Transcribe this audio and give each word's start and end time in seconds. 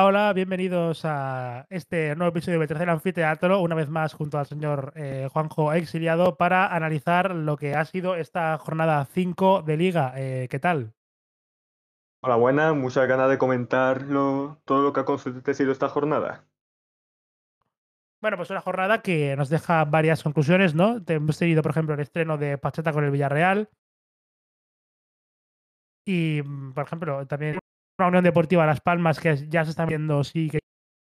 Hola, 0.00 0.06
hola, 0.06 0.32
bienvenidos 0.32 1.04
a 1.04 1.66
este 1.70 2.14
nuevo 2.14 2.30
episodio 2.30 2.60
de 2.60 2.68
Tercer 2.68 2.88
Anfiteatro, 2.88 3.60
una 3.60 3.74
vez 3.74 3.88
más 3.88 4.14
junto 4.14 4.38
al 4.38 4.46
señor 4.46 4.92
eh, 4.94 5.28
Juanjo 5.32 5.72
Exiliado 5.72 6.36
para 6.36 6.72
analizar 6.72 7.34
lo 7.34 7.56
que 7.56 7.74
ha 7.74 7.84
sido 7.84 8.14
esta 8.14 8.56
jornada 8.58 9.04
5 9.06 9.62
de 9.62 9.76
Liga. 9.76 10.12
Eh, 10.14 10.46
¿qué 10.48 10.60
tal? 10.60 10.94
Hola, 12.22 12.36
buenas, 12.36 12.76
muchas 12.76 13.08
ganas 13.08 13.28
de 13.28 13.38
comentar 13.38 14.02
lo- 14.02 14.60
todo 14.64 14.82
lo 14.82 14.92
que 14.92 15.00
ha 15.00 15.02
acontecido 15.02 15.72
esta 15.72 15.88
jornada. 15.88 16.44
Bueno, 18.20 18.36
pues 18.36 18.50
una 18.50 18.60
jornada 18.60 19.02
que 19.02 19.34
nos 19.34 19.48
deja 19.48 19.84
varias 19.84 20.22
conclusiones, 20.22 20.76
¿no? 20.76 21.00
Hemos 21.08 21.38
tenido, 21.38 21.60
por 21.62 21.72
ejemplo, 21.72 21.94
el 21.94 22.00
estreno 22.00 22.38
de 22.38 22.56
Pacheta 22.56 22.92
con 22.92 23.02
el 23.02 23.10
Villarreal 23.10 23.68
y, 26.06 26.40
por 26.42 26.84
ejemplo, 26.84 27.26
también 27.26 27.58
una 27.98 28.08
Unión 28.08 28.24
Deportiva 28.24 28.66
Las 28.66 28.80
Palmas 28.80 29.18
que 29.18 29.48
ya 29.48 29.64
se 29.64 29.70
está 29.70 29.84
viendo, 29.84 30.22
sí, 30.24 30.50
que 30.50 30.60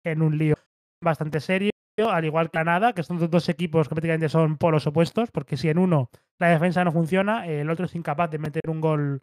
en 0.05 0.21
un 0.21 0.37
lío 0.37 0.55
bastante 1.03 1.39
serio, 1.39 1.71
al 2.07 2.25
igual 2.25 2.49
que 2.49 2.57
Granada, 2.57 2.93
que 2.93 3.03
son 3.03 3.19
dos 3.19 3.29
dos 3.29 3.49
equipos 3.49 3.87
que 3.87 3.95
prácticamente 3.95 4.29
son 4.29 4.57
polos 4.57 4.87
opuestos, 4.87 5.29
porque 5.31 5.57
si 5.57 5.69
en 5.69 5.77
uno 5.77 6.09
la 6.39 6.49
defensa 6.49 6.83
no 6.83 6.91
funciona, 6.91 7.45
el 7.47 7.69
otro 7.69 7.85
es 7.85 7.95
incapaz 7.95 8.31
de 8.31 8.39
meter 8.39 8.69
un 8.69 8.81
gol 8.81 9.21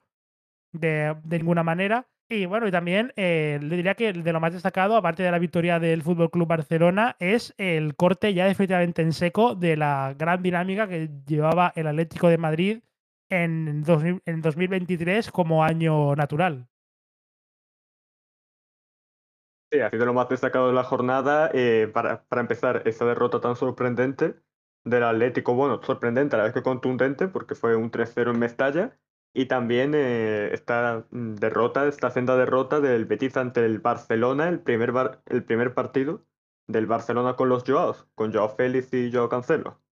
de, 0.72 1.16
ninguna 1.24 1.62
manera. 1.62 2.06
Y 2.28 2.46
bueno, 2.46 2.66
y 2.66 2.72
también 2.72 3.12
eh, 3.16 3.58
le 3.62 3.76
diría 3.76 3.94
que 3.94 4.12
de 4.12 4.32
lo 4.32 4.40
más 4.40 4.52
destacado, 4.52 4.96
aparte 4.96 5.22
de 5.22 5.30
la 5.30 5.38
victoria 5.38 5.78
del 5.78 6.02
Fútbol 6.02 6.30
Club 6.30 6.48
Barcelona, 6.48 7.16
es 7.20 7.54
el 7.56 7.94
corte 7.94 8.34
ya 8.34 8.46
definitivamente 8.46 9.02
en 9.02 9.12
seco 9.12 9.54
de 9.54 9.76
la 9.76 10.14
gran 10.18 10.42
dinámica 10.42 10.88
que 10.88 11.08
llevaba 11.26 11.72
el 11.76 11.86
Atlético 11.86 12.28
de 12.28 12.38
Madrid 12.38 12.80
en, 13.30 13.82
2000 13.84 14.22
en 14.26 14.40
2023 14.42 15.30
como 15.30 15.62
año 15.62 16.16
natural. 16.16 16.66
Sí, 19.70 19.80
ha 19.80 19.90
sido 19.90 20.06
lo 20.06 20.14
más 20.14 20.28
destacado 20.28 20.68
de 20.68 20.74
la 20.74 20.84
jornada. 20.84 21.50
eh, 21.52 21.90
para, 21.92 22.24
para 22.26 22.40
empezar, 22.42 22.82
esa 22.86 23.04
derrota 23.04 23.40
tan 23.40 23.56
sorprendente 23.56 24.36
del 24.84 25.02
Atlético, 25.02 25.54
bueno, 25.54 25.80
sorprendente 25.82 26.36
a 26.36 26.38
la 26.38 26.44
vez 26.44 26.52
que 26.54 26.62
contundente, 26.62 27.26
porque 27.28 27.54
fue 27.56 27.74
un 27.76 27.90
3-0 27.90 28.30
en 28.30 28.38
Mestalla. 28.38 28.98
Y 29.32 29.46
también 29.46 29.92
eh, 29.94 30.50
esta 30.54 31.06
derrota, 31.10 31.86
esta 31.88 32.10
senda 32.10 32.36
derrota 32.36 32.80
del 32.80 33.04
Betis 33.04 33.36
ante 33.36 33.64
el 33.66 33.80
Barcelona, 33.80 34.48
el 34.48 34.60
primer, 34.60 34.92
bar- 34.92 35.22
el 35.26 35.44
primer 35.44 35.74
partido 35.74 36.26
del 36.66 36.86
Barcelona 36.86 37.36
con 37.36 37.48
los 37.50 37.64
Joaos, 37.64 38.06
con 38.14 38.32
Joao 38.32 38.48
Félix 38.56 38.92
y 38.94 39.12
Joao 39.12 39.28
Cancelo. 39.28 39.82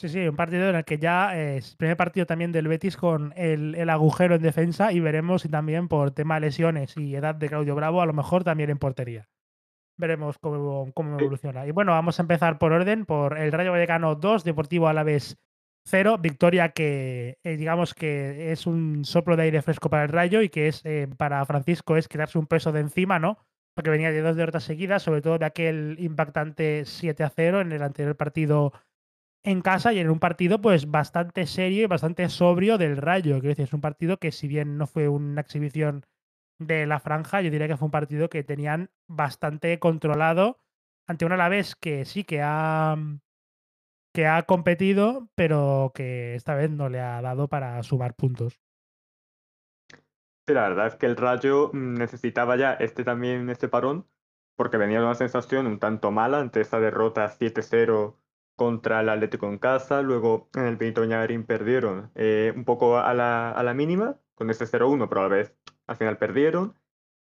Sí, 0.00 0.08
sí, 0.08 0.26
un 0.26 0.34
partido 0.34 0.70
en 0.70 0.76
el 0.76 0.84
que 0.86 0.96
ya 0.96 1.36
eh, 1.38 1.58
es 1.58 1.72
el 1.72 1.76
primer 1.76 1.94
partido 1.94 2.24
también 2.24 2.52
del 2.52 2.68
Betis 2.68 2.96
con 2.96 3.34
el, 3.36 3.74
el 3.74 3.90
agujero 3.90 4.34
en 4.34 4.40
defensa 4.40 4.92
y 4.92 5.00
veremos 5.00 5.42
si 5.42 5.50
también 5.50 5.88
por 5.88 6.12
tema 6.12 6.36
de 6.36 6.40
lesiones 6.46 6.96
y 6.96 7.14
edad 7.14 7.34
de 7.34 7.50
Claudio 7.50 7.74
Bravo, 7.74 8.00
a 8.00 8.06
lo 8.06 8.14
mejor 8.14 8.42
también 8.42 8.70
en 8.70 8.78
portería. 8.78 9.28
Veremos 9.98 10.38
cómo, 10.38 10.90
cómo 10.94 11.18
evoluciona. 11.18 11.66
Y 11.66 11.72
bueno, 11.72 11.92
vamos 11.92 12.18
a 12.18 12.22
empezar 12.22 12.58
por 12.58 12.72
orden, 12.72 13.04
por 13.04 13.36
el 13.36 13.52
Rayo 13.52 13.72
Vallecano 13.72 14.14
2, 14.14 14.42
Deportivo 14.42 14.88
Alavés 14.88 15.36
0, 15.84 16.16
victoria 16.16 16.70
que 16.70 17.38
eh, 17.44 17.58
digamos 17.58 17.92
que 17.92 18.52
es 18.52 18.66
un 18.66 19.04
soplo 19.04 19.36
de 19.36 19.42
aire 19.42 19.60
fresco 19.60 19.90
para 19.90 20.04
el 20.04 20.08
Rayo 20.08 20.40
y 20.40 20.48
que 20.48 20.68
es 20.68 20.80
eh, 20.86 21.08
para 21.18 21.44
Francisco 21.44 21.98
es 21.98 22.08
quitarse 22.08 22.38
un 22.38 22.46
peso 22.46 22.72
de 22.72 22.80
encima, 22.80 23.18
¿no? 23.18 23.36
Porque 23.74 23.90
venía 23.90 24.10
de 24.12 24.22
dos 24.22 24.36
derrotas 24.36 24.64
seguidas, 24.64 25.02
sobre 25.02 25.20
todo 25.20 25.36
de 25.38 25.44
aquel 25.44 25.96
impactante 25.98 26.86
7 26.86 27.22
a 27.22 27.28
0 27.28 27.60
en 27.60 27.72
el 27.72 27.82
anterior 27.82 28.16
partido 28.16 28.72
en 29.42 29.62
casa 29.62 29.92
y 29.92 29.98
en 29.98 30.10
un 30.10 30.18
partido 30.18 30.60
pues 30.60 30.90
bastante 30.90 31.46
serio 31.46 31.84
y 31.84 31.86
bastante 31.86 32.28
sobrio 32.28 32.78
del 32.78 32.96
Rayo. 32.96 33.34
Quiero 33.34 33.48
decir, 33.48 33.64
es 33.64 33.72
un 33.72 33.80
partido 33.80 34.18
que 34.18 34.32
si 34.32 34.48
bien 34.48 34.76
no 34.76 34.86
fue 34.86 35.08
una 35.08 35.40
exhibición 35.40 36.04
de 36.58 36.86
la 36.86 37.00
franja, 37.00 37.40
yo 37.40 37.50
diría 37.50 37.68
que 37.68 37.76
fue 37.76 37.86
un 37.86 37.92
partido 37.92 38.28
que 38.28 38.44
tenían 38.44 38.90
bastante 39.08 39.78
controlado 39.78 40.60
ante 41.06 41.24
un 41.24 41.32
Alavés 41.32 41.74
que 41.74 42.04
sí 42.04 42.24
que 42.24 42.42
ha, 42.42 42.96
que 44.12 44.26
ha 44.26 44.42
competido, 44.42 45.28
pero 45.34 45.92
que 45.94 46.34
esta 46.34 46.54
vez 46.54 46.70
no 46.70 46.88
le 46.88 47.00
ha 47.00 47.22
dado 47.22 47.48
para 47.48 47.82
sumar 47.82 48.14
puntos. 48.14 48.60
Sí, 50.46 50.54
la 50.54 50.68
verdad 50.68 50.88
es 50.88 50.96
que 50.96 51.06
el 51.06 51.16
Rayo 51.16 51.70
mm, 51.72 51.94
necesitaba 51.94 52.56
ya 52.56 52.74
este 52.74 53.04
también 53.04 53.48
este 53.48 53.68
parón, 53.68 54.06
porque 54.54 54.76
venía 54.76 55.00
una 55.00 55.14
sensación 55.14 55.66
un 55.66 55.78
tanto 55.78 56.10
mala 56.10 56.40
ante 56.40 56.60
esa 56.60 56.78
derrota 56.78 57.28
7-0 57.28 58.19
contra 58.60 59.00
el 59.00 59.08
Atlético 59.08 59.46
en 59.48 59.56
casa, 59.56 60.02
luego 60.02 60.50
en 60.54 60.66
el 60.66 60.76
Benito 60.76 61.00
Villamarín 61.00 61.44
perdieron 61.46 62.10
eh, 62.14 62.52
un 62.54 62.66
poco 62.66 62.98
a 62.98 63.14
la, 63.14 63.50
a 63.52 63.62
la 63.62 63.72
mínima 63.72 64.20
con 64.34 64.50
ese 64.50 64.66
0-1, 64.66 65.08
pero 65.08 65.22
a 65.22 65.24
la 65.24 65.30
vez 65.30 65.56
al 65.86 65.96
final 65.96 66.18
perdieron. 66.18 66.74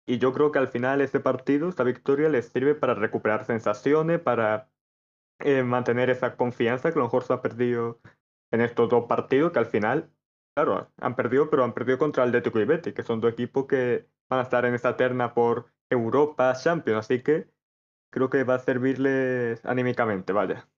Y 0.04 0.18
yo 0.18 0.32
creo 0.32 0.50
que 0.50 0.58
al 0.58 0.66
final 0.66 1.00
este 1.00 1.20
partido, 1.20 1.68
esta 1.68 1.84
victoria, 1.84 2.28
les 2.28 2.48
sirve 2.48 2.74
para 2.74 2.94
recuperar 2.94 3.44
sensaciones, 3.44 4.18
para 4.18 4.68
eh, 5.38 5.62
mantener 5.62 6.10
esa 6.10 6.36
confianza 6.36 6.90
que 6.90 6.98
a 6.98 7.02
lo 7.02 7.04
mejor 7.04 7.22
se 7.22 7.34
ha 7.34 7.40
perdido 7.40 8.00
en 8.50 8.60
estos 8.60 8.88
dos 8.90 9.04
partidos, 9.06 9.52
que 9.52 9.60
al 9.60 9.66
final 9.66 10.10
Claro, 10.54 10.90
han 10.98 11.16
perdido, 11.16 11.48
pero 11.48 11.64
han 11.64 11.72
perdido 11.72 11.98
contra 11.98 12.24
Atlético 12.24 12.60
y 12.60 12.64
Betis, 12.66 12.92
que 12.94 13.02
son 13.02 13.20
dos 13.20 13.32
equipos 13.32 13.66
que 13.66 14.06
van 14.28 14.40
a 14.40 14.42
estar 14.42 14.64
en 14.66 14.74
esta 14.74 14.96
terna 14.96 15.32
por 15.34 15.72
Europa, 15.88 16.52
Champions, 16.54 16.98
así 16.98 17.22
que 17.22 17.48
creo 18.10 18.30
que 18.30 18.44
va 18.44 18.56
a 18.56 18.58
servirles 18.58 19.64
anímicamente, 19.64 20.32
vaya. 20.34 20.68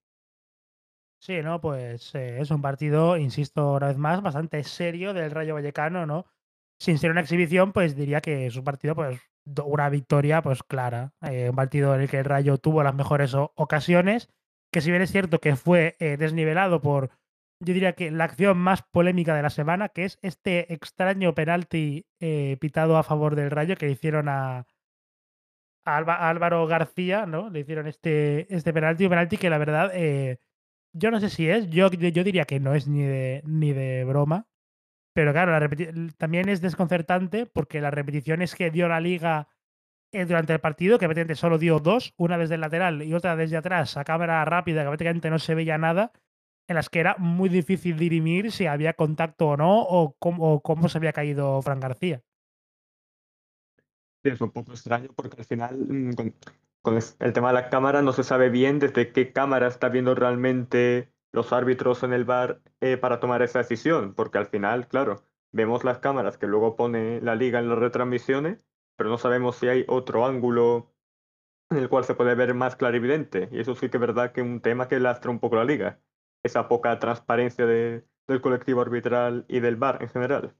Sí, 1.24 1.40
¿no? 1.42 1.58
Pues 1.58 2.14
eh, 2.14 2.38
es 2.40 2.50
un 2.50 2.60
partido, 2.60 3.16
insisto 3.16 3.72
una 3.72 3.86
vez 3.86 3.96
más, 3.96 4.20
bastante 4.20 4.62
serio 4.62 5.14
del 5.14 5.30
Rayo 5.30 5.54
Vallecano, 5.54 6.04
¿no? 6.04 6.26
Sin 6.78 6.98
ser 6.98 7.10
una 7.10 7.22
exhibición, 7.22 7.72
pues 7.72 7.96
diría 7.96 8.20
que 8.20 8.46
es 8.46 8.56
un 8.56 8.64
partido, 8.64 8.94
pues, 8.94 9.18
una 9.64 9.88
victoria, 9.88 10.42
pues 10.42 10.62
clara. 10.62 11.14
Eh, 11.22 11.48
un 11.48 11.56
partido 11.56 11.94
en 11.94 12.02
el 12.02 12.10
que 12.10 12.18
el 12.18 12.26
Rayo 12.26 12.58
tuvo 12.58 12.82
las 12.82 12.94
mejores 12.94 13.34
ocasiones, 13.34 14.28
que 14.70 14.82
si 14.82 14.90
bien 14.90 15.00
es 15.00 15.12
cierto 15.12 15.40
que 15.40 15.56
fue 15.56 15.96
eh, 15.98 16.18
desnivelado 16.18 16.82
por, 16.82 17.08
yo 17.58 17.72
diría 17.72 17.94
que 17.94 18.10
la 18.10 18.24
acción 18.24 18.58
más 18.58 18.82
polémica 18.82 19.34
de 19.34 19.42
la 19.42 19.50
semana, 19.50 19.88
que 19.88 20.04
es 20.04 20.18
este 20.20 20.74
extraño 20.74 21.34
penalti 21.34 22.06
pitado 22.60 22.98
a 22.98 23.02
favor 23.02 23.34
del 23.34 23.50
Rayo 23.50 23.76
que 23.76 23.86
le 23.86 23.92
hicieron 23.92 24.28
a, 24.28 24.66
Álvaro 25.86 26.66
García, 26.66 27.24
¿no? 27.24 27.48
Le 27.48 27.60
hicieron 27.60 27.86
este, 27.86 28.54
este 28.54 28.74
penalti, 28.74 29.04
un 29.04 29.10
penalti 29.10 29.38
que 29.38 29.50
la 29.50 29.58
verdad, 29.58 29.90
yo 30.94 31.10
no 31.10 31.20
sé 31.20 31.28
si 31.28 31.48
es, 31.48 31.68
yo, 31.68 31.90
yo 31.90 32.24
diría 32.24 32.44
que 32.44 32.60
no 32.60 32.74
es 32.74 32.88
ni 32.88 33.02
de, 33.02 33.42
ni 33.44 33.72
de 33.72 34.04
broma, 34.04 34.46
pero 35.12 35.32
claro, 35.32 35.68
también 36.16 36.48
es 36.48 36.60
desconcertante 36.60 37.46
porque 37.46 37.80
las 37.80 37.92
repeticiones 37.92 38.54
que 38.54 38.70
dio 38.70 38.88
la 38.88 39.00
liga 39.00 39.48
eh, 40.12 40.24
durante 40.24 40.52
el 40.52 40.60
partido, 40.60 40.98
que 40.98 41.06
prácticamente 41.06 41.34
solo 41.34 41.58
dio 41.58 41.80
dos, 41.80 42.14
una 42.16 42.38
desde 42.38 42.54
el 42.54 42.60
lateral 42.60 43.02
y 43.02 43.12
otra 43.14 43.36
desde 43.36 43.56
atrás, 43.56 43.96
a 43.96 44.04
cámara 44.04 44.44
rápida, 44.44 44.82
que 44.82 44.88
prácticamente 44.88 45.30
no 45.30 45.38
se 45.38 45.54
veía 45.54 45.78
nada, 45.78 46.12
en 46.68 46.76
las 46.76 46.88
que 46.88 47.00
era 47.00 47.16
muy 47.18 47.48
difícil 47.48 47.96
dirimir 47.96 48.52
si 48.52 48.66
había 48.66 48.94
contacto 48.94 49.48
o 49.48 49.56
no, 49.56 49.82
o 49.82 50.16
cómo, 50.18 50.54
o 50.54 50.62
cómo 50.62 50.88
se 50.88 50.98
había 50.98 51.12
caído 51.12 51.60
Fran 51.62 51.80
García. 51.80 52.22
Es 54.22 54.40
un 54.40 54.50
poco 54.50 54.72
extraño 54.72 55.10
porque 55.14 55.36
al 55.38 55.44
final 55.44 55.76
mm, 55.76 56.10
con, 56.84 56.98
el 56.98 57.32
tema 57.32 57.48
de 57.48 57.54
las 57.54 57.70
cámaras 57.70 58.04
no 58.04 58.12
se 58.12 58.24
sabe 58.24 58.50
bien 58.50 58.78
desde 58.78 59.10
qué 59.12 59.32
cámara 59.32 59.68
está 59.68 59.88
viendo 59.88 60.14
realmente 60.14 61.10
los 61.32 61.52
árbitros 61.52 62.02
en 62.02 62.12
el 62.12 62.24
bar 62.26 62.60
eh, 62.80 62.98
para 62.98 63.20
tomar 63.20 63.42
esa 63.42 63.60
decisión, 63.60 64.14
porque 64.14 64.38
al 64.38 64.46
final, 64.46 64.86
claro, 64.88 65.24
vemos 65.50 65.82
las 65.84 65.98
cámaras 65.98 66.38
que 66.38 66.46
luego 66.46 66.76
pone 66.76 67.20
la 67.22 67.36
liga 67.36 67.58
en 67.58 67.70
las 67.70 67.78
retransmisiones, 67.78 68.66
pero 68.96 69.08
no 69.10 69.18
sabemos 69.18 69.56
si 69.56 69.68
hay 69.68 69.84
otro 69.88 70.26
ángulo 70.26 70.92
en 71.70 71.78
el 71.78 71.88
cual 71.88 72.04
se 72.04 72.14
puede 72.14 72.34
ver 72.34 72.54
más 72.54 72.76
clarividente. 72.76 73.48
Y 73.52 73.60
eso 73.60 73.74
sí 73.76 73.88
que 73.90 73.98
es 73.98 74.00
verdad 74.00 74.32
que 74.32 74.42
es 74.42 74.46
un 74.46 74.60
tema 74.60 74.88
que 74.88 75.00
lastra 75.00 75.30
un 75.30 75.40
poco 75.40 75.56
la 75.56 75.64
liga. 75.64 76.00
Esa 76.44 76.68
poca 76.68 76.98
transparencia 76.98 77.66
de- 77.66 78.06
del 78.28 78.40
colectivo 78.42 78.82
arbitral 78.82 79.46
y 79.48 79.60
del 79.60 79.76
VAR 79.76 80.02
en 80.02 80.08
general. 80.10 80.56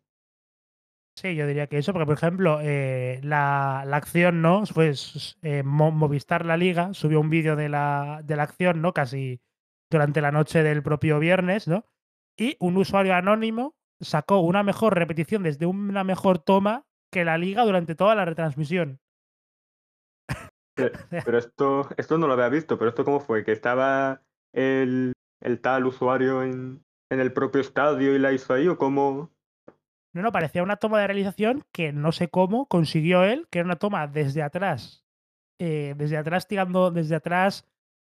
Sí, 1.17 1.37
yo 1.37 1.47
diría 1.47 1.69
que 1.69 1.79
eso, 1.79 1.93
porque 1.93 2.07
por 2.07 2.17
ejemplo, 2.17 2.59
eh, 2.61 3.21
la, 3.23 3.85
la 3.87 3.97
acción, 3.97 4.43
¿no? 4.43 4.65
Pues 4.75 5.39
eh, 5.43 5.63
Mo- 5.63 5.93
Movistar 5.93 6.45
La 6.45 6.57
Liga 6.57 6.93
subió 6.93 7.21
un 7.21 7.31
vídeo 7.31 7.55
de 7.57 7.69
la, 7.69 8.21
de 8.25 8.37
la 8.37 8.43
acción, 8.43 8.83
¿no? 8.83 8.93
Casi 8.93 9.41
durante 9.91 10.21
la 10.21 10.33
noche 10.33 10.63
del 10.65 10.83
propio 10.83 11.21
viernes, 11.21 11.69
¿no? 11.69 11.87
Y 12.37 12.57
un 12.59 12.77
usuario 12.77 13.15
anónimo 13.15 13.77
sacó 14.01 14.41
una 14.41 14.65
mejor 14.65 14.95
repetición 14.99 15.45
desde 15.45 15.67
una 15.67 16.03
mejor 16.03 16.41
toma 16.41 16.85
que 17.13 17.25
la 17.25 17.39
liga 17.39 17.65
durante 17.65 17.95
toda 17.95 18.17
la 18.17 18.25
retransmisión. 18.25 19.01
Pe- 20.77 20.93
Pero 21.23 21.39
esto, 21.39 21.89
esto 21.97 22.19
no 22.19 22.27
lo 22.27 22.35
había 22.35 22.49
visto, 22.49 22.79
pero 22.79 22.91
esto 22.91 23.05
cómo 23.05 23.21
fue, 23.21 23.45
que 23.45 23.53
estaba 23.53 24.23
el, 24.53 25.13
el 25.41 25.61
tal 25.61 25.87
usuario 25.87 26.43
en, 26.43 26.85
en 27.11 27.21
el 27.21 27.33
propio 27.33 27.61
estadio 27.61 28.15
y 28.15 28.19
la 28.19 28.33
hizo 28.33 28.53
ahí, 28.55 28.69
o 28.69 28.77
cómo... 28.79 29.34
No, 30.15 30.23
no, 30.23 30.33
parecía 30.33 30.63
una 30.63 30.77
toma 30.77 31.01
de 31.01 31.09
realización 31.09 31.65
que 31.73 31.93
no 31.93 32.13
sé 32.13 32.29
cómo 32.29 32.67
consiguió 32.67 33.25
él, 33.25 33.49
que 33.51 33.59
era 33.59 33.67
una 33.67 33.77
toma 33.77 34.07
desde 34.07 34.43
atrás, 34.43 35.05
eh, 35.59 35.95
desde 35.97 36.17
atrás 36.17 36.47
tirando, 36.47 36.91
desde 36.93 37.17
atrás 37.17 37.67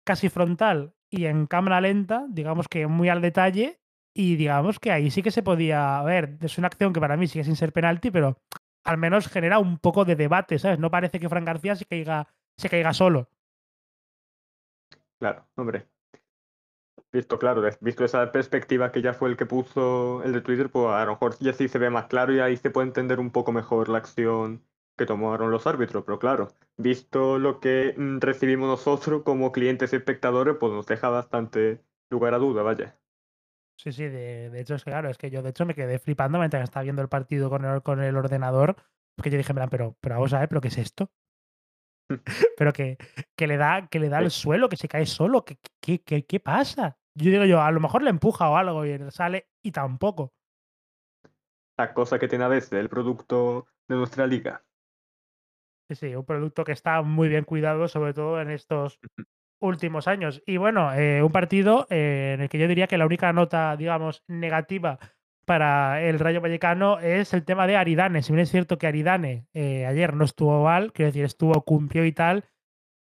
casi 0.04 0.28
frontal 0.28 0.94
y 1.10 1.24
en 1.24 1.46
cámara 1.46 1.80
lenta, 1.80 2.26
digamos 2.28 2.68
que 2.68 2.86
muy 2.86 3.08
al 3.08 3.22
detalle, 3.22 3.80
y 4.14 4.36
digamos 4.36 4.78
que 4.78 4.92
ahí 4.92 5.10
sí 5.10 5.22
que 5.22 5.30
se 5.30 5.42
podía 5.42 6.02
ver. 6.02 6.38
Es 6.40 6.58
una 6.58 6.68
acción 6.68 6.92
que 6.92 7.00
para 7.00 7.16
mí 7.16 7.26
sigue 7.28 7.44
sin 7.44 7.56
ser 7.56 7.72
penalti, 7.72 8.10
pero 8.10 8.40
al 8.84 8.98
menos 8.98 9.28
genera 9.28 9.58
un 9.58 9.78
poco 9.78 10.04
de 10.04 10.16
debate, 10.16 10.58
¿sabes? 10.58 10.78
No 10.78 10.90
parece 10.90 11.20
que 11.20 11.28
Fran 11.28 11.44
García 11.44 11.76
se 11.76 11.84
caiga, 11.84 12.28
se 12.56 12.68
caiga 12.68 12.94
solo. 12.94 13.28
Claro, 15.18 15.46
hombre. 15.56 15.86
Visto, 17.12 17.38
claro, 17.38 17.62
visto 17.80 18.04
esa 18.04 18.30
perspectiva 18.32 18.92
que 18.92 19.00
ya 19.02 19.14
fue 19.14 19.28
el 19.30 19.36
que 19.36 19.46
puso 19.46 20.22
el 20.22 20.32
de 20.32 20.40
Twitter, 20.42 20.70
pues 20.70 20.86
a 20.88 21.04
lo 21.04 21.12
mejor 21.12 21.36
ya 21.40 21.52
sí 21.52 21.68
se 21.68 21.78
ve 21.78 21.88
más 21.90 22.06
claro 22.06 22.34
y 22.34 22.40
ahí 22.40 22.56
se 22.56 22.70
puede 22.70 22.88
entender 22.88 23.20
un 23.20 23.30
poco 23.30 23.52
mejor 23.52 23.88
la 23.88 23.98
acción 23.98 24.64
que 24.96 25.06
tomaron 25.06 25.50
los 25.50 25.66
árbitros. 25.66 26.04
Pero 26.04 26.18
claro, 26.18 26.48
visto 26.76 27.38
lo 27.38 27.60
que 27.60 27.94
mm, 27.96 28.18
recibimos 28.20 28.68
nosotros 28.68 29.22
como 29.24 29.52
clientes 29.52 29.92
y 29.92 29.96
espectadores, 29.96 30.56
pues 30.58 30.72
nos 30.72 30.86
deja 30.86 31.08
bastante 31.08 31.82
lugar 32.10 32.34
a 32.34 32.38
duda, 32.38 32.62
vaya. 32.62 32.98
Sí, 33.76 33.92
sí, 33.92 34.04
de, 34.04 34.50
de 34.50 34.60
hecho 34.60 34.74
es 34.74 34.84
que 34.84 34.90
claro, 34.90 35.10
es 35.10 35.18
que 35.18 35.30
yo 35.30 35.42
de 35.42 35.50
hecho 35.50 35.66
me 35.66 35.74
quedé 35.74 35.98
flipando 35.98 36.38
mientras 36.38 36.64
estaba 36.64 36.82
viendo 36.84 37.02
el 37.02 37.08
partido 37.08 37.50
con 37.50 37.64
el, 37.64 37.82
con 37.82 38.02
el 38.02 38.16
ordenador, 38.16 38.76
porque 39.14 39.30
yo 39.30 39.36
dije, 39.38 39.52
pero, 39.70 39.96
pero 40.00 40.14
vamos 40.16 40.32
a 40.32 40.40
ver, 40.40 40.48
pero 40.48 40.60
¿qué 40.62 40.68
es 40.68 40.78
esto? 40.78 41.12
pero 42.56 42.72
que, 42.72 42.96
que 43.36 43.46
le 43.46 43.56
da, 43.56 43.88
que 43.88 43.98
le 43.98 44.08
da 44.08 44.18
al 44.18 44.30
suelo, 44.30 44.68
que 44.68 44.76
se 44.76 44.88
cae 44.88 45.06
solo, 45.06 45.44
¿qué, 45.44 45.58
qué, 45.80 46.02
qué, 46.02 46.24
qué 46.24 46.40
pasa? 46.40 46.98
Yo 47.14 47.30
digo 47.30 47.44
yo, 47.44 47.62
a 47.62 47.70
lo 47.70 47.80
mejor 47.80 48.02
le 48.02 48.10
empuja 48.10 48.50
o 48.50 48.56
algo 48.56 48.84
y 48.84 48.98
sale 49.10 49.48
y 49.62 49.72
tampoco. 49.72 50.34
La 51.78 51.92
cosa 51.94 52.18
que 52.18 52.28
tiene 52.28 52.44
a 52.44 52.48
veces 52.48 52.72
el 52.72 52.88
producto 52.88 53.66
de 53.88 53.96
nuestra 53.96 54.26
liga. 54.26 54.64
Sí, 55.88 55.94
sí, 55.94 56.14
un 56.14 56.24
producto 56.24 56.64
que 56.64 56.72
está 56.72 57.02
muy 57.02 57.28
bien 57.28 57.44
cuidado, 57.44 57.86
sobre 57.86 58.12
todo 58.12 58.40
en 58.40 58.50
estos 58.50 58.98
últimos 59.60 60.08
años. 60.08 60.42
Y 60.46 60.56
bueno, 60.56 60.92
eh, 60.94 61.22
un 61.22 61.32
partido 61.32 61.86
eh, 61.90 62.32
en 62.34 62.42
el 62.42 62.48
que 62.48 62.58
yo 62.58 62.66
diría 62.66 62.86
que 62.86 62.98
la 62.98 63.06
única 63.06 63.32
nota, 63.32 63.76
digamos, 63.76 64.24
negativa 64.26 64.98
para 65.46 66.02
el 66.02 66.18
Rayo 66.18 66.40
Vallecano 66.40 66.98
es 66.98 67.32
el 67.32 67.44
tema 67.44 67.66
de 67.66 67.76
Aridane. 67.76 68.22
Si 68.22 68.32
bien 68.32 68.42
es 68.42 68.50
cierto 68.50 68.76
que 68.76 68.86
Aridane 68.86 69.46
eh, 69.54 69.86
ayer 69.86 70.14
no 70.14 70.24
estuvo 70.24 70.64
mal, 70.64 70.92
quiero 70.92 71.08
decir, 71.08 71.24
estuvo, 71.24 71.62
cumplió 71.62 72.04
y 72.04 72.12
tal, 72.12 72.44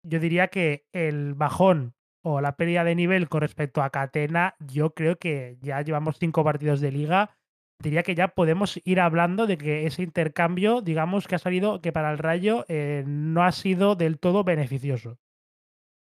yo 0.03 0.19
diría 0.19 0.49
que 0.49 0.87
el 0.93 1.35
bajón 1.35 1.95
o 2.25 2.41
la 2.41 2.57
pérdida 2.57 2.83
de 2.83 2.95
nivel 2.95 3.29
con 3.29 3.43
respecto 3.43 3.83
a 3.83 3.91
Catena, 3.91 4.57
yo 4.59 4.95
creo 4.95 5.17
que 5.17 5.59
ya 5.61 5.81
llevamos 5.83 6.19
cinco 6.19 6.43
partidos 6.43 6.81
de 6.81 6.91
liga. 6.91 7.37
Diría 7.83 8.03
que 8.03 8.15
ya 8.15 8.29
podemos 8.29 8.81
ir 8.85 9.01
hablando 9.01 9.47
de 9.47 9.57
que 9.57 9.87
ese 9.87 10.03
intercambio, 10.03 10.83
digamos, 10.83 11.29
que 11.29 11.37
ha 11.37 11.39
salido, 11.39 11.81
que 11.81 11.93
para 11.93 12.11
el 12.11 12.19
Rayo 12.19 12.67
no 13.07 13.43
ha 13.43 13.53
sido 13.53 13.95
del 13.95 14.19
todo 14.19 14.45
beneficioso. 14.45 15.19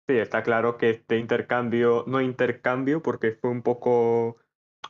Sí, 0.08 0.17
está 0.19 0.44
claro 0.44 0.76
que 0.76 0.90
este 0.90 1.19
intercambio, 1.19 2.05
no 2.06 2.20
intercambio, 2.20 3.02
porque 3.02 3.32
fue 3.32 3.50
un 3.50 3.62
poco 3.62 4.37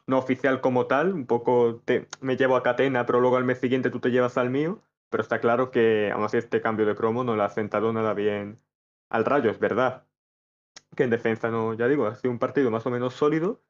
no 0.07 0.19
oficial 0.19 0.61
como 0.61 0.87
tal, 0.87 1.13
un 1.13 1.27
poco 1.27 1.83
te, 1.85 2.07
me 2.21 2.37
llevo 2.37 2.57
a 2.57 2.63
Catena, 2.63 3.07
pero 3.07 3.21
luego 3.21 3.37
al 3.37 3.45
mes 3.45 3.59
siguiente 3.59 3.91
tú 3.91 4.01
te 4.01 4.11
llevas 4.11 4.37
al 4.39 4.51
mío, 4.51 4.83
pero 5.11 5.23
está 5.23 5.41
claro 5.41 5.71
que 5.71 6.11
aún 6.13 6.25
así 6.25 6.37
este 6.37 6.61
cambio 6.61 6.87
de 6.87 6.95
cromo 6.95 7.25
no 7.25 7.37
le 7.37 7.43
ha 7.43 7.49
sentado 7.49 7.93
nada 7.93 8.15
bien 8.15 8.61
al 9.09 9.25
Rayo, 9.25 9.51
es 9.51 9.59
verdad. 9.59 10.07
Que 10.97 11.05
en 11.05 11.11
defensa 11.11 11.51
no, 11.51 11.75
ya 11.75 11.89
digo, 11.89 12.07
ha 12.07 12.15
sido 12.15 12.33
un 12.33 12.39
partido 12.39 12.71
más 12.71 12.87
o 12.87 12.91
menos 12.91 13.15
sólido, 13.15 13.63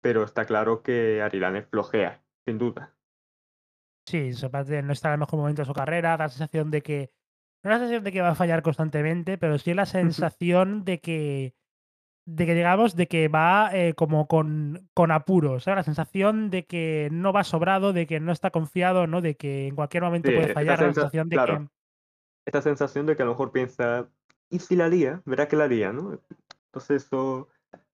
pero 0.00 0.24
está 0.24 0.44
claro 0.44 0.82
que 0.82 1.22
Arilane 1.22 1.62
flojea, 1.62 2.22
sin 2.44 2.58
duda. 2.58 2.94
Sí, 4.06 4.30
no 4.82 4.92
está 4.92 5.08
en 5.08 5.14
el 5.14 5.20
mejor 5.20 5.38
momento 5.38 5.62
de 5.62 5.66
su 5.66 5.74
carrera, 5.74 6.16
da 6.16 6.24
la 6.24 6.28
sensación 6.28 6.70
de 6.70 6.82
que 6.82 7.10
no 7.62 7.70
la 7.70 7.78
sensación 7.78 8.02
de 8.02 8.12
que 8.12 8.20
va 8.20 8.30
a 8.30 8.34
fallar 8.34 8.62
constantemente, 8.62 9.38
pero 9.38 9.58
sí 9.58 9.74
la 9.74 9.86
sensación 9.86 10.84
de 10.84 11.00
que, 11.00 11.54
de 12.24 12.46
que 12.46 12.54
digamos, 12.54 12.94
de 12.94 13.08
que 13.08 13.28
va 13.28 13.70
eh, 13.72 13.94
como 13.94 14.28
con, 14.28 14.88
con 14.94 15.10
apuros, 15.10 15.66
La 15.66 15.82
sensación 15.82 16.50
de 16.50 16.66
que 16.66 17.08
no 17.10 17.32
va 17.32 17.44
sobrado, 17.44 17.92
de 17.92 18.06
que 18.06 18.20
no 18.20 18.32
está 18.32 18.50
confiado, 18.50 19.06
¿no? 19.06 19.20
De 19.20 19.36
que 19.36 19.66
en 19.66 19.74
cualquier 19.74 20.04
momento 20.04 20.30
puede 20.30 20.52
fallar, 20.52 20.80
la 20.80 20.92
sensación 20.92 21.28
de 21.28 21.36
que... 21.36 21.66
Esta 22.44 22.62
sensación 22.62 23.06
de 23.06 23.16
que 23.16 23.22
a 23.22 23.26
lo 23.26 23.32
mejor 23.32 23.52
piensa, 23.52 24.08
¿y 24.50 24.58
si 24.58 24.76
la 24.76 24.86
haría? 24.86 25.22
Verá 25.24 25.46
que 25.46 25.56
la 25.56 25.64
haría, 25.64 25.92
¿no? 25.92 26.18
Entonces 26.66 27.04
eso 27.04 27.48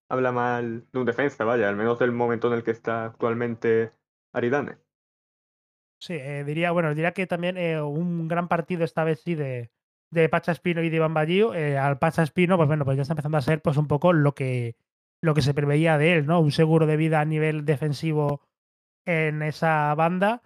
habla 0.08 0.32
mal 0.32 0.86
de 0.90 0.98
un 0.98 1.04
defensa, 1.04 1.44
vaya, 1.44 1.68
al 1.68 1.76
menos 1.76 1.98
del 1.98 2.12
momento 2.12 2.48
en 2.48 2.54
el 2.54 2.64
que 2.64 2.70
está 2.70 3.06
actualmente 3.06 3.92
Aridane. 4.32 4.76
Sí, 6.00 6.14
eh, 6.14 6.44
diría, 6.44 6.70
bueno, 6.70 6.94
diría 6.94 7.12
que 7.12 7.26
también 7.26 7.56
eh, 7.56 7.82
un 7.82 8.28
gran 8.28 8.48
partido 8.48 8.84
esta 8.84 9.04
vez 9.04 9.20
sí 9.20 9.34
de, 9.34 9.70
de 10.10 10.28
Pacha 10.28 10.52
Espino 10.52 10.82
y 10.82 10.90
de 10.90 10.96
Iván 10.96 11.14
Ballío. 11.14 11.54
Eh, 11.54 11.78
al 11.78 11.98
Pacha 11.98 12.22
Espino, 12.22 12.56
pues 12.56 12.66
bueno, 12.66 12.84
pues 12.84 12.96
ya 12.96 13.02
está 13.02 13.12
empezando 13.12 13.38
a 13.38 13.42
ser 13.42 13.60
pues 13.62 13.76
un 13.76 13.86
poco 13.86 14.12
lo 14.12 14.34
que, 14.34 14.76
lo 15.22 15.34
que 15.34 15.42
se 15.42 15.54
preveía 15.54 15.98
de 15.98 16.14
él, 16.14 16.26
¿no? 16.26 16.40
Un 16.40 16.52
seguro 16.52 16.86
de 16.86 16.96
vida 16.96 17.20
a 17.20 17.24
nivel 17.24 17.64
defensivo 17.64 18.42
en 19.06 19.42
esa 19.42 19.94
banda. 19.94 20.42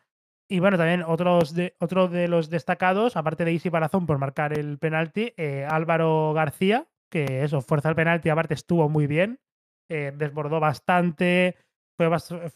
Y 0.48 0.60
bueno, 0.60 0.76
también 0.76 1.02
otros 1.02 1.54
de, 1.54 1.74
otro 1.78 2.08
de 2.08 2.28
los 2.28 2.50
destacados, 2.50 3.16
aparte 3.16 3.44
de 3.44 3.52
Isi 3.52 3.70
Palazón 3.70 4.06
por 4.06 4.18
marcar 4.18 4.56
el 4.58 4.78
penalti, 4.78 5.32
Álvaro 5.68 6.32
García, 6.34 6.88
que 7.10 7.42
eso, 7.44 7.62
fuerza 7.62 7.88
el 7.88 7.94
penalti, 7.94 8.28
aparte 8.28 8.54
estuvo 8.54 8.88
muy 8.90 9.06
bien, 9.06 9.40
desbordó 9.88 10.60
bastante, 10.60 11.56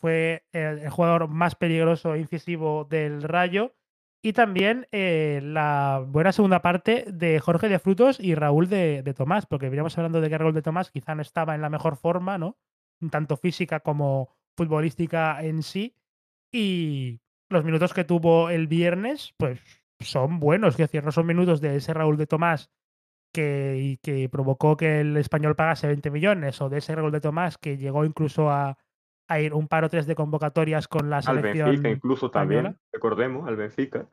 fue, 0.01 0.45
el, 0.53 0.91
jugador 0.91 1.29
más 1.29 1.55
peligroso 1.55 2.15
e 2.15 2.21
incisivo 2.21 2.85
del 2.85 3.23
Rayo. 3.23 3.75
Y 4.27 4.33
también 4.33 4.89
eh, 4.91 5.39
la 5.41 6.05
buena 6.05 6.33
segunda 6.33 6.61
parte 6.61 7.05
de 7.07 7.39
Jorge 7.39 7.69
de 7.69 7.79
Frutos 7.79 8.19
y 8.19 8.35
Raúl 8.35 8.69
de, 8.69 9.15
Tomás, 9.17 9.47
porque 9.47 9.69
veníamos 9.69 9.97
hablando 9.97 10.21
de 10.21 10.29
que 10.29 10.37
Raúl 10.37 10.53
de 10.53 10.63
Tomás 10.63 10.91
quizá 10.91 11.15
no 11.15 11.23
estaba 11.23 11.55
en 11.55 11.61
la 11.63 11.71
mejor 11.71 11.95
forma, 11.95 12.37
¿no? 12.37 12.59
Tanto 13.09 13.37
física 13.37 13.79
como 13.79 14.35
futbolística 14.57 15.41
en 15.45 15.63
sí. 15.63 15.95
Y 16.51 17.21
los 17.49 17.63
minutos 17.63 17.95
que 17.95 18.03
tuvo 18.03 18.51
el 18.51 18.67
viernes, 18.67 19.33
pues 19.37 19.61
son 20.01 20.41
buenos. 20.41 20.75
Es 20.75 20.79
decir, 20.79 21.05
no 21.05 21.13
son 21.13 21.27
minutos 21.27 21.61
de 21.61 21.77
ese 21.77 21.95
Raúl 21.95 22.17
de 22.17 22.27
Tomás 22.27 22.73
que, 23.33 24.01
que 24.03 24.29
provocó 24.29 24.77
que 24.77 25.03
el 25.03 25.17
español 25.19 25.55
pagase 25.55 25.87
20 25.87 26.11
millones, 26.11 26.61
o 26.61 26.69
de 26.69 26.79
ese 26.79 26.97
Raúl 26.97 27.13
de 27.13 27.21
Tomás 27.21 27.59
que 27.59 27.77
llegó 27.77 28.05
incluso 28.05 28.51
a, 28.51 28.77
a 29.29 29.41
ir 29.41 29.55
un 29.55 29.69
par 29.69 29.85
o 29.85 29.89
tres 29.89 30.07
de 30.07 30.15
convocatorias 30.15 30.89
con 30.89 31.11
la 31.11 31.23
selección. 31.23 31.69
Al 31.69 31.73
Benfica 31.73 31.91
incluso 31.91 32.31
también, 32.31 32.77
recordemos, 32.93 33.47
al 33.49 33.57
Benfica. 33.57 34.07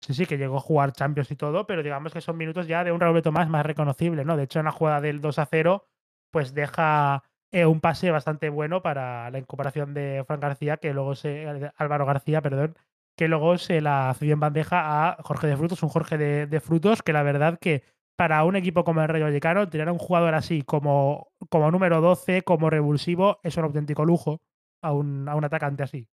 Sí, 0.00 0.14
sí, 0.14 0.26
que 0.26 0.38
llegó 0.38 0.56
a 0.56 0.60
jugar 0.60 0.92
Champions 0.92 1.30
y 1.30 1.36
todo, 1.36 1.66
pero 1.66 1.82
digamos 1.82 2.12
que 2.12 2.20
son 2.20 2.36
minutos 2.36 2.68
ya 2.68 2.84
de 2.84 2.92
un 2.92 3.00
Raúl 3.00 3.20
Tomás 3.20 3.48
más 3.48 3.66
reconocible, 3.66 4.24
¿no? 4.24 4.36
De 4.36 4.44
hecho, 4.44 4.60
en 4.60 4.66
la 4.66 4.72
jugada 4.72 5.00
del 5.00 5.20
2 5.20 5.38
a 5.40 5.46
0, 5.46 5.86
pues 6.30 6.54
deja 6.54 7.24
eh, 7.50 7.66
un 7.66 7.80
pase 7.80 8.10
bastante 8.10 8.48
bueno 8.48 8.80
para 8.80 9.30
la 9.30 9.38
incorporación 9.38 9.94
de 9.94 10.22
Fran 10.26 10.40
García, 10.40 10.76
que 10.76 10.94
luego 10.94 11.14
se. 11.14 11.72
Álvaro 11.76 12.06
García, 12.06 12.42
perdón, 12.42 12.76
que 13.16 13.26
luego 13.26 13.58
se 13.58 13.80
la 13.80 14.10
hace 14.10 14.30
en 14.30 14.38
bandeja 14.38 15.08
a 15.08 15.22
Jorge 15.22 15.48
de 15.48 15.56
Frutos, 15.56 15.82
un 15.82 15.88
Jorge 15.88 16.16
de, 16.16 16.46
de 16.46 16.60
Frutos, 16.60 17.02
que 17.02 17.12
la 17.12 17.24
verdad 17.24 17.58
que 17.60 17.82
para 18.18 18.42
un 18.42 18.56
equipo 18.56 18.82
como 18.82 19.00
el 19.00 19.08
Rayo 19.08 19.26
Vallecano, 19.26 19.68
tener 19.68 19.88
a 19.88 19.92
un 19.92 19.98
jugador 19.98 20.34
así 20.34 20.62
como, 20.62 21.28
como 21.50 21.70
número 21.70 22.00
12, 22.00 22.42
como 22.42 22.68
revulsivo, 22.68 23.38
es 23.44 23.56
un 23.56 23.64
auténtico 23.64 24.04
lujo 24.04 24.42
a 24.82 24.92
un, 24.92 25.28
a 25.28 25.36
un 25.36 25.44
atacante 25.44 25.84
así. 25.84 26.08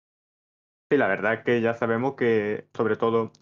Sí, 0.90 0.98
la 0.98 1.08
verdad 1.08 1.42
que 1.44 1.62
ya 1.62 1.72
sabemos 1.72 2.14
que, 2.14 2.68
sobre 2.74 2.96
todo 2.96 3.32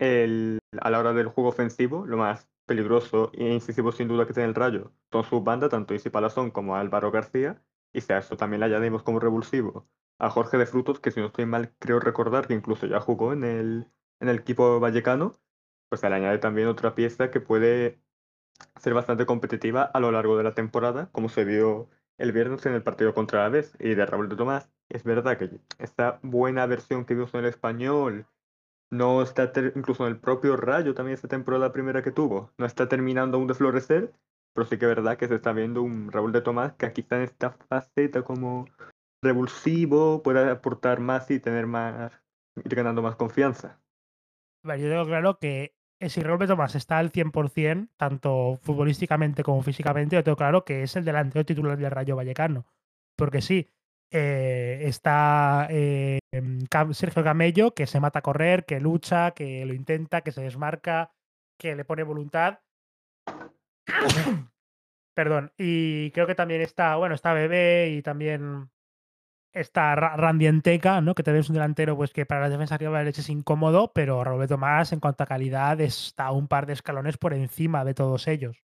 el, 0.00 0.58
a 0.80 0.90
la 0.90 0.98
hora 0.98 1.12
del 1.12 1.28
juego 1.28 1.50
ofensivo, 1.50 2.04
lo 2.04 2.16
más 2.16 2.50
peligroso 2.66 3.30
e 3.32 3.54
incisivo 3.54 3.92
sin 3.92 4.08
duda 4.08 4.26
que 4.26 4.32
tiene 4.32 4.48
el 4.48 4.56
Rayo 4.56 4.90
son 5.12 5.22
sus 5.22 5.44
bandas, 5.44 5.70
tanto 5.70 5.94
Isi 5.94 6.10
Palazón 6.10 6.50
como 6.50 6.74
Álvaro 6.74 7.12
García, 7.12 7.62
y 7.92 8.00
si 8.00 8.12
a 8.12 8.18
eso 8.18 8.36
también 8.36 8.58
le 8.58 8.66
añadimos 8.66 9.04
como 9.04 9.20
revulsivo 9.20 9.86
a 10.18 10.30
Jorge 10.30 10.58
de 10.58 10.66
Frutos, 10.66 10.98
que 10.98 11.12
si 11.12 11.20
no 11.20 11.26
estoy 11.26 11.46
mal, 11.46 11.74
creo 11.78 12.00
recordar 12.00 12.48
que 12.48 12.54
incluso 12.54 12.86
ya 12.86 12.98
jugó 12.98 13.32
en 13.32 13.44
el, 13.44 13.86
en 14.18 14.28
el 14.28 14.40
equipo 14.40 14.80
vallecano, 14.80 15.36
pues 15.90 16.00
se 16.00 16.08
le 16.08 16.16
añade 16.16 16.38
también 16.38 16.68
otra 16.68 16.94
pieza 16.94 17.30
que 17.30 17.40
puede 17.40 18.00
ser 18.78 18.94
bastante 18.94 19.26
competitiva 19.26 19.82
a 19.82 20.00
lo 20.00 20.12
largo 20.12 20.38
de 20.38 20.44
la 20.44 20.54
temporada, 20.54 21.10
como 21.12 21.28
se 21.28 21.44
vio 21.44 21.90
el 22.16 22.32
viernes 22.32 22.64
en 22.66 22.74
el 22.74 22.82
partido 22.82 23.12
contra 23.12 23.42
la 23.42 23.48
vez 23.48 23.76
y 23.80 23.94
de 23.94 24.06
Raúl 24.06 24.28
de 24.28 24.36
Tomás. 24.36 24.70
Es 24.88 25.04
verdad 25.04 25.36
que 25.36 25.50
esta 25.78 26.20
buena 26.22 26.66
versión 26.66 27.04
que 27.04 27.14
vimos 27.14 27.34
en 27.34 27.40
el 27.40 27.46
español 27.46 28.26
no 28.90 29.22
está, 29.22 29.52
incluso 29.74 30.06
en 30.06 30.12
el 30.12 30.20
propio 30.20 30.56
Rayo 30.56 30.94
también 30.94 31.14
esta 31.14 31.28
temporada 31.28 31.72
primera 31.72 32.02
que 32.02 32.10
tuvo, 32.10 32.52
no 32.58 32.66
está 32.66 32.88
terminando 32.88 33.38
aún 33.38 33.46
de 33.46 33.54
florecer, 33.54 34.12
pero 34.54 34.66
sí 34.66 34.78
que 34.78 34.84
es 34.84 34.94
verdad 34.96 35.16
que 35.16 35.28
se 35.28 35.36
está 35.36 35.52
viendo 35.52 35.82
un 35.82 36.12
Raúl 36.12 36.32
de 36.32 36.42
Tomás 36.42 36.74
que 36.74 36.86
aquí 36.86 37.00
está 37.02 37.16
en 37.16 37.22
esta 37.22 37.50
faceta 37.50 38.22
como 38.22 38.66
revulsivo, 39.22 40.22
puede 40.22 40.50
aportar 40.50 41.00
más 41.00 41.30
y 41.30 41.40
tener 41.40 41.66
más, 41.66 42.12
ir 42.56 42.74
ganando 42.74 43.02
más 43.02 43.16
confianza. 43.16 43.80
yo 44.64 44.74
tengo 44.76 45.06
claro 45.06 45.38
que 45.38 45.74
si 46.08 46.22
Raúl 46.22 46.46
Tomás 46.46 46.74
está 46.74 46.98
al 46.98 47.12
100%, 47.12 47.90
tanto 47.96 48.58
futbolísticamente 48.62 49.42
como 49.42 49.62
físicamente, 49.62 50.16
yo 50.16 50.24
tengo 50.24 50.36
claro 50.36 50.64
que 50.64 50.82
es 50.82 50.96
el 50.96 51.04
delantero 51.04 51.44
titular 51.44 51.76
del 51.76 51.90
Rayo 51.90 52.16
Vallecano. 52.16 52.66
Porque 53.16 53.42
sí, 53.42 53.68
eh, 54.10 54.80
está 54.84 55.66
eh, 55.70 56.18
Sergio 56.92 57.22
Camello, 57.22 57.74
que 57.74 57.86
se 57.86 58.00
mata 58.00 58.20
a 58.20 58.22
correr, 58.22 58.64
que 58.64 58.80
lucha, 58.80 59.32
que 59.32 59.64
lo 59.66 59.74
intenta, 59.74 60.22
que 60.22 60.32
se 60.32 60.42
desmarca, 60.42 61.12
que 61.58 61.76
le 61.76 61.84
pone 61.84 62.02
voluntad. 62.02 62.60
Perdón. 65.14 65.52
Y 65.58 66.10
creo 66.12 66.26
que 66.26 66.34
también 66.34 66.62
está, 66.62 66.96
bueno, 66.96 67.14
está 67.14 67.34
Bebé 67.34 67.90
y 67.90 68.02
también 68.02 68.70
está 69.52 69.94
Ra 69.94 70.16
Randy 70.16 70.46
Enteka, 70.46 71.00
¿no? 71.00 71.14
Que 71.14 71.22
también 71.22 71.40
es 71.40 71.48
un 71.48 71.54
delantero, 71.54 71.96
pues, 71.96 72.12
que 72.12 72.26
para 72.26 72.42
las 72.42 72.50
defensas 72.50 72.78
rivales 72.78 73.18
es 73.18 73.28
incómodo, 73.28 73.92
pero 73.92 74.22
Raúl 74.24 74.40
de 74.40 74.48
Tomás, 74.48 74.92
en 74.92 75.00
cuanto 75.00 75.24
a 75.24 75.26
calidad, 75.26 75.80
está 75.80 76.30
un 76.30 76.48
par 76.48 76.66
de 76.66 76.74
escalones 76.74 77.16
por 77.18 77.34
encima 77.34 77.84
de 77.84 77.94
todos 77.94 78.28
ellos. 78.28 78.62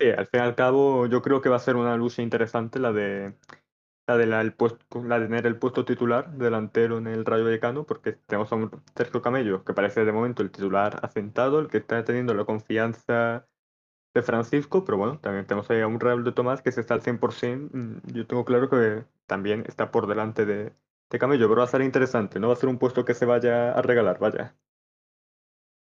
Sí, 0.00 0.08
al 0.08 0.26
fin 0.26 0.40
y 0.40 0.44
al 0.44 0.54
cabo, 0.54 1.06
yo 1.06 1.20
creo 1.20 1.40
que 1.40 1.50
va 1.50 1.56
a 1.56 1.60
ser 1.60 1.76
una 1.76 1.96
lucha 1.96 2.22
interesante 2.22 2.78
la 2.78 2.92
de 2.92 3.34
la 4.08 4.16
de 4.16 4.26
la, 4.26 4.42
la 4.42 5.20
de 5.20 5.26
tener 5.26 5.46
el 5.46 5.58
puesto 5.58 5.84
titular 5.84 6.32
delantero 6.32 6.98
en 6.98 7.06
el 7.06 7.24
Rayo 7.24 7.44
Vallecano, 7.44 7.84
porque 7.84 8.12
tenemos 8.12 8.50
a 8.52 8.56
un 8.56 8.70
Sergio 8.96 9.22
Camello, 9.22 9.64
que 9.64 9.74
parece 9.74 10.04
de 10.04 10.12
momento 10.12 10.42
el 10.42 10.50
titular 10.50 10.98
asentado, 11.02 11.60
el 11.60 11.68
que 11.68 11.78
está 11.78 12.02
teniendo 12.04 12.34
la 12.34 12.44
confianza 12.44 13.46
de 14.14 14.22
Francisco, 14.22 14.84
pero 14.84 14.98
bueno, 14.98 15.18
también 15.18 15.46
tenemos 15.46 15.70
ahí 15.70 15.80
a 15.80 15.86
un 15.86 16.00
Raúl 16.00 16.24
de 16.24 16.32
Tomás 16.32 16.62
que 16.62 16.72
se 16.72 16.80
está 16.80 16.94
al 16.94 17.02
100%, 17.02 17.70
mm, 17.72 18.12
yo 18.12 18.26
tengo 18.26 18.44
claro 18.44 18.68
que 18.68 19.04
también 19.26 19.64
está 19.68 19.90
por 19.90 20.06
delante 20.06 20.44
de, 20.46 20.72
de 21.10 21.18
Camello, 21.18 21.48
pero 21.48 21.60
va 21.60 21.64
a 21.64 21.68
ser 21.68 21.82
interesante, 21.82 22.40
no 22.40 22.48
va 22.48 22.54
a 22.54 22.56
ser 22.56 22.68
un 22.68 22.78
puesto 22.78 23.04
que 23.04 23.14
se 23.14 23.26
vaya 23.26 23.72
a 23.72 23.82
regalar, 23.82 24.18
vaya. 24.18 24.56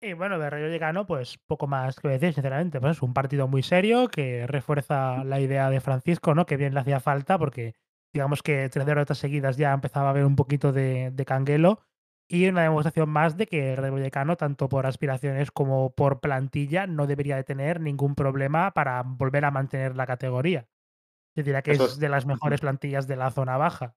Y 0.05 0.15
bueno, 0.15 0.37
de 0.41 0.51
Rayo 0.51 0.65
Vallecano, 0.65 1.07
pues 1.07 1.39
poco 1.47 1.69
más 1.69 2.01
que 2.01 2.09
decir, 2.09 2.35
sinceramente. 2.35 2.81
Pues 2.81 2.97
es 2.97 3.03
un 3.03 3.15
partido 3.15 3.47
muy 3.47 3.63
serio 3.63 4.09
que 4.09 4.49
refuerza 4.49 5.23
la 5.23 5.39
idea 5.39 5.71
de 5.71 5.81
Francisco, 5.81 6.35
¿no? 6.35 6.45
Que 6.45 6.57
bien 6.57 6.75
le 6.75 6.81
hacía 6.81 6.99
falta 6.99 7.39
porque 7.39 7.75
digamos 8.13 8.43
que 8.43 8.69
tres 8.69 8.85
derrotas 8.85 9.19
seguidas 9.19 9.57
ya 9.57 9.73
empezaba 9.73 10.09
a 10.09 10.11
haber 10.11 10.25
un 10.25 10.35
poquito 10.35 10.73
de, 10.73 11.13
de 11.13 11.25
canguelo 11.25 11.87
y 12.33 12.49
una 12.49 12.63
demostración 12.63 13.11
más 13.11 13.37
de 13.37 13.47
que 13.47 13.73
el 13.73 13.77
Rayo 13.77 13.93
Vallecano, 13.93 14.39
tanto 14.39 14.67
por 14.71 14.87
aspiraciones 14.87 15.51
como 15.51 15.95
por 15.95 16.21
plantilla, 16.21 16.87
no 16.87 17.07
debería 17.07 17.37
de 17.37 17.45
tener 17.45 17.79
ningún 17.79 18.15
problema 18.15 18.71
para 18.71 19.03
volver 19.03 19.45
a 19.45 19.51
mantener 19.51 19.95
la 19.97 20.07
categoría. 20.07 20.67
Yo 21.37 21.43
diría 21.43 21.61
que 21.61 21.73
es 21.73 21.81
es, 21.81 21.99
de 21.99 22.09
las 22.09 22.25
mejores 22.27 22.63
plantillas 22.63 23.07
de 23.07 23.17
la 23.17 23.31
zona 23.33 23.59
baja. 23.59 23.97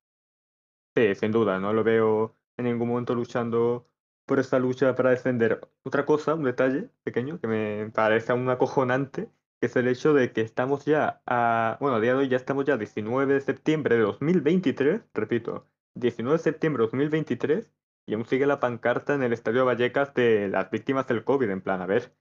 Sí, 0.97 1.15
sin 1.15 1.31
duda, 1.31 1.59
no 1.59 1.71
lo 1.71 1.85
veo 1.85 2.35
en 2.57 2.65
ningún 2.65 2.89
momento 2.89 3.15
luchando 3.15 3.87
por 4.25 4.39
esta 4.39 4.59
lucha 4.59 4.93
para 4.95 5.11
descender. 5.11 5.61
Otra 5.83 6.05
cosa, 6.05 6.33
un 6.33 6.43
detalle 6.43 6.89
pequeño 7.05 7.39
que 7.39 7.47
me 7.47 7.89
parece 7.91 8.33
aún 8.33 8.49
acojonante, 8.49 9.29
que 9.61 9.67
es 9.67 9.75
el 9.77 9.87
hecho 9.87 10.13
de 10.13 10.33
que 10.33 10.41
estamos 10.41 10.83
ya 10.83 11.21
a, 11.25 11.77
bueno, 11.79 11.95
a 11.95 11.99
día 12.01 12.11
de 12.11 12.17
hoy 12.17 12.27
ya 12.27 12.35
estamos 12.35 12.65
ya 12.65 12.75
19 12.75 13.33
de 13.33 13.39
septiembre 13.39 13.95
de 13.95 14.01
2023, 14.01 15.03
repito, 15.13 15.69
19 15.93 16.37
de 16.37 16.43
septiembre 16.43 16.81
de 16.81 16.87
2023, 16.87 17.71
y 18.05 18.13
aún 18.13 18.25
sigue 18.25 18.45
la 18.45 18.59
pancarta 18.59 19.13
en 19.13 19.23
el 19.23 19.33
Estadio 19.33 19.65
Vallecas 19.65 20.13
de 20.13 20.47
las 20.47 20.69
víctimas 20.69 21.07
del 21.07 21.23
COVID, 21.23 21.49
en 21.49 21.61
plan, 21.61 21.81
a 21.81 21.85
ver, 21.85 22.13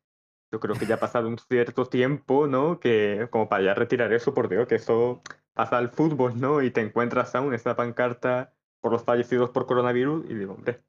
yo 0.50 0.60
creo 0.60 0.76
que 0.76 0.86
ya 0.86 0.94
ha 0.96 1.00
pasado 1.00 1.28
un 1.28 1.38
cierto 1.38 1.86
tiempo, 1.86 2.46
¿no? 2.46 2.78
Que 2.80 3.26
como 3.30 3.48
para 3.48 3.64
ya 3.64 3.74
retirar 3.74 4.12
eso, 4.12 4.34
por 4.34 4.48
Dios, 4.48 4.68
que 4.68 4.76
eso 4.76 5.22
pasa 5.52 5.78
al 5.78 5.90
fútbol, 5.90 6.40
¿no? 6.40 6.62
Y 6.62 6.70
te 6.70 6.80
encuentras 6.80 7.34
aún 7.34 7.54
esta 7.54 7.76
pancarta 7.76 8.52
por 8.80 8.92
los 8.92 9.02
fallecidos 9.02 9.50
por 9.50 9.66
coronavirus 9.66 10.28
y 10.28 10.34
digo, 10.34 10.54
hombre, 10.54 10.80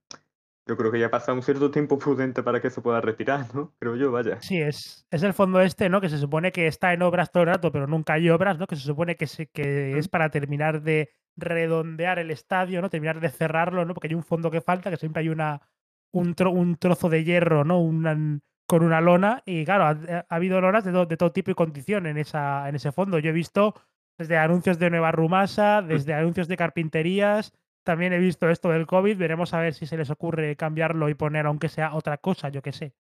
yo 0.68 0.76
creo 0.78 0.92
que 0.92 1.00
ya 1.00 1.10
pasa 1.10 1.34
un 1.34 1.44
cierto 1.44 1.72
tiempo 1.72 1.98
prudente 1.98 2.42
para 2.42 2.60
que 2.62 2.70
se 2.70 2.82
pueda 2.82 3.00
retirar, 3.02 3.54
¿no? 3.54 3.74
Creo 3.80 3.96
yo, 3.96 4.12
vaya. 4.12 4.42
Sí, 4.42 4.60
es, 4.60 5.06
es 5.12 5.24
el 5.24 5.34
fondo 5.34 5.62
este, 5.62 5.90
¿no? 5.90 6.02
Que 6.02 6.10
se 6.10 6.18
supone 6.18 6.52
que 6.52 6.68
está 6.68 6.94
en 6.94 7.04
obras 7.04 7.32
todo 7.32 7.44
el 7.44 7.50
rato, 7.50 7.72
pero 7.72 7.88
nunca 7.88 8.14
hay 8.14 8.30
obras, 8.30 8.58
¿no? 8.58 8.68
Que 8.68 8.76
se 8.76 8.84
supone 8.84 9.16
que, 9.16 9.28
se, 9.28 9.48
que 9.48 9.98
es 9.98 10.08
para 10.08 10.30
terminar 10.30 10.82
de 10.82 11.12
redondear 11.38 12.20
el 12.20 12.32
estadio, 12.32 12.82
¿no? 12.82 12.90
Terminar 12.90 13.20
de 13.20 13.30
cerrarlo, 13.30 13.86
¿no? 13.86 13.94
Porque 13.94 14.08
hay 14.08 14.16
un 14.16 14.24
fondo 14.24 14.52
que 14.52 14.62
falta, 14.62 14.90
que 14.90 14.98
siempre 14.98 15.22
hay 15.22 15.30
una, 15.30 15.62
un, 16.14 16.36
tro- 16.36 16.52
un 16.54 16.76
trozo 16.78 17.10
de 17.10 17.24
hierro, 17.24 17.64
¿no? 17.64 17.80
Una- 17.80 18.40
con 18.68 18.84
una 18.84 19.00
lona. 19.02 19.44
Y 19.46 19.64
claro, 19.66 19.84
ha, 19.86 20.26
ha 20.28 20.36
habido 20.36 20.60
lonas 20.62 20.84
de, 20.84 20.92
todo 20.92 21.06
de 21.06 21.18
todo 21.18 21.32
tipo 21.32 21.52
y 21.52 21.56
condición 21.56 22.08
en, 22.08 22.18
esa, 22.18 22.68
en 22.68 22.76
ese 22.76 22.92
fondo. 22.92 23.20
Yo 23.20 23.30
he 23.30 23.34
visto 23.34 23.76
desde 24.18 24.38
anuncios 24.38 24.80
de 24.80 24.90
Nueva 24.90 25.12
Rumasa, 25.12 25.82
mm. 25.84 25.88
desde 25.88 26.14
anuncios 26.14 26.48
de 26.48 26.58
carpinterías. 26.58 27.54
También 27.84 28.14
he 28.14 28.18
visto 28.18 28.50
esto 28.50 28.70
del 28.70 28.88
COVID. 28.88 29.18
Veremos 29.18 29.54
a 29.54 29.60
ver 29.60 29.76
si 29.76 29.86
se 29.86 29.98
les 29.98 30.10
ocurre 30.10 30.56
cambiarlo 30.56 31.10
y 31.10 31.14
poner, 31.14 31.46
aunque 31.46 31.70
sea 31.70 31.94
otra 31.94 32.18
cosa, 32.18 32.50
yo 32.50 32.64
qué 32.64 32.72
sé. 32.72 32.94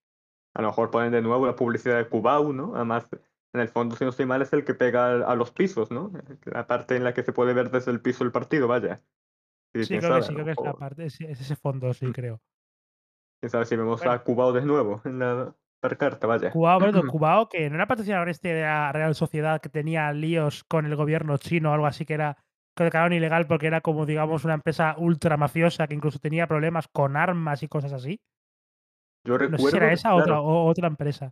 A 0.53 0.61
lo 0.61 0.67
mejor 0.67 0.91
ponen 0.91 1.11
de 1.11 1.21
nuevo 1.21 1.47
la 1.47 1.55
publicidad 1.55 1.97
de 1.97 2.07
Cubao, 2.07 2.53
¿no? 2.53 2.75
Además, 2.75 3.09
en 3.55 3.61
el 3.61 3.69
fondo, 3.69 3.95
si 3.95 4.03
no 4.03 4.11
estoy 4.11 4.25
mal, 4.25 4.41
es 4.41 4.53
el 4.53 4.65
que 4.65 4.73
pega 4.75 5.25
a 5.27 5.35
los 5.35 5.51
pisos, 5.51 5.91
¿no? 5.91 6.11
La 6.45 6.67
parte 6.67 6.95
en 6.95 7.03
la 7.03 7.13
que 7.13 7.23
se 7.23 7.33
puede 7.33 7.53
ver 7.53 7.71
desde 7.71 7.91
el 7.91 8.01
piso 8.01 8.23
el 8.23 8.31
partido, 8.31 8.67
vaya. 8.67 9.01
Sí, 9.73 9.97
creo 9.97 10.01
que 10.01 10.01
sabe, 10.07 10.21
sí, 10.21 10.33
creo 10.33 10.45
que 10.45 10.51
es 10.51 10.61
la 10.61 10.73
parte, 10.73 11.05
es, 11.05 11.19
es 11.21 11.41
ese 11.41 11.55
fondo, 11.55 11.93
sí, 11.93 12.05
mm, 12.05 12.11
creo. 12.11 12.41
quién 13.39 13.49
sabe 13.49 13.65
si 13.65 13.75
vemos 13.75 13.99
Bueno, 13.99 14.13
a 14.13 14.23
Cubao 14.23 14.53
de 14.53 14.61
nuevo 14.61 15.01
en 15.05 15.19
la 15.19 15.55
carta, 15.97 16.27
vaya. 16.27 16.51
Cubao, 16.51 16.79
bueno, 16.79 17.03
Cubao, 17.11 17.49
que 17.49 17.69
no 17.69 17.75
era 17.75 17.87
patrocinador 17.87 18.29
este 18.29 18.49
de 18.49 18.61
la 18.61 18.91
Real 18.91 19.15
Sociedad 19.15 19.61
que 19.61 19.69
tenía 19.69 20.11
líos 20.13 20.63
con 20.63 20.85
el 20.85 20.95
gobierno 20.95 21.37
chino 21.37 21.71
o 21.71 21.73
algo 21.73 21.85
así, 21.87 22.05
que 22.05 22.13
era 22.13 22.37
que 22.75 22.83
lo 22.83 22.85
declararon 22.85 23.13
ilegal 23.13 23.47
porque 23.47 23.67
era 23.67 23.81
como, 23.81 24.05
digamos, 24.05 24.43
una 24.43 24.55
empresa 24.55 24.95
ultra 24.97 25.37
mafiosa 25.37 25.87
que 25.87 25.95
incluso 25.95 26.19
tenía 26.19 26.47
problemas 26.47 26.87
con 26.89 27.15
armas 27.15 27.63
y 27.63 27.67
cosas 27.67 27.93
así. 27.93 28.19
Yo 29.23 29.37
No 29.47 29.57
sé 29.57 29.69
si 29.71 29.77
era 29.77 29.87
recuerdo, 29.87 29.93
esa 29.93 30.13
otra, 30.15 30.41
o 30.41 30.65
otra 30.65 30.87
empresa. 30.87 31.31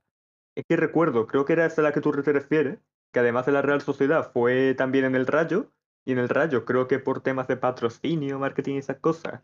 Es 0.56 0.66
que 0.68 0.76
recuerdo, 0.76 1.28
creo 1.28 1.46
que 1.46 1.54
era 1.54 1.66
esa 1.66 1.82
a 1.82 1.84
la 1.84 1.94
que 1.94 2.02
tú 2.02 2.12
te 2.12 2.32
refieres, 2.32 2.80
que 3.12 3.20
además 3.20 3.46
de 3.46 3.52
la 3.52 3.62
Real 3.62 3.82
Sociedad 3.82 4.32
fue 4.32 4.74
también 4.76 5.06
en 5.06 5.16
el 5.16 5.26
Rayo, 5.28 5.72
y 6.06 6.12
en 6.12 6.20
el 6.20 6.30
Rayo 6.30 6.66
creo 6.66 6.88
que 6.88 7.00
por 7.00 7.22
temas 7.22 7.48
de 7.48 7.58
patrocinio, 7.58 8.40
marketing 8.40 8.76
y 8.76 8.78
esas 8.80 9.00
cosas, 9.00 9.42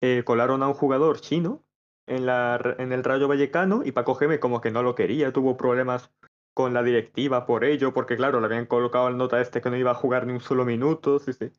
eh, 0.00 0.22
colaron 0.24 0.62
a 0.62 0.68
un 0.68 0.74
jugador 0.74 1.20
chino 1.20 1.64
en, 2.06 2.26
la, 2.26 2.76
en 2.78 2.92
el 2.92 3.04
Rayo 3.04 3.28
Vallecano 3.28 3.82
y 3.84 3.92
Paco 3.92 4.14
Gémez 4.14 4.40
como 4.40 4.60
que 4.60 4.70
no 4.70 4.82
lo 4.82 4.94
quería, 4.94 5.32
tuvo 5.32 5.56
problemas 5.56 6.12
con 6.54 6.74
la 6.74 6.82
directiva 6.82 7.46
por 7.46 7.64
ello, 7.64 7.92
porque 7.92 8.16
claro, 8.16 8.40
le 8.40 8.46
habían 8.46 8.66
colocado 8.66 9.08
el 9.08 9.16
nota 9.16 9.40
este 9.40 9.60
que 9.60 9.70
no 9.70 9.76
iba 9.76 9.92
a 9.92 9.94
jugar 9.94 10.26
ni 10.26 10.32
un 10.32 10.40
solo 10.40 10.64
minuto, 10.64 11.18
sí, 11.20 11.32
sí. 11.32 11.50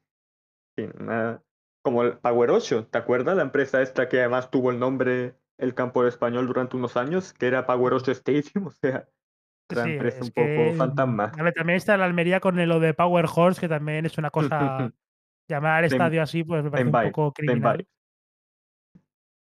sí, 0.75 0.87
una- 0.99 1.43
como 1.81 2.03
el 2.03 2.17
Power 2.19 2.51
8, 2.51 2.87
¿te 2.87 2.97
acuerdas? 2.97 3.35
La 3.37 3.43
empresa 3.43 3.81
esta 3.81 4.09
que 4.09 4.19
además 4.19 4.51
tuvo 4.51 4.71
el 4.71 4.79
nombre 4.79 5.35
el 5.59 5.75
campo 5.75 6.05
español 6.07 6.47
durante 6.47 6.77
unos 6.77 6.97
años, 6.97 7.33
que 7.33 7.47
era 7.47 7.65
Power 7.65 7.93
8 7.93 8.11
Stadium, 8.11 8.67
o 8.67 8.71
sea, 8.71 9.07
Sí, 9.71 9.97
es 10.01 10.21
un 10.21 10.31
poco 10.31 10.45
que, 10.55 10.73
mm, 10.73 10.77
fantasma. 10.77 11.31
a 11.37 11.43
ver, 11.43 11.53
también 11.53 11.77
está 11.77 11.95
la 11.97 12.05
Almería 12.05 12.39
con 12.39 12.59
el- 12.59 12.69
lo 12.69 12.79
de 12.79 12.93
Power 12.95 13.25
Horse, 13.33 13.61
que 13.61 13.67
también 13.69 14.05
es 14.05 14.17
una 14.17 14.31
cosa, 14.31 14.49
llamar 15.47 15.79
al 15.79 15.85
estadio 15.85 16.23
así, 16.23 16.43
pues 16.43 16.63
me 16.63 16.71
parece 16.71 16.89
un 16.89 16.95
poco 17.01 17.33
criminal. 17.33 17.87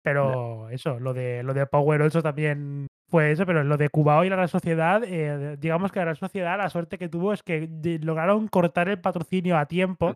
Pero 0.02 0.68
eso, 0.68 1.00
lo 1.00 1.14
de 1.14 1.42
lo 1.42 1.54
de 1.54 1.66
Power 1.66 2.02
8 2.02 2.22
también 2.22 2.88
fue 3.08 3.30
eso, 3.30 3.46
pero 3.46 3.64
lo 3.64 3.76
de 3.78 3.88
Cubao 3.88 4.24
y 4.24 4.28
la 4.28 4.36
Real 4.36 4.48
Sociedad, 4.48 5.02
eh, 5.04 5.56
digamos 5.58 5.92
que 5.92 5.98
la 6.00 6.04
Real 6.06 6.16
Sociedad 6.16 6.58
la 6.58 6.68
suerte 6.68 6.98
que 6.98 7.08
tuvo 7.08 7.32
es 7.32 7.42
que 7.42 7.68
lograron 8.02 8.48
cortar 8.48 8.88
el 8.88 9.00
patrocinio 9.00 9.56
a 9.56 9.64
Mm, 9.64 9.68
tiempo 9.68 10.14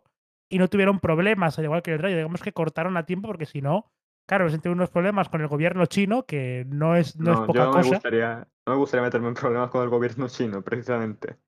y 0.51 0.59
no 0.59 0.69
tuvieron 0.69 1.01
problemas, 1.01 1.59
al 1.59 1.65
igual 1.67 1.83
que 1.83 1.93
el 1.93 1.99
Rayo. 2.01 2.17
Digamos 2.17 2.43
que 2.43 2.53
cortaron 2.53 2.97
a 2.99 3.07
tiempo 3.07 3.29
porque 3.29 3.47
si 3.47 3.63
no, 3.63 3.91
claro, 4.29 4.51
se 4.51 4.59
tuvieron 4.59 4.79
unos 4.79 4.91
problemas 4.91 5.29
con 5.29 5.41
el 5.41 5.49
gobierno 5.49 5.87
chino, 5.87 6.27
que 6.27 6.67
no 6.69 6.95
es 6.95 7.17
no 7.17 7.33
es 7.33 7.39
No, 7.39 7.47
yo 7.47 7.47
poca 7.47 7.65
no 7.65 7.71
me 7.71 7.77
cosa. 7.79 7.89
gustaría, 7.89 8.49
no 8.67 8.73
me 8.73 8.79
gustaría 8.79 9.05
meterme 9.05 9.29
en 9.29 9.35
problemas 9.35 9.71
con 9.71 9.83
el 9.83 9.89
gobierno 9.89 10.29
chino, 10.29 10.63
precisamente. 10.63 11.39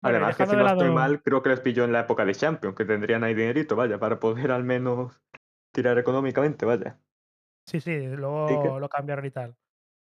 Además 0.00 0.36
que 0.36 0.46
si 0.46 0.54
no 0.54 0.66
estoy 0.66 0.90
mal, 0.90 1.20
creo 1.22 1.42
que 1.42 1.48
les 1.48 1.60
pilló 1.60 1.84
en 1.84 1.92
la 1.92 2.00
época 2.00 2.24
de 2.24 2.34
Champions, 2.34 2.76
que 2.76 2.84
tendrían 2.84 3.24
ahí 3.24 3.34
dinerito, 3.34 3.74
vaya, 3.74 3.98
para 3.98 4.20
poder 4.20 4.52
al 4.52 4.62
menos 4.62 5.20
tirar 5.72 5.98
económicamente, 5.98 6.64
vaya. 6.64 6.96
sí, 7.66 7.80
sí, 7.80 7.90
que, 7.90 8.16
luego 8.16 8.78
lo 8.78 8.88
cambiaron 8.88 9.24
y 9.26 9.30
tal. 9.32 9.56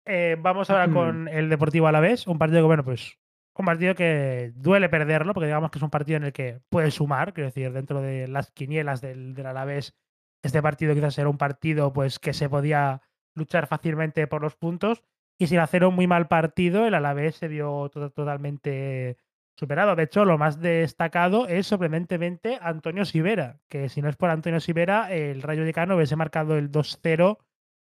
Eh, 0.06 0.36
vamos 0.38 0.70
ahora 0.70 0.88
con 0.94 1.30
el 1.30 1.50
Deportivo 1.50 1.88
Alavés, 1.88 2.28
un 2.28 2.38
partido 2.38 2.62
que, 2.62 2.68
bueno, 2.68 2.84
pues 2.84 3.18
un 3.58 3.66
partido 3.66 3.96
que 3.96 4.52
duele 4.54 4.90
perderlo, 4.90 5.34
porque 5.34 5.48
digamos 5.48 5.72
que 5.72 5.80
es 5.80 5.84
un 5.84 5.90
partido 5.90 6.18
en 6.18 6.26
el 6.26 6.34
que 6.34 6.60
puedes 6.68 6.96
sumar, 6.96 7.34
quiero 7.34 7.48
decir, 7.48 7.72
dentro 7.72 8.02
de 8.02 8.28
las 8.28 8.52
quinielas 8.52 9.00
del, 9.00 9.34
del 9.34 9.46
Alavés, 9.46 9.96
este 10.44 10.62
partido 10.62 10.94
quizás 10.94 11.18
era 11.18 11.30
un 11.30 11.38
partido 11.38 11.94
pues 11.94 12.20
que 12.20 12.34
se 12.34 12.50
podía 12.50 13.02
luchar 13.36 13.68
fácilmente 13.68 14.28
por 14.28 14.42
los 14.42 14.56
puntos, 14.56 15.04
y 15.38 15.48
sin 15.48 15.60
hacer 15.60 15.84
un 15.86 15.96
muy 15.96 16.08
mal 16.08 16.28
partido, 16.28 16.86
el 16.86 16.94
Alavés 16.94 17.36
se 17.36 17.48
vio 17.48 17.90
to- 17.90 18.12
totalmente 18.12 19.18
superado. 19.58 19.96
De 19.96 20.04
hecho, 20.04 20.26
lo 20.26 20.38
más 20.38 20.60
destacado 20.62 21.48
es 21.48 21.68
sorprendentemente 21.68 22.58
Antonio 22.62 23.06
Sivera, 23.06 23.60
que 23.70 23.90
si 23.90 24.02
no 24.02 24.10
es 24.10 24.16
por 24.16 24.30
Antonio 24.30 24.60
Sivera, 24.60 25.12
el 25.14 25.42
Rayo 25.42 25.62
Vallecano 25.62 25.96
hubiese 25.96 26.16
marcado 26.16 26.58
el 26.58 26.72
2-0 26.72 27.40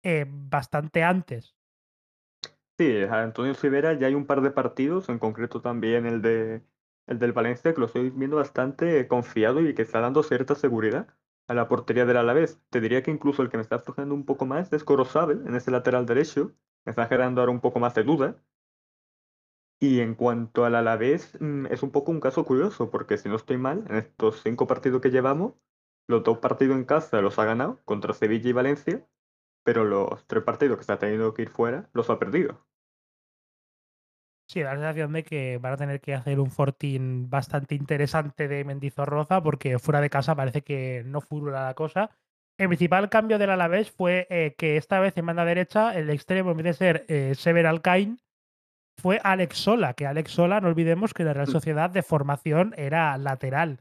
eh, 0.03 0.25
bastante 0.29 1.03
antes. 1.05 1.57
sí, 2.79 3.03
Antonio 3.11 3.55
Rivera 3.61 3.93
ya 3.95 4.07
hay 4.09 4.15
un 4.15 4.27
par 4.27 4.41
de 4.43 4.51
partidos, 4.51 5.09
en 5.09 5.19
concreto 5.19 5.61
también 5.61 6.07
el 6.07 6.23
de 6.23 6.63
el 7.07 7.19
del 7.21 7.33
Valencia, 7.33 7.73
que 7.73 7.81
lo 7.81 7.87
estoy 7.87 8.11
viendo 8.11 8.37
bastante 8.37 9.07
confiado 9.07 9.61
y 9.61 9.75
que 9.75 9.83
está 9.83 10.01
dando 10.01 10.25
cierta 10.25 10.57
seguridad 10.57 11.07
a 11.49 11.55
la 11.55 11.69
portería 11.69 12.07
del 12.07 12.17
Alavés. 12.17 12.61
Te 12.71 12.81
diría 12.81 13.03
que 13.03 13.11
incluso 13.11 13.43
el 13.43 13.51
que 13.51 13.57
me 13.57 13.63
está 13.63 13.77
aflojando 13.77 14.15
un 14.15 14.25
poco 14.25 14.47
más 14.47 14.73
es 14.73 14.85
Corozabel 14.85 15.47
en 15.47 15.55
ese 15.55 15.71
lateral 15.71 16.07
derecho. 16.07 16.53
Me 16.85 16.91
está 16.91 17.07
generando 17.07 17.41
ahora 17.41 17.53
un 17.53 17.61
poco 17.61 17.81
más 17.81 17.95
de 17.95 18.05
duda. 18.05 18.37
Y 19.79 20.01
en 20.01 20.15
cuanto 20.15 20.65
al 20.65 20.75
Alavés, 20.75 21.37
mm, 21.41 21.67
es 21.67 21.83
un 21.83 21.91
poco 21.91 22.11
un 22.11 22.21
caso 22.21 22.45
curioso, 22.45 22.91
porque 22.91 23.19
si 23.19 23.29
no 23.29 23.37
estoy 23.37 23.59
mal, 23.59 23.85
en 23.89 23.97
estos 23.97 24.43
cinco 24.43 24.67
partidos 24.67 25.01
que 25.03 25.11
llevamos, 25.11 25.55
los 26.09 26.23
dos 26.25 26.39
partidos 26.39 26.77
en 26.77 26.85
casa 26.85 27.21
los 27.21 27.39
ha 27.39 27.45
ganado 27.45 27.81
contra 27.85 28.15
Sevilla 28.15 28.49
y 28.51 28.53
Valencia, 28.53 29.07
pero 29.65 29.85
los 29.85 30.27
tres 30.27 30.45
partidos 30.45 30.79
que 30.79 30.85
se 30.85 30.93
ha 30.93 30.99
tenido 30.99 31.35
que 31.35 31.43
ir 31.43 31.51
fuera 31.51 31.91
los 31.93 32.11
ha 32.11 32.19
perdido. 32.19 32.67
Sí, 34.49 34.63
la 34.63 34.73
sensación 34.73 35.13
de 35.13 35.25
que 35.25 35.59
van 35.59 35.73
a 35.73 35.77
tener 35.77 36.01
que 36.01 36.15
hacer 36.15 36.39
un 36.39 36.51
fortín 36.51 37.29
bastante 37.29 37.75
interesante 37.75 38.47
de 38.47 38.65
Mendizorroza, 38.65 39.43
porque 39.43 39.79
fuera 39.79 40.01
de 40.01 40.11
casa 40.11 40.37
parece 40.37 40.63
que 40.63 41.03
no 41.05 41.21
furula 41.21 41.65
la 41.65 41.75
cosa. 41.75 42.11
El 42.59 42.69
principal 42.69 43.11
cambio 43.11 43.39
del 43.39 43.51
Alavés 43.51 43.91
fue 43.91 44.27
eh, 44.31 44.55
que 44.57 44.77
esta 44.77 45.01
vez 45.01 45.17
en 45.19 45.27
banda 45.27 45.45
derecha 45.45 45.95
el 45.95 46.11
extremo, 46.11 46.53
en 46.53 46.57
vez 46.59 46.65
de 46.65 46.73
ser 46.75 47.05
eh, 47.09 47.35
Sever 47.35 47.67
Alcain, 47.67 48.21
fue 48.97 49.21
Alex 49.23 49.59
Sola, 49.59 49.95
que 49.95 50.07
Alex 50.07 50.31
Sola, 50.31 50.61
no 50.61 50.69
olvidemos 50.69 51.13
que 51.13 51.25
la 51.25 51.35
Real 51.35 51.49
Mm. 51.49 51.53
Sociedad 51.53 51.91
de 51.91 52.03
formación 52.03 52.73
era 52.79 53.19
lateral. 53.19 53.81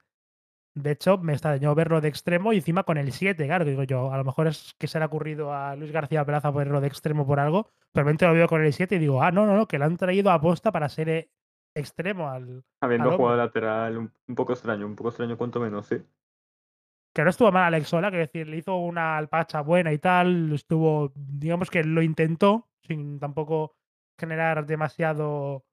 De 0.76 0.92
hecho, 0.92 1.18
me 1.18 1.32
extrañó 1.32 1.74
verlo 1.74 2.02
de 2.02 2.10
extremo 2.10 2.52
y 2.52 2.58
encima 2.58 2.84
con 2.84 2.98
el 2.98 3.14
7, 3.14 3.46
claro, 3.46 3.64
digo 3.64 3.84
yo, 3.84 4.12
a 4.12 4.18
lo 4.18 4.26
mejor 4.26 4.48
es 4.48 4.76
que 4.78 4.88
se 4.88 5.00
le 5.00 5.04
ha 5.04 5.08
ocurrido 5.08 5.54
a 5.54 5.74
Luis 5.78 5.94
García 5.94 6.26
Plaza 6.26 6.52
ponerlo 6.52 6.82
de 6.82 6.88
extremo 6.88 7.26
por 7.26 7.40
algo, 7.40 7.72
pero 7.94 8.12
lo 8.12 8.34
veo 8.34 8.48
con 8.50 8.62
el 8.62 8.74
7 8.74 8.96
y 8.96 9.00
digo, 9.00 9.24
ah, 9.24 9.32
no, 9.32 9.46
no, 9.46 9.56
no, 9.56 9.68
que 9.68 9.80
lo 9.80 9.86
han 9.86 9.96
traído 9.96 10.32
a 10.32 10.42
posta 10.42 10.74
para 10.74 10.90
ser 10.90 11.08
eh, 11.08 11.30
extremo 11.74 12.30
al, 12.30 12.66
Habiendo 12.82 13.12
al 13.12 13.16
jugado 13.16 13.38
lateral, 13.38 13.98
un, 13.98 14.36
poco 14.36 14.52
extraño, 14.52 14.86
un 14.86 14.98
poco 14.98 15.10
extraño 15.10 15.38
cuanto 15.38 15.62
menos, 15.62 15.88
sí. 15.88 15.98
Que 17.14 17.24
no 17.24 17.30
estuvo 17.30 17.50
mal 17.54 17.74
Alex 17.74 17.88
Sola, 17.88 18.10
quiero 18.10 18.26
decir, 18.26 18.46
le 18.46 18.58
hizo 18.58 18.76
una 18.76 19.16
alpacha 19.16 19.62
buena 19.62 19.94
y 19.94 19.98
tal, 19.98 20.52
estuvo, 20.52 21.14
digamos 21.16 21.70
que 21.70 21.86
lo 21.86 22.02
intentó, 22.02 22.68
sin 22.82 23.18
tampoco 23.18 23.78
generar 24.20 24.66
demasiado 24.66 25.66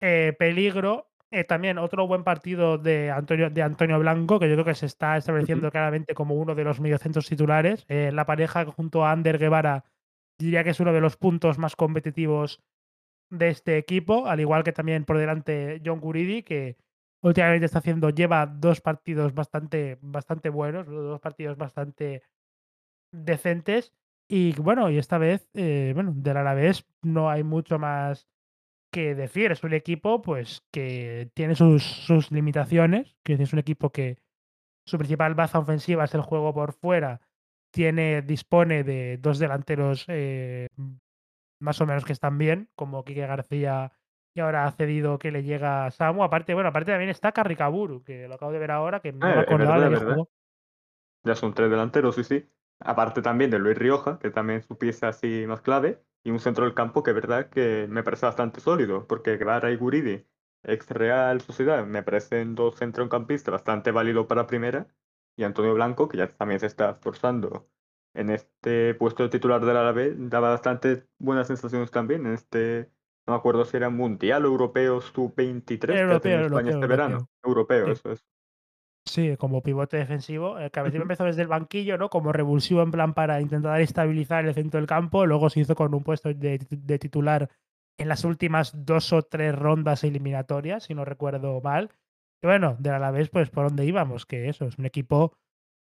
eh, 0.00 0.36
peligro. 0.38 1.10
Eh, 1.30 1.44
también 1.44 1.76
otro 1.76 2.06
buen 2.06 2.24
partido 2.24 2.78
de 2.78 3.10
Antonio, 3.10 3.50
de 3.50 3.62
Antonio 3.62 3.98
Blanco, 3.98 4.38
que 4.38 4.48
yo 4.48 4.54
creo 4.54 4.64
que 4.64 4.74
se 4.74 4.86
está 4.86 5.18
estableciendo 5.18 5.70
claramente 5.70 6.14
como 6.14 6.34
uno 6.34 6.54
de 6.54 6.64
los 6.64 6.80
mediocentros 6.80 7.28
titulares. 7.28 7.84
Eh, 7.88 8.10
la 8.12 8.24
pareja 8.24 8.64
junto 8.64 9.04
a 9.04 9.12
Ander 9.12 9.38
Guevara 9.38 9.84
diría 10.38 10.64
que 10.64 10.70
es 10.70 10.80
uno 10.80 10.92
de 10.92 11.02
los 11.02 11.18
puntos 11.18 11.58
más 11.58 11.76
competitivos 11.76 12.62
de 13.30 13.48
este 13.50 13.76
equipo, 13.76 14.26
al 14.26 14.40
igual 14.40 14.64
que 14.64 14.72
también 14.72 15.04
por 15.04 15.18
delante 15.18 15.82
John 15.84 16.00
Guridi, 16.00 16.42
que 16.42 16.78
últimamente 17.22 17.66
está 17.66 17.80
haciendo, 17.80 18.08
lleva 18.08 18.46
dos 18.46 18.80
partidos 18.80 19.34
bastante, 19.34 19.98
bastante 20.00 20.48
buenos, 20.48 20.86
dos 20.86 21.20
partidos 21.20 21.58
bastante 21.58 22.22
decentes. 23.12 23.92
Y 24.30 24.52
bueno, 24.54 24.90
y 24.90 24.98
esta 24.98 25.18
vez, 25.18 25.48
eh, 25.54 25.92
bueno, 25.94 26.12
del 26.14 26.38
Alavés 26.38 26.86
no 27.02 27.28
hay 27.28 27.42
mucho 27.42 27.78
más 27.78 28.28
que 28.90 29.14
decir. 29.14 29.52
Es 29.52 29.62
un 29.64 29.74
equipo, 29.74 30.22
pues, 30.22 30.62
que 30.72 31.30
tiene 31.34 31.54
sus, 31.54 31.82
sus 31.84 32.30
limitaciones, 32.32 33.16
que 33.24 33.34
es 33.34 33.52
un 33.52 33.58
equipo 33.60 33.90
que 33.92 34.18
su 34.86 34.98
principal 34.98 35.34
baza 35.34 35.58
ofensiva 35.60 36.04
es 36.04 36.14
el 36.14 36.22
juego 36.22 36.54
por 36.54 36.72
fuera. 36.74 37.20
Tiene, 37.72 38.22
dispone 38.22 38.84
de 38.84 39.18
dos 39.18 39.38
delanteros 39.38 40.04
eh, 40.08 40.68
más 41.60 41.80
o 41.80 41.86
menos 41.86 42.04
que 42.04 42.12
están 42.12 42.38
bien, 42.38 42.70
como 42.74 43.04
Quique 43.04 43.26
García 43.26 43.92
y 44.34 44.40
ahora 44.40 44.66
ha 44.66 44.72
cedido 44.72 45.18
que 45.18 45.32
le 45.32 45.42
llega 45.42 45.86
a 45.86 45.90
Samu. 45.90 46.22
Aparte, 46.22 46.54
bueno, 46.54 46.68
aparte 46.70 46.92
también 46.92 47.10
está 47.10 47.32
Carricaburu, 47.32 48.04
que 48.04 48.28
lo 48.28 48.34
acabo 48.36 48.52
de 48.52 48.58
ver 48.60 48.70
ahora, 48.70 49.00
que 49.00 49.12
no 49.12 49.32
me 49.32 49.38
Ah, 49.38 49.42
es 49.48 49.56
acordaba 49.56 49.78
verdad, 49.78 49.80
de 49.80 49.90
es 49.90 49.98
que 49.98 50.04
verdad. 50.04 50.04
jugó. 50.04 50.30
Ya 51.24 51.34
son 51.36 51.54
tres 51.54 51.70
delanteros, 51.70 52.14
sí, 52.16 52.24
sí. 52.24 52.48
Aparte 52.80 53.22
también 53.22 53.50
de 53.50 53.58
Luis 53.58 53.76
Rioja, 53.78 54.18
que 54.18 54.30
también 54.30 54.60
es 54.60 54.66
su 54.66 54.78
pieza 54.78 55.08
así 55.08 55.44
más 55.46 55.60
clave, 55.60 56.02
y 56.24 56.30
un 56.30 56.40
centro 56.40 56.64
del 56.64 56.74
campo 56.74 57.02
que 57.02 57.10
es 57.10 57.14
verdad 57.14 57.48
que 57.50 57.86
me 57.88 58.02
parece 58.02 58.26
bastante 58.26 58.60
sólido, 58.60 59.06
porque 59.06 59.36
Guevara 59.36 59.70
y 59.70 59.76
Guridi, 59.76 60.26
ex 60.62 60.90
Real 60.90 61.40
Sociedad, 61.40 61.86
me 61.86 62.02
parecen 62.02 62.54
dos 62.54 62.76
centrocampistas 62.76 63.52
bastante 63.52 63.90
válidos 63.92 64.26
para 64.26 64.46
primera, 64.46 64.88
y 65.36 65.44
Antonio 65.44 65.74
Blanco, 65.74 66.08
que 66.08 66.16
ya 66.18 66.28
también 66.28 66.60
se 66.60 66.66
está 66.66 66.90
esforzando 66.90 67.70
en 68.14 68.30
este 68.30 68.94
puesto 68.94 69.22
de 69.22 69.28
titular 69.28 69.64
del 69.64 69.76
Alavés, 69.76 70.14
daba 70.18 70.50
bastante 70.50 71.06
buenas 71.18 71.46
sensaciones 71.46 71.90
también 71.90 72.26
en 72.26 72.32
este, 72.34 72.90
no 73.26 73.34
me 73.34 73.38
acuerdo 73.38 73.64
si 73.64 73.76
era 73.76 73.90
Mundial 73.90 74.44
o 74.44 74.48
Europeo 74.48 75.00
Sub-23 75.00 75.78
que 75.78 76.40
España 76.48 76.70
europeo, 76.70 76.70
este 76.70 76.86
verano. 76.86 77.30
europeo. 77.44 77.86
Europeo, 77.86 77.86
Sí. 77.86 77.92
eso 77.92 78.12
es. 78.12 78.26
Sí, 79.08 79.36
como 79.38 79.62
pivote 79.62 79.96
defensivo, 79.96 80.58
eh, 80.58 80.70
que 80.70 80.80
principio 80.80 81.00
Ujú. 81.00 81.04
empezó 81.04 81.24
desde 81.24 81.42
el 81.42 81.48
banquillo, 81.48 81.96
¿no? 81.96 82.10
Como 82.10 82.32
revulsivo 82.32 82.82
en 82.82 82.90
plan 82.90 83.14
para 83.14 83.40
intentar 83.40 83.80
estabilizar 83.80 84.44
el 84.44 84.54
centro 84.54 84.78
del 84.78 84.86
campo, 84.86 85.24
luego 85.24 85.48
se 85.48 85.60
hizo 85.60 85.74
con 85.74 85.94
un 85.94 86.04
puesto 86.04 86.32
de, 86.34 86.58
de 86.68 86.98
titular 86.98 87.48
en 87.98 88.08
las 88.08 88.24
últimas 88.24 88.72
dos 88.84 89.12
o 89.12 89.22
tres 89.22 89.54
rondas 89.54 90.04
eliminatorias, 90.04 90.84
si 90.84 90.94
no 90.94 91.04
recuerdo 91.04 91.60
mal. 91.62 91.90
Y 92.42 92.46
bueno, 92.46 92.76
del 92.78 92.94
Alavés, 92.94 93.30
pues 93.30 93.50
por 93.50 93.64
dónde 93.68 93.86
íbamos, 93.86 94.26
que 94.26 94.48
eso, 94.48 94.66
es 94.66 94.78
un 94.78 94.86
equipo 94.86 95.36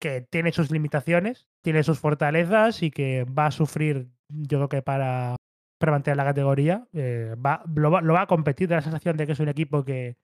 que 0.02 0.22
tiene 0.22 0.52
sus 0.52 0.72
limitaciones, 0.72 1.48
tiene 1.62 1.84
sus 1.84 2.00
fortalezas 2.00 2.82
y 2.84 2.92
que 2.92 3.26
va 3.26 3.46
a 3.46 3.52
sufrir, 3.52 4.10
yo 4.28 4.58
creo 4.58 4.70
que 4.70 4.82
para, 4.82 5.36
para 5.78 5.92
mantener 5.94 6.18
la 6.18 6.26
categoría, 6.26 6.88
eh, 6.94 7.36
va, 7.36 7.64
lo, 7.74 7.92
va, 7.92 8.02
lo 8.02 8.14
va 8.14 8.24
a 8.24 8.28
competir, 8.28 8.68
da 8.68 8.78
la 8.78 8.82
sensación 8.82 9.16
de 9.18 9.28
que 9.28 9.34
es 9.34 9.40
un 9.40 9.50
equipo 9.50 9.86
que 9.86 10.18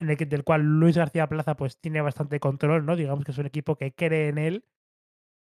en 0.00 0.10
el 0.10 0.16
que, 0.16 0.26
del 0.26 0.44
cual 0.44 0.62
Luis 0.62 0.96
García 0.96 1.28
Plaza 1.28 1.56
pues 1.56 1.78
tiene 1.78 2.00
bastante 2.00 2.40
control, 2.40 2.86
¿no? 2.86 2.96
Digamos 2.96 3.24
que 3.24 3.32
es 3.32 3.38
un 3.38 3.46
equipo 3.46 3.76
que 3.76 3.92
cree 3.94 4.28
en 4.28 4.38
él 4.38 4.64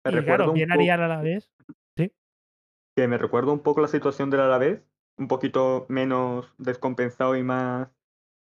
Me 0.04 0.20
y 0.20 0.24
claro, 0.24 0.52
bien 0.52 0.72
haría 0.72 0.94
poco 0.94 1.04
a 1.04 1.08
la 1.08 1.22
vez. 1.22 1.50
Sí, 1.96 2.12
que 2.96 3.08
me 3.08 3.18
recuerda 3.18 3.52
un 3.52 3.60
poco 3.62 3.80
la 3.80 3.88
situación 3.88 4.30
del 4.30 4.40
Alavés, 4.40 4.82
un 5.16 5.28
poquito 5.28 5.86
menos 5.88 6.52
descompensado 6.58 7.36
y 7.36 7.42
más 7.42 7.88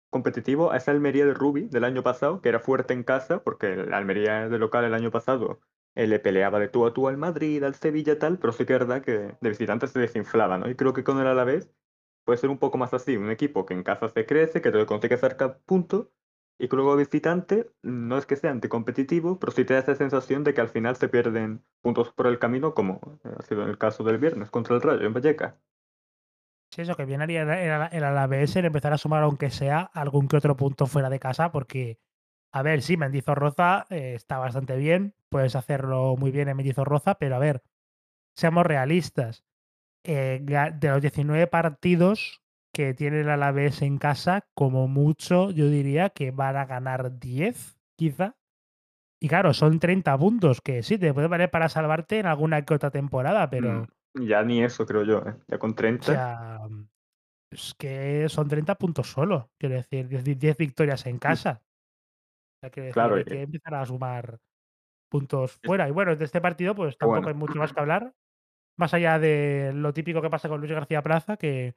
competitivo, 0.10 0.72
a 0.72 0.78
esa 0.78 0.91
Almería 0.91 1.26
de 1.26 1.34
Rubi 1.34 1.67
del 1.67 1.84
año 1.84 2.04
pasado, 2.04 2.41
que 2.41 2.50
era 2.50 2.60
fuerte 2.60 2.93
en 2.93 3.04
casa, 3.04 3.43
porque 3.43 3.74
el 3.74 3.93
Almería 3.93 4.50
de 4.50 4.58
local 4.60 4.86
el 4.86 4.93
año 4.93 5.12
pasado 5.12 5.60
eh, 5.96 6.08
le 6.08 6.20
peleaba 6.20 6.60
de 6.60 6.70
tú 6.70 6.86
a 6.86 6.93
tú 6.93 7.08
al 7.08 7.17
Madrid, 7.17 7.63
al 7.63 7.76
Sevilla, 7.76 8.17
tal, 8.20 8.39
pero 8.39 8.54
sí 8.54 8.65
que 8.65 8.74
es 8.74 8.80
verdad 8.80 9.02
que 9.04 9.38
de 9.41 9.50
visitante 9.50 9.88
se 9.88 10.00
desinflaba, 10.00 10.58
¿no? 10.58 10.70
Y 10.70 10.76
creo 10.76 10.93
que 10.93 11.04
con 11.04 11.20
el 11.20 11.28
Alavés 11.28 11.70
puede 12.28 12.40
ser 12.40 12.52
un 12.52 12.60
poco 12.60 12.78
más 12.80 12.94
así, 12.94 13.18
un 13.18 13.32
equipo 13.32 13.66
que 13.66 13.74
en 13.76 13.84
casa 13.84 14.10
se 14.10 14.28
crece, 14.28 14.62
que 14.62 14.72
te 14.72 14.86
consigue 14.88 15.18
sacar 15.18 15.62
puntos, 15.66 16.10
y 16.60 16.70
que 16.70 16.76
luego 16.78 16.98
visitante 16.98 17.72
no 17.84 18.20
es 18.20 18.28
que 18.28 18.36
sea 18.38 18.52
anticompetitivo, 18.52 19.40
pero 19.40 19.54
sí 19.54 19.66
te 19.66 19.76
da 19.76 19.82
esa 19.82 19.96
sensación 19.96 20.44
de 20.46 20.54
que 20.54 20.62
al 20.62 20.70
final 20.70 20.98
se 20.98 21.10
pierden 21.10 21.63
puntos 21.82 22.12
por 22.13 22.28
el 22.28 22.40
camino, 22.40 22.76
como 22.76 23.20
ha 23.24 23.44
sido 23.44 23.63
en 23.63 23.70
el 23.70 23.80
caso 23.80 24.04
del 24.04 24.20
viernes 24.20 24.52
contra 24.52 24.76
el 24.76 24.84
Rayo 24.84 25.08
en 25.08 25.13
Vallecas. 25.13 25.56
sí, 26.72 26.82
eso 26.82 26.96
que 26.96 27.06
bien 27.06 27.22
haría 27.22 27.44
el, 27.44 27.50
el, 27.50 27.90
el 27.92 28.04
Alavés 28.04 28.56
en 28.56 28.66
empezar 28.66 28.94
a 28.94 28.98
sumar, 28.98 29.24
aunque 29.24 29.50
sea 29.50 29.82
algún 29.82 30.28
que 30.28 30.38
otro 30.38 30.56
punto 30.58 30.88
fuera 30.88 31.10
de 31.10 31.20
casa, 31.20 31.52
porque, 31.52 32.00
a 32.54 32.63
ver, 32.63 32.82
sí, 32.82 32.98
Mendizorroza 32.98 33.88
eh, 33.90 34.16
está 34.16 34.40
bastante 34.40 34.78
bien, 34.78 35.16
puedes 35.30 35.56
hacerlo 35.56 36.16
muy 36.18 36.32
bien 36.32 36.50
en 36.50 36.58
Mendizorroza, 36.58 37.16
pero 37.16 37.38
a 37.38 37.40
ver, 37.40 37.63
seamos 38.36 38.66
realistas 38.68 39.46
eh, 40.08 40.39
de 40.41 40.89
los 40.89 41.02
19 41.02 41.48
partidos 41.48 42.41
que 42.74 42.93
tiene 42.93 43.22
el 43.22 43.30
Alavés 43.30 43.82
en 43.82 43.98
casa, 43.98 44.48
como 44.54 44.88
mucho, 44.88 45.52
yo 45.52 45.70
diría 45.70 46.12
que 46.12 46.32
van 46.32 46.56
a 46.56 46.65
ganar 46.65 47.20
10, 47.20 47.78
quizá. 47.98 48.38
Y 49.20 49.28
claro, 49.28 49.54
son 49.54 49.80
30 49.80 50.17
puntos, 50.17 50.62
que 50.62 50.82
sí, 50.84 50.98
te 50.98 51.13
puede 51.13 51.28
valer 51.28 51.52
para 51.52 51.67
salvarte 51.70 52.20
en 52.20 52.28
alguna 52.28 52.63
que 52.63 52.74
otra 52.74 52.89
temporada, 52.91 53.48
Mm, 53.48 53.50
pero, 53.50 53.88
ya 54.13 54.43
ni 54.43 54.63
eso 54.63 54.86
creo 54.86 55.04
yo, 55.04 55.17
¿eh? 55.28 55.36
Ya 55.48 55.58
con 55.58 55.72
o 55.72 55.76
30. 55.76 56.06
sea, 56.06 56.60
mm, 56.70 56.88
es 57.52 57.74
que 57.78 58.30
son 58.30 58.48
30 58.48 58.76
puntos 58.76 59.12
solo. 59.12 59.52
Quiero 59.60 59.76
decir, 59.76 60.08
10, 60.08 60.39
10 60.39 60.58
victorias 60.58 61.06
en 61.06 61.15
mm, 61.17 61.20
casa. 61.20 61.62
O 61.63 62.60
sea, 62.62 62.70
quiero 62.70 62.86
decir, 62.86 62.93
claro, 62.93 63.15
hay 63.15 63.22
y 63.22 63.26
que 63.26 63.41
empezar 63.41 63.76
a 63.76 63.86
sumar 63.86 64.39
puntos 65.10 65.60
fuera. 65.63 65.89
Y 65.89 65.91
bueno, 65.91 66.15
de 66.15 66.24
este 66.24 66.39
partido, 66.39 66.76
pues 66.76 66.98
tampoco 66.98 67.22
bueno. 67.22 67.28
hay 67.30 67.34
mucho 67.34 67.60
más 67.60 67.74
que 67.74 67.80
hablar. 67.80 68.13
Más 68.78 68.94
allá 68.94 69.20
de 69.20 69.72
lo 69.76 69.94
típico 69.94 70.22
que 70.22 70.30
pasa 70.30 70.50
con 70.50 70.60
Luis 70.62 70.72
García 70.72 71.02
Plaza, 71.04 71.38
que 71.38 71.76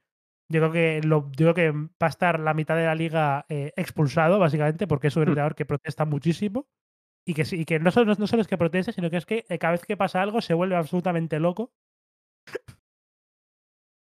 yo 0.49 0.61
creo 0.61 0.73
que 0.73 1.01
lo 1.07 1.31
yo 1.33 1.53
creo 1.53 1.55
que 1.55 1.71
va 1.73 1.89
a 2.01 2.09
estar 2.09 2.41
la 2.41 2.55
mitad 2.55 2.77
de 2.77 2.85
la 2.87 2.95
liga, 2.95 3.47
eh, 3.49 3.73
expulsado, 3.77 4.39
básicamente, 4.39 4.87
porque 4.87 5.09
es 5.09 5.17
un 5.17 5.23
Mm, 5.27 5.35
entrenador 5.35 5.55
que 5.55 5.67
protesta 5.67 6.05
muchísimo 6.05 6.69
y 7.27 7.35
que 7.35 7.45
y 7.57 7.65
que 7.67 7.79
no 7.81 7.91
solo 7.93 8.15
no 8.17 8.27
solo 8.29 8.43
es 8.43 8.49
que 8.49 8.59
proteste, 8.59 8.93
sino 8.93 9.11
que 9.11 9.19
es 9.19 9.27
que, 9.27 9.47
eh, 9.49 9.59
cada 9.59 9.73
vez 9.73 9.85
que 9.87 9.97
pasa 9.99 10.23
algo 10.23 10.41
se 10.43 10.55
vuelve 10.55 10.77
absolutamente 10.77 11.41
loco. 11.41 11.73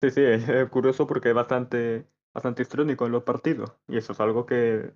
Sí, 0.01 0.09
sí, 0.09 0.21
es 0.23 0.69
curioso 0.69 1.05
porque 1.05 1.29
es 1.29 1.35
bastante, 1.35 2.07
bastante 2.33 2.63
histriónico 2.63 3.05
en 3.05 3.11
los 3.11 3.23
partidos. 3.23 3.77
Y 3.87 3.97
eso 3.97 4.13
es 4.13 4.19
algo 4.19 4.45
que 4.47 4.93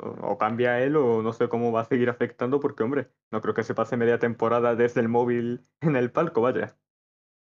o 0.00 0.38
cambia 0.38 0.80
él 0.80 0.96
o 0.96 1.22
no 1.22 1.32
sé 1.32 1.48
cómo 1.48 1.72
va 1.72 1.80
a 1.82 1.84
seguir 1.84 2.08
afectando 2.10 2.60
porque, 2.60 2.82
hombre, 2.84 3.10
no 3.30 3.40
creo 3.40 3.54
que 3.54 3.62
se 3.64 3.74
pase 3.74 3.96
media 3.96 4.18
temporada 4.18 4.74
desde 4.76 5.00
el 5.00 5.08
móvil 5.08 5.66
en 5.80 5.96
el 5.96 6.10
palco, 6.12 6.40
vaya. 6.40 6.76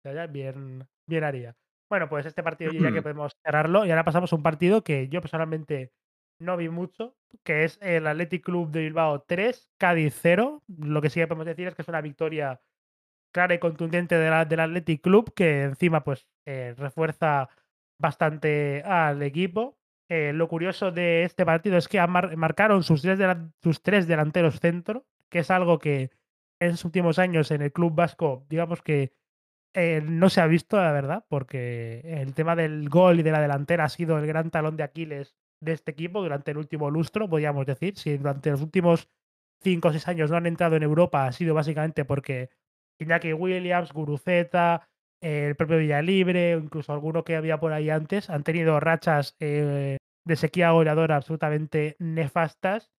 Ya, 0.05 0.13
ya, 0.13 0.27
bien 0.27 0.87
bien 1.07 1.25
haría. 1.25 1.57
Bueno, 1.89 2.09
pues 2.09 2.27
este 2.27 2.43
partido 2.43 2.73
ya 2.73 2.93
que 2.93 3.03
podemos 3.03 3.33
cerrarlo, 3.45 3.87
y 3.87 3.91
ahora 3.91 4.05
pasamos 4.05 4.33
a 4.33 4.37
un 4.37 4.43
partido 4.43 4.85
que 4.85 5.09
yo 5.09 5.21
personalmente 5.23 5.91
no 6.39 6.57
vi 6.57 6.69
mucho, 6.69 7.17
que 7.43 7.65
es 7.65 7.79
el 7.81 8.07
Athletic 8.07 8.45
Club 8.45 8.71
de 8.71 8.81
Bilbao 8.81 9.23
3, 9.27 9.71
Cádiz 9.79 10.15
0. 10.21 10.63
Lo 10.69 11.01
que 11.03 11.11
sí 11.11 11.19
que 11.21 11.27
podemos 11.27 11.47
decir 11.47 11.67
es 11.67 11.75
que 11.75 11.83
es 11.83 11.89
una 11.89 12.01
victoria 12.03 12.61
clara 13.33 13.55
y 13.55 13.59
contundente 13.61 14.17
de 14.19 14.31
la 14.31 14.45
del 14.47 14.61
Athletic 14.61 15.03
Club, 15.03 15.35
que 15.35 15.63
encima, 15.65 16.05
pues, 16.05 16.27
eh, 16.47 16.75
refuerza 16.79 17.49
bastante 18.01 18.83
al 18.85 19.23
equipo. 19.23 19.79
Eh, 20.11 20.33
lo 20.35 20.49
curioso 20.49 20.93
de 20.93 21.25
este 21.25 21.47
partido 21.47 21.79
es 21.79 21.89
que 21.89 22.07
mar 22.07 22.37
marcaron 22.37 22.83
sus 22.85 23.03
3 23.03 23.19
delan 23.19 23.55
sus 23.63 23.83
3 23.83 24.09
delanteros 24.09 24.61
centro, 24.61 25.07
que 25.31 25.41
es 25.41 25.51
algo 25.51 25.79
que 25.81 26.11
en 26.61 26.73
los 26.73 26.85
últimos 26.85 27.19
años 27.19 27.51
en 27.53 27.63
el 27.63 27.73
club 27.73 27.95
vasco, 27.95 28.47
digamos 28.51 28.83
que 28.83 29.13
Eh, 29.75 30.01
no 30.03 30.31
se 30.31 30.41
ha 30.41 30.47
visto, 30.47 30.77
la 30.77 30.93
verdad, 30.93 31.25
porque 31.29 32.01
el 32.05 32.35
tema 32.35 32.57
del 32.57 32.89
gol 32.89 33.21
y 33.21 33.23
de 33.23 33.33
la 33.33 33.41
delantera 33.41 33.85
ha 33.85 33.89
sido 33.89 34.19
el 34.19 34.27
gran 34.27 34.51
talón 34.51 34.77
de 34.77 34.83
Aquiles 34.83 35.37
de 35.61 35.73
este 35.73 35.91
equipo 35.91 36.23
durante 36.23 36.53
el 36.53 36.59
último 36.59 36.91
lustro, 36.91 37.29
podríamos 37.29 37.67
decir. 37.67 37.97
Si 37.97 38.17
durante 38.17 38.51
los 38.51 38.63
últimos 38.63 39.09
5 39.63 39.89
o 39.89 39.93
6 39.93 40.09
años 40.09 40.31
no 40.31 40.37
han 40.37 40.47
entrado 40.47 40.77
en 40.77 40.83
Europa, 40.83 41.27
ha 41.27 41.33
sido 41.33 41.55
básicamente 41.55 42.05
porque 42.05 42.51
Iñaki 43.01 43.33
Williams, 43.33 43.93
Guruceta, 43.93 44.89
eh, 45.21 45.47
el 45.49 45.57
propio 45.57 45.79
Villalibre, 45.79 46.53
incluso 46.53 46.93
alguno 46.93 47.25
que 47.25 47.37
había 47.37 47.59
por 47.59 47.73
ahí 47.73 47.91
antes, 47.91 48.31
han 48.31 48.45
tenido 48.45 48.79
rachas 48.81 49.37
eh, 49.41 49.97
de 50.25 50.37
sequía 50.37 50.71
goleadora 50.71 51.17
absolutamente 51.17 51.97
nefastas. 51.99 52.91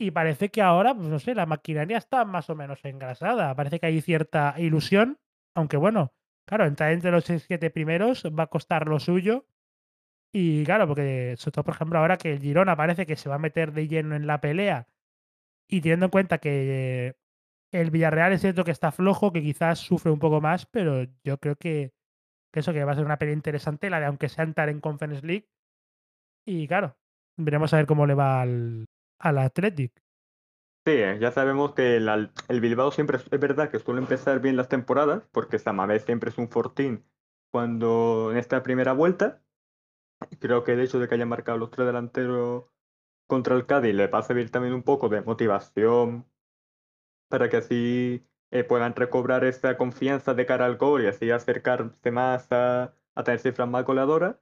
Y 0.00 0.12
parece 0.12 0.50
que 0.50 0.62
ahora, 0.62 0.94
pues 0.94 1.08
no 1.08 1.18
sé, 1.18 1.34
la 1.34 1.46
maquinaria 1.46 1.98
está 1.98 2.24
más 2.24 2.48
o 2.50 2.54
menos 2.54 2.84
engrasada. 2.84 3.54
Parece 3.56 3.80
que 3.80 3.86
hay 3.86 4.00
cierta 4.00 4.54
ilusión 4.56 5.18
aunque 5.58 5.76
bueno, 5.76 6.12
claro, 6.46 6.66
entrar 6.66 6.92
entre 6.92 7.10
los 7.10 7.28
6-7 7.28 7.70
primeros 7.72 8.24
va 8.26 8.44
a 8.44 8.46
costar 8.48 8.86
lo 8.86 9.00
suyo. 9.00 9.46
Y 10.32 10.64
claro, 10.64 10.86
porque 10.86 11.34
sobre 11.38 11.52
todo, 11.52 11.64
por 11.64 11.74
ejemplo, 11.74 11.98
ahora 11.98 12.18
que 12.18 12.32
el 12.34 12.40
Girona 12.40 12.76
parece 12.76 13.06
que 13.06 13.16
se 13.16 13.28
va 13.28 13.36
a 13.36 13.38
meter 13.38 13.72
de 13.72 13.88
lleno 13.88 14.14
en 14.14 14.26
la 14.26 14.40
pelea 14.40 14.88
y 15.68 15.80
teniendo 15.80 16.06
en 16.06 16.10
cuenta 16.10 16.38
que 16.38 17.16
el 17.72 17.90
Villarreal 17.90 18.32
es 18.32 18.40
cierto 18.42 18.64
que 18.64 18.70
está 18.70 18.92
flojo, 18.92 19.32
que 19.32 19.42
quizás 19.42 19.80
sufre 19.80 20.12
un 20.12 20.18
poco 20.18 20.40
más, 20.40 20.66
pero 20.66 21.04
yo 21.24 21.38
creo 21.38 21.56
que, 21.56 21.92
que 22.52 22.60
eso 22.60 22.72
que 22.72 22.84
va 22.84 22.92
a 22.92 22.96
ser 22.96 23.04
una 23.04 23.18
pelea 23.18 23.34
interesante, 23.34 23.90
la 23.90 24.00
de 24.00 24.06
aunque 24.06 24.28
sea 24.28 24.44
entrar 24.44 24.68
en 24.68 24.80
Conference 24.80 25.26
League. 25.26 25.48
Y 26.46 26.68
claro, 26.68 26.96
veremos 27.36 27.74
a 27.74 27.78
ver 27.78 27.86
cómo 27.86 28.06
le 28.06 28.14
va 28.14 28.42
al, 28.42 28.86
al 29.18 29.38
Athletic. 29.38 29.92
Sí, 30.88 30.94
eh, 30.94 31.18
ya 31.20 31.30
sabemos 31.32 31.74
que 31.74 31.96
el, 31.96 32.60
Bilbao 32.62 32.90
siempre 32.90 33.18
es, 33.18 33.28
verdad 33.28 33.70
que 33.70 33.78
suele 33.78 34.00
empezar 34.00 34.40
bien 34.40 34.56
las 34.56 34.70
temporadas, 34.70 35.22
porque 35.32 35.58
Samamés 35.58 36.02
siempre 36.04 36.30
es 36.30 36.38
un 36.38 36.48
fortín 36.48 37.04
cuando 37.50 38.30
en 38.32 38.38
esta 38.38 38.62
primera 38.62 38.94
vuelta. 38.94 39.42
Creo 40.40 40.64
que 40.64 40.72
el 40.72 40.80
hecho 40.80 40.98
de 40.98 41.08
que 41.08 41.16
haya 41.16 41.26
marcado 41.26 41.58
los 41.58 41.70
tres 41.70 41.86
delanteros 41.86 42.64
contra 43.26 43.56
el 43.56 43.66
Cádiz 43.66 43.94
le 43.94 44.06
va 44.08 44.20
a 44.20 44.22
servir 44.22 44.50
también 44.50 44.74
un 44.74 44.82
poco 44.82 45.10
de 45.10 45.22
motivación 45.22 46.26
para 47.28 47.48
que 47.50 47.58
así 47.58 48.26
eh, 48.50 48.64
puedan 48.64 48.94
recobrar 48.94 49.44
esa 49.44 49.76
confianza 49.76 50.34
de 50.34 50.46
cara 50.46 50.66
al 50.66 50.78
gol 50.78 51.04
y 51.04 51.08
así 51.08 51.30
acercarse 51.30 52.10
más 52.10 52.50
a, 52.52 52.94
a 53.14 53.24
tener 53.24 53.40
cifras 53.40 53.68
más 53.68 53.84
goleadoras. 53.84 54.36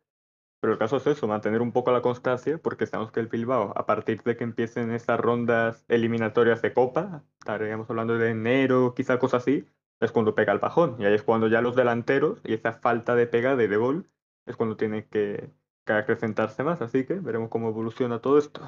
Pero 0.60 0.72
el 0.72 0.78
caso 0.78 0.96
es 0.96 1.06
eso, 1.06 1.28
mantener 1.28 1.60
un 1.62 1.72
poco 1.72 1.92
la 1.92 2.02
constancia, 2.02 2.58
porque 2.58 2.86
sabemos 2.86 3.12
que 3.12 3.20
el 3.20 3.28
Bilbao, 3.28 3.72
a 3.76 3.86
partir 3.86 4.22
de 4.22 4.36
que 4.36 4.44
empiecen 4.44 4.90
estas 4.90 5.20
rondas 5.20 5.84
eliminatorias 5.88 6.62
de 6.62 6.72
Copa, 6.72 7.24
estaríamos 7.40 7.88
hablando 7.90 8.16
de 8.16 8.30
enero, 8.30 8.94
quizá 8.94 9.18
cosas 9.18 9.42
así, 9.42 9.66
es 10.00 10.12
cuando 10.12 10.34
pega 10.34 10.52
el 10.52 10.58
bajón. 10.58 10.96
Y 10.98 11.04
ahí 11.04 11.14
es 11.14 11.22
cuando 11.22 11.48
ya 11.48 11.60
los 11.60 11.76
delanteros 11.76 12.40
y 12.44 12.54
esa 12.54 12.74
falta 12.74 13.14
de 13.14 13.26
pegada 13.26 13.62
y 13.62 13.66
de 13.66 13.76
gol 13.76 14.10
es 14.46 14.56
cuando 14.56 14.76
tienen 14.76 15.04
que, 15.10 15.50
que 15.84 15.92
acrecentarse 15.92 16.62
más. 16.64 16.80
Así 16.82 17.04
que 17.04 17.14
veremos 17.14 17.50
cómo 17.50 17.68
evoluciona 17.68 18.20
todo 18.20 18.38
esto. 18.38 18.60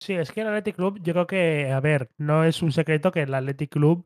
Sí, 0.00 0.14
es 0.14 0.32
que 0.32 0.40
el 0.40 0.48
Athletic 0.48 0.76
Club, 0.76 0.98
yo 1.00 1.12
creo 1.12 1.26
que, 1.26 1.70
a 1.70 1.80
ver, 1.80 2.10
no 2.18 2.44
es 2.44 2.62
un 2.62 2.72
secreto 2.72 3.12
que 3.12 3.22
el 3.22 3.34
Athletic 3.34 3.70
Club 3.70 4.04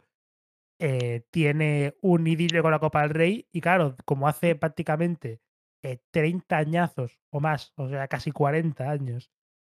eh, 0.78 1.24
tiene 1.30 1.96
un 2.02 2.26
idilio 2.26 2.62
con 2.62 2.70
la 2.70 2.78
Copa 2.78 3.00
del 3.02 3.10
Rey 3.10 3.48
y 3.50 3.62
claro, 3.62 3.96
como 4.04 4.28
hace 4.28 4.54
prácticamente 4.56 5.40
eh, 5.86 6.00
30 6.10 6.56
añazos 6.56 7.20
o 7.30 7.40
más, 7.40 7.72
o 7.76 7.88
sea, 7.88 8.08
casi 8.08 8.32
40 8.32 8.90
años, 8.90 9.30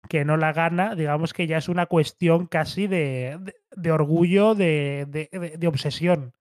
que 0.09 0.25
no 0.25 0.37
la 0.37 0.53
gana, 0.53 0.95
digamos 0.95 1.33
que 1.33 1.47
ya 1.47 1.59
es 1.59 1.69
una 1.69 1.87
cuestión 1.87 2.47
casi 2.47 2.87
de, 2.87 3.39
de, 3.75 3.93
orgullo, 3.93 4.55
de, 4.55 5.07
de, 5.07 5.69
obsesión 5.69 6.35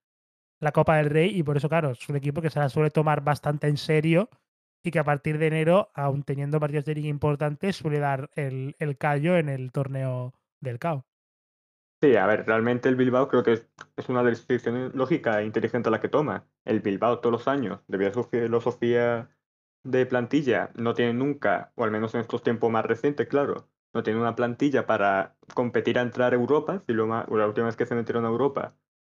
la 0.60 0.72
Copa 0.72 0.96
del 0.96 1.10
Rey 1.10 1.30
y 1.36 1.42
por 1.42 1.56
eso, 1.56 1.68
claro, 1.68 1.92
es 1.92 2.08
un 2.08 2.16
equipo 2.16 2.42
que 2.42 2.50
se 2.50 2.58
la 2.58 2.68
suele 2.68 2.90
tomar 2.90 3.22
bastante 3.22 3.68
en 3.68 3.76
serio 3.76 4.28
y 4.84 4.90
que 4.90 4.98
a 4.98 5.04
partir 5.04 5.38
de 5.38 5.46
enero, 5.46 5.90
aun 5.94 6.22
teniendo 6.22 6.60
partidos 6.60 6.84
de 6.84 6.96
liga 6.96 7.08
importantes, 7.08 7.76
suele 7.76 7.98
dar 7.98 8.30
el, 8.34 8.76
el 8.78 8.98
callo 8.98 9.36
en 9.36 9.48
el 9.48 9.72
torneo 9.72 10.34
del 10.60 10.78
CAO. 10.78 11.06
Sí, 12.02 12.16
a 12.16 12.26
ver, 12.26 12.44
realmente 12.46 12.88
el 12.88 12.96
Bilbao 12.96 13.28
creo 13.28 13.44
que 13.44 13.52
es, 13.52 13.70
es 13.96 14.08
una 14.08 14.24
decisión 14.24 14.90
lógica 14.94 15.40
e 15.40 15.46
inteligente 15.46 15.88
la 15.88 16.00
que 16.00 16.08
toma. 16.08 16.44
El 16.64 16.80
Bilbao 16.80 17.20
todos 17.20 17.32
los 17.32 17.48
años, 17.48 17.80
debido 17.86 18.10
a 18.10 18.14
su 18.14 18.24
filosofía 18.24 19.30
de 19.84 20.06
plantilla, 20.06 20.70
no 20.76 20.94
tiene 20.94 21.14
nunca, 21.14 21.72
o 21.76 21.84
al 21.84 21.90
menos 21.90 22.14
en 22.14 22.20
estos 22.20 22.42
tiempos 22.42 22.70
más 22.70 22.84
recientes, 22.86 23.28
claro, 23.28 23.68
no 23.94 24.02
tiene 24.02 24.20
una 24.20 24.34
plantilla 24.36 24.86
para 24.86 25.36
competir 25.54 25.98
a 25.98 26.02
entrar 26.02 26.32
a 26.32 26.36
Europa. 26.36 26.82
Si 26.86 26.92
lo 26.92 27.06
ma- 27.06 27.26
la 27.30 27.46
última 27.46 27.66
vez 27.66 27.76
que 27.76 27.86
se 27.86 27.94
metieron 27.94 28.24
a 28.24 28.28
Europa 28.28 28.74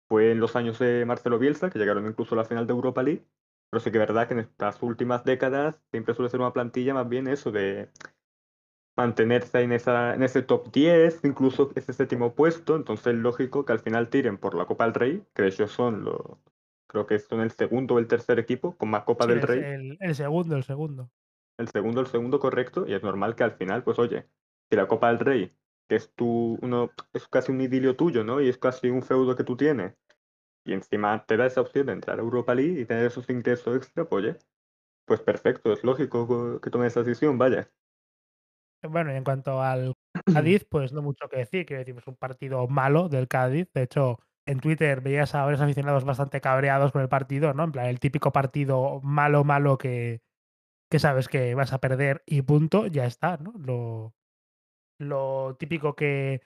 fue 0.08 0.32
en 0.32 0.40
los 0.40 0.56
años 0.56 0.78
de 0.78 1.04
Marcelo 1.06 1.38
Bielsa, 1.38 1.70
que 1.70 1.78
llegaron 1.78 2.06
incluso 2.06 2.34
a 2.34 2.38
la 2.38 2.44
final 2.44 2.66
de 2.66 2.72
Europa 2.72 3.02
League. 3.02 3.26
Pero 3.70 3.80
sí 3.80 3.90
que 3.90 3.98
es 3.98 4.06
verdad 4.06 4.28
que 4.28 4.34
en 4.34 4.40
estas 4.40 4.82
últimas 4.82 5.24
décadas 5.24 5.80
siempre 5.90 6.14
suele 6.14 6.30
ser 6.30 6.40
una 6.40 6.52
plantilla 6.52 6.94
más 6.94 7.08
bien 7.08 7.26
eso 7.26 7.50
de 7.50 7.90
mantenerse 8.96 9.60
en, 9.60 9.72
esa, 9.72 10.14
en 10.14 10.22
ese 10.22 10.42
top 10.42 10.72
10, 10.72 11.20
incluso 11.24 11.70
ese 11.76 11.92
séptimo 11.92 12.34
puesto, 12.34 12.76
entonces 12.76 13.08
es 13.08 13.14
lógico 13.20 13.64
que 13.64 13.72
al 13.72 13.80
final 13.80 14.08
tiren 14.08 14.38
por 14.38 14.54
la 14.54 14.66
Copa 14.66 14.84
del 14.84 14.94
Rey, 14.94 15.26
que 15.34 15.42
de 15.42 15.52
son 15.68 16.04
los, 16.04 16.20
creo 17.04 17.06
que 17.06 17.18
son 17.18 17.40
el 17.40 17.50
segundo 17.50 17.94
o 17.94 17.98
el 17.98 18.08
tercer 18.08 18.38
equipo 18.38 18.76
con 18.76 18.90
más 18.90 19.04
Copa 19.04 19.26
Sí, 19.26 19.32
del 19.32 19.40
el, 19.40 19.42
Rey, 19.42 19.60
el- 19.64 19.96
el 20.00 20.14
segundo, 20.14 20.56
el 20.56 20.64
segundo. 20.64 21.10
el 21.58 21.68
segundo, 21.68 22.00
el 22.00 22.06
segundo 22.06 22.38
correcto, 22.40 22.86
y 22.86 22.94
es 22.94 23.02
normal 23.02 23.34
que 23.34 23.44
al 23.44 23.52
final, 23.56 23.82
pues 23.84 23.98
oye, 23.98 24.28
si 24.70 24.76
la 24.76 24.88
Copa 24.88 25.08
del 25.08 25.18
Rey, 25.18 25.56
que 25.88 25.96
es 25.96 26.12
tu, 26.14 26.58
uno, 26.62 26.90
es 27.12 27.28
casi 27.28 27.52
un 27.52 27.60
idilio 27.60 27.96
tuyo, 27.96 28.24
¿no? 28.24 28.40
Y 28.40 28.48
es 28.48 28.58
casi 28.58 28.88
un 28.90 29.02
feudo 29.02 29.36
que 29.36 29.44
tú 29.44 29.56
tienes, 29.56 29.94
y 30.64 30.74
encima 30.74 31.24
te 31.26 31.36
da 31.38 31.46
esa 31.46 31.62
opción 31.62 31.86
de 31.86 31.94
entrar 31.94 32.18
a 32.18 32.22
Europa 32.22 32.54
League 32.54 32.80
y 32.80 32.86
tener 32.86 33.06
esos 33.06 33.28
ingresos 33.30 33.76
extra, 33.76 34.08
pues 34.08 34.24
oye, 34.24 34.38
pues 35.06 35.20
perfecto, 35.22 35.72
es 35.72 35.84
lógico 35.84 36.60
que 36.60 36.70
tome 36.70 36.88
esa 36.88 37.02
decisión, 37.04 37.38
vaya. 37.38 37.70
Bueno, 38.82 39.12
y 39.12 39.16
en 39.16 39.24
cuanto 39.24 39.60
al 39.62 39.94
Cádiz, 40.32 40.64
pues 40.68 40.92
no 40.92 41.02
mucho 41.02 41.28
que 41.28 41.38
decir. 41.38 41.66
Quiero 41.66 41.80
decir, 41.80 41.96
es 41.98 42.06
un 42.06 42.16
partido 42.16 42.66
malo 42.68 43.08
del 43.08 43.28
Cádiz. 43.28 43.68
De 43.72 43.82
hecho, 43.82 44.18
en 44.46 44.60
Twitter 44.60 45.00
veías 45.00 45.34
a 45.34 45.44
varios 45.44 45.60
aficionados 45.60 46.04
bastante 46.04 46.40
cabreados 46.40 46.92
con 46.92 47.02
el 47.02 47.08
partido, 47.08 47.54
¿no? 47.54 47.64
En 47.64 47.72
plan, 47.72 47.86
el 47.86 48.00
típico 48.00 48.32
partido 48.32 49.00
malo, 49.02 49.44
malo 49.44 49.78
que, 49.78 50.22
que 50.90 50.98
sabes 51.00 51.28
que 51.28 51.54
vas 51.54 51.72
a 51.72 51.80
perder 51.80 52.22
y 52.26 52.42
punto, 52.42 52.86
ya 52.88 53.06
está, 53.06 53.38
¿no? 53.38 53.54
Lo, 53.58 54.14
lo 54.98 55.56
típico 55.58 55.94
que, 55.94 56.40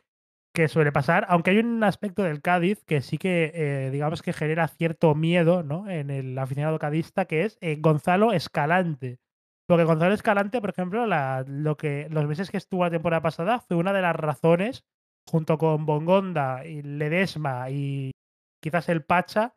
que 0.54 0.68
suele 0.68 0.92
pasar, 0.92 1.26
aunque 1.28 1.50
hay 1.52 1.58
un 1.58 1.84
aspecto 1.84 2.22
del 2.24 2.42
Cádiz 2.42 2.84
que 2.84 3.02
sí 3.02 3.18
que, 3.18 3.52
eh, 3.54 3.90
digamos 3.92 4.22
que 4.22 4.32
genera 4.32 4.68
cierto 4.68 5.14
miedo, 5.14 5.62
¿no? 5.62 5.88
En 5.90 6.10
el 6.10 6.38
aficionado 6.38 6.78
cadista, 6.78 7.26
que 7.26 7.44
es 7.44 7.58
eh, 7.60 7.76
Gonzalo 7.80 8.32
Escalante. 8.32 9.20
Porque 9.66 9.84
Gonzalo 9.84 10.14
Escalante, 10.14 10.60
por 10.60 10.70
ejemplo, 10.70 11.06
la- 11.06 11.44
lo 11.48 11.76
que, 11.76 12.08
los 12.10 12.26
meses 12.26 12.50
que 12.50 12.56
estuvo 12.58 12.84
la 12.84 12.90
temporada 12.90 13.22
pasada 13.22 13.60
fue 13.60 13.76
una 13.76 13.92
de 13.92 14.02
las 14.02 14.16
razones, 14.16 14.84
junto 15.28 15.58
con 15.58 15.86
Bongonda 15.86 16.66
y 16.66 16.82
Ledesma 16.82 17.70
y 17.70 18.12
quizás 18.60 18.88
el 18.88 19.04
Pacha, 19.04 19.54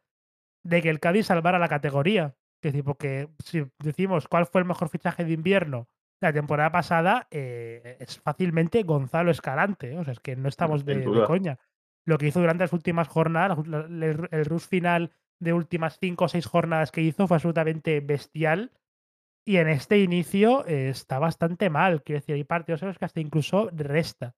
de 0.64 0.82
que 0.82 0.90
el 0.90 1.00
Cádiz 1.00 1.28
salvara 1.28 1.60
la 1.60 1.68
categoría. 1.68 2.36
Es 2.62 2.72
decir, 2.72 2.84
porque 2.84 3.30
si 3.44 3.66
decimos 3.80 4.28
cuál 4.28 4.46
fue 4.46 4.62
el 4.62 4.68
mejor 4.68 4.90
fichaje 4.90 5.26
de 5.26 5.34
invierno 5.34 5.88
la 6.22 6.32
temporada 6.32 6.72
pasada, 6.72 7.28
eh, 7.32 7.98
es 8.00 8.18
fácilmente 8.20 8.84
Gonzalo 8.84 9.30
Escalante. 9.30 9.92
¿eh? 9.92 10.00
O 10.00 10.06
sea, 10.06 10.14
es 10.14 10.22
que 10.22 10.38
no 10.38 10.48
estamos 10.48 10.86
de, 10.86 11.04
coña. 11.28 11.60
Lo 12.06 12.18
que 12.18 12.28
hizo 12.28 12.40
durante 12.40 12.64
las 12.64 12.74
últimas 12.74 13.10
jornadas, 13.10 13.58
el 13.68 14.46
rush 14.46 14.68
final 14.68 15.12
de 15.42 15.54
últimas 15.54 15.98
cinco 16.00 16.26
o 16.26 16.30
seis 16.30 16.46
jornadas 16.46 16.92
que 16.92 17.02
hizo 17.02 17.28
fue 17.28 17.36
absolutamente 17.36 18.00
bestial. 18.00 18.72
Y 19.46 19.58
en 19.58 19.68
este 19.68 20.00
inicio 20.00 20.66
eh, 20.66 20.88
está 20.88 21.20
bastante 21.20 21.70
mal. 21.70 22.02
Quiero 22.04 22.22
decir, 22.22 22.36
hay 22.36 22.46
partidos 22.46 22.82
en 22.82 22.88
los 22.88 22.98
que 22.98 23.06
hasta 23.06 23.20
incluso 23.20 23.70
resta. 23.74 24.34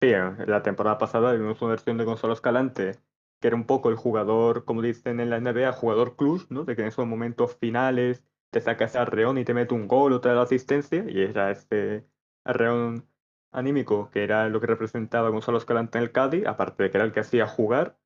Sí, 0.00 0.08
eh, 0.08 0.32
la 0.46 0.62
temporada 0.62 0.98
pasada 0.98 1.32
vimos 1.32 1.60
una 1.62 1.70
versión 1.70 1.96
de 1.98 2.04
Gonzalo 2.04 2.32
Escalante, 2.34 2.92
que 3.40 3.48
era 3.48 3.56
un 3.56 3.66
poco 3.66 3.88
el 3.88 3.96
jugador, 3.96 4.64
como 4.64 4.82
dicen 4.82 5.20
en 5.20 5.30
la 5.30 5.38
NBA, 5.38 5.72
jugador 5.72 6.16
clutch, 6.16 6.50
¿no? 6.50 6.64
De 6.64 6.76
que 6.76 6.82
en 6.82 6.88
esos 6.88 7.06
momentos 7.06 7.56
finales 7.56 8.22
te 8.50 8.60
saca 8.60 8.84
ese 8.84 8.98
arreón 8.98 9.38
y 9.38 9.44
te 9.44 9.54
mete 9.54 9.74
un 9.74 9.88
gol 9.88 10.12
o 10.12 10.20
te 10.20 10.28
da 10.28 10.34
la 10.34 10.42
asistencia, 10.42 11.04
y 11.08 11.22
era 11.22 11.50
ese 11.50 12.06
arreón 12.44 13.08
anímico 13.52 14.10
que 14.10 14.22
era 14.22 14.48
lo 14.50 14.60
que 14.60 14.66
representaba 14.66 15.30
Gonzalo 15.30 15.58
Escalante 15.58 15.98
en 15.98 16.04
el 16.04 16.12
Cádiz, 16.12 16.46
aparte 16.46 16.82
de 16.84 16.90
que 16.90 16.98
era 16.98 17.04
el 17.06 17.12
que 17.12 17.20
hacía 17.20 17.46
jugar 17.46 17.98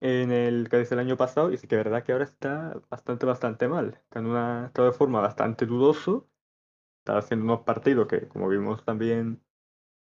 en 0.00 0.30
el 0.32 0.68
Cádiz 0.68 0.92
el 0.92 0.98
año 1.00 1.16
pasado, 1.16 1.52
y 1.52 1.56
sí 1.58 1.66
que 1.66 1.76
es 1.76 1.84
verdad 1.84 2.04
que 2.04 2.12
ahora 2.12 2.24
está 2.24 2.80
bastante, 2.88 3.26
bastante 3.26 3.68
mal. 3.68 3.94
Está 4.04 4.20
en 4.20 4.26
una, 4.26 4.66
está 4.66 4.84
de 4.84 4.92
forma 4.92 5.20
bastante 5.20 5.66
dudoso, 5.66 6.28
está 7.00 7.18
haciendo 7.18 7.46
unos 7.46 7.60
partidos 7.62 8.08
que, 8.08 8.28
como 8.28 8.48
vimos 8.48 8.84
también 8.84 9.42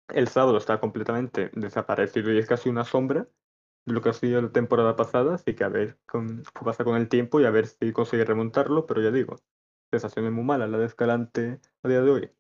el 0.08 0.28
sábado 0.28 0.56
está 0.58 0.80
completamente 0.80 1.50
desaparecido 1.54 2.32
y 2.32 2.38
es 2.38 2.46
casi 2.46 2.68
una 2.68 2.84
sombra 2.84 3.28
de 3.86 3.92
lo 3.94 4.00
que 4.02 4.10
ha 4.10 4.12
sido 4.14 4.40
la 4.42 4.52
temporada 4.52 4.96
pasada, 4.96 5.34
así 5.34 5.54
que 5.54 5.64
a 5.64 5.68
ver 5.68 5.98
con- 6.06 6.42
qué 6.42 6.64
pasa 6.64 6.84
con 6.84 6.96
el 6.96 7.08
tiempo 7.08 7.40
y 7.40 7.44
a 7.44 7.50
ver 7.50 7.66
si 7.66 7.92
consigue 7.92 8.24
remontarlo, 8.24 8.86
pero 8.86 9.02
ya 9.02 9.10
digo, 9.10 9.36
sensaciones 9.90 10.32
muy 10.32 10.44
malas 10.44 10.70
la 10.70 10.78
de 10.78 10.86
Escalante 10.86 11.60
a 11.82 11.88
día 11.88 12.00
de 12.02 12.10
hoy. 12.10 12.30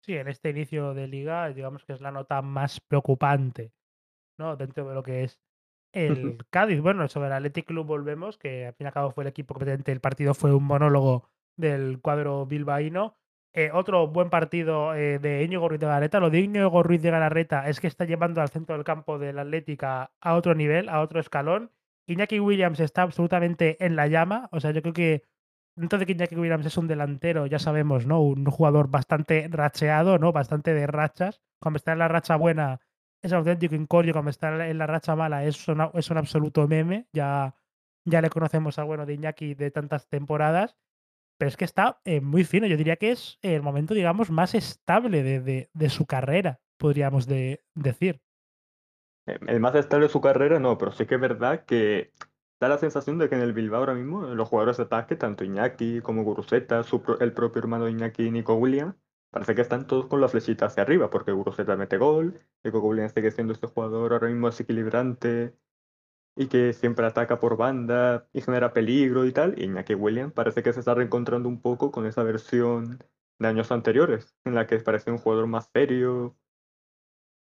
Sí, 0.00 0.16
en 0.16 0.28
este 0.28 0.50
inicio 0.50 0.94
de 0.94 1.06
liga, 1.08 1.48
digamos 1.52 1.84
que 1.84 1.92
es 1.92 2.00
la 2.00 2.10
nota 2.10 2.42
más 2.42 2.80
preocupante, 2.80 3.72
¿no? 4.38 4.56
Dentro 4.56 4.88
de 4.88 4.94
lo 4.94 5.02
que 5.02 5.24
es 5.24 5.40
el 5.92 6.38
Cádiz. 6.50 6.80
Bueno, 6.80 7.06
sobre 7.08 7.28
el 7.28 7.34
Athletic 7.34 7.66
Club 7.66 7.86
volvemos, 7.86 8.38
que 8.38 8.66
al 8.66 8.74
fin 8.74 8.86
y 8.86 8.88
al 8.88 8.94
cabo 8.94 9.10
fue 9.12 9.24
el 9.24 9.28
equipo 9.28 9.54
competente. 9.54 9.92
El 9.92 10.00
partido 10.00 10.34
fue 10.34 10.54
un 10.54 10.64
monólogo 10.64 11.28
del 11.56 12.00
cuadro 12.00 12.46
bilbaíno. 12.46 13.18
Eh, 13.52 13.70
otro 13.72 14.06
buen 14.06 14.30
partido 14.30 14.94
eh, 14.94 15.18
de 15.18 15.42
Íñigo 15.42 15.68
Ruiz 15.68 15.80
de 15.80 15.86
Galarreta. 15.86 16.20
Lo 16.20 16.30
de 16.30 16.40
Íñigo 16.40 16.82
Ruiz 16.82 17.02
de 17.02 17.10
Galarreta 17.10 17.68
es 17.68 17.80
que 17.80 17.88
está 17.88 18.04
llevando 18.04 18.40
al 18.40 18.48
centro 18.48 18.76
del 18.76 18.84
campo 18.84 19.18
del 19.18 19.38
Atlética 19.38 20.12
a 20.20 20.34
otro 20.34 20.54
nivel, 20.54 20.88
a 20.88 21.00
otro 21.00 21.18
escalón. 21.18 21.72
Iñaki 22.06 22.40
Williams 22.40 22.80
está 22.80 23.02
absolutamente 23.02 23.84
en 23.84 23.96
la 23.96 24.06
llama. 24.06 24.48
O 24.52 24.60
sea, 24.60 24.70
yo 24.70 24.82
creo 24.82 24.94
que 24.94 25.24
dentro 25.76 25.98
de 25.98 26.06
que 26.06 26.12
Iñaki 26.12 26.36
Williams 26.36 26.66
es 26.66 26.76
un 26.76 26.86
delantero, 26.86 27.46
ya 27.46 27.58
sabemos, 27.58 28.06
¿no? 28.06 28.20
Un 28.20 28.44
jugador 28.46 28.88
bastante 28.88 29.48
racheado, 29.50 30.18
¿no? 30.18 30.32
Bastante 30.32 30.72
de 30.72 30.86
rachas. 30.86 31.42
Cuando 31.60 31.78
está 31.78 31.92
en 31.92 31.98
la 31.98 32.08
racha 32.08 32.36
buena 32.36 32.80
es 33.22 33.32
auténtico 33.32 33.74
incordio, 33.74 34.12
cuando 34.12 34.30
está 34.30 34.68
en 34.68 34.78
la 34.78 34.86
racha 34.86 35.14
mala 35.16 35.44
es 35.44 35.68
una 35.68 35.90
es 35.94 36.10
un 36.10 36.18
absoluto 36.18 36.66
meme. 36.68 37.08
Ya 37.12 37.54
ya 38.04 38.22
le 38.22 38.30
conocemos 38.30 38.78
al 38.78 38.86
bueno 38.86 39.06
de 39.06 39.14
Iñaki 39.14 39.54
de 39.54 39.70
tantas 39.70 40.08
temporadas, 40.08 40.76
pero 41.40 41.48
es 41.48 41.56
que 41.56 41.64
está, 41.64 42.02
eh, 42.04 42.20
muy 42.20 42.44
fino. 42.44 42.66
Yo 42.66 42.76
diría 42.76 42.96
que 42.96 43.12
es 43.12 43.38
el 43.40 43.62
momento, 43.62 43.94
digamos, 43.94 44.30
más 44.30 44.54
estable 44.54 45.22
de 45.22 45.70
de 45.72 45.88
su 45.88 46.04
carrera, 46.04 46.60
podríamos 46.76 47.26
de 47.26 47.64
decir. 47.74 48.20
Eh, 49.26 49.38
el 49.46 49.58
más 49.58 49.74
estable 49.74 50.04
de 50.04 50.12
su 50.12 50.20
carrera, 50.20 50.60
no, 50.60 50.76
pero 50.76 50.92
sí 50.92 51.06
que 51.06 51.14
es 51.14 51.20
verdad 51.20 51.64
que 51.64 52.12
da 52.60 52.68
la 52.68 52.76
sensación 52.76 53.16
de 53.16 53.30
que 53.30 53.36
en 53.36 53.40
el 53.40 53.54
Bilbao 53.54 53.80
ahora 53.80 53.94
mismo 53.94 54.26
eh, 54.26 54.34
los 54.34 54.48
jugadores 54.48 54.76
de 54.76 54.82
ataque, 54.82 55.16
tanto 55.16 55.42
Iñaki 55.42 56.02
como 56.02 56.24
Guruceta, 56.24 56.84
el 57.20 57.32
propio 57.32 57.60
hermano 57.60 57.86
de 57.86 57.92
Iñaki, 57.92 58.30
Nico 58.30 58.56
Williams, 58.56 58.94
parece 59.30 59.54
que 59.54 59.62
están 59.62 59.86
todos 59.86 60.08
con 60.08 60.20
la 60.20 60.28
flechita 60.28 60.66
hacia 60.66 60.82
arriba, 60.82 61.08
porque 61.08 61.32
Guruceta 61.32 61.74
mete 61.74 61.96
gol, 61.96 62.38
Nico 62.62 62.80
Williams 62.80 63.12
sigue 63.12 63.30
siendo 63.30 63.54
este 63.54 63.66
jugador 63.66 64.12
ahora 64.12 64.28
mismo 64.28 64.48
desequilibrante 64.48 65.54
y 66.36 66.48
que 66.48 66.72
siempre 66.72 67.06
ataca 67.06 67.38
por 67.40 67.56
banda 67.56 68.28
y 68.32 68.40
genera 68.42 68.72
peligro 68.72 69.24
y 69.26 69.32
tal, 69.32 69.58
y 69.58 69.64
Iñaki 69.64 69.94
Williams 69.94 70.32
parece 70.32 70.62
que 70.62 70.72
se 70.72 70.80
está 70.80 70.94
reencontrando 70.94 71.48
un 71.48 71.60
poco 71.60 71.90
con 71.92 72.06
esa 72.06 72.22
versión 72.22 72.98
de 73.38 73.48
años 73.48 73.72
anteriores, 73.72 74.36
en 74.44 74.54
la 74.54 74.66
que 74.66 74.78
parece 74.78 75.10
un 75.10 75.18
jugador 75.18 75.46
más 75.46 75.70
serio, 75.72 76.36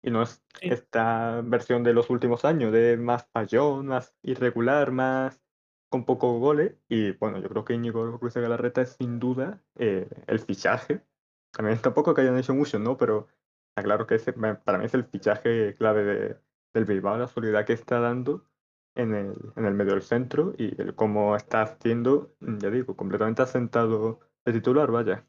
y 0.02 0.12
no 0.12 0.22
es 0.22 0.44
Sí. 0.60 0.70
esta 0.70 1.42
versión 1.42 1.84
de 1.84 1.94
los 1.94 2.10
últimos 2.10 2.46
años, 2.46 2.72
de 2.74 2.98
más 2.98 3.28
fallón, 3.32 3.88
más 3.88 4.16
irregular, 4.22 4.92
más 4.92 5.42
con 5.90 6.06
pocos 6.06 6.40
goles. 6.40 6.76
Y 6.90 7.12
bueno, 7.14 7.40
yo 7.40 7.50
creo 7.50 7.64
que 7.66 7.74
Íñigo 7.76 8.06
Ruiz 8.18 8.34
de 8.34 8.42
Galarreta 8.42 8.82
es 8.82 8.94
sin 9.00 9.20
duda 9.20 9.64
eh, 9.76 10.10
el 10.28 10.40
fichaje. 10.40 11.06
También 11.52 11.80
tampoco 11.82 12.14
que 12.14 12.22
hayan 12.22 12.38
hecho 12.38 12.54
mucho, 12.54 12.80
¿no? 12.80 12.98
Pero 12.98 13.28
está 13.70 13.84
claro 13.84 14.08
que 14.08 14.16
ese, 14.16 14.34
para 14.34 14.78
mí 14.78 14.86
es 14.86 14.94
el 14.94 15.06
fichaje 15.06 15.76
clave 15.76 16.04
de- 16.04 16.38
del 16.74 16.86
Bilbao, 16.86 17.18
la 17.18 17.28
solidez 17.28 17.66
que 17.66 17.74
está 17.74 18.00
dando 18.00 18.46
en 18.96 19.14
el, 19.14 19.36
en 19.56 19.66
el 19.66 19.74
medio 19.74 19.94
del 19.94 20.02
centro 20.04 20.54
y 20.58 20.80
el 20.82 20.96
cómo 20.96 21.36
está 21.36 21.62
haciendo, 21.64 22.36
mm, 22.40 22.58
ya 22.58 22.70
digo, 22.70 22.96
completamente 22.96 23.42
asentado 23.42 24.20
el 24.46 24.54
titular, 24.54 24.92
vaya. 24.92 25.26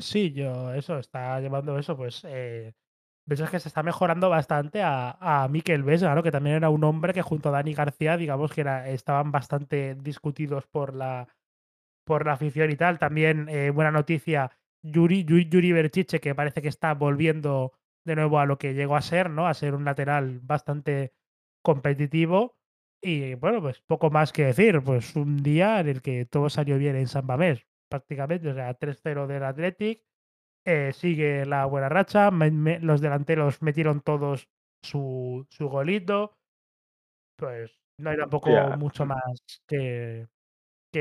Sí, 0.00 0.32
yo 0.32 0.72
eso, 0.72 0.98
está 0.98 1.38
llevando 1.40 1.78
eso, 1.78 1.96
pues, 1.96 2.24
eh, 2.24 2.74
de 3.26 3.34
hecho 3.34 3.44
es 3.44 3.50
que 3.50 3.60
se 3.60 3.68
está 3.68 3.82
mejorando 3.82 4.30
bastante 4.30 4.82
a 4.82 5.16
a 5.20 5.48
Mikel 5.48 5.82
Vesga, 5.82 6.14
¿no? 6.14 6.22
Que 6.22 6.30
también 6.30 6.56
era 6.56 6.70
un 6.70 6.82
hombre 6.84 7.12
que 7.12 7.22
junto 7.22 7.50
a 7.50 7.52
Dani 7.52 7.74
García, 7.74 8.16
digamos 8.16 8.52
que 8.52 8.62
era 8.62 8.88
estaban 8.88 9.30
bastante 9.32 9.94
discutidos 9.96 10.66
por 10.66 10.94
la 10.94 11.28
por 12.04 12.26
la 12.26 12.32
afición 12.32 12.70
y 12.70 12.76
tal. 12.76 12.98
También, 12.98 13.48
eh, 13.48 13.70
buena 13.70 13.90
noticia, 13.90 14.50
Yuri 14.82 15.24
Yuri 15.24 15.72
Berchiche, 15.72 16.20
que 16.20 16.34
parece 16.34 16.62
que 16.62 16.68
está 16.68 16.94
volviendo 16.94 17.72
de 18.04 18.16
nuevo 18.16 18.38
a 18.40 18.46
lo 18.46 18.58
que 18.58 18.74
llegó 18.74 18.96
a 18.96 19.02
ser, 19.02 19.30
¿no? 19.30 19.46
A 19.46 19.54
ser 19.54 19.74
un 19.74 19.84
lateral 19.84 20.40
bastante 20.40 21.14
competitivo. 21.62 22.56
Y 23.02 23.34
bueno, 23.34 23.60
pues 23.60 23.80
poco 23.82 24.10
más 24.10 24.32
que 24.32 24.44
decir. 24.46 24.80
Pues 24.82 25.16
un 25.16 25.42
día 25.42 25.80
en 25.80 25.88
el 25.88 26.02
que 26.02 26.24
todo 26.26 26.48
salió 26.48 26.78
bien 26.78 26.96
en 26.96 27.08
San 27.08 27.26
Mamés, 27.26 27.66
prácticamente. 27.90 28.48
O 28.48 28.54
sea, 28.54 28.74
3-0 28.74 29.26
del 29.26 29.42
Athletic. 29.44 30.02
eh, 30.64 30.92
sigue 30.92 31.44
la 31.44 31.66
buena 31.66 31.88
racha. 31.88 32.30
me- 32.30 32.50
me- 32.52 32.78
los 32.78 33.00
delanteros 33.00 33.60
metieron 33.62 34.00
todos 34.00 34.48
su, 34.84 35.44
su 35.50 35.68
golito. 35.68 36.36
Pues 37.36 37.80
no 37.98 38.10
hay 38.10 38.16
tampoco 38.18 38.50
mucho 38.78 39.04
más 39.04 39.20
que, 39.66 40.28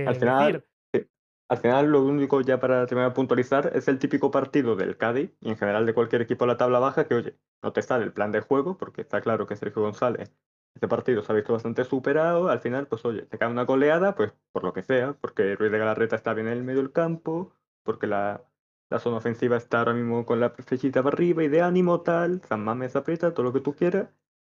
Al 0.08 0.16
final, 0.16 0.54
decir. 0.54 0.68
sí, 0.96 1.08
al 1.50 1.58
final 1.60 1.92
lo 1.92 2.04
único 2.04 2.42
ya 2.42 2.60
para 2.60 2.86
terminar 2.88 3.12
de 3.12 3.16
puntualizar 3.16 3.72
es 3.76 3.88
el 3.88 4.00
típico 4.00 4.32
partido 4.32 4.76
del 4.76 4.98
Cádiz 4.98 5.32
y 5.42 5.50
en 5.50 5.58
general 5.58 5.86
de 5.86 5.94
cualquier 5.94 6.24
equipo 6.24 6.46
de 6.46 6.54
la 6.54 6.58
tabla 6.58 6.80
baja 6.80 7.08
que, 7.08 7.14
oye, 7.16 7.38
no 7.62 7.72
te 7.74 7.84
sale 7.84 8.04
el 8.04 8.14
plan 8.14 8.32
de 8.32 8.42
juego 8.42 8.78
porque 8.78 9.02
está 9.02 9.22
claro 9.22 9.46
que 9.46 9.56
Sergio 9.56 9.84
González 9.84 10.34
este 10.74 10.88
partido 10.88 11.22
se 11.24 11.32
ha 11.32 11.36
visto 11.36 11.54
bastante 11.54 11.84
superado, 11.86 12.50
al 12.50 12.60
final 12.60 12.88
pues 12.88 13.04
oye, 13.06 13.24
te 13.24 13.38
cae 13.38 13.50
una 13.50 13.66
goleada, 13.66 14.16
pues 14.16 14.34
por 14.52 14.64
lo 14.64 14.74
que 14.74 14.84
sea, 14.84 15.14
porque 15.14 15.56
Ruiz 15.56 15.72
de 15.72 15.80
Galarreta 15.80 16.16
está 16.16 16.34
bien 16.34 16.48
en 16.48 16.54
el 16.54 16.64
medio 16.64 16.82
del 16.82 16.92
campo, 16.92 17.54
porque 17.84 18.08
la, 18.08 18.44
la 18.90 19.00
zona 19.00 19.18
ofensiva 19.18 19.58
está 19.58 19.80
ahora 19.80 19.94
mismo 19.94 20.26
con 20.26 20.40
la 20.40 20.52
flechita 20.52 21.04
para 21.04 21.16
arriba 21.16 21.44
y 21.44 21.50
de 21.50 21.62
ánimo 21.62 22.02
tal, 22.02 22.42
San 22.44 22.64
Mamés 22.64 22.96
aprieta, 22.96 23.34
todo 23.34 23.46
lo 23.46 23.54
que 23.54 23.62
tú 23.62 23.76
quieras, 23.76 24.10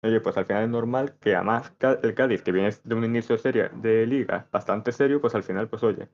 Oye, 0.05 0.21
pues 0.21 0.37
al 0.37 0.45
final 0.45 0.65
es 0.65 0.69
normal 0.69 1.17
que 1.19 1.35
además 1.35 1.73
el 2.03 2.15
Cádiz, 2.15 2.43
que 2.43 2.53
viene 2.53 2.71
de 2.85 2.95
un 2.95 3.05
inicio 3.05 3.39
de 3.39 4.07
liga 4.07 4.47
bastante 4.53 4.93
serio, 4.93 5.19
pues 5.19 5.35
al 5.35 5.43
final, 5.43 5.69
pues 5.71 5.83
oye, 5.83 6.11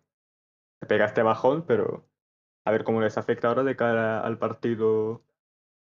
se 0.80 0.86
pega 0.86 1.06
este 1.06 1.22
bajón, 1.22 1.64
pero 1.66 2.06
a 2.64 2.70
ver 2.70 2.84
cómo 2.84 3.00
les 3.00 3.18
afecta 3.18 3.48
ahora 3.48 3.64
de 3.64 3.76
cara 3.76 4.20
al 4.20 4.38
partido, 4.38 5.24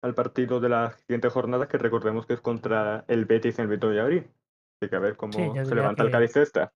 al 0.04 0.13
partido 0.13 0.60
de 0.60 0.70
las 0.70 1.00
siguientes 1.02 1.34
jornadas, 1.34 1.68
que 1.68 1.78
recordemos 1.78 2.26
que 2.26 2.34
es 2.34 2.42
contra 2.42 3.06
el 3.08 3.26
Betis 3.26 3.58
en 3.58 3.63
el 3.63 3.72
Vito 3.72 3.88
Abril. 3.88 4.30
Así 4.80 4.89
que 4.89 4.96
a 4.96 5.00
ver 5.00 5.13
Sí, 5.13 5.18
cómo 5.18 5.56
yo 5.56 5.66
se 5.66 5.76
levanta 5.76 6.04
el 6.04 6.12
Cádiz 6.12 6.36
esta. 6.38 6.74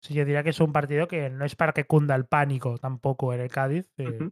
sí, 0.00 0.14
yo 0.14 0.24
diría 0.24 0.42
que 0.42 0.50
es 0.50 0.60
un 0.60 0.72
partido 0.72 1.08
que 1.08 1.30
no 1.30 1.44
es 1.44 1.56
para 1.56 1.72
que 1.72 1.84
cunda 1.86 2.14
el 2.14 2.26
pánico 2.26 2.78
tampoco 2.78 3.32
en 3.34 3.40
el 3.40 3.50
Cádiz, 3.50 3.90
eh, 3.98 4.30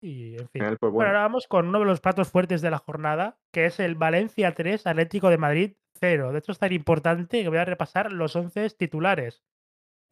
y 0.00 0.34
en 0.36 0.48
fin. 0.48 0.62
pues 0.80 0.92
Bueno, 0.92 0.92
bueno, 0.92 1.08
ahora 1.10 1.22
vamos 1.22 1.46
con 1.46 1.68
uno 1.68 1.78
de 1.80 1.84
los 1.84 2.00
platos 2.00 2.30
fuertes 2.30 2.62
de 2.62 2.70
la 2.70 2.78
jornada, 2.78 3.38
que 3.52 3.66
es 3.66 3.78
el 3.80 3.94
Valencia 3.94 4.54
3, 4.54 4.86
Atlético 4.86 5.28
de 5.30 5.38
Madrid 5.38 5.76
0. 6.00 6.32
De 6.32 6.38
hecho, 6.38 6.52
es 6.52 6.58
tan 6.58 6.72
importante 6.72 7.42
que 7.42 7.48
voy 7.48 7.58
a 7.58 7.64
repasar 7.64 8.12
los 8.12 8.34
11 8.34 8.70
titulares. 8.70 9.44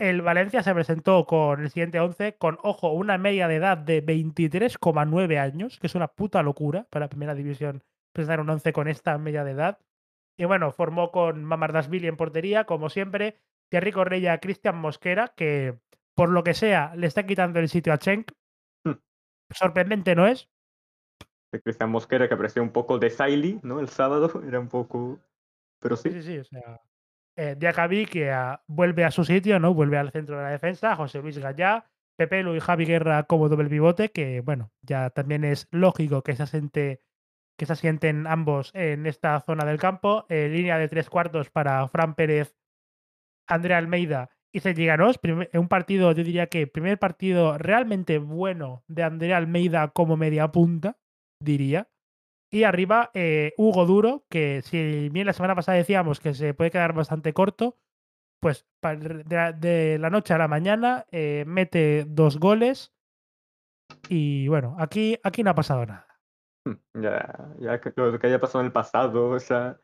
El 0.01 0.23
Valencia 0.23 0.63
se 0.63 0.73
presentó 0.73 1.27
con 1.27 1.61
el 1.61 1.69
siguiente 1.69 2.01
11 2.01 2.37
con, 2.39 2.57
ojo, 2.63 2.91
una 2.91 3.19
media 3.19 3.49
de 3.49 3.57
edad 3.57 3.77
de 3.77 4.03
23,9 4.03 5.39
años, 5.39 5.79
que 5.79 5.89
es 5.89 5.95
una 5.95 6.09
puta 6.09 6.43
locura 6.43 6.87
para 6.89 7.11
Primera 7.11 7.35
División 7.35 7.83
presentar 8.15 8.41
un 8.41 8.49
11 8.49 8.73
con 8.73 8.89
esta 8.89 9.19
media 9.19 9.45
de 9.45 9.51
edad. 9.51 9.79
Y 10.39 10.47
bueno, 10.47 10.73
formó 10.73 11.13
con 11.13 11.45
Mamardashvili 11.45 12.09
en 12.09 12.17
portería, 12.17 12.65
como 12.65 12.89
siempre, 12.89 13.37
Thierry 13.69 13.93
Correia, 13.93 14.41
Cristian 14.41 14.79
Mosquera, 14.79 15.35
que 15.37 15.79
por 16.15 16.31
lo 16.31 16.45
que 16.45 16.55
sea 16.55 16.97
le 16.97 17.07
está 17.07 17.27
quitando 17.27 17.61
el 17.61 17.69
sitio 17.69 17.93
a 17.93 17.99
Cenk. 17.99 18.33
Sorprendente 19.51 20.15
no 20.15 20.27
es. 20.27 20.49
de 21.53 21.61
Cristian 21.61 21.91
Mosquera, 21.91 22.27
que 22.27 22.33
apareció 22.33 22.63
un 22.63 22.73
poco 22.73 22.99
de 22.99 23.11
Siley, 23.11 23.61
¿no? 23.63 23.81
El 23.81 23.91
sábado, 23.91 24.43
era 24.49 24.61
un 24.61 24.69
poco, 24.69 25.21
pero 25.79 25.95
Sí, 25.97 26.11
sí, 26.11 26.23
sí, 26.23 26.33
sí. 26.33 26.39
O 26.39 26.45
sea, 26.45 26.81
eh, 27.41 27.55
Diacabí 27.59 28.07
que 28.07 28.31
ah, 28.31 28.63
vuelve 28.67 29.05
a 29.05 29.11
su 29.11 29.25
sitio, 29.25 29.59
¿no? 29.59 29.73
Vuelve 29.75 29.97
al 29.99 30.11
centro 30.13 30.37
de 30.37 30.43
la 30.45 30.51
defensa. 30.51 30.95
José 30.97 31.21
Luis 31.23 31.39
Gallá, 31.39 31.87
Pepe 32.19 32.43
Lu 32.43 32.55
y 32.55 32.61
Javi 32.61 32.85
Guerra 32.85 33.23
como 33.25 33.49
doble 33.49 33.69
pivote, 33.71 34.11
que 34.11 34.41
bueno, 34.43 34.71
ya 34.83 35.11
también 35.11 35.45
es 35.45 35.67
lógico 35.71 36.23
que 36.23 36.37
se 36.37 36.43
asiente, 36.43 37.01
que 37.59 37.67
se 37.67 37.73
asienten 37.73 38.27
ambos 38.27 38.71
en 38.75 39.07
esta 39.07 39.41
zona 39.41 39.65
del 39.65 39.79
campo. 39.79 40.27
Eh, 40.29 40.49
línea 40.49 40.77
de 40.79 40.89
tres 40.89 41.09
cuartos 41.09 41.51
para 41.51 41.87
Fran 41.89 42.15
Pérez, 42.15 42.55
Andrea 43.49 43.79
Almeida 43.79 44.31
y. 44.53 44.61
Prime- 44.61 45.49
Un 45.55 45.69
partido, 45.69 46.13
yo 46.13 46.25
diría 46.25 46.47
que 46.49 46.67
primer 46.67 46.99
partido 46.99 47.57
realmente 47.57 48.19
bueno 48.19 48.83
de 48.89 49.03
Andrea 49.03 49.37
Almeida 49.39 49.89
como 49.89 50.17
media 50.17 50.49
punta, 50.49 50.99
diría. 51.43 51.89
Y 52.51 52.65
arriba, 52.65 53.11
eh, 53.15 53.55
Hugo 53.57 53.87
Duro, 53.87 54.25
que 54.29 54.63
si 54.63 55.09
bien 55.11 55.27
la 55.27 55.33
semana 55.33 55.55
pasada 55.55 55.79
decíamos 55.79 56.19
que 56.19 56.35
se 56.35 56.53
puede 56.53 56.73
quedar 56.73 56.93
bastante 56.93 57.33
corto, 57.33 57.79
pues 58.41 58.67
de 58.83 59.99
la, 60.01 60.11
noche 60.11 60.35
a 60.35 60.39
la 60.39 60.49
mañana 60.49 61.07
eh, 61.13 61.45
mete 61.47 62.05
dos 62.09 62.39
goles 62.39 62.93
y 64.09 64.49
bueno, 64.49 64.77
aquí, 64.79 65.19
aquí 65.23 65.43
no 65.43 65.51
ha 65.51 65.55
pasado 65.55 65.87
nada. 65.87 66.07
ya, 66.95 67.53
ya 67.59 67.81
lo 67.97 68.19
que 68.19 68.27
haya 68.27 68.41
pasado 68.41 68.61
en 68.61 68.67
el 68.67 68.73
pasado, 68.73 69.29
o 69.29 69.39
sea, 69.39 69.79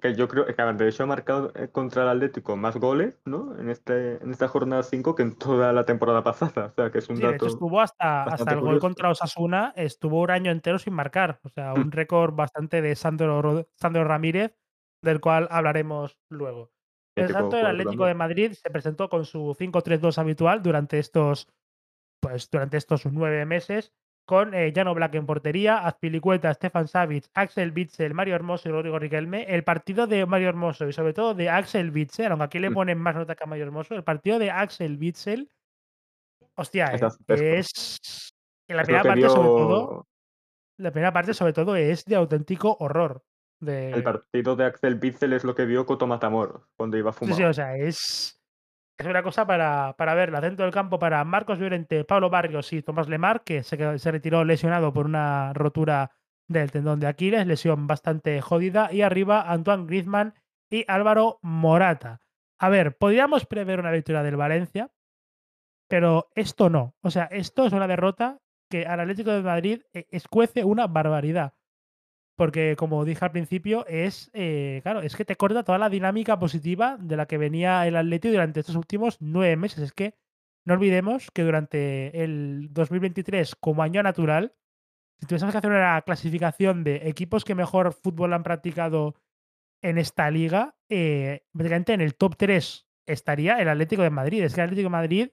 Que 0.00 0.14
yo 0.14 0.26
creo 0.26 0.44
que 0.44 0.52
de 0.52 0.88
hecho 0.88 1.04
ha 1.04 1.06
marcado 1.06 1.52
eh, 1.54 1.68
contra 1.70 2.02
el 2.02 2.08
Atlético 2.08 2.56
más 2.56 2.76
goles, 2.76 3.20
¿no? 3.24 3.56
En, 3.58 3.68
este, 3.70 4.22
en 4.22 4.30
esta 4.32 4.48
jornada 4.48 4.82
5 4.82 5.14
que 5.14 5.22
en 5.22 5.36
toda 5.38 5.72
la 5.72 5.84
temporada 5.84 6.22
pasada. 6.24 6.66
O 6.66 6.74
sea, 6.74 6.90
que 6.90 6.98
es 6.98 7.08
un 7.08 7.16
Sí, 7.16 7.22
de 7.22 7.28
hecho 7.28 7.32
dato 7.44 7.46
estuvo 7.46 7.80
hasta, 7.80 8.24
hasta 8.24 8.52
el 8.52 8.60
gol 8.60 8.80
contra 8.80 9.10
Osasuna, 9.10 9.72
estuvo 9.76 10.20
un 10.22 10.30
año 10.30 10.50
entero 10.50 10.78
sin 10.80 10.94
marcar. 10.94 11.38
O 11.44 11.48
sea, 11.48 11.74
un 11.74 11.92
récord 11.92 12.34
bastante 12.34 12.82
de 12.82 12.96
Sandro, 12.96 13.40
Ro- 13.40 13.68
Sandro 13.76 14.04
Ramírez, 14.04 14.56
del 15.00 15.20
cual 15.20 15.46
hablaremos 15.50 16.18
luego. 16.28 16.72
El 17.16 17.28
del 17.28 17.36
jugador 17.36 17.66
Atlético 17.66 18.06
de 18.06 18.14
Madrid 18.14 18.52
se 18.52 18.70
presentó 18.70 19.08
con 19.08 19.24
su 19.24 19.54
5-3-2 19.56 20.18
habitual 20.18 20.60
durante 20.62 20.98
estos, 20.98 21.46
pues, 22.20 22.50
durante 22.50 22.78
estos 22.78 23.06
nueve 23.06 23.46
meses 23.46 23.94
con 24.24 24.54
eh, 24.54 24.72
Jan 24.74 24.88
Oblak 24.88 25.14
en 25.14 25.26
portería, 25.26 25.78
Azpilicueta, 25.86 26.52
Stefan 26.54 26.88
Savic, 26.88 27.26
Axel 27.34 27.72
Witsel, 27.74 28.14
Mario 28.14 28.34
Hermoso 28.34 28.68
y 28.68 28.72
Rodrigo 28.72 28.98
Riquelme. 28.98 29.44
El 29.44 29.64
partido 29.64 30.06
de 30.06 30.24
Mario 30.26 30.48
Hermoso 30.48 30.88
y 30.88 30.92
sobre 30.92 31.12
todo 31.12 31.34
de 31.34 31.50
Axel 31.50 31.90
Witsel, 31.90 32.30
aunque 32.32 32.44
aquí 32.44 32.58
le 32.58 32.70
Mm. 32.70 32.74
ponen 32.74 32.98
más 32.98 33.14
nota 33.14 33.34
que 33.34 33.44
a 33.44 33.46
Mario 33.46 33.64
Hermoso, 33.64 33.94
el 33.94 34.04
partido 34.04 34.38
de 34.38 34.50
Axel 34.50 34.96
Witsel, 34.98 35.50
hostia, 36.56 36.86
Es 36.86 37.02
eh, 37.28 37.58
es 37.58 38.34
en 38.68 38.76
la 38.76 38.82
Es 38.82 38.86
primera 38.86 39.02
que 39.02 39.08
parte 39.08 39.28
sobre 39.28 39.48
todo 39.48 40.06
la 40.76 40.90
primera 40.90 41.12
parte 41.12 41.34
sobre 41.34 41.52
todo 41.52 41.76
es 41.76 42.04
de 42.04 42.16
auténtico 42.16 42.76
horror, 42.80 43.22
el 43.60 44.02
partido 44.02 44.56
de 44.56 44.64
Axel 44.64 44.98
Witsel 45.00 45.32
es 45.32 45.44
lo 45.44 45.54
que 45.54 45.64
vio 45.64 45.86
Coto 45.86 46.06
Matamoros 46.06 46.62
cuando 46.76 46.96
iba 46.96 47.12
sí, 47.12 47.32
sí, 47.32 47.44
o 47.44 47.52
sea, 47.54 47.76
es 47.76 48.40
es 48.98 49.06
una 49.06 49.22
cosa 49.22 49.46
para 49.46 49.94
para 49.96 50.14
verla. 50.14 50.40
Centro 50.40 50.64
del 50.64 50.74
campo 50.74 50.98
para 50.98 51.24
Marcos 51.24 51.58
Llorente, 51.58 52.04
Pablo 52.04 52.30
Barrios 52.30 52.72
y 52.72 52.82
Tomás 52.82 53.08
Lemar, 53.08 53.44
que 53.44 53.62
se 53.62 53.98
se 53.98 54.10
retiró 54.10 54.44
lesionado 54.44 54.92
por 54.92 55.06
una 55.06 55.52
rotura 55.52 56.12
del 56.48 56.70
tendón 56.70 57.00
de 57.00 57.06
Aquiles, 57.06 57.46
lesión 57.46 57.86
bastante 57.86 58.40
jodida. 58.40 58.92
Y 58.92 59.02
arriba 59.02 59.42
Antoine 59.50 59.86
Griezmann 59.86 60.34
y 60.70 60.84
Álvaro 60.88 61.38
Morata. 61.42 62.20
A 62.58 62.68
ver, 62.68 62.96
podríamos 62.96 63.46
prever 63.46 63.80
una 63.80 63.90
victoria 63.90 64.22
del 64.22 64.36
Valencia, 64.36 64.90
pero 65.88 66.30
esto 66.34 66.70
no. 66.70 66.94
O 67.02 67.10
sea, 67.10 67.24
esto 67.24 67.66
es 67.66 67.72
una 67.72 67.88
derrota 67.88 68.40
que 68.70 68.86
al 68.86 69.00
Atlético 69.00 69.30
de 69.30 69.42
Madrid 69.42 69.82
e 69.92 70.06
escuece 70.10 70.64
una 70.64 70.86
barbaridad. 70.86 71.54
Porque, 72.36 72.74
como 72.76 73.04
dije 73.04 73.24
al 73.24 73.30
principio, 73.30 73.86
es, 73.86 74.30
eh, 74.32 74.80
claro, 74.82 75.02
es 75.02 75.14
que 75.14 75.24
te 75.24 75.36
corta 75.36 75.62
toda 75.62 75.78
la 75.78 75.88
dinámica 75.88 76.38
positiva 76.38 76.96
de 76.98 77.16
la 77.16 77.26
que 77.26 77.38
venía 77.38 77.86
el 77.86 77.96
Atleti 77.96 78.28
durante 78.28 78.60
estos 78.60 78.74
últimos 78.74 79.18
9 79.20 79.56
meses. 79.56 79.78
Es 79.84 79.92
que 79.92 80.14
no 80.64 80.74
olvidemos 80.74 81.30
que 81.30 81.42
durante 81.42 82.24
el 82.24 82.68
2023, 82.72 83.54
como 83.56 83.82
año 83.82 84.02
natural, 84.02 84.54
si 85.20 85.26
tuviésemos 85.26 85.52
que 85.52 85.58
hacer 85.58 85.70
una 85.70 86.02
clasificación 86.02 86.82
de 86.82 87.08
equipos 87.08 87.44
que 87.44 87.54
mejor 87.54 87.92
fútbol 87.92 88.32
han 88.32 88.42
practicado 88.42 89.14
en 89.82 89.98
esta 89.98 90.30
liga, 90.30 90.76
eh, 90.88 91.44
prácticamente 91.52 91.92
en 91.92 92.00
el 92.00 92.14
top 92.16 92.36
3 92.36 92.86
estaría 93.06 93.60
el 93.60 93.68
Atlético 93.68 94.02
de 94.02 94.10
Madrid. 94.10 94.42
Es 94.42 94.54
que 94.54 94.60
el 94.60 94.64
Atlético 94.64 94.86
de 94.86 94.90
Madrid 94.90 95.28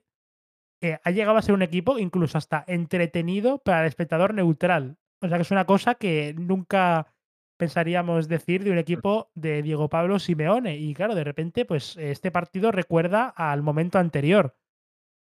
eh, 0.82 0.98
ha 1.02 1.10
llegado 1.10 1.38
a 1.38 1.42
ser 1.42 1.54
un 1.54 1.62
equipo 1.62 1.98
incluso 1.98 2.38
hasta 2.38 2.64
entretenido 2.66 3.58
para 3.58 3.82
el 3.82 3.86
espectador 3.86 4.34
neutral. 4.34 4.98
O 5.22 5.28
sea 5.28 5.38
que 5.38 5.42
es 5.42 5.50
una 5.50 5.66
cosa 5.66 5.94
que 5.94 6.34
nunca 6.36 7.14
pensaríamos 7.56 8.26
decir 8.26 8.64
de 8.64 8.72
un 8.72 8.78
equipo 8.78 9.30
de 9.34 9.62
Diego 9.62 9.88
Pablo 9.88 10.18
Simeone. 10.18 10.76
Y 10.78 10.94
claro, 10.94 11.14
de 11.14 11.22
repente, 11.22 11.64
pues 11.64 11.96
este 11.96 12.32
partido 12.32 12.72
recuerda 12.72 13.28
al 13.28 13.62
momento 13.62 13.98
anterior. 14.00 14.56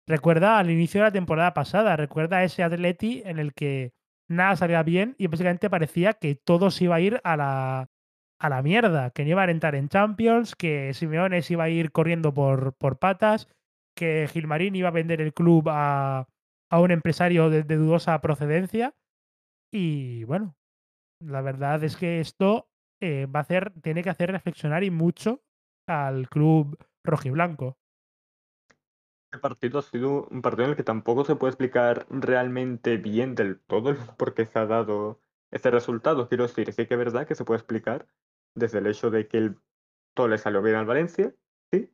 Recuerda 0.08 0.58
al 0.58 0.72
inicio 0.72 1.02
de 1.02 1.06
la 1.06 1.12
temporada 1.12 1.54
pasada. 1.54 1.96
Recuerda 1.98 2.38
a 2.38 2.44
ese 2.44 2.64
Atleti 2.64 3.22
en 3.26 3.38
el 3.38 3.54
que 3.54 3.94
nada 4.28 4.56
salía 4.56 4.82
bien 4.82 5.14
y 5.20 5.28
básicamente 5.28 5.70
parecía 5.70 6.14
que 6.14 6.34
todo 6.34 6.72
se 6.72 6.86
iba 6.86 6.96
a 6.96 7.02
ir 7.02 7.22
a 7.24 7.38
la, 7.38 7.92
a 8.40 8.50
la 8.50 8.64
mierda. 8.64 9.12
Que 9.12 9.24
no 9.24 9.30
iba 9.30 9.44
a 9.44 9.52
entrar 9.52 9.76
en 9.76 9.88
Champions, 9.88 10.56
que 10.56 10.96
Simeone 10.96 11.44
se 11.44 11.54
iba 11.54 11.66
a 11.66 11.70
ir 11.70 11.92
corriendo 11.92 12.34
por, 12.34 12.74
por 12.74 12.98
patas, 12.98 13.48
que 13.96 14.28
Gilmarín 14.28 14.76
iba 14.76 14.88
a 14.88 14.92
vender 14.92 15.22
el 15.22 15.36
club 15.36 15.70
a, 15.70 16.28
a 16.72 16.80
un 16.80 16.90
empresario 16.90 17.52
de, 17.52 17.62
de 17.62 17.76
dudosa 17.76 18.20
procedencia. 18.20 18.96
Y 19.72 20.26
bueno, 20.26 20.56
la 21.22 21.42
verdad 21.42 21.84
es 21.84 21.96
que 21.96 22.20
esto 22.20 22.70
eh, 23.02 23.26
va 23.26 23.40
a 23.40 23.44
hacer, 23.44 23.74
tiene 23.82 24.04
que 24.04 24.10
hacer 24.10 24.32
reflexionar 24.32 24.84
y 24.84 24.92
mucho 24.92 25.42
al 25.88 26.30
club 26.30 26.78
rojiblanco. 27.04 27.78
Este 29.32 29.40
partido 29.42 29.80
ha 29.80 29.82
sido 29.82 30.28
un 30.30 30.42
partido 30.42 30.66
en 30.66 30.72
el 30.72 30.76
que 30.76 30.84
tampoco 30.84 31.24
se 31.24 31.36
puede 31.36 31.52
explicar 31.52 32.06
realmente 32.10 32.98
bien 32.98 33.34
del 33.34 33.60
todo 33.62 33.96
por 34.18 34.34
qué 34.34 34.46
se 34.46 34.60
ha 34.60 34.66
dado 34.66 35.22
este 35.52 35.72
resultado. 35.72 36.28
Quiero 36.28 36.48
decir, 36.48 36.72
sí 36.74 36.86
que 36.86 36.94
es 36.94 36.98
verdad 36.98 37.26
que 37.26 37.36
se 37.36 37.46
puede 37.46 37.60
explicar 37.60 38.08
desde 38.56 38.80
el 38.80 38.88
hecho 38.88 39.10
de 39.10 39.28
que 39.28 39.38
el, 39.38 39.60
todo 40.14 40.28
le 40.28 40.38
salió 40.38 40.62
bien 40.62 40.76
al 40.76 40.86
Valencia, 40.86 41.34
sí. 41.72 41.94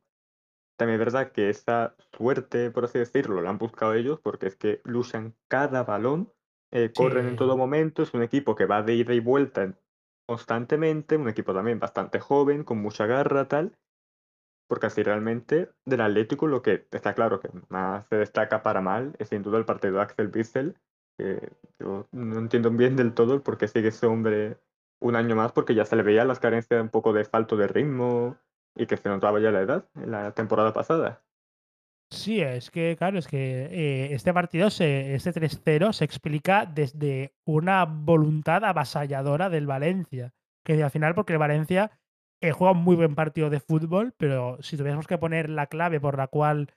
También 0.76 1.00
es 1.00 1.06
verdad 1.06 1.32
que 1.32 1.48
esa 1.48 1.96
suerte, 2.16 2.70
por 2.70 2.84
así 2.84 2.98
decirlo, 2.98 3.40
la 3.40 3.50
han 3.50 3.58
buscado 3.58 3.94
ellos 3.94 4.20
porque 4.20 4.46
es 4.46 4.56
que 4.56 4.80
luchan 4.84 5.36
cada 5.48 5.84
balón, 5.84 6.32
eh, 6.70 6.92
corren 6.94 7.26
en 7.26 7.36
todo 7.36 7.56
momento, 7.56 8.02
es 8.02 8.14
un 8.14 8.22
equipo 8.22 8.54
que 8.54 8.66
va 8.66 8.82
de 8.82 8.94
ida 8.94 9.14
y 9.14 9.20
vuelta 9.20 9.62
en- 9.64 9.76
constantemente, 10.26 11.16
un 11.16 11.28
equipo 11.28 11.54
también 11.54 11.78
bastante 11.80 12.20
joven, 12.20 12.64
con 12.64 12.78
mucha 12.78 13.06
garra, 13.06 13.48
tal. 13.48 13.78
Porque 14.68 14.86
así 14.86 15.02
realmente 15.02 15.70
del 15.86 16.02
Atlético 16.02 16.46
lo 16.46 16.62
que 16.62 16.86
está 16.90 17.14
claro 17.14 17.40
que 17.40 17.48
más 17.68 18.06
se 18.08 18.16
destaca 18.16 18.62
para 18.62 18.80
mal 18.82 19.14
es 19.18 19.28
sin 19.28 19.42
duda 19.42 19.58
el 19.58 19.64
partido 19.64 19.94
de 19.94 20.02
Axel 20.02 20.30
Witsel, 20.34 20.76
que 21.16 21.52
yo 21.78 22.06
no 22.12 22.38
entiendo 22.38 22.70
bien 22.70 22.94
del 22.96 23.14
todo 23.14 23.34
el 23.34 23.42
por 23.42 23.56
qué 23.56 23.66
sigue 23.68 23.88
ese 23.88 24.06
hombre 24.06 24.58
un 25.00 25.16
año 25.16 25.36
más, 25.36 25.52
porque 25.52 25.74
ya 25.74 25.84
se 25.86 25.96
le 25.96 26.02
veía 26.02 26.24
las 26.24 26.40
carencias 26.40 26.82
un 26.82 26.90
poco 26.90 27.12
de 27.12 27.24
falto 27.24 27.56
de 27.56 27.68
ritmo 27.68 28.36
y 28.76 28.86
que 28.86 28.96
se 28.96 29.08
notaba 29.08 29.40
ya 29.40 29.50
la 29.50 29.62
edad 29.62 29.88
en 29.94 30.10
la 30.10 30.32
temporada 30.32 30.72
pasada. 30.74 31.24
Sí, 32.10 32.40
es 32.40 32.70
que, 32.70 32.96
claro, 32.96 33.18
es 33.18 33.28
que 33.28 33.68
eh, 33.70 34.14
este 34.14 34.32
partido, 34.32 34.70
se, 34.70 35.14
este 35.14 35.32
3-0, 35.32 35.92
se 35.92 36.04
explica 36.04 36.64
desde 36.64 37.34
una 37.44 37.84
voluntad 37.84 38.64
avasalladora 38.64 39.50
del 39.50 39.66
Valencia. 39.66 40.32
Que 40.64 40.82
al 40.82 40.90
final, 40.90 41.14
porque 41.14 41.34
el 41.34 41.38
Valencia 41.38 41.90
eh, 42.40 42.52
juega 42.52 42.72
un 42.72 42.82
muy 42.82 42.96
buen 42.96 43.14
partido 43.14 43.50
de 43.50 43.60
fútbol, 43.60 44.14
pero 44.16 44.58
si 44.62 44.76
tuviésemos 44.76 45.06
que 45.06 45.18
poner 45.18 45.50
la 45.50 45.66
clave 45.66 46.00
por 46.00 46.16
la 46.16 46.28
cual 46.28 46.72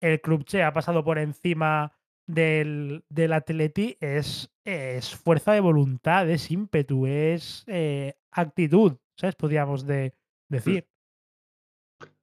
el 0.00 0.20
Club 0.20 0.44
Che 0.44 0.62
ha 0.62 0.72
pasado 0.72 1.02
por 1.02 1.18
encima 1.18 1.92
del, 2.26 3.04
del 3.08 3.32
Atleti, 3.32 3.96
es, 4.00 4.52
es 4.64 5.14
fuerza 5.14 5.52
de 5.52 5.60
voluntad, 5.60 6.28
es 6.28 6.50
ímpetu, 6.50 7.06
es 7.06 7.64
eh, 7.68 8.14
actitud, 8.32 8.98
¿sabes? 9.16 9.34
Podríamos 9.34 9.86
de, 9.86 10.14
decir. 10.48 10.88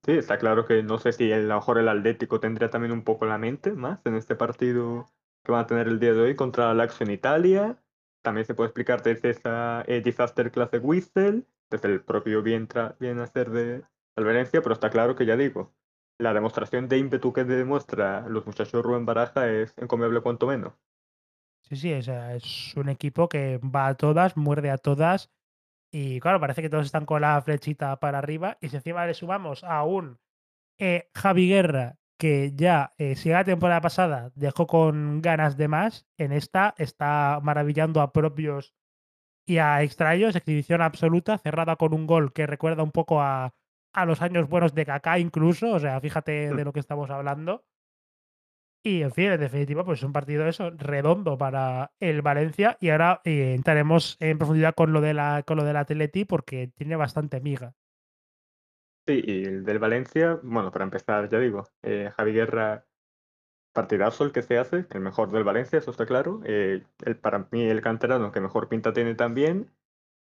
Sí, 0.03 0.13
está 0.13 0.37
claro 0.39 0.65
que 0.65 0.81
no 0.81 0.97
sé 0.97 1.13
si 1.13 1.31
a 1.31 1.37
lo 1.37 1.55
mejor 1.55 1.77
el 1.77 1.87
Atlético 1.87 2.39
tendría 2.39 2.69
también 2.69 2.91
un 2.91 3.03
poco 3.03 3.25
la 3.25 3.37
mente 3.37 3.71
más 3.73 3.99
en 4.05 4.15
este 4.15 4.35
partido 4.35 5.05
que 5.43 5.51
van 5.51 5.61
a 5.61 5.67
tener 5.67 5.87
el 5.87 5.99
día 5.99 6.13
de 6.13 6.21
hoy 6.21 6.35
contra 6.35 6.73
Lazio 6.73 7.05
en 7.05 7.11
Italia. 7.13 7.77
También 8.23 8.45
se 8.45 8.55
puede 8.55 8.67
explicar 8.69 9.03
desde 9.03 9.29
esa 9.29 9.83
eh, 9.87 10.01
disaster 10.01 10.51
class 10.51 10.71
de 10.71 10.79
Whistle, 10.79 11.43
desde 11.69 11.87
el 11.87 12.01
propio 12.01 12.41
bien, 12.41 12.67
bien 12.99 13.19
hacer 13.19 13.51
de 13.51 13.83
del 14.15 14.25
Valencia, 14.25 14.61
pero 14.61 14.73
está 14.73 14.89
claro 14.89 15.15
que 15.15 15.25
ya 15.25 15.37
digo, 15.37 15.73
la 16.17 16.33
demostración 16.33 16.87
de 16.87 16.97
ímpetu 16.97 17.33
que 17.33 17.43
demuestra 17.43 18.27
los 18.27 18.45
muchachos 18.45 18.83
Rubén 18.83 19.05
Baraja 19.05 19.49
es 19.49 19.73
encomiable 19.77 20.21
cuanto 20.21 20.47
menos. 20.47 20.73
Sí, 21.61 21.75
sí, 21.75 22.01
sea, 22.01 22.35
es 22.35 22.73
un 22.75 22.89
equipo 22.89 23.29
que 23.29 23.59
va 23.59 23.87
a 23.87 23.95
todas, 23.95 24.35
muerde 24.35 24.69
a 24.69 24.77
todas 24.77 25.29
y 25.91 26.19
claro, 26.19 26.39
parece 26.39 26.61
que 26.61 26.69
todos 26.69 26.85
están 26.85 27.05
con 27.05 27.21
la 27.21 27.41
flechita 27.41 27.99
para 27.99 28.19
arriba 28.19 28.57
y 28.61 28.69
si 28.69 28.77
encima 28.77 29.05
le 29.05 29.13
sumamos 29.13 29.63
a 29.63 29.83
un 29.83 30.19
eh, 30.79 31.09
Javi 31.13 31.49
Guerra 31.49 31.97
que 32.17 32.53
ya, 32.55 32.93
eh, 32.97 33.15
si 33.15 33.29
la 33.29 33.43
temporada 33.43 33.81
pasada 33.81 34.31
dejó 34.35 34.67
con 34.67 35.21
ganas 35.21 35.57
de 35.57 35.67
más, 35.67 36.05
en 36.17 36.31
esta 36.31 36.75
está 36.77 37.39
maravillando 37.41 37.99
a 37.99 38.13
propios 38.13 38.73
y 39.45 39.57
a 39.57 39.81
extraños, 39.81 40.35
exhibición 40.35 40.81
absoluta, 40.81 41.39
cerrada 41.39 41.75
con 41.75 41.93
un 41.93 42.07
gol 42.07 42.31
que 42.31 42.47
recuerda 42.47 42.83
un 42.83 42.91
poco 42.91 43.21
a, 43.21 43.55
a 43.93 44.05
los 44.05 44.21
años 44.21 44.47
buenos 44.47 44.73
de 44.75 44.85
Kaká 44.85 45.19
incluso, 45.19 45.71
o 45.71 45.79
sea, 45.79 45.99
fíjate 45.99 46.53
de 46.53 46.63
lo 46.63 46.73
que 46.73 46.79
estamos 46.79 47.09
hablando. 47.09 47.65
Y 48.83 49.03
en 49.03 49.11
fin, 49.11 49.25
en 49.25 49.39
definitiva, 49.39 49.85
pues 49.85 49.99
es 49.99 50.03
un 50.03 50.13
partido 50.13 50.47
eso, 50.47 50.71
redondo 50.71 51.37
para 51.37 51.91
el 51.99 52.21
Valencia. 52.23 52.77
Y 52.79 52.89
ahora 52.89 53.21
eh, 53.23 53.53
entraremos 53.53 54.17
en 54.19 54.39
profundidad 54.39 54.73
con 54.73 54.91
lo 54.91 55.01
de 55.01 55.13
la 55.13 55.43
con 55.45 55.57
lo 55.57 55.63
del 55.63 55.77
Atleti 55.77 56.25
porque 56.25 56.71
tiene 56.75 56.95
bastante 56.95 57.39
miga. 57.41 57.75
Sí, 59.07 59.21
y 59.23 59.43
el 59.45 59.65
del 59.65 59.79
Valencia, 59.79 60.39
bueno, 60.41 60.71
para 60.71 60.85
empezar, 60.85 61.29
ya 61.29 61.39
digo, 61.39 61.67
eh, 61.83 62.11
Javi 62.15 62.33
Guerra 62.33 62.85
Partidazo 63.73 64.25
el 64.25 64.31
que 64.31 64.41
se 64.41 64.57
hace, 64.57 64.85
el 64.89 64.99
mejor 64.99 65.31
del 65.31 65.43
Valencia, 65.43 65.79
eso 65.79 65.91
está 65.91 66.05
claro. 66.05 66.41
Eh, 66.43 66.83
el, 67.05 67.15
para 67.17 67.47
mí 67.51 67.63
el 67.63 67.81
canterano 67.81 68.31
que 68.31 68.41
mejor 68.41 68.67
pinta 68.67 68.93
tiene 68.93 69.15
también. 69.15 69.69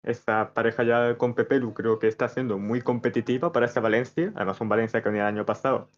Esta 0.04 0.54
pareja 0.54 0.84
ya 0.84 1.18
con 1.18 1.36
Pepelu 1.36 1.74
creo 1.74 2.00
que 2.00 2.08
está 2.08 2.30
siendo 2.30 2.58
muy 2.58 2.82
competitiva 2.82 3.52
para 3.52 3.68
ese 3.68 3.80
Valencia. 3.80 4.32
Además 4.36 4.60
un 4.60 4.70
Valencia 4.70 5.02
que 5.02 5.10
venía 5.10 5.24
el 5.24 5.36
año 5.36 5.45
pasado 5.45 5.89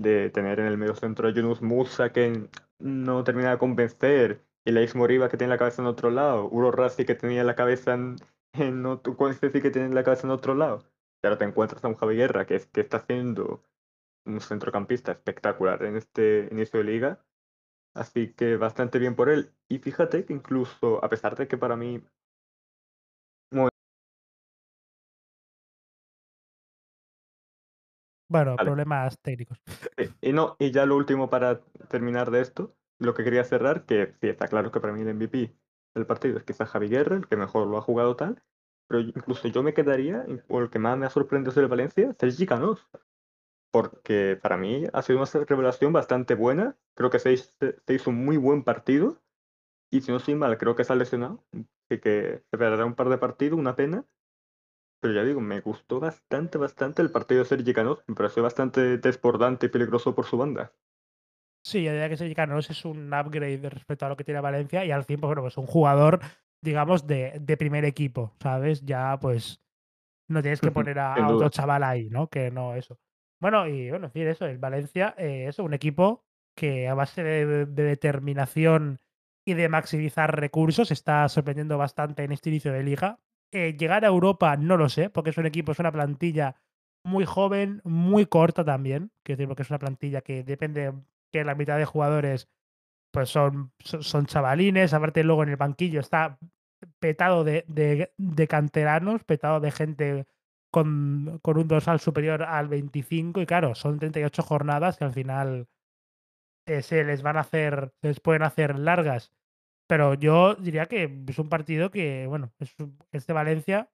de 0.00 0.30
tener 0.30 0.60
en 0.60 0.66
el 0.66 0.78
medio 0.78 0.94
centro 0.94 1.28
a 1.28 1.30
Yunus 1.30 1.60
Musa 1.60 2.10
que 2.10 2.48
no 2.78 3.22
termina 3.22 3.50
de 3.50 3.58
convencer. 3.58 4.42
Y 4.64 4.72
Leis 4.72 4.94
Moriba 4.94 5.28
que 5.28 5.36
tiene 5.36 5.52
la 5.52 5.58
cabeza 5.58 5.82
en 5.82 5.88
otro 5.88 6.10
lado. 6.10 6.48
Uro 6.48 6.70
Rassi 6.70 7.04
que 7.04 7.14
tenía 7.14 7.44
la 7.44 7.54
cabeza 7.54 7.94
en, 7.94 8.16
en 8.54 8.86
otro... 8.86 9.16
que 9.16 9.70
tiene 9.70 9.94
la 9.94 10.04
cabeza 10.04 10.26
en 10.26 10.32
otro 10.32 10.54
lado? 10.54 10.84
Y 11.22 11.26
ahora 11.26 11.38
te 11.38 11.44
encuentras 11.44 11.84
a 11.84 11.88
un 11.88 11.96
Javi 11.96 12.16
Guerra 12.16 12.46
que, 12.46 12.60
que 12.72 12.80
está 12.80 12.98
haciendo 12.98 13.62
un 14.24 14.40
centrocampista 14.40 15.12
espectacular 15.12 15.82
en 15.84 15.96
este 15.96 16.48
inicio 16.50 16.78
de 16.78 16.84
liga. 16.84 17.24
Así 17.94 18.32
que 18.32 18.56
bastante 18.56 18.98
bien 18.98 19.16
por 19.16 19.28
él. 19.28 19.52
Y 19.68 19.78
fíjate 19.78 20.24
que 20.24 20.32
incluso, 20.32 21.04
a 21.04 21.08
pesar 21.10 21.36
de 21.36 21.46
que 21.46 21.58
para 21.58 21.76
mí. 21.76 22.02
Bueno, 28.30 28.56
vale. 28.56 28.70
problemas 28.70 29.18
técnicos. 29.20 29.58
eh, 29.96 30.10
Y 30.22 30.32
no, 30.32 30.56
y 30.58 30.70
ya 30.70 30.86
lo 30.86 30.96
último 30.96 31.28
para 31.28 31.60
terminar 31.88 32.30
de 32.30 32.40
esto. 32.40 32.76
lo 32.98 33.12
que 33.14 33.24
quería 33.24 33.44
cerrar, 33.44 33.84
que 33.86 34.14
sí, 34.20 34.28
está 34.28 34.46
claro 34.46 34.70
que 34.70 34.80
para 34.80 34.92
mí 34.92 35.00
el 35.02 35.14
MVP 35.14 35.56
del 35.94 36.06
partido 36.06 36.38
es 36.38 36.44
quizás 36.44 36.68
Javi 36.70 36.88
Guerra, 36.88 37.16
el 37.16 37.26
que 37.26 37.36
mejor 37.36 37.66
lo 37.66 37.76
ha 37.78 37.82
jugado 37.82 38.14
tal, 38.14 38.42
pero 38.86 39.00
incluso 39.00 39.48
yo 39.48 39.62
me 39.62 39.74
quedaría, 39.74 40.24
o 40.48 40.60
el 40.60 40.70
que 40.70 40.78
más 40.78 40.96
me 40.96 41.06
ha 41.06 41.10
sorprendido 41.10 41.52
de 41.60 41.66
Valencia, 41.66 42.14
Sergi 42.18 42.46
Canós, 42.46 42.88
porque 43.72 44.38
para 44.40 44.56
mí 44.56 44.84
ha 44.92 45.02
sido 45.02 45.18
una 45.18 45.44
revelación 45.44 45.92
bastante 45.92 46.34
buena, 46.34 46.76
creo 46.94 47.10
que 47.10 47.18
se 47.18 47.32
hizo, 47.32 47.50
se 47.58 47.94
hizo 47.94 48.10
un 48.10 48.24
muy 48.24 48.36
buen 48.36 48.62
partido, 48.62 49.20
y 49.90 50.02
si 50.02 50.12
no 50.12 50.20
soy 50.20 50.36
mal, 50.36 50.56
creo 50.58 50.76
que 50.76 50.84
se 50.84 50.92
ha 50.92 50.96
lesionado, 50.96 51.42
así 51.52 52.00
que 52.00 52.44
se 52.50 52.58
perderá 52.58 52.84
un 52.84 52.94
par 52.94 53.08
de 53.08 53.18
partidos, 53.18 53.58
una 53.58 53.74
pena, 53.74 54.04
pero 55.00 55.14
ya 55.14 55.24
digo, 55.24 55.40
me 55.40 55.60
gustó 55.60 55.98
bastante, 55.98 56.58
bastante 56.58 57.02
el 57.02 57.10
partido 57.10 57.40
de 57.40 57.48
Sergi 57.48 57.72
Canós, 57.72 58.04
me 58.06 58.14
pareció 58.14 58.42
bastante 58.42 58.98
desbordante 58.98 59.66
y 59.66 59.68
peligroso 59.70 60.14
por 60.14 60.26
su 60.26 60.36
banda. 60.36 60.72
Sí, 61.64 61.82
yo 61.82 61.92
diría 61.92 62.08
que 62.08 62.16
Sergi 62.16 62.34
Canós 62.34 62.70
es 62.70 62.84
un 62.84 63.12
upgrade 63.12 63.68
respecto 63.68 64.06
a 64.06 64.08
lo 64.08 64.16
que 64.16 64.24
tiene 64.24 64.40
Valencia 64.40 64.84
y 64.84 64.90
al 64.90 65.04
fin, 65.04 65.18
pues 65.18 65.28
bueno, 65.28 65.42
pues 65.42 65.56
un 65.58 65.66
jugador, 65.66 66.20
digamos, 66.62 67.06
de, 67.06 67.38
de 67.40 67.56
primer 67.56 67.84
equipo, 67.84 68.34
¿sabes? 68.40 68.82
Ya 68.82 69.18
pues 69.20 69.60
no 70.28 70.42
tienes 70.42 70.60
que 70.60 70.70
poner 70.70 70.98
a, 70.98 71.28
otro 71.28 71.48
chaval 71.48 71.82
ahí, 71.82 72.08
¿no? 72.08 72.28
Que 72.28 72.50
no 72.50 72.74
eso. 72.74 72.98
Bueno, 73.40 73.66
y 73.66 73.90
bueno, 73.90 74.06
en 74.06 74.12
fin, 74.12 74.28
eso, 74.28 74.46
el 74.46 74.58
Valencia 74.58 75.14
eh, 75.18 75.46
es 75.48 75.58
un 75.58 75.74
equipo 75.74 76.24
que 76.54 76.88
a 76.88 76.94
base 76.94 77.22
de, 77.22 77.66
de 77.66 77.82
determinación 77.82 79.00
y 79.44 79.54
de 79.54 79.68
maximizar 79.68 80.38
recursos 80.38 80.90
está 80.90 81.28
sorprendiendo 81.28 81.78
bastante 81.78 82.22
en 82.22 82.32
este 82.32 82.50
inicio 82.50 82.72
de 82.72 82.82
liga. 82.82 83.18
Eh, 83.52 83.76
llegar 83.78 84.04
a 84.04 84.08
Europa 84.08 84.56
no 84.56 84.76
lo 84.76 84.88
sé, 84.88 85.10
porque 85.10 85.30
es 85.30 85.38
un 85.38 85.46
equipo, 85.46 85.72
es 85.72 85.78
una 85.78 85.92
plantilla 85.92 86.56
muy 87.04 87.24
joven, 87.24 87.80
muy 87.84 88.26
corta 88.26 88.64
también. 88.64 89.10
Quiero 89.22 89.38
decir, 89.38 89.48
porque 89.48 89.62
es 89.62 89.70
una 89.70 89.78
plantilla 89.78 90.20
que 90.22 90.44
depende 90.44 90.92
que 91.32 91.44
la 91.44 91.54
mitad 91.54 91.78
de 91.78 91.84
jugadores 91.84 92.48
pues 93.12 93.28
son, 93.28 93.72
son, 93.80 94.26
chavalines. 94.26 94.94
Aparte, 94.94 95.24
luego 95.24 95.42
en 95.42 95.50
el 95.50 95.56
banquillo 95.56 96.00
está 96.00 96.38
petado 96.98 97.44
de, 97.44 97.64
de, 97.68 98.12
de 98.16 98.48
canteranos, 98.48 99.24
petado 99.24 99.60
de 99.60 99.70
gente 99.72 100.26
con, 100.70 101.40
con, 101.42 101.58
un 101.58 101.68
dorsal 101.68 102.00
superior 102.00 102.42
al 102.42 102.68
25 102.68 103.40
y 103.40 103.46
claro, 103.46 103.74
son 103.74 103.98
38 103.98 104.42
jornadas 104.42 104.96
que 104.96 105.04
al 105.04 105.12
final 105.12 105.68
eh, 106.66 106.82
se 106.82 107.04
les 107.04 107.22
van 107.22 107.36
a 107.36 107.40
hacer, 107.40 107.92
se 108.00 108.08
les 108.08 108.20
pueden 108.20 108.42
hacer 108.42 108.78
largas. 108.78 109.32
Pero 109.90 110.14
yo 110.14 110.54
diría 110.54 110.86
que 110.86 111.24
es 111.26 111.38
un 111.40 111.48
partido 111.48 111.90
que, 111.90 112.24
bueno, 112.28 112.52
es, 112.60 112.76
es 113.10 113.26
de 113.26 113.32
Valencia. 113.32 113.90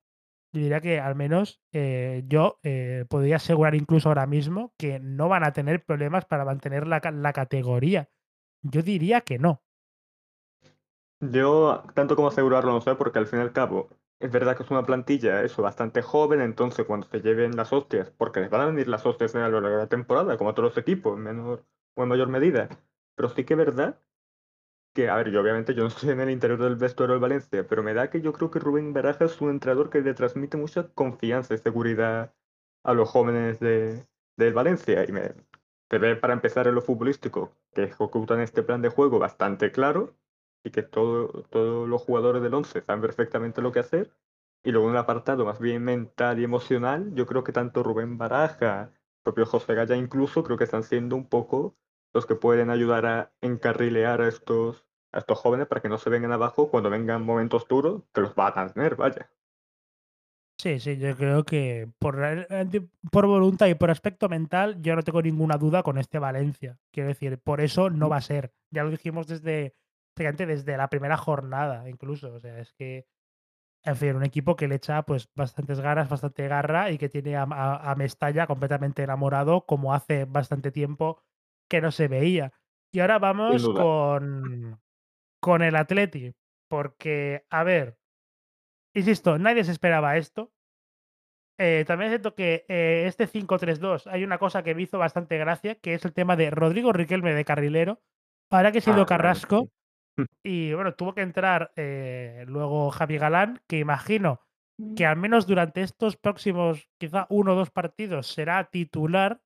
Yo 0.53 0.61
diría 0.61 0.82
que 0.82 1.01
al 1.01 1.14
menos 1.14 1.62
eh, 1.72 2.22
yo 2.28 2.59
eh, 2.64 3.07
podría 3.09 3.36
asegurar 3.36 3.74
incluso 3.74 4.11
ahora 4.11 4.26
mismo 4.26 4.74
que 4.76 5.01
no 5.01 5.30
van 5.30 5.42
a 5.42 5.55
tener 5.55 5.82
problemas 5.86 6.26
para 6.26 6.44
mantener 6.44 6.86
la, 6.86 7.01
la 7.01 7.32
categoría. 7.32 8.11
Yo 8.61 8.82
diría 8.82 9.22
que 9.22 9.38
no. 9.38 9.62
Yo, 11.20 11.82
tanto 11.94 12.14
como 12.14 12.28
asegurarlo, 12.28 12.72
no 12.72 12.82
sé, 12.82 12.94
porque 12.94 13.18
al 13.18 13.26
fin 13.26 13.38
y 13.38 13.42
al 13.42 13.55
cabo, 13.55 13.88
es 14.20 14.30
verdad 14.30 14.55
que 14.55 14.64
es 14.64 14.70
una 14.70 14.84
plantilla, 14.84 15.44
eso, 15.44 15.62
bastante 15.62 16.03
joven, 16.03 16.42
entonces 16.42 16.84
cuando 16.84 17.07
se 17.07 17.22
lleven 17.22 17.57
las 17.57 17.72
hostias, 17.72 18.11
porque 18.18 18.40
les 18.40 18.51
van 18.51 18.61
a 18.61 18.66
venir 18.66 18.86
las 18.86 19.07
hostias 19.07 19.34
a 19.34 19.49
lo 19.49 19.62
largo 19.62 19.78
de 19.78 19.84
la 19.84 19.88
temporada, 19.88 20.36
como 20.36 20.51
a 20.51 20.55
todos 20.55 20.74
los 20.74 20.78
equipos, 20.78 21.16
en 21.16 21.22
menor 21.22 21.64
o 21.94 22.03
en 22.03 22.09
mayor 22.11 22.28
medida. 22.28 22.68
Pero 23.14 23.30
sí 23.30 23.44
que 23.44 23.55
es 23.55 23.59
verdad 23.59 23.99
que, 24.97 25.11
a 25.11 25.16
ver, 25.16 25.30
yo 25.30 25.42
obviamente 25.42 25.74
yo 25.74 25.82
no 25.82 25.88
estoy 25.88 26.11
en 26.11 26.20
el 26.20 26.30
interior 26.30 26.59
del 26.59 26.76
vestuario 26.76 27.12
del 27.12 27.20
Valencia, 27.20 27.66
pero 27.68 27.82
me 27.82 27.92
da 27.92 28.09
que 28.09 28.22
yo 28.22 28.32
creo 28.32 28.51
que 28.51 28.59
Rubén 28.59 28.94
Baraja 28.94 29.26
es 29.26 29.38
un 29.42 29.51
entrenador 29.51 29.90
que 29.90 30.01
le 30.01 30.14
transmite 30.14 30.57
mucha 30.57 30.88
confianza 30.94 31.53
y 31.53 31.59
seguridad 31.59 32.32
a 32.82 32.94
los 32.94 33.11
jóvenes 33.11 33.61
de, 33.61 34.07
del 34.38 34.55
Valencia. 34.55 35.05
Y 35.07 35.12
me, 35.12 35.34
ve 35.90 36.16
para 36.16 36.32
empezar 36.32 36.66
en 36.66 36.74
lo 36.76 36.80
futbolístico, 36.80 37.53
que 37.74 37.84
ejecutan 37.84 38.40
este 38.40 38.62
plan 38.62 38.80
de 38.80 38.88
juego 38.88 39.18
bastante 39.18 39.70
claro 39.70 40.16
y 40.64 40.70
que 40.70 40.82
todo, 40.82 41.42
todos 41.51 41.86
los 41.86 42.01
jugadores 42.01 42.42
del 42.42 42.55
11 42.55 42.80
saben 42.80 43.03
perfectamente 43.03 43.61
lo 43.61 43.72
que 43.72 43.80
hacer. 43.80 44.11
Y 44.64 44.72
luego 44.72 44.88
en 44.88 44.94
el 44.94 45.01
apartado 45.01 45.44
más 45.44 45.61
bien 45.61 45.84
mental 45.84 46.40
y 46.40 46.44
emocional, 46.44 47.12
yo 47.14 47.26
creo 47.26 47.44
que 47.44 47.53
tanto 47.53 47.82
Rubén 47.82 48.16
Baraja, 48.16 48.92
propio 49.22 49.44
José 49.44 49.74
Gaya 49.74 49.94
incluso, 49.94 50.42
creo 50.42 50.57
que 50.57 50.64
están 50.64 50.84
siendo 50.84 51.16
un 51.16 51.28
poco 51.28 51.76
los 52.14 52.24
que 52.24 52.34
pueden 52.34 52.70
ayudar 52.70 53.05
a 53.05 53.32
encarrilear 53.42 54.22
a 54.22 54.28
estos, 54.28 54.86
a 55.16 55.20
estos 55.20 55.38
jóvenes 55.38 55.66
para 55.66 55.80
que 55.80 55.88
no 55.88 55.96
se 55.98 56.10
vengan 56.10 56.32
abajo 56.32 56.70
cuando 56.70 56.90
vengan 56.90 57.24
momentos 57.24 57.66
duros, 57.66 58.02
que 58.12 58.20
los 58.20 58.34
van 58.34 58.52
a 58.54 58.68
tener, 58.68 58.96
vaya. 58.96 59.30
Sí, 60.58 60.78
sí, 60.78 60.96
yo 60.98 61.16
creo 61.16 61.44
que 61.44 61.88
por, 61.98 62.16
por 63.10 63.26
voluntad 63.26 63.66
y 63.66 63.74
por 63.74 63.90
aspecto 63.90 64.28
mental, 64.28 64.80
yo 64.80 64.94
no 64.94 65.02
tengo 65.02 65.22
ninguna 65.22 65.56
duda 65.56 65.82
con 65.82 65.98
este 65.98 66.18
Valencia. 66.18 66.78
Quiero 66.92 67.08
decir, 67.08 67.38
por 67.38 67.60
eso 67.60 67.90
no 67.90 68.08
va 68.08 68.16
a 68.16 68.22
ser. 68.22 68.52
Ya 68.70 68.82
lo 68.82 68.90
dijimos 68.90 69.26
desde, 69.26 69.74
desde 70.14 70.76
la 70.76 70.88
primera 70.88 71.16
jornada, 71.16 71.88
incluso. 71.88 72.32
O 72.34 72.40
sea, 72.40 72.58
es 72.58 72.72
que, 72.72 73.06
en 73.84 73.96
fin, 73.96 74.16
un 74.16 74.24
equipo 74.24 74.56
que 74.56 74.68
le 74.68 74.76
echa 74.76 75.02
pues 75.02 75.30
bastantes 75.34 75.80
ganas, 75.80 76.08
bastante 76.08 76.48
garra 76.48 76.90
y 76.90 76.98
que 76.98 77.10
tiene 77.10 77.36
a, 77.36 77.42
a, 77.42 77.90
a 77.90 77.94
Mestalla 77.94 78.46
completamente 78.46 79.02
enamorado, 79.02 79.66
como 79.66 79.92
hace 79.92 80.24
bastante 80.24 80.72
tiempo 80.72 81.22
que 81.68 81.80
no 81.82 81.90
se 81.90 82.08
veía. 82.08 82.52
Y 82.92 83.00
ahora 83.00 83.18
vamos 83.18 83.68
con, 83.68 84.80
con 85.41 85.62
el 85.62 85.76
Atleti. 85.76 86.34
Porque, 86.68 87.45
a 87.51 87.62
ver, 87.64 87.99
insisto, 88.95 89.39
nadie 89.39 89.64
se 89.64 89.72
esperaba 89.72 90.16
esto. 90.16 90.53
Eh, 91.59 91.84
también 91.87 92.09
es 92.11 92.12
cierto 92.12 92.34
que 92.34 92.66
eh, 92.68 93.05
este 93.07 93.26
5-3-2 93.26 94.07
hay 94.09 94.24
una 94.24 94.39
cosa 94.39 94.62
que 94.62 94.74
me 94.74 94.82
hizo 94.82 94.99
bastante 94.99 95.39
gracia, 95.39 95.76
que 95.76 95.95
es 95.95 96.05
el 96.05 96.12
tema 96.12 96.37
de 96.37 96.51
Rodrigo 96.51 96.93
Riquelme 96.93 97.32
de 97.32 97.45
carrilero. 97.45 98.03
Ahora 98.51 98.72
que 98.72 98.78
ha 98.78 98.82
sido 98.82 99.03
Ah, 99.03 99.07
Carrasco, 99.07 99.70
sí. 100.18 100.24
y 100.43 100.74
bueno, 100.74 100.95
tuvo 100.95 101.14
que 101.14 101.22
entrar 101.22 101.72
eh, 101.76 102.45
luego 102.47 102.91
Javi 102.91 103.18
Galán, 103.18 103.61
que 103.66 103.78
imagino 103.78 104.43
que 104.95 105.07
al 105.07 105.16
menos 105.16 105.47
durante 105.47 105.80
estos 105.80 106.18
próximos, 106.18 106.91
quizá 106.99 107.26
uno 107.30 107.53
o 107.53 107.57
dos 107.57 107.70
partidos, 107.70 108.26
será 108.26 108.64
titular. 108.64 109.41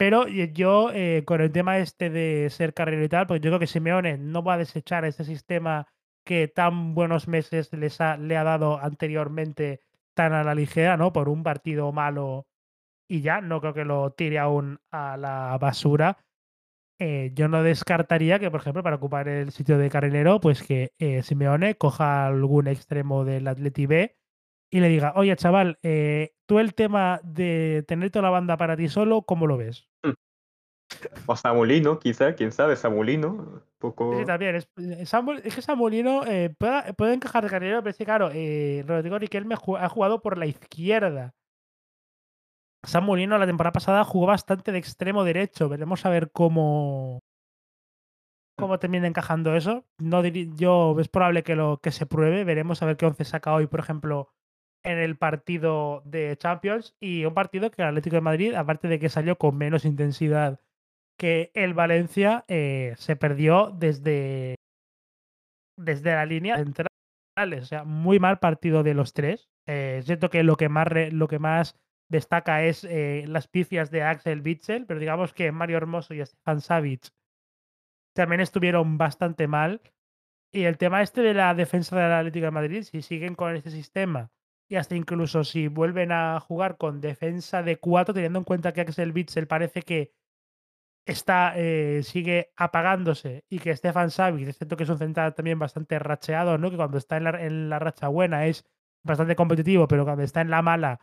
Pero 0.00 0.26
yo, 0.28 0.90
eh, 0.94 1.24
con 1.26 1.42
el 1.42 1.52
tema 1.52 1.76
este 1.76 2.08
de 2.08 2.48
ser 2.48 2.72
carrilero 2.72 3.04
y 3.04 3.08
tal, 3.10 3.26
pues 3.26 3.42
yo 3.42 3.50
creo 3.50 3.58
que 3.58 3.66
Simeone 3.66 4.16
no 4.16 4.42
va 4.42 4.54
a 4.54 4.56
desechar 4.56 5.04
ese 5.04 5.24
sistema 5.24 5.88
que 6.24 6.48
tan 6.48 6.94
buenos 6.94 7.28
meses 7.28 7.68
le 7.70 8.36
ha 8.38 8.42
dado 8.44 8.78
anteriormente 8.82 9.82
tan 10.14 10.32
a 10.32 10.42
la 10.42 10.54
ligera, 10.54 10.96
¿no? 10.96 11.12
Por 11.12 11.28
un 11.28 11.42
partido 11.42 11.92
malo 11.92 12.46
y 13.10 13.20
ya, 13.20 13.42
no 13.42 13.60
creo 13.60 13.74
que 13.74 13.84
lo 13.84 14.12
tire 14.12 14.38
aún 14.38 14.80
a 14.90 15.18
la 15.18 15.58
basura. 15.60 16.24
Eh, 16.98 17.32
yo 17.34 17.48
no 17.48 17.62
descartaría 17.62 18.38
que, 18.38 18.50
por 18.50 18.60
ejemplo, 18.60 18.82
para 18.82 18.96
ocupar 18.96 19.28
el 19.28 19.52
sitio 19.52 19.76
de 19.76 19.90
carrilero, 19.90 20.40
pues 20.40 20.62
que 20.62 20.92
eh, 20.98 21.22
Simeone 21.22 21.74
coja 21.76 22.26
algún 22.26 22.68
extremo 22.68 23.26
del 23.26 23.46
Atleti 23.48 23.84
B 23.84 24.16
y 24.70 24.80
le 24.80 24.88
diga, 24.88 25.12
oye, 25.16 25.36
chaval, 25.36 25.78
eh, 25.82 26.32
tú 26.46 26.58
el 26.58 26.74
tema 26.74 27.20
de 27.22 27.84
tener 27.86 28.10
toda 28.10 28.22
la 28.22 28.30
banda 28.30 28.56
para 28.56 28.78
ti 28.78 28.88
solo, 28.88 29.24
¿cómo 29.24 29.46
lo 29.46 29.58
ves? 29.58 29.89
O 31.26 31.36
Samulino, 31.36 31.98
quizá, 31.98 32.34
quién 32.34 32.52
sabe, 32.52 32.76
Samulino, 32.76 33.28
un 33.28 33.60
Sí, 33.60 33.76
poco... 33.78 34.24
también. 34.26 34.56
Es, 34.56 34.68
Samuel, 35.08 35.40
es 35.42 35.54
que 35.54 35.62
Samulino 35.62 36.26
eh, 36.26 36.54
puede, 36.58 37.14
encajar 37.14 37.42
de 37.42 37.50
carrilero, 37.50 37.78
pero 37.82 37.90
es 37.90 37.96
que, 37.96 38.04
claro, 38.04 38.30
eh, 38.32 38.84
Rodrigo 38.86 39.18
Riquelme 39.18 39.54
ha 39.54 39.88
jugado 39.88 40.20
por 40.20 40.36
la 40.36 40.44
izquierda. 40.44 41.34
Sam 42.82 43.04
Molino 43.04 43.38
la 43.38 43.46
temporada 43.46 43.72
pasada 43.72 44.04
jugó 44.04 44.26
bastante 44.26 44.72
de 44.72 44.78
extremo 44.78 45.24
derecho. 45.24 45.68
Veremos 45.68 46.04
a 46.04 46.10
ver 46.10 46.30
cómo, 46.30 47.20
cómo 48.58 48.78
termina 48.78 49.06
encajando 49.06 49.54
eso. 49.54 49.86
No 49.98 50.22
yo 50.24 50.96
es 50.98 51.08
probable 51.08 51.42
que 51.42 51.56
lo 51.56 51.80
que 51.82 51.90
se 51.90 52.06
pruebe. 52.06 52.44
Veremos 52.44 52.82
a 52.82 52.86
ver 52.86 52.96
qué 52.96 53.06
once 53.06 53.24
saca 53.24 53.54
hoy, 53.54 53.66
por 53.66 53.80
ejemplo, 53.80 54.28
en 54.82 54.98
el 54.98 55.16
partido 55.16 56.02
de 56.04 56.36
Champions. 56.38 56.94
Y 57.00 57.24
un 57.26 57.34
partido 57.34 57.70
que 57.70 57.82
el 57.82 57.88
Atlético 57.88 58.16
de 58.16 58.22
Madrid, 58.22 58.54
aparte 58.54 58.88
de 58.88 58.98
que 58.98 59.08
salió 59.10 59.36
con 59.36 59.56
menos 59.56 59.84
intensidad 59.84 60.60
que 61.20 61.50
el 61.52 61.74
Valencia, 61.74 62.46
eh, 62.48 62.94
se 62.96 63.14
perdió 63.14 63.76
desde, 63.76 64.54
desde 65.76 66.12
la 66.12 66.24
línea 66.24 66.56
central. 66.56 66.88
O 67.36 67.64
sea, 67.66 67.84
muy 67.84 68.18
mal 68.18 68.38
partido 68.38 68.82
de 68.82 68.94
los 68.94 69.12
tres. 69.12 69.50
Eh, 69.66 69.96
es 69.98 70.06
cierto 70.06 70.30
que 70.30 70.42
lo 70.42 70.56
que 70.56 70.70
más, 70.70 70.88
lo 71.12 71.28
que 71.28 71.38
más 71.38 71.78
destaca 72.08 72.64
es 72.64 72.84
eh, 72.84 73.26
las 73.28 73.48
pifias 73.48 73.90
de 73.90 74.02
Axel 74.02 74.40
Witzel, 74.40 74.86
pero 74.86 74.98
digamos 74.98 75.34
que 75.34 75.52
Mario 75.52 75.76
Hermoso 75.76 76.14
y 76.14 76.24
Stefan 76.24 76.62
Savic 76.62 77.10
también 78.14 78.40
estuvieron 78.40 78.96
bastante 78.96 79.46
mal. 79.46 79.82
Y 80.50 80.62
el 80.62 80.78
tema 80.78 81.02
este 81.02 81.20
de 81.20 81.34
la 81.34 81.52
defensa 81.54 82.00
del 82.00 82.12
Atlético 82.12 82.46
de 82.46 82.50
Madrid, 82.50 82.82
si 82.84 83.02
siguen 83.02 83.34
con 83.34 83.54
este 83.54 83.70
sistema 83.70 84.30
y 84.70 84.76
hasta 84.76 84.96
incluso 84.96 85.44
si 85.44 85.68
vuelven 85.68 86.12
a 86.12 86.40
jugar 86.40 86.78
con 86.78 87.02
defensa 87.02 87.62
de 87.62 87.76
4, 87.76 88.14
teniendo 88.14 88.38
en 88.38 88.44
cuenta 88.46 88.72
que 88.72 88.80
Axel 88.80 89.12
Witzel 89.12 89.46
parece 89.46 89.82
que 89.82 90.14
está, 91.06 91.54
eh, 91.56 92.02
sigue 92.02 92.52
apagándose 92.56 93.44
y 93.48 93.58
que 93.58 93.76
Stefan 93.76 94.10
Savic, 94.10 94.48
es 94.48 94.58
cierto 94.58 94.76
que 94.76 94.84
es 94.84 94.90
un 94.90 94.98
central 94.98 95.34
también 95.34 95.58
bastante 95.58 95.98
racheado, 95.98 96.58
¿no? 96.58 96.70
que 96.70 96.76
cuando 96.76 96.98
está 96.98 97.16
en 97.16 97.24
la, 97.24 97.30
en 97.42 97.68
la 97.68 97.78
racha 97.78 98.08
buena 98.08 98.46
es 98.46 98.64
bastante 99.02 99.36
competitivo, 99.36 99.88
pero 99.88 100.04
cuando 100.04 100.22
está 100.22 100.40
en 100.40 100.50
la 100.50 100.62
mala 100.62 101.00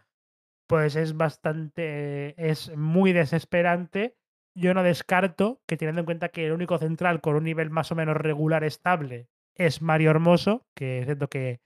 pues 0.67 0.95
es 0.95 1.15
bastante, 1.15 2.35
es 2.49 2.75
muy 2.75 3.13
desesperante. 3.13 4.17
yo 4.55 4.73
no 4.73 4.83
descarto 4.83 5.61
que 5.65 5.77
teniendo 5.77 6.01
en 6.01 6.05
cuenta 6.05 6.29
que 6.29 6.45
el 6.47 6.51
único 6.51 6.77
central 6.77 7.21
con 7.21 7.35
un 7.35 7.43
nivel 7.45 7.69
más 7.69 7.91
o 7.91 7.95
menos 7.95 8.17
regular 8.17 8.63
estable 8.63 9.29
es 9.55 9.81
Mario 9.81 10.11
Hermoso, 10.11 10.67
que 10.75 11.03
siento 11.05 11.29
que 11.29 11.61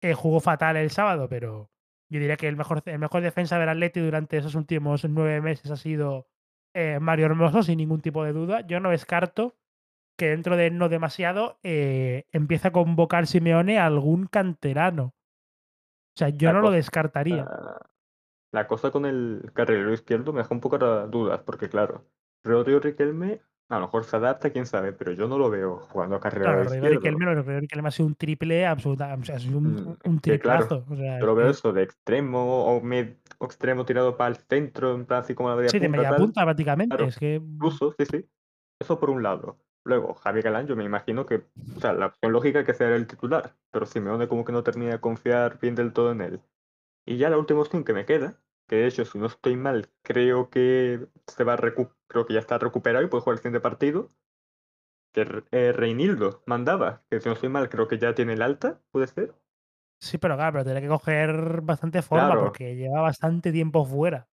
eh, 0.00 0.14
jugó 0.14 0.40
fatal 0.40 0.76
el 0.76 0.90
sábado, 0.90 1.28
pero 1.28 1.70
yo 2.08 2.20
diría 2.20 2.36
que 2.36 2.48
el 2.48 2.56
mejor, 2.56 2.82
el 2.86 2.98
mejor 2.98 3.22
defensa 3.22 3.58
del 3.58 3.68
Atleti 3.68 4.00
durante 4.00 4.38
esos 4.38 4.54
últimos 4.54 5.04
nueve 5.04 5.40
meses 5.40 5.70
ha 5.70 5.76
sido 5.76 6.29
eh, 6.74 6.98
Mario 7.00 7.26
Hermoso, 7.26 7.62
sin 7.62 7.78
ningún 7.78 8.00
tipo 8.00 8.24
de 8.24 8.32
duda. 8.32 8.60
Yo 8.66 8.80
no 8.80 8.90
descarto 8.90 9.56
que 10.16 10.28
dentro 10.30 10.56
de 10.56 10.70
no 10.70 10.88
demasiado 10.88 11.58
eh, 11.62 12.26
empiece 12.32 12.68
a 12.68 12.72
convocar 12.72 13.26
Simeone 13.26 13.78
a 13.78 13.86
algún 13.86 14.26
canterano. 14.26 15.14
O 16.14 16.18
sea, 16.18 16.28
yo 16.28 16.48
La 16.48 16.52
no 16.52 16.60
lo 16.60 16.70
descartaría. 16.70 17.52
la 18.52 18.66
cosa 18.66 18.90
con 18.90 19.06
el 19.06 19.50
carrilero 19.54 19.92
izquierdo 19.92 20.32
me 20.32 20.42
deja 20.42 20.54
un 20.54 20.60
poco 20.60 20.78
de 20.78 21.06
dudas, 21.08 21.40
porque 21.44 21.68
claro, 21.68 22.06
Rodrigo 22.44 22.80
Riquelme 22.80 23.42
a 23.70 23.76
lo 23.76 23.86
mejor 23.86 24.04
se 24.04 24.16
adapta, 24.16 24.50
quién 24.50 24.66
sabe, 24.66 24.92
pero 24.92 25.12
yo 25.12 25.28
no 25.28 25.38
lo 25.38 25.48
veo 25.48 25.78
jugando 25.90 26.16
a 26.16 26.20
carrilero 26.20 26.52
Claro, 26.52 26.64
izquierdo. 26.74 26.88
Riquelme, 26.90 27.24
Rodrigo 27.24 27.60
Riquelme 27.60 27.88
ha 27.88 27.90
sido 27.92 28.06
un 28.08 28.14
triple 28.16 28.66
absoluta, 28.66 29.14
o 29.14 29.24
sea, 29.24 29.36
ha 29.36 29.38
sido 29.38 29.60
Mm, 29.60 29.66
un, 29.66 29.98
es 30.02 30.10
un 30.10 30.20
que 30.20 30.38
claro, 30.38 30.66
triplazo. 30.66 30.92
O 30.92 30.96
sea, 30.96 31.06
yo 31.12 31.18
es 31.18 31.22
lo 31.26 31.34
veo 31.34 31.46
que 31.46 31.50
eso 31.52 31.72
de 31.72 31.82
extremo 31.82 32.64
o, 32.66 32.82
med- 32.82 33.16
o 33.38 33.44
extremo 33.46 33.84
tirado 33.84 34.16
para 34.16 34.30
el 34.30 34.36
centro, 34.36 34.94
en 34.94 35.06
plan 35.06 35.20
así 35.20 35.34
como 35.34 35.48
la 35.48 35.56
media 35.56 35.70
sí, 35.70 35.78
de 35.78 35.86
punta, 35.86 35.96
media 35.98 36.10
tal. 36.10 36.20
punta 36.20 36.44
prácticamente. 36.44 36.96
Claro, 36.96 37.08
Es 37.08 37.18
que 37.18 37.40
mm, 37.40 37.54
incluso, 37.54 37.94
sí, 37.98 38.04
sí. 38.06 38.28
Eso 38.80 38.98
por 38.98 39.10
un 39.10 39.22
lado. 39.22 39.58
Luego, 39.84 40.14
Javi 40.14 40.42
Galán, 40.42 40.66
yo 40.66 40.76
me 40.76 40.84
imagino 40.84 41.24
que, 41.26 41.44
o 41.76 41.80
sea, 41.80 41.92
la 41.92 42.06
opción 42.06 42.32
lógica 42.32 42.60
es 42.60 42.66
que 42.66 42.74
sea 42.74 42.94
el 42.94 43.06
titular, 43.06 43.56
pero 43.70 43.86
Simeone 43.86 44.28
como 44.28 44.44
que 44.44 44.52
no 44.52 44.62
termina 44.62 44.92
de 44.92 45.00
confiar 45.00 45.58
bien 45.60 45.74
del 45.74 45.92
todo 45.92 46.12
en 46.12 46.20
él. 46.20 46.40
Y 47.06 47.16
ya 47.18 47.30
la 47.30 47.38
última 47.38 47.60
opción 47.60 47.84
que 47.84 47.92
me 47.92 48.06
queda, 48.06 48.40
que 48.70 48.76
de 48.78 48.88
hecho, 48.88 49.04
si 49.06 49.18
no 49.18 49.26
estoy 49.28 49.56
mal, 49.56 49.90
creo 50.02 50.50
que 50.50 51.08
se 51.28 51.44
va 51.44 51.54
a 51.54 51.58
recu- 51.58 51.94
creo 52.08 52.26
que 52.26 52.34
ya 52.34 52.40
está 52.40 52.58
recuperado 52.58 53.04
y 53.04 53.08
puede 53.10 53.22
jugar 53.22 53.34
el 53.34 53.40
siguiente 53.40 53.60
partido, 53.60 54.12
que 55.12 55.44
eh, 55.52 55.72
Reinildo 55.72 56.42
mandaba, 56.46 57.04
que 57.08 57.20
si 57.20 57.28
no 57.28 57.34
estoy 57.34 57.48
mal, 57.48 57.68
creo 57.68 57.86
que 57.88 57.98
ya 57.98 58.14
tiene 58.14 58.32
el 58.34 58.42
alta, 58.42 58.82
puede 58.90 59.06
ser. 59.06 59.34
sí, 60.00 60.18
pero 60.18 60.36
claro, 60.36 60.52
pero 60.52 60.64
tiene 60.64 60.80
que 60.82 60.88
coger 60.88 61.60
bastante 61.62 62.02
forma 62.02 62.36
Claro, 62.36 62.38
porque 62.38 62.76
lleva 62.76 63.00
bastante 63.02 63.52
tiempo 63.52 63.84
fuera, 63.84 64.28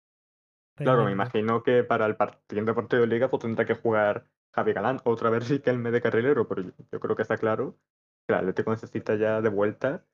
claro, 0.83 1.05
me 1.05 1.13
imagino 1.13 1.63
que 1.63 1.85
para 1.85 2.07
el 2.07 2.17
par- 2.17 2.41
siguiente 2.49 2.75
partido 2.75 3.03
de 3.03 3.09
liga 3.09 3.29
pues 3.31 3.43
tendrá 3.43 3.65
que 3.67 3.75
jugar 3.75 4.31
Javi 4.53 4.73
Galán, 4.73 5.01
otra 5.05 5.31
vez 5.31 5.45
sí 5.45 5.61
que 5.61 5.71
el 5.71 5.83
de 5.83 6.01
carrilero, 6.03 6.47
pero 6.49 6.63
yo, 6.63 6.73
yo 6.93 7.01
creo 7.01 7.17
que 7.17 7.23
está 7.23 7.39
claro 7.39 7.79
que 8.27 8.33
el 8.35 8.39
Atlético 8.41 8.71
necesita 8.71 9.17
ya 9.17 9.41
de 9.41 9.49
vuelta 9.49 10.07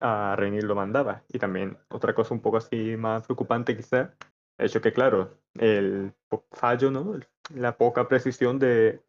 a 0.00 0.34
Reinildo 0.36 0.74
mandaba. 0.74 1.24
Y 1.28 1.38
también 1.38 1.78
otra 1.88 2.14
cosa 2.14 2.34
un 2.34 2.40
poco 2.40 2.58
así 2.58 2.96
más 2.96 3.24
preocupante 3.24 3.76
quizá, 3.76 4.14
el 4.58 4.66
hecho 4.66 4.80
que 4.80 4.92
claro, 4.92 5.38
el 5.54 6.12
fallo, 6.52 6.90
¿no? 6.90 7.18
La 7.54 7.76
poca 7.76 8.08
precisión 8.08 8.58
de, 8.58 9.02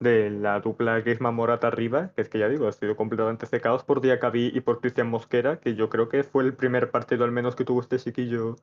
de 0.00 0.30
la 0.30 0.60
dupla 0.60 1.00
Griezmann 1.00 1.34
Morata 1.34 1.66
arriba, 1.66 2.12
que 2.14 2.22
es 2.22 2.28
que 2.28 2.38
ya 2.38 2.48
digo, 2.48 2.68
ha 2.68 2.72
sido 2.72 2.96
completamente 2.96 3.46
secados 3.46 3.84
por 3.84 4.00
Diacabí 4.00 4.50
y 4.54 4.60
por 4.60 4.80
Cristian 4.80 5.10
Mosquera, 5.10 5.60
que 5.60 5.74
yo 5.74 5.88
creo 5.88 6.08
que 6.08 6.24
fue 6.24 6.44
el 6.44 6.54
primer 6.54 6.90
partido 6.90 7.24
al 7.24 7.32
menos 7.32 7.56
que 7.56 7.64
tuvo 7.64 7.80
este 7.80 7.98
chiquillo 7.98 8.56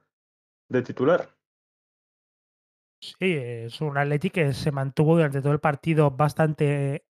de 0.70 0.82
titular. 0.82 1.30
Sí, 3.02 3.36
es 3.38 3.82
un 3.82 3.98
Atleti 3.98 4.30
que 4.30 4.54
se 4.54 4.72
mantuvo 4.72 5.16
durante 5.16 5.42
todo 5.42 5.54
el 5.54 5.60
partido 5.60 6.10
bastante 6.12 7.06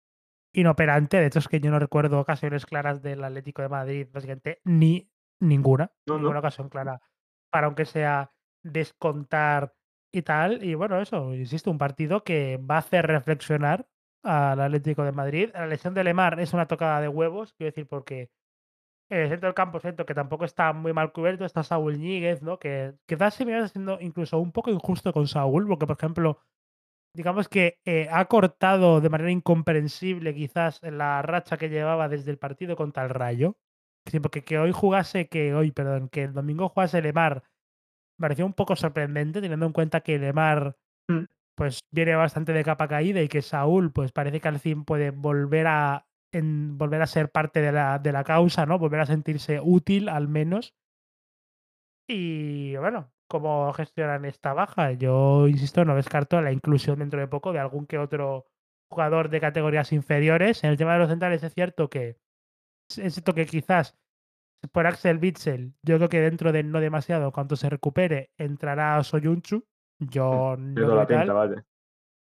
inoperante. 0.54 1.18
De 1.18 1.28
hecho, 1.28 1.40
es 1.40 1.48
que 1.48 1.60
yo 1.60 1.72
no 1.72 1.80
recuerdo 1.80 2.20
ocasiones 2.20 2.66
claras 2.66 3.02
del 3.02 3.24
Atlético 3.24 3.62
de 3.62 3.70
Madrid, 3.70 4.08
básicamente 4.12 4.60
ni 4.64 5.10
ninguna, 5.40 5.92
No, 6.06 6.16
ninguna 6.16 6.34
no. 6.36 6.40
ocasión 6.40 6.70
clara 6.70 7.02
para 7.52 7.68
aunque 7.68 7.86
sea 7.86 8.32
descontar 8.64 9.74
y 10.12 10.22
tal. 10.22 10.64
Y 10.64 10.76
bueno, 10.76 11.02
eso, 11.02 11.34
insisto, 11.34 11.72
un 11.72 11.78
partido 11.78 12.24
que 12.24 12.58
va 12.58 12.76
a 12.76 12.80
hacer 12.80 13.08
reflexionar 13.08 13.88
al 14.24 14.62
Atlético 14.62 15.04
de 15.04 15.12
Madrid. 15.12 15.50
La 15.54 15.68
lesión 15.68 15.94
de 15.94 16.04
Lemar 16.04 16.40
es 16.40 16.54
una 16.54 16.68
tocada 16.68 17.02
de 17.02 17.08
huevos, 17.08 17.54
quiero 17.54 17.72
decir, 17.72 17.88
porque 17.88 18.30
en 19.10 19.20
el 19.20 19.30
centro 19.30 19.48
del 19.48 19.56
campo 19.56 19.80
siento 19.80 20.06
que 20.06 20.14
tampoco 20.14 20.46
está 20.46 20.72
muy 20.74 20.94
mal 20.94 21.12
cubierto. 21.12 21.44
Está 21.44 21.64
Saúl 21.64 21.98
Ñíguez, 22.00 22.42
¿no? 22.42 22.60
Que 22.60 22.94
quizás 23.06 23.34
se 23.34 23.46
me 23.46 23.60
va 23.60 23.68
siendo 23.68 24.00
incluso 24.00 24.40
un 24.40 24.52
poco 24.52 24.70
injusto 24.70 25.12
con 25.12 25.28
Saúl, 25.28 25.68
porque, 25.68 25.88
por 25.88 25.98
ejemplo, 25.98 26.40
digamos 27.14 27.50
que 27.50 27.80
eh, 27.86 28.08
ha 28.12 28.26
cortado 28.26 29.02
de 29.02 29.10
manera 29.10 29.32
incomprensible 29.32 30.34
quizás 30.34 30.80
la 30.84 31.22
racha 31.22 31.58
que 31.58 31.70
llevaba 31.70 32.10
desde 32.10 32.32
el 32.32 32.38
partido 32.38 32.76
contra 32.76 33.04
el 33.04 33.10
Rayo. 33.10 33.58
Porque 34.22 34.44
que 34.44 34.58
hoy 34.58 34.72
jugase, 34.72 35.28
que 35.30 35.54
hoy, 35.54 35.72
perdón, 35.72 36.10
que 36.10 36.24
el 36.24 36.34
domingo 36.34 36.70
jugase 36.70 37.02
Lemar, 37.02 37.44
me 38.18 38.24
pareció 38.26 38.46
un 38.46 38.54
poco 38.54 38.76
sorprendente, 38.76 39.42
teniendo 39.42 39.66
en 39.66 39.74
cuenta 39.74 40.02
que 40.02 40.18
Lemar 40.20 40.76
Mm. 41.10 41.26
pues 41.56 41.82
viene 41.92 42.16
bastante 42.16 42.54
de 42.54 42.64
capa 42.64 42.88
caída 42.88 43.22
y 43.22 43.28
que 43.28 43.42
Saúl, 43.42 43.92
pues 43.92 44.12
parece 44.12 44.40
que 44.40 44.48
al 44.48 44.60
fin 44.60 44.86
puede 44.86 45.12
volver 45.12 45.68
a 45.68 46.08
en- 46.34 46.78
volver 46.78 47.02
a 47.02 47.08
ser 47.08 47.30
parte 47.32 47.62
de 47.62 47.72
la, 47.74 48.00
de 48.00 48.12
la 48.14 48.24
causa, 48.24 48.66
¿no? 48.66 48.80
Volver 48.80 49.02
a 49.02 49.06
sentirse 49.06 49.60
útil 49.62 50.08
al 50.10 50.28
menos. 50.30 50.74
Y 52.08 52.76
bueno, 52.78 53.12
¿cómo 53.32 53.72
gestionan 53.72 54.26
esta 54.26 54.54
baja? 54.54 54.92
Yo, 54.92 55.48
insisto, 55.48 55.86
no 55.86 55.96
descarto 55.96 56.42
la 56.42 56.52
inclusión 56.52 57.00
dentro 57.00 57.18
de 57.18 57.30
poco 57.30 57.54
de 57.54 57.60
algún 57.60 57.88
que 57.88 57.98
otro 57.98 58.46
jugador 58.90 59.30
de 59.30 59.40
categorías 59.40 59.94
inferiores. 59.94 60.66
En 60.66 60.72
el 60.72 60.78
tema 60.78 60.94
de 60.94 61.00
los 61.00 61.10
centrales 61.10 61.42
es 61.42 61.54
cierto 61.54 61.90
que 61.90 62.18
es 62.90 63.14
cierto 63.14 63.34
que 63.34 63.46
quizás 63.46 63.98
por 64.74 64.86
Axel 64.86 65.18
Witsel, 65.18 65.74
yo 65.82 65.96
creo 65.96 66.10
que 66.10 66.20
dentro 66.20 66.52
de 66.52 66.62
no 66.64 66.82
demasiado, 66.82 67.32
cuando 67.32 67.56
se 67.56 67.70
recupere, 67.70 68.32
entrará 68.38 69.02
Soyunchu. 69.02 69.66
Mm. 70.00 70.08
Yo 70.10 70.58
veo 70.60 70.96
la 70.96 71.08
pinta, 71.08 71.32
vaya. 71.32 71.66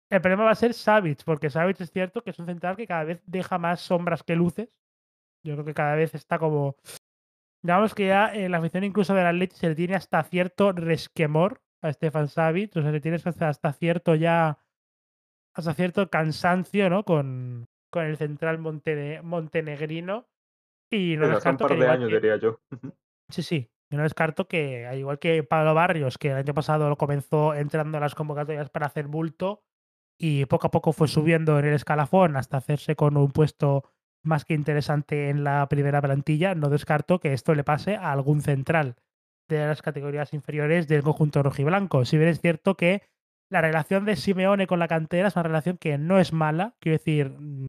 El 0.08 0.20
problema 0.22 0.44
va 0.44 0.52
a 0.52 0.54
ser 0.54 0.72
Savic, 0.72 1.24
porque 1.24 1.50
Savic 1.50 1.78
es 1.82 1.90
cierto 1.90 2.22
que 2.22 2.30
es 2.30 2.38
un 2.38 2.46
central 2.46 2.74
que 2.76 2.86
cada 2.86 3.04
vez 3.04 3.22
deja 3.26 3.58
más 3.58 3.80
sombras 3.80 4.22
que 4.22 4.34
luces. 4.34 4.80
Yo 5.44 5.54
creo 5.54 5.64
que 5.66 5.74
cada 5.74 5.94
vez 5.94 6.14
está 6.14 6.38
como 6.38 6.76
Digamos 7.66 7.96
que 7.96 8.06
ya 8.06 8.32
en 8.32 8.52
la 8.52 8.58
afición 8.58 8.84
incluso 8.84 9.12
del 9.12 9.26
Atleti 9.26 9.56
se 9.56 9.68
le 9.68 9.74
tiene 9.74 9.96
hasta 9.96 10.22
cierto 10.22 10.70
resquemor 10.70 11.62
a 11.82 11.92
Stefan 11.92 12.28
Savic, 12.28 12.76
o 12.76 12.80
sea, 12.80 12.92
le 12.92 13.00
tienes 13.00 13.26
hasta, 13.26 13.48
hasta 13.48 13.72
cierto 13.72 14.14
ya, 14.14 14.58
hasta 15.52 15.74
cierto 15.74 16.08
cansancio, 16.08 16.88
¿no? 16.88 17.04
Con, 17.04 17.66
con 17.90 18.04
el 18.04 18.16
central 18.18 18.60
montene- 18.60 19.20
montenegrino. 19.20 20.28
Y 20.92 21.16
no 21.16 21.26
un 21.26 21.32
descarto 21.32 21.66
que 21.66 21.74
par 21.74 21.82
de 21.82 21.88
años, 21.88 22.08
que, 22.08 22.14
diría 22.14 22.36
yo. 22.36 22.60
Sí, 23.30 23.42
sí, 23.42 23.68
yo 23.90 23.98
no 23.98 24.04
descarto 24.04 24.46
que 24.46 24.86
al 24.86 24.98
igual 24.98 25.18
que 25.18 25.42
Pablo 25.42 25.74
Barrios, 25.74 26.18
que 26.18 26.30
el 26.30 26.36
año 26.36 26.54
pasado 26.54 26.88
lo 26.88 26.96
comenzó 26.96 27.52
entrando 27.52 27.98
a 27.98 28.00
las 28.00 28.14
convocatorias 28.14 28.70
para 28.70 28.86
hacer 28.86 29.08
bulto 29.08 29.64
y 30.20 30.44
poco 30.46 30.68
a 30.68 30.70
poco 30.70 30.92
fue 30.92 31.08
subiendo 31.08 31.58
en 31.58 31.64
el 31.64 31.74
escalafón 31.74 32.36
hasta 32.36 32.58
hacerse 32.58 32.94
con 32.94 33.16
un 33.16 33.32
puesto 33.32 33.82
más 34.26 34.44
que 34.44 34.54
interesante 34.54 35.28
en 35.28 35.44
la 35.44 35.68
primera 35.68 36.02
plantilla, 36.02 36.54
no 36.54 36.68
descarto 36.68 37.20
que 37.20 37.32
esto 37.32 37.54
le 37.54 37.64
pase 37.64 37.96
a 37.96 38.12
algún 38.12 38.42
central 38.42 38.96
de 39.48 39.66
las 39.66 39.82
categorías 39.82 40.32
inferiores 40.32 40.88
del 40.88 41.02
conjunto 41.02 41.42
rojiblanco. 41.42 42.04
Si 42.04 42.16
bien 42.18 42.30
es 42.30 42.40
cierto 42.40 42.76
que 42.76 43.02
la 43.48 43.60
relación 43.60 44.04
de 44.04 44.16
Simeone 44.16 44.66
con 44.66 44.78
la 44.78 44.88
cantera 44.88 45.28
es 45.28 45.36
una 45.36 45.44
relación 45.44 45.78
que 45.78 45.98
no 45.98 46.18
es 46.18 46.32
mala, 46.32 46.74
quiero 46.80 46.98
decir, 46.98 47.30
mm, 47.30 47.66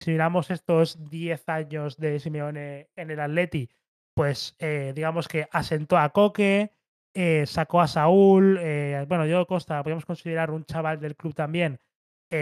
si 0.00 0.10
miramos 0.10 0.50
estos 0.50 1.08
10 1.10 1.48
años 1.48 1.96
de 1.96 2.20
Simeone 2.20 2.90
en 2.96 3.10
el 3.10 3.20
Atleti, 3.20 3.70
pues 4.14 4.56
eh, 4.58 4.92
digamos 4.94 5.28
que 5.28 5.48
asentó 5.52 5.98
a 5.98 6.10
Coque, 6.10 6.72
eh, 7.14 7.44
sacó 7.46 7.80
a 7.80 7.88
Saúl, 7.88 8.58
eh, 8.60 9.06
bueno, 9.08 9.26
yo 9.26 9.46
Costa, 9.46 9.82
podríamos 9.82 10.04
considerar 10.04 10.50
un 10.50 10.64
chaval 10.64 11.00
del 11.00 11.16
club 11.16 11.34
también, 11.34 11.80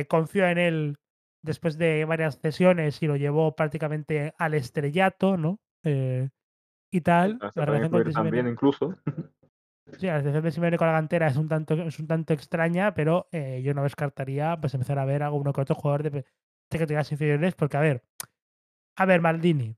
confió 0.08 0.48
en 0.48 0.58
él 0.58 0.96
después 1.44 1.78
de 1.78 2.04
varias 2.04 2.40
cesiones 2.40 3.02
y 3.02 3.06
lo 3.06 3.16
llevó 3.16 3.54
prácticamente 3.54 4.34
al 4.38 4.54
estrellato, 4.54 5.36
¿no? 5.36 5.60
Eh, 5.84 6.30
y 6.90 7.00
tal, 7.02 7.38
la 7.54 7.64
relación 7.64 7.90
con 7.90 8.12
también 8.12 8.32
Simeone, 8.32 8.50
incluso. 8.50 8.96
sí, 9.98 10.06
la 10.06 10.18
relación 10.18 10.44
de 10.44 10.50
Simeone 10.50 10.78
con 10.78 10.86
la 10.86 10.94
cantera 10.94 11.26
es 11.26 11.36
un 11.36 11.48
tanto, 11.48 11.74
es 11.74 11.98
un 11.98 12.06
tanto 12.06 12.32
extraña, 12.32 12.94
pero 12.94 13.28
eh, 13.30 13.60
yo 13.62 13.74
no 13.74 13.82
descartaría 13.82 14.56
pues 14.60 14.74
empezar 14.74 14.98
a 14.98 15.04
ver 15.04 15.22
a 15.22 15.26
alguno 15.26 15.52
que 15.52 15.60
otro 15.60 15.74
jugador 15.74 16.04
de, 16.04 16.10
de 16.10 16.24
categorías 16.70 17.12
inferiores, 17.12 17.54
porque 17.54 17.76
a 17.76 17.80
ver, 17.80 18.02
a 18.96 19.04
ver, 19.04 19.20
Maldini, 19.20 19.76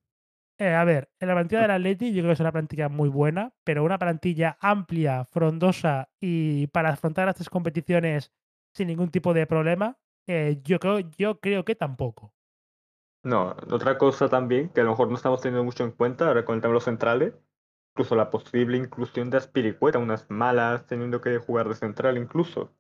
eh, 0.59 0.73
a 0.73 0.85
ver, 0.85 1.11
en 1.19 1.29
la 1.29 1.35
plantilla 1.35 1.63
del 1.63 1.71
Atleti 1.73 2.13
yo 2.13 2.23
creo 2.23 2.29
que 2.29 2.35
es 2.35 2.41
una 2.41 2.53
plantilla 2.53 2.89
muy 2.89 3.09
buena, 3.09 3.53
pero 3.65 3.85
una 3.85 3.99
plantilla 3.99 4.57
amplia, 4.61 5.25
frondosa 5.25 6.11
y 6.21 6.69
para 6.69 6.91
afrontar 6.91 7.29
estas 7.29 7.51
competiciones 7.51 8.33
sin 8.73 8.87
ningún 8.89 9.11
tipo 9.11 9.35
de 9.35 9.47
problema, 9.47 9.99
eh, 10.27 10.61
yo, 10.65 10.79
creo, 10.81 11.01
yo 11.19 11.41
creo 11.41 11.65
que 11.65 11.75
tampoco. 11.77 12.35
No, 13.23 13.51
otra 13.71 13.99
cosa 13.99 14.31
también 14.31 14.71
que 14.71 14.81
a 14.81 14.85
lo 14.85 14.91
mejor 14.91 15.09
no 15.09 15.17
estamos 15.17 15.43
teniendo 15.43 15.65
mucho 15.65 15.85
en 15.85 15.91
cuenta 15.91 16.29
ahora 16.29 16.47
con 16.47 16.55
el 16.55 16.63
tema 16.63 16.71
de 16.71 16.75
los 16.77 16.85
centrales, 16.85 17.35
incluso 17.93 18.15
la 18.17 18.31
posible 18.31 18.79
inclusión 18.79 19.29
de 19.29 19.37
Aspiricueta, 19.37 19.99
unas 19.99 20.31
malas 20.31 20.87
teniendo 20.87 21.21
que 21.21 21.37
jugar 21.39 21.69
de 21.69 21.75
central 21.75 22.17
incluso. 22.17 22.73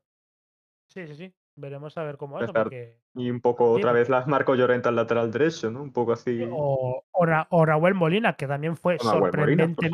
Sí, 0.88 1.06
sí, 1.06 1.14
sí. 1.14 1.34
Veremos 1.56 1.96
a 1.96 2.02
ver 2.04 2.16
cómo 2.16 2.38
porque. 2.38 3.00
y 3.14 3.30
un 3.30 3.40
poco 3.40 3.70
Sí, 3.72 3.80
otra 3.80 3.92
vez 3.92 4.08
las 4.08 4.26
Marco 4.26 4.54
Llorente 4.54 4.88
al 4.88 4.96
lateral 4.96 5.30
derecho, 5.30 5.70
¿no? 5.70 5.82
Un 5.82 5.92
poco 5.92 6.12
así. 6.12 6.46
o, 6.50 7.02
o, 7.12 7.26
Ra- 7.26 7.46
o 7.50 7.64
Raúl 7.64 7.94
Molina, 7.94 8.36
que 8.36 8.46
también 8.46 8.76
fue 8.76 8.98
suplente 8.98 9.86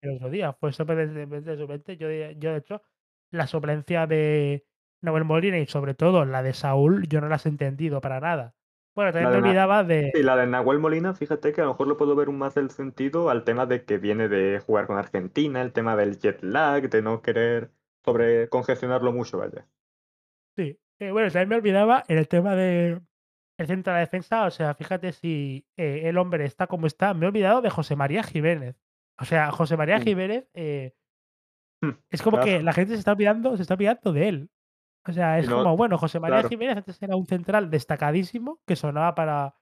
el 0.00 0.16
otro 0.16 0.30
día. 0.30 0.52
Fue 0.54 0.72
suplente. 0.72 1.96
Yo, 1.96 2.08
de- 2.08 2.36
yo, 2.38 2.52
de 2.52 2.58
hecho, 2.58 2.82
la 3.30 3.46
suplencia 3.46 4.06
de, 4.06 4.66
Nahuel 5.02 5.24
Molina 5.24 5.58
y 5.58 5.66
sobre 5.66 5.94
todo 5.94 6.24
la 6.24 6.42
de 6.42 6.54
Saúl, 6.54 7.08
yo 7.08 7.20
no 7.20 7.28
las 7.28 7.46
he 7.46 7.48
entendido 7.48 8.00
para 8.00 8.20
nada. 8.20 8.54
Bueno, 8.94 9.12
también 9.12 9.30
me 9.30 9.36
de 9.36 9.38
olvidaba 9.38 9.84
sí, 10.12 10.22
de 10.22 10.22
la 10.22 10.36
de 10.36 10.46
Nahuel 10.46 10.78
Molina, 10.80 11.14
fíjate 11.14 11.52
que 11.52 11.60
a 11.60 11.64
lo 11.64 11.70
mejor 11.70 11.88
le 11.88 11.94
puedo 11.96 12.16
ver 12.16 12.28
un 12.28 12.38
más 12.38 12.56
el 12.56 12.70
sentido 12.70 13.30
al 13.30 13.44
tema 13.44 13.66
de 13.66 13.84
que 13.84 13.98
viene 13.98 14.28
de 14.28 14.60
jugar 14.60 14.86
con 14.86 14.98
Argentina, 14.98 15.62
el 15.62 15.72
tema 15.72 15.96
del 15.96 16.18
jet 16.18 16.42
lag, 16.42 16.88
de 16.90 17.02
no 17.02 17.22
querer 17.22 17.72
sobrecongestionarlo 18.04 19.12
mucho, 19.12 19.38
vaya. 19.38 19.68
sí, 20.56 20.78
eh, 20.98 21.10
bueno, 21.10 21.30
también 21.30 21.48
me 21.48 21.56
olvidaba 21.56 22.04
en 22.08 22.18
el 22.18 22.28
tema 22.28 22.54
de 22.54 23.00
el 23.58 23.66
centro 23.66 23.92
de 23.92 23.96
la 23.96 24.00
defensa, 24.00 24.44
o 24.46 24.50
sea, 24.50 24.74
fíjate 24.74 25.12
si, 25.12 25.66
eh, 25.76 26.02
el 26.04 26.18
hombre 26.18 26.44
está 26.44 26.66
como 26.66 26.86
está, 26.86 27.14
me 27.14 27.24
he 27.26 27.28
olvidado 27.28 27.62
de 27.62 27.70
José 27.70 27.96
María 27.96 28.22
Jiménez. 28.22 28.76
O 29.18 29.24
sea, 29.24 29.50
José 29.50 29.76
María 29.78 29.98
Mm, 29.98 30.02
Jiménez, 30.02 30.48
eh, 30.54 30.94
mm, 31.82 31.90
es 32.10 32.22
como 32.22 32.38
que 32.40 32.62
la 32.62 32.72
gente 32.72 32.92
se 32.94 32.98
está 32.98 33.12
olvidando 33.12 33.56
se 33.56 33.62
está 33.62 33.74
olvidando 33.74 34.12
de 34.12 34.28
él. 34.28 34.50
O 35.06 35.12
sea, 35.12 35.38
es 35.38 35.48
no 35.48 35.58
como, 35.58 35.76
bueno, 35.76 35.98
José 35.98 36.20
María 36.20 36.36
claro, 36.36 36.48
Jiménez 36.48 36.76
antes 36.78 37.02
era 37.02 37.16
un 37.16 37.26
central 37.26 37.70
destacadísimo 37.70 38.60
que 38.66 38.76
sonaba 38.76 39.14
para 39.14 39.54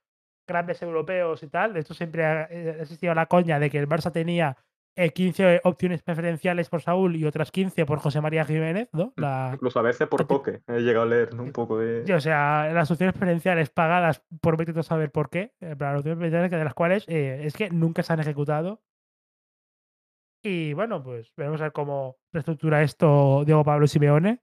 grandes 0.47 0.81
europeos 0.83 1.43
y 1.43 1.49
tal. 1.49 1.75
De 1.75 1.81
hecho, 1.81 1.95
siempre 1.95 2.25
ha 2.25 2.45
eh, 2.45 2.79
existido 2.81 3.15
la 3.15 3.27
coña 3.27 3.59
de 3.59 3.71
que 3.71 3.79
el 3.79 3.89
Barça 3.89 4.13
tenía, 4.13 4.57
eh, 4.97 5.11
15 5.11 5.63
opciones 5.65 6.03
preferenciales 6.03 6.69
por 6.69 6.81
Saúl 6.81 7.17
y 7.17 7.25
otras 7.25 7.51
15 7.51 7.85
por 7.85 7.99
José 7.99 8.21
María 8.21 8.45
Jiménez, 8.45 8.89
¿no? 8.93 9.13
mm, 9.17 9.21
La 9.21 9.51
incluso 9.55 9.81
a 9.81 9.83
veces 9.83 10.07
por 10.07 10.25
Coque, 10.27 10.63
he 10.69 10.81
llegado 10.81 11.03
a 11.03 11.09
leer, 11.09 11.35
¿no? 11.35 11.43
Un 11.43 11.49
sí, 11.49 11.53
poco 11.53 11.81
sí, 11.81 11.87
de 11.87 12.15
o 12.15 12.21
sea, 12.21 12.71
las 12.73 12.91
opciones 12.93 13.13
preferenciales 13.15 13.71
pagadas 13.71 14.23
por 14.41 14.57
vete 14.57 14.79
a 14.79 14.83
saber 14.85 15.11
por 15.11 15.31
qué, 15.31 15.53
en 15.61 15.77
plan, 15.77 15.97
opciones 15.97 16.19
preferenciales 16.19 16.51
de 16.53 16.65
las 16.65 16.75
cuales, 16.75 17.05
eh, 17.09 17.41
es 17.45 17.55
que 17.55 17.71
nunca 17.71 18.05
se 18.05 18.13
han 18.13 18.21
ejecutado. 18.21 18.83
Y 20.45 20.75
bueno, 20.75 21.03
pues 21.03 21.33
veremos 21.37 21.61
a 21.61 21.65
ver 21.65 21.73
cómo 21.73 22.19
reestructura 22.33 22.83
esto 22.83 23.43
Diego 23.45 23.65
Pablo 23.65 23.89
Simeone. 23.89 24.43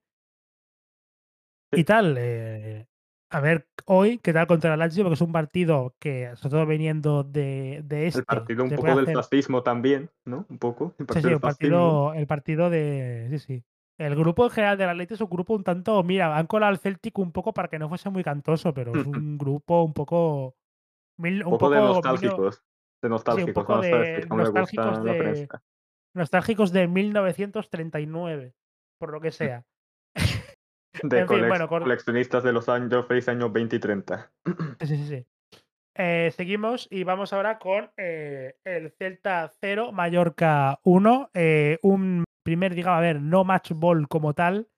Y 1.71 1.77
sí, 1.77 1.83
tal, 1.83 2.15
eh, 2.19 2.87
a 3.29 3.39
ver 3.39 3.67
hoy 3.85 4.17
qué 4.19 4.33
tal 4.33 4.47
contra 4.47 4.73
el 4.73 4.79
Lazio, 4.79 5.03
porque 5.03 5.13
es 5.15 5.21
un 5.21 5.31
partido 5.31 5.95
que, 5.99 6.35
sobre 6.35 6.51
todo 6.51 6.65
viniendo 6.65 7.23
de 7.23 7.81
de 7.85 8.01
el 8.01 8.07
este, 8.07 8.23
partido 8.23 8.63
un 8.63 8.71
poco 8.71 8.95
del 8.95 9.07
fascismo 9.07 9.63
también, 9.63 10.09
¿no? 10.25 10.45
Un 10.49 10.57
poco, 10.57 10.93
el 10.99 11.05
sí, 11.05 11.05
partido 11.05 11.29
sí, 11.29 11.33
un 11.33 11.39
fascismo. 11.41 12.11
partido 12.11 12.13
el 12.13 12.27
partido 12.27 12.69
de 12.69 13.27
sí, 13.31 13.39
sí. 13.39 13.63
El 13.97 14.15
grupo 14.15 14.45
en 14.45 14.49
general 14.51 14.77
del 14.77 14.89
Atleti 14.89 15.13
es 15.13 15.21
un 15.21 15.29
grupo 15.29 15.53
un 15.53 15.63
tanto 15.63 16.03
mira, 16.03 16.35
han 16.37 16.47
colado 16.47 16.71
al 16.71 16.79
Celtic 16.79 17.17
un 17.19 17.31
poco 17.31 17.53
para 17.53 17.67
que 17.69 17.79
no 17.79 17.87
fuese 17.87 18.09
muy 18.09 18.23
cantoso, 18.23 18.73
pero 18.73 18.93
es 18.93 19.05
Un 19.05 19.37
grupo 19.37 19.83
un 19.83 19.93
poco 19.93 20.55
mil 21.17 21.43
un 21.45 21.57
poco 21.57 21.69
de 21.69 21.77
poco 21.77 21.87
nostálgicos, 21.87 22.63
de 23.01 23.09
sí, 23.35 23.43
un 23.43 23.53
nostálgicos, 23.53 23.53
poco 23.53 23.73
vamos 23.73 23.85
a 23.93 23.97
decir, 23.97 24.23
de 24.23 24.27
como 24.27 24.39
nostálgicos 24.39 24.99
gusta 24.99 25.03
de 25.03 25.47
nostálgicos 26.13 26.71
de 26.71 26.87
1939, 26.87 28.53
por 28.99 29.11
lo 29.11 29.21
que 29.21 29.29
Mm, 29.29 29.33
sea. 29.33 29.65
De 31.03 31.19
En 31.21 31.27
fin, 31.27 31.47
bueno, 31.47 31.69
coleccionistas 31.69 32.43
de 32.43 32.51
los 32.53 32.67
años 32.69 33.05
felices 33.07 33.29
años 33.29 33.51
20 33.53 33.75
y 33.77 33.79
30. 33.79 34.31
sí, 34.79 34.87
sí, 34.97 35.07
sí. 35.07 35.27
Eh, 35.95 36.31
seguimos 36.35 36.87
y 36.91 37.03
vamos 37.03 37.33
ahora 37.33 37.59
con 37.59 37.91
eh, 37.97 38.55
el 38.63 38.91
Celta 38.91 39.51
0, 39.61 39.91
Mallorca 39.91 40.79
1. 40.83 41.31
eh, 41.33 41.79
un 41.83 42.23
primer, 42.43 42.75
digamos, 42.75 42.97
a 42.99 43.01
ver, 43.01 43.21
no 43.21 43.43
match 43.43 43.71
ball 43.73 44.07
como 44.07 44.33
tal, 44.33 44.69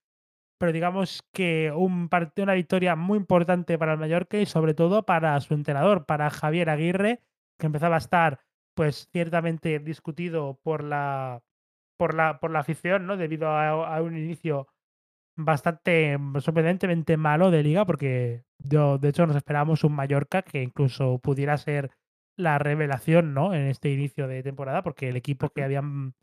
pero 0.59 0.71
digamos 0.73 1.23
que 1.33 1.71
un 1.75 2.09
parte- 2.09 2.43
una 2.43 2.53
victoria 2.55 2.95
muy 2.95 3.17
importante 3.19 3.77
para 3.79 3.93
el 3.93 3.99
Mallorca 3.99 4.37
y 4.39 4.45
sobre 4.47 4.73
todo 4.75 5.05
para 5.05 5.39
su 5.41 5.53
entrenador, 5.55 6.05
para 6.05 6.29
Javier 6.31 6.69
Aguirre, 6.69 7.21
que 7.59 7.67
empezaba 7.67 7.95
a 7.95 7.99
estar, 7.99 8.41
pues, 8.75 9.09
ciertamente 9.11 9.79
discutido 9.79 10.59
por 10.63 10.83
la, 10.83 11.43
por 11.97 12.13
la, 12.15 12.39
por 12.39 12.51
la 12.51 12.59
afición, 12.59 13.05
¿no? 13.07 13.17
Debido 13.17 13.49
a, 13.49 13.95
a 13.97 14.01
un 14.01 14.17
inicio 14.17 14.67
Bastante, 15.35 16.17
mm, 16.17 16.39
sorprendentemente 16.41 17.17
malo 17.17 17.49
de 17.49 17.63
liga, 17.63 17.85
porque 17.85 18.43
yo, 18.59 18.97
de 18.99 19.09
hecho, 19.09 19.25
nos 19.25 19.35
esperábamos 19.35 19.83
un 19.83 19.93
Mallorca 19.93 20.43
que 20.43 20.61
incluso 20.61 21.17
pudiera 21.19 21.57
ser 21.57 21.91
la 22.37 22.59
revelación, 22.59 23.33
¿no? 23.33 23.53
En 23.53 23.63
este 23.67 23.89
inicio 23.91 24.27
de 24.27 24.43
temporada, 24.43 24.83
porque 24.83 25.09
el 25.09 25.15
equipo 25.15 25.49
que 25.49 25.63
habían 25.63 26.13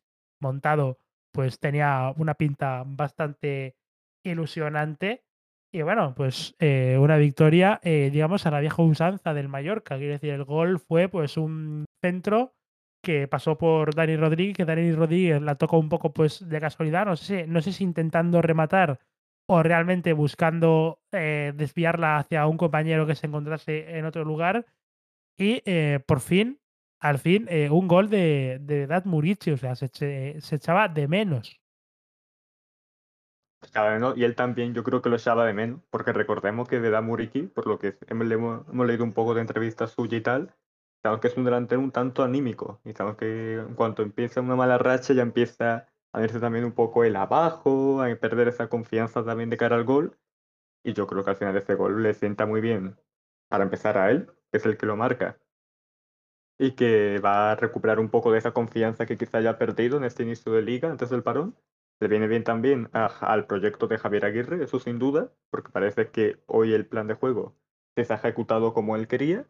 montado, 0.41 0.99
pues 1.33 1.59
tenía 1.59 2.13
una 2.17 2.35
pinta 2.35 2.85
bastante 2.87 3.77
ilusionante. 4.25 5.25
Y 5.73 5.83
bueno, 5.83 6.15
pues 6.17 6.55
eh, 6.59 6.97
una 7.01 7.17
victoria, 7.17 7.81
eh, 7.83 8.11
digamos, 8.13 8.47
a 8.47 8.51
la 8.51 8.61
vieja 8.61 8.83
usanza 8.83 9.35
del 9.35 9.49
Mallorca. 9.49 9.97
Quiero 9.99 10.13
decir, 10.13 10.31
el 10.31 10.45
gol 10.45 10.79
fue 10.81 11.09
pues 11.09 11.37
un 11.37 11.85
centro 12.01 12.55
que 13.03 13.29
pasó 13.29 13.57
por 13.57 13.95
Dani 13.95 14.17
Rodríguez, 14.17 14.57
que 14.57 14.65
Dani 14.65 14.93
Rodríguez 14.93 15.41
la 15.41 15.55
tocó 15.57 15.79
un 15.79 15.89
poco 15.89 16.13
pues 16.13 16.49
de 16.49 16.61
casualidad, 16.61 17.07
no 17.07 17.17
sé, 17.17 17.47
no 17.47 17.61
sé 17.63 17.73
si 17.73 17.85
intentando 17.85 18.43
rematar 18.43 19.01
o 19.47 19.63
realmente 19.63 20.13
buscando 20.13 21.01
eh, 21.11 21.53
desviarla 21.57 22.19
hacia 22.19 22.47
un 22.47 22.57
compañero 22.57 23.07
que 23.07 23.17
se 23.17 23.27
encontrase 23.27 23.99
en 23.99 24.05
otro 24.05 24.25
lugar. 24.25 24.67
Y 25.37 25.63
eh, 25.65 25.99
por 26.07 26.21
fin, 26.21 26.61
al 27.01 27.19
fin, 27.19 27.47
eh, 27.49 27.69
un 27.69 27.89
gol 27.89 28.11
de, 28.11 28.59
de 28.61 28.87
Dad 28.87 29.07
Murici, 29.07 29.51
o 29.51 29.57
sea, 29.57 29.75
se, 29.75 29.89
se 30.41 30.55
echaba 30.55 30.87
de 30.87 31.09
menos. 31.09 31.61
De 33.61 34.13
y 34.17 34.25
él 34.25 34.35
también 34.37 34.73
yo 34.73 34.83
creo 34.83 35.03
que 35.03 35.09
lo 35.09 35.17
echaba 35.17 35.45
de 35.45 35.53
menos, 35.53 35.81
porque 35.91 36.13
recordemos 36.13 36.69
que 36.69 36.79
Veda 36.79 37.03
Muriqui, 37.03 37.43
por 37.43 37.67
lo 37.67 37.79
que 37.79 37.99
hemos, 38.07 38.27
le 38.27 38.35
hemos, 38.37 38.69
hemos 38.69 38.87
leído 38.87 39.05
un 39.05 39.13
poco 39.13 39.35
de 39.35 39.43
entrevistas 39.43 39.91
suyas 39.91 40.21
y 40.21 40.23
tal, 40.23 40.55
sabemos 41.03 41.21
que 41.21 41.29
es 41.29 41.37
un 41.37 41.45
delantero 41.45 41.81
un 41.81 41.93
tanto 41.93 42.23
anímico, 42.23 42.81
y 42.85 42.93
sabemos 42.93 43.19
que 43.19 43.55
en 43.57 43.75
cuanto 43.75 44.03
empieza 44.03 44.41
una 44.41 44.57
mala 44.57 44.79
racha 44.79 45.15
ya 45.15 45.23
empieza 45.23 45.89
a 46.13 46.21
verse 46.21 46.41
también 46.41 46.65
un 46.65 46.73
poco 46.73 47.05
el 47.05 47.17
abajo, 47.17 48.03
a 48.03 48.15
perder 48.17 48.49
esa 48.49 48.69
confianza 48.69 49.25
también 49.25 49.51
de 49.51 49.57
cara 49.57 49.77
al 49.77 49.85
gol, 49.85 50.19
y 50.85 50.95
yo 50.95 51.07
creo 51.07 51.25
que 51.25 51.31
al 51.31 51.37
final 51.37 51.57
ese 51.57 51.75
gol 51.77 52.03
le 52.03 52.15
sienta 52.15 52.47
muy 52.47 52.61
bien, 52.61 52.99
para 53.49 53.65
empezar 53.65 53.99
a 53.99 54.11
él, 54.11 54.29
que 54.53 54.59
es 54.59 54.67
el 54.67 54.77
que 54.79 54.87
lo 54.87 54.97
marca, 54.97 55.39
y 56.59 56.73
que 56.73 57.19
va 57.21 57.53
a 57.53 57.57
recuperar 57.57 57.99
un 57.99 58.11
poco 58.11 58.31
de 58.33 58.39
esa 58.39 58.53
confianza 58.53 59.07
que 59.07 59.17
quizá 59.17 59.39
haya 59.39 59.59
perdido 59.59 59.97
en 59.97 60.05
este 60.05 60.23
inicio 60.23 60.53
de 60.53 60.63
liga 60.63 60.91
antes 60.91 61.11
del 61.11 61.23
parón. 61.23 61.57
Le 62.01 62.09
viene 62.09 62.29
bien 62.29 62.45
también 62.45 62.89
a- 62.93 63.07
al 63.07 63.47
proyecto 63.47 63.87
de 63.89 63.99
Javier 63.99 64.25
Aguirre, 64.25 64.63
eso 64.63 64.79
sin 64.79 64.99
duda, 64.99 65.33
porque 65.51 65.71
parece 65.71 66.11
que 66.11 66.43
hoy 66.47 66.73
el 66.75 66.87
plan 66.87 67.07
de 67.07 67.15
juego 67.15 67.57
se 67.97 68.13
ha 68.13 68.17
ejecutado 68.17 68.73
como 68.75 68.97
él 68.97 69.09
quería, 69.09 69.47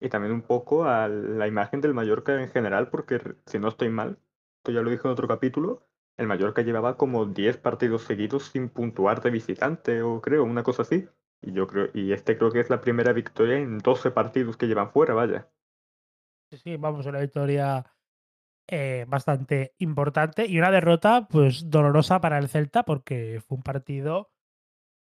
y 0.00 0.08
también 0.08 0.32
un 0.32 0.42
poco 0.42 0.84
a 0.84 1.08
la 1.08 1.46
imagen 1.46 1.80
del 1.80 1.94
Mallorca 1.94 2.40
en 2.40 2.48
general, 2.48 2.88
porque 2.88 3.20
si 3.46 3.58
no 3.58 3.68
estoy 3.68 3.90
mal, 3.90 4.18
esto 4.58 4.72
ya 4.72 4.82
lo 4.82 4.90
dije 4.90 5.02
en 5.06 5.12
otro 5.12 5.28
capítulo, 5.28 5.86
el 6.16 6.26
Mallorca 6.26 6.62
llevaba 6.62 6.96
como 6.96 7.26
10 7.26 7.58
partidos 7.58 8.02
seguidos 8.02 8.44
sin 8.44 8.68
puntuar 8.68 9.22
de 9.22 9.30
visitante, 9.30 10.02
o 10.02 10.20
creo, 10.20 10.44
una 10.44 10.62
cosa 10.62 10.82
así. 10.82 11.08
Y 11.42 11.52
yo 11.52 11.66
creo, 11.66 11.88
y 11.94 12.12
este 12.12 12.36
creo 12.36 12.50
que 12.50 12.60
es 12.60 12.68
la 12.68 12.82
primera 12.82 13.12
victoria 13.12 13.58
en 13.58 13.78
12 13.78 14.10
partidos 14.10 14.56
que 14.56 14.66
llevan 14.66 14.90
fuera, 14.90 15.14
vaya. 15.14 15.48
Sí, 16.50 16.58
sí, 16.58 16.76
vamos, 16.76 17.06
una 17.06 17.20
victoria 17.20 17.84
eh, 18.68 19.04
bastante 19.08 19.74
importante 19.78 20.46
y 20.46 20.58
una 20.58 20.70
derrota 20.70 21.26
pues 21.28 21.70
dolorosa 21.70 22.20
para 22.20 22.38
el 22.38 22.48
Celta 22.48 22.82
porque 22.82 23.40
fue 23.46 23.56
un 23.56 23.62
partido 23.62 24.30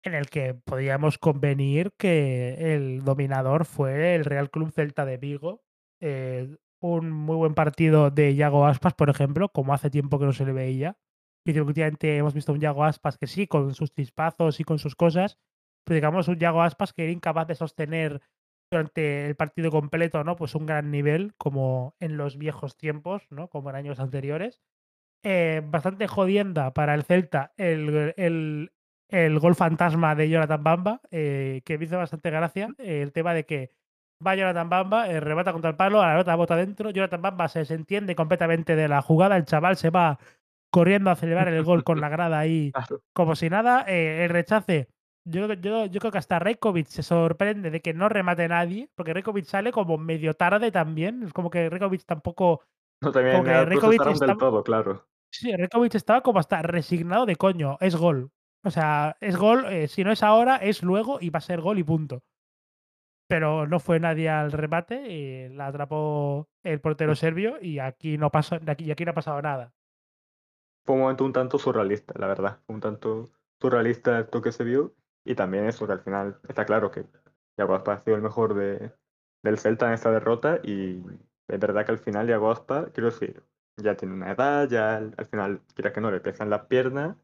en 0.04 0.14
el 0.14 0.30
que 0.30 0.54
podíamos 0.54 1.18
convenir 1.18 1.92
que 1.98 2.74
el 2.76 3.04
dominador 3.04 3.66
fue 3.66 4.16
el 4.16 4.26
Real 4.26 4.50
Club 4.50 4.72
Celta 4.72 5.06
de 5.06 5.18
Vigo. 5.18 5.62
Eh, 6.02 6.56
un 6.82 7.12
muy 7.12 7.36
buen 7.36 7.56
partido 7.56 8.10
de 8.10 8.36
Yago 8.36 8.66
Aspas, 8.66 8.94
por 8.94 9.10
ejemplo, 9.10 9.50
como 9.50 9.74
hace 9.74 9.90
tiempo 9.90 10.18
que 10.20 10.26
no 10.26 10.34
se 10.34 10.46
le 10.46 10.54
veía. 10.54 10.98
Y 11.46 11.58
últimamente 11.60 12.18
hemos 12.18 12.34
visto 12.34 12.54
un 12.54 12.60
Yago 12.60 12.86
Aspas 12.86 13.18
que 13.18 13.28
sí, 13.28 13.48
con 13.48 13.74
sus 13.74 13.92
chispazos 13.92 14.60
y 14.60 14.64
con 14.64 14.80
sus 14.80 14.96
cosas, 14.96 15.38
pero 15.84 15.96
digamos 15.96 16.28
un 16.28 16.38
Yago 16.38 16.62
Aspas 16.62 16.94
que 16.94 17.04
era 17.04 17.12
incapaz 17.12 17.48
de 17.48 17.56
sostener 17.56 18.22
durante 18.72 19.26
el 19.26 19.36
partido 19.36 19.72
completo, 19.72 20.24
¿no? 20.24 20.36
Pues 20.36 20.56
un 20.56 20.66
gran 20.66 20.92
nivel, 20.92 21.34
como 21.38 21.96
en 22.00 22.18
los 22.18 22.38
viejos 22.38 22.78
tiempos, 22.78 23.24
¿no? 23.32 23.50
Como 23.50 23.70
en 23.70 23.76
años 23.76 24.00
anteriores. 24.00 24.62
Eh, 25.24 25.62
bastante 25.66 26.08
jodienda 26.08 26.74
para 26.74 26.94
el 26.94 27.04
Celta 27.04 27.52
el, 27.58 28.14
el, 28.16 28.72
el 29.10 29.40
gol 29.40 29.56
fantasma 29.56 30.16
de 30.16 30.30
Jonathan 30.30 30.64
Bamba, 30.64 31.02
eh, 31.12 31.62
que 31.66 31.78
me 31.78 31.86
hizo 31.86 31.98
bastante 31.98 32.30
gracia. 32.32 32.70
eh, 32.78 33.02
el 33.02 33.12
tema 33.12 33.34
de 33.34 33.46
que 33.46 33.72
va 34.26 34.36
Jonathan 34.36 34.70
Bamba, 34.70 35.10
eh, 35.10 35.20
rebata 35.20 35.52
contra 35.54 35.72
el 35.72 35.76
palo, 35.78 36.02
a 36.02 36.08
la 36.08 36.14
nota 36.16 36.36
bota 36.36 36.56
dentro. 36.56 36.90
Jonathan 36.92 37.22
Bamba 37.22 37.48
se 37.48 37.60
desentiende 37.60 38.16
completamente 38.16 38.76
de 38.76 38.88
la 38.88 39.02
jugada. 39.02 39.38
El 39.38 39.46
chaval 39.46 39.78
se 39.78 39.90
va 39.90 40.20
corriendo 40.72 41.10
a 41.10 41.16
celebrar 41.16 41.48
el 41.48 41.64
gol 41.64 41.84
con 41.84 42.00
la 42.02 42.10
grada 42.10 42.40
ahí 42.40 42.72
Claro. 42.72 43.02
como 43.14 43.36
si 43.36 43.50
nada. 43.50 43.86
eh, 43.88 44.26
el 44.26 44.30
rechace. 44.30 44.90
Yo, 45.26 45.48
que- 45.48 45.60
yo, 45.62 45.86
yo 45.86 46.00
creo 46.00 46.12
que 46.12 46.18
hasta 46.18 46.40
Rekovic 46.40 46.88
se 46.88 47.04
sorprende 47.04 47.70
de 47.72 47.82
que 47.82 47.94
no 47.94 48.10
remate 48.10 48.48
nadie, 48.48 48.90
porque 48.96 49.14
Rekovic 49.14 49.46
sale 49.46 49.72
como 49.72 49.98
medio 49.98 50.34
tarde 50.34 50.72
también. 50.72 51.24
Es 51.24 51.34
como 51.34 51.50
que 51.50 51.70
Rekovic 51.70 52.04
tampoco. 52.06 52.64
No 53.02 53.12
Como 53.12 53.14
también 53.14 53.44
que 53.44 53.52
la 53.52 53.66
Rekovic 53.66 54.04
del 54.04 54.38
todo, 54.38 54.64
claro. 54.64 55.06
Sí, 55.32 55.56
Rekovic 55.56 55.96
estaba 55.96 56.22
como 56.22 56.40
hasta 56.40 56.62
resignado 56.62 57.26
de 57.26 57.36
coño, 57.36 57.78
es 57.80 57.96
gol. 57.96 58.32
O 58.64 58.72
sea, 58.72 59.16
es 59.22 59.38
gol, 59.38 59.66
eh, 59.66 59.88
si 59.88 60.04
no 60.04 60.12
es 60.12 60.22
ahora, 60.22 60.58
es 60.58 60.84
luego 60.84 61.20
y 61.22 61.30
va 61.30 61.38
a 61.38 61.42
ser 61.42 61.62
gol 61.62 61.80
y 61.80 61.84
punto. 61.84 62.24
Pero 63.28 63.68
no 63.68 63.80
fue 63.80 64.00
nadie 64.00 64.30
al 64.30 64.52
remate, 64.52 65.08
y 65.08 65.50
la 65.50 65.68
atrapó 65.68 66.50
el 66.64 66.82
portero 66.82 67.16
serbio 67.16 67.58
y 67.62 67.80
aquí 67.80 68.18
no 68.18 68.32
pasó, 68.32 68.60
aquí, 68.68 68.86
y 68.86 68.92
aquí 68.92 69.06
no 69.06 69.12
ha 69.12 69.16
pasado 69.16 69.42
nada. 69.42 69.72
Fue 70.86 70.96
un 70.96 71.02
momento 71.02 71.24
un 71.24 71.34
tanto 71.34 71.58
surrealista, 71.60 72.14
la 72.18 72.28
verdad. 72.28 72.60
Un 72.68 72.80
tanto. 72.82 73.30
surrealista 73.62 74.20
esto 74.20 74.42
que 74.42 74.52
se 74.52 74.64
vio. 74.64 74.96
Y 75.24 75.36
también 75.36 75.66
eso, 75.66 75.86
que 75.86 75.94
al 75.94 76.02
final 76.02 76.40
está 76.48 76.66
claro 76.66 76.90
que 76.92 77.06
Yago 77.58 77.76
Aspas 77.76 78.00
ha 78.00 78.04
sido 78.04 78.16
el 78.16 78.24
mejor 78.24 78.56
de, 78.56 78.92
del 79.44 79.60
Celta 79.60 79.88
en 79.88 79.94
esta 79.94 80.12
derrota. 80.12 80.60
Y 80.64 81.04
es 81.48 81.60
verdad 81.60 81.86
que 81.86 81.92
al 81.92 82.00
final 82.00 82.28
Yago 82.28 82.52
Aspas, 82.52 82.90
quiero 82.94 83.12
decir, 83.12 83.44
ya 83.78 83.96
tiene 83.96 84.16
una 84.16 84.32
edad, 84.32 84.68
ya 84.68 84.98
al, 84.98 85.14
al 85.18 85.26
final, 85.28 85.62
quiera 85.76 85.94
que 85.94 86.02
no, 86.02 86.10
le 86.10 86.20
pesan 86.20 86.50
las 86.50 86.66
piernas 86.66 87.16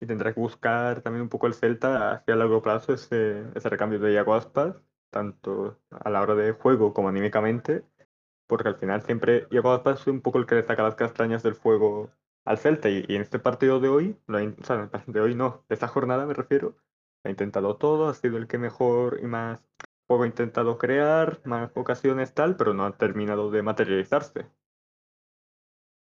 y 0.00 0.06
tendrá 0.06 0.32
que 0.34 0.40
buscar 0.40 1.02
también 1.02 1.22
un 1.22 1.28
poco 1.28 1.46
el 1.46 1.54
Celta 1.54 2.12
hacia 2.12 2.36
largo 2.36 2.62
plazo 2.62 2.92
ese, 2.94 3.44
ese 3.54 3.68
recambio 3.68 3.98
de 3.98 4.12
Iago 4.12 4.34
Aspas, 4.34 4.76
tanto 5.10 5.78
a 5.90 6.10
la 6.10 6.22
hora 6.22 6.34
de 6.34 6.52
juego 6.52 6.92
como 6.92 7.08
anímicamente, 7.08 7.84
porque 8.46 8.68
al 8.68 8.76
final 8.76 9.02
siempre 9.02 9.46
Iago 9.50 9.72
Aspas 9.72 10.00
es 10.00 10.06
un 10.08 10.20
poco 10.20 10.38
el 10.38 10.46
que 10.46 10.56
le 10.56 10.66
saca 10.66 10.82
las 10.82 10.94
castañas 10.96 11.42
del 11.42 11.54
fuego 11.54 12.10
al 12.44 12.58
Celta 12.58 12.88
y, 12.90 13.04
y 13.08 13.16
en 13.16 13.22
este 13.22 13.38
partido 13.38 13.80
de 13.80 13.88
hoy, 13.88 14.18
lo 14.26 14.38
o 14.38 14.64
sea, 14.64 14.90
de 15.06 15.20
hoy 15.20 15.34
no, 15.34 15.64
de 15.68 15.74
esta 15.74 15.88
jornada 15.88 16.26
me 16.26 16.34
refiero, 16.34 16.76
ha 17.24 17.30
intentado 17.30 17.76
todo, 17.76 18.08
ha 18.08 18.14
sido 18.14 18.36
el 18.38 18.46
que 18.46 18.58
mejor 18.58 19.18
y 19.22 19.26
más 19.26 19.64
juego 20.06 20.24
ha 20.24 20.26
intentado 20.26 20.78
crear, 20.78 21.40
más 21.44 21.70
ocasiones 21.74 22.34
tal, 22.34 22.56
pero 22.56 22.74
no 22.74 22.84
ha 22.84 22.96
terminado 22.96 23.50
de 23.50 23.62
materializarse. 23.62 24.46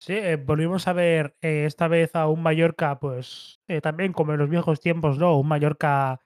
Sí, 0.05 0.14
eh, 0.14 0.34
volvimos 0.34 0.88
a 0.88 0.92
ver 0.92 1.36
eh, 1.42 1.64
esta 1.64 1.86
vez 1.86 2.16
a 2.16 2.26
un 2.26 2.42
Mallorca, 2.42 2.98
pues 2.98 3.61
eh, 3.68 3.80
también 3.80 4.12
como 4.12 4.32
en 4.32 4.40
los 4.40 4.48
viejos 4.50 4.80
tiempos, 4.80 5.16
¿no? 5.16 5.38
Un 5.38 5.46
Mallorca 5.46 6.20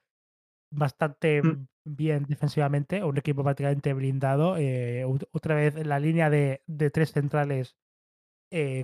bastante 0.71 1.43
Mm, 1.43 1.67
bien 1.85 2.25
defensivamente, 2.27 3.05
un 3.05 3.19
equipo 3.19 3.45
prácticamente 3.45 3.93
blindado. 3.93 4.57
ot- 4.57 5.29
otra 5.31 5.57
vez 5.57 5.77
en 5.77 5.91
la 5.91 6.01
línea 6.01 6.31
de, 6.31 6.63
de 6.67 6.91
tres 6.91 7.13
centrales, 7.13 7.77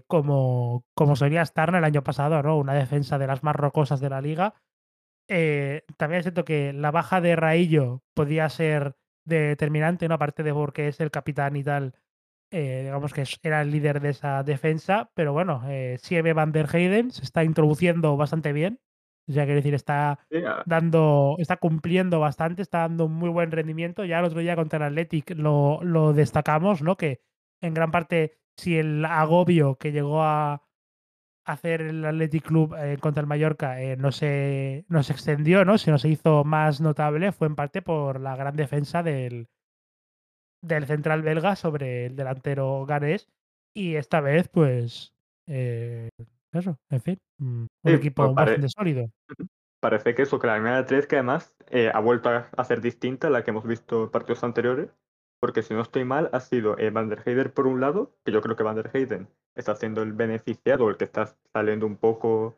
como, 0.06 0.84
como 0.94 1.16
solía 1.16 1.40
estar 1.40 1.74
el 1.74 1.84
año 1.84 2.04
pasado, 2.04 2.42
¿no? 2.42 2.58
Una 2.58 2.74
defensa 2.74 3.16
de 3.16 3.26
las 3.26 3.42
más 3.42 3.56
rocosas 3.56 3.98
de 4.00 4.10
la 4.10 4.20
liga. 4.20 4.54
También 5.96 6.22
siento 6.22 6.44
que 6.44 6.74
la 6.74 6.90
baja 6.90 7.22
de 7.22 7.34
Raillo 7.34 8.02
podía 8.14 8.50
ser 8.50 8.96
determinante, 9.24 10.06
¿no? 10.06 10.16
Aparte 10.16 10.42
de 10.42 10.52
porque 10.52 10.88
es 10.88 11.00
el 11.00 11.10
capitán 11.10 11.56
y 11.56 11.64
tal 11.64 11.94
eh, 12.52 12.82
digamos 12.84 13.12
que 13.12 13.24
era 13.42 13.62
el 13.62 13.70
líder 13.70 14.00
de 14.00 14.10
esa 14.10 14.42
defensa, 14.42 15.10
pero 15.14 15.32
bueno, 15.32 15.62
eh, 15.68 15.96
Siebe 16.00 16.32
Van 16.34 16.52
der 16.52 16.68
Heyden 16.72 17.10
se 17.10 17.24
está 17.24 17.44
introduciendo 17.44 18.16
bastante 18.16 18.52
bien. 18.52 18.80
O 19.28 19.32
sea, 19.32 19.44
quiero 19.44 19.56
decir, 19.56 19.74
está 19.74 20.18
dando, 20.66 21.36
está 21.38 21.56
cumpliendo 21.56 22.20
bastante, 22.20 22.60
está 22.60 22.80
dando 22.80 23.06
un 23.06 23.14
muy 23.14 23.30
buen 23.30 23.52
rendimiento. 23.52 24.04
Ya 24.04 24.18
el 24.18 24.24
otro 24.24 24.40
día 24.40 24.56
contra 24.56 24.78
el 24.78 24.92
Athletic 24.92 25.30
lo, 25.36 25.80
lo 25.82 26.12
destacamos, 26.12 26.82
¿no? 26.82 26.96
Que 26.96 27.22
en 27.60 27.72
gran 27.72 27.90
parte, 27.92 28.38
si 28.56 28.76
el 28.78 29.04
agobio 29.04 29.76
que 29.76 29.92
llegó 29.92 30.22
a 30.22 30.62
hacer 31.44 31.82
el 31.82 32.04
Athletic 32.04 32.44
Club 32.44 32.74
eh, 32.74 32.98
contra 33.00 33.20
el 33.20 33.26
Mallorca 33.26 33.80
eh, 33.82 33.96
no, 33.96 34.12
se, 34.12 34.84
no 34.88 35.02
se 35.02 35.12
extendió, 35.12 35.64
¿no? 35.64 35.78
Sino 35.78 35.98
se 35.98 36.08
hizo 36.08 36.44
más 36.44 36.80
notable, 36.80 37.32
fue 37.32 37.46
en 37.48 37.56
parte 37.56 37.82
por 37.82 38.20
la 38.20 38.36
gran 38.36 38.56
defensa 38.56 39.02
del, 39.02 39.48
del 40.62 40.86
central 40.86 41.22
belga 41.22 41.56
sobre 41.56 42.06
el 42.06 42.16
delantero 42.16 42.86
ganés. 42.86 43.28
Y 43.74 43.96
esta 43.96 44.20
vez, 44.20 44.48
pues, 44.48 45.14
eh, 45.46 46.08
eso, 46.52 46.78
en 46.90 47.00
fin, 47.00 47.18
mm, 47.38 47.44
un 47.44 47.66
sí, 47.66 47.68
pues 47.82 47.94
equipo 47.96 48.22
pare- 48.34 48.34
bastante 48.52 48.68
sólido. 48.68 49.10
Parece 49.80 50.14
que 50.14 50.22
eso, 50.22 50.38
que 50.38 50.46
la 50.46 50.58
línea 50.58 50.76
de 50.76 50.84
tres 50.84 51.06
que 51.06 51.16
además 51.16 51.56
eh, 51.70 51.90
ha 51.92 51.98
vuelto 52.00 52.28
a, 52.28 52.48
a 52.56 52.64
ser 52.64 52.80
distinta 52.80 53.26
a 53.26 53.30
la 53.30 53.42
que 53.42 53.50
hemos 53.50 53.66
visto 53.66 54.04
en 54.04 54.10
partidos 54.10 54.44
anteriores, 54.44 54.90
porque 55.40 55.62
si 55.62 55.74
no 55.74 55.80
estoy 55.80 56.04
mal, 56.04 56.30
ha 56.32 56.38
sido 56.40 56.78
eh, 56.78 56.90
Van 56.90 57.08
der 57.08 57.22
Heyden 57.26 57.50
por 57.50 57.66
un 57.66 57.80
lado, 57.80 58.14
que 58.24 58.30
yo 58.30 58.40
creo 58.42 58.54
que 58.54 58.62
Van 58.62 58.76
der 58.76 58.90
Heyden 58.94 59.28
está 59.56 59.74
siendo 59.74 60.02
el 60.02 60.12
beneficiado, 60.12 60.88
el 60.88 60.96
que 60.96 61.04
está 61.04 61.34
saliendo 61.52 61.86
un 61.86 61.96
poco 61.96 62.56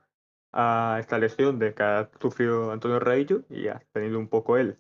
a 0.53 0.99
esta 1.01 1.19
lesión 1.19 1.59
de 1.59 1.75
que 1.75 1.83
ha 1.83 2.11
sufrido 2.21 2.71
Antonio 2.73 3.01
Raillo 3.01 3.43
y 3.49 3.69
ha 3.69 3.81
tenido 3.93 4.19
un 4.19 4.29
poco 4.29 4.59
él 4.59 4.77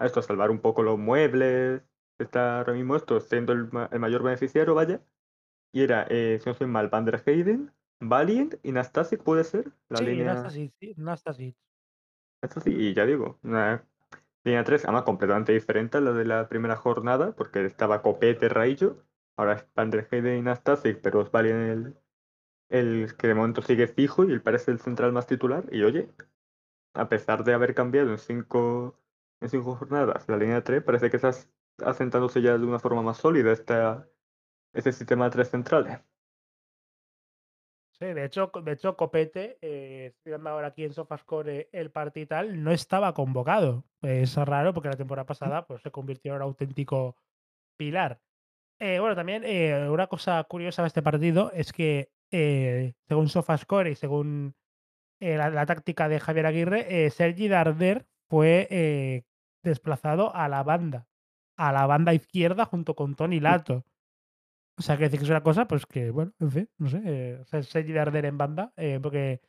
a 0.00 0.06
esto, 0.06 0.20
a 0.20 0.22
salvar 0.24 0.50
un 0.50 0.58
poco 0.60 0.82
los 0.82 0.98
muebles, 0.98 1.82
está 2.24 2.58
ahora 2.58 2.72
mismo 2.74 2.96
esto 2.96 3.20
siendo 3.20 3.52
el, 3.52 3.70
ma- 3.72 3.88
el 3.92 4.00
mayor 4.00 4.22
beneficiario, 4.22 4.74
vaya, 4.74 5.02
y 5.72 5.82
era, 5.82 6.06
eh, 6.10 6.38
si 6.40 6.46
no 6.46 6.52
estoy 6.52 6.68
mal, 6.68 6.88
Van 6.88 7.04
der 7.06 7.22
Heyden, 7.26 7.72
Valiant 8.00 8.56
y 8.64 8.72
Nastasic 8.72 9.22
puede 9.22 9.44
ser 9.44 9.72
la 9.88 10.00
Sí, 10.00 10.04
línea 10.04 10.24
Nastasic, 10.24 10.72
sí, 10.80 10.94
Nastasic. 10.96 11.56
y 12.66 12.94
ya 12.94 13.06
digo, 13.06 13.38
una 13.42 13.84
línea 14.44 14.64
3 14.64 14.84
además 14.84 15.04
completamente 15.04 15.52
diferente 15.52 15.98
a 15.98 16.00
la 16.00 16.12
de 16.12 16.24
la 16.24 16.48
primera 16.48 16.76
jornada, 16.76 17.32
porque 17.34 17.64
estaba 17.64 18.02
Copete, 18.02 18.48
Raillo, 18.48 19.04
ahora 19.36 19.54
es 19.54 19.66
Van 19.74 19.90
der 19.90 20.08
Heyden 20.10 20.38
y 20.38 20.42
Nastasic, 20.42 21.00
pero 21.02 21.22
es 21.22 21.30
Valiant 21.30 21.62
el, 21.70 21.98
el 23.04 23.16
que 23.16 23.28
de 23.28 23.34
momento 23.34 23.62
sigue 23.62 23.88
fijo 23.88 24.24
y 24.24 24.32
él 24.32 24.42
parece 24.42 24.72
el 24.72 24.80
central 24.80 25.12
más 25.12 25.26
titular. 25.26 25.66
Y 25.72 25.82
oye, 25.84 26.10
a 26.94 27.08
pesar 27.08 27.44
de 27.44 27.54
haber 27.54 27.74
cambiado 27.74 28.10
en 28.12 28.18
cinco, 28.18 29.00
en 29.40 29.50
cinco 29.50 29.76
jornadas 29.76 30.28
la 30.28 30.36
línea 30.36 30.64
3, 30.64 30.82
parece 30.82 31.10
que 31.10 31.16
está 31.16 31.32
asentándose 31.84 32.42
ya 32.42 32.56
de 32.56 32.64
una 32.64 32.78
forma 32.78 33.02
más 33.02 33.18
sólida 33.18 33.52
esta, 33.52 34.08
este 34.72 34.92
sistema 34.92 35.26
de 35.26 35.30
tres 35.30 35.50
centrales. 35.50 35.98
Sí, 37.98 38.06
de 38.06 38.24
hecho, 38.24 38.52
de 38.62 38.72
hecho 38.72 38.96
Copete, 38.96 39.58
eh, 39.60 40.12
estoy 40.14 40.30
viendo 40.30 40.50
ahora 40.50 40.68
aquí 40.68 40.84
en 40.84 40.92
Sofascore 40.92 41.68
el 41.72 41.90
partido 41.90 42.24
y 42.24 42.26
tal, 42.26 42.62
no 42.62 42.70
estaba 42.70 43.12
convocado. 43.12 43.84
Es 44.02 44.36
raro 44.36 44.72
porque 44.72 44.88
la 44.88 44.96
temporada 44.96 45.26
pasada 45.26 45.66
pues, 45.66 45.82
se 45.82 45.90
convirtió 45.90 46.32
en 46.32 46.36
un 46.36 46.42
auténtico 46.42 47.16
pilar. 47.76 48.20
Eh, 48.80 49.00
bueno, 49.00 49.16
también 49.16 49.42
eh, 49.44 49.88
una 49.90 50.06
cosa 50.06 50.42
curiosa 50.44 50.82
de 50.82 50.88
este 50.88 51.02
partido 51.02 51.50
es 51.52 51.72
que, 51.72 52.12
eh, 52.30 52.94
según 53.08 53.28
Sofascore 53.28 53.90
y 53.90 53.96
según 53.96 54.54
la, 55.20 55.50
la 55.50 55.66
táctica 55.66 56.08
de 56.08 56.20
Javier 56.20 56.46
Aguirre, 56.46 57.10
Sergi 57.10 57.48
Darder 57.48 58.06
fue 58.28 59.24
desplazado 59.64 60.32
a 60.32 60.48
la 60.48 60.62
banda, 60.62 61.07
a 61.58 61.72
la 61.72 61.86
banda 61.86 62.14
izquierda 62.14 62.64
junto 62.64 62.94
con 62.96 63.14
Tony 63.14 63.40
Lato. 63.40 63.84
O 64.78 64.82
sea, 64.82 64.96
que 64.96 65.04
decir 65.04 65.18
que 65.18 65.24
es 65.24 65.30
una 65.30 65.42
cosa, 65.42 65.66
pues 65.66 65.84
que, 65.84 66.10
bueno, 66.10 66.32
en 66.38 66.50
fin, 66.50 66.70
no 66.78 66.88
sé, 66.88 67.02
eh, 67.04 67.38
o 67.42 67.44
sea, 67.44 67.62
Sergi 67.62 67.92
Darder 67.92 68.24
en 68.24 68.38
banda, 68.38 68.72
eh, 68.76 69.00
porque 69.02 69.42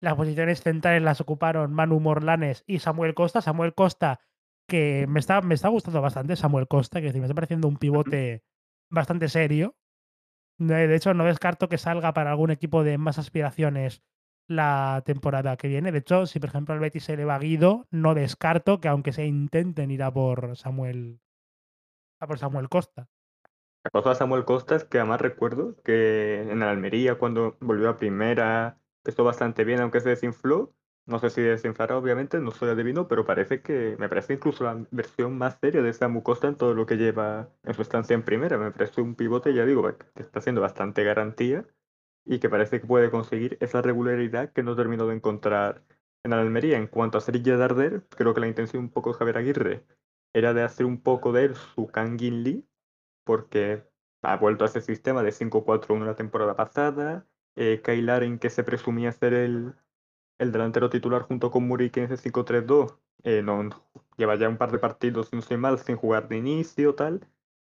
las 0.00 0.16
posiciones 0.16 0.60
centrales 0.60 1.02
las 1.02 1.20
ocuparon 1.20 1.72
Manu 1.72 2.00
Morlanes 2.00 2.64
y 2.66 2.80
Samuel 2.80 3.14
Costa. 3.14 3.40
Samuel 3.40 3.74
Costa, 3.74 4.20
que 4.66 5.06
me 5.08 5.20
está, 5.20 5.40
me 5.40 5.54
está 5.54 5.68
gustando 5.68 6.02
bastante, 6.02 6.36
Samuel 6.36 6.66
Costa, 6.68 7.00
que 7.00 7.06
decir, 7.06 7.20
me 7.20 7.26
está 7.26 7.34
pareciendo 7.34 7.68
un 7.68 7.76
pivote 7.76 8.42
bastante 8.90 9.28
serio. 9.28 9.76
De 10.58 10.88
de 10.88 10.96
hecho, 10.96 11.14
no 11.14 11.24
descarto 11.24 11.68
que 11.68 11.78
salga 11.78 12.12
para 12.12 12.32
algún 12.32 12.50
equipo 12.50 12.82
de 12.84 12.98
más 12.98 13.18
aspiraciones 13.18 14.02
la 14.48 15.02
temporada 15.06 15.56
que 15.56 15.68
viene. 15.68 15.92
De 15.92 15.98
hecho, 15.98 16.26
si 16.26 16.40
por 16.40 16.50
ejemplo 16.50 16.74
al 16.74 16.80
Betis 16.80 17.04
se 17.04 17.16
le 17.16 17.24
va 17.24 17.38
Guido, 17.38 17.86
no 17.90 18.14
descarto 18.14 18.80
que 18.80 18.88
aunque 18.88 19.12
se 19.12 19.26
intenten 19.26 19.90
ir 19.90 20.02
a 20.02 20.12
por 20.12 20.56
Samuel, 20.56 21.20
a 22.22 22.26
por 22.26 22.38
Samuel 22.38 22.68
Costa. 22.68 23.08
La 23.84 23.90
cosa 23.90 24.10
de 24.10 24.14
Samuel 24.14 24.44
Costa 24.44 24.76
es 24.76 24.84
que 24.84 24.98
además 24.98 25.20
recuerdo 25.20 25.76
que 25.82 26.40
en 26.42 26.62
Almería, 26.62 27.16
cuando 27.18 27.56
volvió 27.60 27.88
a 27.88 27.96
primera, 27.96 28.78
estuvo 29.04 29.26
bastante 29.26 29.64
bien, 29.64 29.80
aunque 29.80 30.00
se 30.00 30.10
desinfló. 30.10 30.72
No 31.04 31.18
sé 31.18 31.30
si 31.30 31.42
desinflará, 31.42 31.98
obviamente, 31.98 32.38
no 32.38 32.52
soy 32.52 32.70
adivino, 32.70 33.08
pero 33.08 33.26
parece 33.26 33.60
que 33.60 33.96
me 33.98 34.08
parece 34.08 34.34
incluso 34.34 34.62
la 34.62 34.86
versión 34.92 35.36
más 35.36 35.58
seria 35.60 35.82
de 35.82 35.92
Samu 35.92 36.22
Costa 36.22 36.46
en 36.46 36.54
todo 36.54 36.74
lo 36.74 36.86
que 36.86 36.96
lleva 36.96 37.48
en 37.64 37.74
su 37.74 37.82
estancia 37.82 38.14
en 38.14 38.22
primera. 38.22 38.56
Me 38.56 38.70
parece 38.70 39.00
un 39.00 39.16
pivote, 39.16 39.52
ya 39.52 39.64
digo, 39.64 39.82
que 39.82 40.22
está 40.22 40.38
haciendo 40.38 40.60
bastante 40.60 41.02
garantía 41.02 41.66
y 42.24 42.38
que 42.38 42.48
parece 42.48 42.80
que 42.80 42.86
puede 42.86 43.10
conseguir 43.10 43.58
esa 43.60 43.82
regularidad 43.82 44.52
que 44.52 44.62
no 44.62 44.76
terminó 44.76 45.08
de 45.08 45.16
encontrar 45.16 45.82
en 46.22 46.32
Almería. 46.32 46.78
En 46.78 46.86
cuanto 46.86 47.18
a 47.18 47.20
Sergi 47.20 47.50
Darder, 47.50 48.04
creo 48.10 48.32
que 48.32 48.40
la 48.40 48.46
intención 48.46 48.84
un 48.84 48.90
poco 48.90 49.10
de 49.10 49.18
Javier 49.18 49.38
Aguirre 49.38 49.84
era 50.32 50.54
de 50.54 50.62
hacer 50.62 50.86
un 50.86 51.00
poco 51.00 51.32
de 51.32 51.44
él 51.46 51.54
su 51.54 51.86
Kangin 51.88 52.42
Lee 52.42 52.66
porque 53.24 53.84
ha 54.22 54.36
vuelto 54.36 54.64
a 54.64 54.68
ese 54.68 54.80
sistema 54.80 55.22
de 55.22 55.32
5-4-1 55.32 56.04
la 56.04 56.14
temporada 56.14 56.56
pasada. 56.56 57.26
Eh, 57.56 57.82
Kyle 57.84 58.06
Larin, 58.06 58.38
que 58.38 58.50
se 58.50 58.64
presumía 58.64 59.12
ser 59.12 59.34
el, 59.34 59.74
el 60.38 60.52
delantero 60.52 60.90
titular 60.90 61.22
junto 61.22 61.50
con 61.50 61.66
Muriqui 61.66 62.00
en 62.00 62.12
ese 62.12 62.30
5-3-2, 62.30 62.98
eh, 63.24 63.42
no, 63.42 63.68
lleva 64.16 64.36
ya 64.36 64.48
un 64.48 64.56
par 64.56 64.72
de 64.72 64.78
partidos, 64.78 65.28
si 65.28 65.36
no 65.36 65.42
soy 65.42 65.56
mal, 65.56 65.78
sin 65.78 65.96
jugar 65.96 66.28
de 66.28 66.38
inicio, 66.38 66.94
tal. 66.94 67.26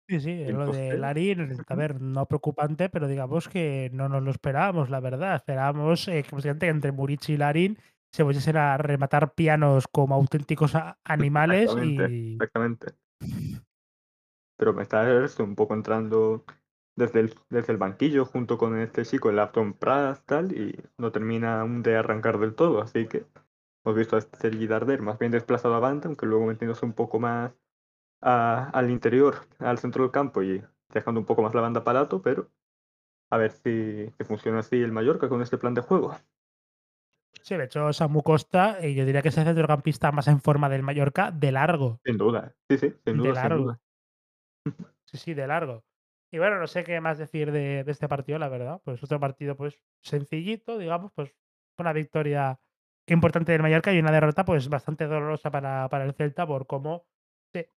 Sí, 0.09 0.21
sí, 0.21 0.45
lo 0.47 0.67
de 0.67 0.93
sé. 0.93 0.99
Larin, 0.99 1.57
a 1.67 1.75
ver, 1.75 2.01
no 2.01 2.27
preocupante, 2.27 2.89
pero 2.89 3.09
digamos 3.09 3.49
que 3.49 3.91
no 3.93 4.09
nos 4.09 4.23
lo 4.23 4.31
esperábamos, 4.31 4.89
la 4.89 5.01
verdad. 5.01 5.35
Esperábamos 5.35 6.07
eh, 6.07 6.23
que 6.23 6.35
básicamente 6.35 6.69
entre 6.69 6.93
Murici 6.93 7.33
y 7.33 7.37
Larin 7.37 7.77
se 8.13 8.25
fuesen 8.25 8.57
a 8.57 8.79
rematar 8.79 9.35
pianos 9.35 9.87
como 9.89 10.15
auténticos 10.15 10.73
animales 11.05 11.65
Exactamente, 11.65 12.05
y 12.05 12.33
exactamente. 12.35 12.95
Pero 14.57 14.73
me 14.73 14.83
está 14.83 15.25
eso, 15.25 15.45
un 15.45 15.55
poco 15.55 15.75
entrando 15.75 16.45
desde 16.97 17.21
el, 17.21 17.35
desde 17.51 17.73
el 17.73 17.79
banquillo 17.79 18.25
junto 18.25 18.57
con 18.57 18.79
este 18.79 19.05
chico, 19.05 19.29
el 19.29 19.39
Afton 19.39 19.75
Prats, 19.75 20.25
tal, 20.25 20.53
y 20.57 20.75
no 20.97 21.13
termina 21.13 21.61
aún 21.61 21.83
de 21.83 21.97
arrancar 21.97 22.39
del 22.39 22.55
todo. 22.55 22.81
Así 22.81 23.07
que 23.07 23.27
hemos 23.85 23.97
visto 23.99 24.17
a 24.17 24.19
este 24.19 24.39
Sergi 24.39 24.67
Darder 24.67 25.03
más 25.03 25.19
bien 25.19 25.33
desplazado 25.33 25.75
a 25.75 25.81
banda, 25.81 26.07
aunque 26.07 26.27
luego 26.27 26.47
metiéndose 26.47 26.87
un 26.87 26.95
poco 26.95 27.19
más 27.21 27.53
a- 28.23 28.71
al 28.71 28.91
interior, 28.91 29.47
al 29.59 29.79
centro 29.79 30.05
del 30.05 30.13
campo 30.13 30.43
y 30.43 30.63
dejando 30.91 31.21
un 31.21 31.27
poco 31.27 31.43
más 31.43 31.55
la 31.55 31.61
banda 31.63 31.85
para 31.85 32.03
Lato, 32.03 32.23
pero 32.23 32.51
a 33.31 33.39
ver 33.39 33.53
si, 33.53 34.11
si 34.19 34.25
funciona 34.25 34.61
así 34.61 34.77
el 34.83 34.93
Mallorca 34.93 35.29
con 35.29 35.43
este 35.43 35.59
plan 35.59 35.75
de 35.75 35.83
juego. 35.83 36.17
Sí, 37.43 37.57
de 37.57 37.65
hecho, 37.65 37.93
Samu 37.93 38.23
Costa, 38.23 38.79
eh, 38.81 38.95
yo 38.95 39.05
diría 39.05 39.23
que 39.23 39.29
es 39.29 39.39
el 39.39 39.45
centrocampista 39.45 40.11
más 40.13 40.27
en 40.29 40.41
forma 40.41 40.69
del 40.69 40.83
Mallorca 40.83 41.31
de 41.31 41.53
largo. 41.53 42.01
Sin 42.05 42.17
duda. 42.17 42.55
Sí, 42.69 42.79
sí, 42.79 42.95
sin 43.05 43.23
De 43.23 43.29
duda, 43.29 43.43
sin 43.43 43.49
duda. 43.49 43.49
largo. 43.49 43.77
Sí, 45.09 45.19
sí, 45.19 45.35
de 45.35 45.47
largo. 45.47 45.85
Y 46.33 46.39
bueno, 46.39 46.59
no 46.59 46.67
sé 46.67 46.83
qué 46.83 47.01
más 47.01 47.17
decir 47.19 47.53
de, 47.53 47.85
de 47.85 47.93
este 47.93 48.09
partido, 48.09 48.41
la 48.41 48.49
verdad. 48.49 48.81
Pues 48.85 49.01
otro 49.05 49.21
partido, 49.21 49.57
pues, 49.57 49.81
sencillito, 50.03 50.79
digamos, 50.79 51.13
pues 51.15 51.33
una 51.79 51.93
victoria 51.93 52.59
importante 53.07 53.53
del 53.53 53.63
Mallorca 53.63 53.93
y 53.93 54.01
una 54.01 54.11
derrota, 54.11 54.45
pues, 54.45 54.69
bastante 54.69 55.07
dolorosa 55.07 55.53
para, 55.53 55.89
para 55.89 56.05
el 56.05 56.15
Celta 56.15 56.45
por 56.45 56.67
cómo 56.67 57.05
se, 57.53 57.71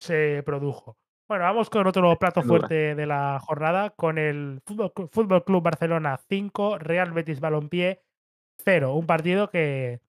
se 0.00 0.44
produjo. 0.44 0.96
Bueno, 1.28 1.44
vamos 1.44 1.68
con 1.68 1.86
otro 1.86 2.16
plato 2.16 2.42
fuerte 2.42 2.94
de 2.94 3.06
la 3.06 3.38
jornada, 3.40 3.90
con 3.90 4.16
el 4.16 4.62
Fútbol, 4.64 4.92
Fútbol 5.10 5.44
Club 5.44 5.62
Barcelona 5.62 6.16
5, 6.28 6.78
Real 6.78 7.10
Betis 7.12 7.40
Balompié 7.40 8.00
0. 8.64 8.94
Un 8.94 9.06
partido 9.06 9.50
que 9.50 10.00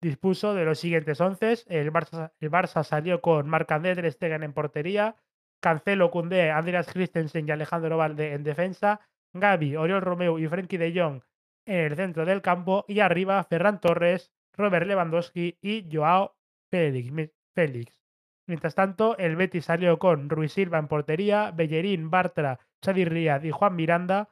dispuso 0.00 0.54
de 0.54 0.64
los 0.64 0.78
siguientes 0.78 1.20
once. 1.20 1.64
El 1.68 1.92
Barça, 1.92 2.32
el 2.40 2.50
Barça 2.50 2.84
salió 2.84 3.20
con 3.20 3.48
Marc-André 3.48 3.94
Ter 3.94 4.10
Stegen 4.12 4.42
en 4.42 4.52
portería, 4.52 5.16
Cancelo, 5.60 6.10
Koundé, 6.10 6.50
Andreas 6.50 6.92
Christensen 6.92 7.46
y 7.48 7.50
Alejandro 7.50 7.98
Valde 7.98 8.32
en 8.32 8.44
defensa, 8.44 9.00
Gaby, 9.34 9.76
Oriol 9.76 10.02
Romeu 10.02 10.38
y 10.38 10.48
Frenkie 10.48 10.78
de 10.78 10.98
Jong 10.98 11.22
en 11.66 11.84
el 11.84 11.96
centro 11.96 12.24
del 12.24 12.42
campo 12.42 12.84
y 12.88 13.00
arriba 13.00 13.44
Ferran 13.44 13.80
Torres, 13.80 14.32
Robert 14.54 14.86
Lewandowski 14.86 15.58
y 15.60 15.86
Joao 15.90 16.34
Félix. 16.70 17.30
Félix. 17.54 18.00
Mientras 18.46 18.74
tanto, 18.74 19.16
el 19.18 19.36
Betis 19.36 19.66
salió 19.66 19.98
con 19.98 20.28
Ruiz 20.28 20.52
Silva 20.52 20.78
en 20.78 20.88
portería, 20.88 21.52
Bellerín, 21.52 22.10
Bartra, 22.10 22.58
Xavi 22.84 23.04
Riyad 23.04 23.42
y 23.44 23.50
Juan 23.50 23.76
Miranda. 23.76 24.30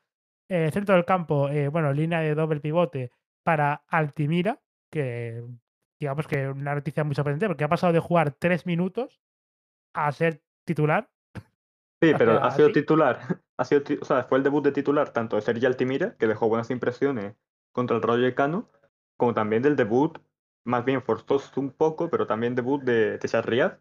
Eh, 0.48 0.70
centro 0.72 0.94
del 0.94 1.04
campo, 1.04 1.48
eh, 1.50 1.68
bueno, 1.68 1.92
línea 1.92 2.20
de 2.20 2.34
doble 2.34 2.60
pivote 2.60 3.12
para 3.48 3.82
Altimira, 3.88 4.60
que 4.92 5.42
digamos 5.98 6.26
que 6.26 6.48
una 6.48 6.74
noticia 6.74 7.02
muy 7.02 7.14
sorprendente 7.14 7.46
porque 7.46 7.64
ha 7.64 7.68
pasado 7.70 7.94
de 7.94 7.98
jugar 7.98 8.32
tres 8.32 8.66
minutos 8.66 9.22
a 9.94 10.12
ser 10.12 10.42
titular. 10.66 11.10
Sí, 12.00 12.12
pero 12.16 12.44
ha 12.44 12.50
sido 12.50 12.66
así. 12.66 12.74
titular. 12.74 13.18
Ha 13.56 13.64
sido, 13.64 13.82
o 14.02 14.04
sea, 14.04 14.22
fue 14.24 14.36
el 14.38 14.44
debut 14.44 14.62
de 14.62 14.70
titular 14.70 15.14
tanto 15.14 15.34
de 15.34 15.42
Sergi 15.42 15.64
Altimira, 15.64 16.14
que 16.18 16.26
dejó 16.28 16.46
buenas 16.48 16.70
impresiones 16.70 17.36
contra 17.72 17.96
el 17.96 18.02
Rayo 18.02 18.20
Vallecano, 18.20 18.68
como 19.16 19.32
también 19.32 19.62
del 19.62 19.76
debut, 19.76 20.18
más 20.64 20.84
bien 20.84 21.02
forzoso 21.02 21.58
un 21.58 21.72
poco, 21.72 22.10
pero 22.10 22.26
también 22.26 22.54
debut 22.54 22.82
de 22.84 23.16
Techar 23.18 23.48
Riyad, 23.48 23.78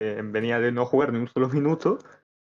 que 0.00 0.20
venía 0.22 0.58
de 0.60 0.72
no 0.72 0.86
jugar 0.86 1.12
ni 1.12 1.18
un 1.20 1.28
solo 1.28 1.48
minuto. 1.50 1.98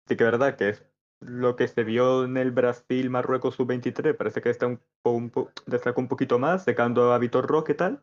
Sí 0.08 0.16
que 0.16 0.24
verdad 0.24 0.56
que 0.56 0.70
es 0.70 0.89
lo 1.20 1.56
que 1.56 1.68
se 1.68 1.84
vio 1.84 2.26
en 2.26 2.38
el 2.38 2.52
Brasil-Marruecos 2.52 3.56
sub-23, 3.56 4.16
parece 4.16 4.42
que 4.42 4.50
está 4.50 4.68
un, 4.68 4.82
un 5.04 5.32
destacó 5.66 6.02
un 6.02 6.08
poquito 6.08 6.40
más, 6.40 6.64
secando 6.64 7.14
a 7.14 7.18
Vitor 7.18 7.48
Roque 7.48 7.74
y 7.74 7.76
tal, 7.76 8.00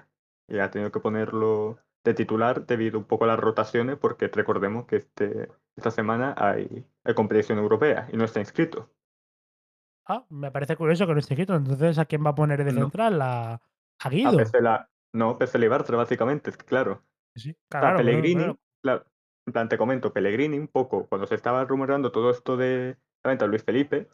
y 0.49 0.59
ha 0.59 0.71
tenido 0.71 0.93
que 0.93 1.01
ponerlo 1.01 1.79
de 2.05 2.15
titular 2.15 2.67
debido 2.67 2.99
un 2.99 3.05
poco 3.05 3.25
a 3.25 3.29
las 3.29 3.41
rotaciones, 3.41 3.97
porque 3.99 4.29
recordemos 4.29 4.87
que 4.87 4.97
este, 4.97 5.49
esta 5.77 5.91
semana 5.91 6.35
hay, 6.37 6.87
hay 7.05 7.15
competición 7.15 7.59
europea 7.59 8.09
y 8.13 8.17
no 8.17 8.25
está 8.25 8.41
inscrito. 8.41 8.91
Ah, 10.07 10.25
me 10.31 10.53
parece 10.53 10.77
curioso 10.77 11.07
que 11.07 11.15
no 11.15 11.19
esté 11.19 11.35
escrito. 11.35 11.57
Entonces, 11.57 11.99
¿a 11.99 12.05
quién 12.05 12.25
va 12.25 12.31
a 12.31 12.35
poner 12.35 12.65
de 12.65 12.73
No. 12.73 12.83
central? 12.83 13.21
¿A, 13.21 13.55
a 13.55 13.61
A 13.99 14.09
Guido? 14.09 14.37
Pesela, 14.37 14.89
no, 15.13 15.37
Pesela 15.37 15.65
y 15.65 15.69
Bartra, 15.69 15.97
básicamente, 15.97 16.51
es 16.51 16.57
que 16.57 16.65
claro. 16.65 17.03
Sí, 17.35 17.51
O 17.51 17.55
sea, 17.71 17.81
claro, 17.81 17.99
Pellegrini, 17.99 18.57
claro, 18.83 19.05
en 19.47 19.53
plan, 19.53 19.69
te 19.69 19.77
comento, 19.77 20.13
Pellegrini 20.13 20.59
un 20.59 20.69
poco, 20.69 21.07
cuando 21.09 21.27
se 21.27 21.35
estaba 21.35 21.65
rumorando 21.65 22.13
todo 22.13 22.31
esto 22.31 22.57
de 22.57 22.97
de 23.35 23.49
Luis 23.49 23.65
Felipe, 23.65 24.09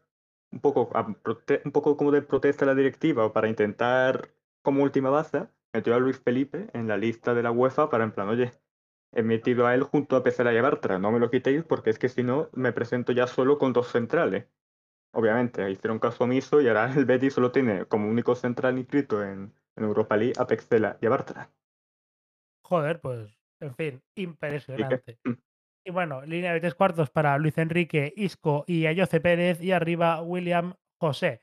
un 0.50 0.60
poco, 0.60 0.90
a 0.94 1.06
un 1.06 1.72
poco 1.72 1.96
como 1.96 2.10
de 2.10 2.22
protesta 2.22 2.64
a 2.64 2.68
la 2.68 2.74
directiva 2.74 3.26
o 3.26 3.32
para 3.32 3.48
intentar, 3.48 4.34
como 4.62 4.82
última 4.82 5.10
baza, 5.10 5.50
metió 5.72 5.94
a 5.94 5.98
Luis 5.98 6.18
Felipe 6.20 6.68
en 6.74 6.88
la 6.88 6.96
lista 6.96 7.34
de 7.34 7.42
la 7.42 7.50
UEFA 7.50 7.90
para 7.90 8.04
en 8.04 8.12
plan, 8.12 8.28
oye, 8.28 8.52
he 9.12 9.22
metido 9.22 9.66
a 9.66 9.74
él 9.74 9.82
junto 9.82 10.16
a 10.16 10.22
Pesela 10.22 10.52
y 10.52 10.56
a 10.56 10.62
Bartra, 10.62 10.98
no 10.98 11.12
me 11.12 11.18
lo 11.18 11.30
quitéis 11.30 11.64
porque 11.64 11.90
es 11.90 11.98
que 11.98 12.08
si 12.08 12.22
no 12.22 12.48
me 12.52 12.72
presento 12.72 13.12
ya 13.12 13.26
solo 13.26 13.58
con 13.58 13.72
dos 13.72 13.88
centrales. 13.88 14.46
Obviamente, 15.14 15.70
hicieron 15.70 15.98
caso 15.98 16.24
omiso 16.24 16.60
y 16.60 16.68
ahora 16.68 16.92
el 16.96 17.04
Betis 17.04 17.34
solo 17.34 17.52
tiene 17.52 17.86
como 17.86 18.08
único 18.08 18.34
central 18.34 18.78
inscrito 18.78 19.22
en, 19.22 19.52
en 19.76 19.84
Europa 19.84 20.16
League 20.16 20.34
a 20.38 20.46
Pexela 20.46 20.98
y 21.00 21.06
a 21.06 21.10
Bartra. 21.10 21.50
Joder, 22.62 23.00
pues, 23.00 23.30
en 23.60 23.74
fin, 23.74 24.02
que, 24.14 24.22
impresionante. 24.22 25.18
mm, 25.24 25.32
Y 25.84 25.90
bueno, 25.90 26.22
línea 26.22 26.52
de 26.52 26.60
tres 26.60 26.74
cuartos 26.74 27.10
para 27.10 27.36
Luis 27.38 27.58
Enrique, 27.58 28.12
Isco 28.16 28.64
y 28.66 28.86
Ayoce 28.86 29.20
Pérez. 29.20 29.60
Y 29.60 29.72
arriba, 29.72 30.22
William 30.22 30.74
José. 31.00 31.42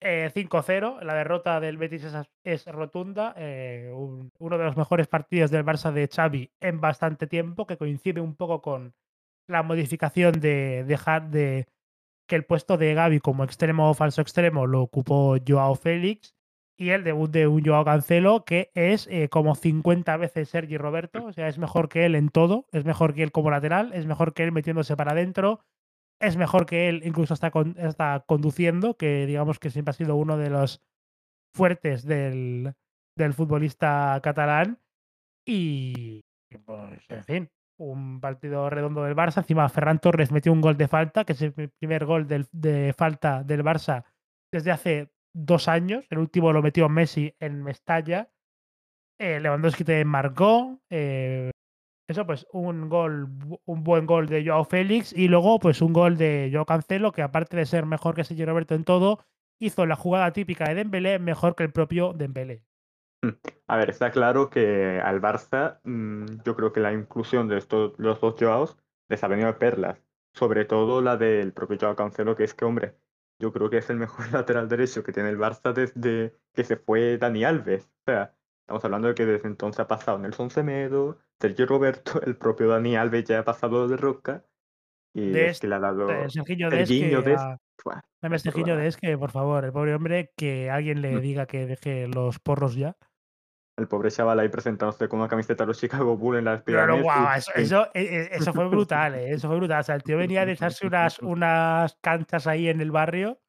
Eh, 0.00 0.30
5-0, 0.34 1.00
la 1.02 1.14
derrota 1.14 1.60
del 1.60 1.76
Betis 1.78 2.04
es, 2.42 2.66
rotunda. 2.66 3.34
eh, 3.36 3.88
un- 3.94 4.32
uno 4.40 4.58
de 4.58 4.64
los 4.64 4.76
mejores 4.76 5.06
partidos 5.06 5.52
del 5.52 5.64
Barça 5.64 5.92
de 5.92 6.08
Xavi 6.08 6.50
en 6.60 6.80
bastante 6.80 7.28
tiempo, 7.28 7.66
que 7.68 7.76
coincide 7.76 8.20
un 8.20 8.34
poco 8.34 8.60
con 8.62 8.94
la 9.46 9.62
modificación 9.62 10.40
de 10.40 10.82
dejar 10.84 11.30
de 11.30 11.68
que 12.26 12.34
el 12.34 12.44
puesto 12.44 12.76
de 12.78 12.94
Gaby 12.94 13.20
como 13.20 13.44
extremo 13.44 13.90
o 13.90 13.94
falso 13.94 14.22
extremo 14.22 14.66
lo 14.66 14.82
ocupó 14.82 15.36
Joao 15.46 15.76
Félix 15.76 16.34
y 16.82 16.90
el 16.90 17.04
debut 17.04 17.30
de 17.30 17.46
un 17.46 17.64
Joao 17.64 17.84
Cancelo 17.84 18.44
que 18.44 18.72
es 18.74 19.06
eh, 19.06 19.28
como 19.28 19.54
50 19.54 20.16
veces 20.16 20.48
Sergi 20.48 20.76
Roberto, 20.76 21.24
o 21.24 21.32
sea, 21.32 21.46
es 21.46 21.56
mejor 21.58 21.88
que 21.88 22.04
él 22.04 22.16
en 22.16 22.28
todo, 22.28 22.66
es 22.72 22.84
mejor 22.84 23.14
que 23.14 23.22
él 23.22 23.30
como 23.30 23.50
lateral, 23.50 23.92
es 23.94 24.04
mejor 24.06 24.34
que 24.34 24.42
él 24.42 24.50
metiéndose 24.50 24.96
para 24.96 25.12
adentro, 25.12 25.60
es 26.20 26.36
mejor 26.36 26.66
que 26.66 26.88
él 26.88 27.02
incluso 27.04 27.34
hasta, 27.34 27.52
con, 27.52 27.76
hasta 27.78 28.24
conduciendo, 28.26 28.96
que 28.96 29.26
digamos 29.26 29.60
que 29.60 29.70
siempre 29.70 29.90
ha 29.90 29.94
sido 29.94 30.16
uno 30.16 30.36
de 30.36 30.50
los 30.50 30.82
fuertes 31.54 32.04
del, 32.04 32.74
del 33.16 33.32
futbolista 33.32 34.18
catalán. 34.22 34.78
Y, 35.46 36.24
pues, 36.64 37.00
en 37.08 37.24
fin, 37.24 37.50
un 37.76 38.20
partido 38.20 38.70
redondo 38.70 39.02
del 39.02 39.16
Barça. 39.16 39.38
Encima, 39.38 39.68
Ferran 39.68 39.98
Torres 39.98 40.30
metió 40.30 40.52
un 40.52 40.60
gol 40.60 40.76
de 40.76 40.86
falta, 40.86 41.24
que 41.24 41.32
es 41.32 41.42
el 41.42 41.52
primer 41.52 42.04
gol 42.06 42.28
de 42.28 42.94
falta 42.96 43.42
del 43.42 43.64
Barça 43.64 44.04
desde 44.52 44.70
hace 44.70 45.10
dos 45.32 45.68
años. 45.68 46.04
El 46.10 46.18
último 46.18 46.52
lo 46.52 46.62
metió 46.62 46.88
Messi 46.88 47.34
en 47.40 47.62
Mestalla. 47.62 48.30
Eh, 49.18 49.40
Lewandowski 49.40 49.84
te 49.84 50.04
marcó. 50.04 50.80
eh, 50.90 51.50
eso, 52.08 52.26
pues, 52.26 52.46
un 52.52 52.88
gol, 52.88 53.28
un 53.64 53.84
buen 53.84 54.06
gol 54.06 54.26
de 54.26 54.44
Joao 54.44 54.64
Félix. 54.64 55.12
Y 55.12 55.28
luego, 55.28 55.58
pues, 55.58 55.80
un 55.80 55.92
gol 55.92 56.16
de 56.18 56.50
Joao 56.52 56.66
Cancelo, 56.66 57.12
que 57.12 57.22
aparte 57.22 57.56
de 57.56 57.64
ser 57.64 57.86
mejor 57.86 58.14
que 58.14 58.24
Sergio 58.24 58.44
Roberto 58.46 58.74
en 58.74 58.84
todo, 58.84 59.24
hizo 59.58 59.86
la 59.86 59.96
jugada 59.96 60.32
típica 60.32 60.64
de 60.68 60.74
Dembélé 60.74 61.18
mejor 61.18 61.54
que 61.54 61.62
el 61.62 61.72
propio 61.72 62.12
Dembélé. 62.12 62.64
A 63.68 63.76
ver, 63.76 63.90
está 63.90 64.10
claro 64.10 64.50
que 64.50 65.00
al 65.00 65.20
Barça, 65.22 65.80
mm, 65.84 66.42
yo 66.44 66.56
creo 66.56 66.72
que 66.72 66.80
la 66.80 66.92
inclusión 66.92 67.46
de 67.48 67.58
estos 67.58 67.92
los 67.98 68.20
dos 68.20 68.34
Joaos 68.38 68.76
les 69.08 69.22
ha 69.22 69.28
venido 69.28 69.46
de 69.46 69.54
perlas. 69.54 70.02
Sobre 70.34 70.64
todo 70.64 71.00
la 71.00 71.16
del 71.16 71.52
propio 71.52 71.78
Joao 71.80 71.94
Cancelo, 71.94 72.34
que 72.34 72.44
es 72.44 72.54
que, 72.54 72.64
hombre, 72.64 72.96
yo 73.42 73.52
creo 73.52 73.68
que 73.68 73.78
es 73.78 73.90
el 73.90 73.96
mejor 73.98 74.26
lateral 74.32 74.68
derecho 74.68 75.02
que 75.02 75.12
tiene 75.12 75.28
el 75.30 75.38
Barça 75.38 75.72
desde 75.72 76.36
que 76.54 76.62
se 76.64 76.76
fue 76.76 77.18
Dani 77.18 77.44
Alves. 77.44 77.90
O 78.02 78.04
sea, 78.06 78.34
estamos 78.60 78.84
hablando 78.84 79.08
de 79.08 79.14
que 79.14 79.26
desde 79.26 79.48
entonces 79.48 79.80
ha 79.80 79.88
pasado 79.88 80.18
Nelson 80.18 80.48
Semedo, 80.50 81.18
Sergio 81.40 81.66
Roberto, 81.66 82.22
el 82.22 82.36
propio 82.36 82.68
Dani 82.68 82.96
Alves 82.96 83.24
ya 83.24 83.40
ha 83.40 83.44
pasado 83.44 83.88
de 83.88 83.96
Roca 83.96 84.44
y 85.12 85.30
De 85.30 85.48
es 85.48 85.60
que 85.60 85.66
le 85.66 85.74
ha 85.74 85.80
dado 85.80 86.10
este, 86.10 86.28
Meme 88.22 88.36
esto 88.36 88.50
Serginho 88.50 88.76
va. 88.76 88.80
Dest, 88.80 89.00
que 89.00 89.18
por 89.18 89.32
favor, 89.32 89.64
el 89.64 89.72
pobre 89.72 89.94
hombre, 89.94 90.30
que 90.36 90.70
alguien 90.70 91.02
le 91.02 91.16
Mm. 91.16 91.20
diga 91.20 91.46
que 91.46 91.66
deje 91.66 92.06
los 92.06 92.38
porros 92.38 92.76
ya. 92.76 92.96
El 93.78 93.88
pobre 93.88 94.10
chaval 94.10 94.38
ahí 94.38 94.48
presentándose 94.50 95.08
con 95.08 95.20
una 95.20 95.28
camiseta 95.28 95.64
de 95.64 95.68
los 95.68 95.80
Chicago 95.80 96.16
Bulls 96.16 96.38
en 96.40 96.44
la 96.44 96.52
despedida 96.52 96.82
Pero 96.82 97.02
guau, 97.02 97.36
eso, 97.36 97.52
eso, 97.54 97.86
e- 97.94 98.02
e- 98.02 98.36
eso 98.36 98.52
fue 98.52 98.68
brutal, 98.68 99.14
¿eh? 99.14 99.30
Eso 99.32 99.48
fue 99.48 99.56
brutal. 99.56 99.80
O 99.80 99.82
sea, 99.82 99.94
el 99.94 100.02
tío 100.02 100.18
venía 100.18 100.44
de 100.44 100.52
echarse 100.52 100.86
unas, 100.86 101.18
unas 101.22 101.96
canchas 102.02 102.46
ahí 102.46 102.68
en 102.68 102.80
el 102.82 102.90
barrio 102.90 103.40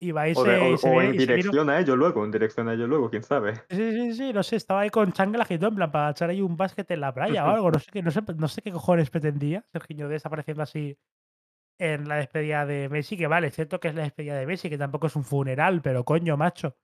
y 0.00 0.12
va 0.12 0.28
y 0.28 0.34
O, 0.36 0.44
de- 0.44 0.56
se, 0.56 0.62
o- 0.62 0.74
y 0.74 0.78
se 0.78 0.88
o 0.88 0.96
ve- 0.98 1.04
en 1.06 1.14
y 1.14 1.18
vino- 1.18 1.26
dirección 1.34 1.70
a 1.70 1.80
ello 1.80 1.96
luego, 1.96 2.24
en 2.24 2.30
dirección 2.30 2.68
a 2.68 2.74
ello 2.74 2.86
luego, 2.86 3.10
quién 3.10 3.24
sabe. 3.24 3.54
Sí, 3.68 3.92
sí, 3.92 4.14
sí, 4.14 4.32
no 4.32 4.44
sé, 4.44 4.54
estaba 4.56 4.80
ahí 4.82 4.90
con 4.90 5.12
chancla 5.12 5.42
agitó 5.42 5.66
en 5.68 5.74
plan 5.74 5.90
para 5.90 6.10
echar 6.10 6.30
ahí 6.30 6.40
un 6.40 6.56
básquet 6.56 6.88
en 6.92 7.00
la 7.00 7.12
playa 7.12 7.44
o 7.44 7.50
algo, 7.50 7.70
no 7.72 7.78
sé 7.80 7.90
qué, 7.92 8.00
no 8.02 8.12
sé, 8.12 8.20
no 8.36 8.46
sé 8.48 8.62
qué 8.62 8.70
cojones 8.70 9.10
pretendía 9.10 9.64
Serginho 9.72 10.08
Dest 10.08 10.24
apareciendo 10.26 10.62
así 10.62 10.96
en 11.80 12.06
la 12.08 12.16
despedida 12.16 12.64
de 12.64 12.88
Messi, 12.88 13.16
que 13.16 13.26
vale, 13.26 13.48
es 13.48 13.54
cierto 13.56 13.80
que 13.80 13.88
es 13.88 13.94
la 13.96 14.02
despedida 14.02 14.36
de 14.36 14.46
Messi, 14.46 14.70
que 14.70 14.78
tampoco 14.78 15.08
es 15.08 15.16
un 15.16 15.24
funeral, 15.24 15.82
pero 15.82 16.04
coño, 16.04 16.36
macho. 16.36 16.76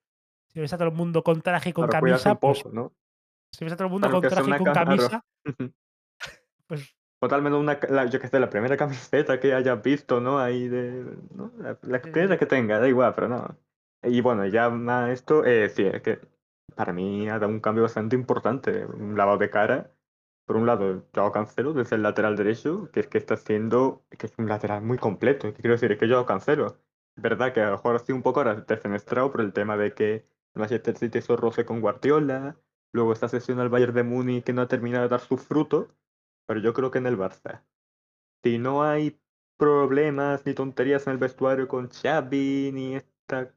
Si 0.52 0.60
ves 0.60 0.72
a 0.72 0.78
todo 0.78 0.88
el 0.88 0.94
mundo 0.94 1.22
con 1.22 1.40
traje 1.42 1.70
y 1.70 1.72
con 1.72 1.86
Claro, 1.86 2.06
camisa, 2.06 2.34
pues 2.36 2.62
poco, 2.62 2.74
¿no? 2.74 2.92
si 3.52 3.64
ves 3.64 3.72
a 3.72 3.76
todo 3.76 3.86
el 3.86 3.92
mundo 3.92 4.06
con 4.08 4.14
Aunque 4.16 4.28
sea 4.30 4.36
traje 4.42 4.50
y 4.50 4.58
con 4.58 4.66
ca- 4.66 4.72
claro. 4.72 4.86
camisa, 4.86 5.24
pues 6.66 6.96
O 7.20 7.28
tal 7.28 7.42
menos 7.42 7.60
una, 7.60 7.78
la- 7.88 8.06
yo 8.06 8.20
que 8.20 8.28
sé, 8.28 8.38
la 8.38 8.50
primera 8.50 8.76
camiseta 8.76 9.40
que 9.40 9.52
hayas 9.54 9.82
visto, 9.82 10.20
¿no? 10.20 10.38
Ahí 10.38 10.68
de, 10.68 11.04
¿no? 11.34 11.52
La, 11.58 11.78
la 11.82 12.00
que 12.38 12.46
tenga, 12.46 12.78
da 12.78 12.88
igual, 12.88 13.14
pero 13.14 13.28
no. 13.28 13.58
Y 14.02 14.20
bueno, 14.20 14.46
ya 14.46 14.70
más 14.70 15.10
esto, 15.10 15.44
eh, 15.44 15.68
sí, 15.68 15.84
es 15.84 16.00
que 16.02 16.20
para 16.76 16.92
mí 16.92 17.28
ha 17.28 17.38
dado 17.38 17.48
un 17.48 17.60
cambio 17.60 17.82
bastante 17.82 18.14
importante, 18.14 18.84
un 18.86 19.16
lavado 19.16 19.38
de 19.38 19.50
cara. 19.50 19.90
Por 20.44 20.56
un 20.56 20.66
lado, 20.66 21.04
Joao 21.14 21.32
Cancelo, 21.32 21.72
desde 21.74 21.96
el 21.96 22.02
lateral 22.02 22.36
derecho, 22.36 22.88
que 22.92 23.00
es 23.00 23.06
que 23.08 23.18
está 23.18 23.34
haciendo, 23.34 24.04
que 24.16 24.26
es 24.26 24.38
un 24.38 24.48
lateral 24.48 24.82
muy 24.82 24.96
completo. 24.96 25.52
¿Qué 25.52 25.60
quiero 25.60 25.74
decir? 25.74 25.92
Es 25.92 25.98
que 25.98 26.08
Joao 26.08 26.24
Cancelo, 26.24 26.78
es 27.16 27.22
verdad 27.22 27.52
que 27.52 27.60
a 27.60 27.66
lo 27.66 27.72
mejor 27.72 27.96
ha 27.96 27.98
sido 27.98 28.16
un 28.16 28.22
poco 28.22 28.40
ahora 28.40 28.54
defenestrado 28.54 29.30
por 29.32 29.40
el 29.42 29.52
tema 29.52 29.76
de 29.76 29.92
que 29.92 30.26
Manchester 30.58 30.96
City 30.96 31.18
hizo 31.18 31.36
roce 31.36 31.64
con 31.64 31.80
Guardiola, 31.80 32.56
luego 32.92 33.12
esta 33.12 33.28
sesión 33.28 33.60
al 33.60 33.68
Bayern 33.68 33.94
de 33.94 34.02
Múnich 34.02 34.44
que 34.44 34.52
no 34.52 34.62
ha 34.62 34.68
terminado 34.68 35.04
de 35.04 35.08
dar 35.08 35.20
sus 35.20 35.42
frutos, 35.42 35.88
pero 36.46 36.60
yo 36.60 36.72
creo 36.72 36.90
que 36.90 36.98
en 36.98 37.06
el 37.06 37.18
Barça, 37.18 37.62
si 38.42 38.58
no 38.58 38.82
hay 38.82 39.20
problemas 39.56 40.46
ni 40.46 40.54
tonterías 40.54 41.06
en 41.06 41.14
el 41.14 41.18
vestuario 41.18 41.68
con 41.68 41.88
Xavi 41.88 42.70
ni 42.72 42.96
esta, 42.96 43.52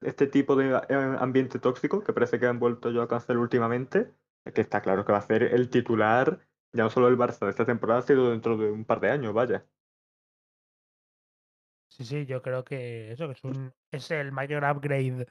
este 0.00 0.26
tipo 0.26 0.56
de 0.56 0.70
eh, 0.88 1.16
ambiente 1.18 1.58
tóxico 1.58 2.02
que 2.02 2.12
parece 2.12 2.40
que 2.40 2.46
han 2.46 2.58
vuelto 2.58 2.90
yo 2.90 3.02
a 3.02 3.08
cancelar 3.08 3.38
últimamente, 3.38 4.12
que 4.52 4.60
está 4.60 4.82
claro 4.82 5.04
que 5.04 5.12
va 5.12 5.18
a 5.18 5.22
ser 5.22 5.42
el 5.42 5.70
titular 5.70 6.40
ya 6.74 6.82
no 6.82 6.90
solo 6.90 7.08
el 7.08 7.16
Barça 7.16 7.44
de 7.44 7.50
esta 7.50 7.64
temporada, 7.64 8.02
sino 8.02 8.30
dentro 8.30 8.56
de 8.56 8.70
un 8.70 8.84
par 8.84 9.00
de 9.00 9.10
años, 9.10 9.32
vaya. 9.32 9.64
Sí, 11.88 12.04
sí, 12.04 12.26
yo 12.26 12.42
creo 12.42 12.64
que 12.64 13.12
eso, 13.12 13.30
es, 13.30 13.44
un, 13.44 13.72
es 13.92 14.10
el 14.10 14.32
mayor 14.32 14.64
upgrade 14.64 15.28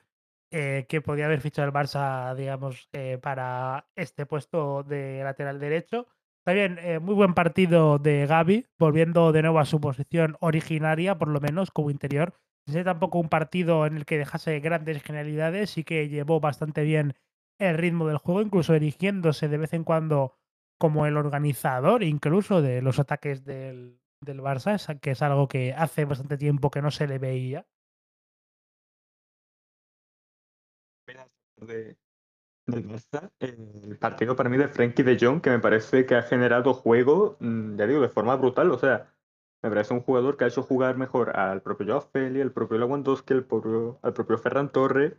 eh, 0.55 0.85
que 0.87 1.01
podía 1.01 1.25
haber 1.25 1.41
fichado 1.41 1.67
el 1.67 1.73
Barça, 1.73 2.35
digamos, 2.35 2.87
eh, 2.93 3.17
para 3.17 3.87
este 3.95 4.27
puesto 4.27 4.83
de 4.83 5.23
lateral 5.23 5.59
derecho. 5.59 6.05
También 6.45 6.77
eh, 6.77 6.99
muy 6.99 7.15
buen 7.15 7.33
partido 7.33 7.97
de 7.97 8.27
Gaby, 8.27 8.67
volviendo 8.77 9.31
de 9.31 9.41
nuevo 9.41 9.57
a 9.57 9.65
su 9.65 9.81
posición 9.81 10.37
originaria, 10.41 11.17
por 11.17 11.29
lo 11.29 11.41
menos 11.41 11.71
como 11.71 11.89
interior. 11.89 12.35
No 12.67 12.83
tampoco 12.83 13.17
un 13.17 13.29
partido 13.29 13.87
en 13.87 13.97
el 13.97 14.05
que 14.05 14.19
dejase 14.19 14.59
grandes 14.59 15.01
genialidades, 15.01 15.71
sí 15.71 15.83
que 15.83 16.07
llevó 16.07 16.39
bastante 16.39 16.83
bien 16.83 17.15
el 17.57 17.75
ritmo 17.79 18.07
del 18.07 18.19
juego, 18.19 18.43
incluso 18.43 18.75
erigiéndose 18.75 19.47
de 19.47 19.57
vez 19.57 19.73
en 19.73 19.83
cuando 19.83 20.37
como 20.77 21.07
el 21.07 21.17
organizador, 21.17 22.03
incluso 22.03 22.61
de 22.61 22.83
los 22.83 22.99
ataques 22.99 23.43
del, 23.43 23.99
del 24.21 24.39
Barça, 24.41 24.99
que 24.99 25.11
es 25.11 25.21
algo 25.23 25.47
que 25.47 25.73
hace 25.73 26.05
bastante 26.05 26.37
tiempo 26.37 26.69
que 26.69 26.83
no 26.83 26.91
se 26.91 27.07
le 27.07 27.17
veía. 27.17 27.65
De, 31.65 31.97
del 32.65 32.87
Barça, 32.87 33.31
el 33.39 33.97
partido 33.99 34.35
para 34.35 34.49
mí 34.49 34.57
de 34.57 34.67
Frenkie 34.67 35.03
de 35.03 35.17
Jong, 35.19 35.41
que 35.41 35.49
me 35.49 35.59
parece 35.59 36.05
que 36.05 36.15
ha 36.15 36.21
generado 36.21 36.73
juego, 36.73 37.37
mm, 37.39 37.75
ya 37.77 37.87
digo, 37.87 38.01
de 38.01 38.09
forma 38.09 38.35
brutal. 38.35 38.71
O 38.71 38.77
sea, 38.77 39.13
me 39.61 39.69
parece 39.69 39.93
un 39.93 40.01
jugador 40.01 40.37
que 40.37 40.45
ha 40.45 40.47
hecho 40.47 40.63
jugar 40.63 40.97
mejor 40.97 41.37
al 41.37 41.61
propio 41.61 41.87
Joao 41.87 42.01
Feli, 42.01 42.41
al 42.41 42.51
propio 42.51 42.77
Lewandowski, 42.77 43.33
al 43.33 43.45
propio, 43.45 43.99
al 44.01 44.13
propio 44.13 44.37
Ferran 44.37 44.71
Torre. 44.71 45.17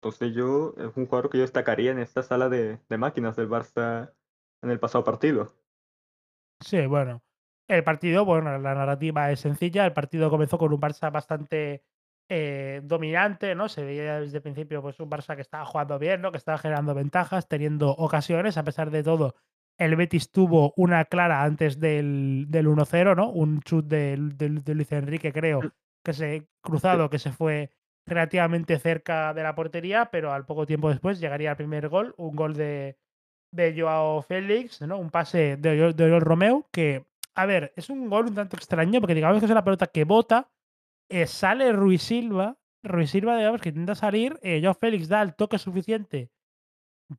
Entonces 0.00 0.34
yo, 0.34 0.74
es 0.76 0.96
un 0.96 1.06
jugador 1.06 1.30
que 1.30 1.38
yo 1.38 1.42
destacaría 1.42 1.90
en 1.90 1.98
esta 1.98 2.22
sala 2.22 2.48
de, 2.48 2.78
de 2.88 2.98
máquinas 2.98 3.36
del 3.36 3.48
Barça 3.48 4.12
en 4.62 4.70
el 4.70 4.78
pasado 4.78 5.04
partido. 5.04 5.54
Sí, 6.60 6.86
bueno. 6.86 7.22
El 7.66 7.82
partido, 7.82 8.24
bueno, 8.24 8.58
la 8.58 8.74
narrativa 8.74 9.30
es 9.30 9.40
sencilla. 9.40 9.86
El 9.86 9.92
partido 9.92 10.30
comenzó 10.30 10.58
con 10.58 10.72
un 10.72 10.80
Barça 10.80 11.10
bastante 11.10 11.82
eh, 12.28 12.80
dominante, 12.84 13.54
¿no? 13.54 13.68
Se 13.68 13.84
veía 13.84 14.20
desde 14.20 14.38
el 14.38 14.42
principio 14.42 14.80
pues, 14.80 14.98
un 15.00 15.10
Barça 15.10 15.34
que 15.34 15.42
estaba 15.42 15.64
jugando 15.64 15.98
bien, 15.98 16.22
¿no? 16.22 16.32
Que 16.32 16.38
estaba 16.38 16.58
generando 16.58 16.94
ventajas, 16.94 17.48
teniendo 17.48 17.90
ocasiones. 17.90 18.56
A 18.56 18.64
pesar 18.64 18.90
de 18.90 19.02
todo, 19.02 19.34
el 19.78 19.96
Betis 19.96 20.30
tuvo 20.30 20.72
una 20.76 21.04
clara 21.04 21.42
antes 21.42 21.80
del, 21.80 22.46
del 22.48 22.66
1-0, 22.66 23.16
¿no? 23.16 23.30
Un 23.30 23.60
chut 23.60 23.86
de, 23.86 24.16
de, 24.16 24.74
Luis 24.74 24.92
Enrique, 24.92 25.32
creo, 25.32 25.60
mm. 25.60 25.70
que 26.02 26.12
se 26.12 26.48
cruzado, 26.60 27.10
que 27.10 27.18
se 27.18 27.32
fue 27.32 27.70
relativamente 28.06 28.78
cerca 28.78 29.34
de 29.34 29.42
la 29.42 29.54
portería, 29.54 30.06
pero 30.06 30.32
al 30.32 30.46
poco 30.46 30.66
tiempo 30.66 30.90
después 30.90 31.20
llegaría 31.20 31.50
el 31.50 31.56
primer 31.56 31.88
gol, 31.88 32.14
un 32.16 32.36
gol 32.36 32.54
de, 32.54 32.98
de 33.50 33.74
Joao 33.78 34.22
Félix, 34.22 34.80
¿no? 34.82 34.98
Un 34.98 35.10
pase 35.10 35.56
de, 35.56 35.92
de 35.92 36.20
Romeo, 36.20 36.66
que, 36.70 37.06
a 37.34 37.46
ver, 37.46 37.72
es 37.76 37.90
un 37.90 38.08
gol 38.08 38.26
un 38.26 38.34
tanto 38.34 38.56
extraño, 38.56 39.00
porque 39.00 39.14
digamos 39.14 39.38
que 39.38 39.46
es 39.46 39.50
una 39.50 39.64
pelota 39.64 39.86
que 39.86 40.04
bota, 40.04 40.50
eh, 41.08 41.26
sale 41.26 41.72
Ruiz 41.72 42.02
Silva, 42.02 42.58
Ruiz 42.82 43.10
Silva, 43.10 43.36
digamos, 43.36 43.60
que 43.60 43.70
intenta 43.70 43.94
salir, 43.94 44.38
eh, 44.42 44.62
Félix 44.78 45.08
da 45.08 45.22
el 45.22 45.34
toque 45.34 45.58
suficiente 45.58 46.30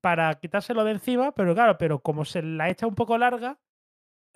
para 0.02 0.34
quitárselo 0.36 0.84
de 0.84 0.92
encima, 0.92 1.32
pero 1.34 1.54
claro, 1.54 1.78
pero 1.78 2.00
como 2.00 2.26
se 2.26 2.42
la 2.42 2.70
echa 2.70 2.88
un 2.88 2.96
poco 2.96 3.18
larga, 3.18 3.60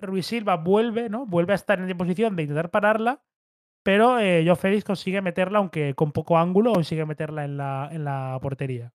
Ruiz 0.00 0.26
Silva 0.26 0.56
vuelve, 0.56 1.08
¿no? 1.08 1.26
Vuelve 1.26 1.52
a 1.52 1.56
estar 1.56 1.78
en 1.78 1.96
posición 1.96 2.36
de 2.36 2.42
intentar 2.42 2.70
pararla, 2.70 3.22
pero 3.82 4.18
eh, 4.18 4.44
Félix 4.56 4.84
consigue 4.84 5.22
meterla, 5.22 5.58
aunque 5.58 5.94
con 5.94 6.12
poco 6.12 6.38
ángulo, 6.38 6.72
consigue 6.72 7.04
meterla 7.06 7.44
en 7.44 7.56
la, 7.56 7.88
en 7.92 8.04
la 8.04 8.38
portería 8.40 8.92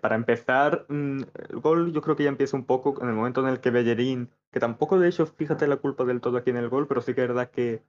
para 0.00 0.16
empezar, 0.16 0.84
mm, 0.88 1.22
el 1.48 1.60
gol 1.60 1.92
yo 1.92 2.02
creo 2.02 2.14
que 2.14 2.24
ya 2.24 2.28
empieza 2.28 2.56
un 2.56 2.66
poco 2.66 3.00
en 3.02 3.08
el 3.08 3.14
momento 3.14 3.40
en 3.40 3.48
el 3.48 3.60
que 3.60 3.70
Bellerín, 3.70 4.30
que 4.50 4.60
tampoco 4.60 4.98
de 4.98 5.08
hecho, 5.08 5.26
fíjate 5.26 5.66
la 5.66 5.78
culpa 5.78 6.04
del 6.04 6.20
todo 6.20 6.36
aquí 6.36 6.50
en 6.50 6.56
el 6.56 6.68
gol, 6.68 6.86
pero 6.86 7.00
sí 7.00 7.14
que 7.14 7.22
es 7.22 7.28
verdad 7.28 7.50
que 7.50 7.82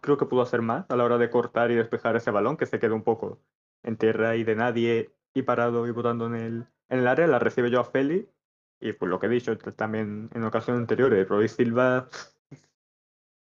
creo 0.00 0.16
que 0.16 0.26
pudo 0.26 0.42
hacer 0.42 0.62
más 0.62 0.86
a 0.90 0.96
la 0.96 1.04
hora 1.04 1.18
de 1.18 1.30
cortar 1.30 1.70
y 1.70 1.74
despejar 1.74 2.16
ese 2.16 2.30
balón, 2.30 2.56
que 2.56 2.66
se 2.66 2.78
quedó 2.78 2.94
un 2.94 3.02
poco 3.02 3.40
en 3.82 3.96
tierra 3.96 4.36
y 4.36 4.44
de 4.44 4.56
nadie 4.56 5.10
y 5.34 5.42
parado 5.42 5.86
y 5.86 5.90
botando 5.90 6.26
en 6.26 6.34
el, 6.34 6.66
en 6.88 6.98
el 7.00 7.06
área, 7.06 7.26
la 7.26 7.38
recibe 7.38 7.70
yo 7.70 7.80
a 7.80 7.84
Feli. 7.84 8.28
Y 8.80 8.92
pues 8.92 9.10
lo 9.10 9.20
que 9.20 9.26
he 9.26 9.30
dicho 9.30 9.56
también 9.58 10.30
en 10.32 10.44
ocasiones 10.44 10.80
anteriores, 10.80 11.28
Roy 11.28 11.48
Silva, 11.48 12.08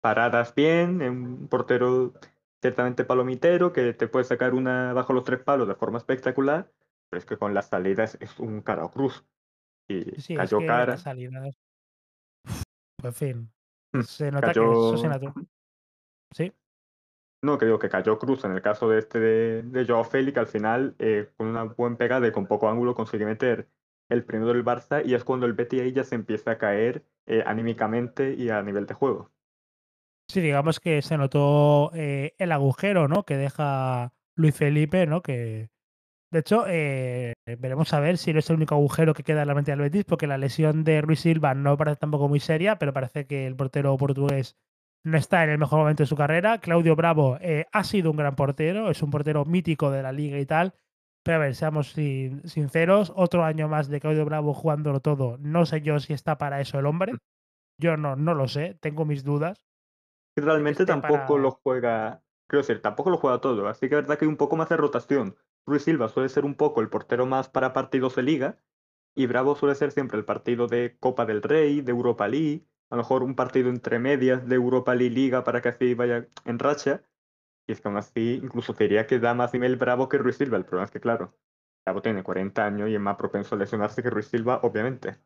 paradas 0.01 0.55
bien, 0.55 1.03
un 1.03 1.49
portero 1.49 2.15
ciertamente 2.61 3.05
palomitero, 3.05 3.73
que 3.73 3.93
te 3.93 4.09
puede 4.09 4.25
sacar 4.25 4.55
una 4.55 4.93
bajo 4.95 5.13
los 5.13 5.25
tres 5.25 5.41
palos 5.41 5.69
de 5.69 5.75
forma 5.75 5.99
espectacular 5.99 6.71
pero 7.09 7.19
es 7.19 7.27
que 7.27 7.37
con 7.37 7.55
las 7.55 7.69
salidas 7.69 8.17
es 8.21 8.39
un 8.39 8.63
cara 8.63 8.89
cruz. 8.89 9.25
Y 9.89 10.21
sí, 10.21 10.35
cayó 10.35 10.59
es 10.59 10.63
que 10.63 10.67
cara. 10.67 10.97
Salidas... 10.97 11.57
En 13.03 13.13
fin. 13.13 13.53
Mm, 13.93 14.01
se 14.01 14.31
nota 14.31 14.53
que 14.53 14.61
eso 14.61 14.97
se 14.97 15.09
nota. 15.09 15.35
Sí. 16.33 16.53
No, 17.43 17.59
digo 17.59 17.79
que 17.79 17.89
cayó 17.89 18.19
cruz 18.19 18.45
en 18.45 18.53
el 18.53 18.63
caso 18.63 18.89
de 18.89 18.99
este 18.99 19.21
de, 19.21 19.63
de 19.63 19.87
Joao 19.87 20.05
Félix, 20.05 20.39
al 20.39 20.47
final, 20.47 20.97
eh, 20.99 21.31
con 21.37 21.47
una 21.49 21.65
buena 21.65 21.97
pegada 21.97 22.27
y 22.27 22.33
con 22.33 22.47
poco 22.47 22.69
ángulo, 22.69 22.95
consigue 22.95 23.25
meter 23.25 23.69
el 24.09 24.25
primero 24.25 24.53
del 24.53 24.65
Barça 24.65 25.05
y 25.05 25.15
es 25.15 25.25
cuando 25.25 25.47
el 25.47 25.53
Betty 25.53 25.81
ahí 25.81 25.93
ya 25.93 26.05
se 26.05 26.15
empieza 26.15 26.53
a 26.53 26.59
caer 26.59 27.05
eh, 27.27 27.43
anímicamente 27.45 28.35
y 28.35 28.51
a 28.51 28.63
nivel 28.63 28.87
de 28.87 28.95
juego. 28.95 29.31
Sí, 30.29 30.41
digamos 30.41 30.81
que 30.81 31.03
se 31.03 31.17
notó 31.17 31.93
eh, 31.95 32.35
el 32.39 32.53
agujero, 32.53 33.07
¿no? 33.07 33.25
Que 33.25 33.37
deja 33.37 34.13
Luis 34.35 34.57
Felipe, 34.57 35.07
¿no? 35.07 35.23
Que, 35.23 35.71
de 36.33 36.41
hecho, 36.41 36.65
eh, 36.67 37.35
veremos 37.59 37.93
a 37.93 38.01
ver 38.01 38.19
si 38.19 38.33
no 38.33 38.41
es 38.41 38.51
el 38.51 38.57
único 38.57 38.75
agujero 38.75 39.15
que 39.15 39.23
queda 39.23 39.43
en 39.43 39.49
la 39.49 39.55
mente 39.55 39.71
del 39.71 39.81
Betis, 39.81 40.05
porque 40.05 40.27
la 40.27 40.39
lesión 40.39 40.83
de 40.83 41.01
Ruiz 41.01 41.21
Silva 41.21 41.55
no 41.55 41.77
parece 41.77 41.99
tampoco 41.99 42.29
muy 42.29 42.41
seria, 42.41 42.79
pero 42.79 42.93
parece 42.93 43.27
que 43.27 43.47
el 43.47 43.55
portero 43.55 43.97
portugués 43.97 44.57
no 45.07 45.19
está 45.19 45.45
en 45.45 45.51
el 45.51 45.59
mejor 45.59 45.79
momento 45.79 46.03
de 46.03 46.09
su 46.09 46.17
carrera. 46.17 46.59
Claudio 46.59 46.97
Bravo 46.97 47.39
eh, 47.41 47.67
ha 47.71 47.85
sido 47.85 48.11
un 48.11 48.17
gran 48.17 48.35
portero, 48.35 48.91
es 48.91 49.03
un 49.05 49.11
portero 49.13 49.45
mítico 49.45 49.93
de 49.93 50.03
la 50.03 50.11
liga 50.11 50.37
y 50.41 50.47
tal. 50.47 50.75
Pero 51.23 51.37
a 51.37 51.41
ver, 51.41 51.55
seamos 51.55 51.93
sinceros, 51.93 53.13
otro 53.15 53.45
año 53.45 53.69
más 53.69 53.89
de 53.89 54.01
Claudio 54.01 54.25
Bravo 54.25 54.53
jugándolo 54.53 54.99
todo. 54.99 55.39
No 55.39 55.65
sé 55.65 55.81
yo 55.81 56.01
si 56.01 56.13
está 56.13 56.39
para 56.39 56.61
eso 56.61 56.81
el 56.81 56.87
hombre. 56.87 57.13
Yo 57.79 57.97
no, 57.97 58.17
no 58.17 58.35
lo 58.35 58.49
sé, 58.49 58.77
tengo 58.81 59.05
mis 59.05 59.23
dudas. 59.23 59.65
Realmente 60.37 60.85
tampoco 60.85 61.39
lo 61.39 61.53
juega, 61.53 62.21
quiero 62.49 62.63
decir, 62.63 62.83
tampoco 62.83 63.11
lo 63.11 63.19
juega 63.19 63.41
todo. 63.41 63.69
Así 63.69 63.89
que 63.89 63.95
es 63.95 64.03
verdad 64.03 64.19
que 64.19 64.25
hay 64.25 64.29
un 64.29 64.37
poco 64.37 64.57
más 64.57 64.69
de 64.69 64.77
rotación. 64.77 65.37
Ruiz 65.67 65.85
Silva 65.85 66.09
suele 66.09 66.29
ser 66.31 66.45
un 66.45 66.57
poco 66.57 66.81
el 66.81 66.89
portero 66.89 67.27
más 67.27 67.49
para 67.49 67.73
partidos 67.73 68.17
de 68.17 68.25
liga 68.25 68.59
y 69.15 69.27
Bravo 69.27 69.55
suele 69.55 69.77
ser 69.77 69.93
siempre 69.93 70.19
el 70.19 70.25
partido 70.25 70.67
de 70.67 70.97
Copa 70.99 71.27
del 71.27 71.43
Rey, 71.43 71.81
de 71.81 71.93
Europa 71.93 72.27
League, 72.27 72.67
a 72.91 72.97
lo 72.97 73.03
mejor 73.03 73.23
un 73.23 73.35
partido 73.35 73.69
entre 73.69 73.99
medias 73.99 74.47
de 74.47 74.55
Europa 74.55 74.95
League 74.95 75.15
Liga 75.15 75.45
para 75.45 75.61
que 75.61 75.69
así 75.69 75.95
vaya 75.95 76.29
en 76.45 76.59
racha. 76.59 77.03
Y 77.67 77.73
es 77.73 77.81
que 77.81 77.89
aún 77.89 77.97
así 77.97 78.41
incluso 78.43 78.73
diría 78.73 79.07
que 79.07 79.19
da 79.19 79.35
más 79.35 79.53
nivel 79.53 79.77
Bravo 79.77 80.09
que 80.09 80.19
Ruiz 80.19 80.37
Silva. 80.37 80.57
El 80.57 80.65
problema 80.65 80.85
es 80.85 80.91
que, 80.91 81.01
claro, 81.01 81.37
Bravo 81.85 82.01
tiene 82.01 82.23
40 82.23 82.65
años 82.65 82.89
y 82.89 82.95
es 82.95 83.01
más 83.01 83.17
propenso 83.17 83.55
a 83.55 83.59
lesionarse 83.59 84.03
que 84.03 84.11
Ruiz 84.11 84.29
Silva, 84.29 84.61
obviamente. 84.63 85.17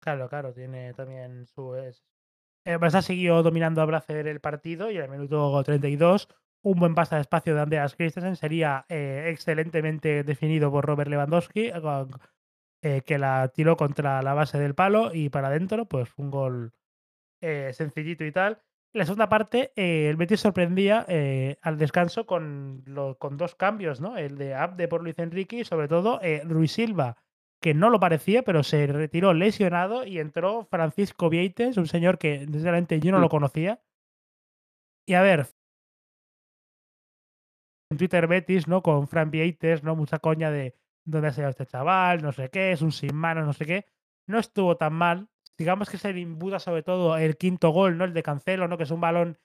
Claro, 0.00 0.28
claro, 0.28 0.52
tiene 0.52 0.92
también 0.94 1.46
su... 1.46 1.74
El 1.74 2.78
Barça 2.78 3.00
siguió 3.00 3.42
dominando 3.42 3.80
a 3.80 3.86
Bracer 3.86 4.26
el 4.26 4.40
partido 4.40 4.90
y 4.90 4.98
al 4.98 5.08
minuto 5.08 5.62
32 5.64 6.28
un 6.62 6.78
buen 6.78 6.94
pase 6.94 7.14
de 7.14 7.20
espacio 7.20 7.54
de 7.54 7.60
Andreas 7.60 7.94
Christensen 7.94 8.36
sería 8.36 8.84
eh, 8.88 9.26
excelentemente 9.28 10.24
definido 10.24 10.70
por 10.70 10.84
Robert 10.84 11.08
Lewandowski, 11.08 11.70
eh, 12.82 13.02
que 13.04 13.18
la 13.18 13.48
tiró 13.48 13.76
contra 13.76 14.22
la 14.22 14.34
base 14.34 14.58
del 14.58 14.74
palo 14.74 15.14
y 15.14 15.28
para 15.28 15.48
adentro, 15.48 15.86
pues 15.86 16.10
un 16.16 16.30
gol 16.30 16.72
eh, 17.40 17.72
sencillito 17.72 18.24
y 18.24 18.32
tal. 18.32 18.62
la 18.92 19.04
segunda 19.04 19.28
parte, 19.28 19.72
el 19.76 20.16
Betis 20.16 20.40
sorprendía 20.40 21.06
al 21.62 21.78
descanso 21.78 22.26
con, 22.26 22.84
con 23.18 23.36
dos 23.36 23.54
cambios, 23.54 24.00
¿no? 24.00 24.16
El 24.16 24.38
de 24.38 24.54
Abde 24.54 24.88
por 24.88 25.02
Luis 25.02 25.18
Enrique 25.18 25.60
y 25.60 25.64
sobre 25.64 25.88
todo 25.88 26.20
Ruiz 26.44 26.72
Silva, 26.72 27.16
que 27.60 27.74
no 27.74 27.90
lo 27.90 28.00
parecía, 28.00 28.42
pero 28.42 28.62
se 28.62 28.86
retiró 28.86 29.34
lesionado 29.34 30.04
y 30.04 30.18
entró 30.18 30.64
Francisco 30.64 31.28
Vieites, 31.28 31.76
un 31.76 31.86
señor 31.86 32.18
que 32.18 32.40
sinceramente 32.40 33.00
yo 33.00 33.12
no 33.12 33.18
lo 33.18 33.26
mm. 33.26 33.30
conocía. 33.30 33.80
Y 35.06 35.14
a 35.14 35.22
ver, 35.22 35.48
en 37.90 37.98
Twitter 37.98 38.26
Betis, 38.26 38.68
¿no? 38.68 38.82
Con 38.82 39.08
Fran 39.08 39.30
Vieites, 39.30 39.82
¿no? 39.82 39.96
Mucha 39.96 40.18
coña 40.18 40.50
de 40.50 40.74
dónde 41.10 41.28
ha 41.28 41.32
salido 41.32 41.50
este 41.50 41.66
chaval, 41.66 42.22
no 42.22 42.32
sé 42.32 42.50
qué, 42.50 42.72
es 42.72 42.82
un 42.82 42.92
sin 42.92 43.14
manos, 43.14 43.46
no 43.46 43.52
sé 43.52 43.66
qué. 43.66 43.86
No 44.26 44.38
estuvo 44.38 44.76
tan 44.76 44.92
mal. 44.94 45.28
Digamos 45.56 45.90
que 45.90 45.98
se 45.98 46.12
le 46.12 46.60
sobre 46.60 46.82
todo 46.82 47.16
el 47.16 47.36
quinto 47.36 47.70
gol, 47.70 47.98
¿no? 47.98 48.04
El 48.04 48.14
de 48.14 48.22
Cancelo, 48.22 48.68
¿no? 48.68 48.76
Que 48.76 48.84
es 48.84 48.90
un 48.90 49.00
balón 49.00 49.38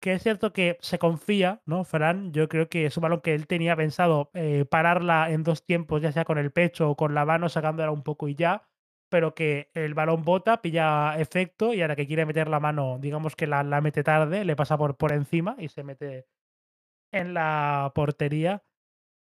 que 0.00 0.12
es 0.12 0.22
cierto 0.22 0.52
que 0.52 0.78
se 0.80 0.98
confía, 0.98 1.62
¿no? 1.66 1.84
Fran, 1.84 2.32
yo 2.32 2.48
creo 2.48 2.68
que 2.68 2.86
es 2.86 2.96
un 2.96 3.02
balón 3.02 3.20
que 3.20 3.34
él 3.34 3.46
tenía 3.46 3.74
pensado 3.76 4.30
eh, 4.34 4.64
pararla 4.70 5.30
en 5.30 5.42
dos 5.42 5.64
tiempos, 5.64 6.02
ya 6.02 6.12
sea 6.12 6.24
con 6.24 6.38
el 6.38 6.52
pecho 6.52 6.90
o 6.90 6.96
con 6.96 7.14
la 7.14 7.24
mano, 7.24 7.48
sacándola 7.48 7.90
un 7.90 8.04
poco 8.04 8.28
y 8.28 8.36
ya, 8.36 8.68
pero 9.08 9.34
que 9.34 9.70
el 9.74 9.94
balón 9.94 10.24
bota, 10.24 10.62
pilla 10.62 11.18
efecto 11.18 11.74
y 11.74 11.82
ahora 11.82 11.96
que 11.96 12.06
quiere 12.06 12.26
meter 12.26 12.48
la 12.48 12.60
mano, 12.60 12.98
digamos 13.00 13.34
que 13.34 13.46
la, 13.48 13.64
la 13.64 13.80
mete 13.80 14.04
tarde, 14.04 14.44
le 14.44 14.56
pasa 14.56 14.78
por, 14.78 14.96
por 14.96 15.12
encima 15.12 15.56
y 15.58 15.68
se 15.68 15.82
mete 15.82 16.26
en 17.12 17.34
la 17.34 17.92
portería. 17.94 18.62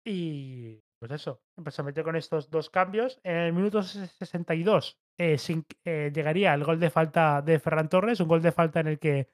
Y 0.05 0.84
pues 1.03 1.11
eso, 1.21 1.41
pues 1.61 1.75
se 1.75 1.83
metió 1.83 2.03
con 2.03 2.15
estos 2.15 2.49
dos 2.49 2.69
cambios. 2.69 3.19
En 3.23 3.35
el 3.35 3.53
minuto 3.53 3.83
62 3.83 4.99
eh, 5.17 5.37
sin- 5.37 5.65
eh, 5.83 6.11
llegaría 6.13 6.53
el 6.53 6.63
gol 6.63 6.79
de 6.79 6.89
falta 6.89 7.41
de 7.41 7.59
Ferran 7.59 7.89
Torres, 7.89 8.19
un 8.21 8.27
gol 8.29 8.41
de 8.41 8.53
falta 8.53 8.79
en 8.79 8.87
el 8.87 8.99
que 8.99 9.29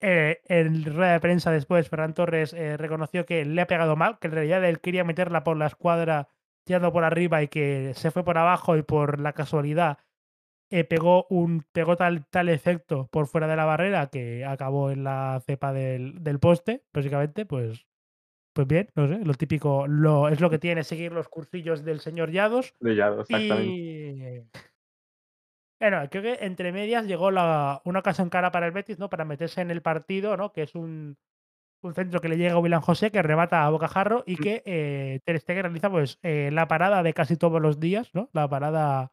eh, 0.00 0.40
en 0.46 0.84
rueda 0.84 1.12
de 1.14 1.20
prensa 1.20 1.50
después 1.52 1.88
Ferran 1.88 2.14
Torres 2.14 2.52
eh, 2.54 2.76
reconoció 2.76 3.24
que 3.26 3.44
le 3.44 3.62
ha 3.62 3.66
pegado 3.66 3.96
mal, 3.96 4.18
que 4.18 4.28
en 4.28 4.34
realidad 4.34 4.64
él 4.64 4.80
quería 4.80 5.04
meterla 5.04 5.44
por 5.44 5.56
la 5.56 5.66
escuadra 5.66 6.28
tirando 6.64 6.92
por 6.92 7.04
arriba 7.04 7.42
y 7.42 7.48
que 7.48 7.92
se 7.94 8.10
fue 8.10 8.24
por 8.24 8.38
abajo 8.38 8.76
y 8.76 8.82
por 8.82 9.20
la 9.20 9.32
casualidad 9.32 9.98
eh, 10.70 10.84
pegó 10.84 11.26
un 11.30 11.64
pegó 11.72 11.96
tal, 11.96 12.26
tal 12.26 12.48
efecto 12.48 13.08
por 13.12 13.26
fuera 13.28 13.46
de 13.46 13.56
la 13.56 13.64
barrera 13.64 14.08
que 14.08 14.44
acabó 14.44 14.90
en 14.90 15.04
la 15.04 15.40
cepa 15.46 15.72
del 15.72 16.38
poste, 16.40 16.84
básicamente, 16.92 17.46
pues, 17.46 17.86
pues 18.56 18.66
bien, 18.66 18.88
no 18.94 19.06
sé, 19.06 19.18
lo 19.22 19.34
típico, 19.34 19.86
lo, 19.86 20.30
es 20.30 20.40
lo 20.40 20.48
que 20.48 20.58
tiene 20.58 20.82
seguir 20.82 21.12
los 21.12 21.28
cursillos 21.28 21.84
del 21.84 22.00
señor 22.00 22.30
Yados. 22.30 22.74
Brillado, 22.80 23.20
exactamente. 23.20 23.66
Y 23.66 24.42
bueno, 25.78 26.08
creo 26.10 26.22
que 26.22 26.38
entre 26.40 26.72
medias 26.72 27.06
llegó 27.06 27.30
la, 27.30 27.82
una 27.84 27.98
ocasión 27.98 28.30
cara 28.30 28.50
para 28.50 28.64
el 28.64 28.72
Betis, 28.72 28.98
¿no? 28.98 29.10
Para 29.10 29.26
meterse 29.26 29.60
en 29.60 29.70
el 29.70 29.82
partido, 29.82 30.38
¿no? 30.38 30.54
Que 30.54 30.62
es 30.62 30.74
un, 30.74 31.18
un 31.82 31.94
centro 31.94 32.22
que 32.22 32.30
le 32.30 32.38
llega 32.38 32.54
a 32.54 32.58
William 32.58 32.80
José, 32.80 33.10
que 33.10 33.20
remata 33.20 33.66
a 33.66 33.68
bocajarro 33.68 34.24
y 34.26 34.36
Mm, 34.36 34.42
que 34.42 34.62
eh, 34.64 35.20
Ter 35.26 35.38
Stegen 35.38 35.64
realiza 35.64 35.90
pues 35.90 36.18
eh, 36.22 36.48
la 36.50 36.66
parada 36.66 37.02
de 37.02 37.12
casi 37.12 37.36
todos 37.36 37.60
los 37.60 37.78
días, 37.78 38.08
¿no? 38.14 38.30
La 38.32 38.48
parada 38.48 39.12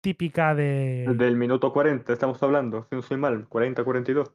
típica 0.00 0.54
de... 0.54 1.04
Del 1.16 1.36
minuto 1.36 1.72
40 1.72 2.12
estamos 2.12 2.40
hablando, 2.44 2.86
si 2.88 2.94
no 2.94 3.02
soy 3.02 3.16
mal, 3.16 3.48
40-42. 3.48 4.30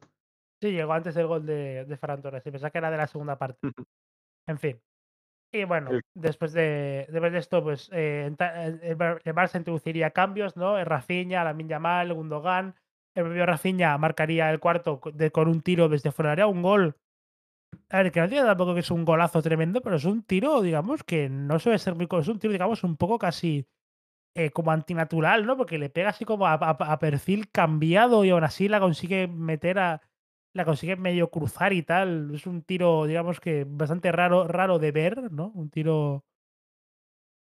Sí, 0.60 0.72
llegó 0.72 0.92
antes 0.94 1.14
del 1.14 1.26
gol 1.26 1.44
de, 1.44 1.84
de 1.84 1.96
Ferran 1.96 2.22
Torres 2.22 2.46
y 2.46 2.50
pensaba 2.50 2.70
que 2.70 2.78
era 2.78 2.90
de 2.90 2.96
la 2.96 3.06
segunda 3.06 3.38
parte. 3.38 3.58
En 4.46 4.58
fin. 4.58 4.80
Y 5.52 5.64
bueno, 5.64 5.90
después 6.14 6.52
de, 6.52 7.06
después 7.10 7.32
de 7.32 7.38
esto, 7.38 7.62
pues 7.62 7.90
eh, 7.92 8.26
el, 8.82 8.96
Bar- 8.96 9.22
el 9.24 9.34
Barça 9.34 9.58
introduciría 9.58 10.10
cambios, 10.12 10.56
¿no? 10.56 10.78
El 10.78 10.86
Rafinha, 10.86 11.44
Lamine 11.44 11.70
Yamal, 11.70 12.12
Gundogan. 12.14 12.76
El 13.14 13.24
propio 13.24 13.46
Rafinha 13.46 13.96
marcaría 13.98 14.50
el 14.50 14.60
cuarto 14.60 15.00
de- 15.14 15.30
con 15.32 15.48
un 15.48 15.62
tiro 15.62 15.88
desde 15.88 16.12
fuera 16.12 16.30
del 16.30 16.34
área, 16.40 16.46
un 16.48 16.62
gol. 16.62 16.96
A 17.90 17.98
ver, 18.02 18.12
que 18.12 18.20
no 18.20 18.28
tiene 18.28 18.46
tampoco 18.46 18.74
que 18.74 18.80
es 18.80 18.90
un 18.90 19.04
golazo 19.04 19.42
tremendo, 19.42 19.80
pero 19.82 19.96
es 19.96 20.04
un 20.04 20.22
tiro, 20.22 20.60
digamos, 20.62 21.04
que 21.04 21.28
no 21.28 21.58
suele 21.58 21.78
ser 21.78 21.94
muy. 21.94 22.08
Es 22.20 22.28
un 22.28 22.38
tiro, 22.38 22.52
digamos, 22.52 22.84
un 22.84 22.96
poco 22.96 23.18
casi 23.18 23.66
eh, 24.36 24.50
como 24.50 24.72
antinatural, 24.72 25.46
¿no? 25.46 25.56
Porque 25.56 25.78
le 25.78 25.90
pega 25.90 26.10
así 26.10 26.24
como 26.24 26.46
a, 26.46 26.54
a- 26.54 26.70
a 26.92 26.98
perfil 26.98 27.50
cambiado 27.50 28.24
y 28.24 28.30
aún 28.30 28.44
así 28.44 28.68
la 28.68 28.80
consigue 28.80 29.28
meter 29.28 29.78
a. 29.78 30.02
La 30.56 30.64
consigue 30.64 30.96
medio 30.96 31.30
cruzar 31.30 31.72
y 31.74 31.82
tal. 31.82 32.34
Es 32.34 32.46
un 32.46 32.62
tiro, 32.62 33.04
digamos 33.04 33.40
que 33.40 33.66
bastante 33.68 34.10
raro, 34.10 34.48
raro 34.48 34.78
de 34.78 34.90
ver, 34.90 35.30
¿no? 35.30 35.48
Un 35.54 35.68
tiro 35.68 36.24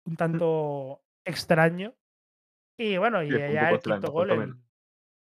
un 0.04 0.16
tanto 0.16 1.02
extraño. 1.24 1.94
Y 2.76 2.96
bueno, 2.96 3.22
y 3.22 3.30
ya 3.30 3.70
el 3.70 3.80
quinto 3.80 4.10
gol, 4.10 4.30
el, 4.30 4.54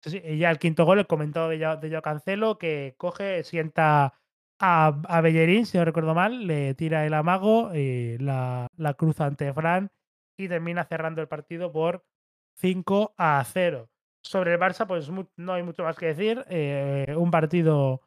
sí, 0.00 0.38
ya 0.38 0.50
el 0.50 0.58
quinto 0.58 0.86
gol, 0.86 1.00
el 1.00 1.06
comentado 1.06 1.50
de 1.50 1.58
Joao, 1.58 1.76
de 1.76 1.90
Joao 1.90 2.00
Cancelo, 2.02 2.56
que 2.56 2.94
coge, 2.96 3.44
sienta 3.44 4.14
a, 4.58 5.02
a 5.06 5.20
Bellerín, 5.20 5.66
si 5.66 5.76
no 5.76 5.84
recuerdo 5.84 6.14
mal, 6.14 6.46
le 6.46 6.74
tira 6.74 7.04
el 7.04 7.12
amago, 7.12 7.74
y 7.74 8.16
la, 8.18 8.68
la 8.76 8.94
cruza 8.94 9.26
ante 9.26 9.52
Fran 9.52 9.90
y 10.38 10.48
termina 10.48 10.84
cerrando 10.84 11.20
el 11.20 11.28
partido 11.28 11.70
por 11.70 12.06
5 12.54 13.14
a 13.18 13.44
0. 13.44 13.91
Sobre 14.22 14.54
el 14.54 14.60
Barça, 14.60 14.86
pues 14.86 15.10
no 15.36 15.52
hay 15.52 15.62
mucho 15.62 15.82
más 15.82 15.96
que 15.96 16.06
decir. 16.06 16.44
eh, 16.48 17.14
un 17.16 17.30
partido 17.30 18.02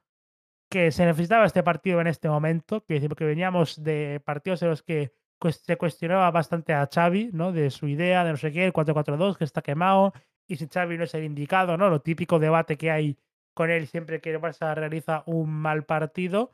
que 0.70 0.92
se 0.92 1.06
necesitaba 1.06 1.46
este 1.46 1.64
partido 1.64 2.02
en 2.02 2.08
este 2.08 2.30
momento, 2.30 2.84
que 2.86 2.96
decir, 2.96 3.10
porque 3.10 3.26
veníamos 3.26 3.84
de 3.84 4.22
partidos 4.26 4.62
en 4.62 4.70
los 4.70 4.84
que 4.84 5.14
se 5.52 5.78
cuestionaba 5.78 6.32
bastante 6.32 6.74
a 6.74 6.90
Xavi, 6.92 7.30
¿no? 7.34 7.52
De 7.52 7.70
su 7.70 7.88
idea, 7.88 8.24
de 8.24 8.32
no 8.32 8.38
sé 8.38 8.52
qué, 8.52 8.66
el 8.66 8.74
4-4-2, 8.74 9.38
que 9.38 9.44
está 9.44 9.62
quemado, 9.62 10.14
y 10.48 10.56
si 10.56 10.68
Xavi 10.68 10.98
no 10.98 11.04
es 11.04 11.14
el 11.14 11.24
indicado, 11.24 11.78
¿no? 11.78 11.90
Lo 11.90 12.02
típico 12.02 12.40
debate 12.40 12.78
que 12.78 12.92
hay 12.92 13.18
con 13.54 13.70
él 13.70 13.88
siempre 13.88 14.22
que 14.22 14.32
el 14.32 14.42
Barça 14.42 14.76
realiza 14.76 15.24
un 15.26 15.50
mal 15.50 15.86
partido. 15.86 16.52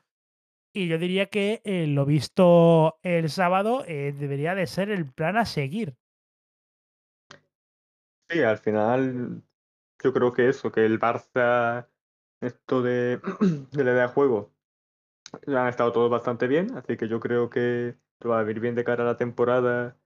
Y 0.73 0.87
yo 0.87 0.97
diría 0.97 1.25
que 1.25 1.61
eh, 1.65 1.87
lo 1.87 2.05
visto 2.05 2.99
el 3.01 3.29
sábado 3.29 3.83
eh, 3.87 4.13
debería 4.17 4.55
de 4.55 4.67
ser 4.67 4.89
el 4.89 5.05
plan 5.05 5.35
a 5.35 5.45
seguir. 5.45 5.95
Sí, 8.29 8.41
al 8.41 8.57
final 8.57 9.43
yo 10.03 10.13
creo 10.13 10.33
que 10.33 10.49
eso, 10.49 10.71
que 10.71 10.85
el 10.85 10.99
Barça, 10.99 11.87
esto 12.41 12.81
de, 12.81 13.19
de 13.71 13.83
la 13.83 13.91
idea 13.91 14.07
de 14.07 14.13
juego, 14.13 14.51
han 15.47 15.67
estado 15.67 15.91
todos 15.91 16.09
bastante 16.09 16.47
bien, 16.47 16.75
así 16.75 16.97
que 16.97 17.07
yo 17.07 17.19
creo 17.19 17.49
que 17.49 17.95
va 18.25 18.39
a 18.39 18.49
ir 18.49 18.59
bien 18.59 18.75
de 18.75 18.83
cara 18.83 19.03
a 19.03 19.07
la 19.07 19.17
temporada. 19.17 19.97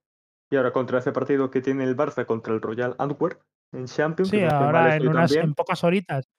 Y 0.51 0.57
ahora 0.57 0.71
contra 0.71 0.99
ese 0.99 1.11
partido 1.11 1.49
que 1.49 1.61
tiene 1.61 1.83
el 1.83 1.97
Barça 1.97 2.25
contra 2.25 2.53
el 2.53 2.61
Royal 2.61 2.95
Antwerp 2.99 3.41
en 3.71 3.85
Champions, 3.85 4.29
Sí, 4.29 4.43
ahora 4.43 4.95
en 4.95 5.07
unas, 5.07 5.31
en 5.31 5.53
pocas 5.53 5.83
horitas, 5.83 6.29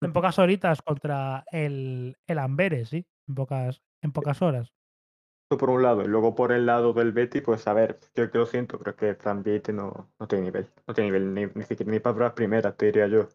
en 0.00 0.12
pocas 0.12 0.38
horitas 0.38 0.80
contra 0.82 1.44
el, 1.50 2.16
el 2.26 2.38
Amberes, 2.38 2.90
sí, 2.90 3.04
en 3.26 3.34
pocas, 3.34 3.82
en 4.02 4.12
pocas 4.12 4.40
horas. 4.42 4.72
Por 5.48 5.70
un 5.70 5.82
lado, 5.82 6.02
y 6.02 6.08
luego 6.08 6.34
por 6.34 6.50
el 6.50 6.66
lado 6.66 6.92
del 6.92 7.12
Betty, 7.12 7.40
pues 7.40 7.68
a 7.68 7.72
ver, 7.72 8.00
yo 8.16 8.30
que 8.30 8.38
lo 8.38 8.46
siento, 8.46 8.80
es 8.84 8.94
que 8.96 9.14
Fran 9.14 9.44
Viete 9.44 9.72
no, 9.72 10.10
no 10.18 10.26
tiene 10.26 10.46
nivel. 10.46 10.68
No 10.88 10.94
tiene 10.94 11.10
nivel 11.10 11.34
ni, 11.34 11.46
ni 11.46 11.62
siquiera 11.64 11.92
ni 11.92 12.00
para 12.00 12.18
las 12.18 12.32
primeras, 12.32 12.76
te 12.76 12.86
diría 12.86 13.06
yo. 13.06 13.28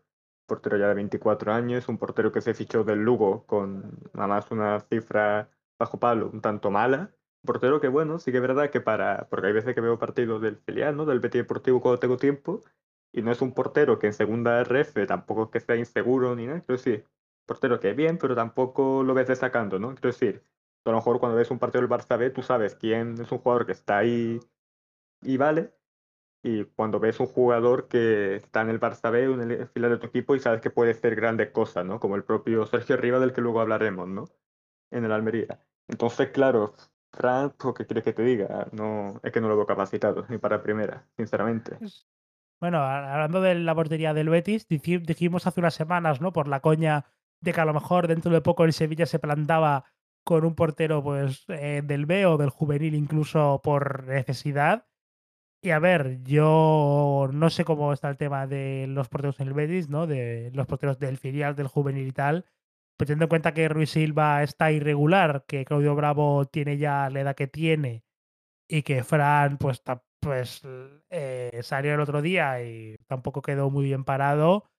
Portero 0.46 0.78
ya 0.78 0.90
de 0.90 0.96
24 0.96 1.54
años, 1.54 1.88
un 1.88 1.98
portero 1.98 2.32
que 2.34 2.42
se 2.42 2.54
fichó 2.54 2.84
del 2.84 3.00
Lugo 3.00 3.46
con 3.46 3.98
nada 4.14 4.28
más 4.28 4.52
una 4.52 4.82
cifra 4.82 5.50
bajo 5.80 6.00
palo 6.00 6.30
un 6.34 6.42
tanto 6.42 6.70
mala. 6.70 7.16
Portero 7.46 7.80
que, 7.80 7.88
bueno, 7.88 8.20
sí 8.20 8.32
que 8.32 8.38
es 8.38 8.42
verdad 8.42 8.70
que 8.70 8.82
para. 8.82 9.28
Porque 9.30 9.48
hay 9.48 9.54
veces 9.54 9.74
que 9.74 9.82
veo 9.82 9.98
partidos 9.98 10.42
del 10.42 10.58
filial, 10.58 10.98
¿no? 10.98 11.06
Del 11.06 11.22
Betty 11.22 11.38
Deportivo 11.40 11.82
cuando 11.82 12.00
tengo 12.00 12.18
tiempo, 12.18 12.62
y 13.14 13.22
no 13.22 13.32
es 13.32 13.42
un 13.42 13.54
portero 13.54 14.00
que 14.00 14.08
en 14.08 14.14
segunda 14.14 14.60
RF 14.62 15.08
tampoco 15.08 15.46
es 15.46 15.50
que 15.52 15.60
sea 15.62 15.76
inseguro 15.78 16.36
ni 16.36 16.46
nada. 16.48 16.60
Quiero 16.60 16.76
decir, 16.76 17.06
portero 17.46 17.80
que 17.80 17.94
bien, 17.94 18.18
pero 18.18 18.36
tampoco 18.36 19.04
lo 19.04 19.14
ves 19.14 19.28
destacando, 19.28 19.80
¿no? 19.80 19.90
Quiero 19.96 20.10
decir 20.10 20.44
a 20.86 20.90
lo 20.90 20.98
mejor 20.98 21.20
cuando 21.20 21.38
ves 21.38 21.52
un 21.52 21.60
partido 21.60 21.82
del 21.82 21.90
Barça 21.90 22.18
B, 22.18 22.30
tú 22.32 22.42
sabes 22.42 22.76
quién 22.76 23.14
es 23.22 23.32
un 23.32 23.38
jugador 23.40 23.66
que 23.66 23.74
está 23.74 24.00
ahí 24.00 24.40
y 25.22 25.38
vale. 25.38 25.74
Y 26.44 26.64
cuando 26.64 27.00
ves 27.00 27.20
un 27.20 27.28
jugador 27.28 27.88
que 27.88 28.36
está 28.36 28.62
en 28.62 28.70
el 28.70 28.80
Barça 28.80 29.12
B, 29.12 29.26
en 29.26 29.52
el 29.52 29.68
fila 29.68 29.90
de 29.90 29.98
tu 29.98 30.08
equipo, 30.08 30.36
y 30.36 30.40
sabes 30.40 30.60
que 30.60 30.72
puede 30.72 30.92
hacer 30.92 31.16
grandes 31.16 31.52
cosas, 31.52 31.86
¿no? 31.86 32.00
Como 32.00 32.16
el 32.16 32.24
propio 32.24 32.66
Sergio 32.66 32.98
Riva, 32.98 33.20
del 33.20 33.32
que 33.32 33.42
luego 33.42 33.62
hablaremos, 33.62 34.08
¿no? 34.08 34.26
En 34.90 35.06
el 35.06 35.12
Almería. 35.12 35.60
Entonces, 35.88 36.30
claro, 36.30 36.74
Fran, 37.12 37.52
pues, 37.52 37.76
¿qué 37.76 37.86
quieres 37.86 38.04
que 38.04 38.14
te 38.14 38.24
diga? 38.24 38.68
No, 38.72 39.20
es 39.22 39.32
que 39.32 39.40
no 39.40 39.50
lo 39.50 39.56
veo 39.56 39.68
capacitado, 39.68 40.26
ni 40.30 40.40
para 40.40 40.64
primera, 40.64 41.08
sinceramente. 41.16 41.78
Bueno, 42.60 42.80
hablando 42.80 43.42
de 43.42 43.56
la 43.56 43.76
portería 43.76 44.14
del 44.14 44.30
Betis, 44.30 44.68
dijimos 44.68 45.46
hace 45.46 45.60
unas 45.60 45.76
semanas, 45.76 46.22
¿no? 46.22 46.34
Por 46.34 46.48
la 46.48 46.60
coña 46.60 47.06
de 47.40 47.54
que 47.54 47.62
a 47.62 47.66
lo 47.66 47.74
mejor 47.74 48.08
dentro 48.08 48.32
de 48.32 48.42
poco 48.42 48.64
el 48.64 48.74
Sevilla 48.74 49.06
se 49.06 49.20
plantaba 49.20 49.86
con 50.24 50.46
un 50.46 50.56
portero, 50.56 51.04
pues, 51.04 51.46
eh, 51.50 51.82
del 51.84 52.06
B 52.06 52.26
o 52.26 52.38
del 52.38 52.50
juvenil, 52.50 52.96
incluso 52.96 53.62
por 53.64 54.06
necesidad. 54.08 54.88
Y 55.64 55.72
a 55.72 55.80
ver, 55.80 56.24
yo 56.24 57.30
no 57.34 57.50
sé 57.52 57.66
cómo 57.66 57.94
está 57.94 58.10
el 58.10 58.18
tema 58.18 58.48
de 58.48 58.88
los 58.88 59.10
porteros 59.10 59.40
en 59.40 59.48
el 59.48 59.54
Betis, 59.54 59.90
¿no? 59.90 60.08
De 60.08 60.52
los 60.54 60.66
porteros 60.68 61.00
del 61.00 61.18
filial, 61.18 61.56
del 61.56 61.68
juvenil 61.68 62.08
y 62.08 62.12
tal. 62.12 62.46
Teniendo 62.98 63.26
en 63.26 63.30
cuenta 63.30 63.54
que 63.54 63.70
Ruiz 63.70 63.92
Silva 63.92 64.44
está 64.44 64.72
irregular, 64.72 65.46
que 65.48 65.66
Claudio 65.66 65.96
Bravo 65.96 66.46
tiene 66.46 66.78
ya 66.78 67.10
la 67.10 67.22
edad 67.22 67.36
que 67.36 67.48
tiene 67.48 68.06
y 68.68 68.84
que 68.84 69.04
Fran, 69.04 69.58
pues, 69.58 69.84
pues 70.20 70.62
eh, 71.10 71.60
salió 71.64 71.94
el 71.96 72.00
otro 72.02 72.22
día 72.22 72.64
y 72.64 72.98
tampoco 73.08 73.42
quedó 73.42 73.70
muy 73.70 73.86
bien 73.86 74.04
parado, 74.06 74.71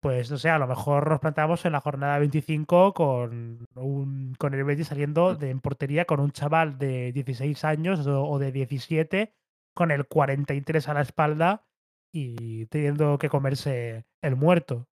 pues 0.00 0.30
no 0.30 0.38
sé, 0.38 0.48
a 0.50 0.58
lo 0.58 0.66
mejor 0.66 1.08
nos 1.08 1.20
plantamos 1.20 1.64
en 1.64 1.72
la 1.72 1.80
jornada 1.80 2.18
25 2.18 2.94
con, 2.94 3.64
un, 3.74 4.34
con 4.38 4.54
el 4.54 4.64
Betis 4.64 4.88
saliendo 4.88 5.34
de 5.34 5.50
en 5.50 5.60
portería 5.60 6.04
con 6.04 6.20
un 6.20 6.30
chaval 6.30 6.78
de 6.78 7.12
16 7.12 7.64
años 7.64 8.06
o, 8.06 8.24
o 8.24 8.38
de 8.38 8.52
17 8.52 9.34
con 9.74 9.90
el 9.90 10.06
43 10.06 10.88
a 10.88 10.94
la 10.94 11.02
espalda 11.02 11.64
y 12.12 12.66
teniendo 12.66 13.18
que 13.18 13.28
comerse 13.28 14.04
el 14.22 14.36
muerto. 14.36 14.86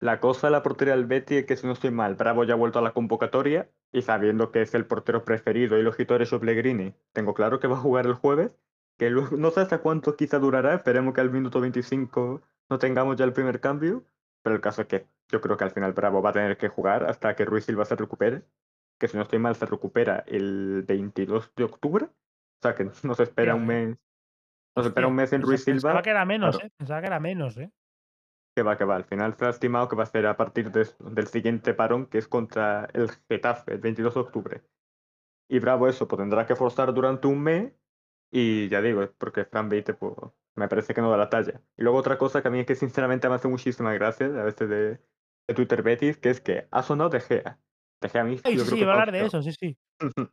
La 0.00 0.20
cosa 0.20 0.48
de 0.48 0.50
la 0.50 0.62
portería 0.62 0.94
del 0.94 1.06
Betty 1.06 1.36
es 1.36 1.46
que 1.46 1.56
si 1.56 1.66
no 1.66 1.72
estoy 1.72 1.90
mal, 1.90 2.16
Bravo 2.16 2.44
ya 2.44 2.52
ha 2.54 2.56
vuelto 2.56 2.78
a 2.78 2.82
la 2.82 2.92
convocatoria 2.92 3.70
y 3.92 4.02
sabiendo 4.02 4.50
que 4.50 4.60
es 4.62 4.74
el 4.74 4.86
portero 4.86 5.24
preferido 5.24 5.78
y 5.78 5.82
los 5.82 5.96
gitores 5.96 6.32
o 6.32 6.40
Pellegrini, 6.40 6.94
tengo 7.12 7.32
claro 7.32 7.60
que 7.60 7.68
va 7.68 7.76
a 7.76 7.80
jugar 7.80 8.06
el 8.06 8.12
jueves, 8.14 8.52
que 8.98 9.08
luego- 9.08 9.36
no 9.38 9.50
sé 9.50 9.60
hasta 9.60 9.78
cuánto 9.78 10.16
quizá 10.16 10.38
durará, 10.38 10.74
esperemos 10.74 11.14
que 11.14 11.22
al 11.22 11.30
minuto 11.30 11.60
25 11.60 12.42
no 12.70 12.78
tengamos 12.78 13.16
ya 13.16 13.24
el 13.24 13.32
primer 13.32 13.60
cambio, 13.60 14.04
pero 14.42 14.56
el 14.56 14.60
caso 14.60 14.82
es 14.82 14.88
que 14.88 15.06
yo 15.28 15.40
creo 15.40 15.56
que 15.56 15.64
al 15.64 15.70
final 15.70 15.92
Bravo 15.92 16.22
va 16.22 16.30
a 16.30 16.34
tener 16.34 16.56
que 16.56 16.68
jugar 16.68 17.04
hasta 17.04 17.34
que 17.34 17.44
Ruiz 17.44 17.64
Silva 17.64 17.84
se 17.84 17.96
recupere, 17.96 18.42
que 18.98 19.08
si 19.08 19.16
no 19.16 19.22
estoy 19.22 19.38
mal 19.38 19.56
se 19.56 19.66
recupera 19.66 20.24
el 20.26 20.84
22 20.86 21.52
de 21.54 21.64
octubre, 21.64 22.04
o 22.06 22.62
sea 22.62 22.74
que 22.74 22.84
nos 23.02 23.20
espera 23.20 23.54
un 23.54 23.66
mes, 23.66 23.96
nos 24.76 24.86
espera 24.86 25.06
un 25.08 25.14
mes 25.14 25.32
en 25.32 25.42
Ruiz 25.42 25.64
Silva. 25.64 25.90
Pensaba 25.90 26.02
que 26.02 26.10
era 26.10 26.24
menos, 26.24 26.60
¿eh? 26.62 26.70
Pensaba 26.76 27.00
que 27.00 27.06
era 27.06 27.20
menos, 27.20 27.56
¿eh? 27.58 27.70
Que 28.54 28.62
va, 28.62 28.78
que 28.78 28.84
va. 28.84 28.96
Al 28.96 29.04
final 29.04 29.34
se 29.34 29.44
ha 29.44 29.50
estimado 29.50 29.88
que 29.88 29.96
va 29.96 30.04
a 30.04 30.06
ser 30.06 30.26
a 30.26 30.36
partir 30.36 30.70
del 30.72 31.26
siguiente 31.26 31.74
parón, 31.74 32.06
que 32.06 32.18
es 32.18 32.26
contra 32.26 32.88
el 32.94 33.10
Getafe, 33.28 33.74
el 33.74 33.80
22 33.80 34.14
de 34.14 34.20
octubre. 34.20 34.62
Y 35.48 35.58
Bravo 35.58 35.88
eso, 35.88 36.08
pues 36.08 36.18
tendrá 36.18 36.46
que 36.46 36.56
forzar 36.56 36.94
durante 36.94 37.26
un 37.28 37.42
mes 37.42 37.72
y 38.30 38.68
ya 38.68 38.82
digo, 38.82 39.08
porque 39.18 39.44
Fran 39.44 39.68
Beite 39.68 39.94
pues, 39.94 40.14
me 40.56 40.68
parece 40.68 40.94
que 40.94 41.00
no 41.00 41.10
da 41.10 41.16
la 41.16 41.30
talla. 41.30 41.62
Y 41.76 41.82
luego 41.82 41.98
otra 41.98 42.18
cosa 42.18 42.42
que 42.42 42.48
a 42.48 42.50
mí 42.50 42.60
es 42.60 42.66
que 42.66 42.74
sinceramente 42.74 43.28
me 43.28 43.36
hace 43.36 43.48
muchísimas 43.48 43.94
gracias 43.94 44.32
a 44.32 44.42
veces 44.42 44.68
de, 44.68 45.00
de 45.48 45.54
Twitter 45.54 45.82
Betis, 45.82 46.16
que 46.16 46.30
es 46.30 46.40
que 46.40 46.66
ha 46.70 46.82
sonado 46.82 47.10
De 47.10 47.20
Gea. 47.20 47.60
De 48.00 48.08
Gea 48.08 48.22
a 48.22 48.24
mí... 48.24 48.38
Sí, 48.38 48.58
sí, 48.58 48.84
va 48.84 48.92
a 48.92 48.94
hablar 48.94 49.12
de 49.12 49.26
eso, 49.26 49.42
sí, 49.42 49.52
sí. 49.52 49.78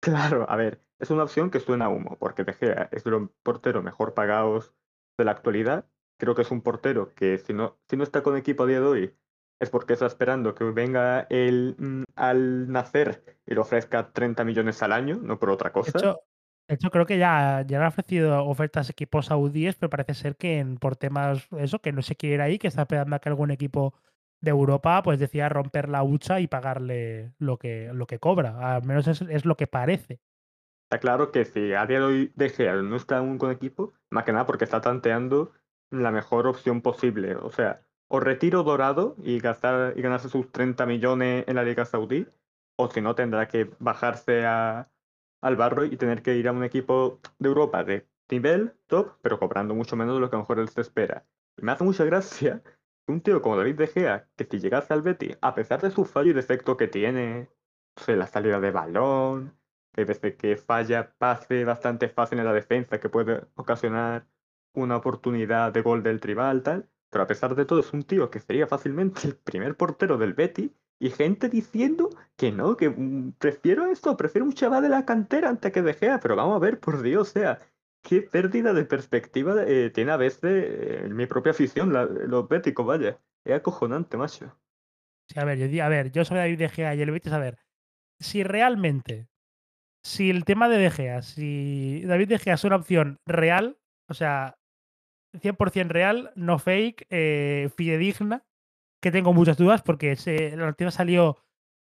claro, 0.00 0.48
a 0.48 0.56
ver, 0.56 0.82
es 0.98 1.10
una 1.10 1.24
opción 1.24 1.50
que 1.50 1.60
suena 1.60 1.86
a 1.86 1.88
humo, 1.88 2.16
porque 2.18 2.44
De 2.44 2.52
Gea 2.52 2.88
es 2.92 3.04
de 3.04 3.10
los 3.10 3.30
porteros 3.42 3.82
mejor 3.82 4.14
pagados 4.14 4.74
de 5.18 5.24
la 5.24 5.32
actualidad. 5.32 5.86
Creo 6.18 6.34
que 6.34 6.42
es 6.42 6.50
un 6.50 6.62
portero 6.62 7.14
que 7.14 7.38
si 7.38 7.52
no, 7.52 7.78
si 7.88 7.96
no 7.96 8.04
está 8.04 8.22
con 8.22 8.36
equipo 8.36 8.64
a 8.64 8.66
día 8.66 8.80
de 8.80 8.86
hoy, 8.86 9.16
es 9.58 9.70
porque 9.70 9.94
está 9.94 10.06
esperando 10.06 10.54
que 10.54 10.64
venga 10.64 11.26
él 11.30 11.76
mm, 11.78 12.02
al 12.14 12.70
nacer 12.70 13.38
y 13.46 13.54
le 13.54 13.60
ofrezca 13.60 14.12
30 14.12 14.44
millones 14.44 14.82
al 14.82 14.92
año, 14.92 15.18
no 15.22 15.38
por 15.38 15.50
otra 15.50 15.72
cosa. 15.72 15.92
De 15.92 15.98
hecho, 15.98 16.20
creo 16.90 17.06
que 17.06 17.18
ya, 17.18 17.64
ya 17.66 17.80
han 17.80 17.86
ofrecido 17.86 18.44
ofertas 18.44 18.90
equipos 18.90 19.26
saudíes, 19.26 19.76
pero 19.76 19.90
parece 19.90 20.14
ser 20.14 20.36
que 20.36 20.64
por 20.80 20.96
temas, 20.96 21.46
eso, 21.58 21.80
que 21.80 21.92
no 21.92 22.02
se 22.02 22.16
quiere 22.16 22.34
ir 22.36 22.40
ahí, 22.40 22.58
que 22.58 22.68
está 22.68 22.82
esperando 22.82 23.16
a 23.16 23.18
que 23.20 23.28
algún 23.28 23.50
equipo 23.50 23.94
de 24.40 24.50
Europa 24.50 25.02
pues 25.02 25.18
decida 25.18 25.48
romper 25.48 25.88
la 25.88 26.02
hucha 26.02 26.40
y 26.40 26.46
pagarle 26.46 27.32
lo 27.38 27.58
que, 27.58 27.90
lo 27.92 28.06
que 28.06 28.18
cobra. 28.18 28.76
Al 28.76 28.84
menos 28.84 29.06
es, 29.08 29.22
es 29.22 29.44
lo 29.44 29.56
que 29.56 29.66
parece. 29.66 30.20
Está 30.86 31.00
claro 31.00 31.32
que 31.32 31.44
si 31.44 31.72
a 31.72 31.84
día 31.86 31.98
de 31.98 32.04
hoy 32.04 32.32
De 32.36 32.82
no 32.82 32.96
está 32.96 33.18
aún 33.18 33.38
con 33.38 33.50
equipo, 33.50 33.92
más 34.10 34.24
que 34.24 34.32
nada 34.32 34.46
porque 34.46 34.64
está 34.64 34.80
tanteando 34.80 35.52
la 35.90 36.10
mejor 36.10 36.46
opción 36.46 36.80
posible. 36.82 37.34
O 37.36 37.50
sea, 37.50 37.82
o 38.08 38.20
retiro 38.20 38.62
dorado 38.62 39.16
y 39.22 39.40
gastar 39.40 39.94
y 39.96 40.02
ganarse 40.02 40.28
sus 40.28 40.50
30 40.52 40.86
millones 40.86 41.44
en 41.48 41.56
la 41.56 41.64
Liga 41.64 41.84
Saudí, 41.84 42.26
o 42.76 42.88
si 42.88 43.00
no 43.00 43.14
tendrá 43.14 43.48
que 43.48 43.70
bajarse 43.80 44.46
a, 44.46 44.88
al 45.40 45.56
barro 45.56 45.84
y 45.84 45.96
tener 45.96 46.22
que 46.22 46.36
ir 46.36 46.48
a 46.48 46.52
un 46.52 46.64
equipo 46.64 47.20
de 47.38 47.48
Europa 47.48 47.84
de 47.84 48.08
nivel 48.30 48.74
top, 48.86 49.18
pero 49.22 49.38
cobrando 49.38 49.74
mucho 49.74 49.96
menos 49.96 50.14
de 50.14 50.20
lo 50.20 50.30
que 50.30 50.36
a 50.36 50.38
lo 50.38 50.42
mejor 50.42 50.58
él 50.58 50.68
se 50.68 50.80
espera. 50.80 51.26
Y 51.56 51.62
me 51.62 51.72
hace 51.72 51.84
mucha 51.84 52.04
gracia 52.04 52.62
un 53.08 53.20
tío 53.20 53.40
como 53.42 53.56
David 53.56 53.76
De 53.76 53.86
Gea, 53.86 54.28
que 54.36 54.44
si 54.44 54.58
llegase 54.58 54.92
al 54.92 55.02
Betty, 55.02 55.30
a 55.40 55.54
pesar 55.54 55.80
de 55.80 55.90
su 55.90 56.04
fallo 56.04 56.30
y 56.30 56.34
defecto 56.34 56.76
que 56.76 56.88
tiene, 56.88 57.48
sé, 57.96 58.16
la 58.16 58.26
salida 58.26 58.60
de 58.60 58.72
balón, 58.72 59.56
que 59.92 60.04
desde 60.04 60.36
que 60.36 60.56
falla 60.56 61.14
pase 61.18 61.64
bastante 61.64 62.08
fácil 62.08 62.38
en 62.40 62.44
la 62.46 62.52
defensa, 62.52 63.00
que 63.00 63.08
puede 63.08 63.46
ocasionar 63.54 64.26
una 64.74 64.96
oportunidad 64.96 65.72
de 65.72 65.82
gol 65.82 66.02
del 66.02 66.20
rival, 66.20 66.62
tal, 66.62 66.88
pero 67.10 67.24
a 67.24 67.26
pesar 67.26 67.54
de 67.54 67.64
todo 67.64 67.80
es 67.80 67.92
un 67.92 68.02
tío 68.02 68.30
que 68.30 68.40
sería 68.40 68.66
fácilmente 68.66 69.26
el 69.26 69.36
primer 69.36 69.76
portero 69.76 70.18
del 70.18 70.34
Betty 70.34 70.74
y 70.98 71.10
gente 71.10 71.48
diciendo 71.48 72.10
que 72.36 72.52
no, 72.52 72.76
que 72.76 72.90
mm, 72.90 73.32
prefiero 73.38 73.86
esto, 73.86 74.16
prefiero 74.16 74.46
un 74.46 74.52
chaval 74.52 74.82
de 74.82 74.88
la 74.88 75.04
cantera 75.04 75.48
antes 75.48 75.72
que 75.72 75.82
De 75.82 75.94
Gea, 75.94 76.20
pero 76.20 76.36
vamos 76.36 76.56
a 76.56 76.60
ver, 76.60 76.80
por 76.80 77.02
Dios, 77.02 77.28
o 77.28 77.32
sea, 77.32 77.58
qué 78.02 78.22
pérdida 78.22 78.72
de 78.72 78.84
perspectiva 78.84 79.54
eh, 79.66 79.90
tiene 79.90 80.12
a 80.12 80.16
veces 80.16 80.40
eh, 80.44 81.08
mi 81.10 81.26
propia 81.26 81.52
afición, 81.52 81.92
los 81.92 82.48
béticos, 82.48 82.86
vaya, 82.86 83.18
es 83.44 83.54
acojonante, 83.54 84.16
macho. 84.16 84.56
Sí, 85.28 85.38
a 85.40 85.44
ver, 85.44 85.58
yo, 85.58 85.84
a 85.84 85.88
ver, 85.88 86.12
yo 86.12 86.24
soy 86.24 86.38
David 86.38 86.58
De 86.58 86.68
Gea 86.68 86.94
y 86.94 87.02
el 87.02 87.10
Betis, 87.10 87.32
a 87.32 87.38
ver, 87.38 87.58
si 88.20 88.42
realmente, 88.44 89.28
si 90.04 90.30
el 90.30 90.44
tema 90.44 90.68
de 90.68 90.78
De 90.78 90.90
Gea, 90.90 91.22
si 91.22 92.02
David 92.06 92.28
De 92.28 92.38
Gea 92.38 92.54
es 92.54 92.64
una 92.64 92.76
opción 92.76 93.18
real, 93.26 93.78
o 94.08 94.14
sea, 94.14 94.56
100% 95.34 95.88
real, 95.88 96.32
no 96.36 96.58
fake, 96.58 97.06
eh, 97.10 97.70
fidedigna, 97.76 98.44
que 99.00 99.10
tengo 99.10 99.32
muchas 99.32 99.56
dudas 99.56 99.82
porque 99.82 100.16
se, 100.16 100.56
la 100.56 100.66
noticia 100.66 100.90
salió 100.90 101.38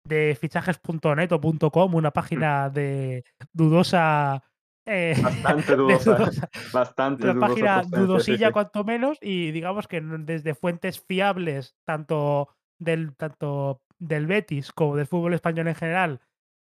de 0.06 0.36
fichajes.net 0.38 1.32
o 1.32 1.70
.com, 1.70 1.94
una 1.94 2.10
página 2.10 2.70
de 2.70 3.24
dudosa. 3.52 4.42
Eh, 4.86 5.16
bastante 5.22 5.76
dudosa. 5.76 6.48
bastante 6.72 7.30
una 7.30 7.40
página 7.40 7.82
dudosilla, 7.82 8.52
cuanto 8.52 8.84
menos, 8.84 9.18
y 9.22 9.50
digamos 9.50 9.88
que 9.88 10.00
desde 10.00 10.54
fuentes 10.54 11.00
fiables, 11.00 11.74
tanto 11.86 12.48
del, 12.78 13.16
tanto 13.16 13.80
del 13.98 14.26
Betis 14.26 14.72
como 14.72 14.96
del 14.96 15.06
fútbol 15.06 15.32
español 15.32 15.68
en 15.68 15.74
general, 15.74 16.20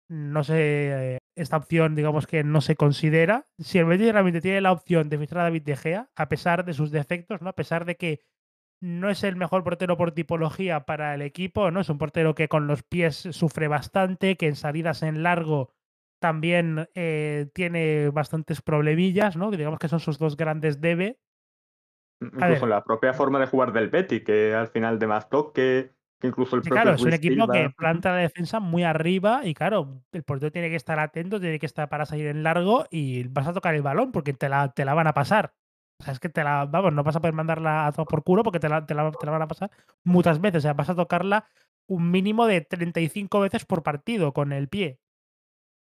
no 0.09 0.43
sé, 0.45 1.19
esta 1.35 1.57
opción, 1.57 1.95
digamos 1.95 2.27
que 2.27 2.43
no 2.43 2.61
se 2.61 2.75
considera. 2.75 3.45
Si 3.59 3.77
el 3.77 3.85
Betis 3.85 4.11
realmente 4.11 4.41
tiene 4.41 4.61
la 4.61 4.71
opción 4.71 5.09
de 5.09 5.17
fichar 5.17 5.39
a 5.39 5.43
David 5.43 5.63
De 5.63 5.75
Gea, 5.75 6.09
a 6.15 6.29
pesar 6.29 6.63
de 6.63 6.73
sus 6.73 6.91
defectos, 6.91 7.41
¿no? 7.41 7.49
A 7.49 7.55
pesar 7.55 7.83
de 7.83 7.97
que 7.97 8.21
no 8.79 9.09
es 9.09 9.23
el 9.23 9.35
mejor 9.35 9.63
portero 9.63 9.97
por 9.97 10.11
tipología 10.11 10.85
para 10.85 11.15
el 11.15 11.21
equipo, 11.21 11.71
¿no? 11.71 11.79
Es 11.79 11.89
un 11.89 11.97
portero 11.97 12.35
que 12.35 12.47
con 12.47 12.67
los 12.67 12.83
pies 12.83 13.15
sufre 13.31 13.67
bastante, 13.67 14.37
que 14.37 14.47
en 14.47 14.55
salidas 14.55 15.03
en 15.03 15.23
largo 15.23 15.73
también 16.19 16.89
eh, 16.95 17.49
tiene 17.53 18.09
bastantes 18.09 18.61
problemillas, 18.61 19.35
¿no? 19.35 19.51
Que 19.51 19.57
digamos 19.57 19.79
que 19.79 19.87
son 19.87 19.99
sus 19.99 20.17
dos 20.17 20.35
grandes 20.35 20.81
debe. 20.81 21.19
Incluso 22.19 22.65
la 22.65 22.83
propia 22.83 23.13
forma 23.13 23.39
de 23.39 23.47
jugar 23.47 23.71
del 23.73 23.89
Betty, 23.89 24.23
que 24.23 24.53
al 24.55 24.67
final 24.67 24.97
de 24.97 25.07
más 25.07 25.29
toque, 25.29 25.91
que 26.19 26.27
incluso 26.27 26.55
el 26.55 26.63
propio 26.63 26.81
Claro, 26.81 26.95
es 26.95 27.03
un 27.03 27.13
equipo 27.13 27.47
que 27.47 27.69
planta 27.69 28.11
la 28.11 28.17
defensa 28.17 28.59
muy 28.59 28.83
arriba 28.83 29.41
y 29.43 29.53
claro, 29.53 30.01
el 30.11 30.23
portero 30.23 30.51
tiene 30.51 30.69
que 30.69 30.75
estar 30.75 30.99
atento, 30.99 31.39
tiene 31.39 31.59
que 31.59 31.67
estar 31.67 31.89
para 31.89 32.07
salir 32.07 32.27
en 32.27 32.41
largo 32.41 32.85
y 32.89 33.27
vas 33.27 33.47
a 33.47 33.53
tocar 33.53 33.75
el 33.75 33.83
balón 33.83 34.11
porque 34.11 34.33
te 34.33 34.49
la, 34.49 34.71
te 34.71 34.85
la 34.85 34.95
van 34.95 35.07
a 35.07 35.13
pasar. 35.13 35.53
O 35.99 36.03
sea, 36.03 36.13
es 36.13 36.19
que 36.19 36.29
te 36.29 36.43
la, 36.43 36.65
vamos, 36.65 36.93
no 36.93 37.03
vas 37.03 37.15
a 37.15 37.19
poder 37.19 37.33
mandarla 37.33 37.87
a 37.87 37.91
todo 37.91 38.05
por 38.05 38.23
culo 38.23 38.43
porque 38.43 38.59
te 38.59 38.69
la, 38.69 38.85
te 38.85 38.93
la, 38.93 39.11
van 39.11 39.41
a 39.41 39.47
pasar 39.47 39.71
muchas 40.03 40.39
veces. 40.39 40.59
O 40.59 40.61
sea, 40.61 40.73
vas 40.73 40.89
a 40.89 40.95
tocarla 40.95 41.49
un 41.87 42.11
mínimo 42.11 42.45
de 42.45 42.61
35 42.61 43.39
veces 43.39 43.65
por 43.65 43.83
partido 43.83 44.33
con 44.33 44.51
el 44.51 44.67
pie. 44.67 44.99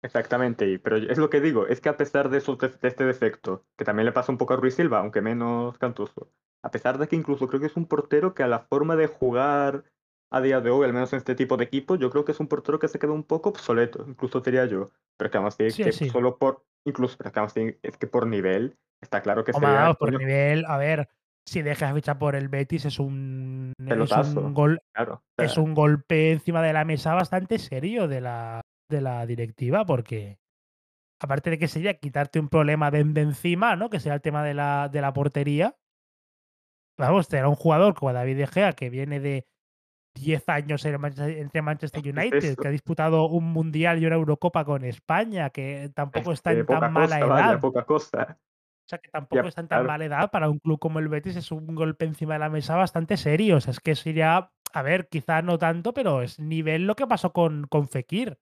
Exactamente, 0.03 0.79
pero 0.79 0.97
es 0.97 1.19
lo 1.19 1.29
que 1.29 1.43
digo, 1.43 1.67
es 1.67 1.83
que 1.83 1.91
a 1.91 1.99
pesar 1.99 2.31
de, 2.31 2.39
eso, 2.39 2.57
de 2.57 2.89
este 2.89 3.05
defecto, 3.05 3.67
que 3.77 3.85
también 3.85 4.07
le 4.07 4.13
pasa 4.13 4.33
un 4.33 4.39
poco 4.39 4.55
a 4.55 4.57
Ruiz 4.57 4.75
Silva, 4.75 5.01
aunque 5.01 5.21
menos 5.21 5.77
cantoso, 5.77 6.33
a 6.63 6.71
pesar 6.71 6.97
de 6.97 7.07
que 7.07 7.17
incluso 7.17 7.49
creo 7.49 7.61
que 7.61 7.67
es 7.67 7.77
un 7.77 7.85
portero 7.85 8.33
que 8.33 8.43
a 8.43 8.49
la 8.49 8.61
forma 8.61 8.97
de 8.97 9.09
jugar 9.09 9.85
a 10.31 10.41
día 10.41 10.63
de 10.63 10.71
hoy, 10.71 10.87
al 10.87 10.95
menos 10.95 11.13
en 11.13 11.19
este 11.19 11.35
tipo 11.35 11.59
de 11.59 11.65
equipos, 11.65 11.99
yo 11.99 12.09
creo 12.09 12.25
que 12.25 12.33
es 12.33 12.41
un 12.41 12.49
portero 12.49 12.79
que 12.79 12.89
se 12.89 12.99
queda 12.99 13.13
un 13.13 13.25
poco 13.25 13.51
obsoleto, 13.51 14.07
incluso 14.09 14.41
diría 14.41 14.65
yo, 14.65 14.91
pero 15.19 15.31
que 15.31 15.37
además 15.37 15.57
es 15.59 15.77
que 15.77 15.93
solo 15.93 16.39
por, 16.39 16.65
incluso, 16.87 17.19
pero 17.19 17.33
que 17.33 17.79
es 17.83 17.97
que 17.99 18.07
por 18.07 18.27
nivel 18.27 18.79
Está 19.03 19.23
claro 19.23 19.45
que 19.45 19.53
sería, 19.53 19.95
por 19.95 20.13
nivel, 20.13 20.65
a 20.67 20.77
ver, 20.77 21.09
si 21.47 21.63
dejas 21.63 21.95
ficha 21.95 22.19
por 22.19 22.37
el 22.37 22.49
Betis 22.49 22.85
es 22.85 22.99
un, 22.99 23.73
es 23.79 24.13
un 24.37 24.55
gol, 24.55 24.83
es 25.39 25.57
un 25.57 25.75
golpe 25.75 26.33
encima 26.33 26.63
de 26.63 26.73
la 26.73 26.85
mesa 26.85 27.15
bastante 27.15 27.59
serio 27.59 28.09
de 28.09 28.21
la, 28.21 28.61
de 28.89 29.01
la 29.01 29.25
directiva, 29.27 29.85
porque 29.85 30.39
aparte 31.21 31.51
de 31.51 31.59
que 31.59 31.69
sería 31.69 31.95
quitarte 31.95 32.41
un 32.41 32.49
problema 32.49 32.91
de, 32.91 33.01
encima, 33.01 33.77
¿no? 33.77 33.91
Que 33.91 34.01
sea 34.01 34.15
el 34.15 34.21
tema 34.21 34.45
de 34.45 34.55
la, 34.55 34.89
de 34.91 35.01
la 35.01 35.13
portería. 35.13 35.77
Vamos, 36.99 37.33
era 37.33 37.49
un 37.49 37.57
jugador 37.57 37.95
como 37.95 38.13
David 38.13 38.37
De 38.37 38.47
Gea, 38.47 38.73
que 38.75 38.91
viene 38.91 39.21
de 39.21 39.47
10 40.15 40.49
años 40.49 40.85
entre 40.85 41.63
Manchester 41.63 42.03
United, 42.03 42.57
que 42.57 42.69
ha 42.69 42.71
disputado 42.71 43.27
un 43.27 43.53
Mundial 43.53 44.03
y 44.03 44.07
una 44.07 44.17
Eurocopa 44.17 44.65
con 44.65 44.85
España, 44.85 45.51
que 45.51 45.91
tampoco 45.95 46.33
está 46.33 46.53
en 46.53 46.67
tan 46.67 46.93
mala 46.93 47.19
edad. 47.19 47.61
poca 47.61 47.85
cosa. 47.85 48.39
O 48.91 48.97
sea 48.97 48.99
que 48.99 49.09
tampoco 49.09 49.47
está 49.47 49.61
en 49.61 49.69
tan 49.69 49.87
mala 49.87 50.05
edad 50.05 50.33
para 50.33 50.51
un 50.51 50.59
club 50.59 50.81
como 50.81 50.99
el 50.99 51.07
Betis, 51.07 51.37
es 51.37 51.53
un 51.53 51.77
golpe 51.77 52.07
encima 52.07 52.33
de 52.33 52.41
la 52.41 52.51
mesa 52.51 52.75
bastante 52.75 53.17
serio. 53.17 53.59
O 53.59 53.61
sea, 53.61 53.71
es 53.71 53.79
que 53.79 53.95
sería, 53.95 54.51
a 54.73 54.83
ver, 54.83 55.09
quizá 55.09 55.43
no 55.43 55.61
tanto, 55.61 55.95
pero 55.95 56.23
es 56.23 56.41
nivel 56.41 56.89
lo 56.89 56.97
que 56.97 57.07
pasó 57.07 57.33
con, 57.33 57.69
con 57.69 57.87
Fekir. 57.87 58.37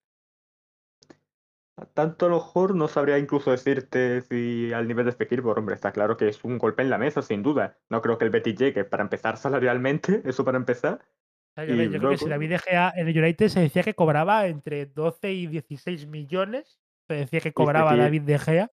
Tanto 1.92 2.24
a 2.24 2.28
lo 2.30 2.36
mejor 2.36 2.74
no 2.74 2.88
sabría 2.88 3.18
incluso 3.18 3.50
decirte 3.50 4.22
si 4.22 4.72
al 4.72 4.88
nivel 4.88 5.04
de 5.04 5.12
Fekir, 5.12 5.42
por 5.42 5.58
hombre, 5.58 5.74
está 5.74 5.92
claro 5.92 6.16
que 6.16 6.28
es 6.28 6.42
un 6.42 6.56
golpe 6.56 6.80
en 6.80 6.88
la 6.88 6.96
mesa, 6.96 7.20
sin 7.20 7.42
duda. 7.42 7.76
No 7.90 8.00
creo 8.00 8.16
que 8.16 8.24
el 8.24 8.30
Betis 8.30 8.56
llegue 8.56 8.84
para 8.84 9.02
empezar 9.02 9.36
salarialmente, 9.36 10.22
eso 10.24 10.46
para 10.46 10.56
empezar. 10.56 11.04
yo, 11.58 11.66
creo 11.66 12.10
que 12.12 12.16
si 12.16 12.26
David 12.26 12.48
De 12.48 12.58
Gea 12.58 12.94
en 12.96 13.06
el 13.06 13.18
United 13.18 13.48
se 13.48 13.60
decía 13.60 13.82
que 13.82 13.92
cobraba 13.92 14.46
entre 14.46 14.86
12 14.86 15.30
y 15.30 15.46
16 15.46 16.06
millones. 16.06 16.80
Se 17.06 17.16
decía 17.16 17.40
que 17.40 17.52
cobraba 17.52 17.94
David 17.96 18.22
De 18.22 18.38
Gea 18.38 18.70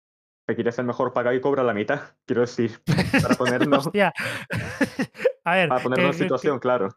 que 0.47 0.55
quieres 0.55 0.75
ser 0.75 0.85
mejor 0.85 1.13
pagado 1.13 1.35
y 1.35 1.41
cobra 1.41 1.63
la 1.63 1.73
mitad. 1.73 2.01
Quiero 2.25 2.41
decir, 2.41 2.81
para 3.21 3.35
ponernos, 3.37 3.87
a 5.45 5.55
ver, 5.55 5.69
para 5.69 5.83
ponernos 5.83 6.15
en 6.15 6.23
situación, 6.23 6.59
claro. 6.59 6.89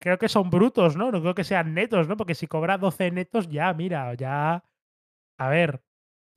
Creo 0.00 0.18
que 0.18 0.28
son 0.28 0.48
brutos, 0.48 0.96
¿no? 0.96 1.10
No 1.10 1.20
creo 1.20 1.34
que 1.34 1.44
sean 1.44 1.74
netos, 1.74 2.06
¿no? 2.06 2.16
Porque 2.16 2.36
si 2.36 2.46
cobra 2.46 2.78
12 2.78 3.10
netos, 3.10 3.48
ya, 3.48 3.72
mira, 3.74 4.14
ya. 4.14 4.64
A 5.38 5.48
ver, 5.48 5.82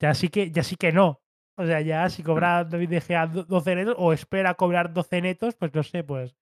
ya 0.00 0.14
sí 0.14 0.28
que, 0.28 0.50
ya 0.50 0.64
sí 0.64 0.76
que 0.76 0.90
no. 0.90 1.22
O 1.56 1.64
sea, 1.64 1.80
ya 1.80 2.08
si 2.08 2.22
cobra 2.22 2.64
David 2.64 2.88
De 2.88 3.00
Gea 3.00 3.26
12 3.26 3.76
netos 3.76 3.94
o 3.98 4.12
espera 4.12 4.54
cobrar 4.54 4.92
12 4.92 5.20
netos, 5.20 5.54
pues 5.54 5.72
no 5.74 5.82
sé, 5.82 6.02
pues. 6.02 6.34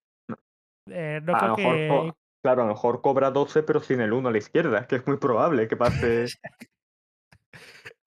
Eh, 0.86 1.20
no 1.22 1.36
A 1.36 1.38
creo 1.38 1.56
mejor, 1.56 1.76
que 1.76 2.12
claro, 2.42 2.62
a 2.62 2.64
lo 2.64 2.72
mejor 2.72 3.02
cobra 3.02 3.30
12 3.30 3.62
pero 3.62 3.80
sin 3.80 4.00
el 4.00 4.12
uno 4.12 4.28
a 4.28 4.32
la 4.32 4.38
izquierda, 4.38 4.86
que 4.86 4.96
es 4.96 5.06
muy 5.06 5.18
probable 5.18 5.68
que 5.68 5.76
pase. 5.76 6.26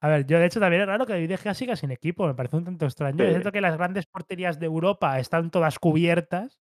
A 0.03 0.09
ver, 0.09 0.25
yo 0.25 0.37
de 0.37 0.45
hecho 0.47 0.59
también 0.59 0.81
es 0.81 0.87
raro 0.89 1.05
que 1.05 1.13
David 1.13 1.37
Gea 1.37 1.53
siga 1.53 1.77
sin 1.77 1.89
equipo, 1.89 2.27
me 2.27 2.35
parece 2.35 2.57
un 2.57 2.65
tanto 2.65 2.85
extraño. 2.85 3.23
Es 3.23 3.29
cierto 3.29 3.53
que 3.53 3.61
las 3.61 3.77
grandes 3.77 4.05
porterías 4.05 4.59
de 4.59 4.65
Europa 4.65 5.17
están 5.17 5.49
todas 5.49 5.79
cubiertas, 5.79 6.59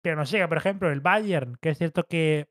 pero 0.00 0.14
no 0.14 0.24
sé, 0.24 0.46
por 0.46 0.56
ejemplo, 0.56 0.92
el 0.92 1.00
Bayern, 1.00 1.56
que 1.60 1.70
es 1.70 1.78
cierto 1.78 2.04
que 2.04 2.48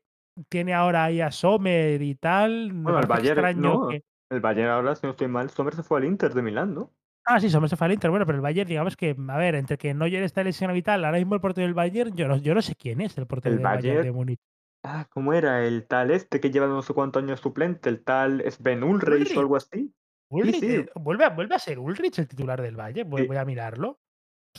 tiene 0.50 0.74
ahora 0.74 1.04
ahí 1.04 1.22
a 1.22 1.30
Sommer 1.30 2.02
y 2.02 2.14
tal, 2.14 2.72
Bueno, 2.74 2.98
el 3.00 3.06
Bayern, 3.06 3.38
extraño 3.38 3.72
no. 3.72 3.88
que 3.88 4.04
El 4.28 4.40
Bayern 4.40 4.68
ahora, 4.68 4.94
si 4.96 5.06
no 5.06 5.12
estoy 5.12 5.28
mal, 5.28 5.48
Sommer 5.48 5.74
se 5.74 5.82
fue 5.82 5.96
al 5.98 6.04
Inter 6.04 6.34
de 6.34 6.42
Milán, 6.42 6.74
¿no? 6.74 6.92
ah, 7.24 7.40
sí, 7.40 7.48
Sommer 7.48 7.70
se 7.70 7.76
fue 7.76 7.86
al 7.86 7.94
Inter, 7.94 8.10
bueno, 8.10 8.26
pero 8.26 8.36
el 8.36 8.42
Bayern, 8.42 8.68
digamos 8.68 8.98
que, 8.98 9.16
a 9.28 9.38
ver, 9.38 9.54
entre 9.54 9.78
que 9.78 9.94
Neuer 9.94 10.24
está 10.24 10.44
lesionado 10.44 10.76
y 10.76 10.82
tal, 10.82 11.06
ahora 11.06 11.16
mismo 11.16 11.36
el 11.36 11.40
portero 11.40 11.66
del 11.66 11.74
Bayern, 11.74 12.14
yo 12.14 12.28
no 12.28 12.36
yo 12.36 12.54
no 12.54 12.60
sé 12.60 12.74
quién 12.74 13.00
es 13.00 13.16
el 13.16 13.26
portero 13.26 13.54
El 13.54 13.58
del 13.58 13.64
Bayern 13.64 13.82
Bayern. 13.82 14.02
de 14.02 14.12
Múnich. 14.12 14.40
Ah, 14.82 15.06
¿cómo 15.10 15.32
era? 15.34 15.64
El 15.66 15.86
tal 15.86 16.10
este 16.10 16.40
que 16.40 16.50
lleva 16.50 16.66
no 16.66 16.82
sé 16.82 16.94
cuántos 16.94 17.22
años 17.22 17.40
suplente, 17.40 17.88
el 17.88 18.02
tal 18.02 18.42
Sven 18.50 18.82
Ulreich 18.84 19.36
o 19.36 19.40
Ulrich, 19.40 19.40
algo 19.40 19.56
así. 19.56 19.94
Sí, 20.42 20.52
Ulrich, 20.52 20.54
sí, 20.54 20.66
eh, 20.68 20.90
¿vuelve 20.94 21.24
a 21.24 21.30
vuelve 21.30 21.54
a 21.54 21.58
ser 21.58 21.78
Ulrich 21.78 22.18
el 22.18 22.28
titular 22.28 22.60
del 22.62 22.76
Bayern? 22.76 23.08
Voy 23.10 23.22
sí, 23.22 23.26
voy 23.26 23.36
a 23.36 23.44
mirarlo. 23.44 24.00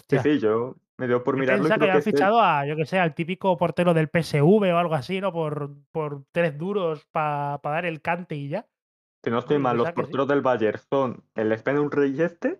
sí, 0.10 0.18
Hostia. 0.18 0.20
sí, 0.20 0.40
yo 0.40 0.78
me 0.98 1.08
dio 1.08 1.24
por 1.24 1.38
mirarlo 1.38 1.70
pensaba 1.70 1.78
que 1.78 1.80
que 1.80 1.86
habían 1.86 1.98
es 1.98 2.12
él. 2.14 2.14
fichado 2.14 2.40
a, 2.42 2.66
yo 2.66 2.76
que 2.76 2.86
sé, 2.86 3.00
al 3.00 3.14
típico 3.16 3.58
portero 3.58 3.94
del 3.94 4.10
PSV 4.10 4.74
o 4.74 4.78
algo 4.78 4.96
así, 4.96 5.22
¿no? 5.22 5.32
Por, 5.34 5.76
por 5.92 6.26
tres 6.32 6.58
duros 6.58 7.06
para 7.12 7.60
dar 7.64 7.86
el 7.86 8.02
cante 8.02 8.36
y 8.36 8.50
ya. 8.50 8.68
Si 9.24 9.30
no 9.32 9.40
estoy 9.40 9.58
yo 9.58 9.60
mal, 9.60 9.78
los 9.78 9.92
que 9.94 10.06
sí. 10.06 10.12
porteros 10.12 10.28
del 10.28 10.42
Bayern 10.42 10.80
son 10.90 11.24
el 11.36 11.58
Sven 11.58 11.80
Ulreich 11.80 12.20
este 12.20 12.60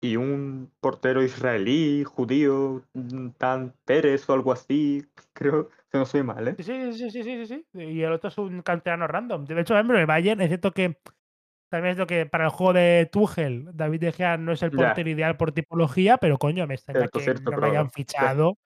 y 0.00 0.16
un 0.16 0.70
portero 0.80 1.22
israelí, 1.22 2.04
judío, 2.04 2.82
un 2.94 3.34
tan 3.36 3.74
Pérez 3.84 4.28
o 4.28 4.32
algo 4.32 4.52
así, 4.52 5.04
creo, 5.32 5.68
si 5.90 5.96
no 5.98 6.02
estoy 6.02 6.22
mal, 6.22 6.48
¿eh? 6.48 6.54
Sí, 6.56 6.64
sí, 6.64 6.92
sí, 6.92 7.10
sí, 7.10 7.22
sí, 7.22 7.46
sí, 7.46 7.46
sí. 7.46 7.82
Y 7.82 8.02
el 8.02 8.12
otro 8.12 8.28
es 8.28 8.38
un 8.38 8.62
canterano 8.62 9.06
random. 9.06 9.44
De 9.44 9.60
hecho, 9.60 9.78
el 9.78 10.06
Bayern, 10.06 10.40
es 10.40 10.48
cierto 10.48 10.72
que 10.72 10.96
también 11.70 11.92
es 11.92 11.98
lo 11.98 12.06
que 12.06 12.26
para 12.26 12.44
el 12.44 12.50
juego 12.50 12.72
de 12.72 13.08
Tuchel, 13.10 13.68
David 13.74 14.00
De 14.00 14.12
Gea 14.12 14.36
no 14.36 14.52
es 14.52 14.62
el 14.62 14.72
portero 14.72 15.08
ideal 15.08 15.36
por 15.36 15.52
tipología, 15.52 16.16
pero 16.16 16.38
coño, 16.38 16.66
me 16.66 16.74
extraña 16.74 17.06
que 17.08 17.34
no 17.34 17.56
lo 17.56 17.66
hayan 17.66 17.90
fichado. 17.90 18.58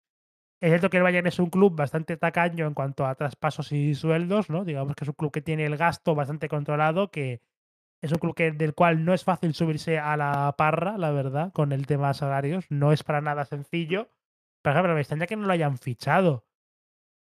Es 0.61 0.70
cierto 0.70 0.89
que 0.89 0.97
el 0.97 1.02
Bayern 1.02 1.27
es 1.27 1.39
un 1.39 1.51
club 1.51 1.77
bastante 1.77 2.16
tacaño 2.16 2.66
en 2.66 2.73
cuanto 2.73 3.05
a 3.05 3.15
traspasos 3.15 3.73
y 3.73 3.94
sueldos, 3.94 4.48
¿no? 4.48 4.65
Digamos 4.65 4.94
que 4.94 5.05
es 5.05 5.09
un 5.09 5.15
club 5.15 5.31
que 5.31 5.43
tiene 5.43 5.66
el 5.66 5.77
gasto 5.77 6.15
bastante 6.15 6.48
controlado, 6.48 7.11
que 7.11 7.43
Es 8.05 8.12
un 8.12 8.18
club 8.18 8.35
que, 8.35 8.52
del 8.52 8.74
cual 8.74 9.02
no 9.02 9.14
es 9.14 9.24
fácil 9.24 9.55
subirse 9.55 9.98
a 9.98 10.14
la 10.18 10.55
parra, 10.59 10.98
la 10.98 11.10
verdad, 11.10 11.51
con 11.55 11.72
el 11.72 11.86
tema 11.86 12.12
salarios. 12.12 12.66
No 12.68 12.93
es 12.93 13.02
para 13.02 13.22
nada 13.22 13.47
sencillo. 13.47 14.10
Pero, 14.60 14.74
ejemplo, 14.74 14.93
me 14.93 15.01
extraña 15.01 15.26
que 15.26 15.36
no 15.36 15.47
lo 15.47 15.52
hayan 15.55 15.78
fichado. 15.78 16.44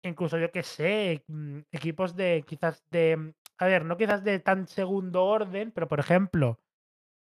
Incluso, 0.04 0.38
yo 0.38 0.54
qué 0.54 0.64
sé, 0.64 1.26
mm, 1.28 1.60
equipos 1.74 2.16
de 2.16 2.46
quizás 2.48 2.82
de. 2.92 3.34
A 3.58 3.66
ver, 3.66 3.84
no 3.84 3.98
quizás 3.98 4.24
de 4.24 4.40
tan 4.40 4.68
segundo 4.68 5.26
orden, 5.26 5.74
pero 5.74 5.90
por 5.90 6.00
ejemplo, 6.00 6.62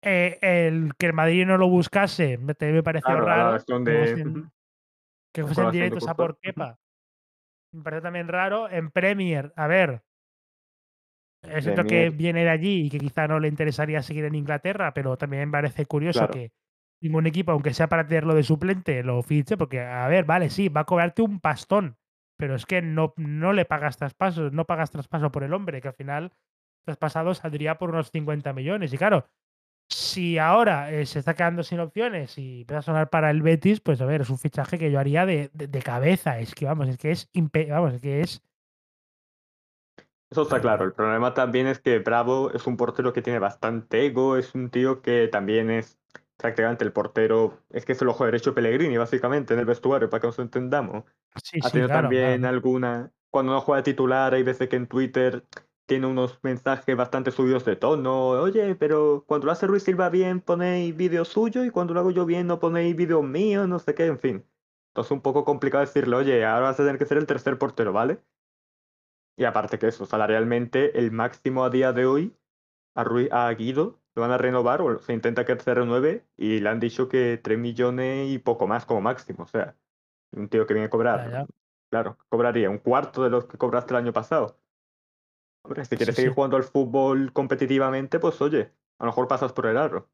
eh, 0.03 0.39
el 0.43 0.95
que 0.99 1.07
el 1.07 1.15
Madrid 1.15 1.47
no 1.47 1.57
lo 1.57 1.71
buscase 1.71 2.37
me, 2.37 2.55
me 2.61 2.83
pareció 2.83 3.15
claro, 3.15 3.25
raro. 3.25 3.65
Que 3.65 3.91
de 3.91 3.97
fuesen, 3.97 4.53
que 5.33 5.43
de 5.43 5.71
directos 5.71 6.07
a 6.07 6.15
por 6.15 6.39
Kepa. 6.39 6.79
Me 7.73 7.83
parece 7.83 8.03
también 8.03 8.29
raro. 8.29 8.69
En 8.69 8.91
Premier, 8.91 9.55
a 9.57 9.67
ver, 9.67 10.03
Es 11.57 11.65
cierto 11.65 11.83
que 11.85 12.11
viene 12.11 12.45
de 12.45 12.51
allí 12.51 12.87
y 12.87 12.91
que 12.91 12.99
quizá 12.99 13.27
no 13.29 13.41
le 13.41 13.49
interesaría 13.49 14.03
seguir 14.03 14.25
en 14.25 14.35
Inglaterra, 14.35 14.93
pero 14.95 15.17
también 15.17 15.49
me 15.49 15.53
parece 15.53 15.87
curioso 15.87 16.21
claro. 16.21 16.33
que 16.33 16.53
ningún 17.03 17.27
equipo, 17.27 17.53
aunque 17.53 17.75
sea 17.75 17.89
para 17.89 18.07
tenerlo 18.07 18.35
de 18.35 18.43
suplente, 18.43 19.03
lo 19.03 19.23
fiche, 19.23 19.57
porque, 19.57 19.81
a 19.81 20.07
ver, 20.09 20.25
vale, 20.25 20.51
sí, 20.51 20.69
va 20.69 20.81
a 20.83 20.85
cobrarte 20.85 21.23
un 21.23 21.41
pastón, 21.41 21.97
pero 22.37 22.55
es 22.57 22.67
que 22.67 22.83
no, 22.83 23.15
no 23.17 23.53
le 23.53 23.65
pagas 23.65 23.97
traspasos, 23.97 24.53
no 24.53 24.65
pagas 24.65 24.91
traspaso 24.91 25.31
por 25.31 25.45
el 25.45 25.53
hombre, 25.55 25.81
que 25.81 25.89
al 25.89 25.95
final 25.95 26.33
traspasado 26.85 27.35
saldría 27.35 27.79
por 27.79 27.91
unos 27.91 28.11
50 28.11 28.53
millones. 28.53 28.93
Y 28.93 28.99
claro, 28.99 29.27
si 29.91 30.39
ahora 30.39 30.93
eh, 30.93 31.07
se 31.07 31.19
está 31.19 31.35
quedando 31.35 31.63
sin 31.63 31.81
opciones 31.81 32.37
y 32.39 32.61
empieza 32.63 32.79
a 32.81 32.83
sonar 32.83 33.11
para 33.11 33.31
el 33.31 33.43
Betis, 33.43 33.81
pues 33.81 34.01
a 34.01 34.07
ver, 34.07 34.21
es 34.23 34.31
un 34.31 34.39
fichaje 34.39 34.79
que 34.79 34.91
yo 34.91 34.99
haría 35.01 35.25
de, 35.25 35.51
de- 35.53 35.67
de 35.69 35.83
cabeza. 35.83 36.39
Es 36.41 36.55
que 36.55 36.67
vamos, 36.67 36.89
es 36.89 36.99
que 36.99 37.11
es 37.11 37.31
vamos, 37.71 37.95
es 37.95 38.01
que 38.01 38.21
es. 38.21 38.43
Eso 40.31 40.43
está 40.43 40.61
claro. 40.61 40.85
El 40.85 40.93
problema 40.93 41.33
también 41.35 41.67
es 41.67 41.81
que 41.81 41.99
Bravo 42.01 42.51
es 42.53 42.67
un 42.67 42.77
portero 42.77 43.13
que 43.13 43.23
tiene 43.23 43.39
bastante 43.39 44.05
ego, 44.07 44.37
es 44.37 44.55
un 44.55 44.71
tío 44.71 45.01
que 45.01 45.29
también 45.29 45.71
es 45.71 45.99
prácticamente 46.37 46.85
el 46.85 46.93
portero, 46.93 47.59
es 47.71 47.85
que 47.87 47.93
es 47.93 48.03
el 48.03 48.09
ojo 48.09 48.25
derecho 48.27 48.51
de 48.51 48.55
Pellegrini, 48.55 48.97
básicamente, 48.99 49.55
en 49.55 49.61
el 49.61 49.67
vestuario, 49.67 50.11
para 50.11 50.21
que 50.21 50.27
nos 50.27 50.39
entendamos. 50.39 51.05
sí, 51.45 51.61
Ha 51.61 51.71
sí, 51.71 51.73
tenido 51.73 51.91
claro. 51.91 52.09
también 52.09 52.41
claro. 52.41 52.45
alguna, 52.45 53.13
cuando 53.31 53.53
no 53.53 53.61
juega 53.63 53.83
titular, 53.83 54.35
hay 54.35 54.43
veces 54.43 54.69
que 54.69 54.77
en 54.77 54.87
Twitter 54.89 55.47
tiene 55.87 56.07
unos 56.07 56.39
mensajes 56.43 56.97
bastante 56.97 57.31
subidos 57.31 57.65
de 57.65 57.77
tono. 57.77 58.29
Oye, 58.31 58.75
pero 58.77 59.25
cuando 59.27 59.47
lo 59.47 59.53
hace 59.53 59.67
Ruiz 59.67 59.85
Silva 59.85 60.11
bien 60.11 60.41
ponéis 60.43 60.95
vídeo 60.97 61.25
suyo 61.25 61.65
y 61.65 61.71
cuando 61.71 61.95
lo 61.95 62.01
hago 62.01 62.11
yo 62.11 62.27
bien 62.27 62.47
no 62.47 62.61
ponéis 62.61 62.95
vídeo 62.97 63.23
mío, 63.23 63.67
no 63.67 63.79
sé 63.79 63.95
qué, 63.95 64.07
en 64.07 64.19
fin. 64.19 64.47
Entonces 64.89 65.13
un 65.13 65.23
poco 65.23 65.45
complicado 65.45 65.85
decirle, 65.85 66.17
oye, 66.17 66.45
ahora 66.45 66.67
vas 66.67 66.81
a 66.81 66.85
tener 66.85 66.99
que 66.99 67.07
ser 67.07 67.19
el 67.19 67.27
tercer 67.27 67.59
portero, 67.59 67.93
¿vale? 67.93 68.21
Y 69.39 69.45
aparte 69.47 69.81
que 69.81 69.89
eso, 69.89 70.07
salarialmente, 70.07 70.99
el 71.01 71.13
máximo 71.13 71.65
a 71.65 71.71
día 71.71 71.95
de 71.95 72.07
hoy 72.07 72.37
a, 72.95 73.05
Rui- 73.05 73.29
a 73.33 73.51
Guido 73.55 74.01
lo 74.15 74.23
van 74.23 74.33
a 74.33 74.39
renovar 74.39 74.83
o 74.83 74.99
se 75.01 75.15
intenta 75.15 75.45
que 75.47 75.59
se 75.61 75.75
renueve 75.75 76.27
y 76.37 76.61
le 76.61 76.69
han 76.71 76.81
dicho 76.81 77.09
que 77.09 77.39
3 77.43 77.59
millones 77.59 78.31
y 78.31 78.39
poco 78.41 78.67
más 78.69 78.87
como 78.87 79.01
máximo. 79.03 79.45
O 79.45 79.49
sea, 79.49 79.79
un 80.33 80.49
tío 80.51 80.67
que 80.67 80.75
viene 80.75 80.89
a 80.89 80.91
cobrar, 80.91 81.33
ya. 81.33 81.47
claro, 81.91 82.19
cobraría 82.31 82.71
un 82.71 82.79
cuarto 82.79 83.25
de 83.25 83.31
los 83.31 83.47
que 83.47 83.59
cobraste 83.59 83.95
el 83.95 83.99
año 83.99 84.13
pasado. 84.15 84.61
Hombre, 85.63 85.85
si 85.85 85.97
Sí, 85.97 85.97
quieres 85.97 86.15
seguir 86.15 86.31
sí. 86.31 86.35
jugando 86.35 86.57
al 86.57 86.65
fútbol 86.65 87.33
competitivamente, 87.33 88.19
pues 88.19 88.41
oye, 88.41 88.73
a 88.99 89.05
lo 89.05 89.11
mejor 89.11 89.29
pasas 89.29 89.53
por 89.53 89.67
el 89.67 89.77
aro. 89.77 90.11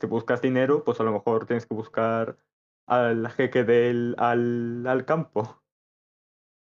Si 0.00 0.06
buscas 0.06 0.42
dinero, 0.42 0.84
pues 0.84 1.00
a 1.00 1.04
lo 1.04 1.12
mejor 1.12 1.46
tienes 1.46 1.66
que 1.66 1.74
buscar 1.74 2.38
al 2.86 3.28
jeque 3.30 3.64
del 3.64 4.14
al, 4.18 4.86
al 4.86 5.04
campo. 5.04 5.62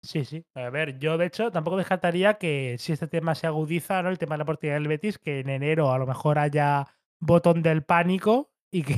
Sí, 0.01 0.23
sí. 0.23 0.45
A 0.55 0.69
ver, 0.69 0.97
yo 0.99 1.17
de 1.17 1.25
hecho 1.25 1.51
tampoco 1.51 1.77
descartaría 1.77 2.35
que 2.35 2.77
si 2.79 2.93
este 2.93 3.07
tema 3.07 3.35
se 3.35 3.47
agudiza, 3.47 4.01
¿no? 4.01 4.09
El 4.09 4.17
tema 4.17 4.35
de 4.35 4.39
la 4.39 4.45
portería 4.45 4.75
del 4.75 4.87
Betis, 4.87 5.19
que 5.19 5.39
en 5.41 5.49
enero 5.49 5.91
a 5.91 5.97
lo 5.97 6.07
mejor 6.07 6.39
haya 6.39 6.87
botón 7.19 7.61
del 7.61 7.83
pánico 7.83 8.51
y 8.71 8.83
que, 8.83 8.95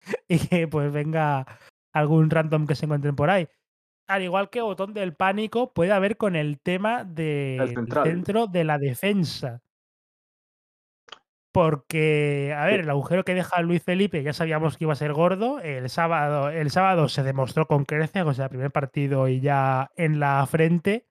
y 0.28 0.38
que 0.38 0.68
pues 0.68 0.92
venga 0.92 1.46
algún 1.92 2.30
random 2.30 2.66
que 2.66 2.76
se 2.76 2.86
encuentren 2.86 3.16
por 3.16 3.30
ahí. 3.30 3.48
Al 4.06 4.22
igual 4.22 4.50
que 4.50 4.60
botón 4.60 4.92
del 4.94 5.14
pánico 5.14 5.72
puede 5.72 5.92
haber 5.92 6.16
con 6.16 6.36
el 6.36 6.60
tema 6.60 7.00
El 7.00 7.14
del 7.14 7.68
central. 7.68 8.06
centro 8.06 8.46
de 8.46 8.64
la 8.64 8.78
defensa. 8.78 9.62
Porque, 11.52 12.54
a 12.56 12.64
ver, 12.66 12.80
el 12.80 12.90
agujero 12.90 13.24
que 13.24 13.34
deja 13.34 13.60
Luis 13.62 13.82
Felipe 13.82 14.22
ya 14.22 14.32
sabíamos 14.32 14.76
que 14.76 14.84
iba 14.84 14.92
a 14.92 14.96
ser 14.96 15.12
gordo. 15.12 15.60
El 15.60 15.88
sábado, 15.90 16.48
el 16.50 16.70
sábado 16.70 17.08
se 17.08 17.22
demostró 17.24 17.66
con 17.66 17.84
creces, 17.84 18.24
o 18.24 18.34
sea, 18.34 18.48
primer 18.48 18.70
partido 18.70 19.26
y 19.28 19.40
ya 19.40 19.90
en 19.96 20.20
la 20.20 20.46
frente. 20.46 21.06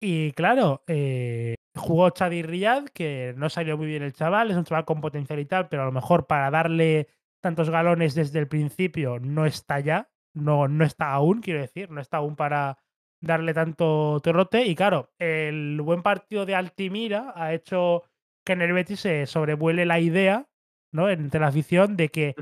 Y 0.00 0.32
claro, 0.32 0.82
eh, 0.86 1.54
jugó 1.76 2.10
Xavi 2.10 2.42
Riyad, 2.42 2.86
que 2.88 3.34
no 3.36 3.48
salió 3.48 3.78
muy 3.78 3.86
bien 3.86 4.02
el 4.02 4.12
chaval, 4.12 4.50
es 4.50 4.56
un 4.56 4.64
chaval 4.64 4.84
con 4.84 5.00
potencial 5.00 5.38
y 5.38 5.46
tal, 5.46 5.68
pero 5.68 5.82
a 5.82 5.86
lo 5.86 5.92
mejor 5.92 6.26
para 6.26 6.50
darle 6.50 7.08
tantos 7.40 7.70
galones 7.70 8.14
desde 8.14 8.38
el 8.38 8.48
principio 8.48 9.18
no 9.20 9.46
está 9.46 9.80
ya, 9.80 10.10
no, 10.34 10.68
no 10.68 10.84
está 10.84 11.12
aún, 11.12 11.40
quiero 11.40 11.60
decir, 11.60 11.90
no 11.90 12.00
está 12.00 12.18
aún 12.18 12.36
para 12.36 12.78
darle 13.20 13.54
tanto 13.54 14.20
trote. 14.22 14.66
Y 14.66 14.74
claro, 14.74 15.12
el 15.18 15.80
buen 15.80 16.02
partido 16.02 16.46
de 16.46 16.54
Altimira 16.54 17.32
ha 17.34 17.54
hecho 17.54 18.02
que 18.44 18.52
en 18.52 18.62
el 18.62 18.72
Betis 18.72 19.00
se 19.00 19.26
sobrevuele 19.26 19.86
la 19.86 20.00
idea, 20.00 20.48
¿no? 20.90 21.08
Entre 21.08 21.40
la 21.40 21.48
afición 21.48 21.96
de 21.96 22.08
que, 22.10 22.34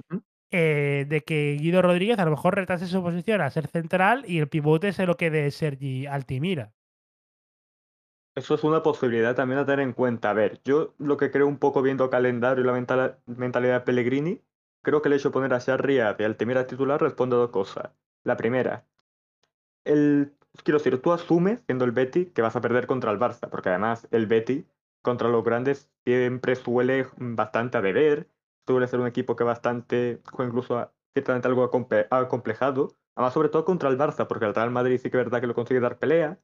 eh, 0.50 1.06
de 1.08 1.20
que 1.22 1.56
Guido 1.60 1.82
Rodríguez 1.82 2.18
a 2.18 2.24
lo 2.24 2.32
mejor 2.32 2.54
retase 2.54 2.86
su 2.86 3.02
posición 3.02 3.40
a 3.40 3.50
ser 3.50 3.66
central 3.66 4.24
y 4.26 4.38
el 4.38 4.48
pivote 4.48 4.92
se 4.92 5.06
lo 5.06 5.16
quede 5.16 5.50
Sergi 5.50 6.06
Altimira. 6.06 6.72
Eso 8.34 8.54
es 8.54 8.64
una 8.64 8.82
posibilidad 8.82 9.34
también 9.34 9.60
a 9.60 9.66
tener 9.66 9.80
en 9.80 9.92
cuenta. 9.92 10.30
A 10.30 10.34
ver, 10.34 10.60
yo 10.64 10.94
lo 10.98 11.16
que 11.16 11.30
creo 11.30 11.46
un 11.46 11.58
poco 11.58 11.82
viendo 11.82 12.10
calendario 12.10 12.62
y 12.62 12.66
la 12.66 13.16
mentalidad 13.26 13.74
de 13.74 13.80
Pellegrini, 13.80 14.40
creo 14.82 15.02
que 15.02 15.08
el 15.08 15.14
hecho 15.14 15.28
de 15.28 15.32
poner 15.32 15.52
a 15.52 15.60
Sarria 15.60 16.14
de 16.14 16.24
Altimira 16.24 16.66
titular 16.66 17.00
responde 17.00 17.36
a 17.36 17.40
dos 17.40 17.50
cosas. 17.50 17.90
La 18.22 18.36
primera, 18.36 18.86
el, 19.84 20.32
quiero 20.62 20.78
decir, 20.78 21.00
tú 21.02 21.12
asumes, 21.12 21.62
siendo 21.66 21.84
el 21.84 21.92
Betty, 21.92 22.26
que 22.26 22.42
vas 22.42 22.56
a 22.56 22.60
perder 22.60 22.86
contra 22.86 23.10
el 23.10 23.18
Barça, 23.18 23.48
porque 23.50 23.70
además 23.70 24.08
el 24.10 24.26
Betty 24.26 24.66
contra 25.02 25.28
los 25.28 25.44
grandes 25.44 25.90
siempre 26.04 26.56
suele 26.56 27.06
mm, 27.16 27.34
bastante 27.36 27.78
a 27.78 27.82
deber, 27.82 28.28
suele 28.66 28.86
ser 28.88 29.00
un 29.00 29.06
equipo 29.06 29.36
que 29.36 29.44
bastante, 29.44 30.20
juega 30.30 30.48
incluso 30.50 30.92
ciertamente 31.14 31.48
algo 31.48 31.64
acomplejado, 31.64 32.96
además 33.14 33.34
sobre 33.34 33.48
todo 33.48 33.64
contra 33.64 33.88
el 33.88 33.98
Barça, 33.98 34.26
porque 34.26 34.46
el 34.46 34.54
Real 34.54 34.70
Madrid 34.70 34.98
sí 34.98 35.10
que 35.10 35.18
es 35.18 35.24
verdad 35.24 35.40
que 35.40 35.46
lo 35.46 35.54
consigue 35.54 35.80
dar 35.80 35.98
pelea, 35.98 36.40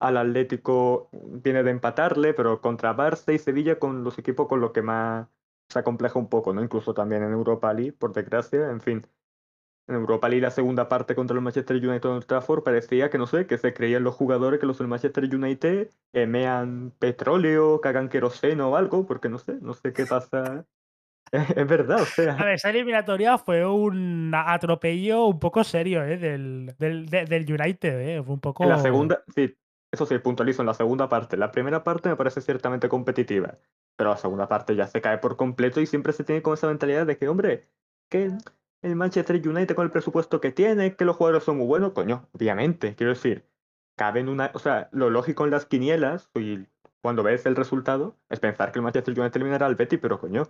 al 0.00 0.16
Atlético 0.16 1.10
viene 1.12 1.62
de 1.62 1.70
empatarle, 1.70 2.34
pero 2.34 2.60
contra 2.60 2.96
Barça 2.96 3.34
y 3.34 3.38
Sevilla 3.38 3.78
con 3.78 4.04
los 4.04 4.18
equipos 4.18 4.48
con 4.48 4.60
los 4.60 4.72
que 4.72 4.82
más 4.82 5.28
se 5.68 5.78
acompleja 5.78 6.18
un 6.18 6.28
poco, 6.28 6.52
¿no? 6.52 6.62
Incluso 6.62 6.94
también 6.94 7.22
en 7.22 7.32
Europa 7.32 7.72
League, 7.74 7.92
por 7.92 8.12
desgracia, 8.12 8.70
en 8.70 8.80
fin. 8.80 9.06
En 9.90 9.96
Europa 9.96 10.28
League 10.28 10.42
la 10.42 10.50
segunda 10.50 10.88
parte 10.88 11.14
contra 11.14 11.34
el 11.36 11.42
Manchester 11.42 11.76
United 11.76 12.08
en 12.08 12.16
Old 12.16 12.26
Trafford 12.26 12.62
parecía 12.62 13.10
que, 13.10 13.18
no 13.18 13.26
sé, 13.26 13.46
que 13.46 13.58
se 13.58 13.74
creían 13.74 14.04
los 14.04 14.14
jugadores 14.14 14.60
que 14.60 14.66
los 14.66 14.78
del 14.78 14.88
Manchester 14.88 15.24
United 15.34 15.90
emean 16.12 16.92
petróleo, 16.98 17.80
cagan 17.80 18.08
queroseno 18.08 18.70
o 18.70 18.76
algo, 18.76 19.06
porque 19.06 19.28
no 19.28 19.38
sé, 19.38 19.54
no 19.60 19.74
sé 19.74 19.92
qué 19.92 20.06
pasa. 20.06 20.66
Es 21.32 21.66
verdad, 21.68 22.02
o 22.02 22.06
A 22.36 22.44
sea, 22.44 22.44
ver, 22.44 22.54
esa 22.54 22.70
eliminatoria 22.70 23.38
fue 23.38 23.66
un 23.66 24.32
atropello 24.34 25.26
un 25.26 25.38
poco 25.38 25.64
serio, 25.64 26.04
¿eh? 26.04 26.16
Del, 26.18 26.74
del, 26.78 27.06
de- 27.06 27.24
del 27.26 27.52
United, 27.52 28.00
¿eh? 28.18 28.22
Fue 28.22 28.34
un 28.34 28.40
en 28.58 28.68
la 28.68 28.78
poco. 28.78 28.78
segunda, 28.78 29.22
sí, 29.34 29.56
eso 29.90 30.06
sí, 30.06 30.18
puntualizo, 30.18 30.62
en 30.62 30.66
la 30.66 30.74
segunda 30.74 31.08
parte. 31.08 31.36
La 31.36 31.50
primera 31.50 31.82
parte 31.84 32.08
me 32.08 32.16
parece 32.16 32.40
ciertamente 32.40 32.88
competitiva, 32.88 33.58
pero 33.96 34.10
la 34.10 34.16
segunda 34.16 34.48
parte 34.48 34.76
ya 34.76 34.86
se 34.86 35.00
cae 35.00 35.18
por 35.18 35.36
completo 35.36 35.80
y 35.80 35.86
siempre 35.86 36.12
se 36.12 36.24
tiene 36.24 36.42
con 36.42 36.54
esa 36.54 36.68
mentalidad 36.68 37.06
de 37.06 37.16
que, 37.18 37.28
hombre, 37.28 37.70
que 38.08 38.30
el 38.82 38.96
Manchester 38.96 39.36
United 39.36 39.74
con 39.74 39.84
el 39.84 39.90
presupuesto 39.90 40.40
que 40.40 40.52
tiene, 40.52 40.96
que 40.96 41.04
los 41.04 41.16
jugadores 41.16 41.44
son 41.44 41.58
muy 41.58 41.66
buenos, 41.66 41.92
coño, 41.92 42.28
obviamente, 42.32 42.94
quiero 42.94 43.12
decir, 43.12 43.46
cabe 43.96 44.20
en 44.20 44.28
una, 44.28 44.50
o 44.54 44.58
sea, 44.58 44.88
lo 44.92 45.10
lógico 45.10 45.44
en 45.44 45.50
las 45.50 45.66
quinielas 45.66 46.30
y 46.34 46.66
cuando 47.02 47.22
ves 47.22 47.46
el 47.46 47.56
resultado 47.56 48.16
es 48.28 48.40
pensar 48.40 48.72
que 48.72 48.78
el 48.78 48.82
Manchester 48.82 49.18
United 49.18 49.36
eliminará 49.36 49.66
al 49.66 49.74
Betis, 49.74 49.98
pero 50.00 50.18
coño, 50.18 50.48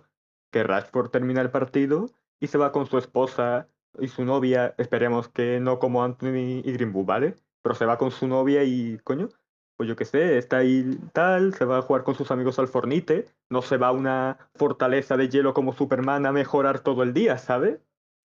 que 0.51 0.63
Rashford 0.63 1.09
termina 1.09 1.41
el 1.41 1.51
partido 1.51 2.07
y 2.39 2.47
se 2.47 2.57
va 2.57 2.71
con 2.71 2.85
su 2.85 2.97
esposa 2.97 3.67
y 3.99 4.07
su 4.07 4.23
novia, 4.23 4.73
esperemos 4.77 5.27
que 5.29 5.59
no 5.59 5.79
como 5.79 6.03
Anthony 6.03 6.61
y 6.63 6.71
Greenwood, 6.73 7.05
¿vale? 7.05 7.35
Pero 7.61 7.75
se 7.75 7.85
va 7.85 7.97
con 7.97 8.11
su 8.11 8.27
novia 8.27 8.63
y, 8.63 8.97
coño, 9.03 9.29
pues 9.75 9.89
yo 9.89 9.95
qué 9.95 10.05
sé, 10.05 10.37
está 10.37 10.57
ahí 10.57 10.97
tal, 11.13 11.53
se 11.53 11.65
va 11.65 11.79
a 11.79 11.81
jugar 11.81 12.03
con 12.03 12.15
sus 12.15 12.31
amigos 12.31 12.59
al 12.59 12.67
Fornite, 12.67 13.25
no 13.49 13.61
se 13.61 13.77
va 13.77 13.87
a 13.87 13.91
una 13.91 14.49
fortaleza 14.55 15.17
de 15.17 15.29
hielo 15.29 15.53
como 15.53 15.73
Superman 15.73 16.25
a 16.25 16.31
mejorar 16.31 16.79
todo 16.79 17.03
el 17.03 17.13
día, 17.13 17.37
¿sabes? 17.37 17.79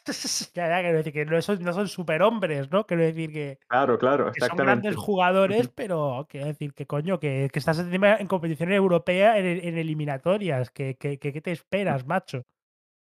Ya, 0.54 0.68
ya, 0.68 0.80
quiero 0.82 0.98
decir 0.98 1.12
que 1.12 1.24
no 1.26 1.40
son, 1.42 1.62
no 1.62 1.72
son 1.72 1.88
superhombres, 1.88 2.70
¿no? 2.70 2.86
Quiero 2.86 3.02
decir 3.02 3.32
que, 3.32 3.58
Claro, 3.68 3.98
claro, 3.98 4.32
que 4.32 4.40
son 4.40 4.60
grandes 4.60 4.96
jugadores, 4.96 5.68
pero 5.68 6.26
quiero 6.30 6.46
decir 6.46 6.74
que, 6.74 6.86
coño, 6.86 7.20
que, 7.20 7.50
que 7.52 7.58
estás 7.60 7.78
encima 7.80 8.16
en 8.16 8.28
competición 8.28 8.72
europea 8.72 9.38
en, 9.38 9.46
en 9.46 9.78
eliminatorias. 9.78 10.70
Que, 10.70 10.96
que, 10.96 11.18
que- 11.18 11.32
¿Qué 11.32 11.40
te 11.42 11.52
esperas, 11.52 12.06
macho? 12.06 12.44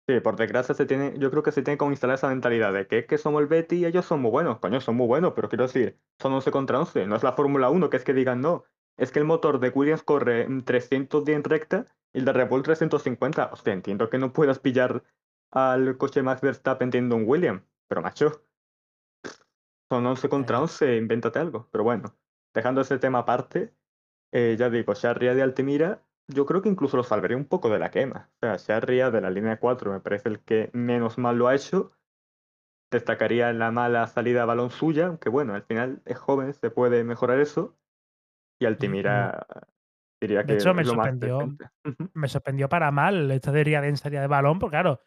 Sí, 0.09 0.19
por 0.21 0.35
desgracia 0.37 0.75
se 0.75 0.85
tiene, 0.85 1.15
yo 1.19 1.31
creo 1.31 1.43
que 1.45 1.53
se 1.53 1.63
tiene 1.63 1.79
como 1.79 1.93
instalar 1.93 2.17
esa 2.17 2.29
mentalidad 2.29 2.73
de 2.73 2.87
que 2.89 2.99
es 2.99 3.07
que 3.07 3.19
somos 3.19 3.41
el 3.41 3.47
Betis 3.47 3.79
y 3.81 3.87
ellos 3.87 4.05
son 4.05 4.21
muy 4.21 4.31
buenos, 4.33 4.59
coño, 4.59 4.81
son 4.81 4.97
muy 4.97 5.07
buenos, 5.07 5.33
pero 5.35 5.49
quiero 5.49 5.65
decir, 5.65 5.97
son 6.19 6.33
11 6.33 6.51
contra 6.51 6.79
11, 6.81 7.07
no 7.07 7.15
es 7.17 7.23
la 7.23 7.33
Fórmula 7.35 7.71
Uno 7.71 7.89
que 7.89 7.99
es 7.99 8.05
que 8.05 8.13
digan 8.13 8.41
no, 8.41 8.65
es 8.97 9.13
que 9.13 9.21
el 9.21 9.25
motor 9.25 9.61
de 9.61 9.69
Williams 9.71 10.03
corre 10.03 10.43
en 10.43 10.65
310 10.65 11.37
en 11.37 11.45
recta 11.45 11.87
y 12.13 12.19
el 12.19 12.25
de 12.25 12.33
Red 12.33 12.49
Bull 12.49 12.63
350, 12.65 13.51
hostia, 13.53 13.73
entiendo 13.73 14.11
que 14.11 14.19
no 14.19 14.33
puedas 14.33 14.59
pillar 14.59 15.05
al 15.53 15.97
coche 15.99 16.23
Max 16.23 16.41
Verstappen 16.41 16.91
teniendo 16.91 17.17
un 17.17 17.25
Williams, 17.29 17.63
pero 17.89 18.03
macho, 18.03 18.45
son 19.91 20.07
11 20.07 20.29
Ya, 20.29 20.29
contra 20.29 20.59
ya. 20.59 20.63
11, 20.63 20.97
invéntate 20.97 21.39
algo, 21.39 21.69
pero 21.71 21.85
bueno, 21.85 22.17
dejando 22.55 22.81
ese 22.81 22.99
tema 22.99 23.21
aparte, 23.21 23.75
eh, 24.33 24.57
ya 24.59 24.71
digo, 24.71 24.95
Sharria 24.95 25.35
de 25.35 25.43
Altimira, 25.43 26.03
yo 26.29 26.47
creo 26.47 26.63
que 26.63 26.69
incluso 26.71 26.97
lo 26.97 27.05
salvaría 27.05 27.37
un 27.37 27.47
poco 27.47 27.69
de 27.69 27.79
la 27.79 27.91
quema. 27.91 28.31
O 28.37 28.39
sea, 28.41 28.57
Sharria 28.57 29.11
de 29.11 29.21
la 29.21 29.31
línea 29.31 29.59
4 29.61 29.93
me 29.93 30.01
parece 30.01 30.29
el 30.31 30.41
que 30.41 30.71
menos 30.73 31.19
mal 31.19 31.37
lo 31.39 31.49
ha 31.49 31.55
hecho. 31.55 31.93
Destacaría 32.91 33.53
la 33.53 33.71
mala 33.71 34.07
salida 34.07 34.43
a 34.43 34.47
balón 34.47 34.71
suya, 34.71 35.07
aunque 35.07 35.29
bueno, 35.31 35.55
al 35.55 35.63
final 35.63 36.03
es 36.05 36.19
joven, 36.19 36.55
se 36.55 36.71
puede 36.71 37.05
mejorar 37.05 37.41
eso. 37.41 37.77
Y 38.59 38.65
y 38.65 38.67
Altimira 38.67 39.47
diría 40.21 40.41
de 40.43 40.47
que 40.47 40.53
hecho, 40.55 40.75
me 40.75 40.83
es 40.83 40.89
lo 40.89 40.95
más 40.95 41.05
sorprendió. 41.05 41.39
Ujú, 41.85 42.11
me 42.15 42.29
sorprendió 42.29 42.69
para 42.69 42.91
mal 42.91 43.31
esta 43.31 43.53
teoría 43.53 43.81
de 43.81 43.89
densidad 43.89 44.21
de 44.21 44.27
balón, 44.27 44.59
porque 44.59 44.75
claro, 44.75 45.01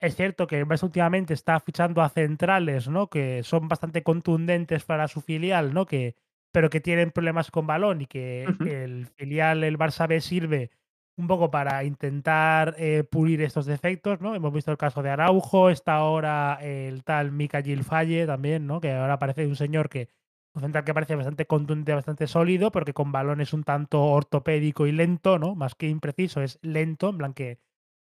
es 0.00 0.16
cierto 0.16 0.46
que 0.46 0.58
el 0.58 0.66
Barça 0.66 0.84
últimamente 0.84 1.34
está 1.34 1.58
fichando 1.60 2.02
a 2.02 2.08
centrales, 2.08 2.88
¿no? 2.88 3.08
Que 3.08 3.42
son 3.42 3.68
bastante 3.68 4.02
contundentes 4.02 4.84
para 4.84 5.08
su 5.08 5.20
filial, 5.20 5.74
¿no? 5.74 5.86
Que, 5.86 6.14
pero 6.52 6.70
que 6.70 6.80
tienen 6.80 7.10
problemas 7.10 7.50
con 7.50 7.66
balón 7.66 8.02
y 8.02 8.06
que 8.06 8.44
el 8.60 9.06
filial, 9.16 9.64
el 9.64 9.78
Barça 9.78 10.06
B, 10.08 10.20
sirve 10.20 10.70
un 11.16 11.26
poco 11.26 11.50
para 11.50 11.82
intentar 11.82 12.76
eh, 12.78 13.02
pulir 13.02 13.42
estos 13.42 13.66
defectos, 13.66 14.20
¿no? 14.20 14.36
Hemos 14.36 14.52
visto 14.52 14.70
el 14.70 14.78
caso 14.78 15.02
de 15.02 15.10
Araujo, 15.10 15.68
está 15.70 15.94
ahora 15.94 16.58
el 16.62 17.02
tal 17.02 17.32
Mika 17.32 17.60
Gilfaye 17.60 18.24
también, 18.26 18.66
¿no? 18.68 18.80
Que 18.80 18.92
ahora 18.92 19.18
parece 19.18 19.46
un 19.46 19.56
señor 19.56 19.88
que, 19.88 20.08
un 20.54 20.62
central 20.62 20.84
que 20.84 20.94
parece 20.94 21.16
bastante 21.16 21.46
contundente, 21.46 21.94
bastante 21.94 22.28
sólido, 22.28 22.70
porque 22.70 22.94
con 22.94 23.10
balón 23.10 23.40
es 23.40 23.52
un 23.52 23.64
tanto 23.64 24.04
ortopédico 24.04 24.86
y 24.86 24.92
lento, 24.92 25.40
¿no? 25.40 25.56
Más 25.56 25.74
que 25.74 25.88
impreciso, 25.88 26.40
es 26.40 26.60
lento, 26.62 27.08
en 27.10 27.18
plan 27.18 27.34
que 27.34 27.58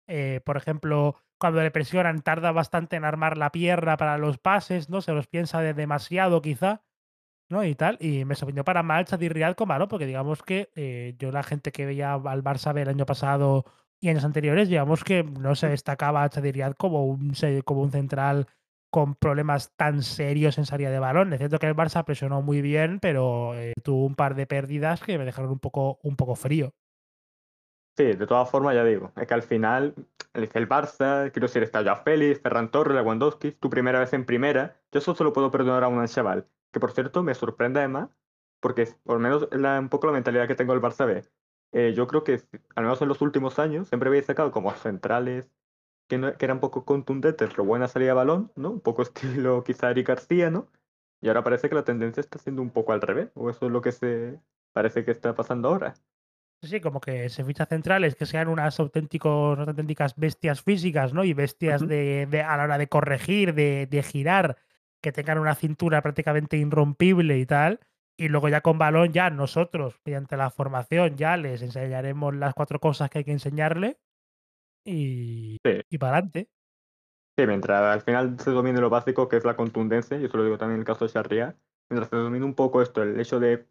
eh, 0.07 0.41
por 0.45 0.57
ejemplo, 0.57 1.17
cuando 1.39 1.63
le 1.63 1.71
presionan 1.71 2.23
tarda 2.23 2.53
bastante 2.53 2.97
en 2.97 3.05
armar 3.05 3.37
la 3.37 3.51
pierna 3.53 3.97
para 3.97 4.19
los 4.19 4.39
pases, 4.39 4.89
¿no? 4.89 5.01
Se 5.01 5.13
los 5.13 5.27
piensa 5.27 5.61
de 5.61 5.75
demasiado 5.75 6.43
quizá, 6.43 6.83
¿no? 7.49 7.65
Y 7.65 7.75
tal. 7.75 7.99
Y 8.01 8.25
me 8.25 8.35
sorprendió 8.35 8.65
para 8.65 8.83
mal 8.83 9.05
Chadi 9.07 9.29
Riad 9.29 9.55
con 9.55 9.69
Balón, 9.69 9.89
porque 9.89 10.07
digamos 10.07 10.43
que 10.43 10.71
eh, 10.75 11.15
yo 11.19 11.33
la 11.33 11.43
gente 11.43 11.73
que 11.73 11.87
veía 11.87 12.15
al 12.15 12.45
Barça 12.45 12.77
el 12.79 12.89
año 12.89 13.07
pasado 13.07 13.65
y 14.01 14.09
años 14.09 14.25
anteriores, 14.25 14.69
digamos 14.69 15.05
que 15.05 15.25
no 15.25 15.55
se 15.55 15.69
destacaba 15.69 16.23
a 16.25 16.29
Chadi 16.31 16.53
Riad 16.53 16.75
como 16.75 17.07
un, 17.07 17.33
como 17.65 17.83
un 17.83 17.91
central 17.93 18.47
con 18.91 19.15
problemas 19.15 19.73
tan 19.77 20.03
serios 20.03 20.59
en 20.59 20.67
salida 20.67 20.91
de 20.91 20.99
balón. 20.99 21.33
Es 21.33 21.39
cierto 21.39 21.59
que 21.59 21.67
el 21.67 21.77
Barça 21.77 22.05
presionó 22.05 22.43
muy 22.43 22.63
bien, 22.63 22.99
pero 23.01 23.55
eh, 23.55 23.75
tuvo 23.83 24.07
un 24.07 24.15
par 24.15 24.35
de 24.35 24.47
pérdidas 24.47 25.03
que 25.03 25.19
me 25.19 25.25
dejaron 25.25 25.51
un 25.51 25.59
poco, 25.59 25.99
un 26.03 26.17
poco 26.17 26.35
frío. 26.37 26.75
Sí, 27.97 28.05
de 28.05 28.27
todas 28.27 28.51
formas, 28.51 28.74
ya 28.74 28.85
digo, 28.85 29.12
es 29.16 29.27
que 29.27 29.35
al 29.35 29.43
final 29.43 29.94
el, 30.35 30.68
Barça, 30.68 31.31
quiero 31.32 31.47
decir, 31.47 31.62
está 31.62 31.81
ya 31.81 31.97
Félix, 31.97 32.40
Ferran 32.43 32.70
Torres, 32.70 32.94
Lewandowski, 32.94 33.52
tu 33.52 33.70
primera 33.70 33.98
vez 33.98 34.12
en 34.12 34.27
primera, 34.27 34.77
yo 34.93 34.98
eso 34.98 35.14
se 35.14 35.24
lo 35.24 35.32
puedo 35.32 35.51
perdonar 35.51 35.82
a 35.82 35.89
un 35.89 36.06
chaval, 36.06 36.47
que 36.73 36.81
por 36.81 36.93
cierto 36.93 37.23
me 37.23 37.35
sorprende 37.35 37.81
además, 37.81 38.10
porque 38.60 38.86
por 39.05 39.16
lo 39.16 39.20
menos 39.20 39.48
la, 39.52 39.81
un 39.81 39.89
poco 39.89 40.06
la 40.09 40.12
mentalidad 40.12 40.47
que 40.47 40.55
tengo 40.55 40.74
del 40.74 40.82
Barça 40.82 41.06
B. 41.06 41.24
Eh, 41.73 41.94
yo 41.97 42.06
creo 42.06 42.23
que, 42.23 42.43
al 42.74 42.85
menos 42.85 43.01
en 43.02 43.09
los 43.09 43.23
últimos 43.23 43.59
años, 43.59 43.89
siempre 43.89 44.09
habéis 44.09 44.27
sacado 44.27 44.51
como 44.52 44.70
centrales 44.73 45.51
que, 46.09 46.18
no, 46.18 46.36
que 46.36 46.44
eran 46.44 46.59
un 46.59 46.60
poco 46.60 46.85
contundentes, 46.85 47.51
pero 47.51 47.64
buena 47.64 47.89
salida 47.89 48.10
de 48.10 48.14
balón, 48.14 48.52
¿no? 48.56 48.70
Un 48.70 48.81
poco 48.81 49.02
estilo 49.02 49.64
quizá 49.64 49.90
Eric 49.90 50.09
García, 50.09 50.51
¿no? 50.51 50.68
Y 51.23 51.28
ahora 51.28 51.44
parece 51.44 51.68
que 51.68 51.74
la 51.74 51.85
tendencia 51.85 52.20
está 52.20 52.39
siendo 52.39 52.62
un 52.62 52.70
poco 52.70 52.93
al 52.93 53.01
revés, 53.01 53.31
o 53.35 53.51
eso 53.51 53.66
es 53.66 53.73
lo 53.73 53.81
que 53.82 53.93
se 53.93 54.40
parece 54.73 55.05
que 55.05 55.12
está 55.12 55.35
pasando 55.35 55.68
ahora. 55.68 55.94
Sí, 56.62 56.69
sí, 56.69 56.81
como 56.81 57.01
que 57.01 57.28
se 57.28 57.45
ficha 57.45 57.66
centrales 57.66 58.15
que 58.16 58.27
sean 58.27 58.49
unas 58.49 58.81
auténticos, 58.81 59.57
unas 59.57 59.69
auténticas 59.69 60.16
bestias 60.16 60.62
físicas, 60.62 61.12
¿no? 61.12 61.23
Y 61.23 61.35
bestias 61.35 61.87
de, 61.87 62.27
de- 62.27 62.43
a 62.43 62.57
la 62.57 62.65
hora 62.65 62.78
de 62.78 62.89
corregir, 62.89 63.55
de, 63.55 63.87
de 63.87 64.03
girar, 64.03 64.57
que 65.03 65.12
tengan 65.12 65.39
una 65.39 65.55
cintura 65.55 66.01
prácticamente 66.03 66.57
irrompible 66.57 67.39
y 67.39 67.47
tal. 67.47 67.81
Y 68.19 68.28
luego 68.28 68.49
ya 68.49 68.62
con 68.62 68.78
balón, 68.78 69.12
ya 69.12 69.28
nosotros, 69.28 70.01
mediante 70.05 70.39
la 70.39 70.49
formación, 70.51 71.16
ya 71.16 71.37
les 71.37 71.61
enseñaremos 71.61 72.35
las 72.35 72.55
cuatro 72.55 72.81
cosas 72.81 73.11
que 73.11 73.19
hay 73.19 73.24
que 73.24 73.33
enseñarle 73.33 73.99
y, 74.85 75.59
Sí. 75.62 75.83
y 75.91 75.99
para 75.99 76.12
adelante. 76.12 76.49
Sí, 77.39 77.47
mientras 77.47 77.83
al 77.83 78.01
final 78.01 78.41
se 78.41 78.51
domine 78.51 78.81
lo 78.81 78.89
básico, 78.89 79.28
que 79.28 79.37
es 79.37 79.45
la 79.45 79.57
contundencia, 79.57 80.19
y 80.19 80.24
eso 80.24 80.39
lo 80.39 80.45
digo 80.45 80.57
también 80.57 80.77
en 80.77 80.81
el 80.81 80.87
caso 80.87 81.05
de 81.07 81.12
Sharia, 81.12 81.55
mientras 81.91 82.09
se 82.09 82.16
domine 82.16 82.47
un 82.47 82.55
poco 82.55 82.81
esto, 82.81 83.03
el 83.03 83.20
hecho 83.20 83.39
de 83.39 83.66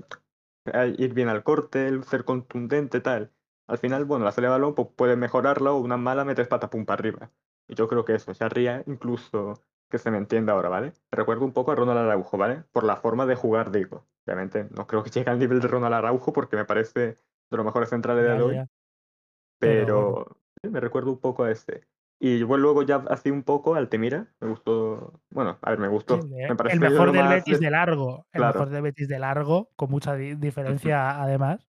ir 0.97 1.13
bien 1.13 1.29
al 1.29 1.43
corte, 1.43 2.01
ser 2.03 2.25
contundente, 2.25 3.01
tal, 3.01 3.31
al 3.67 3.77
final, 3.77 4.05
bueno, 4.05 4.25
la 4.25 4.31
salida 4.31 4.49
de 4.49 4.59
balón 4.59 4.75
pues, 4.75 4.89
puedes 4.95 5.17
mejorarla 5.17 5.71
o 5.71 5.79
una 5.79 5.97
mala 5.97 6.25
metes 6.25 6.47
pata 6.47 6.69
pum 6.69 6.85
para 6.85 6.99
arriba. 6.99 7.31
Y 7.67 7.75
yo 7.75 7.87
creo 7.87 8.05
que 8.05 8.15
eso, 8.15 8.31
Sharia, 8.33 8.83
incluso 8.85 9.61
que 9.89 9.97
se 9.97 10.11
me 10.11 10.17
entienda 10.17 10.53
ahora, 10.53 10.69
¿vale? 10.69 10.93
Recuerdo 11.11 11.45
un 11.45 11.53
poco 11.53 11.71
a 11.71 11.75
Ronald 11.75 11.99
Araujo, 11.99 12.37
¿vale? 12.37 12.63
Por 12.71 12.83
la 12.83 12.97
forma 12.97 13.25
de 13.25 13.35
jugar, 13.35 13.71
digo. 13.71 14.05
Obviamente, 14.25 14.67
no 14.71 14.87
creo 14.87 15.03
que 15.03 15.09
llegue 15.09 15.31
al 15.31 15.39
nivel 15.39 15.61
de 15.61 15.67
Ronald 15.67 15.95
Araujo 15.95 16.33
porque 16.33 16.55
me 16.55 16.65
parece 16.65 16.99
de 16.99 17.17
los 17.57 17.65
mejores 17.65 17.89
centrales 17.89 18.23
de 18.23 18.31
hoy. 18.31 18.37
Pero 18.37 18.45
bueno, 18.45 18.69
pero 19.59 20.37
sí, 20.61 20.69
me 20.69 20.79
recuerdo 20.79 21.11
un 21.11 21.19
poco 21.19 21.43
a 21.43 21.51
ese. 21.51 21.87
Y 22.19 22.43
bueno, 22.43 22.63
luego 22.63 22.83
ya 22.83 22.97
así 23.09 23.29
un 23.31 23.43
poco 23.43 23.75
Altemira, 23.75 24.33
me 24.39 24.49
gustó, 24.49 25.21
bueno, 25.29 25.59
a 25.61 25.69
ver, 25.71 25.79
me 25.79 25.87
sí, 26.07 26.19
gustó, 26.19 26.29
de- 26.29 26.45
me 26.47 26.55
el 26.65 26.79
mejor 26.79 27.11
del 27.11 27.27
más, 27.27 27.27
Betis 27.27 27.59
de 27.59 27.69
largo, 27.71 28.27
el 28.31 28.43
mejor 28.43 28.69
claro, 28.69 28.69
del 28.69 28.81
Betis 28.83 29.07
de 29.07 29.19
largo, 29.19 29.71
con 29.75 29.89
mucha 29.91 30.15
di- 30.15 30.35
diferencia 30.35 31.21
además. 31.21 31.67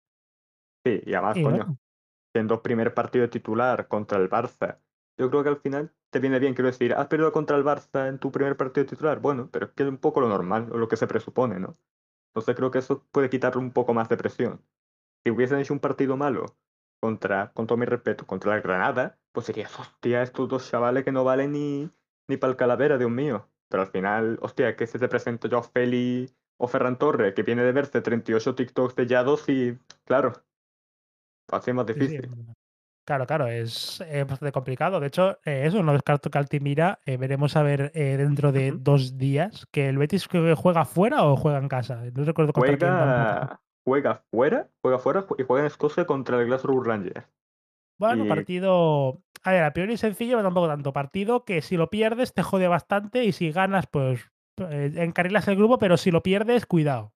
sí, 0.85 1.01
y 1.05 1.15
además, 1.15 1.39
Y 1.39 1.41
coño, 1.41 1.65
bueno, 1.65 1.79
siendo 2.35 2.63
primer 2.63 2.95
partido 2.95 3.31
titular 3.31 3.89
contra 3.89 4.19
el 4.19 4.31
Barça, 4.31 4.81
yo 5.19 5.31
creo 5.31 5.43
que 5.45 5.51
al 5.51 5.61
final 5.61 5.95
te 6.11 6.21
viene 6.21 6.39
bien, 6.41 6.55
quiero 6.55 6.69
decir, 6.71 6.95
has 6.95 7.09
perdido 7.09 7.33
contra 7.33 7.57
el 7.57 7.65
Barça 7.65 8.09
en 8.09 8.19
tu 8.19 8.33
primer 8.33 8.57
partido 8.59 8.87
titular, 8.87 9.21
bueno, 9.21 9.51
pero 9.53 9.67
es 9.69 9.73
que 9.73 9.85
es 9.85 9.89
un 9.89 9.99
poco 9.99 10.21
lo 10.21 10.29
normal, 10.29 10.71
o 10.73 10.79
lo 10.79 10.89
que 10.89 10.97
se 10.99 11.07
presupone, 11.09 11.61
¿no? 11.61 11.79
Entonces 12.31 12.57
creo 12.57 12.71
que 12.71 12.81
eso 12.81 13.07
puede 13.13 13.31
quitarle 13.31 13.61
un 13.63 13.73
poco 13.73 13.95
más 13.95 14.09
de 14.09 14.17
presión. 14.19 14.65
Si 15.25 15.31
hubiesen 15.33 15.61
hecho 15.61 15.75
un 15.75 15.81
partido 15.81 16.17
malo 16.17 16.47
contra, 17.01 17.53
con 17.53 17.67
todo 17.67 17.79
mi 17.79 17.87
respeto, 17.87 18.27
contra 18.27 18.55
la 18.55 18.61
Granada, 18.61 19.19
pues 19.33 19.47
serías, 19.47 19.79
hostia, 19.79 20.23
estos 20.23 20.49
dos 20.49 20.71
chavales 20.71 21.05
que 21.05 21.13
no 21.13 21.25
valen 21.25 21.53
ni, 21.53 21.91
ni 22.29 22.37
para 22.37 22.53
el 22.53 22.57
calavera, 22.57 22.99
Dios 22.99 23.11
mío. 23.11 23.49
Pero 23.69 23.83
al 23.83 23.89
final, 23.89 24.39
hostia, 24.43 24.77
que 24.77 24.87
se 24.87 24.99
te 24.99 25.09
presente 25.09 25.49
yo 25.49 25.63
Feli 25.63 26.31
o 26.59 26.69
Ferran 26.69 26.99
Torres, 26.99 27.35
que 27.35 27.43
viene 27.43 27.63
de 27.63 27.73
verse 27.73 28.01
38 28.01 28.55
TikToks 28.55 28.95
de 28.97 29.07
Yados 29.07 29.49
y, 29.49 29.79
claro, 30.05 30.33
es 31.53 31.75
más 31.75 31.87
sí, 31.87 31.93
sí. 31.93 32.01
difícil. 32.01 32.31
Claro, 33.07 33.25
claro, 33.25 33.47
es, 33.47 34.03
bastante 34.27 34.51
complicado. 34.51 34.99
De 34.99 35.07
hecho, 35.07 35.39
eh, 35.45 35.63
eso 35.65 35.81
no 35.81 35.93
descarto 35.93 36.29
que 36.29 36.39
Altimira, 36.39 36.99
eh, 37.07 37.17
veremos 37.17 37.55
a 37.55 37.63
ver, 37.63 37.93
eh, 37.95 38.17
dentro 38.17 38.51
de. 38.51 38.73
2 38.73 39.17
días 39.17 39.67
que 39.71 39.89
el 39.89 39.97
Betis 39.97 40.27
juega 40.27 40.85
fuera 40.85 41.25
o 41.25 41.37
juega 41.37 41.59
en 41.59 41.69
casa. 41.69 42.03
No 42.13 42.25
recuerdo 42.25 42.53
contra. 42.53 42.77
Juega 42.77 43.61
juega 43.87 44.25
fuera 44.31 44.71
juega 44.83 44.99
fuera 44.99 45.27
y 45.39 45.43
juega 45.45 45.63
en 45.63 45.67
Escocia 45.67 46.07
contra 46.07 46.41
el 46.41 46.47
Glasgow 46.47 46.83
Rangers. 46.83 47.27
Bueno, 47.99 48.25
Y 48.25 48.29
partido, 48.29 49.23
a 49.43 49.53
ver, 49.53 49.65
a 49.65 49.73
priori 49.73 49.97
sencillo, 49.97 50.37
pero 50.37 50.43
tampoco 50.49 50.69
tanto. 50.69 50.93
Partido 50.93 51.45
que 51.45 51.63
si 51.63 51.77
lo 51.77 51.89
pierdes 51.89 52.35
te 52.35 52.43
jode 52.43 52.69
bastante 52.69 53.25
y 53.25 53.33
si 53.33 53.53
ganas, 53.53 53.87
pues, 53.87 54.31
eh, 54.59 54.93
encarrilas 54.97 55.49
el 55.49 55.57
grupo, 55.57 55.79
pero 55.79 55.97
si 55.97 56.11
lo 56.11 56.23
pierdes, 56.23 56.67
cuidado. 56.67 57.15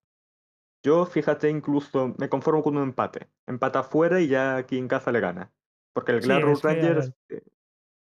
yo, 0.82 1.04
fíjate, 1.06 1.50
incluso 1.50 2.14
me 2.18 2.28
conformo 2.28 2.62
con 2.62 2.76
un 2.76 2.84
empate. 2.84 3.28
Empata 3.46 3.82
fuera 3.82 4.20
y 4.20 4.28
ya 4.28 4.56
aquí 4.56 4.78
en 4.78 4.88
casa 4.88 5.12
le 5.12 5.20
gana. 5.20 5.52
Porque 5.92 6.12
el 6.12 6.22
Sí, 6.22 6.28
Glasgow 6.28 6.52
es 6.52 6.62
ver, 6.62 6.76
Rangers, 6.76 7.12
eh, 7.28 7.42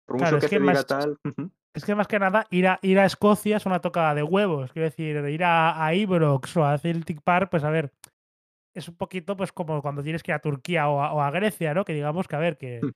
por 0.07 0.19
claro, 0.19 0.37
mucho 0.37 0.39
es 0.39 0.45
que 0.45 0.49
que 0.49 0.57
se 0.57 0.61
más 0.61 0.85
diga 0.85 0.85
tal. 0.85 1.19
Es 1.77 1.85
que 1.85 1.95
más 1.97 2.07
que 2.07 2.21
nada 2.21 2.47
ir 2.51 2.69
a 2.69 2.79
ir 2.83 3.01
a 3.01 3.05
Escocia 3.05 3.57
es 3.57 3.67
una 3.67 3.81
tocada 3.81 4.15
de 4.15 4.23
huevos. 4.23 4.73
Quiero 4.73 4.85
decir, 4.85 5.17
ir 5.29 5.45
a 5.45 5.85
a 5.85 5.95
Ibrox 5.95 6.57
o 6.57 6.65
a 6.65 6.79
Celtic 6.79 7.21
Park, 7.23 7.51
pues 7.51 7.65
a 7.65 7.71
ver, 7.71 7.93
es 8.75 8.89
un 8.89 8.97
poquito, 8.97 9.37
pues, 9.37 9.53
como 9.53 9.83
cuando 9.83 10.03
tienes 10.03 10.23
que 10.23 10.33
ir 10.33 10.35
a 10.37 10.41
Turquía 10.41 10.89
o 10.89 11.01
a 11.03 11.13
o 11.15 11.21
a 11.23 11.31
Grecia, 11.31 11.75
¿no? 11.75 11.85
Que 11.85 11.95
digamos 11.95 12.29
que, 12.29 12.37
a 12.37 12.39
ver, 12.41 12.59
que 12.59 12.89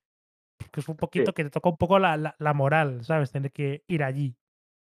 que 0.73 0.81
es 0.81 0.89
un 0.89 0.97
Sí. 0.97 1.01
poquito 1.01 1.35
que 1.35 1.45
te 1.45 1.51
toca 1.51 1.71
un 1.71 1.77
poco 1.79 1.99
la 2.01 2.17
la 2.17 2.37
la 2.39 2.55
moral, 2.55 3.05
¿sabes? 3.05 3.33
Tener 3.33 3.53
que 3.53 3.85
ir 3.89 4.03
allí. 4.05 4.37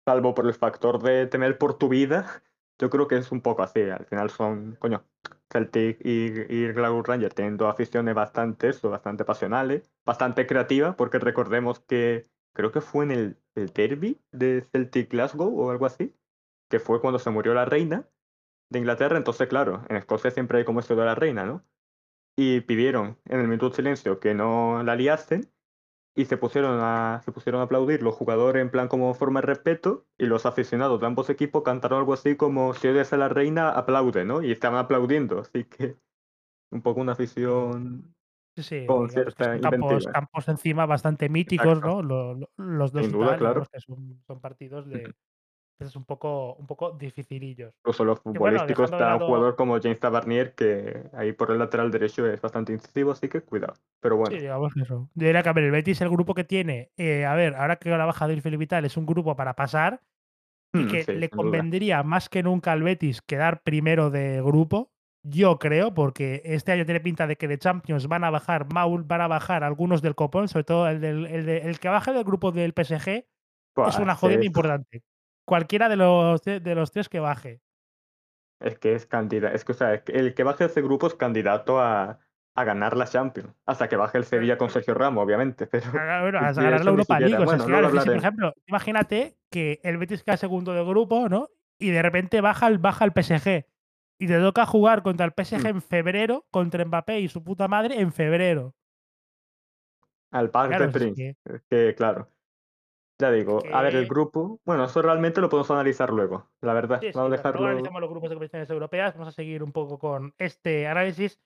Salvo 0.07 0.35
por 0.35 0.47
el 0.47 0.55
factor 0.55 1.03
de 1.03 1.27
temer 1.27 1.59
por 1.59 1.75
tu 1.79 1.89
vida, 1.89 2.43
yo 2.79 2.91
creo 2.91 3.07
que 3.07 3.17
es 3.17 3.31
un 3.33 3.41
poco 3.43 3.63
así. 3.63 3.81
Al 3.83 4.07
final 4.07 4.31
son, 4.31 4.77
coño, 4.77 5.05
Celtic 5.53 6.01
y, 6.05 6.27
y 6.49 6.73
Glasgow 6.73 7.03
Rangers 7.03 7.35
tienen 7.35 7.57
dos 7.57 7.71
aficiones 7.71 8.15
bastante, 8.15 8.69
eso, 8.71 8.91
bastante 8.91 9.25
pasionales, 9.25 9.93
bastante 10.05 10.47
creativas, 10.47 10.97
porque 10.97 11.19
recordemos 11.19 11.81
que 11.81 12.29
creo 12.55 12.73
que 12.73 12.81
fue 12.81 13.05
en 13.05 13.11
el, 13.13 13.37
el 13.55 13.69
derby 13.73 14.21
de 14.33 14.67
Celtic 14.73 15.11
Glasgow 15.11 15.55
o 15.61 15.71
algo 15.71 15.87
así, 15.87 16.15
que 16.69 16.81
fue 16.81 17.01
cuando 17.01 17.19
se 17.19 17.31
murió 17.31 17.55
la 17.55 17.65
reina 17.67 18.09
de 18.71 18.79
Inglaterra. 18.79 19.17
Entonces, 19.19 19.49
claro, 19.49 19.83
en 19.89 19.97
Escocia 19.97 20.31
siempre 20.31 20.59
hay 20.59 20.65
como 20.65 20.81
eso 20.81 20.97
de 20.97 21.05
la 21.05 21.15
reina, 21.15 21.45
¿no? 21.45 21.65
Y 22.37 22.61
pidieron 22.63 23.19
en 23.27 23.41
el 23.41 23.49
minuto 23.49 23.71
de 23.71 23.77
silencio 23.77 24.21
que 24.21 24.35
no 24.35 24.83
la 24.83 24.97
liasen 24.97 25.53
y 26.17 26.25
se 26.25 26.37
pusieron 26.37 26.79
a, 26.81 27.21
se 27.25 27.33
pusieron 27.33 27.61
a 27.61 27.65
aplaudir 27.65 28.03
los 28.03 28.15
jugadores 28.15 28.63
en 28.63 28.71
plan 28.71 28.89
como 28.89 29.15
forma 29.15 29.41
de 29.41 29.47
respeto 29.47 30.07
y 30.19 30.27
los 30.27 30.47
aficionados 30.47 31.01
de 31.01 31.07
ambos 31.07 31.31
equipos 31.31 31.63
cantaron 31.63 32.01
algo 32.01 32.15
así 32.15 32.37
como 32.37 32.75
si 32.75 32.89
odias 32.89 33.13
a 33.13 33.17
la 33.17 33.29
reina, 33.29 33.71
aplaude, 33.71 34.25
¿no? 34.25 34.43
Y 34.43 34.51
estaban 34.51 34.79
aplaudiendo, 34.79 35.41
así 35.41 35.65
que 35.65 35.97
un 36.71 36.83
poco 36.83 37.01
una 37.01 37.13
afición 37.13 38.15
sí, 38.57 38.63
sí, 38.63 38.87
campos 39.61 40.07
campos 40.07 40.49
encima 40.49 40.87
bastante 40.87 41.29
míticos, 41.29 41.79
Exacto, 41.79 42.03
¿no? 42.03 42.03
Lo 42.03 42.35
lo 42.35 42.49
los 42.57 42.93
2 42.93 43.03
sin 43.03 43.11
y 43.11 43.13
duda, 43.19 43.31
tal, 43.31 43.39
claro. 43.39 43.67
que 43.73 43.81
son 43.81 44.21
son 44.27 44.41
partidos 44.41 44.89
de 44.89 45.13
es 45.81 45.97
un 45.97 46.05
poco 46.05 46.55
un 46.55 46.67
poco 46.67 46.93
dificilillos. 46.93 47.73
Incluso 47.81 48.05
los 48.05 48.21
bueno, 48.25 48.59
futbolísticos 48.63 48.91
de 48.91 48.97
está 48.97 49.15
un 49.15 49.21
jugador 49.21 49.57
como 49.57 49.81
James 49.81 49.99
Tavernier 50.01 50.55
que 50.55 51.09
ahí 51.15 51.33
por 51.33 51.51
el 51.51 51.59
lateral 51.59 51.91
derecho 51.91 52.27
es 52.27 52.41
bastante 52.41 52.73
incisivo, 52.73 53.11
así 53.13 53.29
que 53.29 53.43
cuidado. 53.43 53.75
Pero 54.01 54.17
Sí, 54.23 54.25
bueno, 54.27 54.39
digamos 54.39 54.73
que 54.75 54.83
eso. 54.83 55.11
Yo 55.15 55.27
diría 55.27 55.43
que, 55.43 55.49
a 55.49 55.53
ver, 55.53 55.65
el 55.65 55.71
Betis, 55.71 56.01
el 56.01 56.11
grupo 56.11 56.35
que 56.35 56.45
tiene, 56.45 56.93
eh, 56.97 57.25
a 57.25 57.35
ver, 57.35 57.55
ahora 57.57 57.77
que 57.77 57.91
la 57.91 58.05
baja 58.05 58.29
de 58.29 58.41
Phil 58.41 58.59
Vital 58.59 58.85
es 58.85 58.97
un 58.97 59.07
grupo 59.07 59.35
para 59.35 59.55
pasar 59.57 60.03
y 60.75 60.85
hmm, 60.85 60.89
que 60.89 61.07
sí, 61.07 61.13
le 61.13 61.29
duda. 61.31 61.31
convendría 61.31 62.03
más 62.05 62.29
que 62.29 62.43
nunca 62.43 62.73
al 62.73 62.83
Betis 62.83 63.23
quedar 63.23 63.63
primero 63.63 64.11
de 64.11 64.43
grupo, 64.43 64.93
yo 65.25 65.59
creo, 65.59 65.95
porque 65.95 66.43
este 66.45 66.73
año 66.73 66.87
tiene 66.87 67.01
pinta 67.01 67.27
de 67.27 67.37
que 67.37 67.49
de 67.49 67.59
Champions 67.59 68.09
van 68.09 68.25
a 68.25 68.31
bajar, 68.31 68.73
Maul 68.73 69.05
van 69.05 69.23
a 69.23 69.29
bajar 69.29 69.65
algunos 69.65 70.03
del 70.03 70.15
copón, 70.17 70.49
sobre 70.49 70.65
todo 70.65 70.89
el, 70.89 71.01
del, 71.01 71.27
el, 71.27 71.47
de- 71.47 71.59
el 71.59 71.81
que 71.81 71.89
baje 71.91 72.13
del 72.13 72.25
grupo 72.25 72.53
del 72.53 72.75
PSG 72.75 73.27
es 73.85 73.99
una 73.99 74.17
jodida 74.17 74.41
es, 74.41 74.47
importante. 74.47 75.03
Cualquiera 75.51 75.89
de 75.89 75.97
los, 75.97 76.43
de, 76.45 76.61
de 76.61 76.75
los 76.75 76.93
tres 76.93 77.09
que 77.09 77.21
baje. 77.21 77.61
es 78.61 78.79
que 78.79 78.95
es 78.95 79.07
candidato, 79.07 79.55
es 79.55 79.65
que 79.65 79.73
o 79.73 79.75
sea, 79.75 79.95
es 79.95 80.03
que 80.03 80.13
el 80.13 80.35
que 80.35 80.45
baje 80.45 80.65
de 80.65 80.71
ese 80.71 80.83
grupo 80.83 81.07
es 81.07 81.15
candidato 81.15 81.81
a, 81.81 82.21
a 82.55 82.65
ganar 82.65 82.97
la 82.97 83.07
Champions, 83.07 83.55
hasta 83.67 83.89
que 83.89 83.97
baje 83.97 84.19
el 84.19 84.25
Sevilla 84.25 84.59
con 84.59 84.71
Sergio 84.71 84.95
Ramos, 84.95 85.25
obviamente, 85.25 85.67
pero 85.67 85.87
A 85.99 86.23
bueno, 86.23 86.39
a 86.45 86.53
de 86.53 86.63
ganar 86.63 86.85
la 86.85 86.91
Europa 86.91 87.21
League. 87.21 87.37
O 87.37 87.47
sea, 87.49 88.05
por 88.05 88.17
ejemplo, 88.17 88.55
imagínate 88.67 89.37
que 89.51 89.81
el 89.83 89.99
Betis 89.99 90.23
queda 90.23 90.37
segundo 90.37 90.73
de 90.73 90.85
grupo, 90.85 91.29
¿no? 91.29 91.49
Y 91.79 91.91
de 91.91 92.03
repente 92.03 92.41
baja 92.41 92.69
el, 92.69 92.79
baja 92.79 93.05
el 93.05 93.13
PSG. 93.13 93.67
Y 94.19 94.27
te 94.27 94.39
toca 94.39 94.67
jugar 94.67 95.03
contra 95.03 95.25
el 95.27 95.33
PSG 95.33 95.65
Mm, 95.65 95.67
en 95.67 95.83
febrero, 95.83 96.47
contra 96.51 96.85
Mbappé 96.85 97.21
y 97.21 97.29
su 97.29 97.43
puta 97.43 97.69
madre 97.69 98.01
en 98.01 98.13
febrero. 98.13 98.75
Al 100.33 100.51
Parc 100.51 100.69
Claro, 100.69 100.85
es 100.87 100.93
que, 101.15 101.37
es 101.45 101.63
que 101.69 101.95
claro, 101.97 102.29
ya 103.21 103.31
digo, 103.31 103.63
a 103.73 103.83
ver, 103.83 103.95
el 103.97 104.07
grupo, 104.09 104.61
bueno, 104.65 104.85
eso 104.85 105.03
realmente 105.03 105.41
lo 105.41 105.49
podemos 105.49 105.71
analizar 105.71 106.11
luego, 106.11 106.51
la 106.61 106.73
verdad, 106.73 107.01
Sí, 107.01 107.11
vamos 107.15 107.29
sí, 107.31 107.35
a 107.35 107.37
dejarlo. 107.37 107.67
analizamos 107.67 108.01
los 108.01 108.11
grupos 108.11 108.31
de 108.31 108.37
competiciones 108.37 108.71
europeas. 108.71 109.15
Vamos 109.15 109.29
a 109.29 109.33
seguir 109.33 109.63
un 109.63 109.73
poco 109.73 109.99
con 109.99 110.35
este 110.39 110.87
análisis. 110.87 111.39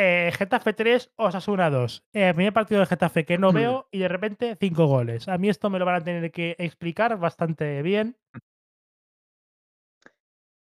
Eh, 0.00 0.30
Getafe 0.32 0.72
3, 0.74 1.12
Osasuna 1.16 1.70
2. 1.70 2.04
Eh, 2.12 2.32
primer 2.34 2.52
partido 2.52 2.78
del 2.78 2.86
Getafe 2.88 3.24
que 3.24 3.36
no 3.36 3.52
veo 3.52 3.88
y 3.90 3.98
de 3.98 4.08
repente 4.08 4.56
5 4.58 4.86
goles. 4.86 5.26
A 5.28 5.38
mí 5.38 5.48
esto 5.48 5.70
me 5.70 5.78
lo 5.80 5.84
van 5.84 5.96
a 5.96 6.04
tener 6.04 6.30
que 6.30 6.54
explicar 6.58 7.18
bastante 7.18 7.82
bien. 7.82 8.16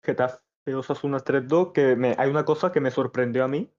Getafe 0.02 0.38
Osasuna 0.74 1.18
3-2, 1.18 1.72
que 1.72 1.96
me, 1.96 2.14
hay 2.18 2.30
una 2.30 2.44
cosa 2.44 2.70
que 2.72 2.80
me 2.80 2.90
sorprendió 2.90 3.44
a 3.44 3.48
mí, 3.48 3.72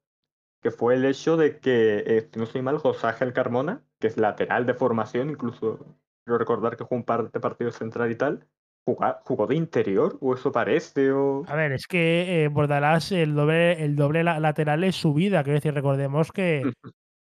que 0.62 0.72
fue 0.72 0.96
el 0.96 1.06
hecho 1.06 1.38
de 1.38 1.60
que, 1.60 2.04
eh, 2.06 2.30
si 2.34 2.40
no 2.40 2.46
soy 2.46 2.62
mal, 2.62 2.78
José 2.80 3.08
Ángel 3.08 3.32
Carmona, 3.34 3.86
que 4.00 4.08
es 4.08 4.18
lateral 4.18 4.66
de 4.66 4.74
formación, 4.74 5.30
incluso 5.30 5.86
quiero 6.30 6.38
recordar 6.40 6.78
que 6.78 6.84
jugó 6.84 6.96
un 6.98 7.04
par 7.06 7.32
de 7.32 7.40
partidos 7.40 7.76
central 7.78 8.12
y 8.12 8.16
tal, 8.16 8.48
jugó, 8.86 9.06
jugó 9.24 9.48
de 9.48 9.56
interior, 9.56 10.18
o 10.22 10.34
eso 10.36 10.52
parece, 10.52 11.12
o... 11.12 11.44
A 11.44 11.56
ver, 11.56 11.72
es 11.72 11.88
que 11.88 12.44
eh, 12.44 12.48
Bordalás, 12.48 13.12
el 13.12 13.34
doble, 13.34 13.84
el 13.84 13.96
doble 13.96 14.24
la- 14.24 14.40
lateral 14.40 14.84
es 14.84 14.96
su 14.96 15.14
vida. 15.14 15.44
Quiero 15.44 15.56
decir, 15.58 15.74
recordemos 15.74 16.32
que 16.32 16.62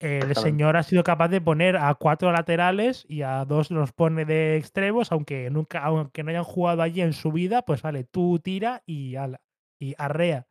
el 0.01 0.35
señor 0.37 0.77
ha 0.77 0.83
sido 0.83 1.05
capaz 1.05 1.29
de 1.29 1.41
poner 1.41 1.77
a 1.77 1.95
cuatro 1.95 2.33
laterales 2.33 3.05
y 3.09 3.23
a 3.23 3.45
dos 3.45 3.71
los 3.71 3.93
pone 3.93 4.25
de 4.25 4.57
extremos, 4.57 5.13
aunque 5.13 5.51
nunca, 5.51 5.83
aunque 5.85 6.23
no 6.23 6.31
hayan 6.31 6.45
jugado 6.45 6.83
allí 6.83 7.01
en 7.03 7.13
su 7.15 7.33
vida, 7.33 7.63
pues 7.63 7.83
vale, 7.83 8.05
tú 8.05 8.39
tira 8.39 8.83
y 8.87 9.17
ala, 9.17 9.41
y 9.79 9.95
arrea. 9.99 10.47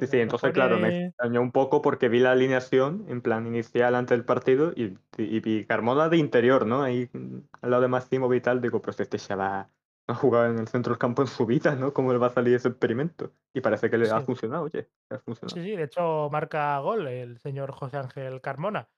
Sí, 0.00 0.06
Sí, 0.06 0.06
sí, 0.08 0.18
entonces, 0.20 0.52
claro, 0.52 0.78
me 0.78 0.88
extrañó 0.88 1.40
un 1.40 1.52
poco 1.52 1.80
porque 1.82 2.08
vi 2.08 2.20
la 2.20 2.32
alineación 2.32 3.06
en 3.08 3.22
plan 3.22 3.46
inicial 3.46 3.94
antes 3.94 4.16
del 4.16 4.24
partido 4.26 4.72
y, 4.76 4.98
y 5.16 5.40
vi 5.40 5.64
Carmona 5.66 6.08
de 6.08 6.18
interior, 6.18 6.66
¿no? 6.66 6.82
Ahí 6.82 7.08
mm, 7.12 7.38
al 7.62 7.70
lado 7.70 7.82
de 7.82 7.88
Máximo 7.88 8.28
Vital, 8.28 8.60
digo, 8.60 8.82
pues 8.82 9.00
este 9.00 9.18
chaval 9.18 9.68
no 10.08 10.14
ha 10.14 10.16
jugado 10.16 10.46
en 10.50 10.58
el 10.58 10.68
centro 10.68 10.92
del 10.92 10.98
campo 10.98 11.22
en 11.22 11.28
su 11.28 11.46
vida, 11.46 11.74
¿no? 11.76 11.92
¿Cómo 11.92 12.12
le 12.12 12.18
va 12.18 12.26
a 12.28 12.30
salir 12.30 12.54
ese 12.54 12.68
experimento? 12.68 13.32
Y 13.54 13.60
parece 13.60 13.90
que 13.90 13.98
le 13.98 14.10
ha 14.10 14.20
sí, 14.20 14.26
funcionado, 14.26 14.64
oye, 14.64 14.90
ha 15.10 15.18
sí, 15.18 15.22
funcionado. 15.24 15.62
sí, 15.62 15.76
de 15.76 15.84
hecho 15.84 16.28
marca 16.30 16.78
gol 16.80 17.06
el 17.08 17.38
señor 17.38 17.72
José 17.72 17.96
Ángel 17.98 18.40
Carmona. 18.40 18.88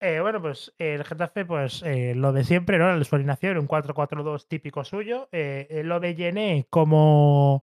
Eh, 0.00 0.20
bueno, 0.20 0.42
pues 0.42 0.74
el 0.78 1.04
Getafe, 1.04 1.46
pues 1.46 1.82
eh, 1.84 2.14
lo 2.16 2.32
de 2.32 2.44
siempre, 2.44 2.78
¿no? 2.78 3.02
Su 3.04 3.16
alineación, 3.16 3.58
un 3.58 3.68
4-4-2 3.68 4.48
típico 4.48 4.84
suyo. 4.84 5.28
Eh, 5.32 5.68
eh, 5.70 5.84
lo 5.84 6.00
de 6.00 6.14
Yené 6.16 6.66
como 6.70 7.64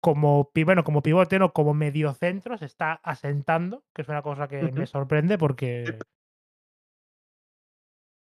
como, 0.00 0.50
bueno, 0.64 0.84
como 0.84 1.02
pivote, 1.02 1.38
no, 1.38 1.52
como 1.52 1.74
mediocentro, 1.74 2.56
se 2.56 2.64
está 2.64 2.94
asentando, 3.02 3.84
que 3.94 4.02
es 4.02 4.08
una 4.08 4.22
cosa 4.22 4.48
que 4.48 4.62
me 4.72 4.86
sorprende 4.86 5.36
porque, 5.36 5.98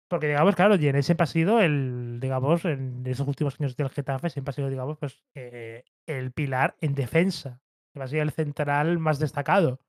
porque 0.08 0.28
digamos, 0.28 0.56
claro, 0.56 0.76
Yené 0.76 1.02
siempre 1.02 1.24
ha 1.24 1.28
sido 1.28 1.60
el, 1.60 2.18
digamos, 2.20 2.64
en 2.64 3.06
esos 3.06 3.28
últimos 3.28 3.60
años 3.60 3.76
del 3.76 3.90
Getafe, 3.90 4.30
siempre 4.30 4.50
ha 4.50 4.54
sido, 4.54 4.70
digamos, 4.70 4.96
pues 4.98 5.22
eh, 5.34 5.84
el 6.06 6.32
pilar 6.32 6.76
en 6.80 6.94
defensa, 6.94 7.60
que 7.92 8.02
ha 8.02 8.08
sido 8.08 8.22
el 8.22 8.30
central 8.30 8.98
más 8.98 9.18
destacado. 9.18 9.80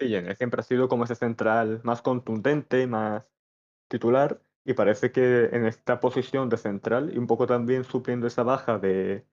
Sí, 0.00 0.08
Jenner 0.08 0.36
siempre 0.36 0.60
ha 0.60 0.64
sido 0.64 0.88
como 0.88 1.04
ese 1.04 1.16
central 1.16 1.80
más 1.82 2.02
contundente, 2.02 2.86
más 2.86 3.28
titular, 3.88 4.40
y 4.64 4.74
parece 4.74 5.10
que 5.10 5.46
en 5.46 5.66
esta 5.66 5.98
posición 5.98 6.48
de 6.48 6.56
central, 6.56 7.10
y 7.12 7.18
un 7.18 7.26
poco 7.26 7.48
también 7.48 7.82
supliendo 7.82 8.28
esa 8.28 8.44
baja 8.44 8.78
de, 8.78 9.26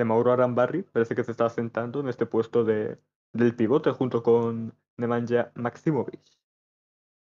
de 0.00 0.06
Mauro 0.06 0.32
Arambarri, 0.32 0.82
parece 0.82 1.14
que 1.14 1.24
se 1.24 1.30
está 1.32 1.46
asentando 1.46 2.00
en 2.00 2.08
este 2.08 2.26
puesto 2.26 2.64
de, 2.64 2.98
del 3.32 3.54
pivote 3.54 3.90
junto 3.92 4.22
con 4.22 4.74
Nemanja 4.96 5.52
Maximovic. 5.54 6.20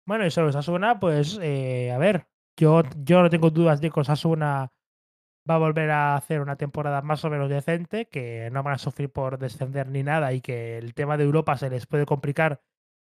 Bueno, 0.05 0.25
y 0.25 0.31
sobre 0.31 0.49
Osasuna, 0.49 0.99
pues, 0.99 1.39
eh, 1.41 1.91
a 1.91 1.97
ver, 1.97 2.27
yo, 2.59 2.83
yo 3.03 3.21
no 3.21 3.29
tengo 3.29 3.49
dudas 3.49 3.81
de 3.81 3.89
que 3.89 3.99
Osasuna 3.99 4.71
va 5.49 5.55
a 5.55 5.59
volver 5.59 5.89
a 5.91 6.15
hacer 6.15 6.41
una 6.41 6.57
temporada 6.57 7.01
más 7.01 7.23
o 7.25 7.29
menos 7.29 7.49
decente, 7.49 8.07
que 8.07 8.49
no 8.51 8.63
van 8.63 8.75
a 8.75 8.77
sufrir 8.77 9.11
por 9.11 9.39
descender 9.39 9.87
ni 9.89 10.03
nada 10.03 10.33
y 10.33 10.41
que 10.41 10.77
el 10.77 10.93
tema 10.93 11.17
de 11.17 11.23
Europa 11.23 11.57
se 11.57 11.69
les 11.69 11.87
puede 11.87 12.05
complicar 12.05 12.61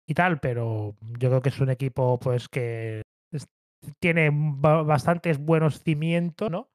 y 0.07 0.13
tal, 0.13 0.39
pero 0.39 0.95
yo 1.19 1.29
creo 1.29 1.41
que 1.41 1.49
es 1.49 1.59
un 1.61 1.69
equipo 1.69 2.19
pues 2.19 2.49
que 2.49 3.01
tiene 3.99 4.29
ba- 4.33 4.83
bastantes 4.83 5.39
buenos 5.39 5.81
cimientos, 5.81 6.51
¿no? 6.51 6.72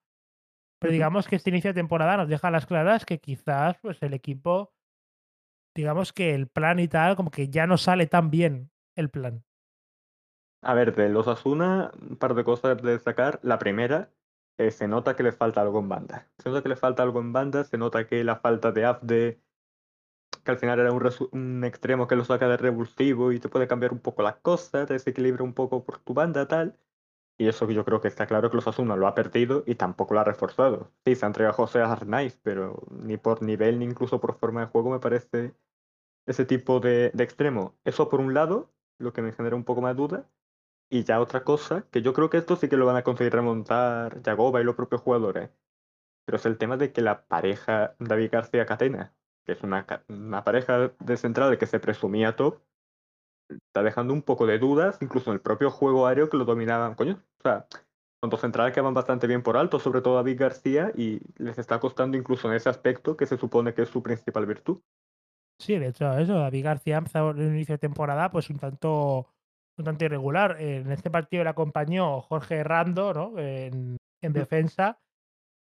Pero 0.78 0.92
digamos 0.92 1.26
que 1.26 1.36
este 1.36 1.50
inicio 1.50 1.70
de 1.70 1.80
temporada 1.80 2.16
nos 2.16 2.28
deja 2.28 2.50
las 2.50 2.66
claras 2.66 3.04
que 3.04 3.18
quizás 3.18 3.76
pues 3.82 4.02
el 4.02 4.14
equipo 4.14 4.72
digamos 5.78 6.12
que 6.12 6.34
el 6.34 6.48
plan 6.48 6.80
y 6.80 6.88
tal, 6.88 7.14
como 7.14 7.30
que 7.30 7.50
ya 7.50 7.68
no 7.68 7.78
sale 7.78 8.08
tan 8.08 8.30
bien 8.30 8.72
el 8.96 9.10
plan. 9.10 9.44
A 10.60 10.74
ver, 10.74 10.94
de 10.96 11.08
los 11.08 11.28
Asuna, 11.28 11.92
un 12.00 12.16
par 12.16 12.34
de 12.34 12.42
cosas 12.42 12.82
de 12.82 12.90
destacar. 12.90 13.38
La 13.44 13.60
primera, 13.60 14.10
eh, 14.58 14.72
se 14.72 14.88
nota 14.88 15.14
que 15.14 15.22
le 15.22 15.30
falta 15.30 15.60
algo 15.60 15.78
en 15.78 15.88
banda. 15.88 16.28
Se 16.38 16.48
nota 16.48 16.62
que 16.62 16.68
le 16.68 16.76
falta 16.76 17.04
algo 17.04 17.20
en 17.20 17.32
banda, 17.32 17.62
se 17.62 17.78
nota 17.78 18.08
que 18.08 18.24
la 18.24 18.36
falta 18.36 18.72
de 18.72 18.84
Afde, 18.84 19.40
que 20.42 20.50
al 20.50 20.58
final 20.58 20.80
era 20.80 20.90
un, 20.90 21.08
un, 21.30 21.64
extremo 21.64 22.08
que 22.08 22.16
lo 22.16 22.24
saca 22.24 22.48
de 22.48 22.56
revulsivo 22.56 23.30
y 23.30 23.38
te 23.38 23.48
puede 23.48 23.68
cambiar 23.68 23.92
un 23.92 24.00
poco 24.00 24.22
las 24.22 24.36
cosas, 24.38 24.88
te 24.88 24.94
desequilibra 24.94 25.44
un 25.44 25.54
poco 25.54 25.84
por 25.84 25.98
tu 26.00 26.12
banda, 26.12 26.48
tal. 26.48 26.76
Y 27.38 27.48
eso 27.48 27.70
yo 27.70 27.84
creo 27.84 28.00
que 28.00 28.08
está 28.08 28.26
claro 28.26 28.50
que 28.50 28.56
los 28.56 28.66
Asuna 28.66 28.96
lo 28.96 29.06
ha 29.06 29.14
perdido 29.14 29.62
y 29.64 29.76
tampoco 29.76 30.14
lo 30.14 30.20
ha 30.20 30.24
reforzado. 30.24 30.92
Sí, 31.04 31.14
se 31.14 31.24
ha 31.24 31.28
entregado 31.28 31.52
a 31.54 31.56
José 31.56 31.80
Arnaiz, 31.80 32.38
pero 32.42 32.82
ni 32.90 33.16
por 33.16 33.42
nivel 33.42 33.78
ni 33.78 33.84
incluso 33.84 34.20
por 34.20 34.34
forma 34.34 34.62
de 34.62 34.66
juego 34.66 34.90
me 34.90 34.98
parece 34.98 35.54
ese 36.26 36.44
tipo 36.44 36.80
de, 36.80 37.10
de 37.14 37.24
extremo. 37.24 37.78
Eso 37.84 38.08
por 38.08 38.20
un 38.20 38.34
lado, 38.34 38.72
lo 38.98 39.12
que 39.12 39.22
me 39.22 39.32
genera 39.32 39.56
un 39.56 39.64
poco 39.64 39.80
más 39.82 39.96
duda. 39.96 40.28
Y 40.90 41.04
ya 41.04 41.20
otra 41.20 41.44
cosa, 41.44 41.86
que 41.90 42.02
yo 42.02 42.12
creo 42.14 42.30
que 42.30 42.38
esto 42.38 42.56
sí 42.56 42.68
que 42.68 42.76
lo 42.76 42.86
van 42.86 42.96
a 42.96 43.04
conseguir 43.04 43.32
remontar 43.34 44.22
Yagoba 44.22 44.60
y 44.60 44.64
los 44.64 44.76
propios 44.76 45.02
jugadores. 45.02 45.50
Pero 46.24 46.36
es 46.36 46.46
el 46.46 46.58
tema 46.58 46.76
de 46.76 46.92
que 46.92 47.02
la 47.02 47.26
pareja 47.26 47.96
David 47.98 48.30
García 48.32 48.66
Catena, 48.66 49.14
que 49.44 49.52
es 49.52 49.62
una, 49.62 49.86
una 50.08 50.44
pareja 50.44 50.92
de 50.98 51.16
central 51.16 51.58
que 51.58 51.66
se 51.66 51.80
presumía 51.80 52.36
top, 52.36 52.62
está 53.48 53.82
dejando 53.82 54.12
un 54.12 54.22
poco 54.22 54.46
de 54.46 54.58
dudas, 54.58 54.98
incluso 55.00 55.30
en 55.30 55.34
el 55.34 55.40
propio 55.40 55.70
juego 55.70 56.06
aéreo 56.06 56.28
que 56.28 56.36
lo 56.36 56.44
dominaban. 56.44 56.94
Coño, 56.94 57.22
o 57.38 57.42
sea, 57.42 57.66
son 58.20 58.30
dos 58.30 58.40
centrales 58.40 58.74
que 58.74 58.80
van 58.80 58.94
bastante 58.94 59.26
bien 59.26 59.42
por 59.42 59.56
alto, 59.56 59.78
sobre 59.78 60.00
todo 60.00 60.16
David 60.16 60.40
García, 60.40 60.92
y 60.94 61.20
les 61.36 61.58
está 61.58 61.78
costando 61.78 62.16
incluso 62.16 62.48
en 62.48 62.54
ese 62.54 62.68
aspecto 62.68 63.16
que 63.16 63.26
se 63.26 63.36
supone 63.36 63.74
que 63.74 63.82
es 63.82 63.88
su 63.88 64.02
principal 64.02 64.46
virtud. 64.46 64.80
Sí, 65.58 65.76
de 65.78 65.88
hecho, 65.88 66.16
eso, 66.18 66.34
David 66.34 66.64
García 66.64 66.96
ha 66.96 66.98
empezado 66.98 67.30
el 67.30 67.40
inicio 67.40 67.74
de 67.74 67.78
temporada 67.78 68.30
pues 68.30 68.48
un 68.50 68.58
tanto 68.58 69.28
un 69.76 69.84
tanto 69.84 70.04
irregular. 70.04 70.60
En 70.60 70.90
este 70.90 71.10
partido 71.10 71.44
le 71.44 71.50
acompañó 71.50 72.20
Jorge 72.20 72.64
Rando, 72.64 73.14
¿no? 73.14 73.38
En, 73.38 73.96
en 74.20 74.32
defensa. 74.32 74.98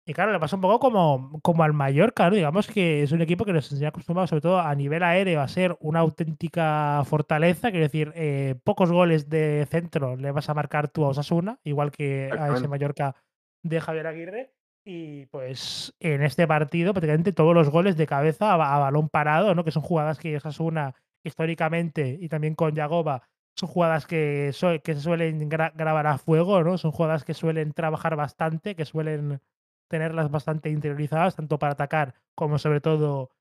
Y 0.07 0.13
claro, 0.13 0.31
le 0.31 0.39
pasa 0.39 0.55
un 0.55 0.61
poco 0.61 0.79
como, 0.79 1.39
como 1.41 1.63
al 1.63 1.73
Mallorca, 1.73 2.29
¿no? 2.29 2.35
Digamos 2.35 2.67
que 2.67 3.01
es 3.01 3.11
un 3.11 3.21
equipo 3.21 3.43
que 3.43 3.53
nos 3.53 3.71
enseña 3.71 3.89
acostumbrado, 3.89 4.27
sobre 4.27 4.41
todo 4.41 4.59
a 4.59 4.75
nivel 4.75 5.01
aéreo, 5.01 5.41
a 5.41 5.47
ser 5.47 5.75
una 5.79 5.99
auténtica 5.99 7.01
fortaleza. 7.05 7.71
Quiero 7.71 7.85
decir, 7.85 8.13
eh, 8.15 8.53
pocos 8.63 8.91
goles 8.91 9.29
de 9.29 9.65
centro 9.69 10.15
le 10.15 10.31
vas 10.31 10.47
a 10.47 10.53
marcar 10.53 10.89
tú 10.89 11.05
a 11.05 11.09
Osasuna, 11.09 11.59
igual 11.63 11.91
que 11.91 12.29
a 12.37 12.53
ese 12.53 12.67
Mallorca 12.67 13.15
de 13.63 13.81
Javier 13.81 14.05
Aguirre. 14.05 14.53
Y 14.83 15.25
pues 15.25 15.95
en 15.99 16.21
este 16.21 16.45
partido, 16.45 16.93
prácticamente 16.93 17.33
todos 17.33 17.55
los 17.55 17.71
goles 17.71 17.97
de 17.97 18.05
cabeza 18.05 18.51
a, 18.53 18.75
a 18.75 18.79
balón 18.79 19.09
parado, 19.09 19.55
¿no? 19.55 19.63
Que 19.63 19.71
son 19.71 19.81
jugadas 19.81 20.19
que 20.19 20.37
Osasuna 20.37 20.93
históricamente 21.23 22.15
y 22.21 22.29
también 22.29 22.53
con 22.53 22.75
Yagoba 22.75 23.23
son 23.55 23.69
jugadas 23.69 24.05
que, 24.05 24.51
que 24.83 24.93
se 24.93 25.01
suelen 25.01 25.49
grabar 25.49 26.07
a 26.07 26.17
fuego, 26.17 26.63
¿no? 26.63 26.77
Son 26.77 26.91
jugadas 26.91 27.23
que 27.23 27.33
suelen 27.33 27.71
trabajar 27.71 28.15
bastante, 28.15 28.75
que 28.75 28.85
suelen 28.85 29.41
tenerlas 29.87 30.31
bastante 30.31 30.69
interiorizadas, 30.69 31.35
tanto 31.35 31.59
para 31.59 31.73
atacar 31.73 32.15
como 32.35 32.57
sobre 32.59 32.81
todo 32.81 33.31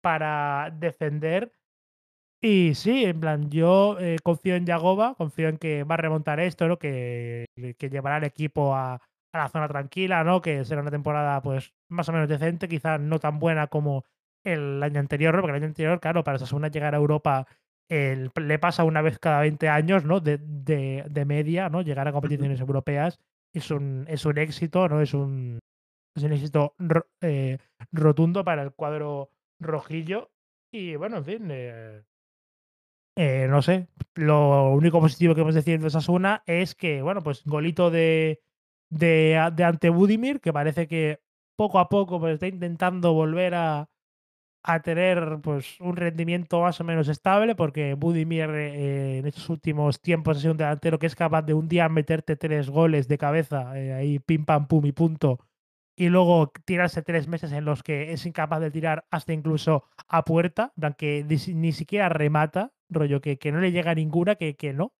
para 0.00 0.70
defender. 0.78 1.52
Y 2.40 2.74
sí, 2.74 3.04
en 3.04 3.20
plan, 3.20 3.50
yo 3.50 3.98
eh, 3.98 4.18
confío 4.22 4.54
en 4.54 4.64
Yagoba, 4.66 5.14
confío 5.16 5.48
en 5.48 5.58
que 5.58 5.82
va 5.84 5.94
a 5.94 5.98
remontar 5.98 6.38
esto, 6.40 6.68
¿no? 6.68 6.78
Que, 6.78 7.46
que 7.78 7.90
llevará 7.90 8.16
al 8.16 8.24
equipo 8.24 8.74
a, 8.76 8.94
a, 8.94 9.38
la 9.38 9.48
zona 9.48 9.66
tranquila, 9.68 10.22
¿no? 10.22 10.40
Que 10.40 10.64
será 10.64 10.82
una 10.82 10.92
temporada, 10.92 11.42
pues, 11.42 11.74
más 11.88 12.08
o 12.08 12.12
menos 12.12 12.28
decente, 12.28 12.68
quizás 12.68 13.00
no 13.00 13.18
tan 13.18 13.40
buena 13.40 13.66
como 13.66 14.04
el 14.44 14.82
año 14.82 15.00
anterior, 15.00 15.34
¿no? 15.34 15.40
Porque 15.40 15.56
el 15.56 15.62
año 15.62 15.68
anterior, 15.68 16.00
claro, 16.00 16.22
para 16.22 16.38
segunda 16.38 16.68
llegar 16.68 16.94
a 16.94 16.98
Europa 16.98 17.46
le 17.90 18.58
pasa 18.58 18.84
una 18.84 19.02
vez 19.02 19.18
cada 19.18 19.40
20 19.40 19.68
años, 19.68 20.04
¿no? 20.04 20.20
De, 20.20 20.38
de, 20.38 21.04
de 21.08 21.24
media, 21.24 21.68
¿no? 21.68 21.82
Llegar 21.82 22.06
a 22.06 22.12
competiciones 22.12 22.60
europeas 22.60 23.18
es 23.54 23.70
un, 23.70 24.04
es 24.08 24.26
un 24.26 24.38
éxito, 24.38 24.88
¿no? 24.88 25.00
Es 25.00 25.14
un, 25.14 25.58
es 26.18 26.24
un 26.24 26.32
éxito 26.32 26.74
eh, 27.22 27.58
rotundo 27.92 28.44
para 28.44 28.62
el 28.62 28.72
cuadro 28.72 29.30
rojillo. 29.60 30.30
Y 30.70 30.96
bueno, 30.96 31.18
en 31.18 31.24
fin, 31.24 31.48
eh, 31.50 32.02
eh, 33.16 33.46
no 33.48 33.62
sé. 33.62 33.88
Lo 34.14 34.70
único 34.72 35.00
positivo 35.00 35.34
que 35.34 35.40
hemos 35.40 35.54
decir 35.54 35.80
de 35.80 35.86
Osasuna 35.86 36.42
es 36.46 36.74
que, 36.74 37.02
bueno, 37.02 37.22
pues 37.22 37.44
golito 37.44 37.90
de, 37.90 38.42
de, 38.90 39.36
ante 39.36 39.90
Budimir, 39.90 40.40
que 40.40 40.52
parece 40.52 40.86
que 40.86 41.20
poco 41.56 41.78
a 41.78 41.88
poco 41.88 42.20
pues, 42.20 42.34
está 42.34 42.46
intentando 42.46 43.14
volver 43.14 43.54
a, 43.54 43.88
a 44.62 44.80
tener 44.82 45.40
pues 45.42 45.80
un 45.80 45.96
rendimiento 45.96 46.60
más 46.60 46.80
o 46.80 46.84
menos 46.84 47.08
estable, 47.08 47.54
porque 47.54 47.94
Budimir 47.94 48.50
en 48.50 49.26
estos 49.26 49.48
últimos 49.48 50.00
tiempos 50.00 50.36
ha 50.36 50.40
sido 50.40 50.52
un 50.52 50.58
delantero 50.58 50.98
que 50.98 51.06
es 51.06 51.16
capaz 51.16 51.42
de 51.42 51.54
un 51.54 51.68
día 51.68 51.88
meterte 51.88 52.36
tres 52.36 52.68
goles 52.70 53.08
de 53.08 53.18
cabeza, 53.18 53.70
ahí 53.70 54.18
pim 54.18 54.44
pam 54.44 54.68
pum 54.68 54.84
y 54.86 54.92
punto, 54.92 55.47
y 55.98 56.10
luego 56.10 56.52
tirarse 56.64 57.02
tres 57.02 57.26
meses 57.26 57.50
en 57.50 57.64
los 57.64 57.82
que 57.82 58.12
es 58.12 58.24
incapaz 58.24 58.60
de 58.60 58.70
tirar 58.70 59.04
hasta 59.10 59.32
incluso 59.32 59.82
a 60.06 60.24
puerta, 60.24 60.72
que 60.96 61.24
ni, 61.24 61.72
siquiera 61.72 62.08
remata, 62.08 62.72
rollo 62.88 63.20
que, 63.20 63.36
que 63.36 63.50
no 63.50 63.58
le 63.58 63.72
llega 63.72 63.96
ninguna, 63.96 64.36
que, 64.36 64.54
que 64.54 64.72
no. 64.72 64.92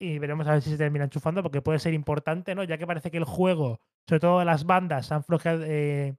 Y 0.00 0.18
veremos 0.18 0.46
a 0.46 0.52
ver 0.52 0.62
si 0.62 0.70
se 0.70 0.78
termina 0.78 1.04
enchufando, 1.04 1.42
porque 1.42 1.60
puede 1.60 1.78
ser 1.80 1.92
importante, 1.92 2.54
¿no? 2.54 2.64
Ya 2.64 2.78
que 2.78 2.86
parece 2.86 3.10
que 3.10 3.18
el 3.18 3.24
juego, 3.24 3.82
sobre 4.08 4.20
todo 4.20 4.42
las 4.42 4.64
bandas, 4.64 5.12
han, 5.12 5.22
eh, 5.44 6.16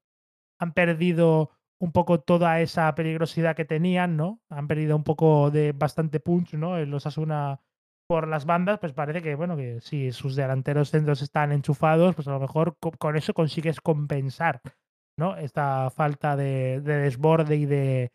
han 0.60 0.74
perdido 0.74 1.50
un 1.80 1.92
poco 1.92 2.20
toda 2.20 2.62
esa 2.62 2.94
peligrosidad 2.94 3.56
que 3.56 3.66
tenían, 3.66 4.16
¿no? 4.16 4.42
Han 4.50 4.68
perdido 4.68 4.96
un 4.96 5.04
poco 5.04 5.50
de 5.50 5.72
bastante 5.72 6.20
punch, 6.20 6.54
¿no? 6.54 6.78
En 6.78 6.92
los 6.92 7.08
Asuna 7.08 7.62
por 8.12 8.28
las 8.28 8.44
bandas, 8.44 8.78
pues 8.78 8.92
parece 8.92 9.22
que, 9.22 9.36
bueno, 9.36 9.56
que 9.56 9.80
si 9.80 10.12
sus 10.12 10.36
delanteros 10.36 10.90
centros 10.92 11.22
están 11.22 11.54
enchufados, 11.54 12.14
pues 12.14 12.28
a 12.28 12.32
lo 12.32 12.42
mejor 12.42 12.76
con 12.78 13.16
eso 13.16 13.34
consigues 13.34 13.80
compensar, 13.80 14.60
¿no? 15.18 15.38
Esta 15.38 15.90
falta 15.92 16.36
de, 16.36 16.82
desborde 16.82 17.56
y 17.56 17.66
de, 17.66 18.12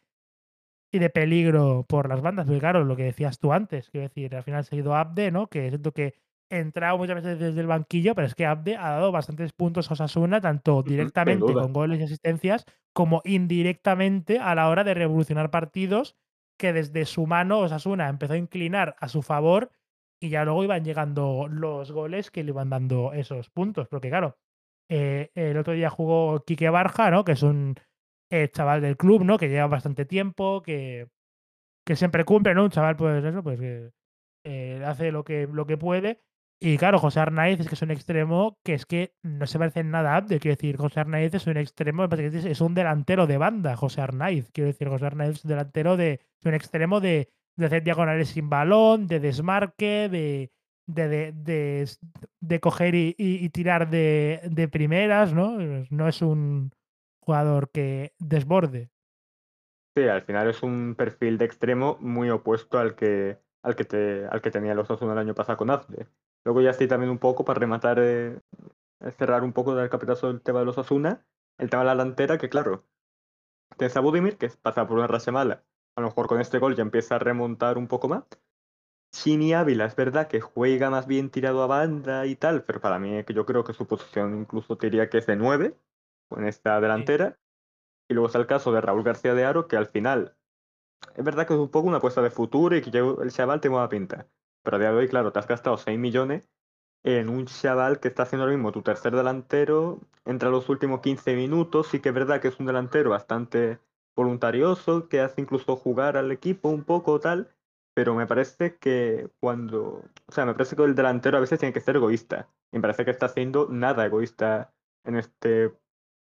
y 0.92 0.98
de 0.98 1.08
peligro 1.08 1.86
por 1.88 2.10
las 2.10 2.20
bandas. 2.20 2.44
Porque 2.44 2.60
claro, 2.60 2.84
lo 2.84 2.94
que 2.94 3.04
decías 3.04 3.38
tú 3.38 3.54
antes, 3.54 3.88
quiero 3.88 4.06
decir, 4.06 4.36
al 4.36 4.42
final 4.42 4.66
se 4.66 4.76
ha 4.76 4.78
ido 4.80 4.94
Abde, 4.94 5.30
¿no? 5.30 5.46
Que 5.46 5.70
siento 5.70 5.92
que 5.92 6.12
entrado 6.50 6.98
muchas 6.98 7.16
veces 7.16 7.38
desde 7.38 7.62
el 7.62 7.66
banquillo, 7.66 8.14
pero 8.14 8.26
es 8.26 8.34
que 8.34 8.44
Abde 8.44 8.76
ha 8.76 8.90
dado 8.90 9.12
bastantes 9.12 9.54
puntos 9.54 9.90
a 9.90 9.94
Osasuna, 9.94 10.42
tanto 10.42 10.82
directamente 10.82 11.54
con 11.54 11.72
goles 11.72 12.00
y 12.00 12.02
asistencias, 12.02 12.66
como 12.92 13.22
indirectamente 13.24 14.40
a 14.40 14.54
la 14.54 14.68
hora 14.68 14.84
de 14.84 14.92
revolucionar 14.92 15.50
partidos 15.50 16.16
que 16.58 16.74
desde 16.74 17.06
su 17.06 17.26
mano 17.26 17.60
Osasuna 17.60 18.10
empezó 18.10 18.34
a 18.34 18.38
inclinar 18.38 18.94
a 19.00 19.08
su 19.08 19.22
favor 19.22 19.70
y 20.20 20.30
ya 20.30 20.44
luego 20.44 20.64
iban 20.64 20.84
llegando 20.84 21.48
los 21.48 21.92
goles 21.92 22.30
que 22.30 22.44
le 22.44 22.50
iban 22.50 22.70
dando 22.70 23.12
esos 23.12 23.50
puntos. 23.50 23.88
Porque 23.88 24.08
claro, 24.08 24.38
eh, 24.88 25.30
el 25.34 25.56
otro 25.58 25.72
día 25.74 25.90
jugó 25.90 26.44
Quique 26.44 26.70
Barja, 26.70 27.10
¿no? 27.10 27.24
Que 27.24 27.32
es 27.32 27.42
un 27.42 27.74
eh, 28.30 28.48
chaval 28.50 28.80
del 28.82 28.96
club, 28.96 29.24
¿no? 29.24 29.38
Que 29.38 29.48
lleva 29.48 29.66
bastante 29.66 30.04
tiempo, 30.04 30.62
que, 30.62 31.08
que 31.86 31.96
siempre 31.96 32.24
cumple, 32.24 32.54
¿no? 32.54 32.64
Un 32.64 32.70
chaval, 32.70 32.96
pues 32.96 33.24
eso, 33.24 33.42
pues 33.42 33.60
que 33.60 33.90
eh, 34.44 34.82
hace 34.84 35.12
lo 35.12 35.24
que, 35.24 35.46
lo 35.46 35.66
que 35.66 35.76
puede. 35.76 36.22
Y 36.58 36.78
claro, 36.78 36.98
José 36.98 37.20
Arnaiz 37.20 37.60
es 37.60 37.68
que 37.68 37.74
es 37.74 37.82
un 37.82 37.90
extremo 37.90 38.58
que 38.64 38.72
es 38.74 38.86
que 38.86 39.14
no 39.22 39.46
se 39.46 39.58
parece 39.58 39.80
en 39.80 39.90
nada 39.90 40.14
a 40.14 40.16
Abde. 40.16 40.40
Quiero 40.40 40.56
decir, 40.56 40.76
José 40.78 41.00
Arnaiz 41.00 41.34
es 41.34 41.46
un 41.46 41.58
extremo, 41.58 42.04
es 42.04 42.60
un 42.62 42.74
delantero 42.74 43.26
de 43.26 43.36
banda, 43.36 43.76
José 43.76 44.00
Arnaiz. 44.00 44.50
Quiero 44.52 44.68
decir, 44.68 44.88
José 44.88 45.06
Arnaiz 45.06 45.32
es 45.36 45.44
un 45.44 45.50
delantero 45.50 45.96
de, 45.98 46.20
un 46.44 46.54
extremo 46.54 47.00
de, 47.00 47.30
de, 47.56 47.66
hacer 47.66 47.82
diagonales 47.82 48.28
sin 48.28 48.48
balón, 48.48 49.06
de 49.06 49.20
desmarque, 49.20 50.08
de, 50.08 50.50
de, 50.86 51.32
de, 51.32 51.90
de 52.40 52.60
coger 52.60 52.94
y, 52.94 53.14
y, 53.18 53.48
tirar 53.50 53.90
de, 53.90 54.68
primeras, 54.70 55.32
¿no? 55.32 55.58
No 55.90 56.08
es 56.08 56.22
un 56.22 56.72
jugador 57.20 57.70
que 57.70 58.12
desborde. 58.18 58.90
Sí, 59.96 60.06
al 60.06 60.22
final 60.22 60.48
es 60.48 60.62
un 60.62 60.94
perfil 60.94 61.38
de 61.38 61.46
extremo 61.46 61.96
muy 62.00 62.30
opuesto 62.30 62.78
al 62.78 62.94
que, 62.94 63.38
al 63.62 63.74
que, 63.74 63.84
te, 63.84 64.26
al 64.26 64.42
que 64.42 64.50
tenía 64.50 64.74
los 64.74 64.90
Osasuna 64.90 65.12
el 65.14 65.18
año 65.18 65.34
pasado 65.34 65.58
con 65.58 65.70
Azde. 65.70 66.06
Luego 66.44 66.60
ya 66.60 66.70
estoy 66.70 66.86
también 66.86 67.10
un 67.10 67.18
poco 67.18 67.44
para 67.44 67.58
rematar, 67.58 67.98
eh, 68.00 68.38
cerrar 69.18 69.42
un 69.42 69.52
poco 69.52 69.74
del 69.74 69.88
capitazo 69.88 70.28
del 70.28 70.42
tema 70.42 70.60
de 70.60 70.66
los 70.66 70.78
Asuna, 70.78 71.26
el 71.58 71.70
tema 71.70 71.82
de 71.82 71.86
la 71.86 71.92
delantera, 71.94 72.38
que 72.38 72.48
claro, 72.48 72.84
tienes 73.76 73.96
a 73.96 74.00
Budimir, 74.00 74.36
que 74.36 74.48
pasa 74.62 74.86
por 74.86 74.98
una 74.98 75.06
racha 75.06 75.32
mala, 75.32 75.64
a 75.96 76.02
lo 76.02 76.08
mejor 76.08 76.28
con 76.28 76.40
este 76.40 76.58
gol 76.58 76.76
ya 76.76 76.82
empieza 76.82 77.16
a 77.16 77.18
remontar 77.18 77.78
un 77.78 77.88
poco 77.88 78.08
más. 78.08 78.24
Chini 79.12 79.54
Ávila, 79.54 79.86
es 79.86 79.96
verdad 79.96 80.28
que 80.28 80.40
juega 80.40 80.90
más 80.90 81.06
bien 81.06 81.30
tirado 81.30 81.62
a 81.62 81.66
banda 81.66 82.26
y 82.26 82.36
tal, 82.36 82.64
pero 82.64 82.80
para 82.80 82.98
mí 82.98 83.24
que 83.24 83.32
yo 83.32 83.46
creo 83.46 83.64
que 83.64 83.72
su 83.72 83.86
posición 83.86 84.38
incluso 84.38 84.76
diría 84.76 85.08
que 85.08 85.18
es 85.18 85.26
de 85.26 85.36
9 85.36 85.74
con 86.28 86.46
esta 86.46 86.80
delantera. 86.80 87.38
Y 88.08 88.14
luego 88.14 88.26
está 88.26 88.38
el 88.38 88.46
caso 88.46 88.72
de 88.72 88.80
Raúl 88.80 89.02
García 89.02 89.34
de 89.34 89.44
Aro, 89.44 89.66
que 89.66 89.76
al 89.76 89.86
final 89.86 90.36
es 91.14 91.24
verdad 91.24 91.46
que 91.46 91.54
es 91.54 91.58
un 91.58 91.70
poco 91.70 91.88
una 91.88 91.96
apuesta 91.98 92.22
de 92.22 92.30
futuro 92.30 92.76
y 92.76 92.82
que 92.82 92.90
el 92.98 93.32
chaval 93.32 93.60
te 93.60 93.68
a 93.74 93.88
pinta. 93.88 94.28
Pero 94.62 94.76
a 94.76 94.80
día 94.80 94.92
de 94.92 94.98
hoy, 94.98 95.08
claro, 95.08 95.32
te 95.32 95.38
has 95.38 95.48
gastado 95.48 95.76
6 95.78 95.98
millones 95.98 96.50
en 97.04 97.28
un 97.28 97.46
chaval 97.46 98.00
que 98.00 98.08
está 98.08 98.24
haciendo 98.24 98.46
lo 98.46 98.52
mismo 98.52 98.72
tu 98.72 98.82
tercer 98.82 99.14
delantero 99.14 100.00
entre 100.24 100.50
los 100.50 100.68
últimos 100.68 101.00
15 101.00 101.36
minutos. 101.36 101.88
Sí 101.88 102.00
que 102.00 102.10
es 102.10 102.14
verdad 102.14 102.40
que 102.40 102.48
es 102.48 102.58
un 102.58 102.66
delantero 102.66 103.10
bastante 103.10 103.78
voluntarioso, 104.16 105.08
que 105.08 105.20
hace 105.20 105.40
incluso 105.40 105.76
jugar 105.76 106.16
al 106.16 106.32
equipo 106.32 106.68
un 106.70 106.84
poco 106.84 107.20
tal, 107.20 107.50
pero 107.94 108.14
me 108.14 108.26
parece 108.26 108.76
que 108.78 109.28
cuando, 109.40 110.02
o 110.26 110.32
sea, 110.32 110.44
me 110.44 110.54
parece 110.54 110.76
que 110.76 110.82
el 110.82 110.94
delantero 110.94 111.36
a 111.36 111.40
veces 111.40 111.58
tiene 111.58 111.72
que 111.72 111.80
ser 111.80 111.96
egoísta. 111.96 112.48
Y 112.72 112.78
me 112.78 112.82
parece 112.82 113.04
que 113.04 113.10
está 113.10 113.28
siendo 113.28 113.68
nada 113.70 114.04
egoísta 114.04 114.72
en 115.04 115.16
este 115.16 115.72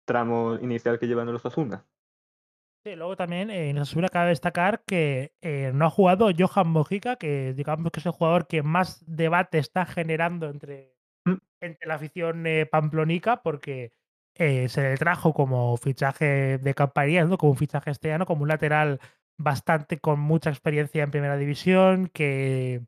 tramo 0.06 0.56
inicial 0.62 1.00
que 1.00 1.08
llevan 1.08 1.32
los 1.32 1.46
Asuna. 1.46 1.86
Sí, 2.86 2.96
luego 2.96 3.16
también 3.16 3.50
eh, 3.50 3.72
en 3.72 3.80
Osasuna 3.80 4.10
cabe 4.10 4.30
destacar 4.30 4.84
que 4.86 5.34
eh, 5.42 5.72
no 5.74 5.88
ha 5.88 5.90
jugado 5.90 6.30
Johan 6.38 6.68
Mojica, 6.68 7.16
que 7.16 7.54
digamos 7.56 7.92
que 7.92 8.00
es 8.00 8.06
el 8.06 8.12
jugador 8.12 8.46
que 8.46 8.62
más 8.62 9.04
debate 9.08 9.58
está 9.58 9.88
generando 9.88 10.48
entre, 10.50 10.96
Mm, 11.26 11.38
entre 11.60 11.88
la 11.88 11.96
afición 11.96 12.46
eh, 12.48 12.66
pamplonica, 12.66 13.42
porque 13.42 13.92
eh, 14.36 14.70
se 14.70 14.82
le 14.82 14.98
trajo 14.98 15.34
como 15.34 15.78
fichaje 15.78 16.58
de 16.58 16.74
campaña, 16.74 17.26
¿no? 17.26 17.38
como 17.38 17.54
un 17.54 17.58
fichaje 17.58 17.92
este 17.92 18.12
año, 18.12 18.26
como 18.26 18.44
un 18.44 18.50
lateral 18.50 19.00
bastante 19.38 20.00
con 20.00 20.20
mucha 20.20 20.50
experiencia 20.50 21.04
en 21.04 21.12
primera 21.12 21.38
división, 21.38 22.10
que 22.14 22.82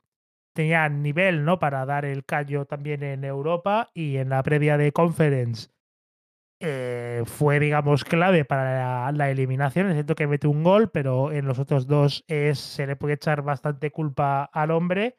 tenía 0.54 0.90
nivel 0.90 1.46
¿no? 1.46 1.60
para 1.60 1.86
dar 1.86 2.06
el 2.06 2.26
callo 2.26 2.66
también 2.66 3.04
en 3.04 3.24
Europa 3.24 3.90
y 3.94 4.18
en 4.18 4.30
la 4.30 4.44
previa 4.44 4.78
de 4.78 4.92
Conference 4.92 5.70
eh, 6.60 7.22
fue, 7.26 7.60
digamos, 7.60 8.04
clave 8.04 8.44
para 8.44 9.06
la, 9.06 9.12
la 9.12 9.30
eliminación. 9.30 9.88
Es 9.88 9.94
cierto 9.94 10.16
que 10.16 10.28
mete 10.28 10.48
un 10.48 10.64
gol, 10.64 10.90
pero 10.90 11.32
en 11.32 11.46
los 11.46 11.60
otros 11.60 11.86
dos 11.88 12.26
es, 12.28 12.60
se 12.60 12.88
le 12.88 12.96
puede 12.96 13.14
echar 13.14 13.44
bastante 13.44 13.92
culpa 13.92 14.44
al 14.46 14.72
hombre. 14.72 15.18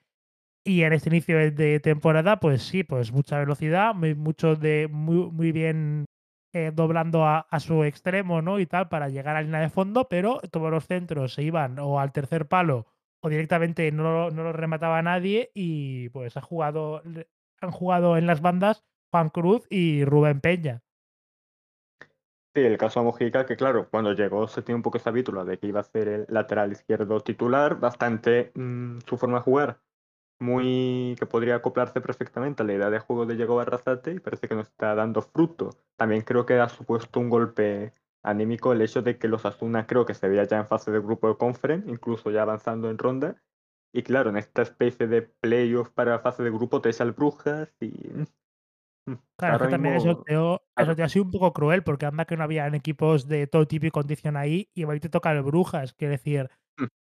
Y 0.64 0.82
en 0.82 0.92
este 0.92 1.10
inicio 1.10 1.38
de 1.52 1.80
temporada, 1.80 2.40
pues 2.40 2.62
sí, 2.62 2.84
pues 2.84 3.12
mucha 3.12 3.38
velocidad, 3.38 3.94
muy, 3.94 4.14
mucho 4.14 4.56
de 4.56 4.88
muy, 4.90 5.30
muy 5.30 5.52
bien 5.52 6.07
eh, 6.52 6.72
doblando 6.74 7.24
a, 7.26 7.46
su 7.60 7.84
extremo, 7.84 8.42
¿no? 8.42 8.58
Y 8.60 8.66
tal, 8.66 8.88
para 8.88 9.08
llegar 9.08 9.36
a 9.36 9.40
la 9.40 9.44
línea 9.46 9.60
de 9.60 9.70
fondo, 9.70 10.08
pero 10.08 10.40
todos 10.50 10.70
los 10.70 10.86
centros 10.86 11.34
se 11.34 11.42
iban 11.42 11.78
o 11.78 12.00
al 12.00 12.12
tercer 12.12 12.48
palo 12.48 12.86
o 13.20 13.28
directamente 13.28 13.90
no, 13.92 14.02
lo- 14.04 14.30
no 14.30 14.42
los 14.44 14.54
remataba 14.56 15.02
nadie. 15.02 15.50
Y 15.54 16.08
pues 16.10 16.36
ha 16.36 16.42
jugado, 16.42 17.02
han 17.60 17.70
jugado 17.70 18.16
en 18.16 18.26
las 18.26 18.40
bandas 18.40 18.84
Juan 19.10 19.30
Cruz 19.30 19.66
y 19.70 20.04
Rubén 20.04 20.40
Peña. 20.40 20.82
Sí, 22.54 22.62
el 22.62 22.76
caso 22.78 23.00
de 23.00 23.04
Mojica, 23.06 23.46
que 23.46 23.56
claro, 23.56 23.88
cuando 23.90 24.12
llegó 24.14 24.48
se 24.48 24.62
tiene 24.62 24.76
un 24.76 24.82
poco 24.82 24.96
esa 24.98 25.10
vítula 25.10 25.44
de 25.44 25.58
que 25.58 25.66
iba 25.68 25.80
a 25.80 25.82
ser 25.84 26.08
el 26.08 26.26
lateral 26.28 26.72
izquierdo 26.72 27.20
titular, 27.20 27.78
bastante 27.78 28.50
mm, 28.54 28.98
su 29.06 29.16
forma 29.16 29.38
de 29.38 29.44
jugar, 29.44 29.80
muy 30.40 31.16
que 31.18 31.26
podría 31.26 31.56
acoplarse 31.56 32.00
perfectamente 32.00 32.62
a 32.62 32.66
la 32.66 32.74
idea 32.74 32.90
de 32.90 33.00
juego 33.00 33.26
de 33.26 33.36
Diego 33.36 33.56
Barrazate 33.56 34.12
y 34.12 34.20
parece 34.20 34.48
que 34.48 34.54
no 34.54 34.60
está 34.60 34.94
dando 34.94 35.22
fruto. 35.22 35.70
También 35.96 36.22
creo 36.22 36.46
que 36.46 36.58
ha 36.58 36.68
supuesto 36.68 37.20
un 37.20 37.30
golpe 37.30 37.92
anímico 38.22 38.72
el 38.72 38.82
hecho 38.82 39.02
de 39.02 39.18
que 39.18 39.28
los 39.28 39.44
Asuna 39.44 39.86
creo 39.86 40.04
que 40.04 40.14
se 40.14 40.28
veía 40.28 40.44
ya 40.44 40.58
en 40.58 40.66
fase 40.66 40.90
de 40.90 41.00
grupo 41.00 41.28
de 41.28 41.36
conference, 41.36 41.90
incluso 41.90 42.30
ya 42.30 42.42
avanzando 42.42 42.90
en 42.90 42.98
ronda. 42.98 43.36
Y 43.92 44.02
claro, 44.02 44.30
en 44.30 44.36
esta 44.36 44.62
especie 44.62 45.06
de 45.06 45.22
playoff 45.22 45.90
para 45.90 46.18
fase 46.18 46.42
de 46.42 46.50
grupo 46.50 46.80
te 46.80 46.90
el 46.90 47.12
Brujas 47.12 47.74
y 47.80 47.88
mm, 49.06 49.14
Claro, 49.36 49.54
es 49.54 49.60
ahora 49.60 49.66
que 49.66 49.70
también 49.70 49.94
eso 49.94 50.22
te 50.22 50.34
eso 50.34 50.60
claro, 50.74 50.96
te 50.96 51.02
ha 51.02 51.08
sido 51.08 51.24
un 51.24 51.30
poco 51.30 51.52
cruel, 51.52 51.82
porque 51.82 52.06
anda 52.06 52.26
que 52.26 52.36
no 52.36 52.44
habían 52.44 52.74
equipos 52.74 53.26
de 53.26 53.46
todo 53.46 53.66
tipo 53.66 53.86
y 53.86 53.90
condición 53.90 54.36
ahí, 54.36 54.70
y 54.74 54.84
hoy 54.84 55.00
te 55.00 55.08
toca 55.08 55.32
el 55.32 55.42
Brujas. 55.42 55.94
Quiero 55.94 56.12
decir, 56.12 56.44
mm, 56.44 56.57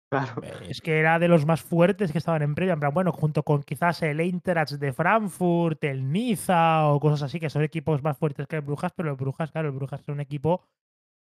claro, 0.09 0.41
eh, 0.43 0.67
es 0.69 0.81
que 0.81 0.99
era 0.99 1.19
de 1.19 1.27
los 1.27 1.45
más 1.45 1.61
fuertes 1.61 2.11
que 2.11 2.17
estaban 2.17 2.41
en 2.41 2.55
previa. 2.55 2.73
En 2.73 2.79
plan, 2.79 2.93
bueno, 2.93 3.11
junto 3.11 3.43
con 3.43 3.63
quizás 3.63 4.01
el 4.03 4.19
Eintracht 4.19 4.73
de 4.73 4.93
Frankfurt, 4.93 5.83
el 5.83 6.11
Niza 6.11 6.87
o 6.87 6.99
cosas 6.99 7.23
así, 7.23 7.39
que 7.39 7.49
son 7.49 7.63
equipos 7.63 8.03
más 8.03 8.17
fuertes 8.17 8.47
que 8.47 8.57
el 8.57 8.61
Brujas, 8.61 8.91
pero 8.95 9.09
el 9.09 9.15
Brujas, 9.15 9.51
claro, 9.51 9.69
el 9.69 9.75
Brujas 9.75 10.01
es 10.01 10.07
un 10.07 10.19
equipo 10.19 10.63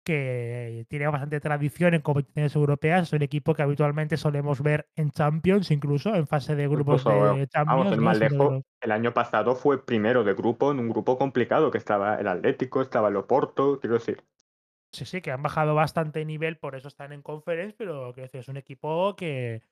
que 0.06 0.86
tiene 0.88 1.08
bastante 1.08 1.40
tradición 1.40 1.94
en 1.94 2.00
competiciones 2.00 2.54
europeas. 2.54 3.08
Es 3.08 3.12
un 3.12 3.22
equipo 3.22 3.54
que 3.54 3.62
habitualmente 3.62 4.16
solemos 4.16 4.62
ver 4.62 4.88
en 4.94 5.10
Champions, 5.10 5.72
incluso 5.72 6.14
en 6.14 6.28
fase 6.28 6.54
de 6.54 6.68
grupos 6.68 7.00
incluso, 7.00 7.10
de 7.10 7.24
vamos, 7.26 7.48
Champions, 7.48 7.90
el 7.90 7.96
¿no? 7.96 8.02
más 8.04 8.18
lejos, 8.18 8.62
el 8.80 8.92
año 8.92 9.12
pasado 9.12 9.56
fue 9.56 9.84
primero 9.84 10.22
de 10.22 10.34
grupo 10.34 10.70
en 10.70 10.78
un 10.78 10.88
grupo 10.88 11.18
complicado, 11.18 11.72
que 11.72 11.78
estaba 11.78 12.20
el 12.20 12.28
Atlético, 12.28 12.82
estaba 12.82 13.08
el 13.08 13.16
Oporto, 13.16 13.80
quiero 13.80 13.94
decir, 13.94 14.22
Sí, 14.96 15.04
sí, 15.04 15.20
que 15.20 15.30
han 15.30 15.42
bajado 15.42 15.74
bastante 15.74 16.24
nivel, 16.24 16.56
por 16.56 16.74
eso 16.74 16.88
están 16.88 17.12
en 17.12 17.20
Conference, 17.20 17.74
pero 17.76 18.14
que 18.14 18.30
es 18.32 18.48
un 18.48 18.56
equipo 18.56 19.14
que 19.14 19.62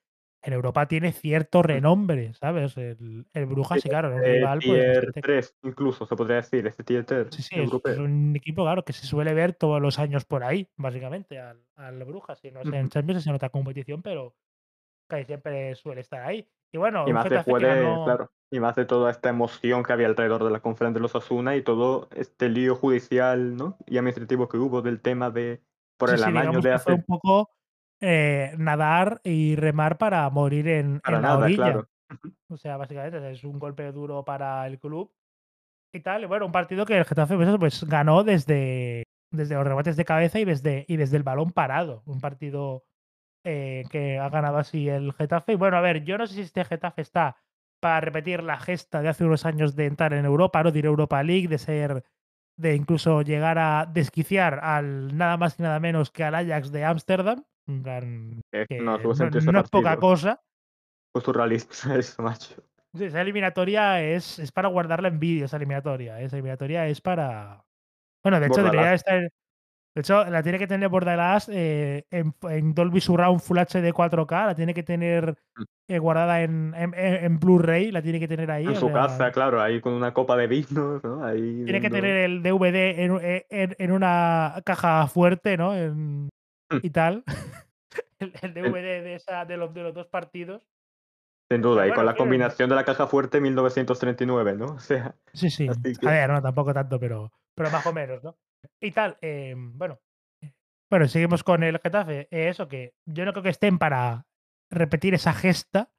en 0.43 0.53
Europa 0.53 0.87
tiene 0.87 1.13
cierto 1.13 1.61
mm, 1.61 1.63
renombre, 1.63 2.35
¿sabes? 2.35 2.77
El, 2.77 3.27
el 3.33 3.49
sí, 3.49 3.55
Brujas, 3.55 3.87
y 3.87 3.89
claro, 3.89 4.09
un 4.11 4.17
este 4.17 4.33
rival 4.35 4.59
pues 4.59 4.63
tier 4.63 4.97
bastante. 4.97 5.23
3 5.23 5.57
incluso 5.63 6.07
se 6.07 6.15
podría 6.15 6.37
decir, 6.37 6.67
este 6.67 6.85
tier 6.85 7.05
3 7.05 7.29
Sí, 7.31 7.43
sí, 7.43 7.55
es, 7.59 7.71
es 7.73 7.99
un 7.99 8.37
equipo, 8.37 8.65
claro, 8.65 8.85
que 8.85 8.93
se 8.93 9.07
suele 9.07 9.33
ver 9.33 9.55
todos 9.55 9.81
los 9.81 9.99
años 9.99 10.27
por 10.27 10.45
ahí, 10.45 10.69
básicamente, 10.77 11.39
al, 11.39 11.65
al 11.77 12.05
Brujas. 12.05 12.39
Si 12.41 12.51
no 12.51 12.61
es 12.61 12.71
en. 12.71 12.91
Champions, 12.91 13.23
es 13.23 13.27
en 13.27 13.35
otra 13.35 13.49
competición, 13.49 14.03
pero 14.03 14.37
casi 15.09 15.25
siempre 15.25 15.75
suele 15.75 16.03
estar 16.03 16.21
ahí. 16.21 16.47
Y 16.75 16.79
bueno, 16.79 17.07
Y 17.07 17.13
más 17.13 17.31
después 17.31 17.63
de, 17.63 17.69
ganó. 17.69 18.05
claro, 18.05 18.33
y 18.51 18.61
más 18.61 18.75
de 18.75 18.85
toda 18.85 19.11
esta 19.11 19.29
emoción 19.31 19.83
que 19.85 19.93
había 19.93 20.09
alrededor 20.09 20.43
de 20.45 20.51
la 20.51 20.61
conferencia 20.61 20.95
de 20.99 21.03
los 21.03 21.15
Asuna 21.15 21.57
y 21.57 21.63
todo 21.63 22.09
este 22.17 22.49
lío 22.49 22.75
judicial, 22.77 23.57
¿no? 23.57 23.79
y 23.87 23.97
administrativo 23.99 24.49
que 24.49 24.59
hubo 24.59 24.83
del 24.83 25.01
tema 25.01 25.31
de 25.31 25.63
por 25.97 26.11
Sí, 26.11 26.17
el 26.17 26.21
sí, 26.21 26.25
amaño 26.25 26.61
de 26.61 26.71
que 26.73 26.79
fue 26.81 26.95
un 26.95 27.05
poco 27.05 27.51
eh, 28.01 28.55
nadar 28.59 29.21
y 29.25 29.57
remar 29.57 29.99
para 29.99 30.29
morir 30.31 30.69
en, 30.69 31.01
para 31.01 31.19
en 31.19 31.23
la 31.23 31.29
nada, 31.29 31.45
orilla. 31.45 31.57
claro. 31.57 31.89
O 32.49 32.57
sea, 32.57 32.77
básicamente 32.77 33.31
es 33.31 33.45
un 33.45 33.59
golpe 33.59 33.91
duro 33.93 34.25
para 34.25 34.67
el 34.67 34.79
club 34.79 35.13
y 35.93 36.01
tal. 36.01 36.23
Y 36.23 36.27
bueno, 36.27 36.47
un 36.47 36.53
partido 36.53 36.85
que 36.87 36.99
el 36.99 37.05
Getafe 37.05 37.37
pues, 37.37 37.49
pues, 37.59 37.85
ganó 37.85 38.25
desde, 38.25 39.05
desde 39.33 39.55
los 39.55 39.65
remates 39.67 39.97
de 39.97 40.05
cabeza 40.05 40.39
y 40.41 40.45
desde, 40.45 40.85
y 40.89 40.97
desde 40.97 41.17
el 41.17 41.23
balón 41.23 41.53
parado. 41.53 42.03
Un 42.07 42.21
partido 42.21 42.85
eh, 43.45 43.85
que 43.91 44.19
ha 44.19 44.29
ganado 44.31 44.59
así 44.59 44.89
el 44.89 45.13
Getafe. 45.13 45.53
Y 45.53 45.57
bueno, 45.57 45.77
a 45.77 45.81
ver, 45.81 46.05
yo 46.05 46.19
no 46.19 46.27
sé 46.27 46.35
si 46.35 46.41
este 46.41 46.65
Getafe 46.65 47.03
está 47.03 47.37
para 47.81 48.01
repetir 48.01 48.43
la 48.43 48.59
gesta 48.59 49.03
de 49.03 49.09
hace 49.09 49.25
unos 49.25 49.45
años 49.45 49.77
de 49.77 49.87
entrar 49.87 50.15
en 50.15 50.25
Europa, 50.25 50.63
no 50.63 50.73
de 50.73 50.79
ir 50.79 50.87
a 50.87 50.89
Europa 50.89 51.23
League, 51.23 51.49
de 51.49 51.59
ser, 51.59 52.03
de 52.57 52.75
incluso 52.75 53.21
llegar 53.23 53.59
a 53.59 53.87
desquiciar 53.87 54.61
al 54.63 55.15
nada 55.17 55.37
más 55.37 55.61
y 55.61 55.63
nada 55.63 55.79
menos 55.81 56.11
que 56.11 56.25
al 56.25 56.35
Ajax 56.35 56.73
de 56.73 56.85
Ámsterdam. 56.85 57.45
Plan, 57.83 58.41
Eh, 58.53 58.67
no 58.81 58.99
que 58.99 59.05
no, 59.05 59.13
ese 59.13 59.53
no 59.53 59.61
es 59.61 59.71
poca 59.71 59.97
cosa. 59.97 60.43
Fue 61.13 61.23
surrealista 61.23 61.95
eso, 61.99 62.23
macho. 62.23 62.55
Esa 62.95 63.21
eliminatoria 63.21 64.03
es, 64.03 64.39
es 64.39 64.53
para 64.53 64.69
guardarla 64.69 65.09
en 65.09 65.19
vídeo, 65.19 65.47
esa 65.47 65.57
eliminatoria. 65.57 66.21
¿eh? 66.21 66.25
Esa 66.25 66.37
eliminatoria 66.37 66.87
es 66.89 67.01
para. 67.01 67.65
Bueno, 68.23 68.41
de 68.41 68.47
hecho, 68.47 68.63
debería 68.63 68.95
estar. 68.95 69.29
De 69.95 70.01
hecho, 70.01 70.25
la 70.25 70.43
tiene 70.43 70.59
que 70.59 70.67
tener 70.67 70.89
Bordalás 70.89 71.49
eh, 71.49 72.05
en, 72.11 72.35
en 72.51 72.75
Dolby 72.75 73.01
Surround 73.01 73.41
Full 73.41 73.59
HD 73.59 73.93
4K. 73.93 74.47
La 74.47 74.55
tiene 74.55 74.75
que 74.75 74.83
tener 74.83 75.37
Mm. 75.57 75.63
eh, 75.87 75.99
guardada 76.01 76.43
en, 76.43 76.75
en, 76.77 76.93
en- 76.95 77.25
en 77.25 77.39
Blu-ray. 77.39 77.93
La 77.93 78.03
tiene 78.03 78.19
que 78.19 78.27
tener 78.27 78.51
ahí. 78.51 78.67
En 78.67 78.75
su 78.75 78.87
sea, 78.87 78.95
casa, 78.95 79.31
claro, 79.31 79.63
ahí 79.63 79.81
con 79.81 79.93
una 79.93 80.13
copa 80.13 80.37
de 80.37 80.49
vino, 80.49 81.01
¿no? 81.05 81.25
Ahí 81.25 81.63
tiene 81.65 81.81
que 81.81 81.91
tener 81.91 82.17
el 82.17 82.43
DVD 82.43 83.05
en, 83.05 83.19
eh, 83.23 83.47
en- 83.79 83.93
una 83.93 84.61
caja 84.65 85.07
fuerte, 85.07 85.57
¿no? 85.57 85.73
Mm. 85.73 86.29
y 86.83 86.91
tal. 86.91 87.23
El, 88.19 88.55
DVD 88.55 89.03
de, 89.03 89.15
esa, 89.15 89.45
de, 89.45 89.57
los, 89.57 89.73
de 89.75 89.83
los 89.83 89.95
dos 89.95 90.07
partidos. 90.09 90.63
sin 91.51 91.61
Pero 91.61 91.71
duda, 91.71 91.87
y 91.87 91.93
con 91.93 92.07
la 92.07 92.17
combinación 92.17 92.69
de 92.71 92.75
la 92.75 92.85
caja 92.85 93.07
fuerte 93.07 93.41
1939, 93.41 94.57
¿no? 94.57 94.65
O 94.75 94.79
sea, 94.81 95.15
Sí, 95.33 95.51
sí. 95.51 95.69
A 95.69 96.11
ver, 96.11 96.31
no, 96.31 96.43
tampoco 96.43 96.73
tanto, 96.75 96.99
pero, 96.99 97.31
pero 97.55 97.71
más 97.71 97.87
o 97.87 97.93
menos, 97.93 98.25
¿no? 98.25 98.37
Y 98.81 98.91
tal, 98.93 99.19
em, 99.21 99.77
bueno. 99.77 100.01
Bueno, 100.91 101.09
seguimos 101.09 101.43
con 101.43 101.63
el 101.63 101.79
Getafe. 101.79 102.29
Eh, 102.31 102.49
eso 102.49 102.69
que 102.69 102.95
yo 103.05 103.25
no 103.25 103.33
creo 103.33 103.43
que 103.43 103.49
estén 103.49 103.79
para 103.79 104.27
repetir 104.71 105.15
esa 105.15 105.33
gesta, 105.33 105.91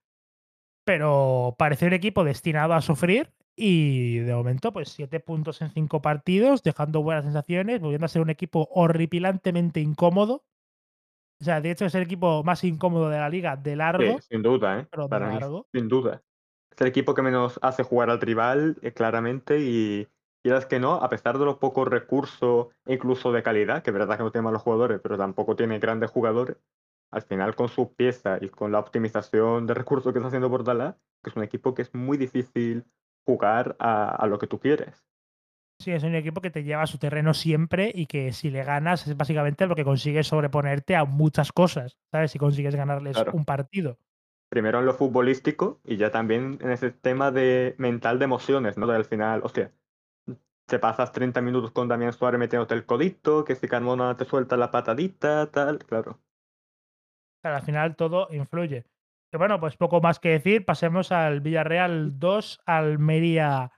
pero 0.85 1.55
parece 1.57 1.87
un 1.87 1.93
equipo 1.93 2.23
destinado 2.23 2.73
a 2.73 2.81
sufrir 2.81 3.33
y 3.55 4.19
de 4.19 4.35
momento, 4.35 4.73
pues 4.73 4.89
siete 4.89 5.19
puntos 5.19 5.61
en 5.61 5.71
cinco 5.71 6.01
partidos, 6.01 6.61
dejando 6.61 7.01
buenas 7.01 7.23
sensaciones, 7.23 7.79
volviendo 7.79 8.05
a 8.05 8.09
ser 8.09 8.21
un 8.21 8.29
equipo 8.29 8.67
horripilantemente 8.71 9.79
incómodo. 9.79 10.43
O 11.41 11.43
sea, 11.43 11.61
de 11.61 11.71
hecho 11.71 11.85
es 11.85 11.95
el 11.95 12.03
equipo 12.03 12.43
más 12.43 12.63
incómodo 12.63 13.09
de 13.09 13.17
la 13.17 13.29
liga 13.29 13.55
de 13.55 13.71
sí, 13.71 13.75
largo, 13.77 14.19
sin 14.21 14.41
duda, 14.41 14.79
¿eh? 14.79 14.87
pero 14.89 15.03
de 15.03 15.09
Para 15.09 15.27
mí, 15.27 15.39
largo. 15.39 15.67
sin 15.73 15.87
duda. 15.87 16.21
Es 16.69 16.81
el 16.81 16.87
equipo 16.87 17.13
que 17.13 17.21
menos 17.21 17.59
hace 17.61 17.83
jugar 17.83 18.09
al 18.09 18.19
rival, 18.19 18.77
eh, 18.81 18.91
claramente, 18.91 19.59
y 19.59 20.07
quieras 20.45 20.67
que 20.67 20.79
no, 20.79 20.93
a 20.93 21.09
pesar 21.09 21.39
de 21.39 21.45
los 21.45 21.57
pocos 21.57 21.87
recursos, 21.87 22.67
e 22.85 22.93
incluso 22.93 23.31
de 23.31 23.41
calidad, 23.41 23.81
que 23.81 23.89
es 23.89 23.95
verdad 23.95 24.15
que 24.15 24.21
no 24.23 24.31
tiene 24.31 24.45
malos 24.45 24.61
jugadores, 24.61 24.99
pero 25.01 25.17
tampoco 25.17 25.55
tiene 25.55 25.79
grandes 25.79 26.11
jugadores, 26.11 26.57
al 27.11 27.23
final 27.23 27.55
con 27.55 27.67
sus 27.67 27.87
piezas 27.89 28.43
y 28.43 28.49
con 28.49 28.71
la 28.71 28.77
optimización 28.77 29.65
de 29.65 29.73
recursos 29.73 30.13
que 30.13 30.19
está 30.19 30.27
haciendo 30.27 30.47
Bordalás, 30.49 30.97
que 31.23 31.31
es 31.31 31.35
un 31.35 31.41
equipo 31.41 31.73
que 31.73 31.81
es 31.81 31.95
muy 31.95 32.17
difícil 32.19 32.85
jugar 33.25 33.75
a, 33.79 34.15
a 34.15 34.27
lo 34.27 34.37
que 34.37 34.45
tú 34.45 34.59
quieres. 34.59 35.03
Sí, 35.79 35.91
es 35.91 36.03
un 36.03 36.13
equipo 36.13 36.41
que 36.41 36.51
te 36.51 36.63
lleva 36.63 36.83
a 36.83 36.87
su 36.87 36.99
terreno 36.99 37.33
siempre 37.33 37.91
y 37.93 38.05
que 38.05 38.31
si 38.33 38.51
le 38.51 38.63
ganas 38.63 39.07
es 39.07 39.17
básicamente 39.17 39.67
porque 39.67 39.83
consigues 39.83 40.27
sobreponerte 40.27 40.95
a 40.95 41.05
muchas 41.05 41.51
cosas, 41.51 41.97
¿sabes? 42.11 42.29
Si 42.31 42.37
consigues 42.37 42.75
ganarles 42.75 43.15
Claro. 43.15 43.33
un 43.33 43.45
partido. 43.45 43.97
Primero 44.49 44.79
en 44.79 44.85
lo 44.85 44.93
futbolístico 44.93 45.81
y 45.83 45.97
ya 45.97 46.11
también 46.11 46.59
en 46.61 46.69
ese 46.69 46.91
tema 46.91 47.31
de 47.31 47.75
mental 47.77 48.19
de 48.19 48.25
emociones, 48.25 48.77
¿no? 48.77 48.89
Al 48.89 49.05
final, 49.05 49.41
hostia, 49.43 49.73
te 50.65 50.79
pasas 50.79 51.11
30 51.11 51.41
minutos 51.41 51.71
con 51.71 51.87
Damián 51.87 52.13
Suárez 52.13 52.39
metiéndote 52.39 52.73
el 52.73 52.85
codito, 52.85 53.45
que 53.45 53.55
si 53.55 53.67
Carmona 53.67 54.15
te 54.17 54.25
suelta 54.25 54.57
la 54.57 54.71
patadita, 54.71 55.49
tal, 55.51 55.79
claro. 55.79 56.19
Al 57.43 57.61
final 57.61 57.95
todo 57.95 58.27
influye. 58.31 58.85
Bueno, 59.31 59.59
pues 59.59 59.75
poco 59.77 60.01
más 60.01 60.19
que 60.19 60.29
decir. 60.29 60.65
Pasemos 60.65 61.11
al 61.11 61.41
Villarreal 61.41 62.17
2, 62.19 62.61
Almería 62.65 63.71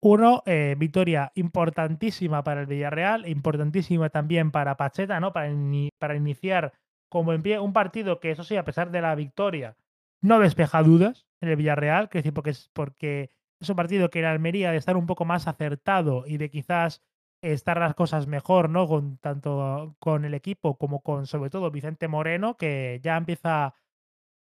1. 0.00 0.42
Eh, 0.46 0.74
victoria 0.78 1.30
importantísima 1.34 2.42
para 2.42 2.62
el 2.62 2.66
Villarreal, 2.66 3.28
importantísima 3.28 4.08
también 4.08 4.50
para 4.50 4.76
Pacheta, 4.76 5.20
¿no? 5.20 5.32
Para, 5.32 5.52
para 5.98 6.16
iniciar 6.16 6.72
como 7.08 7.32
en 7.32 7.42
pie 7.42 7.60
un 7.60 7.72
partido 7.72 8.18
que, 8.18 8.30
eso 8.30 8.44
sí, 8.44 8.56
a 8.56 8.64
pesar 8.64 8.90
de 8.90 9.00
la 9.00 9.14
victoria, 9.14 9.76
no 10.20 10.40
despeja 10.40 10.82
dudas 10.82 11.26
en 11.40 11.50
el 11.50 11.56
Villarreal, 11.56 12.08
que 12.08 12.18
decir, 12.18 12.32
porque 12.32 12.52
porque 12.72 13.30
es 13.64 13.70
un 13.70 13.76
partido 13.76 14.10
que 14.10 14.20
en 14.20 14.26
Almería 14.26 14.70
de 14.70 14.78
estar 14.78 14.96
un 14.96 15.06
poco 15.06 15.24
más 15.24 15.48
acertado 15.48 16.24
y 16.26 16.38
de 16.38 16.50
quizás 16.50 17.02
estar 17.42 17.78
las 17.78 17.94
cosas 17.94 18.26
mejor, 18.26 18.70
¿no? 18.70 18.86
Con 18.88 19.18
tanto 19.18 19.96
con 19.98 20.24
el 20.24 20.34
equipo 20.34 20.78
como 20.78 21.02
con 21.02 21.26
sobre 21.26 21.50
todo 21.50 21.70
Vicente 21.70 22.08
Moreno, 22.08 22.56
que 22.56 23.00
ya 23.02 23.16
empieza 23.16 23.74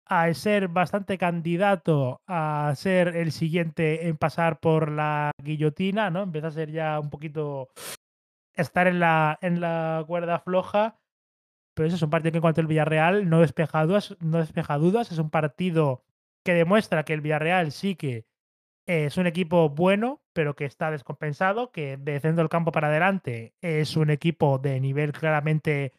a 0.06 0.34
ser 0.34 0.68
bastante 0.68 1.18
candidato 1.18 2.20
a 2.26 2.72
ser 2.76 3.16
el 3.16 3.32
siguiente 3.32 4.08
en 4.08 4.16
pasar 4.16 4.60
por 4.60 4.90
la 4.90 5.30
guillotina, 5.42 6.10
¿no? 6.10 6.22
Empieza 6.24 6.48
a 6.48 6.52
ser 6.52 6.72
ya 6.72 6.98
un 7.00 7.10
poquito 7.10 7.70
estar 8.54 8.86
en 8.88 9.00
la, 9.00 9.38
en 9.42 9.60
la 9.60 10.04
cuerda 10.06 10.40
floja. 10.40 10.98
Pero 11.74 11.86
eso 11.86 11.96
es 11.96 12.02
un 12.02 12.10
partido 12.10 12.32
que 12.32 12.38
en 12.38 12.42
cuanto 12.42 12.60
al 12.60 12.66
Villarreal 12.66 13.28
no 13.28 13.40
despeja 13.40 13.86
no 13.86 14.38
despeja 14.38 14.78
dudas. 14.78 15.12
Es 15.12 15.18
un 15.18 15.30
partido 15.30 16.04
que 16.44 16.54
demuestra 16.54 17.04
que 17.04 17.14
el 17.14 17.20
Villarreal 17.20 17.72
sí 17.72 17.96
que 17.96 18.26
es 18.90 19.16
un 19.18 19.28
equipo 19.28 19.68
bueno, 19.68 20.20
pero 20.32 20.56
que 20.56 20.64
está 20.64 20.90
descompensado, 20.90 21.70
que 21.70 21.96
de 21.96 22.18
centro 22.18 22.42
del 22.42 22.48
campo 22.48 22.72
para 22.72 22.88
adelante 22.88 23.54
es 23.60 23.96
un 23.96 24.10
equipo 24.10 24.58
de 24.58 24.80
nivel 24.80 25.12
claramente 25.12 25.92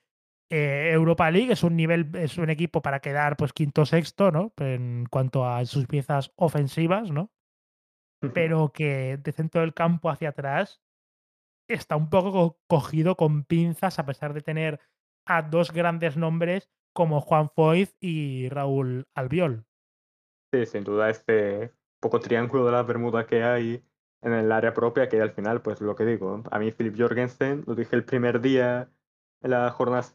eh, 0.49 0.89
Europa 0.91 1.31
League, 1.31 1.53
es 1.53 1.63
un 1.63 1.77
nivel, 1.77 2.11
es 2.15 2.37
un 2.37 2.49
equipo 2.49 2.81
para 2.81 2.99
quedar 2.99 3.37
pues 3.37 3.53
quinto 3.53 3.85
sexto, 3.85 4.31
¿no? 4.31 4.53
En 4.57 5.05
cuanto 5.09 5.45
a 5.45 5.63
sus 5.65 5.87
piezas 5.87 6.33
ofensivas, 6.35 7.11
¿no? 7.11 7.31
Pero 8.33 8.73
que 8.73 9.17
de 9.17 9.31
centro 9.31 9.61
del 9.61 9.73
campo 9.73 10.09
hacia 10.09 10.29
atrás 10.29 10.81
está 11.69 11.95
un 11.95 12.09
poco 12.09 12.59
cogido 12.67 13.15
con 13.15 13.45
pinzas 13.45 13.99
a 13.99 14.05
pesar 14.05 14.33
de 14.33 14.41
tener 14.41 14.81
a 15.25 15.43
dos 15.43 15.71
grandes 15.71 16.17
nombres 16.17 16.69
como 16.93 17.21
Juan 17.21 17.49
Foyz 17.49 17.95
y 18.01 18.49
Raúl 18.49 19.07
Albiol. 19.15 19.65
Sí, 20.53 20.65
sin 20.65 20.83
duda 20.83 21.09
este 21.09 21.71
poco 22.01 22.19
triángulo 22.19 22.65
de 22.65 22.73
las 22.73 22.85
Bermudas 22.85 23.25
que 23.25 23.43
hay 23.43 23.81
en 24.21 24.33
el 24.33 24.51
área 24.51 24.73
propia, 24.73 25.07
que 25.07 25.21
al 25.21 25.31
final, 25.31 25.61
pues 25.61 25.79
lo 25.79 25.95
que 25.95 26.05
digo, 26.05 26.43
a 26.51 26.59
mí 26.59 26.71
Philip 26.71 26.95
Jorgensen, 26.97 27.63
lo 27.65 27.75
dije 27.75 27.95
el 27.95 28.03
primer 28.03 28.41
día 28.41 28.89
en 29.41 29.51
la 29.51 29.71
jornada 29.71 30.05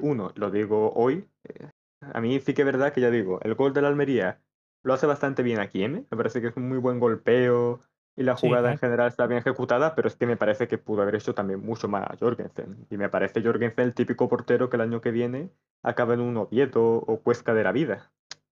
1, 0.00 0.32
lo 0.34 0.50
digo 0.50 0.92
hoy, 0.94 1.26
eh, 1.44 1.70
a 2.00 2.20
mí 2.20 2.38
sí 2.40 2.54
que 2.54 2.62
es 2.62 2.66
verdad 2.66 2.92
que 2.92 3.00
ya 3.00 3.10
digo, 3.10 3.40
el 3.42 3.54
gol 3.54 3.72
de 3.72 3.82
la 3.82 3.88
Almería 3.88 4.40
lo 4.82 4.92
hace 4.92 5.06
bastante 5.06 5.42
bien 5.42 5.58
aquí, 5.58 5.82
¿eh? 5.82 5.88
me 5.88 6.04
parece 6.04 6.40
que 6.40 6.48
es 6.48 6.56
un 6.56 6.68
muy 6.68 6.78
buen 6.78 7.00
golpeo 7.00 7.80
y 8.14 8.22
la 8.22 8.36
jugada 8.36 8.72
en 8.72 8.78
general 8.78 9.08
está 9.08 9.26
bien 9.26 9.40
ejecutada, 9.40 9.94
pero 9.94 10.08
es 10.08 10.16
que 10.16 10.26
me 10.26 10.38
parece 10.38 10.68
que 10.68 10.78
pudo 10.78 11.02
haber 11.02 11.16
hecho 11.16 11.34
también 11.34 11.60
mucho 11.60 11.86
más 11.86 12.08
Jorgensen. 12.18 12.86
Y 12.88 12.96
me 12.96 13.10
parece 13.10 13.42
Jorgensen 13.42 13.84
el 13.84 13.94
típico 13.94 14.26
portero 14.26 14.70
que 14.70 14.76
el 14.76 14.80
año 14.80 15.02
que 15.02 15.10
viene 15.10 15.50
acaba 15.82 16.14
en 16.14 16.20
un 16.20 16.36
Oviedo 16.38 16.82
o 16.82 17.20
Cuesca 17.20 17.52
de 17.52 17.62
la 17.62 17.72
vida. 17.72 18.10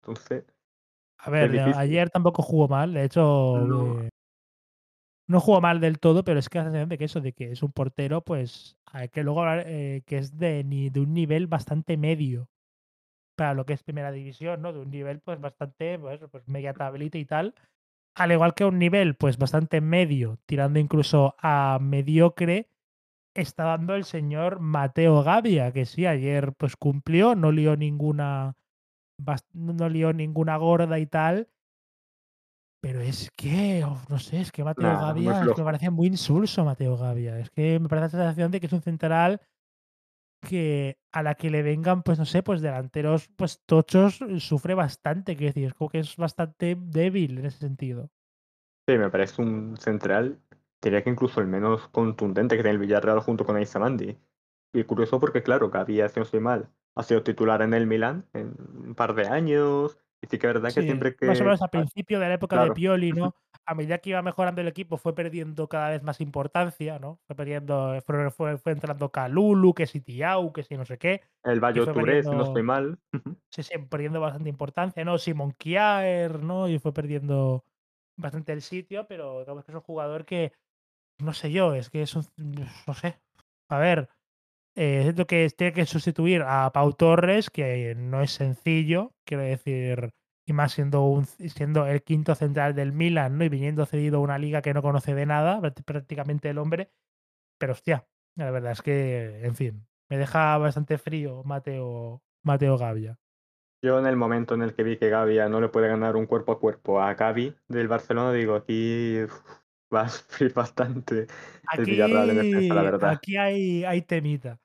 Entonces, 0.03 0.45
a 1.19 1.31
ver, 1.31 1.59
ayer 1.77 2.11
tampoco 2.11 2.43
jugó 2.43 2.69
mal, 2.69 2.93
de 2.93 3.05
hecho. 3.05 4.03
Eh, 4.03 4.09
no. 5.29 5.41
jugó 5.41 5.61
mal 5.61 5.81
del 5.81 5.99
todo, 5.99 6.25
pero 6.25 6.39
es 6.39 6.49
que 6.49 6.59
hace 6.59 6.87
de 6.87 6.99
que 6.99 7.05
eso, 7.05 7.21
de 7.21 7.33
que 7.33 7.53
es 7.53 7.63
un 7.63 7.73
portero, 7.73 8.23
pues 8.23 8.77
hay 8.87 9.09
que 9.09 9.23
luego 9.23 9.41
hablar 9.41 9.65
eh, 9.67 10.03
que 10.07 10.19
es 10.19 10.39
de, 10.39 10.63
de 10.65 11.01
un 11.01 11.15
nivel 11.15 11.47
bastante 11.47 11.97
medio 11.97 12.49
para 13.37 13.55
lo 13.55 13.67
que 13.67 13.75
es 13.75 13.83
primera 13.83 14.11
división, 14.11 14.63
¿no? 14.63 14.73
De 14.73 14.81
un 14.81 14.91
nivel 14.91 15.21
pues 15.21 15.41
bastante, 15.41 15.99
pues, 15.99 16.21
pues 16.31 16.49
media 16.49 16.73
tablita 16.73 17.19
y 17.19 17.25
tal. 17.25 17.55
Al 18.15 18.33
igual 18.33 18.55
que 18.55 18.65
un 18.65 18.79
nivel 18.79 19.15
pues 19.15 19.37
bastante 19.37 19.81
medio, 19.81 20.39
tirando 20.47 20.79
incluso 20.79 21.37
a 21.39 21.79
mediocre, 21.81 22.71
está 23.35 23.65
dando 23.65 23.95
el 23.95 24.05
señor 24.05 24.61
Mateo 24.61 25.23
Gavia, 25.23 25.71
que 25.73 25.85
sí, 25.85 26.07
ayer 26.07 26.55
pues 26.55 26.77
cumplió, 26.77 27.35
no 27.35 27.53
lió 27.53 27.77
ninguna 27.77 28.57
no 29.53 29.89
lió 29.89 30.13
ninguna 30.13 30.57
gorda 30.57 30.99
y 30.99 31.07
tal. 31.07 31.49
Pero 32.81 33.01
es 33.01 33.31
que, 33.37 33.85
no 34.09 34.19
sé, 34.19 34.41
es 34.41 34.53
que 34.53 34.63
Mateo 34.63 35.01
Gavia 35.01 35.43
me 35.45 35.65
parece 35.65 35.91
muy 35.91 36.07
insulso 36.07 36.65
Mateo 36.65 36.97
Gavia. 36.97 37.39
Es 37.39 37.51
que 37.51 37.81
me 37.81 37.89
parece 37.89 38.17
la 38.17 38.25
sensación 38.25 38.51
de 38.51 38.61
que 38.61 38.67
es 38.67 38.73
un 38.73 38.83
central 38.83 39.41
que 40.41 40.99
a 41.13 41.23
la 41.23 41.35
que 41.35 41.51
le 41.51 41.63
vengan, 41.63 42.03
pues 42.03 42.19
no 42.19 42.25
sé, 42.25 42.43
pues 42.43 42.61
delanteros 42.61 43.29
pues 43.37 43.61
tochos, 43.67 44.21
sufre 44.39 44.75
bastante, 44.75 45.37
quiero 45.37 45.51
decir, 45.51 45.67
es 45.69 45.75
como 45.75 45.91
que 45.91 45.99
es 46.01 46.17
bastante 46.17 46.77
débil 46.79 47.39
en 47.39 47.47
ese 47.47 47.59
sentido. 47.59 48.11
Sí, 48.89 48.97
me 48.99 49.11
parece 49.11 49.43
un 49.43 49.77
central, 49.79 50.41
diría 50.81 51.03
que 51.03 51.11
incluso 51.11 51.41
el 51.41 51.49
menos 51.49 51.89
contundente 51.89 52.57
que 52.57 52.63
tiene 52.63 52.75
el 52.75 52.79
Villarreal 52.79 53.21
junto 53.21 53.45
con 53.45 53.57
Aisamandi. 53.57 54.17
Y 54.73 54.85
curioso 54.85 55.19
porque, 55.19 55.43
claro, 55.43 55.71
Gavia, 55.71 56.09
si 56.09 56.21
no 56.21 56.25
estoy 56.25 56.41
mal, 56.41 56.71
ha 56.97 57.03
sido 57.03 57.23
titular 57.23 57.63
en 57.63 57.75
el 57.75 57.87
Milan 57.87 58.27
en 58.33 58.55
un 58.87 58.95
par 58.95 59.15
de 59.15 59.29
años. 59.29 59.99
Y 60.23 60.27
sí 60.29 60.39
que 60.39 60.47
es 60.47 60.55
verdad 60.55 60.73
que 60.73 60.83
siempre 60.83 61.15
que. 61.15 61.27
Más 61.27 61.41
o 61.41 61.45
menos 61.45 61.61
al 61.61 61.69
principio 61.69 62.19
de 62.19 62.29
la 62.29 62.35
época 62.35 62.65
de 62.65 62.73
Pioli, 62.73 63.13
¿no? 63.13 63.35
A 63.67 63.75
medida 63.75 63.99
que 63.99 64.11
iba 64.11 64.23
mejorando 64.23 64.61
el 64.63 64.69
equipo, 64.69 64.97
fue 64.97 65.15
perdiendo 65.15 65.69
cada 65.69 65.91
vez 65.91 66.03
más 66.03 66.21
importancia, 66.21 66.99
¿no? 66.99 67.21
Fue 67.27 67.37
perdiendo, 67.37 68.01
fue, 68.31 68.57
fue, 68.57 68.73
entrando 68.73 69.11
Calulu, 69.11 69.75
que 69.75 69.87
si 69.87 70.01
Tiau, 70.01 70.53
que 70.53 70.63
si 70.63 70.77
no 70.77 70.87
sé 70.87 70.99
qué. 70.99 71.21
El 71.43 71.61
Bayo 71.61 71.85
Touré, 71.85 72.23
si 72.23 72.31
no 72.31 72.45
estoy 72.45 72.63
mal. 72.63 72.99
sí, 73.51 73.63
sí, 73.63 73.77
perdiendo 73.91 74.21
bastante 74.21 74.49
importancia, 74.49 75.05
¿no? 75.05 75.19
Simon 75.19 75.53
Kiaer, 75.53 76.43
¿no? 76.43 76.69
Y 76.69 76.79
fue 76.79 76.95
perdiendo 76.95 77.65
bastante 78.17 78.53
el 78.53 78.63
sitio, 78.63 79.07
pero 79.07 79.41
digamos 79.41 79.65
que 79.65 79.73
es 79.73 79.77
un 79.77 79.83
jugador 79.83 80.25
que, 80.25 80.53
no 81.19 81.35
sé 81.35 81.53
yo, 81.53 81.75
es 81.75 81.91
que 81.91 82.03
es 82.03 82.15
un, 82.15 82.25
no 82.87 82.95
sé. 82.95 83.21
A 83.69 83.79
ver, 83.79 84.09
eh, 84.77 85.15
es 85.17 85.27
que 85.27 85.49
tiene 85.57 85.73
que 85.73 85.87
sustituir 85.87 86.43
a 86.47 86.71
Pau 86.71 86.93
Torres, 86.93 87.49
que 87.49 87.95
no 87.97 88.23
es 88.23 88.33
sencillo, 88.33 89.15
quiero 89.25 89.43
decir, 89.43 90.13
y 90.47 90.53
más 90.53 90.73
siendo, 90.73 91.03
un, 91.03 91.25
siendo 91.25 91.87
el 91.87 92.03
quinto 92.03 92.35
central 92.35 92.75
del 92.75 92.93
Milan 92.93 93.39
¿no? 93.39 93.45
y 93.45 93.49
viniendo 93.49 93.87
cedido 93.87 94.19
a 94.19 94.21
una 94.21 94.39
liga 94.39 94.61
que 94.61 94.75
no 94.75 94.83
conoce 94.83 95.15
de 95.15 95.25
nada, 95.25 95.61
prácticamente 95.85 96.51
el 96.51 96.59
hombre. 96.59 96.91
Pero 97.59 97.73
hostia, 97.73 98.07
la 98.37 98.51
verdad 98.51 98.73
es 98.73 98.83
que, 98.83 99.41
en 99.45 99.57
fin, 99.57 99.89
me 100.11 100.19
deja 100.19 100.59
bastante 100.59 100.99
frío 100.99 101.43
Mateo, 101.45 102.23
Mateo 102.45 102.77
Gavia. 102.77 103.19
Yo 103.83 103.99
en 103.99 104.07
el 104.07 104.17
momento 104.17 104.55
en 104.55 104.63
el 104.63 104.75
que 104.75 104.83
vi 104.83 104.99
que 104.99 105.09
Gavia 105.09 105.49
no 105.49 105.61
le 105.61 105.69
puede 105.69 105.89
ganar 105.89 106.17
un 106.17 106.27
cuerpo 106.27 106.53
a 106.53 106.61
cuerpo 106.61 107.01
a 107.01 107.15
Gavi 107.15 107.55
del 107.69 107.89
Barcelona, 107.89 108.33
digo, 108.33 108.55
aquí 108.55 109.21
va 109.95 110.03
a 110.03 110.09
sufrir 110.11 110.53
bastante 110.53 111.27
el 111.77 111.85
Villarreal 111.85 112.31
en 112.31 112.37
defensa, 112.37 112.75
la 112.75 112.83
verdad. 112.83 113.11
Aquí 113.11 113.37
hay, 113.37 113.85
hay 113.85 114.03
temita. 114.03 114.61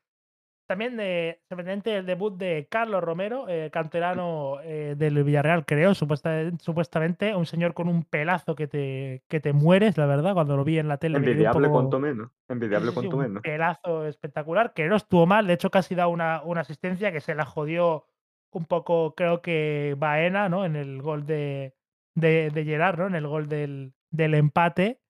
También 0.71 0.95
de, 0.95 1.41
sorprendente 1.49 1.97
el 1.97 2.05
debut 2.05 2.37
de 2.37 2.65
Carlos 2.71 3.03
Romero, 3.03 3.49
eh, 3.49 3.69
canterano 3.73 4.59
eh, 4.63 4.95
del 4.97 5.21
Villarreal, 5.21 5.65
creo, 5.65 5.93
supuestamente, 5.93 7.35
un 7.35 7.45
señor 7.45 7.73
con 7.73 7.89
un 7.89 8.05
pelazo 8.05 8.55
que 8.55 8.67
te, 8.67 9.21
que 9.27 9.41
te 9.41 9.51
mueres, 9.51 9.97
la 9.97 10.05
verdad, 10.05 10.33
cuando 10.33 10.55
lo 10.55 10.63
vi 10.63 10.79
en 10.79 10.87
la 10.87 10.95
tele. 10.95 11.17
Envidiable 11.17 11.67
cuanto 11.67 11.99
menos, 11.99 12.31
envidiable 12.47 12.93
cuanto 12.93 13.17
menos. 13.17 13.43
Pelazo 13.43 14.05
espectacular, 14.05 14.73
que 14.73 14.87
no 14.87 14.95
estuvo 14.95 15.25
mal, 15.25 15.45
de 15.45 15.55
hecho 15.55 15.69
casi 15.69 15.93
da 15.93 16.07
una, 16.07 16.41
una 16.41 16.61
asistencia 16.61 17.11
que 17.11 17.19
se 17.19 17.35
la 17.35 17.43
jodió 17.43 18.05
un 18.51 18.63
poco, 18.63 19.13
creo 19.13 19.41
que 19.41 19.97
Baena, 19.97 20.47
¿no? 20.47 20.63
En 20.63 20.77
el 20.77 21.01
gol 21.01 21.25
de, 21.25 21.75
de, 22.15 22.49
de 22.49 22.63
Gerard, 22.63 22.97
¿no? 22.97 23.07
En 23.07 23.15
el 23.15 23.27
gol 23.27 23.49
del, 23.49 23.91
del 24.09 24.35
empate 24.35 25.00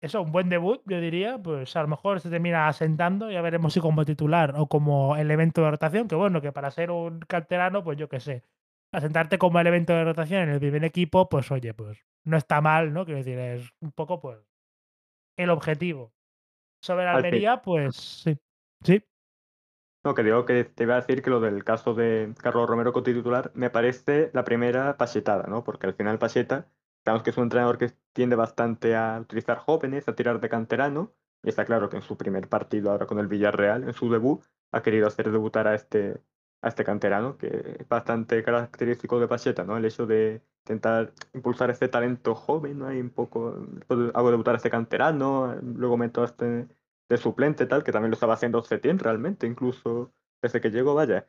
eso, 0.00 0.22
un 0.22 0.32
buen 0.32 0.48
debut, 0.48 0.80
yo 0.86 1.00
diría, 1.00 1.38
pues 1.38 1.76
a 1.76 1.82
lo 1.82 1.88
mejor 1.88 2.20
se 2.20 2.30
termina 2.30 2.68
asentando, 2.68 3.30
ya 3.30 3.42
veremos 3.42 3.74
si 3.74 3.80
como 3.80 4.04
titular 4.04 4.54
o 4.56 4.66
como 4.66 5.16
elemento 5.16 5.62
de 5.62 5.70
rotación, 5.70 6.08
que 6.08 6.14
bueno, 6.14 6.40
que 6.40 6.52
para 6.52 6.70
ser 6.70 6.90
un 6.90 7.20
canterano, 7.20 7.84
pues 7.84 7.98
yo 7.98 8.08
qué 8.08 8.20
sé, 8.20 8.42
asentarte 8.92 9.38
como 9.38 9.60
elemento 9.60 9.92
de 9.92 10.04
rotación 10.04 10.42
en 10.42 10.50
el 10.50 10.60
primer 10.60 10.84
equipo, 10.84 11.28
pues 11.28 11.50
oye, 11.50 11.74
pues 11.74 11.98
no 12.24 12.36
está 12.36 12.60
mal, 12.60 12.92
¿no? 12.92 13.04
Quiero 13.04 13.18
decir, 13.18 13.38
es 13.38 13.70
un 13.80 13.92
poco, 13.92 14.20
pues, 14.20 14.38
el 15.36 15.50
objetivo. 15.50 16.12
Sobre 16.82 17.04
la 17.04 17.12
Almería, 17.12 17.60
pues 17.60 17.96
sí. 17.96 18.38
Sí. 18.82 19.04
No, 20.02 20.14
que 20.14 20.22
digo 20.22 20.46
que 20.46 20.64
te 20.64 20.84
iba 20.84 20.94
a 20.94 21.00
decir 21.00 21.20
que 21.20 21.28
lo 21.28 21.40
del 21.40 21.62
caso 21.62 21.92
de 21.92 22.32
Carlos 22.38 22.66
Romero 22.66 22.92
como 22.92 23.02
titular 23.02 23.52
me 23.54 23.68
parece 23.68 24.30
la 24.32 24.44
primera 24.44 24.96
pasetada, 24.96 25.46
¿no? 25.46 25.62
Porque 25.62 25.86
al 25.86 25.94
final 25.94 26.18
Paseta 26.18 26.70
Sabemos 27.04 27.22
que 27.22 27.30
es 27.30 27.36
un 27.36 27.44
entrenador 27.44 27.78
que 27.78 27.92
tiende 28.12 28.36
bastante 28.36 28.96
a 28.96 29.18
utilizar 29.20 29.58
jóvenes, 29.58 30.08
a 30.08 30.14
tirar 30.14 30.40
de 30.40 30.48
canterano, 30.48 31.12
y 31.42 31.48
está 31.48 31.64
claro 31.64 31.88
que 31.88 31.96
en 31.96 32.02
su 32.02 32.16
primer 32.16 32.48
partido 32.48 32.90
ahora 32.90 33.06
con 33.06 33.18
el 33.18 33.28
Villarreal, 33.28 33.84
en 33.84 33.94
su 33.94 34.10
debut, 34.10 34.42
ha 34.72 34.82
querido 34.82 35.06
hacer 35.06 35.30
debutar 35.30 35.66
a 35.66 35.74
este, 35.74 36.20
a 36.62 36.68
este 36.68 36.84
canterano, 36.84 37.36
que 37.38 37.76
es 37.80 37.88
bastante 37.88 38.42
característico 38.42 39.18
de 39.18 39.28
Pacheta, 39.28 39.64
¿no? 39.64 39.76
El 39.76 39.84
hecho 39.84 40.06
de 40.06 40.42
intentar 40.64 41.12
impulsar 41.32 41.70
este 41.70 41.88
talento 41.88 42.34
joven, 42.34 42.78
¿no? 42.78 42.86
Hay 42.86 43.00
un 43.00 43.10
poco, 43.10 43.66
hago 44.14 44.30
debutar 44.30 44.54
a 44.54 44.56
este 44.58 44.70
canterano, 44.70 45.56
luego 45.62 45.96
meto 45.96 46.22
a 46.22 46.26
este 46.26 46.68
de 47.08 47.16
suplente 47.16 47.66
tal, 47.66 47.82
que 47.82 47.92
también 47.92 48.10
lo 48.10 48.14
estaba 48.14 48.34
haciendo 48.34 48.62
Setien 48.62 48.98
realmente, 48.98 49.46
incluso 49.46 50.12
desde 50.40 50.60
que 50.60 50.70
llegó, 50.70 50.94
vaya. 50.94 51.26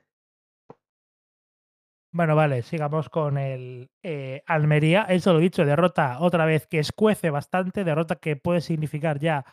Bueno, 2.14 2.36
vale, 2.36 2.62
sigamos 2.62 3.08
con 3.10 3.38
el 3.38 3.90
eh, 4.04 4.44
Almería. 4.46 5.04
Eso 5.04 5.32
lo 5.32 5.40
dicho, 5.40 5.64
derrota 5.66 6.20
otra 6.20 6.46
vez 6.46 6.68
que 6.68 6.80
escuece 6.80 7.30
bastante, 7.30 7.86
derrota 7.86 8.18
que 8.18 8.36
puede 8.36 8.60
significar 8.60 9.18
ya 9.20 9.46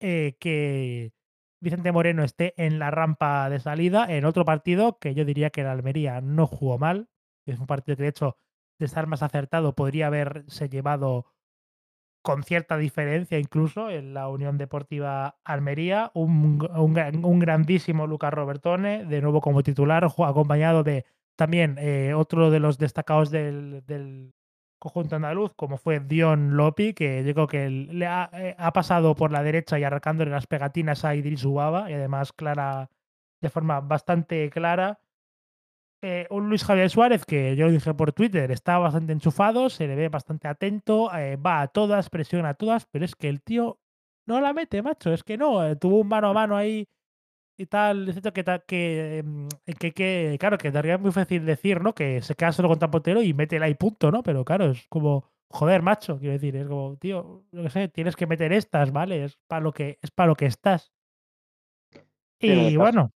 eh, 0.00 0.36
que 0.38 1.12
Vicente 1.62 1.92
Moreno 1.92 2.22
esté 2.22 2.52
en 2.58 2.78
la 2.78 2.90
rampa 2.90 3.48
de 3.48 3.58
salida 3.58 4.06
en 4.08 4.26
otro 4.26 4.44
partido 4.44 4.98
que 4.98 5.14
yo 5.14 5.24
diría 5.24 5.48
que 5.48 5.62
el 5.62 5.68
Almería 5.68 6.20
no 6.20 6.46
jugó 6.46 6.78
mal. 6.78 7.08
Es 7.46 7.58
un 7.58 7.66
partido 7.66 7.96
que, 7.96 8.02
de 8.02 8.10
hecho, 8.10 8.36
de 8.78 8.86
estar 8.86 9.06
más 9.06 9.22
acertado, 9.22 9.74
podría 9.74 10.08
haberse 10.08 10.68
llevado 10.68 11.26
con 12.22 12.42
cierta 12.42 12.76
diferencia 12.76 13.38
incluso 13.38 13.90
en 13.90 14.14
la 14.14 14.28
Unión 14.28 14.58
Deportiva 14.58 15.38
Almería. 15.44 16.10
Un, 16.14 16.68
un, 16.76 17.24
un 17.24 17.38
grandísimo 17.38 18.06
Lucas 18.06 18.34
Robertone, 18.34 19.06
de 19.06 19.22
nuevo 19.22 19.40
como 19.40 19.62
titular, 19.62 20.04
acompañado 20.04 20.82
de 20.82 21.06
también 21.36 21.76
eh, 21.78 22.14
otro 22.14 22.50
de 22.50 22.60
los 22.60 22.78
destacados 22.78 23.30
del, 23.30 24.32
conjunto 24.78 25.16
andaluz, 25.16 25.52
como 25.54 25.78
fue 25.78 26.00
Dion 26.00 26.56
Lopi, 26.56 26.92
que 26.92 27.24
yo 27.24 27.32
creo 27.32 27.46
que 27.46 27.70
le 27.70 28.06
ha, 28.06 28.30
eh, 28.34 28.54
ha, 28.58 28.72
pasado 28.72 29.14
por 29.14 29.32
la 29.32 29.42
derecha 29.42 29.78
y 29.78 29.84
arrancándole 29.84 30.30
las 30.30 30.46
pegatinas 30.46 31.04
a 31.04 31.14
Idris 31.14 31.44
Ubaba, 31.44 31.90
y 31.90 31.94
además 31.94 32.32
clara, 32.32 32.90
de 33.40 33.50
forma 33.50 33.80
bastante 33.80 34.50
clara. 34.50 35.00
Eh, 36.02 36.26
un 36.28 36.50
Luis 36.50 36.64
Javier 36.64 36.90
Suárez 36.90 37.24
que 37.24 37.56
yo 37.56 37.64
lo 37.64 37.72
dije 37.72 37.94
por 37.94 38.12
Twitter, 38.12 38.50
está 38.50 38.76
bastante 38.76 39.14
enchufado, 39.14 39.70
se 39.70 39.86
le 39.86 39.96
ve 39.96 40.10
bastante 40.10 40.48
atento, 40.48 41.10
eh, 41.16 41.36
va 41.36 41.62
a 41.62 41.68
todas, 41.68 42.10
presiona 42.10 42.50
a 42.50 42.54
todas, 42.54 42.84
pero 42.84 43.06
es 43.06 43.16
que 43.16 43.30
el 43.30 43.40
tío 43.40 43.78
no 44.26 44.38
la 44.42 44.52
mete, 44.52 44.82
macho, 44.82 45.14
es 45.14 45.24
que 45.24 45.38
no, 45.38 45.78
tuvo 45.78 46.00
un 46.00 46.08
mano 46.08 46.28
a 46.28 46.32
mano 46.34 46.58
ahí 46.58 46.86
y 47.56 47.66
tal, 47.66 48.08
etcétera, 48.08 48.32
que, 48.32 48.64
que, 48.66 49.22
mm, 49.24 49.48
que, 49.78 49.92
que, 49.92 50.36
claro, 50.40 50.58
que 50.58 50.70
daría 50.70 50.98
muy 50.98 51.12
fácil 51.12 51.44
decir, 51.46 51.80
¿no? 51.80 51.94
Que 51.94 52.22
se 52.22 52.34
queda 52.34 52.52
solo 52.52 52.68
contra 52.68 52.90
Potero 52.90 53.22
y 53.22 53.34
métela 53.34 53.68
y 53.68 53.74
punto, 53.74 54.10
¿no? 54.10 54.22
Pero 54.22 54.44
claro, 54.44 54.66
es 54.70 54.86
como, 54.88 55.30
joder, 55.48 55.82
macho, 55.82 56.18
quiero 56.18 56.32
decir, 56.32 56.56
es 56.56 56.66
como, 56.66 56.96
tío, 56.98 57.44
que 57.50 57.70
sé, 57.70 57.88
tienes 57.88 58.16
que 58.16 58.26
meter 58.26 58.52
estas, 58.52 58.92
¿vale? 58.92 59.24
Es 59.24 59.38
para 59.46 59.62
lo 59.62 59.72
que, 59.72 59.98
es 60.02 60.10
para 60.10 60.28
lo 60.28 60.34
que 60.34 60.46
estás. 60.46 60.92
Y 62.40 62.76
bueno. 62.76 63.12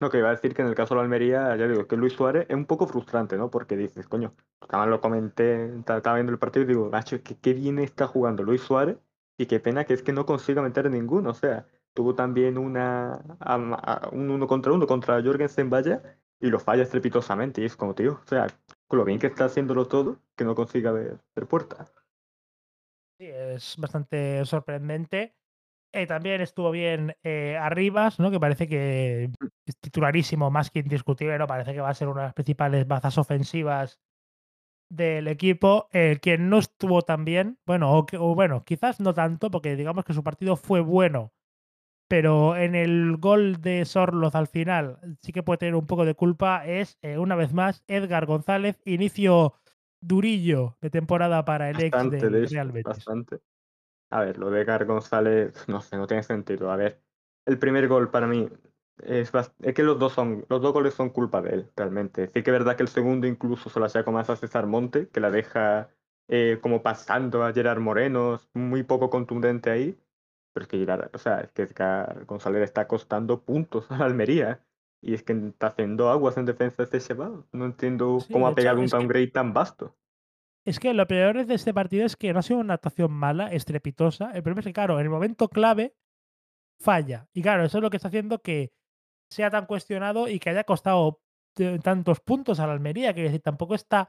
No, 0.00 0.10
que 0.10 0.18
iba 0.18 0.28
a 0.28 0.32
decir 0.32 0.54
que 0.54 0.62
en 0.62 0.68
el 0.68 0.74
caso 0.74 0.94
de 0.94 0.98
la 0.98 1.04
Almería, 1.04 1.56
ya 1.56 1.66
digo, 1.66 1.86
que 1.86 1.96
Luis 1.96 2.12
Suárez 2.12 2.46
es 2.48 2.54
un 2.54 2.66
poco 2.66 2.86
frustrante, 2.86 3.36
¿no? 3.36 3.50
Porque 3.50 3.76
dices, 3.76 4.06
coño, 4.06 4.34
además 4.60 4.88
lo 4.88 5.00
comenté, 5.00 5.78
estaba 5.78 6.14
viendo 6.14 6.32
el 6.32 6.38
partido 6.38 6.64
y 6.64 6.68
digo, 6.68 6.90
macho, 6.90 7.22
que 7.22 7.38
qué 7.38 7.54
bien 7.54 7.78
está 7.78 8.06
jugando 8.06 8.42
Luis 8.42 8.60
Suárez 8.60 8.98
y 9.36 9.46
qué 9.46 9.60
pena 9.60 9.84
que 9.84 9.94
es 9.94 10.02
que 10.02 10.12
no 10.12 10.26
consiga 10.26 10.62
meter 10.62 10.90
ninguno. 10.90 11.30
O 11.30 11.34
sea, 11.34 11.66
tuvo 11.92 12.14
también 12.14 12.58
una, 12.58 13.20
un 14.12 14.30
uno 14.30 14.46
contra 14.46 14.72
uno 14.72 14.86
contra 14.86 15.22
Jorgensen 15.22 15.70
Vaya 15.70 16.02
y 16.40 16.48
lo 16.48 16.60
falla 16.60 16.82
estrepitosamente. 16.82 17.62
Y 17.62 17.64
es 17.64 17.76
como, 17.76 17.94
tío, 17.94 18.20
o 18.22 18.26
sea, 18.26 18.46
con 18.86 18.98
lo 18.98 19.04
bien 19.04 19.18
que 19.18 19.26
está 19.28 19.46
haciéndolo 19.46 19.86
todo, 19.86 20.20
que 20.36 20.44
no 20.44 20.54
consiga 20.54 20.92
ver, 20.92 21.18
ver 21.34 21.46
puerta. 21.46 21.86
Sí, 23.18 23.26
es 23.26 23.76
bastante 23.78 24.44
sorprendente. 24.44 25.36
Eh, 25.92 26.08
también 26.08 26.40
estuvo 26.40 26.72
bien 26.72 27.16
eh, 27.22 27.56
Arribas, 27.56 28.18
¿no? 28.18 28.32
que 28.32 28.40
parece 28.40 28.66
que 28.66 29.30
es 29.64 29.78
titularísimo, 29.78 30.50
más 30.50 30.72
que 30.72 30.80
indiscutible, 30.80 31.38
¿no? 31.38 31.46
parece 31.46 31.72
que 31.72 31.80
va 31.80 31.88
a 31.88 31.94
ser 31.94 32.08
una 32.08 32.22
de 32.22 32.26
las 32.26 32.34
principales 32.34 32.84
bazas 32.88 33.16
ofensivas 33.16 34.00
del 34.88 35.28
equipo. 35.28 35.88
El 35.92 36.20
quien 36.20 36.48
no 36.48 36.58
estuvo 36.58 37.02
tan 37.02 37.24
bien, 37.24 37.58
bueno, 37.66 37.92
o, 37.92 38.06
o, 38.18 38.34
bueno, 38.34 38.64
quizás 38.64 39.00
no 39.00 39.14
tanto, 39.14 39.50
porque 39.50 39.76
digamos 39.76 40.04
que 40.04 40.14
su 40.14 40.22
partido 40.22 40.56
fue 40.56 40.80
bueno, 40.80 41.32
pero 42.08 42.56
en 42.56 42.74
el 42.74 43.16
gol 43.16 43.60
de 43.60 43.84
Sorloz 43.84 44.34
al 44.34 44.46
final 44.46 44.98
sí 45.22 45.32
que 45.32 45.42
puede 45.42 45.58
tener 45.58 45.74
un 45.74 45.86
poco 45.86 46.04
de 46.04 46.14
culpa, 46.14 46.66
es 46.66 46.98
eh, 47.02 47.18
una 47.18 47.34
vez 47.34 47.52
más 47.52 47.82
Edgar 47.88 48.26
González, 48.26 48.80
inicio 48.84 49.54
durillo 50.00 50.76
de 50.80 50.90
temporada 50.90 51.44
para 51.44 51.70
el 51.70 51.76
bastante, 51.76 52.16
ex 52.18 52.30
de 52.30 52.46
Real 52.46 52.72
Betis. 52.72 52.84
Bastante. 52.84 53.40
A 54.10 54.20
ver, 54.20 54.38
lo 54.38 54.50
de 54.50 54.60
Edgar 54.60 54.84
González, 54.84 55.66
no 55.66 55.80
sé, 55.80 55.96
no 55.96 56.06
tiene 56.06 56.22
sentido. 56.22 56.70
A 56.70 56.76
ver, 56.76 57.00
el 57.46 57.58
primer 57.58 57.88
gol 57.88 58.10
para 58.10 58.26
mí 58.26 58.48
es, 59.02 59.32
es 59.60 59.74
que 59.74 59.82
los 59.82 59.98
dos 59.98 60.12
son, 60.12 60.44
los 60.48 60.60
dos 60.62 60.72
goles 60.72 60.94
son 60.94 61.10
culpa 61.10 61.42
de 61.42 61.50
él, 61.50 61.70
realmente. 61.76 62.26
Sí 62.28 62.42
que 62.42 62.50
es 62.50 62.52
verdad 62.58 62.76
que 62.76 62.82
el 62.82 62.88
segundo 62.88 63.26
incluso 63.26 63.68
se 63.70 63.80
la 63.80 63.88
saca 63.88 64.10
más 64.10 64.30
a 64.30 64.36
César 64.36 64.66
Monte, 64.66 65.08
que 65.08 65.20
la 65.20 65.30
deja 65.30 65.88
eh, 66.28 66.58
como 66.62 66.82
pasando 66.82 67.44
a 67.44 67.52
Gerard 67.52 67.80
Moreno, 67.80 68.40
muy 68.54 68.82
poco 68.82 69.10
contundente 69.10 69.70
ahí. 69.70 69.98
Pero 70.52 70.62
es 70.64 70.68
que 70.68 70.78
Gerard, 70.78 71.10
o 71.12 71.18
sea, 71.18 71.40
es 71.40 71.50
que 71.52 71.66
González 72.26 72.62
está 72.62 72.86
costando 72.86 73.42
puntos 73.42 73.86
a 73.90 73.98
la 73.98 74.04
Almería. 74.06 74.60
Y 75.02 75.12
es 75.12 75.22
que 75.22 75.32
está 75.34 75.66
haciendo 75.66 76.08
aguas 76.08 76.38
en 76.38 76.46
defensa 76.46 76.86
de 76.86 76.98
chaval. 77.00 77.44
No 77.52 77.66
entiendo 77.66 78.20
Sí, 78.20 78.32
cómo 78.32 78.46
ha 78.48 78.54
pegado 78.54 78.78
un 78.78 78.84
es 78.86 78.92
que- 78.92 78.96
downgrade 78.96 79.26
tan 79.28 79.52
vasto. 79.52 79.94
Es 80.64 80.80
que 80.80 80.94
lo 80.94 81.06
peor 81.06 81.44
de 81.44 81.54
este 81.54 81.74
partido 81.74 82.06
es 82.06 82.16
que 82.16 82.32
no 82.32 82.38
ha 82.38 82.42
sido 82.42 82.58
una 82.60 82.72
actuación 82.74 83.12
mala, 83.12 83.52
estrepitosa. 83.52 84.30
El 84.30 84.42
problema 84.42 84.60
es 84.60 84.66
que, 84.66 84.72
claro, 84.72 84.98
en 84.98 85.04
el 85.04 85.10
momento 85.10 85.48
clave 85.50 85.94
falla. 86.78 87.28
Y 87.34 87.42
claro, 87.42 87.64
eso 87.64 87.76
es 87.78 87.82
lo 87.82 87.90
que 87.90 87.96
está 87.98 88.08
haciendo 88.08 88.40
que 88.40 88.72
sea 89.30 89.50
tan 89.50 89.66
cuestionado 89.66 90.28
y 90.28 90.38
que 90.38 90.50
haya 90.50 90.64
costado 90.64 91.20
t- 91.54 91.78
tantos 91.80 92.20
puntos 92.20 92.60
a 92.60 92.66
la 92.66 92.72
Almería. 92.74 93.12
Quiero 93.12 93.28
decir, 93.28 93.42
tampoco 93.42 93.74
está 93.74 94.06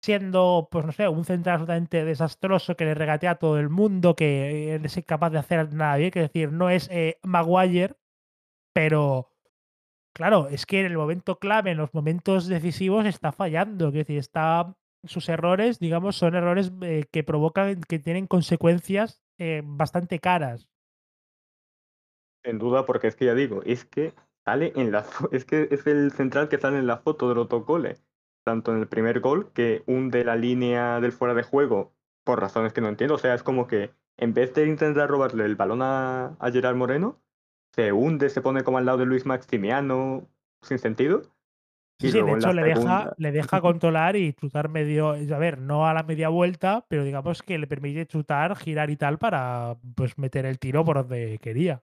siendo, 0.00 0.68
pues 0.70 0.86
no 0.86 0.92
sé, 0.92 1.08
un 1.08 1.24
central 1.24 1.54
absolutamente 1.54 2.04
desastroso 2.04 2.76
que 2.76 2.84
le 2.84 2.94
regatea 2.94 3.32
a 3.32 3.38
todo 3.38 3.58
el 3.58 3.68
mundo, 3.68 4.14
que 4.14 4.76
es 4.76 4.96
incapaz 4.96 5.32
de 5.32 5.38
hacer 5.38 5.74
nada 5.74 5.96
bien. 5.96 6.10
Quiero 6.10 6.28
decir, 6.28 6.52
no 6.52 6.70
es 6.70 6.88
eh, 6.92 7.18
Maguire, 7.22 7.96
pero 8.72 9.32
claro, 10.14 10.48
es 10.48 10.66
que 10.66 10.80
en 10.80 10.86
el 10.86 10.96
momento 10.96 11.38
clave, 11.38 11.72
en 11.72 11.78
los 11.78 11.92
momentos 11.94 12.46
decisivos, 12.46 13.06
está 13.06 13.32
fallando. 13.32 13.86
Quiero 13.86 14.04
decir, 14.04 14.18
está 14.18 14.76
sus 15.04 15.28
errores, 15.28 15.78
digamos, 15.78 16.16
son 16.16 16.34
errores 16.34 16.72
eh, 16.82 17.04
que 17.10 17.24
provocan, 17.24 17.80
que 17.82 17.98
tienen 17.98 18.26
consecuencias 18.26 19.22
eh, 19.38 19.62
bastante 19.64 20.18
caras. 20.18 20.68
Sin 22.44 22.58
duda, 22.58 22.84
porque 22.86 23.08
es 23.08 23.16
que 23.16 23.26
ya 23.26 23.34
digo, 23.34 23.62
es 23.64 23.84
que 23.84 24.14
sale 24.48 24.72
en 24.76 24.92
la 24.92 25.04
es 25.30 25.44
que 25.44 25.68
es 25.70 25.86
el 25.86 26.10
central 26.12 26.48
que 26.48 26.58
sale 26.58 26.78
en 26.78 26.86
la 26.86 26.96
foto 26.96 27.28
del 27.28 27.38
autogole, 27.38 27.98
tanto 28.44 28.72
en 28.72 28.78
el 28.80 28.88
primer 28.88 29.20
gol 29.20 29.52
que 29.52 29.82
hunde 29.86 30.24
la 30.24 30.36
línea 30.36 31.00
del 31.00 31.12
fuera 31.12 31.34
de 31.34 31.42
juego 31.42 31.92
por 32.24 32.40
razones 32.40 32.72
que 32.72 32.80
no 32.80 32.88
entiendo, 32.88 33.16
o 33.16 33.18
sea, 33.18 33.34
es 33.34 33.42
como 33.42 33.66
que 33.66 33.90
en 34.16 34.32
vez 34.32 34.54
de 34.54 34.66
intentar 34.66 35.08
robarle 35.08 35.44
el 35.44 35.56
balón 35.56 35.82
a, 35.82 36.36
a 36.38 36.50
Gerard 36.50 36.76
Moreno, 36.76 37.20
se 37.74 37.92
hunde, 37.92 38.30
se 38.30 38.40
pone 38.40 38.64
como 38.64 38.78
al 38.78 38.86
lado 38.86 38.98
de 38.98 39.06
Luis 39.06 39.26
Maximiano, 39.26 40.26
sin 40.62 40.78
sentido, 40.78 41.22
Sí, 42.00 42.12
sí, 42.12 42.22
de 42.22 42.32
hecho 42.32 42.52
le 42.52 42.62
deja, 42.62 43.12
le 43.16 43.32
deja 43.32 43.60
controlar 43.60 44.14
y 44.14 44.32
chutar 44.32 44.68
medio, 44.68 45.10
a 45.10 45.38
ver, 45.38 45.58
no 45.58 45.88
a 45.88 45.92
la 45.92 46.04
media 46.04 46.28
vuelta, 46.28 46.86
pero 46.88 47.02
digamos 47.02 47.42
que 47.42 47.58
le 47.58 47.66
permite 47.66 48.06
chutar, 48.06 48.54
girar 48.54 48.88
y 48.90 48.96
tal 48.96 49.18
para 49.18 49.76
pues 49.96 50.16
meter 50.16 50.46
el 50.46 50.60
tiro 50.60 50.84
por 50.84 50.98
donde 50.98 51.38
quería. 51.42 51.82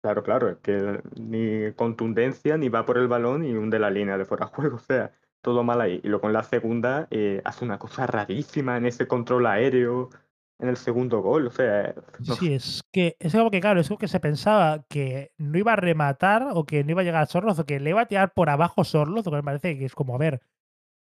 Claro, 0.00 0.22
claro, 0.22 0.48
es 0.50 0.58
que 0.58 1.00
ni 1.18 1.72
contundencia, 1.74 2.56
ni 2.56 2.68
va 2.68 2.84
por 2.84 2.98
el 2.98 3.08
balón, 3.08 3.44
y 3.44 3.52
hunde 3.52 3.78
la 3.78 3.90
línea 3.90 4.18
de 4.18 4.24
fuera 4.24 4.46
de 4.46 4.52
juego, 4.52 4.76
o 4.76 4.80
sea, 4.80 5.12
todo 5.42 5.62
mal 5.64 5.80
ahí. 5.80 6.00
Y 6.02 6.08
luego 6.08 6.26
en 6.28 6.34
la 6.34 6.42
segunda 6.42 7.08
eh, 7.10 7.40
hace 7.44 7.64
una 7.64 7.78
cosa 7.78 8.06
rarísima 8.06 8.76
en 8.76 8.86
ese 8.86 9.06
control 9.06 9.46
aéreo, 9.46 10.10
en 10.58 10.68
el 10.68 10.76
segundo 10.76 11.22
gol, 11.22 11.46
o 11.46 11.50
sea, 11.50 11.94
Sí, 12.18 12.24
no, 12.28 12.34
sí, 12.34 12.52
es 12.52 12.82
que 12.92 13.16
es 13.18 13.34
algo 13.34 13.50
que, 13.50 13.60
claro, 13.60 13.80
es 13.80 13.86
algo 13.88 13.98
que 13.98 14.08
se 14.08 14.20
pensaba 14.20 14.84
que 14.88 15.32
no 15.38 15.58
iba 15.58 15.72
a 15.72 15.76
rematar 15.76 16.48
o 16.52 16.64
que 16.64 16.84
no 16.84 16.90
iba 16.90 17.00
a 17.00 17.04
llegar 17.04 17.22
a 17.22 17.26
Sorloz 17.26 17.58
o 17.58 17.64
que 17.64 17.80
le 17.80 17.90
iba 17.90 18.02
a 18.02 18.06
tirar 18.06 18.34
por 18.34 18.50
abajo 18.50 18.84
Sorloz, 18.84 19.26
o 19.26 19.30
que 19.30 19.36
me 19.36 19.42
parece 19.42 19.78
que 19.78 19.86
es 19.86 19.94
como, 19.94 20.14
a 20.14 20.18
ver, 20.18 20.42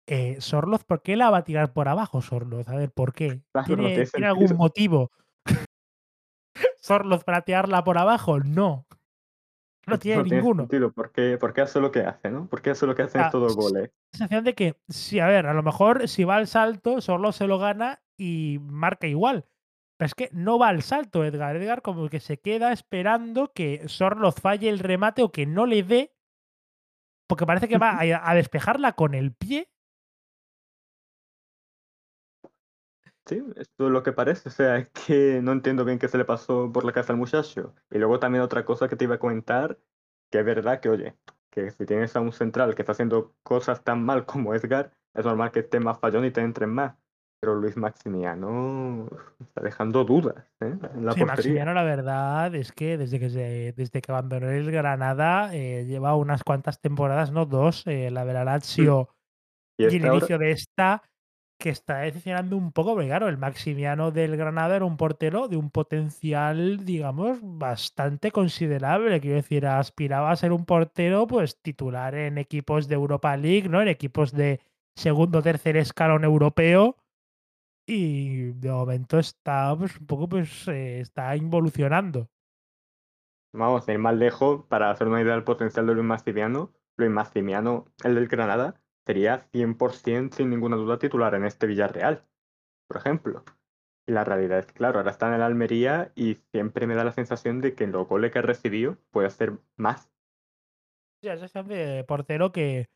eh, 0.07 0.37
Sorloz, 0.41 0.85
¿por 0.85 1.01
qué 1.01 1.17
la 1.17 1.31
va 1.31 1.39
a 1.39 1.45
tirar 1.45 1.73
por 1.73 1.89
abajo 1.89 2.21
Sorloz? 2.21 2.69
A 2.69 2.77
ver, 2.77 2.91
¿por 2.91 3.15
qué? 3.15 3.43
claro, 3.53 3.67
¿Tiene, 3.67 3.89
tiene 3.89 4.07
¿tiene 4.07 4.27
algún 4.27 4.57
motivo 4.57 5.11
Sorloz 6.87 7.25
para 7.25 7.43
tirarla 7.43 7.83
por 7.85 7.99
abajo? 7.99 8.41
No, 8.41 8.87
no 9.87 9.99
tiene 9.99 10.19
No 10.19 10.25
tiene 10.25 10.39
ninguno. 10.39 10.69
¿Por 10.93 11.13
qué, 11.13 11.39
por 11.39 11.53
qué 11.53 11.61
hace 11.63 11.81
lo 11.81 11.91
que 11.91 12.01
hace, 12.01 12.31
no? 12.31 12.49
¿Por 12.49 12.63
qué 12.63 12.71
hace 12.71 12.87
lo 12.87 12.95
que 12.95 13.03
hace 13.03 13.19
en 13.19 13.25
estos 13.25 13.41
dos 13.41 13.53
s- 13.53 13.61
goles? 13.61 13.91
sensación 14.13 14.45
de 14.45 14.55
que, 14.55 14.77
sí, 14.89 15.21
a 15.21 15.27
ver, 15.27 15.47
a 15.47 15.55
lo 15.55 15.63
mejor 15.63 16.09
si 16.09 16.25
va 16.25 16.37
al 16.37 16.47
salto, 16.47 17.01
Sorloz 17.01 17.37
se 17.37 17.47
lo 17.47 17.59
gana 17.59 18.01
y 18.17 18.59
marca 18.63 19.07
igual. 19.07 19.45
Pero 19.99 20.07
es 20.07 20.15
que 20.15 20.29
no 20.33 20.59
va 20.59 20.69
al 20.69 20.83
salto 20.83 21.25
Edgar. 21.25 21.57
Edgar 21.57 21.83
como 21.83 22.09
que 22.09 22.21
se 22.21 22.39
queda 22.39 22.73
esperando 22.73 23.53
que 23.53 23.89
Sorloz 23.89 24.37
falle 24.37 24.69
el 24.69 24.79
remate 24.79 25.23
o 25.23 25.33
que 25.33 25.47
no 25.47 25.67
le 25.67 25.83
dé, 25.83 26.13
porque 27.29 27.47
parece 27.47 27.69
que 27.69 27.79
va 27.79 27.99
a, 27.99 28.31
a 28.31 28.35
despejarla 28.35 28.93
con 28.93 29.15
el 29.15 29.33
pie. 29.35 29.69
Sí, 33.27 33.43
esto 33.57 33.87
es 33.87 33.93
lo 33.93 34.03
que 34.03 34.13
parece. 34.13 34.49
O 34.49 34.53
sea, 34.53 34.77
es 34.77 34.89
que 34.91 35.41
no 35.43 35.53
entiendo 35.53 35.85
bien 35.85 35.99
qué 35.99 36.09
se 36.09 36.19
le 36.19 36.25
pasó 36.25 36.71
por 36.73 36.85
la 36.85 36.93
cabeza 36.93 37.13
al 37.13 37.19
muchacho. 37.19 37.75
Y 37.91 37.99
luego 37.99 38.21
también 38.21 38.43
otra 38.43 38.65
cosa 38.65 38.89
que 38.89 38.97
te 38.97 39.05
iba 39.05 39.17
a 39.17 39.19
comentar, 39.19 39.79
que 40.31 40.39
es 40.39 40.45
verdad 40.45 40.81
que, 40.81 40.89
oye, 40.89 41.17
que 41.51 41.71
si 41.71 41.87
tienes 41.87 42.15
a 42.15 42.21
un 42.21 42.33
central 42.33 42.75
que 42.75 42.83
está 42.83 42.93
haciendo 42.93 43.35
cosas 43.43 43.83
tan 43.83 44.05
mal 44.05 44.27
como 44.27 44.55
Edgar, 44.55 44.93
es 45.15 45.25
normal 45.25 45.51
que 45.51 45.61
esté 45.61 45.81
más 45.81 45.99
fallón 45.99 46.25
y 46.25 46.31
te 46.31 46.41
entren 46.41 46.71
más. 46.71 46.95
Pero 47.41 47.55
Luis 47.55 47.77
Maximiano 47.77 49.09
está 49.41 49.61
dejando 49.61 50.05
dudas 50.05 50.47
¿eh? 50.61 50.75
en 50.95 51.05
la 51.05 51.13
Sí. 51.13 51.25
Maximiano, 51.25 51.75
la 51.75 51.83
verdad 51.83 52.55
es 52.55 52.73
que 52.73 52.97
desde 52.97 53.21
que 53.21 53.29
se 53.29 53.75
desde 53.77 54.01
que 54.01 54.11
abandonó 54.11 54.51
el 54.51 54.71
Granada, 54.71 55.55
eh, 55.55 55.85
lleva 55.85 56.17
unas 56.17 56.43
cuantas 56.45 56.81
temporadas, 56.81 57.33
no 57.33 57.45
2, 57.45 57.87
eh, 57.89 58.11
la 58.11 58.25
de 58.25 58.33
la. 58.33 58.45
Lazio 58.45 59.11
Y 59.77 59.85
y 59.85 59.87
el 59.87 60.07
inicio 60.07 60.39
de 60.39 60.53
esta, 60.53 61.03
que 61.59 61.71
está 61.71 61.99
decepcionando 61.99 62.57
un 62.57 62.73
poco, 62.73 62.95
porque 62.95 63.09
claro, 63.09 63.29
el 63.29 63.39
Maximiano 63.39 64.11
del 64.11 64.37
Granada 64.37 64.77
era 64.77 64.85
un 64.85 64.97
portero 64.97 65.49
de 65.49 65.57
un 65.57 65.71
potencial, 65.71 66.85
digamos, 66.85 67.39
bastante 67.43 68.31
considerable. 68.31 69.21
Quiero 69.21 69.37
decir, 69.37 69.67
aspiraba 69.67 70.31
a 70.31 70.37
ser 70.37 70.53
un 70.53 70.67
portero, 70.67 71.27
pues, 71.27 71.61
titular 71.61 72.15
en 72.15 72.39
equipos 72.39 72.89
de 72.89 72.95
Europa 72.95 73.37
League, 73.37 73.69
¿no? 73.69 73.81
En 73.81 73.89
equipos 73.89 74.33
de 74.33 74.61
segundo 74.95 75.43
tercer 75.43 75.77
escalón 75.77 76.25
europeo. 76.25 76.97
Y 77.87 78.53
de 78.53 78.71
momento 78.71 79.19
está, 79.19 79.75
pues, 79.79 79.99
un 79.99 80.07
poco, 80.07 80.29
pues, 80.29 80.69
eh, 80.69 81.01
está 81.01 81.37
involucionando. 81.37 82.29
Vamos 83.53 83.89
a 83.89 83.93
ir 83.93 83.99
más 83.99 84.15
lejos 84.15 84.65
para 84.67 84.91
hacer 84.91 85.09
una 85.09 85.23
idea 85.23 85.33
del 85.33 85.45
potencial 85.45 85.87
de 85.87 85.95
Luis 85.95 86.07
Maximiano. 86.07 86.73
Luis 86.99 87.11
Maximiano, 87.11 87.87
el 88.05 88.15
del 88.15 88.29
Granada, 88.29 88.81
sería 89.07 89.49
100% 89.53 90.37
sin 90.37 90.51
ninguna 90.51 90.77
duda 90.77 90.99
titular 90.99 91.35
en 91.35 91.45
este 91.45 91.67
Villarreal, 91.67 92.25
por 92.89 92.99
ejemplo. 92.99 93.45
Y 94.09 94.13
la 94.13 94.25
realidad 94.25 94.61
es 94.61 94.67
que, 94.67 94.75
claro, 94.75 94.99
ahora 94.99 95.13
está 95.13 95.29
en 95.29 95.35
el 95.35 95.43
Almería 95.43 96.13
y 96.17 96.37
siempre 96.53 96.87
me 96.87 96.95
da 96.97 97.05
la 97.05 97.13
sensación 97.13 97.61
de 97.61 97.75
que 97.75 97.85
en 97.85 97.93
los 97.93 98.09
goles 98.09 98.33
que 98.33 98.41
ha 98.41 98.43
recibido 98.43 98.99
puede 99.13 99.29
hacer 99.29 99.59
más. 99.77 100.11
Sí, 101.23 101.29
la 101.29 101.35
sensación 101.39 101.69
de 101.69 102.05
portero 102.05 102.53
que 102.53 102.87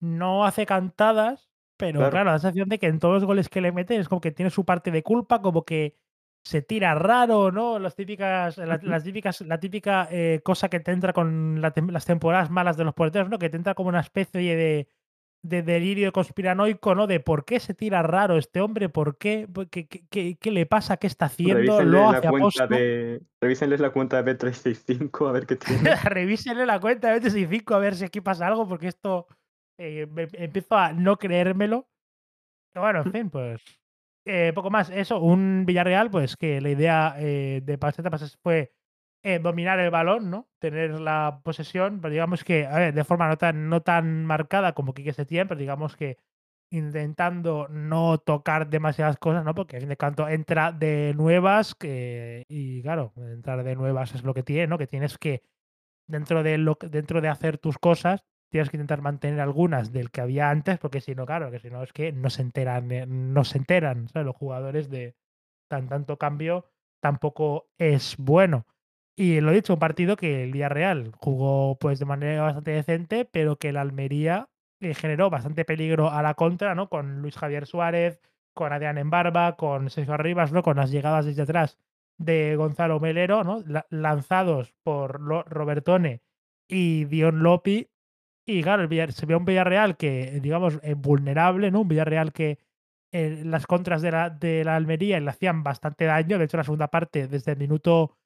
no 0.00 0.44
hace 0.46 0.66
cantadas, 0.66 1.50
pero 1.78 1.98
Claro. 1.98 2.12
claro, 2.12 2.30
la 2.32 2.38
sensación 2.40 2.68
de 2.68 2.78
que 2.78 2.86
en 2.86 2.98
todos 3.00 3.14
los 3.16 3.24
goles 3.24 3.48
que 3.48 3.60
le 3.60 3.72
mete 3.72 3.96
es 3.96 4.08
como 4.08 4.20
que 4.20 4.32
tiene 4.32 4.50
su 4.50 4.64
parte 4.64 4.90
de 4.90 5.02
culpa, 5.02 5.42
como 5.42 5.64
que 5.64 5.96
se 6.44 6.62
tira 6.62 6.94
raro, 6.94 7.52
¿no? 7.52 7.78
Las 7.78 7.96
típicas, 7.96 8.58
la- 8.58 8.78
las 8.82 9.04
típicas, 9.04 9.40
la 9.42 9.60
típica 9.60 10.08
eh, 10.10 10.42
cosa 10.44 10.68
que 10.70 10.80
te 10.80 10.92
entra 10.92 11.12
con 11.12 11.60
la 11.62 11.72
las 11.90 12.06
temporadas 12.06 12.50
malas 12.50 12.76
de 12.76 12.84
los 12.84 12.94
porteros, 12.94 13.30
¿no? 13.30 13.38
Que 13.38 13.50
te 13.50 13.56
entra 13.56 13.74
como 13.74 13.90
una 13.90 14.00
especie 14.00 14.56
de, 14.56 14.88
de 15.44 15.62
delirio 15.62 16.10
conspiranoico, 16.10 16.94
¿no? 16.94 17.06
De 17.06 17.20
por 17.20 17.44
qué 17.44 17.60
se 17.60 17.74
tira 17.74 18.02
raro 18.02 18.38
este 18.38 18.62
hombre, 18.62 18.88
por 18.88 19.18
qué, 19.18 19.46
¿Por 19.46 19.68
qué, 19.68 19.86
qué, 19.86 20.04
qué- 20.08 20.36
qué 20.40 20.50
le 20.50 20.64
pasa, 20.64 20.96
qué 20.96 21.06
está 21.06 21.26
haciendo, 21.26 21.82
lo 21.82 22.08
hace 22.08 22.26
a 22.26 22.66
de. 22.66 23.20
Revísenles 23.42 23.78
la 23.80 23.90
cuenta 23.90 24.22
de 24.22 24.38
B365 24.38 25.28
a 25.28 25.32
ver 25.32 25.46
qué 25.46 25.56
tiene. 25.56 25.94
Revísenle 25.96 26.64
la 26.64 26.80
cuenta 26.80 27.08
de 27.12 27.20
25 27.20 27.74
a 27.74 27.78
ver 27.78 27.94
si 27.94 28.06
aquí 28.06 28.22
pasa 28.22 28.46
algo, 28.46 28.66
porque 28.66 28.88
esto 28.88 29.26
eh, 29.78 30.06
me- 30.10 30.28
empiezo 30.32 30.76
a 30.76 30.92
no 30.94 31.18
creérmelo. 31.18 31.88
Pero 32.72 32.84
bueno, 32.84 33.02
en 33.02 33.12
fin, 33.12 33.30
pues 33.30 33.62
eh, 34.24 34.52
poco 34.54 34.70
más. 34.70 34.88
Eso, 34.88 35.20
un 35.20 35.64
Villarreal, 35.66 36.10
pues 36.10 36.36
que 36.38 36.60
la 36.62 36.70
idea 36.70 37.16
eh, 37.18 37.60
de 37.62 37.76
Pacheta 37.76 38.08
pues, 38.08 38.38
fue 38.42 38.72
eh, 39.24 39.38
dominar 39.38 39.80
el 39.80 39.90
balón, 39.90 40.30
¿no? 40.30 40.48
Tener 40.60 41.00
la 41.00 41.40
posesión, 41.42 42.00
pero 42.00 42.12
digamos 42.12 42.44
que, 42.44 42.66
a 42.66 42.78
ver, 42.78 42.94
de 42.94 43.04
forma 43.04 43.26
no 43.26 43.38
tan, 43.38 43.70
no 43.70 43.80
tan 43.82 44.24
marcada 44.26 44.74
como 44.74 44.94
Quique 44.94 45.14
Setién, 45.14 45.48
pero 45.48 45.58
digamos 45.58 45.96
que 45.96 46.18
intentando 46.70 47.66
no 47.70 48.18
tocar 48.18 48.68
demasiadas 48.68 49.16
cosas, 49.16 49.44
¿no? 49.44 49.54
Porque 49.54 49.76
a 49.78 49.80
fin 49.80 49.88
de 49.88 49.96
cuentas 49.96 50.30
entra 50.30 50.72
de 50.72 51.14
nuevas 51.16 51.74
que, 51.74 52.44
y 52.48 52.82
claro, 52.82 53.12
entrar 53.16 53.64
de 53.64 53.76
nuevas 53.76 54.14
es 54.14 54.24
lo 54.24 54.34
que 54.34 54.42
tiene, 54.42 54.66
¿no? 54.66 54.78
Que 54.78 54.86
tienes 54.86 55.16
que, 55.16 55.42
dentro 56.06 56.42
de, 56.42 56.58
lo, 56.58 56.76
dentro 56.80 57.20
de 57.20 57.28
hacer 57.28 57.58
tus 57.58 57.78
cosas, 57.78 58.24
tienes 58.50 58.70
que 58.70 58.76
intentar 58.76 59.02
mantener 59.02 59.40
algunas 59.40 59.92
del 59.92 60.10
que 60.10 60.20
había 60.20 60.50
antes, 60.50 60.78
porque 60.78 61.00
si 61.00 61.14
no, 61.14 61.26
claro, 61.26 61.50
que 61.50 61.60
si 61.60 61.70
no 61.70 61.82
es 61.82 61.92
que 61.92 62.12
no 62.12 62.30
se 62.30 62.42
enteran, 62.42 62.90
eh, 62.92 63.06
no 63.06 63.44
se 63.44 63.58
enteran, 63.58 64.08
¿sabes? 64.08 64.26
Los 64.26 64.36
jugadores 64.36 64.90
de 64.90 65.16
tan 65.68 65.88
tanto 65.88 66.18
cambio 66.18 66.66
tampoco 67.00 67.68
es 67.78 68.16
bueno. 68.18 68.66
Y 69.16 69.40
lo 69.40 69.50
he 69.52 69.54
dicho, 69.54 69.74
un 69.74 69.78
partido 69.78 70.16
que 70.16 70.42
el 70.44 70.52
Villarreal 70.52 71.12
jugó 71.18 71.78
pues 71.78 71.98
de 72.00 72.04
manera 72.04 72.42
bastante 72.42 72.72
decente, 72.72 73.24
pero 73.24 73.56
que 73.56 73.68
el 73.68 73.76
Almería 73.76 74.48
eh, 74.80 74.94
generó 74.94 75.30
bastante 75.30 75.64
peligro 75.64 76.10
a 76.10 76.22
la 76.22 76.34
contra, 76.34 76.74
¿no? 76.74 76.88
Con 76.88 77.22
Luis 77.22 77.36
Javier 77.36 77.66
Suárez, 77.66 78.20
con 78.54 78.72
Adrián 78.72 78.98
Embarba, 78.98 79.56
con 79.56 79.88
Sergio 79.90 80.14
Arribas, 80.14 80.52
¿no? 80.52 80.62
Con 80.62 80.76
las 80.78 80.90
llegadas 80.90 81.26
desde 81.26 81.42
atrás 81.42 81.78
de 82.18 82.56
Gonzalo 82.56 82.98
Melero, 83.00 83.44
¿no? 83.44 83.62
La- 83.66 83.86
lanzados 83.90 84.74
por 84.82 85.20
Robertone 85.20 86.22
y 86.68 87.04
Dion 87.04 87.42
Lopi. 87.42 87.88
Y 88.46 88.62
claro, 88.62 88.82
el 88.84 89.12
se 89.12 89.26
ve 89.26 89.36
un 89.36 89.44
Villarreal 89.44 89.96
que, 89.96 90.40
digamos, 90.40 90.78
eh, 90.82 90.94
vulnerable, 90.94 91.70
¿no? 91.70 91.80
Un 91.82 91.88
Villarreal 91.88 92.32
que 92.32 92.58
eh, 93.12 93.42
las 93.44 93.66
contras 93.66 94.02
de 94.02 94.10
la, 94.10 94.30
de 94.30 94.64
la 94.64 94.76
Almería 94.76 95.20
le 95.20 95.30
hacían 95.30 95.62
bastante 95.62 96.04
daño. 96.04 96.38
De 96.38 96.44
hecho, 96.44 96.56
la 96.56 96.64
segunda 96.64 96.88
parte, 96.88 97.28
desde 97.28 97.52
el 97.52 97.58
minuto 97.58 98.16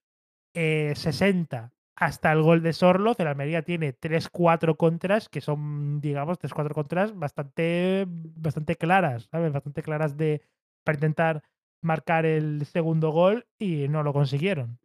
eh, 0.59 0.95
60 0.97 1.73
hasta 1.97 2.33
el 2.33 2.43
gol 2.43 2.63
de 2.63 2.73
Sorloz, 2.73 3.19
el 3.21 3.27
Almería 3.29 3.63
tiene 3.63 3.93
3-4 3.93 4.77
contras 4.77 5.29
que 5.29 5.41
son, 5.41 6.01
digamos, 6.01 6.39
3-4 6.39 6.75
contras 6.75 7.17
bastante, 7.19 8.07
bastante 8.09 8.77
claras, 8.77 9.25
¿sabes? 9.33 9.53
Bastante 9.53 9.83
claras 9.83 10.17
de, 10.17 10.43
para 10.85 10.97
intentar 10.97 11.43
marcar 11.83 12.25
el 12.27 12.67
segundo 12.67 13.11
gol 13.11 13.47
y 13.59 13.89
no 13.89 14.03
lo 14.05 14.13
consiguieron. 14.13 14.79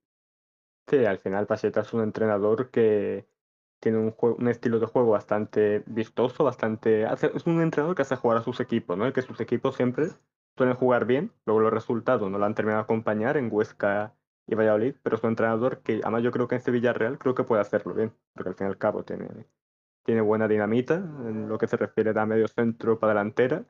Sí, 0.87 1.05
al 1.05 1.19
final 1.19 1.47
Pacheta 1.47 1.81
es 1.81 1.93
un 1.93 2.01
entrenador 2.03 2.69
que 2.69 3.27
tiene 3.79 3.97
un, 3.99 4.11
jue- 4.15 4.35
un 4.37 4.47
estilo 4.49 4.79
de 4.79 4.85
juego 4.85 5.11
bastante 5.11 5.83
vistoso, 5.87 6.43
bastante... 6.43 7.03
es 7.03 7.45
un 7.47 7.61
entrenador 7.61 7.95
que 7.95 8.01
hace 8.03 8.15
jugar 8.15 8.37
a 8.39 8.43
sus 8.43 8.59
equipos, 8.59 8.97
¿no? 8.97 9.11
Que 9.13 9.21
sus 9.21 9.39
equipos 9.39 9.75
siempre 9.75 10.09
suelen 10.57 10.75
jugar 10.75 11.05
bien, 11.05 11.31
luego 11.45 11.61
los 11.61 11.73
resultados 11.73 12.29
no 12.29 12.37
lo 12.37 12.45
han 12.45 12.53
terminado 12.55 12.81
de 12.81 12.83
acompañar 12.83 13.37
en 13.37 13.49
Huesca 13.51 14.13
y 14.47 14.55
Valladolid, 14.55 14.95
pero 15.03 15.15
es 15.15 15.23
un 15.23 15.31
entrenador 15.31 15.81
que, 15.81 16.01
además 16.03 16.23
yo 16.23 16.31
creo 16.31 16.47
que 16.47 16.55
en 16.55 16.59
este 16.59 16.71
Villarreal 16.71 17.17
creo 17.17 17.35
que 17.35 17.43
puede 17.43 17.61
hacerlo 17.61 17.93
bien, 17.93 18.13
porque 18.33 18.49
al 18.49 18.55
fin 18.55 18.67
y 18.67 18.69
al 18.69 18.77
cabo 18.77 19.03
tiene, 19.03 19.47
tiene 20.03 20.21
buena 20.21 20.47
dinamita 20.47 20.95
en 20.95 21.47
lo 21.49 21.57
que 21.57 21.67
se 21.67 21.77
refiere 21.77 22.17
a 22.19 22.25
medio 22.25 22.47
centro 22.47 22.99
para 22.99 23.13
delantera, 23.13 23.65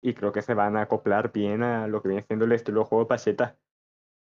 y 0.00 0.14
creo 0.14 0.32
que 0.32 0.42
se 0.42 0.54
van 0.54 0.76
a 0.76 0.82
acoplar 0.82 1.32
bien 1.32 1.62
a 1.62 1.88
lo 1.88 2.02
que 2.02 2.08
viene 2.08 2.22
siendo 2.24 2.44
el 2.44 2.52
estilo 2.52 2.80
de 2.80 2.86
juego 2.86 3.04
de 3.04 3.08
Pacheta. 3.08 3.58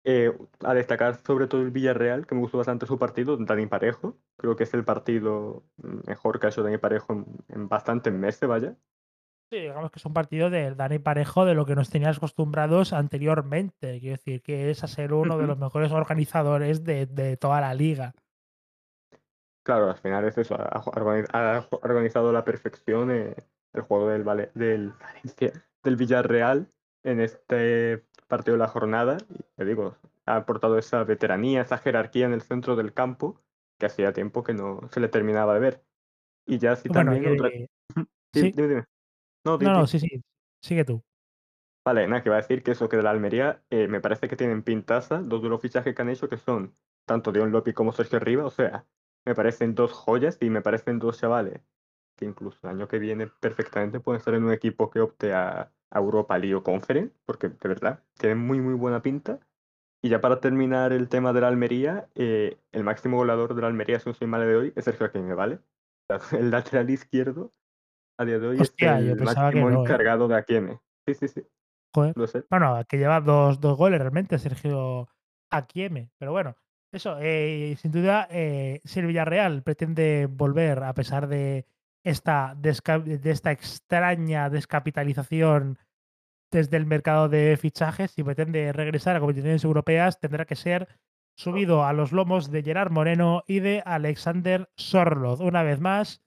Eh, 0.04 0.32
a 0.64 0.74
destacar 0.74 1.16
sobre 1.18 1.48
todo 1.48 1.62
el 1.62 1.72
Villarreal, 1.72 2.26
que 2.26 2.36
me 2.36 2.42
gustó 2.42 2.58
bastante 2.58 2.86
su 2.86 2.98
partido, 2.98 3.36
Dani 3.38 3.66
Parejo. 3.68 4.18
Creo 4.38 4.56
que 4.56 4.64
es 4.64 4.74
el 4.74 4.86
partido 4.86 5.66
mejor 6.08 6.40
que 6.40 6.48
ha 6.48 6.50
hecho 6.50 6.64
Dani 6.64 6.78
Parejo 6.78 7.14
en, 7.14 7.26
en 7.50 7.68
bastantes 7.68 8.14
meses, 8.14 8.48
vaya. 8.48 8.78
Sí, 9.50 9.60
digamos 9.60 9.92
que 9.92 10.00
es 10.00 10.06
un 10.06 10.14
partido 10.14 10.50
del 10.50 10.76
Dani 10.76 11.00
Parejo 11.00 11.46
de 11.46 11.54
lo 11.54 11.66
que 11.66 11.76
nos 11.76 11.90
tenías 11.90 12.18
acostumbrados 12.18 12.92
anteriormente. 12.92 14.00
Quiero 14.02 14.18
decir, 14.18 14.42
que 14.42 14.70
es 14.70 14.84
a 14.84 14.88
ser 14.88 15.14
uno 15.14 15.38
de 15.38 15.48
los 15.48 15.58
mejores 15.58 15.92
organizadores 15.94 16.84
de, 16.84 17.06
de 17.06 17.38
toda 17.38 17.62
la 17.62 17.74
liga. 17.74 18.14
Claro, 19.64 19.90
al 19.90 19.98
final 19.98 20.26
es 20.26 20.38
eso, 20.38 20.56
ha, 20.56 20.82
organi- 20.84 21.28
ha 21.32 21.66
organizado 21.72 22.30
a 22.30 22.34
la 22.34 22.44
perfección 22.44 23.12
eh, 23.12 23.36
el 23.74 23.82
juego 23.82 24.10
del, 24.10 24.24
Vale- 24.24 24.52
del, 24.54 24.94
del 25.84 25.96
Villarreal 25.96 26.68
en 27.04 27.22
este 27.22 28.04
partido 28.28 28.56
de 28.56 28.60
la 28.60 28.68
jornada. 28.68 29.18
Y 29.30 29.44
te 29.56 29.64
digo, 29.64 29.96
ha 30.26 30.36
aportado 30.38 30.78
esa 30.78 31.06
veteranía, 31.06 31.62
esa 31.62 31.78
jerarquía 31.78 32.26
en 32.26 32.34
el 32.34 32.42
centro 32.42 32.76
del 32.76 32.94
campo 32.94 33.40
que 33.78 33.86
hacía 33.86 34.12
tiempo 34.12 34.44
que 34.44 34.54
no 34.54 34.82
se 34.92 35.00
le 35.00 35.08
terminaba 35.08 35.54
de 35.54 35.60
ver. 35.62 35.84
Y 36.46 36.58
ya 36.58 36.78
Bueno, 36.90 37.12
también 37.12 37.34
otra... 37.34 37.48
eh, 37.50 37.68
sí. 38.34 38.52
dime, 38.52 38.68
dime. 38.68 38.86
No, 39.48 39.58
No, 39.58 39.74
no, 39.74 39.88
sí, 39.88 40.00
sí. 40.00 40.24
Sigue 40.62 40.84
tú. 40.84 41.04
Vale, 41.86 42.06
nada, 42.08 42.22
que 42.22 42.30
va 42.30 42.36
a 42.36 42.42
decir 42.42 42.64
que 42.64 42.72
eso 42.72 42.90
que 42.90 42.98
de 42.98 43.04
la 43.04 43.12
Almería 43.12 43.64
eh, 43.70 43.88
me 43.88 44.02
parece 44.02 44.28
que 44.28 44.36
tienen 44.36 44.62
pintaza 44.62 45.22
los 45.22 45.62
fichajes 45.62 45.96
que 45.96 46.02
han 46.02 46.10
hecho 46.10 46.28
que 46.28 46.38
son 46.38 46.76
tanto 47.06 47.32
Dion 47.32 47.52
Lopi 47.52 47.72
como 47.72 47.94
Sergio 47.94 48.20
Riva, 48.20 48.46
o 48.46 48.50
sea, 48.50 48.86
me 49.24 49.34
parecen 49.36 49.74
dos 49.74 49.94
joyas 49.94 50.38
y 50.42 50.50
me 50.50 50.62
parecen 50.62 51.00
dos 51.00 51.18
chavales 51.20 51.62
que 52.18 52.26
incluso 52.26 52.60
el 52.64 52.72
año 52.72 52.88
que 52.88 53.00
viene 53.00 53.28
perfectamente 53.28 54.00
pueden 54.02 54.20
estar 54.20 54.34
en 54.34 54.44
un 54.44 54.52
equipo 54.52 54.90
que 54.90 55.00
opte 55.02 55.34
a, 55.34 55.72
a 55.92 56.00
Europa 56.00 56.38
League 56.38 56.56
o 56.56 56.64
Conference, 56.64 57.16
porque 57.26 57.50
de 57.50 57.70
verdad 57.70 58.04
tienen 58.18 58.40
muy 58.40 58.60
muy 58.60 58.74
buena 58.74 59.02
pinta. 59.02 59.40
Y 60.02 60.10
ya 60.10 60.22
para 60.22 60.40
terminar 60.42 60.94
el 60.94 61.10
tema 61.10 61.34
de 61.34 61.42
la 61.42 61.48
Almería, 61.50 62.10
eh, 62.16 62.60
el 62.72 62.84
máximo 62.84 63.18
goleador 63.18 63.56
de 63.56 63.62
la 63.62 63.68
Almería, 63.68 64.00
si 64.00 64.10
no 64.10 64.14
soy 64.16 64.28
mal 64.28 64.42
de 64.48 64.56
hoy, 64.56 64.74
es 64.76 64.86
Sergio 64.86 65.08
Aquino, 65.08 65.36
¿vale? 65.36 65.60
El 66.32 66.52
lateral 66.52 66.90
izquierdo 66.90 67.54
a 68.18 68.26
día 68.26 68.40
de 68.40 68.48
hoy 68.48 68.60
Hostia, 68.60 69.00
es 69.00 69.06
yo 69.06 69.12
el 69.12 69.18
pensaba 69.18 69.52
que 69.52 69.62
máximo 69.62 69.70
no, 69.70 69.80
¿eh? 69.80 69.84
encargado 69.84 70.28
de 70.28 70.36
Aquino. 70.36 70.82
Sí, 71.06 71.14
sí, 71.14 71.28
sí, 71.28 71.44
Joder. 71.94 72.18
lo 72.18 72.28
sé. 72.28 72.44
Bueno, 72.50 72.80
que 72.88 72.98
lleva 72.98 73.22
dos, 73.22 73.60
dos 73.60 73.78
goles 73.78 74.00
realmente, 74.00 74.38
Sergio 74.40 75.08
Akieme. 75.50 76.12
Pero 76.18 76.32
bueno, 76.32 76.56
eso, 76.92 77.18
eh, 77.22 77.76
sin 77.80 77.92
duda, 77.92 78.28
eh, 78.30 78.82
si 78.84 79.00
el 79.00 79.08
Villarreal 79.08 79.64
pretende 79.64 80.28
volver 80.30 80.84
a 80.84 80.94
pesar 80.94 81.28
de 81.28 81.66
esta, 82.04 82.56
de 82.56 83.32
esta 83.32 83.52
extraña 83.52 84.50
descapitalización 84.50 85.78
desde 86.52 86.78
el 86.78 86.86
mercado 86.86 87.30
de 87.30 87.58
fichajes, 87.58 88.12
si 88.12 88.24
pretende 88.24 88.72
regresar 88.72 89.16
a 89.16 89.20
competiciones 89.20 89.64
europeas, 89.64 90.20
tendrá 90.20 90.46
que 90.46 90.56
ser 90.56 90.88
subido 91.36 91.84
a 91.86 91.94
los 91.94 92.12
lomos 92.12 92.50
de 92.52 92.64
Gerard 92.64 92.92
Moreno 92.92 93.44
y 93.48 93.60
de 93.60 93.84
Alexander 93.86 94.70
Sorloz. 94.76 95.40
Una 95.40 95.64
vez 95.64 95.80
más, 95.80 96.24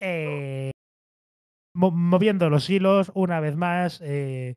eh, 0.00 0.71
moviendo 1.74 2.50
los 2.50 2.68
hilos 2.70 3.10
una 3.14 3.40
vez 3.40 3.56
más, 3.56 4.00
eh, 4.02 4.56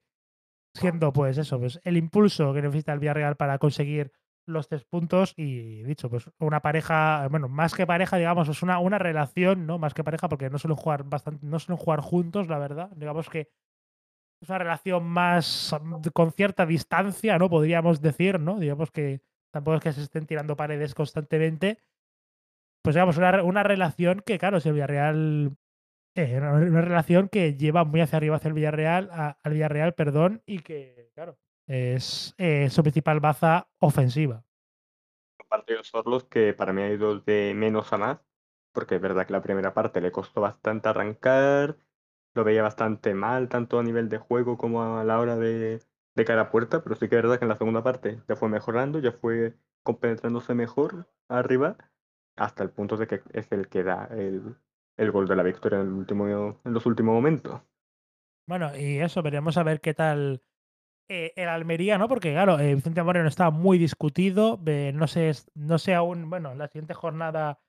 siendo 0.74 1.14
pues 1.14 1.38
eso, 1.38 1.60
pues 1.60 1.80
el 1.84 1.98
impulso 1.98 2.54
que 2.54 2.62
necesita 2.62 2.94
el 2.94 3.00
Villarreal 3.00 3.36
para 3.36 3.58
conseguir 3.58 4.12
los 4.48 4.68
tres 4.68 4.86
puntos 4.86 5.34
y 5.38 5.84
dicho, 5.84 6.10
pues 6.10 6.30
una 6.40 6.62
pareja, 6.62 7.28
bueno, 7.30 7.50
más 7.50 7.74
que 7.74 7.88
pareja, 7.88 8.18
digamos, 8.18 8.48
es 8.48 8.62
una, 8.62 8.80
una 8.80 9.00
relación, 9.00 9.66
¿no? 9.66 9.80
Más 9.80 9.94
que 9.94 10.04
pareja, 10.04 10.30
porque 10.30 10.50
no 10.50 10.60
suelen 10.60 10.78
jugar 10.78 11.04
bastante, 11.04 11.46
no 11.46 11.60
suelen 11.60 11.84
jugar 11.84 12.02
juntos, 12.02 12.48
la 12.48 12.60
verdad. 12.60 12.92
Digamos 12.96 13.30
que 13.30 13.50
es 14.42 14.50
una 14.50 14.60
relación 14.60 15.04
más 15.06 15.76
con 16.14 16.32
cierta 16.32 16.66
distancia, 16.66 17.40
¿no? 17.40 17.50
Podríamos 17.50 18.02
decir, 18.02 18.40
¿no? 18.40 18.60
Digamos 18.60 18.92
que 18.92 19.22
tampoco 19.52 19.78
es 19.78 19.84
que 19.84 19.94
se 19.94 20.04
estén 20.04 20.28
tirando 20.28 20.56
paredes 20.56 20.94
constantemente. 20.94 21.80
Pues 22.84 22.96
digamos, 22.96 23.18
una, 23.18 23.42
una 23.42 23.64
relación 23.64 24.22
que, 24.24 24.38
claro, 24.38 24.60
si 24.60 24.70
el 24.70 24.76
Villarreal 24.76 25.58
eh, 26.16 26.38
una, 26.38 26.82
relación 26.82 27.28
que 27.30 27.56
lleva 27.56 27.84
muy 27.84 28.02
hacia 28.02 28.18
arriba 28.18 28.38
hacia 28.38 28.48
el 28.48 28.54
Villarreal, 28.54 29.10
al 29.12 29.52
Villarreal, 29.54 29.94
perdón, 29.94 30.42
y 30.46 30.60
que, 30.60 31.12
claro, 31.14 31.38
es 31.68 32.34
eh, 32.38 32.70
su 32.70 32.82
principal 32.84 33.20
baza 33.20 33.68
ofensiva. 33.80 34.44
Partidos 35.50 35.88
son 35.88 36.04
los 36.06 36.24
que 36.24 36.54
para 36.54 36.74
mí 36.74 36.82
ha 36.82 36.90
ido 36.90 37.20
de 37.20 37.54
menos 37.56 37.92
a 37.94 37.98
más, 37.98 38.20
porque 38.72 38.96
es 38.96 39.02
verdad 39.02 39.28
que 39.28 39.34
la 39.34 39.42
primera 39.42 39.74
parte 39.74 40.02
le 40.02 40.12
costó 40.12 40.42
bastante 40.42 40.90
arrancar, 40.90 41.78
lo 42.34 42.44
veía 42.44 42.64
bastante 42.64 43.14
mal, 43.14 43.50
tanto 43.50 43.80
a 43.80 43.84
nivel 43.84 44.10
de 44.10 44.18
juego 44.18 44.58
como 44.58 44.98
a 44.98 45.04
la 45.04 45.20
hora 45.20 45.36
de, 45.36 45.82
de 46.16 46.26
cara 46.26 46.42
a 46.42 46.50
puerta, 46.50 46.84
pero 46.84 46.96
sí 46.96 47.08
que 47.10 47.16
es 47.16 47.22
verdad 47.22 47.40
que 47.40 47.46
en 47.46 47.50
la 47.50 47.58
segunda 47.58 47.84
parte 47.84 48.22
ya 48.28 48.36
fue 48.36 48.50
mejorando, 48.50 49.00
ya 49.00 49.12
fue 49.12 49.56
compenetrándose 49.84 50.54
mejor 50.56 51.08
arriba, 51.28 51.78
hasta 52.38 52.64
el 52.64 52.72
punto 52.72 52.98
de 52.98 53.08
que 53.08 53.22
es 53.34 53.52
el 53.52 53.70
que 53.70 53.84
da 53.84 54.08
el, 54.12 54.58
el 54.98 55.12
gol 55.12 55.28
de 55.28 55.36
la 55.36 55.44
victoria 55.44 55.80
en, 55.80 55.88
el 55.88 55.94
último, 55.94 56.28
en 56.28 56.74
los 56.74 56.86
últimos 56.86 57.14
momentos. 57.14 57.62
Bueno, 58.48 58.76
y 58.78 59.00
eso, 59.00 59.22
veremos 59.24 59.58
a 59.58 59.64
ver 59.64 59.82
qué 59.82 59.94
tal 59.94 60.42
eh, 61.10 61.34
el 61.36 61.50
Almería, 61.50 61.98
¿no? 61.98 62.08
Porque, 62.08 62.32
claro, 62.32 62.60
eh, 62.60 62.76
Vicente 62.76 63.04
Moreno 63.04 63.28
está 63.28 63.50
muy 63.50 63.78
discutido. 63.78 64.60
no, 64.94 65.08
sé, 65.08 65.32
no 65.54 65.78
sé 65.78 65.94
aún, 65.94 66.30
bueno, 66.30 66.54
la 66.56 66.68
siguiente 66.68 66.94
jornada 66.94 67.60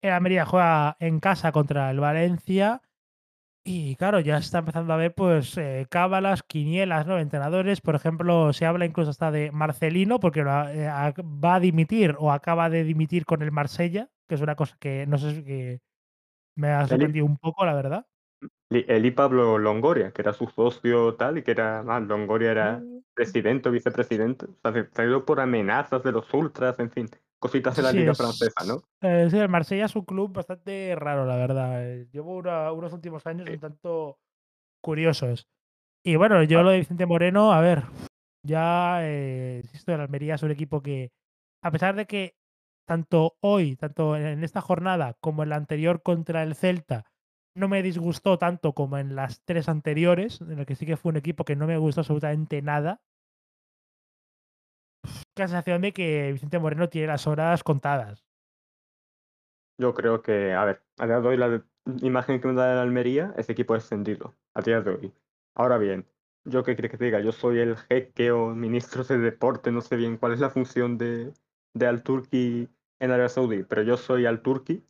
el 0.00 0.12
Almería 0.12 0.44
juega 0.44 0.96
en 1.00 1.20
casa 1.20 1.52
contra 1.52 1.90
el 1.90 2.00
Valencia. 2.00 2.82
Y 3.66 3.96
claro, 3.96 4.20
ya 4.20 4.36
está 4.36 4.58
empezando 4.58 4.92
a 4.92 4.96
ver, 4.96 5.14
pues, 5.14 5.56
eh, 5.56 5.86
cábalas, 5.90 6.42
quinielas, 6.42 7.06
¿no? 7.06 7.18
Entrenadores, 7.18 7.80
por 7.80 7.94
ejemplo, 7.94 8.52
se 8.52 8.66
habla 8.66 8.84
incluso 8.84 9.10
hasta 9.10 9.30
de 9.30 9.50
Marcelino, 9.52 10.20
porque 10.20 10.44
va 10.44 11.54
a 11.54 11.60
dimitir 11.60 12.14
o 12.18 12.30
acaba 12.30 12.68
de 12.68 12.84
dimitir 12.84 13.24
con 13.24 13.42
el 13.42 13.52
Marsella, 13.52 14.10
que 14.28 14.34
es 14.34 14.42
una 14.42 14.54
cosa 14.54 14.76
que 14.78 15.06
no 15.06 15.16
sé 15.16 15.42
si 15.42 15.80
me 16.56 16.68
ha 16.68 16.86
sorprendido 16.86 17.26
un 17.26 17.38
poco, 17.38 17.64
la 17.64 17.74
verdad. 17.74 18.06
El 18.70 19.06
y 19.06 19.10
Pablo 19.10 19.58
Longoria, 19.58 20.12
que 20.12 20.22
era 20.22 20.32
su 20.32 20.46
socio 20.48 21.14
tal, 21.14 21.38
y 21.38 21.42
que 21.42 21.52
era, 21.52 21.82
más 21.82 22.02
Longoria 22.02 22.50
era 22.50 22.78
mm. 22.78 23.04
presidente 23.14 23.68
o 23.68 23.72
vicepresidente. 23.72 24.46
O 24.46 24.72
sea, 24.72 25.04
ido 25.04 25.24
por 25.24 25.40
amenazas 25.40 26.02
de 26.02 26.12
los 26.12 26.32
ultras, 26.34 26.78
en 26.80 26.90
fin, 26.90 27.08
cositas 27.38 27.76
de 27.76 27.82
la 27.82 27.92
liga 27.92 28.14
francesa, 28.14 28.64
¿no? 28.66 28.82
Eh, 29.02 29.28
sí, 29.30 29.38
el 29.38 29.48
Marsella 29.48 29.84
es 29.84 29.94
un 29.94 30.04
club 30.04 30.32
bastante 30.32 30.94
raro, 30.96 31.24
la 31.26 31.36
verdad. 31.36 31.84
Eh, 31.84 32.08
llevo 32.10 32.38
unos 32.38 32.92
últimos 32.92 33.26
años 33.26 33.48
un 33.48 33.60
tanto 33.60 34.18
curiosos. 34.80 35.46
Y 36.02 36.16
bueno, 36.16 36.42
yo 36.42 36.62
lo 36.62 36.70
de 36.70 36.78
Vicente 36.78 37.06
Moreno, 37.06 37.52
a 37.52 37.60
ver, 37.60 37.84
ya, 38.42 38.98
eh, 39.02 39.60
insisto, 39.62 39.92
el 39.92 40.00
Almería 40.00 40.34
es 40.34 40.42
un 40.42 40.50
equipo 40.50 40.82
que, 40.82 41.12
a 41.62 41.70
pesar 41.70 41.94
de 41.94 42.06
que 42.06 42.34
tanto 42.84 43.36
hoy, 43.40 43.76
tanto 43.76 44.16
en 44.16 44.44
esta 44.44 44.60
jornada 44.60 45.16
como 45.20 45.42
en 45.42 45.50
la 45.50 45.56
anterior 45.56 46.02
contra 46.02 46.42
el 46.42 46.54
Celta, 46.54 47.04
no 47.56 47.68
me 47.68 47.82
disgustó 47.82 48.38
tanto 48.38 48.72
como 48.72 48.98
en 48.98 49.14
las 49.14 49.42
tres 49.44 49.68
anteriores, 49.68 50.40
en 50.40 50.58
el 50.58 50.66
que 50.66 50.74
sí 50.74 50.86
que 50.86 50.96
fue 50.96 51.10
un 51.10 51.16
equipo 51.16 51.44
que 51.44 51.56
no 51.56 51.66
me 51.66 51.78
gustó 51.78 52.00
absolutamente 52.00 52.62
nada. 52.62 53.00
La 55.36 55.48
sensación 55.48 55.82
de 55.82 55.92
que 55.92 56.32
Vicente 56.32 56.58
Moreno 56.58 56.88
tiene 56.88 57.08
las 57.08 57.26
horas 57.26 57.62
contadas. 57.62 58.24
Yo 59.78 59.94
creo 59.94 60.22
que, 60.22 60.52
a 60.52 60.64
ver, 60.64 60.82
a 60.98 61.06
día 61.06 61.20
de 61.20 61.28
hoy 61.28 61.36
la 61.36 61.64
imagen 62.00 62.40
que 62.40 62.48
me 62.48 62.54
da 62.54 62.74
de 62.74 62.80
Almería, 62.80 63.34
ese 63.36 63.52
equipo 63.52 63.74
es 63.74 63.84
descendido, 63.84 64.34
a 64.54 64.62
día 64.62 64.80
de 64.80 64.90
hoy. 64.90 65.12
Ahora 65.54 65.78
bien, 65.78 66.06
yo 66.44 66.62
qué 66.62 66.76
crees 66.76 66.92
que 66.92 66.98
te 66.98 67.04
diga, 67.04 67.20
yo 67.20 67.32
soy 67.32 67.58
el 67.58 67.76
jeque 67.76 68.30
o 68.30 68.54
ministro 68.54 69.04
de 69.04 69.18
deporte, 69.18 69.72
no 69.72 69.80
sé 69.80 69.96
bien 69.96 70.16
cuál 70.16 70.32
es 70.32 70.40
la 70.40 70.50
función 70.50 70.96
de, 70.98 71.32
de 71.74 71.86
Al 71.86 72.02
Turki 72.02 72.68
en 73.00 73.10
Arabia 73.10 73.28
Saudí, 73.28 73.64
pero 73.64 73.82
yo 73.82 73.96
soy 73.96 74.26
Al 74.26 74.40
Turki 74.40 74.86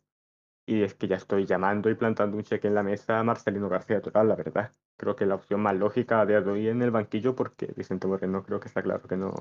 y 0.67 0.81
es 0.81 0.93
que 0.93 1.07
ya 1.07 1.17
estoy 1.17 1.45
llamando 1.45 1.89
y 1.89 1.95
plantando 1.95 2.37
un 2.37 2.43
cheque 2.43 2.67
en 2.67 2.75
la 2.75 2.83
mesa 2.83 3.19
a 3.19 3.23
Marcelino 3.23 3.69
García 3.69 4.01
Toral, 4.01 4.29
la 4.29 4.35
verdad. 4.35 4.73
Creo 4.97 5.15
que 5.15 5.25
la 5.25 5.35
opción 5.35 5.59
más 5.59 5.75
lógica 5.75 6.21
a 6.21 6.25
día 6.25 6.41
de 6.41 6.49
hoy 6.49 6.67
en 6.67 6.81
el 6.81 6.91
banquillo, 6.91 7.35
porque 7.35 7.71
Vicente 7.75 8.07
Moreno 8.07 8.43
creo 8.43 8.59
que 8.59 8.67
está 8.67 8.81
claro 8.81 9.07
que 9.07 9.17
no, 9.17 9.33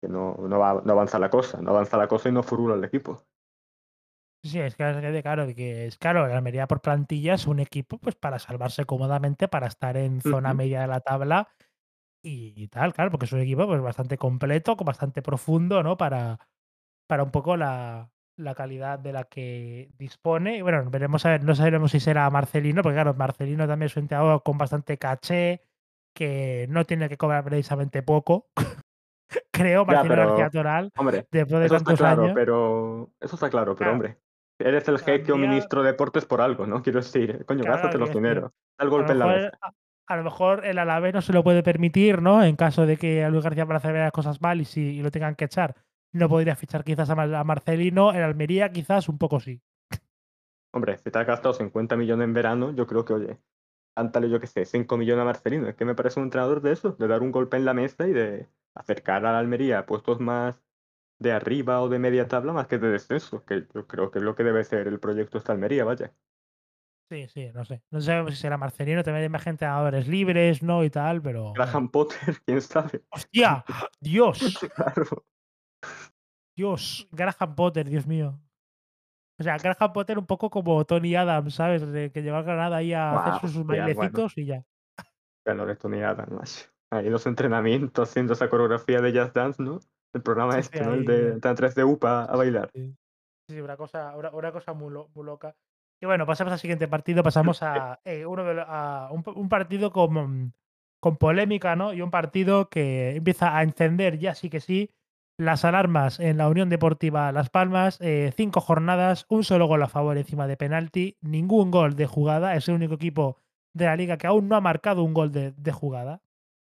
que 0.00 0.08
no, 0.08 0.36
no, 0.36 0.58
va, 0.58 0.80
no 0.84 0.92
avanza 0.92 1.18
la 1.18 1.28
cosa, 1.28 1.60
no 1.60 1.70
avanza 1.70 1.96
la 1.96 2.08
cosa 2.08 2.28
y 2.28 2.32
no 2.32 2.42
furula 2.42 2.74
el 2.74 2.84
equipo. 2.84 3.22
Sí, 4.42 4.58
es 4.58 4.74
que 4.74 4.88
es 4.88 5.22
claro, 5.22 5.46
que 5.54 5.86
es 5.86 5.98
claro, 5.98 6.26
la 6.26 6.38
Almería 6.38 6.66
por 6.66 6.80
plantilla 6.80 7.34
es 7.34 7.46
un 7.46 7.60
equipo 7.60 7.98
pues 7.98 8.14
para 8.14 8.38
salvarse 8.38 8.86
cómodamente, 8.86 9.48
para 9.48 9.66
estar 9.66 9.98
en 9.98 10.22
zona 10.22 10.54
media 10.54 10.80
de 10.80 10.86
la 10.86 11.00
tabla 11.00 11.48
y, 12.22 12.68
tal, 12.68 12.92
claro, 12.92 13.10
porque 13.10 13.26
es 13.26 13.32
un 13.32 13.40
equipo 13.40 13.66
pues 13.66 13.80
bastante 13.80 14.18
completo, 14.18 14.76
bastante 14.76 15.22
profundo, 15.22 15.82
¿no? 15.82 15.96
Para, 15.96 16.38
para 17.06 17.22
un 17.22 17.30
poco 17.30 17.56
la, 17.56 18.10
la 18.36 18.54
calidad 18.54 18.98
de 18.98 19.12
la 19.12 19.24
que 19.24 19.90
dispone. 19.96 20.58
Y 20.58 20.62
bueno, 20.62 20.88
veremos 20.90 21.24
a 21.24 21.30
ver, 21.30 21.44
no 21.44 21.54
sabemos 21.54 21.92
si 21.92 22.00
será 22.00 22.28
Marcelino, 22.30 22.82
porque 22.82 22.96
claro, 22.96 23.14
Marcelino 23.14 23.66
también 23.66 23.86
es 23.86 23.96
un 23.96 24.02
entrenador 24.02 24.42
con 24.42 24.58
bastante 24.58 24.98
caché, 24.98 25.62
que 26.14 26.66
no 26.68 26.84
tiene 26.84 27.08
que 27.08 27.16
cobrar 27.16 27.44
precisamente 27.44 28.02
poco. 28.02 28.48
Creo, 29.52 29.84
Marcelino 29.84 30.16
García 30.16 30.50
Toral. 30.50 30.92
Hombre, 30.96 31.26
después 31.30 31.60
de 31.60 31.66
eso 31.66 31.76
está 31.76 31.94
claro, 31.94 32.32
pero. 32.34 33.10
Eso 33.20 33.36
está 33.36 33.48
claro, 33.48 33.76
pero 33.76 33.92
hombre. 33.92 34.18
Eres 34.58 34.86
el 34.88 34.98
jeque 34.98 35.32
o 35.32 35.38
ministro 35.38 35.82
de 35.82 35.92
deportes 35.92 36.26
por 36.26 36.42
algo, 36.42 36.66
¿no? 36.66 36.82
Quiero 36.82 37.00
decir, 37.00 37.46
coño, 37.46 37.64
gástate 37.64 37.96
los 37.96 38.12
dineros. 38.12 38.52
Al 38.76 38.90
golpe 38.90 39.12
en 39.12 39.18
la 39.18 39.26
mesa. 39.26 39.58
A, 40.10 40.16
lo 40.16 40.24
mejor 40.24 40.66
el 40.66 40.78
Alavés 40.78 41.14
no 41.14 41.22
se 41.22 41.32
lo 41.32 41.44
puede 41.44 41.62
permitir, 41.62 42.20
¿no? 42.20 42.42
En 42.42 42.56
caso 42.56 42.84
de 42.84 42.96
que 42.96 43.24
a 43.24 43.30
Luis 43.30 43.44
García 43.44 43.66
para 43.66 43.78
hacer 43.78 43.94
las 43.94 44.12
cosas 44.12 44.40
mal 44.40 44.60
y, 44.60 44.64
si, 44.64 44.80
y 44.80 45.02
lo 45.02 45.10
tengan 45.10 45.36
que 45.36 45.44
echar 45.44 45.74
no 46.12 46.28
podría 46.28 46.56
fichar 46.56 46.84
quizás 46.84 47.10
a, 47.10 47.44
Marcelino. 47.44 48.12
En 48.12 48.22
Almería 48.22 48.70
quizás 48.70 49.08
un 49.08 49.18
poco 49.18 49.40
sí. 49.40 49.60
Hombre, 50.72 50.98
si 50.98 51.10
te 51.10 51.18
has 51.18 51.26
gastado 51.26 51.54
50 51.54 51.96
millones 51.96 52.24
en 52.24 52.34
verano, 52.34 52.72
yo 52.72 52.86
creo 52.86 53.04
que, 53.04 53.12
oye, 53.12 53.38
cántale 53.94 54.30
yo 54.30 54.40
que 54.40 54.46
sé, 54.46 54.64
5 54.64 54.96
millones 54.96 55.22
a 55.22 55.24
Marcelino. 55.24 55.68
Es 55.68 55.74
que 55.74 55.84
me 55.84 55.94
parece 55.94 56.20
un 56.20 56.26
entrenador 56.26 56.60
de 56.60 56.72
eso, 56.72 56.92
de 56.92 57.08
dar 57.08 57.22
un 57.22 57.32
golpe 57.32 57.56
en 57.56 57.64
la 57.64 57.74
mesa 57.74 58.06
y 58.06 58.12
de 58.12 58.48
acercar 58.74 59.26
a 59.26 59.32
la 59.32 59.38
Almería 59.38 59.80
a 59.80 59.86
puestos 59.86 60.20
más 60.20 60.62
de 61.18 61.32
arriba 61.32 61.82
o 61.82 61.88
de 61.88 61.98
media 61.98 62.28
tabla 62.28 62.52
más 62.52 62.66
que 62.66 62.78
de 62.78 62.88
descenso, 62.88 63.44
que 63.44 63.66
yo 63.74 63.86
creo 63.86 64.10
que 64.10 64.20
es 64.20 64.24
lo 64.24 64.34
que 64.34 64.44
debe 64.44 64.64
ser 64.64 64.86
el 64.88 65.00
proyecto 65.00 65.38
esta 65.38 65.52
Almería, 65.52 65.84
vaya. 65.84 66.12
Sí, 67.10 67.26
sí, 67.26 67.50
no 67.52 67.64
sé. 67.64 67.82
No 67.90 68.00
sé 68.00 68.24
si 68.28 68.36
será 68.36 68.56
Marcelino, 68.56 69.02
también 69.02 69.24
hay 69.24 69.28
más 69.28 69.42
gente 69.42 69.64
entrenadores 69.64 70.06
libres, 70.06 70.62
¿no? 70.62 70.84
Y 70.84 70.90
tal, 70.90 71.20
pero. 71.20 71.52
Graham 71.54 71.88
Potter, 71.88 72.36
quién 72.46 72.60
sabe. 72.60 73.02
¡Hostia! 73.10 73.64
¡Dios! 74.00 74.38
claro. 74.76 75.24
Dios, 76.56 77.08
Graham 77.10 77.56
Potter, 77.56 77.88
Dios 77.88 78.06
mío. 78.06 78.40
O 79.40 79.42
sea, 79.42 79.56
Graham 79.56 79.92
Potter 79.92 80.18
un 80.18 80.26
poco 80.26 80.50
como 80.50 80.84
Tony 80.84 81.16
Adams, 81.16 81.54
¿sabes? 81.54 81.84
De 81.90 82.12
que 82.12 82.22
lleva 82.22 82.38
a 82.38 82.42
Granada 82.42 82.76
ahí 82.76 82.92
a 82.92 83.34
hacer 83.34 83.50
sus 83.50 83.66
bailecitos 83.66 84.38
y 84.38 84.46
ya. 84.46 84.64
Ya 85.44 85.54
no 85.54 85.66
de 85.66 85.74
Tony 85.74 86.02
Adams, 86.02 86.70
Ahí 86.92 87.10
los 87.10 87.26
entrenamientos 87.26 88.08
haciendo 88.08 88.34
esa 88.34 88.48
coreografía 88.48 89.00
de 89.00 89.12
Jazz 89.12 89.32
Dance, 89.32 89.60
¿no? 89.60 89.80
El 90.12 90.22
programa 90.22 90.58
este, 90.58 90.80
¿no? 90.80 90.94
El 90.94 91.04
de 91.04 91.40
3 91.40 91.74
de 91.74 91.84
UPA 91.84 92.24
a 92.24 92.36
bailar. 92.36 92.70
Sí, 92.72 93.60
una 93.60 93.76
cosa, 93.76 94.14
una, 94.16 94.52
cosa 94.52 94.74
muy, 94.74 94.92
loca. 94.92 95.56
Y 96.02 96.06
bueno, 96.06 96.24
pasamos 96.26 96.52
al 96.52 96.58
siguiente 96.58 96.88
partido, 96.88 97.22
pasamos 97.22 97.62
a, 97.62 98.00
eh, 98.04 98.18
de, 98.18 98.26
un, 98.26 99.48
partido 99.50 99.92
con, 99.92 100.54
con 100.98 101.16
polémica, 101.18 101.76
¿no? 101.76 101.92
Y 101.92 102.00
un 102.00 102.10
partido 102.10 102.70
que 102.70 103.16
empieza 103.16 103.56
a 103.56 103.62
encender 103.62 104.18
ya 104.18 104.34
sí 104.34 104.48
que 104.48 104.60
sí 104.60 104.90
las 105.36 105.64
alarmas 105.64 106.18
en 106.18 106.38
la 106.38 106.48
Unión 106.48 106.70
Deportiva 106.70 107.32
Las 107.32 107.50
Palmas, 107.50 107.98
eh, 108.00 108.32
cinco 108.34 108.60
jornadas, 108.60 109.26
un 109.28 109.44
solo 109.44 109.66
gol 109.66 109.82
a 109.82 109.88
favor 109.88 110.16
encima 110.16 110.46
de 110.46 110.56
penalti, 110.56 111.16
ningún 111.20 111.70
gol 111.70 111.96
de 111.96 112.06
jugada, 112.06 112.56
es 112.56 112.68
el 112.68 112.76
único 112.76 112.94
equipo 112.94 113.36
de 113.74 113.84
la 113.84 113.96
liga 113.96 114.16
que 114.16 114.26
aún 114.26 114.48
no 114.48 114.56
ha 114.56 114.60
marcado 114.60 115.02
un 115.02 115.14
gol 115.14 115.32
de, 115.32 115.72
jugada. 115.72 116.22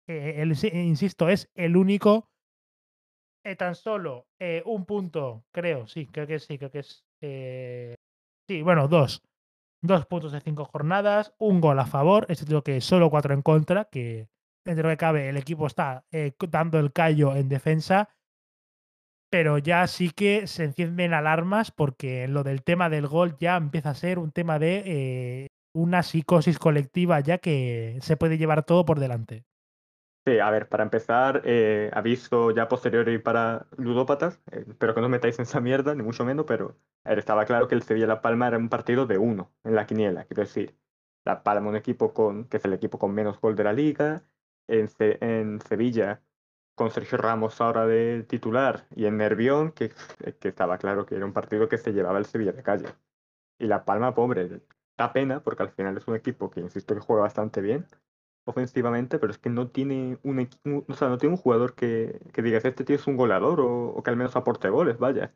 Eh, 0.09 0.45
insisto, 0.73 1.29
es 1.29 1.51
el 1.55 1.77
único. 1.77 2.29
Tan 3.57 3.75
solo 3.75 4.27
un 4.67 4.85
punto, 4.85 5.45
creo, 5.51 5.87
sí, 5.87 6.07
creo 6.07 6.27
que 6.27 6.39
sí, 6.39 6.59
creo 6.59 6.71
que 6.71 6.81
es. 6.81 7.05
Sí, 8.51 8.63
bueno, 8.63 8.89
dos. 8.89 9.23
Dos 9.81 10.07
puntos 10.07 10.33
de 10.33 10.41
cinco 10.41 10.65
jornadas, 10.65 11.33
un 11.39 11.61
gol 11.61 11.79
a 11.79 11.87
favor, 11.87 12.27
es 12.29 12.41
decir, 12.41 12.61
que 12.65 12.81
solo 12.81 13.09
cuatro 13.09 13.33
en 13.33 13.43
contra, 13.43 13.85
que 13.85 14.29
dentro 14.65 14.83
de 14.83 14.91
lo 14.91 14.97
que 14.97 14.97
cabe 14.97 15.29
el 15.29 15.37
equipo 15.37 15.69
está 15.69 16.05
dando 16.51 16.81
el 16.81 16.93
callo 16.93 17.37
en 17.37 17.49
defensa 17.49 18.09
pero 19.31 19.59
ya 19.59 19.87
sí 19.87 20.11
que 20.11 20.49
se 20.49 20.65
encienden 20.65 21.15
alarmas 21.15 21.71
porque 21.71 22.27
lo 22.27 22.43
del 22.43 22.63
tema 22.63 22.91
del 22.91 23.07
gol 23.07 23.37
ya 23.39 23.57
empieza 23.57 23.91
a 23.91 23.95
ser 23.95 24.19
un 24.19 24.33
tema 24.33 24.59
de, 24.59 24.83
eh, 24.85 25.47
una 25.73 26.03
psicosis 26.03 26.59
colectiva 26.59 27.21
ya 27.21 27.39
que 27.39 27.99
se 28.03 28.17
puede 28.17 28.39
llevar 28.39 28.65
todo 28.65 28.85
por 28.85 28.99
delante. 28.99 29.45
Sí, 30.27 30.39
a 30.39 30.51
ver, 30.51 30.69
para 30.69 30.83
empezar, 30.85 31.43
eh, 31.47 31.91
aviso 31.95 32.51
ya 32.51 32.69
posterior 32.69 33.09
y 33.09 33.19
para 33.19 33.67
ludópatas, 33.79 34.43
eh, 34.53 34.65
espero 34.69 34.95
que 34.95 35.01
no 35.01 35.07
os 35.07 35.11
metáis 35.11 35.39
en 35.39 35.45
esa 35.45 35.61
mierda, 35.61 35.95
ni 35.95 36.03
mucho 36.03 36.25
menos, 36.27 36.45
pero 36.47 36.77
estaba 37.05 37.47
claro 37.47 37.69
que 37.69 37.75
el 37.75 37.83
Sevilla-La 37.83 38.21
Palma 38.21 38.47
era 38.49 38.59
un 38.59 38.69
partido 38.69 39.07
de 39.07 39.17
uno 39.17 39.51
en 39.65 39.75
la 39.75 39.87
quiniela, 39.87 40.27
quiero 40.27 40.43
decir, 40.43 40.77
La 41.25 41.43
Palma 41.43 41.71
un 41.71 41.77
equipo 41.77 42.13
con, 42.13 42.45
que 42.49 42.59
es 42.59 42.65
el 42.67 42.75
equipo 42.75 42.99
con 42.99 43.15
menos 43.15 43.41
gol 43.41 43.57
de 43.57 43.65
la 43.65 43.73
liga, 43.73 44.23
en, 44.69 44.89
Ce- 44.89 45.17
en 45.23 45.59
Sevilla 45.63 46.23
con 46.75 46.91
Sergio 46.91 47.17
Ramos 47.19 47.61
ahora 47.61 47.87
de 47.87 48.23
titular 48.29 48.87
y 48.95 49.07
en 49.07 49.17
Nervión, 49.17 49.73
que, 49.73 49.91
que 50.39 50.49
estaba 50.49 50.79
claro 50.79 51.07
que 51.07 51.17
era 51.17 51.25
un 51.27 51.33
partido 51.33 51.69
que 51.69 51.79
se 51.79 51.93
llevaba 51.93 52.19
el 52.19 52.27
Sevilla 52.27 52.53
de 52.53 52.63
calle. 52.63 52.89
Y 53.59 53.67
La 53.67 53.85
Palma, 53.85 54.15
pobre, 54.15 54.63
da 54.99 55.13
pena 55.13 55.43
porque 55.43 55.63
al 55.63 55.71
final 55.71 55.97
es 55.97 56.09
un 56.09 56.17
equipo 56.17 56.51
que, 56.51 56.61
insisto, 56.61 56.95
que 56.95 57.01
juega 57.01 57.23
bastante 57.23 57.61
bien 57.61 57.87
ofensivamente, 58.51 59.19
pero 59.19 59.33
es 59.33 59.39
que 59.39 59.51
no 59.51 59.69
tiene 59.71 60.19
un, 60.23 60.49
o 60.89 60.95
sea, 60.95 61.09
no 61.09 61.19
tiene 61.19 61.35
un 61.37 61.41
jugador 61.41 61.75
que, 61.75 62.21
que 62.33 62.43
digas, 62.43 62.65
este 62.65 62.85
tío 62.85 62.97
es 62.97 63.07
un 63.07 63.17
goleador 63.17 63.61
o, 63.61 63.89
o 63.91 64.03
que 64.03 64.11
al 64.11 64.17
menos 64.17 64.37
aporte 64.37 64.69
goles, 64.71 64.99
vaya. 64.99 65.35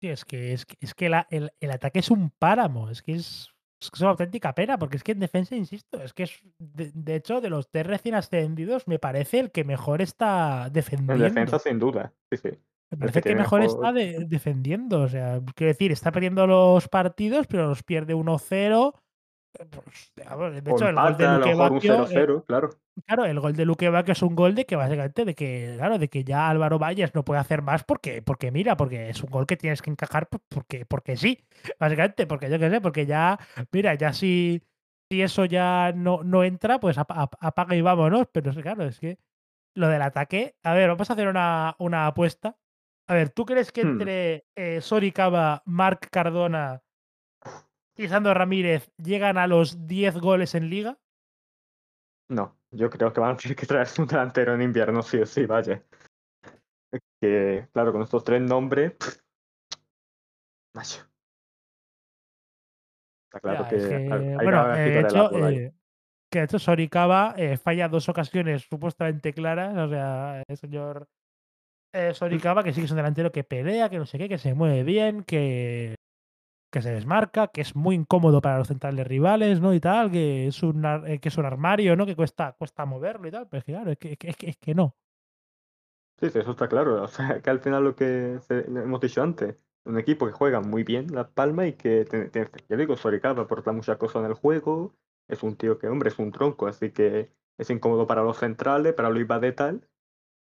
Sí, 0.00 0.08
es 0.08 0.24
que, 0.24 0.52
es 0.52 0.66
que, 0.66 0.76
es 0.80 0.94
que 0.94 1.08
la- 1.08 1.26
el, 1.30 1.50
el 1.60 1.70
ataque 1.70 2.00
es 2.00 2.10
un 2.10 2.30
páramo, 2.30 2.90
es 2.90 3.02
que 3.02 3.12
es, 3.14 3.48
es 3.80 4.00
una 4.00 4.10
auténtica 4.10 4.54
pena, 4.54 4.78
porque 4.78 4.96
es 4.98 5.02
que 5.02 5.12
en 5.12 5.20
defensa, 5.20 5.56
insisto, 5.56 6.02
es 6.02 6.12
que 6.12 6.24
es, 6.24 6.40
de, 6.58 6.92
de 6.94 7.14
hecho, 7.16 7.40
de 7.40 7.48
los 7.50 7.70
tres 7.70 7.86
recién 7.86 8.14
ascendidos, 8.14 8.86
me 8.88 8.98
parece 8.98 9.40
el 9.40 9.50
que 9.52 9.64
mejor 9.64 10.02
está 10.02 10.64
En 10.64 10.72
defendiendo. 10.74 11.24
defensa, 11.24 11.58
sin 11.58 11.78
duda, 11.78 12.12
sí, 12.30 12.36
sí. 12.36 12.48
Me 12.90 12.98
parece 12.98 13.22
que 13.22 13.34
mejor 13.34 13.60
mejor... 13.62 13.86
está 13.86 13.92
de- 13.92 14.24
defendiendo. 14.26 15.00
O 15.02 15.08
sea, 15.08 15.40
quiero 15.54 15.72
decir, 15.72 15.92
está 15.92 16.12
perdiendo 16.12 16.46
los 16.46 16.88
partidos, 16.88 17.46
pero 17.46 17.68
los 17.68 17.82
pierde 17.82 18.14
1-0. 18.14 18.94
De 19.58 20.70
hecho, 20.70 20.88
el 20.88 20.94
gol 20.94 21.16
de 21.16 21.26
Luque 21.38 21.54
Bacchio, 21.54 21.94
eh, 22.08 22.14
0-0, 22.14 22.44
claro. 22.44 22.70
claro, 23.06 23.24
el 23.24 23.40
gol 23.40 23.54
de 23.54 23.64
Luque 23.64 23.88
Bacchio 23.88 24.12
es 24.12 24.22
un 24.22 24.34
gol 24.34 24.54
de 24.54 24.64
que 24.66 24.76
básicamente 24.76 25.24
de 25.24 25.34
que, 25.34 25.74
claro, 25.76 25.98
de 25.98 26.08
que 26.08 26.24
ya 26.24 26.48
Álvaro 26.48 26.78
Valles 26.78 27.14
no 27.14 27.24
puede 27.24 27.40
hacer 27.40 27.62
más 27.62 27.84
porque, 27.84 28.22
porque 28.22 28.50
mira, 28.50 28.76
porque 28.76 29.10
es 29.10 29.22
un 29.22 29.30
gol 29.30 29.46
que 29.46 29.56
tienes 29.56 29.82
que 29.82 29.90
encajar 29.90 30.28
por- 30.28 30.40
porque, 30.48 30.86
porque 30.86 31.16
sí, 31.16 31.44
básicamente, 31.78 32.26
porque 32.26 32.50
yo 32.50 32.58
qué 32.58 32.70
sé, 32.70 32.80
porque 32.80 33.06
ya, 33.06 33.38
mira, 33.72 33.94
ya 33.94 34.12
si, 34.12 34.62
si 35.10 35.22
eso 35.22 35.44
ya 35.44 35.92
no, 35.94 36.22
no 36.24 36.44
entra, 36.44 36.80
pues 36.80 36.98
ap- 36.98 37.12
ap- 37.12 37.36
apaga 37.40 37.76
y 37.76 37.80
vámonos. 37.82 38.26
Pero 38.32 38.52
claro, 38.54 38.84
es 38.84 38.98
que 38.98 39.18
lo 39.74 39.88
del 39.88 40.02
ataque. 40.02 40.56
A 40.62 40.74
ver, 40.74 40.88
vamos 40.88 41.10
a 41.10 41.12
hacer 41.12 41.28
una, 41.28 41.76
una 41.78 42.06
apuesta. 42.06 42.56
A 43.08 43.14
ver, 43.14 43.30
¿tú 43.30 43.44
crees 43.46 43.70
que 43.70 43.82
Hmm, 43.84 43.88
entre 44.00 44.46
eh, 44.56 44.80
Sori 44.80 45.12
Cava, 45.12 45.62
Marc 45.66 46.08
Cardona 46.10 46.82
y 47.96 48.08
Sandro 48.08 48.34
Ramírez 48.34 48.90
llegan 48.96 49.38
a 49.38 49.46
los 49.46 49.86
10 49.86 50.18
goles 50.18 50.54
en 50.54 50.70
liga? 50.70 50.98
No, 52.28 52.56
yo 52.70 52.90
creo 52.90 53.12
que 53.12 53.20
van 53.20 53.32
a 53.32 53.36
tener 53.36 53.56
que 53.56 53.66
traerse 53.66 54.02
un 54.02 54.08
delantero 54.08 54.54
en 54.54 54.62
invierno, 54.62 55.02
sí 55.02 55.18
o 55.18 55.26
sí, 55.26 55.46
vaya. 55.46 55.82
Que, 57.20 57.68
claro, 57.72 57.92
con 57.92 58.02
estos 58.02 58.24
tres 58.24 58.42
nombres... 58.42 58.94
macho. 60.74 61.06
Está 63.26 63.40
claro 63.40 63.64
Ya, 63.64 63.68
que 63.68 63.76
es 63.76 63.84
hay 63.84 63.90
que, 63.90 64.14
hay 64.14 64.36
que 64.38 64.44
bueno, 64.44 64.74
eh, 64.74 64.78
de 64.78 64.98
el 64.98 65.04
hecho, 65.04 65.48
eh, 65.48 65.74
que 66.30 66.38
de 66.38 66.44
hecho 66.44 66.58
Soricaba 66.58 67.34
eh, 67.36 67.56
falla 67.56 67.88
dos 67.88 68.08
ocasiones 68.08 68.62
supuestamente 68.62 69.32
claras. 69.32 69.76
O 69.76 69.88
sea, 69.88 70.42
el 70.46 70.56
señor 70.56 71.08
eh, 71.92 72.12
Soricaba, 72.14 72.62
que 72.62 72.72
sí 72.72 72.80
que 72.80 72.84
es 72.84 72.90
un 72.90 72.98
delantero 72.98 73.32
que 73.32 73.42
pelea, 73.44 73.88
que 73.88 73.98
no 73.98 74.06
sé 74.06 74.18
qué, 74.18 74.28
que 74.28 74.38
se 74.38 74.54
mueve 74.54 74.82
bien, 74.84 75.22
que, 75.24 75.96
que 76.76 76.82
se 76.82 76.92
desmarca, 76.92 77.48
que 77.48 77.62
es 77.62 77.74
muy 77.76 77.94
incómodo 77.96 78.40
para 78.42 78.58
los 78.58 78.68
centrales 78.68 79.06
rivales, 79.06 79.60
¿no? 79.60 79.74
Y 79.74 79.80
tal, 79.80 80.10
que 80.10 80.48
es 80.48 80.62
un, 80.62 80.84
eh, 81.06 81.18
que 81.20 81.28
es 81.30 81.38
un 81.38 81.46
armario, 81.46 81.96
¿no? 81.96 82.06
Que 82.06 82.16
cuesta, 82.16 82.52
cuesta 82.52 82.84
moverlo 82.86 83.28
y 83.28 83.30
tal. 83.30 83.48
Pero 83.48 83.58
es 83.60 83.64
que, 83.64 83.72
claro, 83.72 83.90
es 83.92 83.98
que, 83.98 84.12
es 84.20 84.36
que, 84.36 84.50
es 84.50 84.56
que, 84.58 84.74
no. 84.74 84.96
Sí, 86.18 86.30
sí, 86.30 86.38
eso 86.38 86.52
está 86.52 86.68
claro. 86.68 87.02
O 87.02 87.08
sea, 87.08 87.42
que 87.42 87.50
al 87.50 87.60
final 87.60 87.84
lo 87.84 87.94
que 87.94 88.40
hemos 88.48 89.00
dicho 89.00 89.22
antes, 89.22 89.66
un 89.84 89.98
equipo 89.98 90.26
que 90.26 90.32
juega 90.32 90.60
muy 90.60 90.82
bien 90.82 91.12
La 91.14 91.30
Palma 91.30 91.66
y 91.66 91.74
que, 91.74 92.04
tiene- 92.06 92.30
tiene- 92.30 92.50
ya 92.68 92.76
digo, 92.76 92.96
Soricaba 92.96 93.42
aporta 93.42 93.72
muchas 93.72 93.98
cosas 93.98 94.20
en 94.24 94.26
el 94.30 94.34
juego, 94.34 94.94
es 95.28 95.42
un 95.42 95.56
tío 95.56 95.78
que, 95.78 95.88
hombre, 95.88 96.08
es 96.08 96.18
un 96.18 96.32
tronco, 96.32 96.66
así 96.66 96.90
que 96.92 97.30
es 97.58 97.70
incómodo 97.70 98.06
para 98.06 98.22
los 98.22 98.38
centrales, 98.38 98.94
para 98.94 99.10
Luis 99.10 99.28
de 99.28 99.52
tal, 99.52 99.88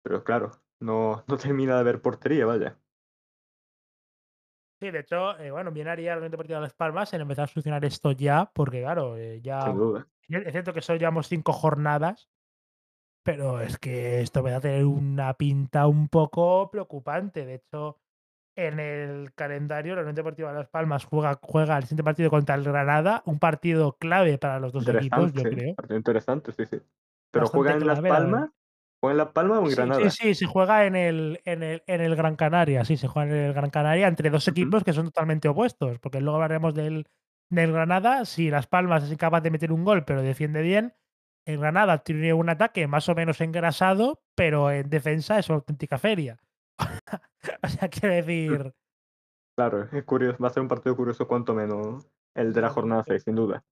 pero 0.02 0.24
claro, 0.24 0.52
no, 0.80 1.24
no 1.28 1.38
termina 1.38 1.74
de 1.74 1.80
haber 1.80 2.02
portería, 2.02 2.46
vaya, 2.46 2.78
Sí, 4.80 4.90
de 4.90 5.00
hecho, 5.00 5.38
eh, 5.38 5.50
bueno, 5.50 5.70
bien 5.70 5.88
haría 5.88 6.12
el 6.12 6.18
Unión 6.18 6.30
Deportiva 6.30 6.58
Las 6.58 6.72
Palmas 6.72 7.12
en 7.12 7.20
empezar 7.20 7.44
a 7.44 7.48
solucionar 7.48 7.84
esto 7.84 8.12
ya, 8.12 8.50
porque 8.54 8.80
claro, 8.80 9.18
eh, 9.18 9.34
sin 9.34 9.42
ya. 9.42 9.68
duda. 9.68 10.06
Es 10.26 10.52
cierto 10.52 10.72
que 10.72 10.80
solo 10.80 10.98
llevamos 10.98 11.28
cinco 11.28 11.52
jornadas, 11.52 12.30
pero 13.22 13.60
es 13.60 13.76
que 13.76 14.22
esto 14.22 14.42
va 14.42 14.56
a 14.56 14.60
tener 14.60 14.86
una 14.86 15.34
pinta 15.34 15.86
un 15.86 16.08
poco 16.08 16.70
preocupante. 16.70 17.44
De 17.44 17.56
hecho, 17.56 17.98
en 18.56 18.80
el 18.80 19.34
calendario, 19.34 19.94
la 19.94 20.00
Unión 20.00 20.14
Deportiva 20.14 20.52
Las 20.52 20.68
Palmas 20.68 21.04
juega, 21.04 21.38
juega 21.42 21.76
el 21.76 21.82
siguiente 21.82 22.04
partido 22.04 22.30
contra 22.30 22.54
el 22.54 22.64
Granada, 22.64 23.22
un 23.26 23.38
partido 23.38 23.98
clave 23.98 24.38
para 24.38 24.60
los 24.60 24.72
dos 24.72 24.88
equipos, 24.88 25.32
yo 25.34 25.42
creo. 25.42 25.74
partido 25.74 25.98
interesante, 25.98 26.52
sí, 26.52 26.64
sí. 26.64 26.80
Pero 27.30 27.44
Bastante 27.44 27.50
juega 27.50 27.72
en 27.74 27.86
Las. 27.86 28.00
Palmas, 28.00 28.50
juega 29.00 29.12
en 29.12 29.18
Las 29.18 29.32
Palmas 29.32 29.58
o 29.60 29.68
en 29.68 29.70
Sí, 29.70 29.92
sí, 29.92 30.08
Granada. 30.08 30.10
sí, 30.10 30.34
se 30.34 30.46
juega 30.46 30.86
en 30.86 30.96
el, 30.96 31.40
en 31.44 31.62
el, 31.62 31.82
en 31.86 32.00
el 32.00 32.16
Gran 32.16 32.36
Canaria, 32.36 32.84
sí, 32.84 32.96
se 32.96 33.08
juega 33.08 33.30
en 33.30 33.36
el 33.36 33.52
Gran 33.54 33.70
Canaria 33.70 34.08
entre 34.08 34.30
dos 34.30 34.48
equipos 34.48 34.84
que 34.84 34.92
son 34.92 35.06
totalmente 35.06 35.48
opuestos, 35.48 35.98
porque 36.00 36.20
luego 36.20 36.36
hablaremos 36.36 36.74
del, 36.74 37.06
del 37.50 37.72
Granada, 37.72 38.24
si 38.24 38.50
Las 38.50 38.66
Palmas 38.66 39.04
es 39.04 39.12
incapaz 39.12 39.42
de 39.42 39.50
meter 39.50 39.72
un 39.72 39.84
gol, 39.84 40.04
pero 40.04 40.22
defiende 40.22 40.62
bien, 40.62 40.94
el 41.46 41.58
Granada 41.58 41.98
tiene 42.04 42.32
un 42.34 42.48
ataque 42.48 42.86
más 42.86 43.08
o 43.08 43.14
menos 43.14 43.40
engrasado, 43.40 44.22
pero 44.34 44.70
en 44.70 44.90
defensa 44.90 45.38
es 45.38 45.48
una 45.48 45.56
auténtica 45.58 45.98
feria. 45.98 46.38
o 47.62 47.68
sea, 47.68 47.88
quiero 47.88 48.14
decir, 48.14 48.72
Claro, 49.56 49.84
es 49.92 50.04
curioso, 50.04 50.38
va 50.42 50.48
a 50.48 50.50
ser 50.50 50.62
un 50.62 50.68
partido 50.68 50.96
curioso 50.96 51.28
cuanto 51.28 51.54
menos 51.54 52.06
el 52.34 52.52
de 52.52 52.60
la 52.62 52.70
jornada 52.70 53.04
6, 53.04 53.22
sin 53.24 53.34
duda. 53.36 53.64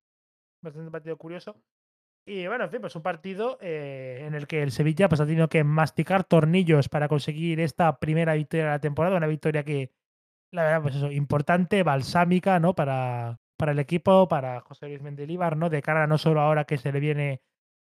bastante 0.63 0.91
partido 0.91 1.17
curioso. 1.17 1.57
Y 2.27 2.47
bueno, 2.47 2.65
en 2.65 2.71
fin, 2.71 2.81
pues 2.81 2.95
un 2.95 3.03
partido 3.03 3.59
eh, 3.63 4.25
en 4.27 4.35
el 4.35 4.47
que 4.47 4.63
el 4.63 4.71
Sevilla 4.71 5.09
pues, 5.09 5.21
ha 5.21 5.27
tenido 5.27 5.49
que 5.49 5.65
masticar 5.65 6.25
tornillos 6.25 6.89
para 6.91 7.09
conseguir 7.09 7.59
esta 7.61 7.99
primera 7.99 8.35
victoria 8.35 8.67
de 8.67 8.71
la 8.73 8.81
temporada, 8.81 9.17
una 9.17 9.27
victoria 9.27 9.65
que 9.65 9.93
la 10.53 10.65
verdad, 10.65 10.83
pues 10.83 10.97
eso, 10.97 11.13
importante, 11.13 11.83
balsámica, 11.83 12.61
¿no? 12.61 12.75
Para, 12.75 13.41
para 13.59 13.73
el 13.73 13.79
equipo, 13.81 14.29
para 14.29 14.61
José 14.63 14.89
Luis 14.89 15.03
Mendilibar, 15.03 15.57
¿no? 15.57 15.71
De 15.71 15.83
cara 15.83 16.07
no 16.07 16.19
solo 16.19 16.41
ahora 16.41 16.65
que 16.65 16.79
se 16.79 16.93
le 16.93 17.01
viene 17.01 17.43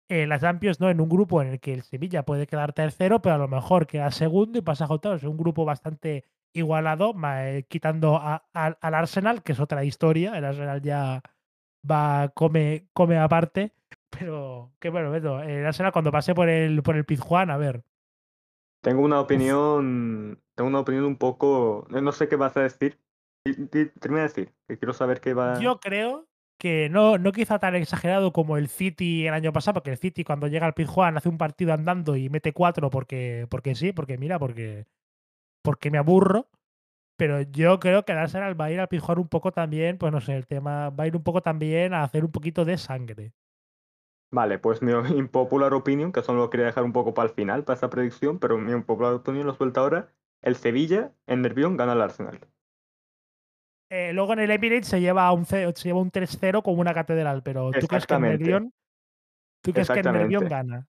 eh, 0.09 0.27
la 0.27 0.39
Champions, 0.39 0.79
¿no? 0.79 0.89
En 0.89 1.01
un 1.01 1.09
grupo 1.09 1.41
en 1.41 1.49
el 1.49 1.59
que 1.59 1.73
el 1.73 1.83
Sevilla 1.83 2.23
puede 2.25 2.47
quedar 2.47 2.73
tercero, 2.73 3.21
pero 3.21 3.35
a 3.35 3.39
lo 3.39 3.47
mejor 3.47 3.87
queda 3.87 4.11
segundo 4.11 4.59
y 4.59 4.61
pasa 4.61 4.87
a. 4.87 5.15
Es 5.15 5.23
un 5.23 5.37
grupo 5.37 5.65
bastante 5.65 6.25
igualado, 6.53 7.13
eh, 7.49 7.65
quitando 7.69 8.17
a- 8.17 8.45
al 8.53 8.95
Arsenal, 8.95 9.43
que 9.43 9.53
es 9.53 9.59
otra 9.59 9.83
historia. 9.85 10.37
El 10.37 10.45
Arsenal 10.45 10.81
ya 10.81 11.21
va, 11.89 12.31
come, 12.33 12.87
come 12.93 13.17
aparte. 13.17 13.73
Pero 14.19 14.71
que 14.79 14.89
bueno, 14.89 15.11
Beto, 15.11 15.41
el 15.41 15.65
Arsenal 15.65 15.91
cuando 15.91 16.11
pase 16.11 16.33
por 16.33 16.49
el, 16.49 16.81
por 16.83 16.95
el 16.95 17.05
Pizjuán, 17.05 17.49
a 17.49 17.57
ver. 17.57 17.83
Tengo 18.81 19.01
una 19.01 19.19
opinión, 19.19 20.39
tengo 20.53 20.69
una 20.69 20.81
opinión 20.81 21.05
un 21.05 21.17
poco, 21.17 21.87
no 21.89 22.11
sé 22.11 22.27
qué 22.27 22.35
vas 22.35 22.55
a 22.55 22.61
decir. 22.61 22.99
Termina 23.99 24.21
de 24.21 24.27
decir, 24.27 24.53
que 24.67 24.77
quiero 24.77 24.93
saber 24.93 25.21
qué 25.21 25.33
va. 25.33 25.59
Yo 25.59 25.79
creo 25.79 26.27
que 26.57 26.89
no, 26.89 27.17
no 27.17 27.31
quizá 27.31 27.59
tan 27.59 27.75
exagerado 27.75 28.31
como 28.31 28.57
el 28.57 28.69
City 28.69 29.27
el 29.27 29.33
año 29.33 29.51
pasado, 29.53 29.75
porque 29.75 29.91
el 29.91 29.97
City 29.97 30.23
cuando 30.23 30.47
llega 30.47 30.65
al 30.65 30.73
Pizjuán 30.73 31.17
hace 31.17 31.29
un 31.29 31.37
partido 31.37 31.73
andando 31.73 32.15
y 32.15 32.29
mete 32.29 32.53
cuatro 32.53 32.89
porque, 32.89 33.47
porque 33.49 33.75
sí, 33.75 33.91
porque 33.91 34.17
mira, 34.17 34.39
porque, 34.39 34.85
porque 35.63 35.91
me 35.91 35.97
aburro. 35.97 36.47
Pero 37.17 37.41
yo 37.41 37.79
creo 37.79 38.03
que 38.03 38.11
el 38.11 38.17
Arsenal 38.17 38.59
va 38.59 38.65
a 38.65 38.71
ir 38.71 38.79
al 38.79 38.89
Pizjuán 38.89 39.19
un 39.19 39.29
poco 39.29 39.51
también, 39.51 39.97
pues 39.97 40.11
no 40.11 40.19
sé, 40.21 40.35
el 40.35 40.47
tema 40.47 40.89
va 40.89 41.05
a 41.05 41.07
ir 41.07 41.15
un 41.15 41.23
poco 41.23 41.41
también 41.41 41.93
a 41.93 42.03
hacer 42.03 42.25
un 42.25 42.31
poquito 42.31 42.65
de 42.65 42.77
sangre. 42.77 43.33
Vale, 44.35 44.59
pues 44.59 44.81
mi 44.81 44.91
impopular 45.17 45.73
opinion, 45.73 46.11
que 46.11 46.21
solo 46.21 46.39
lo 46.39 46.49
quería 46.49 46.65
dejar 46.65 46.83
un 46.83 46.91
poco 46.91 47.13
para 47.13 47.29
el 47.29 47.33
final, 47.33 47.63
para 47.63 47.77
esa 47.77 47.89
predicción, 47.89 48.37
pero 48.37 48.57
mi 48.57 48.73
impopular 48.73 49.13
opinion 49.13 49.47
lo 49.47 49.53
suelta 49.53 49.79
ahora. 49.79 50.09
El 50.41 50.57
Sevilla, 50.57 51.13
en 51.25 51.41
Nervión, 51.41 51.77
gana 51.77 51.93
al 51.93 52.01
Arsenal. 52.01 52.41
Eh, 53.89 54.11
luego 54.11 54.33
en 54.33 54.39
el 54.39 54.51
Emirates 54.51 54.89
se 54.89 54.99
lleva 54.99 55.31
un, 55.31 55.45
se 55.45 55.71
lleva 55.83 56.01
un 56.01 56.11
3-0 56.11 56.63
como 56.63 56.81
una 56.81 56.93
catedral, 56.93 57.43
pero 57.43 57.71
¿tú 57.71 57.87
crees 57.87 58.05
que 58.05 58.13
en 58.13 58.21
Nervión, 58.21 58.73
tú 59.61 59.71
crees 59.71 59.87
que 59.87 59.99
en 59.99 60.11
Nervión 60.11 60.49
gana? 60.49 60.85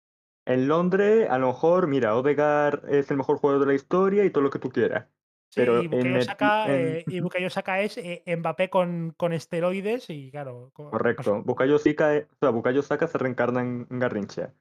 En 0.45 0.67
Londres, 0.67 1.27
a 1.27 1.39
lo 1.39 1.47
mejor, 1.47 1.87
mira, 1.87 2.15
Odegaard 2.15 2.87
es 2.93 3.09
el 3.09 3.17
mejor 3.17 3.37
jugador 3.37 3.61
de 3.61 3.67
la 3.67 3.73
historia 3.73 4.23
y 4.23 4.29
todo 4.29 4.43
lo 4.43 4.51
que 4.51 4.59
tú 4.59 4.69
quieras. 4.69 5.07
Sí, 5.53 5.59
Pero 5.59 5.81
y 5.81 5.85
en, 5.85 5.91
Bukayo 5.91 6.15
Nervi- 6.15 6.23
Saka, 6.25 6.65
en 6.73 6.87
eh, 6.95 7.03
y 7.07 7.19
Bukayo 7.19 7.49
Saka 7.49 7.81
es 7.81 7.97
eh, 7.97 8.23
Mbappé 8.37 8.69
con, 8.69 9.13
con 9.17 9.33
esteroides 9.33 10.09
y 10.09 10.31
claro, 10.31 10.71
co- 10.73 10.89
pues, 10.89 10.91
Correcto. 10.91 11.41
Bukayo 11.43 11.77
Saka, 11.77 12.15
eh, 12.15 12.27
o 12.31 12.35
sea, 12.39 12.49
Bukayo 12.51 12.81
Saka 12.81 13.07
se 13.07 13.17
reencarna 13.17 13.59
en 13.61 13.85
Garrincha. 13.89 14.53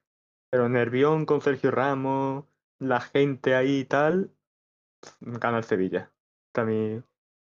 Pero 0.51 0.69
Nervión 0.69 1.27
con 1.27 1.41
Sergio 1.43 1.71
Ramos, 1.71 2.45
la 2.81 3.01
gente 3.01 3.55
ahí 3.55 3.81
y 3.81 3.85
tal, 3.85 4.33
gana 5.21 5.59
el 5.59 5.65
Sevilla. 5.65 6.11
Está 6.49 6.65
mi, 6.65 7.01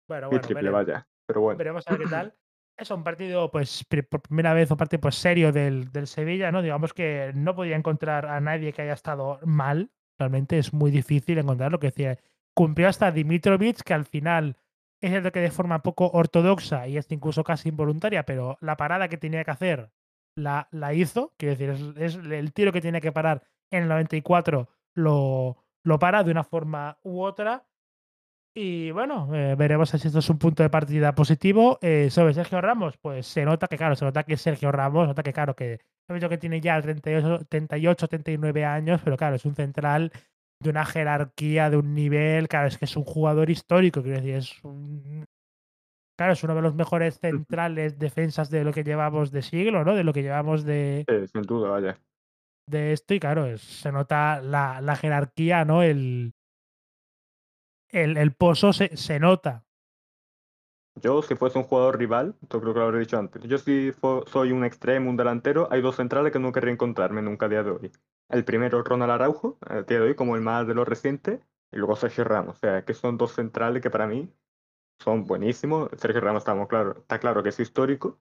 bueno, 0.08 0.28
mi 0.28 0.30
bueno, 0.30 0.40
triple, 0.40 0.54
veremos. 0.70 0.86
vaya. 0.86 1.08
Pero 1.26 1.40
bueno. 1.42 1.58
Veremos 1.58 1.86
a 1.86 1.90
ver 1.92 2.00
qué 2.00 2.08
tal. 2.08 2.34
Es 2.76 2.90
un 2.90 3.04
partido, 3.04 3.52
pues, 3.52 3.84
por 4.10 4.20
primera 4.22 4.52
vez, 4.52 4.68
un 4.68 4.76
partido, 4.76 5.00
pues, 5.02 5.14
serio 5.14 5.52
del 5.52 5.92
del 5.92 6.08
Sevilla, 6.08 6.50
¿no? 6.50 6.60
Digamos 6.60 6.92
que 6.92 7.30
no 7.36 7.54
podía 7.54 7.76
encontrar 7.76 8.26
a 8.26 8.40
nadie 8.40 8.72
que 8.72 8.82
haya 8.82 8.94
estado 8.94 9.38
mal. 9.44 9.92
Realmente 10.18 10.58
es 10.58 10.72
muy 10.72 10.90
difícil 10.90 11.38
encontrar 11.38 11.70
lo 11.70 11.78
que 11.78 11.88
decía. 11.88 12.18
Cumplió 12.55 12.89
hasta 12.89 13.10
Dimitrovic, 13.10 13.82
que 13.82 13.94
al 13.94 14.05
final 14.05 14.56
es 15.01 15.10
cierto 15.10 15.32
que 15.32 15.40
de 15.40 15.51
forma 15.51 15.82
poco 15.82 16.10
ortodoxa 16.12 16.89
y 16.89 16.97
es 16.97 17.10
incluso 17.10 17.44
casi 17.44 17.68
involuntaria, 17.68 18.24
pero 18.24 18.56
la 18.60 18.76
parada 18.76 19.09
que 19.09 19.18
tenía 19.18 19.44
que 19.44 19.51
hacer 19.51 19.90
la, 20.36 20.68
la 20.70 20.94
hizo. 20.94 21.35
Quiero 21.36 21.56
decir, 21.56 21.94
es, 21.98 22.16
el 22.16 22.52
tiro 22.52 22.72
que 22.72 22.81
tiene 22.81 23.01
que 23.01 23.12
parar 23.12 23.43
en 23.70 23.82
el 23.82 23.89
94 23.89 24.68
lo, 24.94 25.59
lo 25.85 25.98
para 25.98 26.24
de 26.24 26.31
una 26.31 26.44
forma 26.44 26.98
u 27.02 27.20
otra. 27.20 27.66
Y 28.56 28.93
bueno, 28.93 29.28
eh, 29.35 29.56
veremos 29.59 29.90
si 29.90 29.97
esto 29.97 30.20
es 30.20 30.31
un 30.31 30.39
punto 30.39 30.62
de 30.62 30.70
partida 30.70 31.14
positivo. 31.14 31.78
Eh, 31.82 32.09
sobre 32.10 32.35
Sergio 32.35 32.60
Ramos, 32.60 32.97
pues 32.97 33.26
se 33.26 33.44
nota 33.44 33.66
que, 33.66 33.76
claro, 33.76 33.97
se 33.97 34.05
nota 34.05 34.22
que 34.22 34.36
Sergio 34.36 34.70
Ramos, 34.70 35.09
nota 35.09 35.22
que, 35.22 35.32
claro, 35.32 35.56
que 35.56 35.81
que 36.06 36.39
tiene 36.39 36.60
ya 36.60 36.81
38, 36.81 37.47
38, 37.48 38.09
39 38.09 38.64
años, 38.64 39.01
pero 39.02 39.16
claro, 39.16 39.36
es 39.36 39.44
un 39.44 39.55
central 39.55 40.12
de 40.60 40.70
una 40.70 40.85
jerarquía, 40.86 41.70
de 41.70 41.76
un 41.76 41.94
nivel, 41.94 42.48
claro, 42.48 42.68
es 42.68 42.78
que 42.78 42.86
es 42.86 42.97
un 42.97 43.05
jugador 43.05 43.51
histórico, 43.51 44.02
quiero 44.02 44.18
decir, 44.18 44.35
es 44.36 44.64
un... 44.64 45.24
Claro, 46.16 46.35
es 46.35 46.44
uno 46.44 46.55
de 46.55 46.62
los 46.62 46.74
mejores 46.74 47.18
centrales 47.20 47.98
defensas 47.98 48.51
de 48.51 48.64
lo 48.64 48.72
que 48.72 48.85
llevamos 48.85 49.32
de 49.32 49.43
siglo, 49.43 49.85
¿no? 49.85 49.94
De 49.97 50.05
lo 50.05 50.12
que 50.12 50.22
llevamos 50.22 50.64
de, 50.64 51.09
Sí, 51.09 51.26
sin 51.28 51.43
duda, 51.43 51.70
vaya. 51.70 52.01
de 52.66 52.93
esto 52.93 53.14
y 53.14 53.20
claro, 53.20 53.47
es- 53.47 53.60
se 53.62 53.93
nota 53.93 54.40
la, 54.40 54.81
la 54.81 54.97
jerarquía, 54.97 55.64
¿no? 55.64 55.82
El, 55.82 56.35
el, 57.89 58.18
el 58.18 58.35
pozo 58.35 58.74
se, 58.74 58.94
se 58.98 59.18
nota. 59.18 59.64
Yo, 60.97 61.22
si 61.22 61.35
fuese 61.36 61.59
un 61.59 61.64
jugador 61.64 61.98
rival, 61.98 62.35
yo 62.51 62.60
creo 62.60 62.72
que 62.74 62.78
lo 62.81 62.86
habré 62.86 62.98
dicho 63.01 63.18
antes. 63.18 63.43
Yo, 63.44 63.59
si 63.59 63.93
soy 64.26 64.52
un 64.52 64.64
extremo, 64.64 65.10
un 65.10 65.16
delantero, 65.16 65.68
hay 65.70 65.81
dos 65.82 65.97
centrales 65.97 66.32
que 66.32 66.39
no 66.39 66.52
querría 66.52 66.72
encontrarme 66.72 67.22
nunca 67.22 67.47
a 67.47 67.48
día 67.48 67.62
de 67.62 67.70
hoy. 67.70 67.93
El 68.28 68.44
primero, 68.44 68.82
Ronald 68.82 69.12
Araujo, 69.12 69.59
a 69.62 69.82
día 69.82 69.98
de 70.01 70.06
hoy, 70.09 70.14
como 70.14 70.36
el 70.36 70.42
más 70.42 70.66
de 70.66 70.74
lo 70.74 70.84
reciente, 70.84 71.40
y 71.70 71.76
luego 71.76 71.96
Sergio 71.96 72.24
Ramos. 72.24 72.56
O 72.56 72.59
sea, 72.59 72.84
que 72.84 72.94
son 72.94 73.16
dos 73.18 73.32
centrales 73.34 73.82
que 73.82 73.90
para 73.90 74.06
mí 74.06 74.32
son 75.01 75.24
buenísimos. 75.26 75.90
Sergio 75.98 76.20
Ramos, 76.20 76.42
estamos 76.42 76.68
claro, 76.68 76.98
está 76.98 77.18
claro 77.20 77.42
que 77.42 77.51
es 77.51 77.60
histórico. 77.60 78.20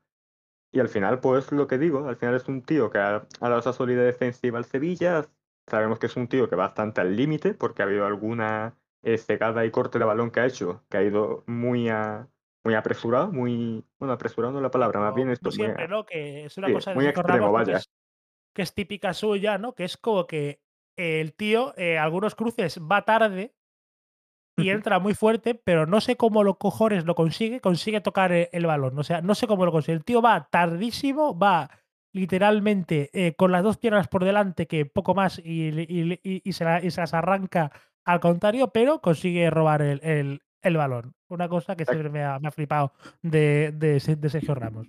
Y 0.72 0.80
al 0.82 0.90
final, 0.90 1.20
pues 1.22 1.52
lo 1.52 1.68
que 1.68 1.78
digo, 1.78 2.08
al 2.08 2.18
final 2.18 2.36
es 2.36 2.48
un 2.48 2.64
tío 2.64 2.90
que 2.92 3.00
ha, 3.00 3.18
ha 3.18 3.50
dado 3.50 3.60
esa 3.60 3.74
solidez 3.74 4.06
defensiva 4.06 4.58
al 4.60 4.66
Sevilla. 4.66 5.30
Sabemos 5.68 6.00
que 6.00 6.08
es 6.08 6.16
un 6.18 6.28
tío 6.28 6.50
que 6.50 6.56
va 6.56 6.66
bastante 6.68 7.02
al 7.02 7.16
límite, 7.16 7.54
porque 7.54 7.84
ha 7.84 7.86
habido 7.86 8.06
alguna 8.06 8.76
eh, 9.04 9.18
cegada 9.18 9.66
y 9.66 9.72
corte 9.72 10.00
de 10.00 10.06
balón 10.06 10.32
que 10.32 10.42
ha 10.42 10.46
hecho, 10.48 10.84
que 10.90 10.98
ha 10.98 11.04
ido 11.04 11.44
muy, 11.48 11.90
a, 11.90 12.28
muy 12.64 12.76
apresurado, 12.76 13.32
muy, 13.32 13.86
bueno, 14.00 14.14
apresurado 14.14 14.54
no 14.54 14.60
es 14.60 14.64
la 14.64 14.72
palabra, 14.72 15.00
más 15.00 15.16
bien 15.16 15.30
esto, 15.30 15.52
siempre, 15.52 15.86
a- 15.86 15.88
¿no? 15.88 16.06
Que 16.06 16.46
es 16.46 16.58
una 16.58 16.68
sí, 16.70 16.74
cosa 16.74 16.92
de 16.92 16.98
muy 16.98 17.06
extremo, 17.08 17.52
vaya. 17.52 17.78
es, 17.78 17.90
que 18.54 18.62
es 18.62 18.74
típica 18.74 19.14
suya, 19.14 19.58
¿no? 19.58 19.74
Que 19.76 19.84
es 19.84 19.98
como 19.98 20.26
que 20.28 20.62
el 20.98 21.34
tío, 21.34 21.74
eh, 21.78 21.98
algunos 21.98 22.36
cruces 22.36 22.80
va 22.80 23.04
tarde 23.04 23.56
y 24.58 24.70
entra 24.70 25.00
muy 25.00 25.16
fuerte, 25.16 25.56
pero 25.56 25.88
no 25.88 26.00
sé 26.02 26.16
cómo 26.16 26.44
lo 26.44 26.60
cojones 26.60 27.06
lo 27.06 27.16
consigue, 27.16 27.60
consigue 27.60 28.02
tocar 28.02 28.32
e- 28.32 28.50
el 28.54 28.68
balón. 28.68 28.98
O 29.00 29.04
sea, 29.04 29.22
no 29.22 29.34
sé 29.34 29.48
cómo 29.48 29.66
lo 29.66 29.72
consigue. 29.72 29.96
El 29.98 30.04
tío 30.06 30.22
va 30.22 30.48
tardísimo, 30.52 31.38
va 31.38 31.70
literalmente 32.14 33.10
eh, 33.14 33.34
con 33.36 33.52
las 33.52 33.64
dos 33.64 33.78
piernas 33.78 34.08
por 34.08 34.24
delante, 34.24 34.68
que 34.68 34.86
poco 34.86 35.16
más, 35.16 35.40
y, 35.44 35.72
le- 35.72 35.88
y 35.90 36.04
le- 36.04 36.20
y- 36.24 36.42
y 36.48 36.54
se, 36.54 36.64
la- 36.66 36.84
y 36.84 36.92
se 36.92 37.02
las 37.02 37.14
arranca 37.16 37.72
al 38.06 38.20
contrario, 38.20 38.68
pero 38.70 39.02
consigue 39.02 39.50
robar 39.50 39.82
el, 39.82 40.00
el- 40.04 40.42
el 40.62 40.78
balón. 40.78 41.16
Una 41.30 41.50
cosa 41.50 41.76
que 41.76 41.86
siempre 41.86 42.10
me 42.10 42.24
ha, 42.24 42.38
me 42.40 42.48
ha 42.50 42.52
flipado 42.52 42.94
de, 43.24 43.72
de, 43.74 44.00
Se- 44.00 44.16
de 44.16 44.30
Sergio 44.30 44.54
Ramos. 44.56 44.88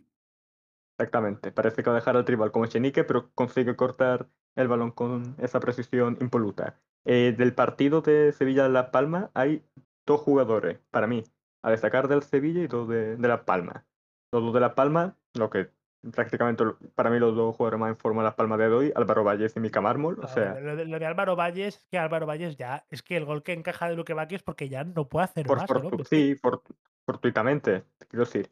Exactamente, 0.99 1.51
parece 1.51 1.83
que 1.83 1.91
va 1.91 1.97
a 1.97 1.99
dejar 1.99 2.17
al 2.17 2.25
rival 2.25 2.53
como 2.53 2.67
Chenique, 2.67 3.03
pero 3.03 3.31
consigue 3.35 3.75
cortar 3.75 4.29
el 4.55 4.69
balón 4.69 4.93
con 4.93 5.35
esa 5.39 5.59
precisión 5.59 6.17
impoluta. 6.21 6.79
Eh, 7.05 7.35
del 7.37 7.53
partido 7.53 8.01
de 8.01 8.31
Sevilla-Las 8.33 8.91
Palmas 8.91 9.29
hay 9.35 9.65
dos 10.07 10.21
jugadores, 10.21 10.79
para 10.91 11.09
mí, 11.09 11.25
a 11.63 11.71
destacar 11.71 12.07
del 12.07 12.23
Sevilla 12.23 12.63
y 12.63 12.67
dos 12.69 12.89
de, 12.89 13.17
de 13.17 13.29
Las 13.29 13.41
Palmas. 13.41 13.85
Los 14.31 14.43
dos 14.45 14.55
de 14.55 14.61
Las 14.61 14.75
Palmas, 14.75 15.15
lo 15.35 15.51
que 15.51 15.71
prácticamente 16.13 16.65
para 16.95 17.11
mí 17.11 17.19
los 17.19 17.35
dos 17.35 17.57
jugadores 17.57 17.81
más 17.81 17.91
en 17.91 17.97
forma 17.97 18.23
de 18.23 18.27
Las 18.27 18.35
Palmas 18.35 18.59
de 18.59 18.67
hoy, 18.69 18.93
Álvaro 18.95 19.25
Valles 19.25 19.57
y 19.57 19.61
Mica 19.61 19.81
Mármol, 19.81 20.21
o 20.23 20.29
sea, 20.29 20.61
lo 20.61 20.77
de- 20.77 20.85
lo 20.85 20.99
de 21.01 21.07
Álvaro 21.07 21.35
Valles, 21.35 21.77
es 21.79 21.87
que 21.91 21.99
Álvaro 21.99 22.27
Valles 22.27 22.57
ya, 22.57 22.87
es 22.91 23.03
que 23.03 23.17
el 23.17 23.25
gol 23.25 23.43
que 23.43 23.53
encaja 23.53 23.89
de 23.89 23.97
Luque 23.97 24.15
es 24.31 24.43
porque 24.45 24.69
ya 24.69 24.85
no 24.85 25.09
puede 25.09 25.25
hacer 25.25 25.47
por 25.47 25.59
más 25.59 25.67
que, 25.67 26.05
sí, 26.05 26.37
for- 26.37 26.63
fortuitamente, 27.05 27.85
quiero 28.09 28.25
decir. 28.27 28.49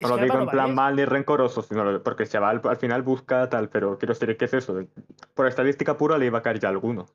No 0.00 0.08
lo 0.08 0.16
digo 0.16 0.38
en 0.38 0.48
plan 0.48 0.74
mal 0.74 0.96
ni 0.96 1.04
rencoroso, 1.04 1.62
sino 1.62 2.02
porque 2.02 2.22
el 2.22 2.28
chaval 2.28 2.60
al 2.64 2.76
final 2.76 3.02
busca 3.02 3.48
tal, 3.48 3.68
pero 3.68 3.98
quiero 3.98 4.14
decir, 4.14 4.36
¿qué 4.36 4.46
es 4.46 4.54
eso? 4.54 4.86
Por 5.34 5.46
estadística 5.46 5.96
pura 5.96 6.16
le 6.16 6.26
iba 6.26 6.38
a 6.38 6.42
caer 6.42 6.58
ya 6.58 6.68
alguno. 6.70 7.06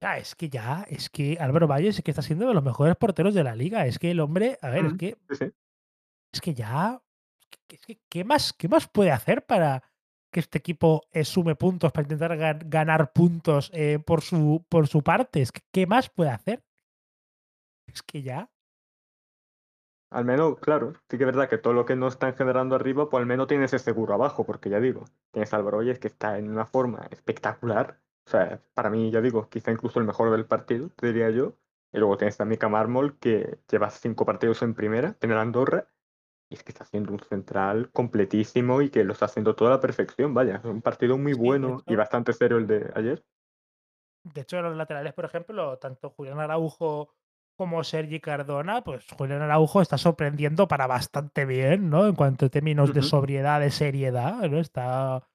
ya, 0.00 0.16
es 0.18 0.34
que 0.34 0.48
ya, 0.48 0.86
es 0.88 1.10
que 1.10 1.36
Álvaro 1.40 1.66
Valles 1.66 1.98
es 1.98 2.04
que 2.04 2.10
está 2.12 2.22
siendo 2.22 2.46
de 2.48 2.54
los 2.54 2.62
mejores 2.62 2.96
porteros 2.96 3.34
de 3.34 3.44
la 3.44 3.54
liga. 3.56 3.86
Es 3.86 3.98
que 3.98 4.10
el 4.12 4.20
hombre, 4.20 4.58
a 4.62 4.70
ver, 4.70 4.86
es 4.86 4.92
Mm, 4.94 4.96
que, 4.96 5.18
Sí, 5.30 5.36
sí. 5.36 5.52
es 6.32 6.40
que 6.40 6.54
ya, 6.54 7.02
es 7.68 7.80
que, 7.86 7.98
¿qué 8.08 8.24
más, 8.24 8.52
qué 8.52 8.68
más 8.68 8.88
puede 8.88 9.10
hacer 9.10 9.44
para 9.44 9.82
que 10.32 10.40
este 10.40 10.58
equipo 10.58 11.02
eh, 11.10 11.24
sume 11.24 11.56
puntos, 11.56 11.90
para 11.92 12.04
intentar 12.04 12.30
gan- 12.38 12.62
ganar 12.66 13.12
puntos 13.12 13.70
eh, 13.74 13.98
por, 13.98 14.22
su, 14.22 14.64
por 14.68 14.86
su 14.86 15.02
parte? 15.02 15.42
Es 15.42 15.50
que, 15.52 15.60
¿qué 15.72 15.86
más 15.86 16.08
puede 16.08 16.30
hacer? 16.30 16.62
Es 17.92 18.02
que 18.02 18.22
ya. 18.22 18.48
Al 20.10 20.24
menos, 20.24 20.58
claro, 20.58 20.94
sí 21.08 21.18
que 21.18 21.24
es 21.24 21.26
verdad 21.26 21.48
que 21.48 21.58
todo 21.58 21.72
lo 21.72 21.84
que 21.84 21.94
no 21.96 22.08
están 22.08 22.34
generando 22.34 22.74
arriba, 22.74 23.08
pues 23.08 23.20
al 23.20 23.26
menos 23.26 23.46
tiene 23.46 23.66
ese 23.66 23.78
seguro 23.78 24.14
abajo, 24.14 24.44
porque 24.44 24.68
ya 24.68 24.80
digo, 24.80 25.04
tienes 25.30 25.52
a 25.52 25.56
Álvaro 25.56 25.78
Hoyes 25.78 26.00
que 26.00 26.08
está 26.08 26.38
en 26.38 26.50
una 26.50 26.66
forma 26.66 27.06
espectacular. 27.10 28.00
O 28.26 28.30
sea, 28.30 28.60
para 28.74 28.90
mí, 28.90 29.10
ya 29.10 29.20
digo, 29.20 29.48
quizá 29.48 29.70
incluso 29.70 30.00
el 30.00 30.06
mejor 30.06 30.30
del 30.32 30.46
partido, 30.46 30.90
diría 31.00 31.30
yo. 31.30 31.54
Y 31.92 31.98
luego 31.98 32.16
tienes 32.16 32.40
a 32.40 32.44
Mika 32.44 32.68
Mármol, 32.68 33.18
que 33.18 33.60
lleva 33.70 33.90
cinco 33.90 34.24
partidos 34.24 34.62
en 34.62 34.74
primera, 34.74 35.16
en 35.20 35.30
el 35.30 35.38
Andorra, 35.38 35.88
y 36.50 36.54
es 36.54 36.64
que 36.64 36.72
está 36.72 36.84
haciendo 36.84 37.12
un 37.12 37.20
central 37.20 37.90
completísimo 37.92 38.82
y 38.82 38.90
que 38.90 39.04
lo 39.04 39.12
está 39.12 39.26
haciendo 39.26 39.54
toda 39.54 39.70
a 39.72 39.74
la 39.76 39.80
perfección, 39.80 40.34
vaya. 40.34 40.56
Es 40.56 40.64
un 40.64 40.82
partido 40.82 41.18
muy 41.18 41.34
Sí, 41.34 41.40
bueno 41.40 41.82
y 41.86 41.96
bastante 41.96 42.32
serio 42.32 42.58
el 42.58 42.66
de 42.66 42.90
ayer. 42.94 43.24
De 44.22 44.42
hecho, 44.42 44.60
los 44.62 44.76
laterales, 44.76 45.14
por 45.14 45.24
ejemplo, 45.24 45.78
tanto 45.78 46.10
Julián 46.10 46.40
Araujo 46.40 47.14
como 47.60 47.84
Sergi 47.84 48.20
Cardona, 48.20 48.82
pues 48.82 49.06
Julián 49.18 49.42
Araujo 49.42 49.82
está 49.82 49.98
sorprendiendo 49.98 50.66
para 50.66 50.86
bastante 50.86 51.44
bien, 51.44 51.90
¿no? 51.90 52.06
En 52.06 52.14
cuanto 52.14 52.46
a 52.46 52.48
términos 52.48 52.94
de 52.94 53.02
sobriedad, 53.02 53.60
de 53.60 53.70
seriedad, 53.70 54.48
¿no? 54.48 54.58
Está 54.58 55.28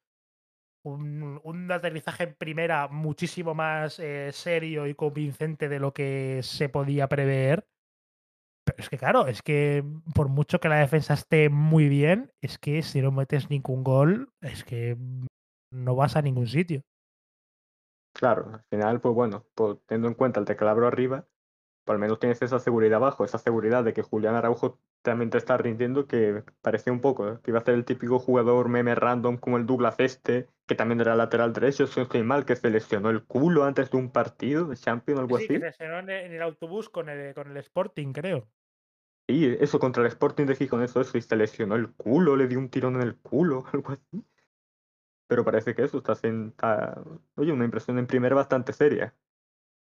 un, 0.84 1.40
un 1.44 1.70
aterrizaje 1.70 2.24
en 2.24 2.34
primera 2.34 2.88
muchísimo 2.88 3.54
más 3.54 4.00
eh, 4.00 4.32
serio 4.32 4.88
y 4.88 4.96
convincente 4.96 5.68
de 5.68 5.78
lo 5.78 5.94
que 5.94 6.40
se 6.42 6.68
podía 6.68 7.06
prever. 7.06 7.68
Pero 8.64 8.78
es 8.82 8.88
que, 8.90 8.98
claro, 8.98 9.28
es 9.28 9.40
que 9.40 9.84
por 10.12 10.28
mucho 10.28 10.58
que 10.58 10.68
la 10.68 10.80
defensa 10.80 11.14
esté 11.14 11.48
muy 11.48 11.88
bien, 11.88 12.32
es 12.40 12.58
que 12.58 12.82
si 12.82 13.02
no 13.02 13.12
metes 13.12 13.50
ningún 13.50 13.84
gol, 13.84 14.32
es 14.40 14.64
que 14.64 14.96
no 15.70 15.94
vas 15.94 16.16
a 16.16 16.22
ningún 16.22 16.48
sitio. 16.48 16.82
Claro, 18.12 18.50
al 18.52 18.64
final, 18.68 19.00
pues 19.00 19.14
bueno, 19.14 19.46
pues 19.54 19.78
teniendo 19.86 20.08
en 20.08 20.14
cuenta 20.14 20.40
el 20.40 20.46
teclado 20.46 20.88
arriba, 20.88 21.28
Por 21.86 21.96
al 21.96 22.00
menos 22.02 22.20
tienes 22.20 22.42
esa 22.42 22.60
seguridad 22.60 22.96
abajo, 22.98 23.24
esa 23.24 23.38
seguridad 23.38 23.84
de 23.84 23.94
que 23.94 24.02
Julián 24.02 24.36
Araujo 24.36 24.80
también 25.02 25.30
te 25.30 25.38
está 25.38 25.56
rindiendo, 25.58 26.06
que 26.08 26.44
parecía 26.62 26.92
un 26.92 27.00
poco, 27.00 27.28
¿eh? 27.30 27.40
que 27.42 27.52
iba 27.52 27.60
a 27.60 27.64
ser 27.64 27.74
el 27.76 27.86
típico 27.86 28.18
jugador 28.20 28.68
meme 28.68 28.94
random 28.96 29.38
como 29.38 29.56
el 29.58 29.66
Douglas 29.66 29.96
este, 30.00 30.48
que 30.66 30.76
también 30.76 31.00
era 31.00 31.16
lateral 31.16 31.54
derecho, 31.54 31.86
si 31.88 32.00
no 32.00 32.04
estoy 32.04 32.24
mal, 32.24 32.44
que 32.46 32.56
se 32.56 32.70
lesionó 32.70 33.10
el 33.10 33.24
culo 33.24 33.64
antes 33.64 33.90
de 33.90 33.98
un 33.98 34.10
partido 34.12 34.66
de 34.66 34.76
Champions 34.76 35.20
o 35.20 35.22
algo 35.22 35.36
Sí, 35.36 35.48
que 35.50 35.58
se 35.60 35.68
así. 35.68 35.68
estrenó 35.68 35.98
en 36.00 36.10
el 36.10 36.24
en 36.26 36.32
el 36.34 36.42
autobús 36.42 36.88
con 36.88 37.08
el, 37.08 37.32
con 37.34 37.50
el 37.50 37.56
Sporting, 37.58 38.12
creo. 38.12 38.50
Y 39.28 39.46
eso 39.62 39.78
contra 39.78 40.02
el 40.02 40.08
Sporting 40.08 40.46
de 40.46 40.56
Gijón, 40.56 40.82
eso, 40.82 41.00
eso, 41.00 41.16
y 41.18 41.22
se 41.22 41.36
lesionó 41.36 41.76
el 41.76 41.92
culo, 41.94 42.36
le 42.36 42.48
dio 42.48 42.58
un 42.58 42.70
tirón 42.70 42.96
en 42.96 43.02
el 43.02 43.16
culo, 43.16 43.64
algo 43.72 43.92
así. 43.92 44.24
Pero 45.26 45.44
parece 45.44 45.74
que 45.74 45.82
eso 45.84 45.98
está 45.98 46.12
haciendo, 46.12 46.50
está- 46.50 47.02
oye, 47.36 47.52
una 47.52 47.64
impresión 47.64 47.98
en 47.98 48.06
primera 48.06 48.34
bastante 48.36 48.72
seria. 48.72 49.16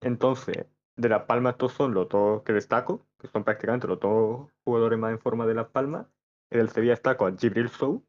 Entonces, 0.01 0.67
de 0.97 1.09
Las 1.09 1.25
Palmas 1.25 1.55
estos 1.55 1.73
son 1.73 1.95
los 1.95 2.09
dos 2.09 2.43
que 2.43 2.53
destaco, 2.53 3.07
que 3.19 3.29
son 3.29 3.45
prácticamente 3.45 3.87
los 3.87 4.01
dos 4.01 4.49
jugadores 4.65 4.99
más 4.99 5.13
en 5.13 5.19
forma 5.19 5.47
de 5.47 5.55
Las 5.55 5.69
Palmas. 5.69 6.07
En 6.51 6.61
el 6.61 6.69
Sevilla 6.69 6.93
destaco 6.93 7.27
a 7.27 7.37
Gibril 7.37 7.69
Sou. 7.69 8.05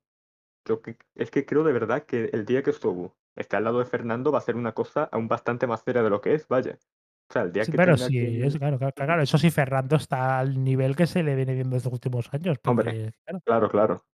Yo 0.68 0.82
que, 0.82 0.98
es 1.16 1.32
que 1.32 1.46
creo 1.46 1.64
de 1.64 1.74
verdad 1.74 2.04
que 2.04 2.30
el 2.34 2.46
día 2.46 2.64
que 2.64 2.74
Sou 2.74 3.14
esté 3.36 3.58
al 3.58 3.64
lado 3.64 3.80
de 3.80 3.86
Fernando 3.86 4.32
va 4.32 4.40
a 4.40 4.42
ser 4.42 4.56
una 4.56 4.74
cosa 4.74 5.10
aún 5.12 5.28
bastante 5.28 5.68
más 5.68 5.82
seria 5.82 6.04
de 6.04 6.10
lo 6.10 6.22
que 6.22 6.34
es, 6.34 6.48
vaya. 6.48 6.78
O 7.30 7.34
sea, 7.34 7.42
el 7.44 7.52
día 7.52 7.66
Sí, 7.66 7.72
que 7.72 7.78
pero 7.78 7.98
sí, 7.98 8.14
que... 8.14 8.46
es 8.46 8.58
claro, 8.58 8.78
claro, 8.78 8.94
claro, 8.94 9.22
eso 9.22 9.38
sí, 9.38 9.50
Ferrando 9.50 9.96
está 9.96 10.40
al 10.40 10.64
nivel 10.64 10.96
que 10.96 11.08
se 11.08 11.24
le 11.24 11.36
viene 11.36 11.56
viendo 11.56 11.76
estos 11.76 11.92
últimos 11.92 12.32
años, 12.34 12.58
Hombre, 12.66 12.86
porque, 12.86 13.12
claro, 13.26 13.42
claro, 13.44 13.70
claro, 13.70 14.06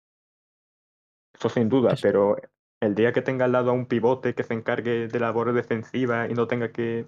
eso 1.33 1.49
sin 1.49 1.67
duda, 1.69 1.93
es 1.93 2.01
pero 2.01 2.37
el 2.79 2.95
día 2.95 3.11
que 3.11 3.21
tenga 3.21 3.45
al 3.45 3.51
lado 3.51 3.71
a 3.71 3.73
un 3.73 3.85
pivote 3.85 4.33
que 4.33 4.43
se 4.43 4.53
encargue 4.53 5.07
de 5.07 5.19
labores 5.19 5.53
defensivas 5.53 6.29
y 6.29 6.33
no 6.33 6.47
tenga 6.47 6.71
que 6.71 7.07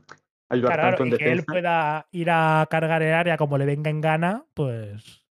ayudar 0.50 0.74
claro, 0.74 0.98
tanto 0.98 1.04
en 1.04 1.14
y 1.14 1.18
que 1.18 1.32
él 1.32 1.44
pueda 1.44 2.08
ir 2.12 2.30
a 2.30 2.68
cargar 2.70 3.02
el 3.02 3.14
área 3.14 3.38
como 3.38 3.58
le 3.58 3.66
venga 3.66 3.90
en 3.90 4.02
gana, 4.02 4.46
pues 4.54 5.24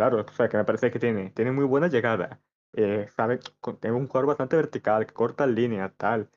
Claro, 0.00 0.24
o 0.26 0.32
sea, 0.32 0.48
que 0.48 0.56
me 0.56 0.64
parece 0.64 0.90
que 0.90 0.98
tiene, 0.98 1.28
tiene 1.30 1.52
muy 1.52 1.66
buena 1.66 1.88
llegada. 1.88 2.40
Eh, 2.72 3.06
sabe, 3.14 3.38
tiene 3.80 3.94
un 3.94 4.06
jugador 4.06 4.28
bastante 4.28 4.56
vertical, 4.56 5.04
que 5.06 5.12
corta 5.12 5.46
línea, 5.46 5.90
tal. 5.94 6.30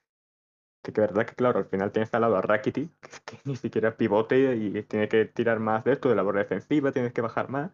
Que, 0.84 0.92
que 0.92 1.00
verdad 1.00 1.26
que, 1.26 1.36
claro, 1.36 1.60
al 1.60 1.66
final 1.68 1.94
tienes 1.94 2.14
al 2.14 2.22
lado 2.22 2.36
a 2.36 2.42
Rakitic, 2.42 2.92
que, 3.26 3.38
que 3.38 3.42
ni 3.46 3.56
siquiera 3.56 3.96
pivote 3.96 4.56
y 4.58 4.84
tiene 4.84 5.08
que 5.08 5.24
tirar 5.26 5.60
más 5.60 5.86
de 5.86 5.94
esto, 5.94 6.10
de 6.10 6.16
labor 6.16 6.36
defensiva, 6.38 6.92
tienes 6.92 7.14
que 7.14 7.22
bajar 7.22 7.50
más. 7.50 7.72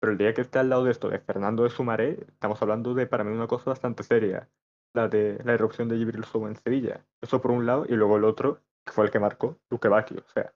Pero 0.00 0.12
el 0.12 0.18
día 0.18 0.34
que 0.34 0.40
esté 0.40 0.58
al 0.58 0.70
lado 0.70 0.82
de 0.84 0.90
esto, 0.90 1.08
de 1.08 1.20
Fernando 1.20 1.62
de 1.62 1.70
Sumaré, 1.70 2.18
estamos 2.26 2.60
hablando 2.60 2.92
de, 2.92 3.06
para 3.06 3.22
mí, 3.22 3.32
una 3.32 3.46
cosa 3.46 3.70
bastante 3.70 4.02
seria. 4.02 4.50
La 4.92 5.06
de 5.06 5.40
la 5.44 5.54
erupción 5.54 5.88
de 5.88 5.98
Gibril 5.98 6.24
Sow 6.24 6.48
en 6.48 6.56
Sevilla. 6.56 7.06
Eso 7.20 7.40
por 7.40 7.52
un 7.52 7.64
lado, 7.64 7.86
y 7.88 7.92
luego 7.92 8.16
el 8.16 8.24
otro, 8.24 8.60
que 8.84 8.92
fue 8.92 9.04
el 9.04 9.10
que 9.10 9.18
marcó, 9.18 9.58
Luque 9.70 9.88
Bacchio. 9.88 10.20
O 10.26 10.28
sea, 10.28 10.54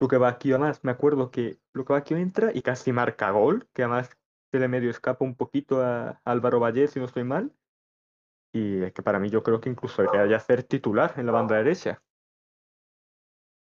Luque 0.00 0.16
Bacchio, 0.16 0.56
además, 0.56 0.84
me 0.84 0.90
acuerdo 0.90 1.30
que 1.30 1.58
Luque 1.72 1.92
Bacchio 1.92 2.16
entra 2.16 2.50
y 2.54 2.62
casi 2.62 2.92
marca 2.92 3.30
gol, 3.30 3.68
que 3.72 3.82
además 3.82 4.10
se 4.50 4.58
le 4.58 4.68
medio 4.68 4.90
escapa 4.90 5.24
un 5.24 5.34
poquito 5.34 5.82
a 5.82 6.20
Álvaro 6.24 6.60
Vallés, 6.60 6.92
si 6.92 7.00
no 7.00 7.06
estoy 7.06 7.24
mal. 7.24 7.52
Y 8.52 8.82
es 8.82 8.92
que 8.92 9.02
para 9.02 9.18
mí 9.18 9.28
yo 9.28 9.42
creo 9.42 9.60
que 9.60 9.68
incluso 9.68 10.02
debería 10.02 10.40
ser 10.40 10.62
titular 10.62 11.14
en 11.16 11.26
la 11.26 11.32
banda 11.32 11.56
derecha. 11.56 12.02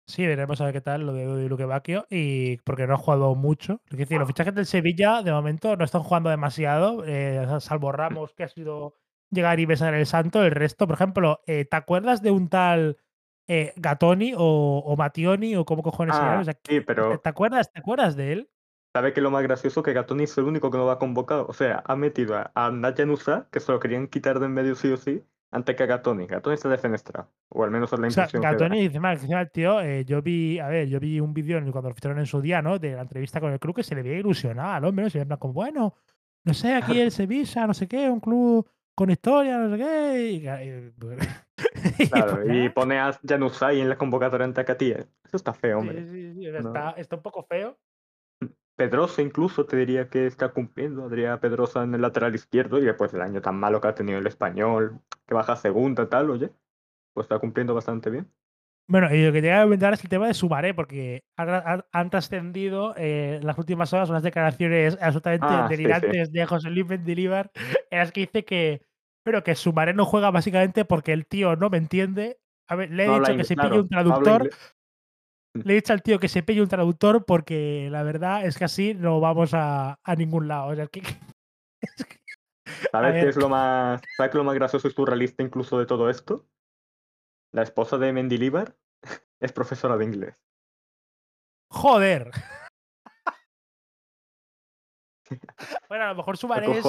Sí, 0.08 0.26
veremos 0.26 0.60
a 0.60 0.66
ver 0.66 0.74
qué 0.74 0.82
tal 0.82 1.06
lo 1.06 1.14
de 1.14 1.48
Luque 1.48 1.66
Bacchio 1.66 2.06
y 2.10 2.58
porque 2.58 2.86
no 2.86 2.96
ha 2.96 2.98
jugado 2.98 3.36
mucho. 3.36 3.82
Es 3.90 3.98
decir, 3.98 4.18
los 4.18 4.28
fichajes 4.28 4.54
del 4.54 4.66
Sevilla 4.66 5.22
de 5.24 5.32
momento 5.32 5.76
no 5.78 5.86
están 5.86 6.04
jugando 6.04 6.30
demasiado, 6.30 7.04
eh, 7.06 7.46
salvo 7.60 7.92
Ramos 7.92 8.34
que 8.34 8.44
ha 8.44 8.50
sido 8.50 8.96
llegar 9.30 9.60
y 9.60 9.66
besar 9.66 9.94
el 9.94 10.06
santo. 10.06 10.44
El 10.44 10.52
resto, 10.52 10.86
por 10.88 10.96
ejemplo, 10.96 11.42
eh, 11.46 11.66
¿te 11.66 11.78
acuerdas 11.78 12.22
de 12.22 12.32
un 12.32 12.50
tal 12.50 12.98
eh, 13.52 13.74
Gatoni 13.76 14.34
o, 14.36 14.84
o 14.86 14.96
Mationi 14.98 15.56
o 15.56 15.66
cómo 15.66 15.84
cojones 15.84 16.16
se 16.16 16.24
llama? 16.24 16.40
Ah, 16.40 16.42
O 16.42 16.44
sea, 16.44 16.54
sí, 16.54 16.82
¿te, 16.82 16.82
pero 16.82 17.20
te 17.20 17.30
acuerdas? 17.30 17.72
¿Te 17.72 17.80
acuerdas 17.80 18.16
de 18.16 18.34
él? 18.34 18.50
¿sabe 18.94 19.14
que 19.14 19.22
lo 19.22 19.32
más 19.32 19.44
gracioso? 19.44 19.84
Que 19.84 19.94
Gatoni 19.94 20.24
es 20.24 20.38
el 20.38 20.46
único 20.46 20.70
que 20.72 20.78
no 20.78 20.86
va 20.86 21.00
convocado. 21.00 21.46
O 21.48 21.54
sea, 21.54 21.84
ha 21.86 21.96
metido 21.96 22.36
a, 22.36 22.52
a 22.56 22.72
Nadia 22.72 23.06
Nusa, 23.06 23.48
que 23.52 23.60
se 23.60 23.72
lo 23.72 23.80
querían 23.80 24.08
quitar 24.08 24.40
de 24.40 24.46
en 24.48 24.54
medio 24.54 24.76
sí 24.76 24.92
o 24.92 24.98
sí, 24.98 25.24
antes 25.52 25.76
que 25.76 25.84
a 25.84 25.86
Gatoni. 25.86 26.28
Gatoni 26.28 26.56
está 26.56 26.70
defenestrado. 26.70 27.32
O 27.50 27.64
al 27.64 27.72
menos 27.72 27.92
es 27.94 28.00
la 28.00 28.08
O 28.08 28.12
sea, 28.12 28.24
impresión 28.24 28.42
que 28.42 28.48
da. 28.48 28.52
Gatoni 28.54 28.82
dice, 28.82 29.00
mal, 29.00 29.14
encima 29.18 29.42
el 29.42 29.52
tío, 29.52 29.82
eh, 29.82 30.06
yo 30.06 30.22
vi, 30.22 30.60
a 30.60 30.68
ver, 30.68 30.88
yo 30.88 31.00
vi 31.00 31.20
un 31.20 31.34
vídeo 31.34 31.60
cuando 31.72 31.90
lo 31.90 31.96
ficharon 31.96 32.20
en 32.20 32.26
su 32.26 32.42
día, 32.42 32.62
¿no? 32.62 32.80
De 32.80 32.94
la 32.96 33.02
entrevista 33.02 33.40
con 33.40 33.52
el 33.54 33.60
club 33.60 33.76
que 33.76 33.84
se 33.84 33.96
le 33.96 34.04
veía 34.04 34.20
ilusionado 34.20 34.74
al 34.74 34.86
hombre, 34.86 35.04
¿no? 35.06 35.10
Se 35.10 35.18
veía 35.18 35.24
en 35.24 35.28
plan 35.30 35.40
como, 35.40 35.54
bueno, 35.54 35.96
no 36.44 36.54
sé, 36.54 36.74
aquí 36.74 37.00
el 37.02 37.12
Sevilla, 37.12 37.68
no 37.68 37.74
sé 37.74 37.88
qué, 37.88 38.10
un 38.10 38.20
club 38.20 38.68
con 39.02 39.10
historia, 39.10 39.58
no 39.58 39.76
sé 39.76 39.84
qué. 39.84 40.32
Y, 40.32 40.48
y, 40.48 40.92
pues, 40.92 41.20
y 42.00 42.08
Claro, 42.10 42.42
pues, 42.44 42.48
y 42.56 42.70
pone 42.70 43.00
a 43.00 43.18
Januzaj 43.28 43.74
en 43.74 43.90
la 43.90 43.98
convocatoria 43.98 44.46
ante 44.46 44.64
Catíes. 44.64 45.08
Eso 45.24 45.38
está 45.38 45.54
feo, 45.54 45.82
Sí, 45.82 45.88
hombre. 45.88 46.06
sí, 46.08 46.34
sí, 46.34 46.42
sea, 46.52 46.62
No. 46.62 46.68
está, 46.70 46.92
está 46.92 47.16
un 47.16 47.22
poco 47.24 47.44
feo. 47.44 47.78
Pedrosa 48.76 49.22
incluso 49.22 49.66
te 49.66 49.76
diría 49.78 50.08
que 50.10 50.26
está 50.26 50.50
cumpliendo. 50.50 51.06
Adrián 51.06 51.40
Pedrosa 51.40 51.84
en 51.84 51.94
el 51.96 52.02
lateral 52.02 52.34
izquierdo 52.36 52.80
y 52.80 52.86
después 52.86 53.12
del 53.12 53.22
año 53.22 53.42
tan 53.42 53.56
malo 53.56 53.82
que 53.82 53.88
ha 53.88 53.96
tenido 53.96 54.20
el 54.20 54.28
español, 54.28 55.00
que 55.28 55.34
baja 55.34 55.56
segunda, 55.56 56.10
tal, 56.10 56.30
oye, 56.32 56.52
pues 57.14 57.26
está 57.26 57.38
cumpliendo 57.40 57.74
bastante 57.76 58.10
bien. 58.10 58.32
Bueno, 58.88 59.14
y 59.14 59.24
lo 59.26 59.32
que 59.32 59.42
te 59.42 59.48
voy 59.50 59.58
a 59.58 59.64
comentar 59.64 59.94
es 59.94 60.04
el 60.04 60.10
tema 60.10 60.28
de 60.28 60.34
Sumaré, 60.34 60.74
porque 60.74 61.24
han, 61.38 61.84
han- 61.94 62.10
trascendido 62.10 62.94
eh, 62.98 63.40
las 63.42 63.58
últimas 63.58 63.94
horas 63.94 64.10
unas 64.10 64.24
declaraciones 64.24 64.98
absolutamente 65.00 65.46
Ah, 65.48 65.68
sí, 65.70 65.76
sí. 65.76 65.78
delirantes 65.84 66.32
de 66.34 66.46
José 66.46 66.70
Luis 66.72 66.88
Mendilibar, 66.88 67.52
en 67.90 68.00
las 68.00 68.12
que 68.12 68.22
dice 68.22 68.44
que, 68.44 68.82
pero 69.24 69.44
que 69.44 69.56
Sumaré 69.56 69.94
no 69.94 70.06
juega 70.06 70.32
básicamente 70.32 70.86
porque 70.86 71.14
el 71.14 71.26
tío 71.28 71.56
no 71.56 71.70
me 71.70 71.78
entiende. 71.78 72.40
A 72.68 72.76
ver, 72.76 72.92
le 72.92 73.04
he 73.04 73.08
No 73.08 73.20
dicho 73.20 73.36
que 73.36 73.44
se 73.44 73.56
claro, 73.56 73.70
pille 73.70 73.82
un 73.82 73.90
traductor, 73.90 74.42
inglés. 74.44 74.76
le 75.66 75.74
he 75.74 75.76
dicho 75.76 75.94
al 75.94 76.02
tío 76.02 76.20
que 76.20 76.28
se 76.30 76.44
pille 76.44 76.62
un 76.62 76.68
traductor 76.70 77.26
porque 77.26 77.90
la 77.92 78.04
verdad 78.04 78.46
es 78.46 78.58
que 78.58 78.66
así 78.66 78.94
no 78.94 79.20
vamos 79.20 79.54
a, 79.54 80.00
a 80.04 80.16
ningún 80.16 80.48
lado. 80.48 80.68
O 80.70 80.76
sea, 80.76 80.88
que, 80.88 81.02
es 81.82 82.06
que- 82.06 82.20
a 82.88 82.92
¿Sabes 82.92 83.14
qué 83.24 83.30
es 83.30 83.38
lo 83.38 83.50
más, 83.50 84.02
¿sabes 84.16 84.34
lo 84.34 84.44
más 84.44 84.56
gracioso 84.56 84.88
y 84.88 84.92
surrealista 84.92 85.44
incluso 85.44 85.78
de 85.80 85.86
todo 85.86 86.10
esto? 86.10 86.48
La 87.52 87.64
esposa 87.64 87.98
de 87.98 88.14
Mendilibar 88.14 88.78
es 89.40 89.52
profesora 89.52 89.98
de 89.98 90.06
inglés. 90.06 90.36
joder. 91.70 92.32
Bueno, 95.88 96.06
a 96.06 96.10
lo 96.10 96.16
mejor 96.16 96.38
Sumaré 96.38 96.66
es. 96.72 96.86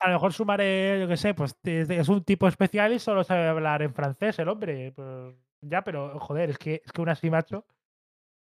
A 0.00 0.08
lo 0.08 0.14
mejor 0.14 0.32
sumaré, 0.32 1.00
yo 1.00 1.08
qué 1.08 1.16
sé, 1.16 1.34
pues 1.34 1.56
es 1.64 2.08
un 2.08 2.22
tipo 2.22 2.46
especial 2.46 2.92
y 2.92 2.98
solo 2.98 3.24
sabe 3.24 3.48
hablar 3.48 3.82
en 3.82 3.94
francés 3.94 4.38
el 4.38 4.48
hombre. 4.48 4.92
Pues 4.92 5.34
ya, 5.60 5.82
pero 5.82 6.18
joder, 6.20 6.50
es 6.50 6.58
que, 6.58 6.82
es 6.84 6.92
que 6.92 7.02
así, 7.10 7.30
macho. 7.30 7.64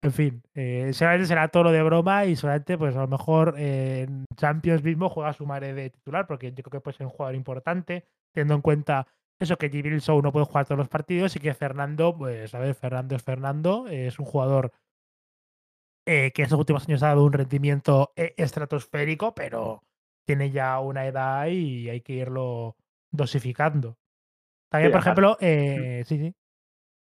En 0.03 0.13
fin, 0.13 0.43
eh, 0.55 0.91
seguramente 0.93 1.29
será 1.29 1.49
todo 1.49 1.65
lo 1.65 1.73
de 1.73 1.83
broma 1.83 2.27
y 2.27 2.37
solamente, 2.37 2.77
pues 2.77 2.95
a 2.95 3.01
lo 3.01 3.09
mejor 3.09 3.55
eh, 3.57 4.03
en 4.07 4.27
Champions 4.37 4.83
mismo 4.83 5.09
juega 5.09 5.33
Sumaré 5.33 5.73
de 5.73 5.91
titular, 5.91 6.27
porque 6.27 6.53
yo 6.53 6.63
creo 6.63 6.73
que 6.73 6.81
puede 6.81 6.97
ser 6.99 7.07
un 7.07 7.13
jugador 7.13 7.35
importante, 7.35 8.07
teniendo 8.33 8.55
en 8.55 8.61
cuenta 8.61 9.07
eso 9.41 9.57
que 9.57 9.71
Gibril 9.71 10.01
Show 10.03 10.21
no 10.21 10.33
puede 10.33 10.47
jugar 10.47 10.67
todos 10.67 10.79
los 10.79 10.89
partidos 10.89 11.37
y 11.37 11.41
que 11.41 11.55
Fernando, 11.55 12.17
pues 12.17 12.55
a 12.55 12.59
ver, 12.59 12.75
Fernando 12.75 13.17
es 13.17 13.23
Fernando, 13.23 13.87
es 13.89 14.19
un 14.19 14.27
jugador 14.27 14.73
eh, 16.07 16.33
que 16.33 16.43
en 16.43 16.45
estos 16.45 16.59
últimos 16.59 16.87
años 16.87 17.03
ha 17.03 17.09
dado 17.09 17.25
un 17.25 17.33
rendimiento 17.33 18.13
eh, 18.17 18.35
estratosférico, 18.37 19.35
pero 19.35 19.83
tiene 20.27 20.51
ya 20.51 20.81
una 20.81 21.07
edad 21.07 21.47
y 21.49 21.89
hay 21.91 22.01
que 22.03 22.15
irlo 22.15 22.77
dosificando. 23.11 23.99
También, 24.71 24.91
Sí, 24.91 24.93
por 24.93 25.01
aparte, 25.01 25.01
ejemplo, 25.01 25.37
eh, 25.41 26.05
sí, 26.07 26.19
sí. 26.19 26.35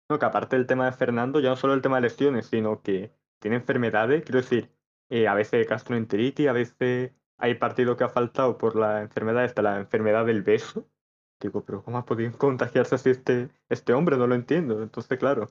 no, 0.08 0.18
que 0.18 0.26
aparte 0.26 0.56
del 0.56 0.66
tema 0.66 0.86
de 0.86 0.92
Fernando, 0.92 1.40
ya 1.40 1.50
no 1.50 1.56
solo 1.56 1.74
el 1.74 1.82
tema 1.82 1.96
de 1.96 2.02
lesiones, 2.02 2.46
sino 2.46 2.82
que 2.82 3.12
tiene 3.40 3.56
enfermedades, 3.56 4.22
quiero 4.24 4.40
decir, 4.40 4.70
eh, 5.08 5.26
a 5.28 5.34
veces 5.34 5.66
gastroenteritis, 5.68 6.48
a 6.48 6.52
veces 6.52 7.12
hay 7.38 7.54
partido 7.54 7.96
que 7.96 8.04
ha 8.04 8.08
faltado 8.08 8.58
por 8.58 8.76
la 8.76 9.02
enfermedad 9.02 9.44
esta, 9.44 9.62
la 9.62 9.78
enfermedad 9.80 10.26
del 10.26 10.42
beso. 10.42 10.88
Digo, 11.40 11.64
pero 11.64 11.82
¿cómo 11.82 11.98
ha 11.98 12.04
podido 12.04 12.36
contagiarse 12.38 12.94
así 12.94 13.10
este, 13.10 13.50
este 13.68 13.92
hombre? 13.94 14.16
No 14.16 14.26
lo 14.28 14.34
entiendo. 14.36 14.82
Entonces, 14.82 15.18
claro, 15.18 15.50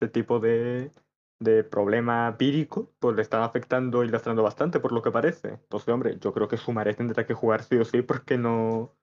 este 0.00 0.08
tipo 0.08 0.38
de, 0.40 0.92
de 1.40 1.64
problema 1.64 2.30
vírico, 2.32 2.94
pues 2.98 3.16
le 3.16 3.22
están 3.22 3.42
afectando 3.42 4.04
y 4.04 4.08
lastrando 4.08 4.42
bastante, 4.42 4.80
por 4.80 4.92
lo 4.92 5.02
que 5.02 5.10
parece. 5.10 5.48
Entonces, 5.50 5.88
hombre, 5.88 6.18
yo 6.20 6.32
creo 6.32 6.48
que 6.48 6.56
Sumaré 6.56 6.94
tendrá 6.94 7.26
que 7.26 7.34
jugar 7.34 7.62
sí 7.64 7.76
o 7.76 7.84
sí 7.84 8.02
porque 8.02 8.38
no, 8.38 8.96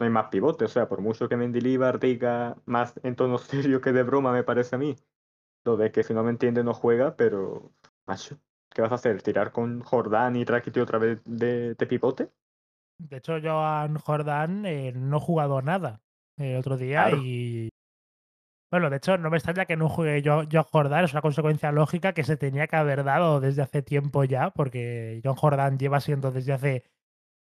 no 0.00 0.04
hay 0.06 0.10
más 0.10 0.28
pivote. 0.28 0.64
O 0.64 0.68
sea, 0.68 0.88
por 0.88 1.00
mucho 1.00 1.28
que 1.28 1.36
Mendilibar 1.36 1.98
diga 2.00 2.56
más 2.66 2.94
en 3.02 3.16
tono 3.16 3.38
serio 3.38 3.80
que 3.80 3.92
de 3.92 4.02
broma, 4.02 4.32
me 4.32 4.44
parece 4.44 4.76
a 4.76 4.78
mí, 4.78 4.96
lo 5.64 5.76
de 5.76 5.92
que 5.92 6.02
si 6.02 6.14
no 6.14 6.22
me 6.24 6.30
entiende 6.30 6.64
no 6.64 6.74
juega, 6.74 7.16
pero, 7.16 7.72
macho, 8.06 8.38
¿qué 8.70 8.82
vas 8.82 8.92
a 8.92 8.96
hacer? 8.96 9.22
¿Tirar 9.22 9.52
con 9.52 9.80
Jordán 9.82 10.36
y 10.36 10.44
Rakiti 10.44 10.80
otra 10.80 10.98
vez 10.98 11.20
de, 11.24 11.74
de 11.74 11.86
pivote? 11.86 12.30
De 12.98 13.16
hecho, 13.18 13.38
Joan 13.42 13.96
Jordan 13.96 14.66
eh, 14.66 14.92
no 14.92 15.16
ha 15.18 15.20
jugado 15.20 15.62
nada 15.62 16.00
el 16.36 16.56
otro 16.56 16.76
día 16.76 17.04
Claro. 17.04 17.22
y. 17.22 17.68
Bueno, 18.70 18.90
de 18.90 18.96
hecho, 18.98 19.16
no 19.16 19.30
me 19.30 19.38
extraña 19.38 19.64
que 19.64 19.76
no 19.76 19.88
juegue 19.88 20.22
Joan 20.24 20.48
Jordan, 20.70 21.04
es 21.04 21.12
una 21.12 21.22
consecuencia 21.22 21.72
lógica 21.72 22.12
que 22.12 22.22
se 22.24 22.36
tenía 22.36 22.66
que 22.66 22.76
haber 22.76 23.02
dado 23.02 23.40
desde 23.40 23.62
hace 23.62 23.82
tiempo 23.82 24.24
ya, 24.24 24.50
porque 24.50 25.20
John 25.24 25.36
Jordan 25.36 25.78
lleva 25.78 26.00
siendo 26.00 26.30
desde 26.32 26.52
hace 26.52 26.84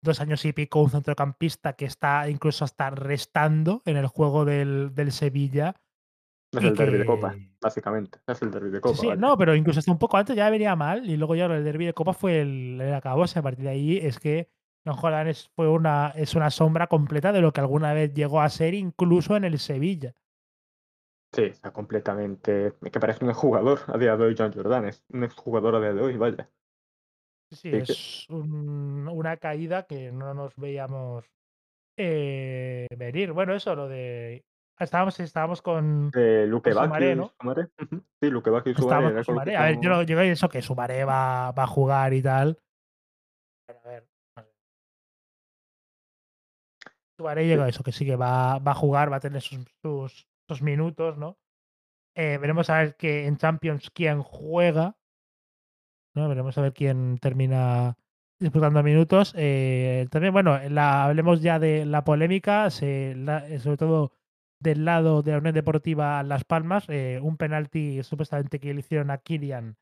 dos 0.02 0.20
años 0.20 0.44
y 0.44 0.52
pico 0.52 0.80
un 0.82 0.90
centrocampista 0.90 1.72
que 1.72 1.84
está 1.86 2.28
incluso 2.30 2.64
hasta 2.64 2.90
restando 2.90 3.82
en 3.86 3.96
el 3.96 4.06
juego 4.06 4.44
del, 4.44 4.94
del 4.94 5.10
Sevilla. 5.10 5.74
Es 6.52 6.62
el 6.62 6.76
derbi 6.76 6.98
de 6.98 7.04
Copa, 7.04 7.32
que. 7.32 7.50
básicamente. 7.60 8.20
Es 8.26 8.40
el 8.42 8.50
derbi 8.52 8.70
de 8.70 8.80
Sí, 8.80 8.80
Copa, 8.80 8.96
sí, 9.00 9.06
vaya. 9.06 9.20
no, 9.20 9.36
pero 9.36 9.54
incluso 9.56 9.80
hasta 9.80 9.90
un 9.92 9.98
poco 9.98 10.16
antes 10.16 10.36
ya 10.36 10.48
venía 10.48 10.76
mal 10.76 11.08
y 11.10 11.16
luego 11.16 11.34
ya 11.34 11.46
el 11.46 11.64
derbi 11.64 11.86
de 11.86 11.94
Copa 11.94 12.12
fue 12.14 12.40
el, 12.40 12.80
el 12.80 12.94
acabose. 12.94 13.38
A 13.38 13.42
partir 13.42 13.64
de 13.64 13.70
ahí 13.70 13.98
es 13.98 14.18
que 14.20 14.48
John 14.84 14.94
Jordan 14.96 15.26
es, 15.28 15.48
fue 15.56 15.68
una, 15.68 16.12
es 16.14 16.34
una 16.36 16.50
sombra 16.50 16.86
completa 16.86 17.32
de 17.32 17.40
lo 17.40 17.52
que 17.52 17.60
alguna 17.60 17.92
vez 17.94 18.14
llegó 18.14 18.40
a 18.40 18.48
ser 18.48 18.74
incluso 18.74 19.36
en 19.36 19.44
el 19.44 19.58
Sevilla. 19.58 20.14
Sí, 21.36 21.42
está 21.44 21.70
completamente. 21.70 22.72
Que 22.90 22.98
parece 22.98 23.24
un 23.24 23.32
jugador 23.34 23.80
a 23.88 23.98
día 23.98 24.16
de 24.16 24.24
hoy, 24.24 24.34
John 24.36 24.52
Jordan. 24.52 24.86
Es 24.86 25.04
un 25.10 25.22
exjugador 25.24 25.76
a 25.76 25.80
día 25.80 25.92
de 25.92 26.00
hoy, 26.00 26.16
vaya. 26.16 26.48
Sí, 27.52 27.56
sí, 27.56 27.70
Sí, 27.70 27.70
que- 27.70 27.92
es 27.92 28.26
un- 28.30 29.06
una 29.08 29.36
caída 29.36 29.84
que 29.86 30.10
no 30.10 30.34
nos 30.34 30.56
veíamos 30.56 31.24
eh, 31.98 32.86
venir. 32.96 33.32
Bueno, 33.32 33.54
eso, 33.54 33.74
lo 33.74 33.88
de. 33.88 34.44
Estábamos, 34.78 35.18
estábamos 35.20 35.62
con, 35.62 36.10
Eh, 36.14 36.44
Luque 36.46 36.72
con 36.72 36.84
Sumaré, 36.84 37.16
¿no? 37.16 37.32
Sumaré. 37.40 37.68
Sí, 38.20 38.30
Luque 38.30 38.50
Bacchio 38.50 38.72
y 38.72 38.74
Sumaré 38.74 39.24
con 39.24 39.44
que. 39.44 39.56
A 39.56 39.62
ver, 39.64 39.80
yo, 39.80 39.88
lo- 39.90 40.02
yo 40.02 40.20
eso 40.20 40.48
que 40.48 40.60
Sumaré 40.62 41.04
va, 41.04 41.52
va 41.52 41.62
a 41.62 41.66
jugar 41.66 42.12
y 42.12 42.22
tal. 42.22 42.58
Pero 43.66 43.80
a 43.84 43.88
ver. 43.88 44.08
no. 44.36 44.44
Sumaré 47.18 47.46
llega 47.46 47.64
a 47.64 47.68
eso, 47.68 47.82
que 47.82 47.92
sí 47.92 48.04
que 48.04 48.16
va, 48.16 48.58
va 48.58 48.72
a 48.72 48.74
jugar, 48.74 49.10
va 49.10 49.16
a 49.16 49.20
tener 49.20 49.40
sus, 49.40 49.64
sus, 49.82 50.28
sus 50.48 50.62
minutos, 50.62 51.18
¿no? 51.18 51.38
Eh, 52.14 52.38
veremos 52.40 52.70
a 52.70 52.78
ver 52.78 52.96
que 52.96 53.26
en 53.26 53.36
Champions 53.36 53.90
quién 53.90 54.22
juega. 54.22 54.96
¿no? 56.14 56.28
Veremos 56.28 56.56
a 56.56 56.62
ver 56.62 56.72
quién 56.72 57.18
termina 57.18 57.98
disputando 58.40 58.82
minutos. 58.82 59.34
Eh, 59.36 60.06
también, 60.10 60.32
bueno, 60.32 60.58
la, 60.70 61.04
hablemos 61.04 61.42
ya 61.42 61.58
de 61.58 61.84
la 61.84 62.04
polémica, 62.04 62.70
se, 62.70 63.14
la- 63.16 63.46
eh, 63.48 63.58
sobre 63.58 63.76
todo 63.76 64.12
del 64.58 64.86
lado 64.86 65.22
de 65.22 65.32
la 65.32 65.38
Unión 65.38 65.54
Deportiva 65.54 66.22
Las 66.22 66.44
Palmas, 66.44 66.86
un 66.88 67.36
penalti 67.36 68.02
supuestamente 68.02 68.58
que 68.58 68.72
le 68.72 68.80
hicieron 68.80 69.10
a 69.10 69.18
Kilian 69.18 69.76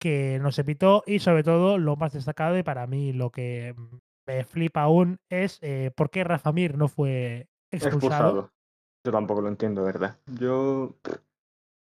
que 0.00 0.38
no 0.40 0.52
se 0.52 0.62
pitó 0.64 1.02
y 1.06 1.18
sobre 1.18 1.42
todo 1.42 1.76
lo 1.76 1.96
más 1.96 2.12
destacado 2.12 2.56
y 2.56 2.62
para 2.62 2.86
mí 2.86 3.12
lo 3.12 3.30
que 3.30 3.74
me 4.26 4.44
flipa 4.44 4.82
aún 4.82 5.18
es 5.28 5.60
por 5.96 6.10
qué 6.10 6.22
Rafa 6.22 6.52
Mir 6.52 6.78
no 6.78 6.86
fue. 6.86 7.48
Expulsado. 7.72 8.52
Yo 9.04 9.12
tampoco 9.12 9.40
lo 9.40 9.48
entiendo, 9.48 9.84
¿verdad? 9.84 10.16
Yo. 10.38 10.94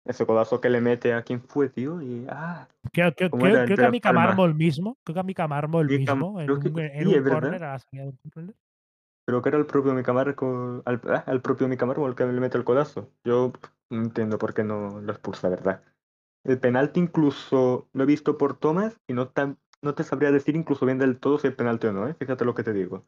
Ese 0.06 0.26
codazo 0.26 0.60
que 0.60 0.70
le 0.70 0.82
mete 0.82 1.14
a 1.14 1.24
quien 1.24 1.42
fue, 1.42 1.70
tío, 1.70 2.02
y. 2.02 2.26
Ah, 2.30 2.68
Creo, 2.92 3.14
creo, 3.16 3.30
que 3.66 3.86
a 3.86 3.90
Mika. 3.90 4.12
Marmol 4.12 4.54
mismo, 4.54 4.98
creo 5.04 5.14
que 5.14 5.20
a 5.20 5.24
Mika 5.24 5.48
Marmol 5.48 5.88
Mika- 5.88 6.14
mismo, 6.14 6.42
en 6.42 6.48
creo 6.48 6.60
que 6.60 6.70
un, 6.70 6.80
en 6.80 7.08
sí, 7.08 7.14
un 7.14 7.18
es 7.20 7.24
verdad. 7.24 7.42
córner, 7.42 7.64
a 7.64 7.72
la 7.74 7.80
salida 7.80 8.04
de 8.04 8.10
un 8.10 8.32
córner. 8.32 8.56
Creo 9.26 9.42
que 9.42 9.50
era 9.50 9.58
el 9.58 9.66
propio 9.66 9.94
Micamarco, 9.94 10.82
al, 10.84 11.02
ah, 11.08 11.24
al 11.26 11.42
propio 11.42 11.68
el 11.68 12.16
que 12.16 12.26
le 12.26 12.42
mete 12.42 12.58
el 12.58 12.66
codazo. 12.66 13.10
Yo 13.24 13.54
no 13.90 14.02
entiendo 14.02 14.38
por 14.38 14.54
qué 14.54 14.66
no 14.66 15.00
lo 15.00 15.12
expulsa, 15.14 15.48
¿verdad? 15.48 15.82
El 16.44 16.60
penalti 16.60 17.00
incluso 17.00 17.88
lo 17.94 18.04
he 18.04 18.06
visto 18.06 18.38
por 18.38 18.58
tomas 18.58 19.00
y 19.08 19.14
no, 19.14 19.30
tan, 19.30 19.58
no 19.82 19.96
te 19.96 20.04
sabría 20.04 20.32
decir 20.32 20.58
incluso 20.58 20.86
bien 20.86 21.00
del 21.00 21.18
todo 21.20 21.40
si 21.40 21.48
es 21.48 21.56
penalti 21.56 21.88
o 21.88 21.94
no, 21.94 22.08
¿eh? 22.10 22.16
Fíjate 22.16 22.44
lo 22.44 22.54
que 22.54 22.64
te 22.64 22.74
digo. 22.74 23.06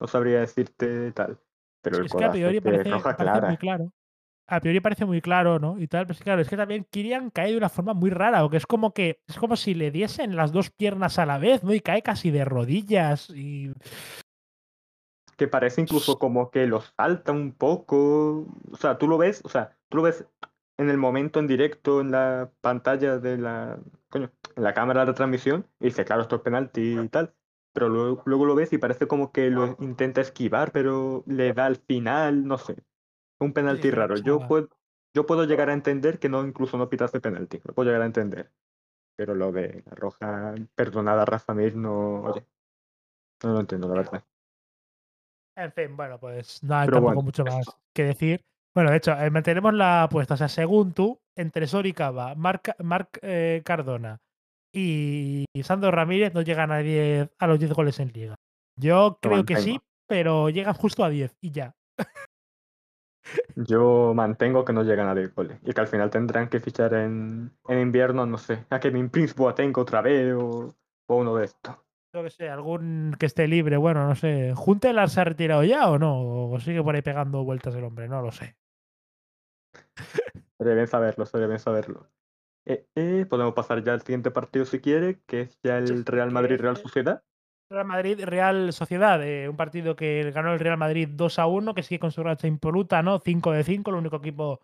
No 0.00 0.06
sabría 0.06 0.40
decirte 0.40 1.12
tal. 1.12 1.38
Pero 1.84 1.98
el 1.98 2.06
Es 2.06 2.14
que 2.14 2.24
a 2.24 2.32
priori 2.32 2.60
parece, 2.60 2.90
roja 2.90 3.16
parece 3.16 3.46
muy 3.46 3.56
claro. 3.58 3.92
A 4.46 4.60
priori 4.60 4.80
parece 4.80 5.04
muy 5.04 5.20
claro, 5.20 5.58
¿no? 5.58 5.78
Y 5.78 5.86
tal, 5.86 6.06
pero 6.06 6.12
es 6.12 6.18
que 6.18 6.24
claro, 6.24 6.42
es 6.42 6.48
que 6.48 6.56
también 6.56 6.86
Kirian 6.90 7.30
cae 7.30 7.52
de 7.52 7.56
una 7.56 7.68
forma 7.68 7.94
muy 7.94 8.10
rara, 8.10 8.40
porque 8.42 8.56
es 8.56 8.66
como 8.66 8.92
que 8.92 9.20
es 9.26 9.38
como 9.38 9.56
si 9.56 9.74
le 9.74 9.90
diesen 9.90 10.34
las 10.34 10.52
dos 10.52 10.70
piernas 10.70 11.18
a 11.18 11.26
la 11.26 11.38
vez, 11.38 11.62
¿no? 11.62 11.72
Y 11.72 11.80
cae 11.80 12.02
casi 12.02 12.30
de 12.30 12.44
rodillas 12.44 13.30
y 13.30 13.72
Que 15.36 15.46
parece 15.46 15.82
incluso 15.82 16.18
como 16.18 16.50
que 16.50 16.66
lo 16.66 16.80
salta 16.80 17.32
un 17.32 17.52
poco. 17.52 18.46
O 18.70 18.76
sea, 18.76 18.98
tú 18.98 19.08
lo 19.08 19.18
ves, 19.18 19.40
o 19.44 19.48
sea, 19.48 19.76
tú 19.88 19.98
lo 19.98 20.02
ves 20.02 20.26
en 20.78 20.90
el 20.90 20.98
momento 20.98 21.38
en 21.38 21.46
directo 21.46 22.00
en 22.00 22.10
la 22.10 22.50
pantalla 22.60 23.18
de 23.18 23.38
la, 23.38 23.78
coño, 24.08 24.30
en 24.56 24.62
la 24.62 24.74
cámara 24.74 25.04
de 25.04 25.12
transmisión 25.12 25.66
y 25.80 25.86
dice, 25.86 26.04
claro, 26.04 26.22
esto 26.22 26.36
es 26.36 26.42
penalti 26.42 26.98
y 26.98 27.08
tal. 27.08 27.34
Pero 27.74 27.88
luego, 27.88 28.22
luego 28.24 28.46
lo 28.46 28.54
ves 28.54 28.72
y 28.72 28.78
parece 28.78 29.08
como 29.08 29.32
que 29.32 29.50
lo 29.50 29.76
intenta 29.80 30.20
esquivar, 30.20 30.70
pero 30.70 31.24
le 31.26 31.52
da 31.52 31.66
al 31.66 31.76
final, 31.76 32.46
no 32.46 32.56
sé. 32.56 32.76
Un 33.40 33.52
penalti 33.52 33.88
una 33.88 33.96
raro. 33.96 34.16
Yo 34.16 34.46
puedo, 34.46 34.68
yo 35.12 35.26
puedo 35.26 35.44
llegar 35.44 35.70
a 35.70 35.72
entender 35.72 36.20
que 36.20 36.28
no 36.28 36.46
incluso 36.46 36.78
no 36.78 36.88
pitaste 36.88 37.20
penalti. 37.20 37.60
Lo 37.64 37.74
puedo 37.74 37.88
llegar 37.88 38.02
a 38.02 38.06
entender. 38.06 38.52
Pero 39.16 39.34
lo 39.34 39.50
de 39.50 39.82
la 39.86 39.94
roja 39.96 40.54
perdonada 40.76 41.24
Rafa 41.24 41.52
Mir 41.52 41.74
no, 41.76 42.22
oye, 42.22 42.46
no 43.42 43.54
lo 43.54 43.60
entiendo, 43.60 43.88
la 43.88 43.94
verdad. 43.94 44.24
En 45.56 45.72
fin, 45.72 45.96
bueno, 45.96 46.18
pues 46.18 46.62
no 46.62 46.76
hay 46.76 46.86
Pero 46.86 46.98
tampoco 46.98 47.14
bueno, 47.14 47.26
mucho 47.26 47.44
más 47.44 47.66
que 47.92 48.04
decir. 48.04 48.44
Bueno, 48.72 48.90
de 48.90 48.96
hecho, 48.98 49.12
eh, 49.12 49.30
mantenemos 49.30 49.74
la 49.74 50.04
apuesta. 50.04 50.34
O 50.34 50.36
sea, 50.36 50.48
según 50.48 50.92
tú, 50.92 51.20
entre 51.36 51.66
Soricaba, 51.66 52.36
Marc, 52.36 52.74
Marc 52.80 53.18
eh, 53.22 53.62
Cardona 53.64 54.20
y 54.74 55.46
Sandro 55.62 55.90
Ramírez 55.90 56.34
no 56.34 56.42
llegan 56.42 56.72
a, 56.72 56.78
10, 56.78 57.30
a 57.38 57.46
los 57.46 57.58
10 57.58 57.72
goles 57.72 58.00
en 58.00 58.12
liga. 58.12 58.34
Yo 58.76 59.18
creo 59.20 59.44
que 59.44 59.56
sí, 59.56 59.80
pero 60.06 60.50
llegan 60.50 60.74
justo 60.74 61.04
a 61.04 61.08
10 61.08 61.36
y 61.40 61.50
ya. 61.52 61.74
Yo 63.56 64.12
mantengo 64.14 64.64
que 64.64 64.72
no 64.72 64.82
llegan 64.82 65.08
a 65.08 65.14
10 65.14 65.34
goles 65.34 65.58
y 65.62 65.72
que 65.72 65.80
al 65.80 65.86
final 65.86 66.10
tendrán 66.10 66.48
que 66.48 66.60
fichar 66.60 66.92
en, 66.94 67.50
en 67.68 67.78
invierno, 67.78 68.26
no 68.26 68.36
sé, 68.36 68.66
a 68.68 68.80
Kevin 68.80 69.08
Prince 69.08 69.34
Boateng 69.36 69.72
otra 69.76 70.02
vez 70.02 70.34
o, 70.34 70.74
o 71.06 71.16
uno 71.16 71.36
de 71.36 71.46
estos. 71.46 71.76
Yo 72.14 72.22
que 72.22 72.30
sé, 72.30 72.48
algún 72.48 73.16
que 73.18 73.26
esté 73.26 73.48
libre, 73.48 73.76
bueno, 73.76 74.06
no 74.06 74.14
sé. 74.14 74.52
¿Juntelar 74.54 75.10
se 75.10 75.20
ha 75.20 75.24
retirado 75.24 75.64
ya 75.64 75.88
o 75.90 75.98
no? 75.98 76.50
¿O 76.50 76.60
sigue 76.60 76.82
por 76.82 76.94
ahí 76.94 77.02
pegando 77.02 77.42
vueltas 77.42 77.74
el 77.74 77.82
hombre? 77.82 78.08
No 78.08 78.22
lo 78.22 78.30
sé. 78.30 78.56
Sería 80.58 80.74
bien 80.74 80.86
saberlo, 80.86 81.26
sería 81.26 81.48
bien 81.48 81.58
saberlo. 81.58 82.08
Eh, 82.66 82.86
eh, 82.94 83.26
podemos 83.28 83.54
pasar 83.54 83.82
ya 83.84 83.92
al 83.92 84.00
siguiente 84.00 84.30
partido 84.30 84.64
si 84.64 84.80
quiere, 84.80 85.20
que 85.26 85.42
es 85.42 85.58
ya 85.62 85.78
el 85.78 86.04
Real 86.04 86.30
Madrid-Real 86.30 86.76
Sociedad. 86.76 87.22
Real 87.70 87.86
Madrid, 87.86 88.20
Real 88.24 88.72
Sociedad, 88.72 89.22
eh, 89.26 89.48
un 89.48 89.56
partido 89.56 89.96
que 89.96 90.30
ganó 90.32 90.52
el 90.52 90.60
Real 90.60 90.76
Madrid 90.76 91.08
2 91.10 91.38
a 91.38 91.46
1, 91.46 91.74
que 91.74 91.82
sigue 91.82 91.98
con 91.98 92.12
su 92.12 92.22
racha 92.22 92.46
impoluta, 92.46 93.02
¿no? 93.02 93.18
5 93.18 93.52
de 93.52 93.64
5, 93.64 93.90
el 93.90 93.96
único 93.96 94.16
equipo 94.16 94.60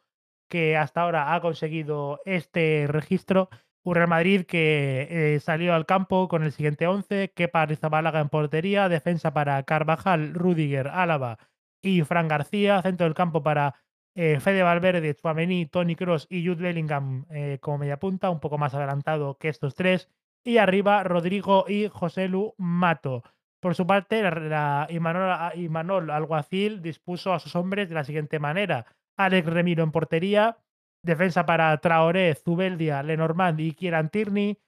que 0.48 0.76
hasta 0.76 1.02
ahora 1.02 1.34
ha 1.34 1.40
conseguido 1.40 2.20
este 2.24 2.86
registro. 2.88 3.48
Un 3.82 3.94
Real 3.94 4.08
Madrid 4.08 4.44
que 4.44 5.08
eh, 5.10 5.40
salió 5.40 5.74
al 5.74 5.86
campo 5.86 6.28
con 6.28 6.42
el 6.42 6.52
siguiente 6.52 6.86
11, 6.86 7.32
Kepa 7.34 7.62
Arrizabalaga 7.62 8.20
en 8.20 8.28
portería, 8.28 8.88
defensa 8.88 9.32
para 9.32 9.62
Carvajal, 9.62 10.34
Rudiger, 10.34 10.88
Álava 10.88 11.38
y 11.82 12.02
Fran 12.02 12.28
García, 12.28 12.82
centro 12.82 13.04
del 13.04 13.14
campo 13.14 13.42
para 13.42 13.76
eh, 14.14 14.40
Fede 14.40 14.62
Valverde, 14.62 15.14
Chouameni, 15.14 15.66
Tony 15.66 15.96
Cross 15.96 16.26
y 16.30 16.46
Jude 16.46 16.62
Bellingham 16.62 17.26
eh, 17.30 17.58
como 17.60 17.78
media 17.78 17.98
punta, 17.98 18.30
un 18.30 18.40
poco 18.40 18.58
más 18.58 18.74
adelantado 18.74 19.36
que 19.38 19.48
estos 19.48 19.74
tres. 19.74 20.08
Y 20.44 20.56
arriba 20.56 21.04
Rodrigo 21.04 21.66
y 21.68 21.88
José 21.88 22.28
Lu 22.28 22.54
Mato. 22.58 23.22
Por 23.60 23.74
su 23.74 23.86
parte, 23.86 24.22
la 24.22 24.86
Imanol, 24.88 26.10
Alguacil 26.10 26.80
dispuso 26.80 27.34
a 27.34 27.38
sus 27.38 27.54
hombres 27.56 27.88
de 27.90 27.94
la 27.94 28.04
siguiente 28.04 28.38
manera. 28.38 28.86
Alex 29.18 29.46
Remiro 29.46 29.84
en 29.84 29.92
portería, 29.92 30.56
defensa 31.04 31.44
para 31.44 31.76
Traoré, 31.76 32.34
Zubeldia, 32.34 33.02
Lenormand 33.02 33.60
y 33.60 33.72
Kieran 33.72 34.08
Tierney. 34.08 34.58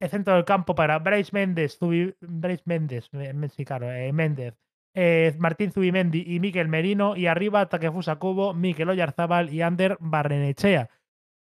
El 0.00 0.08
centro 0.08 0.34
del 0.34 0.44
campo 0.44 0.74
para 0.74 0.98
Bryce 0.98 1.30
Méndez, 1.32 1.78
Zubi- 1.78 2.16
Bryce 2.20 2.62
Méndez, 2.64 3.08
Méndez, 3.12 4.54
eh, 4.94 5.34
Martín 5.38 5.72
Zubimendi 5.72 6.24
y 6.26 6.40
Miquel 6.40 6.68
Merino. 6.68 7.16
Y 7.16 7.26
arriba 7.26 7.68
Takefusa 7.68 8.16
Kubo, 8.16 8.54
Miquel 8.54 8.88
Oyarzábal 8.90 9.52
y 9.52 9.62
Ander 9.62 9.96
Barrenechea. 10.00 10.88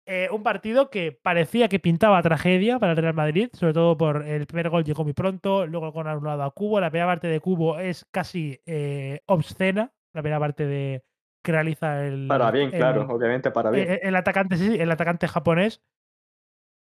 Eh, 0.10 0.30
un 0.32 0.42
partido 0.42 0.90
que 0.90 1.12
parecía 1.12 1.68
que 1.68 1.80
pintaba 1.80 2.22
tragedia 2.22 2.80
para 2.80 2.94
el 2.94 2.98
Real 2.98 3.14
Madrid, 3.14 3.50
sobre 3.52 3.74
todo 3.74 3.98
por 3.98 4.26
el 4.26 4.48
primer 4.48 4.70
gol 4.70 4.86
llegó 4.86 5.04
muy 5.04 5.12
pronto, 5.12 5.68
luego 5.68 5.92
gol 5.92 6.08
anulado 6.08 6.44
a 6.44 6.52
Cubo. 6.52 6.80
La 6.80 6.90
primera 6.90 7.08
parte 7.08 7.28
de 7.28 7.42
Cubo 7.42 7.78
es 7.78 8.06
casi 8.12 8.62
eh, 8.66 9.20
obscena, 9.26 9.92
la 10.14 10.22
primera 10.22 10.40
parte 10.40 10.66
de 10.66 11.04
que 11.44 11.52
realiza 11.52 12.06
el, 12.06 12.28
Para 12.28 12.52
bien, 12.52 12.70
el- 12.72 12.80
claro, 12.80 13.06
obviamente 13.10 13.52
para 13.52 13.70
bien. 13.70 14.00
el 14.02 14.16
atacante, 14.16 14.56
sí, 14.56 14.78
el 14.80 14.90
atacante 14.92 15.28
japonés. 15.28 15.82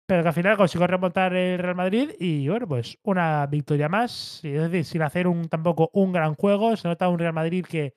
Pero 0.06 0.22
que 0.22 0.28
al 0.28 0.34
final 0.34 0.56
consiguió 0.56 0.86
remontar 0.86 1.34
el 1.34 1.58
Real 1.58 1.74
Madrid 1.74 2.10
y 2.18 2.48
bueno, 2.48 2.68
pues 2.68 2.98
una 3.02 3.46
victoria 3.46 3.88
más. 3.88 4.40
Es 4.44 4.62
decir, 4.62 4.84
sin 4.84 5.02
hacer 5.02 5.26
un 5.26 5.48
tampoco 5.48 5.90
un 5.92 6.12
gran 6.12 6.34
juego. 6.34 6.76
Se 6.76 6.88
nota 6.88 7.08
un 7.08 7.18
Real 7.18 7.32
Madrid 7.32 7.66
que, 7.68 7.94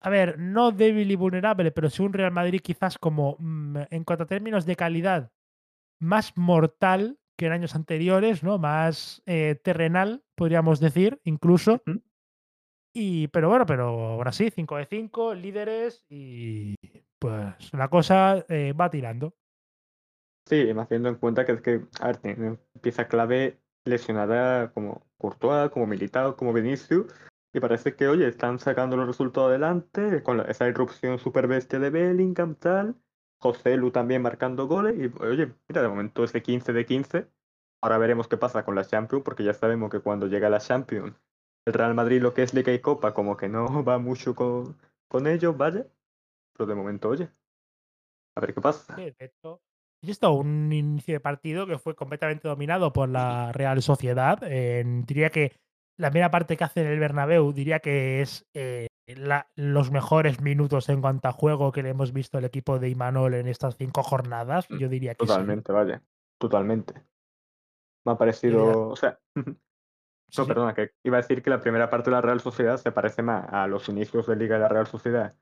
a 0.00 0.10
ver, 0.10 0.38
no 0.38 0.70
débil 0.72 1.10
y 1.10 1.16
vulnerable, 1.16 1.72
pero 1.72 1.90
sí 1.90 2.02
un 2.02 2.12
Real 2.12 2.32
Madrid 2.32 2.60
quizás 2.62 2.98
como 2.98 3.36
mm, 3.38 3.76
en 3.90 4.04
cuanto 4.04 4.24
a 4.24 4.26
términos 4.26 4.64
de 4.64 4.76
calidad, 4.76 5.30
más 6.00 6.36
mortal 6.36 7.18
que 7.36 7.46
en 7.46 7.52
años 7.52 7.74
anteriores, 7.74 8.42
¿no? 8.42 8.58
Más 8.58 9.22
eh, 9.26 9.60
terrenal, 9.62 10.24
podríamos 10.34 10.80
decir, 10.80 11.20
incluso. 11.24 11.82
Y, 12.94 13.28
pero 13.28 13.48
bueno, 13.48 13.66
pero 13.66 13.84
ahora 13.88 14.32
sí, 14.32 14.50
5 14.50 14.76
de 14.76 14.86
5, 14.86 15.34
líderes 15.34 16.04
y 16.08 16.74
pues 17.18 17.72
la 17.72 17.88
cosa 17.88 18.44
eh, 18.48 18.72
va 18.72 18.90
tirando. 18.90 19.34
Sí, 20.48 20.72
más 20.72 20.88
teniendo 20.88 21.10
en 21.10 21.16
cuenta 21.16 21.44
que 21.44 21.52
es 21.52 21.60
que, 21.60 21.82
a 22.00 22.06
ver, 22.06 22.16
tiene 22.16 22.58
pieza 22.80 23.06
clave 23.06 23.60
lesionada 23.84 24.72
como 24.72 25.06
Courtois, 25.18 25.70
como 25.70 25.86
Militao, 25.86 26.36
como 26.36 26.54
Vinicius, 26.54 27.06
y 27.52 27.60
parece 27.60 27.94
que, 27.94 28.08
oye, 28.08 28.26
están 28.26 28.58
sacando 28.58 28.96
los 28.96 29.06
resultados 29.06 29.50
adelante 29.50 30.22
con 30.22 30.38
la- 30.38 30.44
esa 30.44 30.66
irrupción 30.66 31.18
super 31.18 31.46
bestia 31.48 31.78
de 31.78 31.90
Bellingham, 31.90 32.54
tal, 32.54 32.94
José 33.42 33.76
Lu 33.76 33.90
también 33.90 34.22
marcando 34.22 34.66
goles, 34.66 34.96
y 34.98 35.22
oye, 35.22 35.52
mira, 35.68 35.82
de 35.82 35.88
momento 35.88 36.24
ese 36.24 36.42
15 36.42 36.72
de 36.72 36.86
15, 36.86 37.28
ahora 37.82 37.98
veremos 37.98 38.26
qué 38.26 38.38
pasa 38.38 38.64
con 38.64 38.74
la 38.74 38.84
Champions, 38.86 39.24
porque 39.24 39.44
ya 39.44 39.52
sabemos 39.52 39.90
que 39.90 40.00
cuando 40.00 40.28
llega 40.28 40.48
la 40.48 40.60
Champions, 40.60 41.14
el 41.66 41.74
Real 41.74 41.94
Madrid 41.94 42.22
lo 42.22 42.32
que 42.32 42.42
es 42.42 42.54
Liga 42.54 42.72
y 42.72 42.80
Copa, 42.80 43.12
como 43.12 43.36
que 43.36 43.48
no 43.50 43.66
va 43.84 43.98
mucho 43.98 44.34
con, 44.34 44.78
con 45.08 45.26
ellos, 45.26 45.54
vaya, 45.58 45.86
pero 46.54 46.66
de 46.66 46.74
momento, 46.74 47.10
oye, 47.10 47.28
a 48.34 48.40
ver 48.40 48.54
qué 48.54 48.60
pasa. 48.62 48.96
Es 48.98 49.14
esto 50.02 50.32
un 50.32 50.72
inicio 50.72 51.14
de 51.14 51.20
partido 51.20 51.66
que 51.66 51.78
fue 51.78 51.94
completamente 51.94 52.46
dominado 52.48 52.92
por 52.92 53.08
la 53.08 53.52
Real 53.52 53.82
Sociedad. 53.82 54.38
Eh, 54.42 54.84
diría 55.06 55.30
que 55.30 55.52
la 55.98 56.10
primera 56.10 56.30
parte 56.30 56.56
que 56.56 56.64
hace 56.64 56.80
en 56.82 56.86
el 56.86 57.00
Bernabéu 57.00 57.52
diría 57.52 57.80
que 57.80 58.20
es 58.22 58.46
eh, 58.54 58.86
la- 59.08 59.48
los 59.56 59.90
mejores 59.90 60.40
minutos 60.40 60.88
en 60.88 61.00
cuanto 61.00 61.28
a 61.28 61.32
juego 61.32 61.72
que 61.72 61.82
le 61.82 61.88
hemos 61.88 62.12
visto 62.12 62.38
al 62.38 62.44
equipo 62.44 62.78
de 62.78 62.90
Imanol 62.90 63.34
en 63.34 63.48
estas 63.48 63.76
cinco 63.76 64.02
jornadas. 64.02 64.68
Yo 64.68 64.88
diría 64.88 65.14
que 65.14 65.24
sí. 65.24 65.28
Totalmente, 65.32 65.72
vaya, 65.72 66.02
totalmente. 66.38 66.94
Me 68.04 68.12
ha 68.12 68.16
parecido, 68.16 68.88
o 68.90 68.96
sea, 68.96 69.18
sí, 69.34 69.42
no, 69.44 70.44
sí. 70.44 70.48
perdona, 70.48 70.74
que 70.74 70.92
iba 71.02 71.16
a 71.18 71.22
decir 71.22 71.42
que 71.42 71.50
la 71.50 71.60
primera 71.60 71.90
parte 71.90 72.10
de 72.10 72.16
la 72.16 72.20
Real 72.22 72.40
Sociedad 72.40 72.76
se 72.76 72.92
parece 72.92 73.22
más 73.22 73.46
a 73.52 73.66
los 73.66 73.88
inicios 73.88 74.26
de 74.28 74.36
Liga 74.36 74.54
de 74.54 74.60
la 74.62 74.68
Real 74.68 74.86
Sociedad 74.86 75.34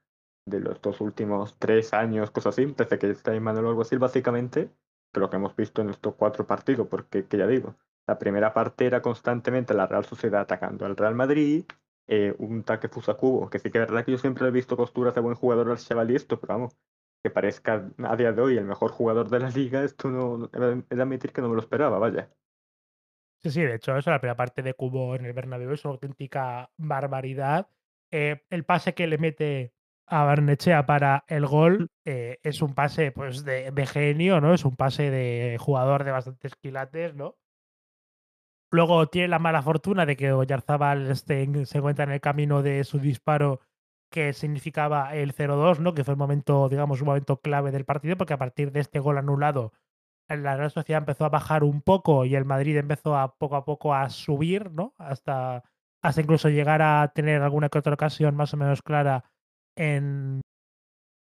de 0.46 0.60
los 0.60 0.80
dos 0.80 1.00
últimos 1.00 1.58
tres 1.58 1.92
años, 1.92 2.30
cosas 2.30 2.54
así, 2.54 2.66
desde 2.66 2.98
que 2.98 3.10
está 3.10 3.38
Manuel 3.40 3.66
Alguacil, 3.66 3.98
básicamente, 3.98 4.70
que 5.12 5.20
lo 5.20 5.28
que 5.28 5.36
hemos 5.36 5.54
visto 5.56 5.82
en 5.82 5.90
estos 5.90 6.14
cuatro 6.14 6.46
partidos, 6.46 6.86
porque, 6.88 7.26
que 7.26 7.36
ya 7.36 7.46
digo, 7.46 7.76
la 8.06 8.18
primera 8.18 8.54
parte 8.54 8.86
era 8.86 9.02
constantemente 9.02 9.74
la 9.74 9.86
Real 9.86 10.04
Sociedad 10.04 10.42
atacando 10.42 10.86
al 10.86 10.96
Real 10.96 11.14
Madrid, 11.14 11.64
eh, 12.06 12.34
un 12.38 12.62
taque 12.62 12.88
Fusacubo, 12.88 13.50
que 13.50 13.58
sí 13.58 13.70
que 13.70 13.78
es 13.78 13.86
verdad 13.86 14.04
que 14.04 14.12
yo 14.12 14.18
siempre 14.18 14.46
he 14.46 14.50
visto 14.52 14.76
costuras 14.76 15.14
de 15.14 15.20
buen 15.20 15.34
jugador 15.34 15.70
al 15.70 15.78
chaval 15.78 16.10
y 16.12 16.14
esto, 16.14 16.38
pero 16.38 16.54
vamos, 16.54 16.76
que 17.22 17.30
parezca 17.30 17.90
a 18.04 18.16
día 18.16 18.32
de 18.32 18.40
hoy 18.40 18.56
el 18.56 18.64
mejor 18.64 18.92
jugador 18.92 19.28
de 19.28 19.40
la 19.40 19.50
liga, 19.50 19.82
esto 19.82 20.08
no 20.08 20.46
de 20.46 21.02
admitir 21.02 21.32
que 21.32 21.40
no 21.40 21.48
me 21.48 21.56
lo 21.56 21.60
esperaba, 21.60 21.98
vaya. 21.98 22.30
Sí, 23.42 23.50
sí, 23.50 23.62
de 23.62 23.74
hecho, 23.74 23.96
eso, 23.96 24.10
la 24.10 24.20
primera 24.20 24.36
parte 24.36 24.62
de 24.62 24.74
Cubo 24.74 25.16
en 25.16 25.26
el 25.26 25.32
Bernabéu 25.32 25.72
es 25.72 25.84
una 25.84 25.94
auténtica 25.94 26.70
barbaridad. 26.76 27.68
Eh, 28.10 28.44
el 28.50 28.64
pase 28.64 28.94
que 28.94 29.06
le 29.06 29.18
mete 29.18 29.75
a 30.06 30.24
Barnechea 30.24 30.86
para 30.86 31.24
el 31.28 31.46
Mm. 31.46 31.46
gol 31.46 31.90
eh, 32.04 32.38
es 32.42 32.62
un 32.62 32.74
pase 32.74 33.12
pues 33.12 33.44
de, 33.44 33.70
de 33.72 33.86
genio, 33.86 34.40
¿no? 34.40 34.54
Es 34.54 34.64
un 34.64 34.76
pase 34.76 35.10
de 35.10 35.56
jugador 35.60 36.04
de 36.04 36.12
bastantes 36.12 36.54
quilates, 36.56 37.14
¿no? 37.14 37.36
Luego 38.70 39.06
tiene 39.08 39.28
la 39.28 39.38
mala 39.38 39.62
fortuna 39.62 40.06
de 40.06 40.16
que 40.16 40.32
Oyarzábal 40.32 41.10
este, 41.10 41.66
se 41.66 41.78
encuentra 41.78 42.04
en 42.04 42.12
el 42.12 42.20
camino 42.20 42.62
de 42.62 42.84
su 42.84 42.98
disparo 42.98 43.60
que 44.10 44.32
significaba 44.32 45.14
el 45.14 45.32
0-2, 45.34 45.80
¿no? 45.80 45.94
Que 45.94 46.04
fue 46.04 46.12
el 46.12 46.18
momento, 46.18 46.68
digamos, 46.68 47.00
un 47.00 47.06
momento 47.06 47.40
clave 47.40 47.70
del 47.70 47.84
partido, 47.84 48.16
porque 48.16 48.34
a 48.34 48.38
partir 48.38 48.72
de 48.72 48.80
este 48.80 48.98
gol 49.00 49.18
anulado, 49.18 49.72
la 50.28 50.56
Real 50.56 50.70
Sociedad 50.70 51.02
empezó 51.02 51.24
a 51.24 51.28
bajar 51.28 51.64
un 51.64 51.82
poco 51.82 52.24
y 52.24 52.34
el 52.34 52.44
Madrid 52.44 52.76
empezó 52.76 53.16
a 53.16 53.36
poco 53.38 53.56
a 53.56 53.64
poco 53.64 53.94
a 53.94 54.10
subir, 54.10 54.70
¿no? 54.72 54.94
Hasta, 54.98 55.64
hasta 56.02 56.20
incluso 56.20 56.48
llegar 56.48 56.82
a 56.82 57.12
tener 57.14 57.42
alguna 57.42 57.68
que 57.68 57.78
otra 57.78 57.94
ocasión 57.94 58.34
más 58.36 58.52
o 58.54 58.56
menos 58.56 58.82
clara 58.82 59.24
en, 59.76 60.40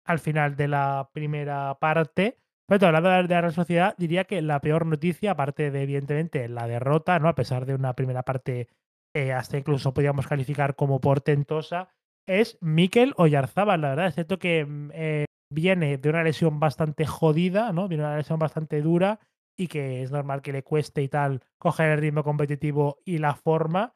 al 0.04 0.18
final 0.18 0.56
de 0.56 0.68
la 0.68 1.10
primera 1.12 1.76
parte. 1.78 2.38
Pero 2.68 2.86
hablando 2.86 3.10
de 3.10 3.22
la 3.28 3.40
Real 3.40 3.52
Sociedad, 3.52 3.94
diría 3.96 4.24
que 4.24 4.42
la 4.42 4.60
peor 4.60 4.86
noticia, 4.86 5.32
aparte 5.32 5.70
de 5.70 5.82
evidentemente 5.82 6.48
la 6.48 6.66
derrota, 6.66 7.18
¿no? 7.18 7.28
A 7.28 7.34
pesar 7.34 7.64
de 7.64 7.74
una 7.74 7.94
primera 7.94 8.24
parte 8.24 8.68
eh, 9.14 9.32
hasta 9.32 9.56
incluso 9.56 9.94
podríamos 9.94 10.26
calificar 10.26 10.74
como 10.74 11.00
portentosa, 11.00 11.88
es 12.28 12.58
Mikel 12.60 13.14
Oyarzábal, 13.16 13.80
la 13.80 13.90
verdad. 13.90 14.06
Es 14.08 14.14
cierto 14.14 14.38
que 14.38 14.66
mm, 14.66 14.90
eh, 14.92 15.24
viene 15.50 15.96
de 15.96 16.08
una 16.10 16.22
lesión 16.22 16.60
bastante 16.60 17.06
jodida, 17.06 17.72
¿no? 17.72 17.88
Viene 17.88 18.02
de 18.02 18.08
una 18.08 18.18
lesión 18.18 18.38
bastante 18.38 18.82
dura 18.82 19.20
y 19.56 19.68
que 19.68 20.02
es 20.02 20.10
normal 20.10 20.42
que 20.42 20.52
le 20.52 20.62
cueste 20.62 21.02
y 21.02 21.08
tal 21.08 21.42
coger 21.58 21.92
el 21.92 22.00
ritmo 22.00 22.24
competitivo 22.24 22.98
y 23.04 23.18
la 23.18 23.34
forma 23.34 23.94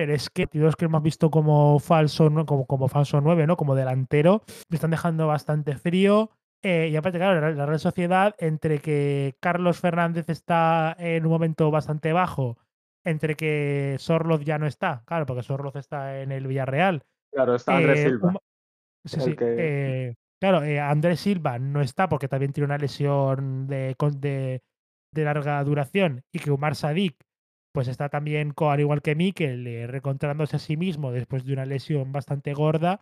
pero 0.00 0.14
es 0.14 0.30
que 0.30 0.46
partidos 0.46 0.76
que 0.76 0.86
hemos 0.86 1.02
visto 1.02 1.30
como 1.30 1.78
falso, 1.78 2.30
¿no? 2.30 2.46
como, 2.46 2.64
como 2.64 2.88
falso 2.88 3.20
9, 3.20 3.46
¿no? 3.46 3.58
Como 3.58 3.74
delantero, 3.74 4.42
me 4.70 4.76
están 4.76 4.92
dejando 4.92 5.26
bastante 5.26 5.76
frío. 5.76 6.30
Eh, 6.62 6.88
y 6.90 6.96
aparte, 6.96 7.18
claro, 7.18 7.38
la, 7.38 7.50
la 7.50 7.66
Real 7.66 7.80
Sociedad, 7.80 8.34
entre 8.38 8.78
que 8.78 9.36
Carlos 9.40 9.78
Fernández 9.78 10.30
está 10.30 10.96
en 10.98 11.26
un 11.26 11.32
momento 11.32 11.70
bastante 11.70 12.14
bajo, 12.14 12.56
entre 13.04 13.34
que 13.36 13.96
Sorloz 13.98 14.42
ya 14.42 14.58
no 14.58 14.66
está, 14.66 15.02
claro, 15.04 15.26
porque 15.26 15.42
Sorloz 15.42 15.76
está 15.76 16.22
en 16.22 16.32
el 16.32 16.46
Villarreal. 16.46 17.02
Claro, 17.30 17.54
está 17.56 17.76
Andrés 17.76 18.00
eh, 18.00 18.08
Silva, 18.08 18.28
un- 18.30 18.38
sí, 19.04 19.20
sí. 19.20 19.36
que 19.36 19.54
eh, 19.58 20.14
claro, 20.40 20.62
Andrés 20.82 21.20
Silva 21.20 21.58
no 21.58 21.82
está 21.82 22.08
porque 22.08 22.26
también 22.28 22.54
tiene 22.54 22.64
una 22.66 22.78
lesión 22.78 23.66
de, 23.66 23.94
de 25.12 25.24
larga 25.24 25.62
duración 25.62 26.22
y 26.32 26.38
que 26.38 26.50
Umar 26.50 26.74
Sadik 26.74 27.16
pues 27.72 27.88
está 27.88 28.08
también, 28.08 28.52
al 28.56 28.80
igual 28.80 29.02
que 29.02 29.14
Mikel, 29.14 29.66
eh, 29.66 29.86
reencontrándose 29.86 30.56
a 30.56 30.58
sí 30.58 30.76
mismo 30.76 31.12
después 31.12 31.44
de 31.44 31.52
una 31.52 31.66
lesión 31.66 32.12
bastante 32.12 32.52
gorda. 32.54 33.00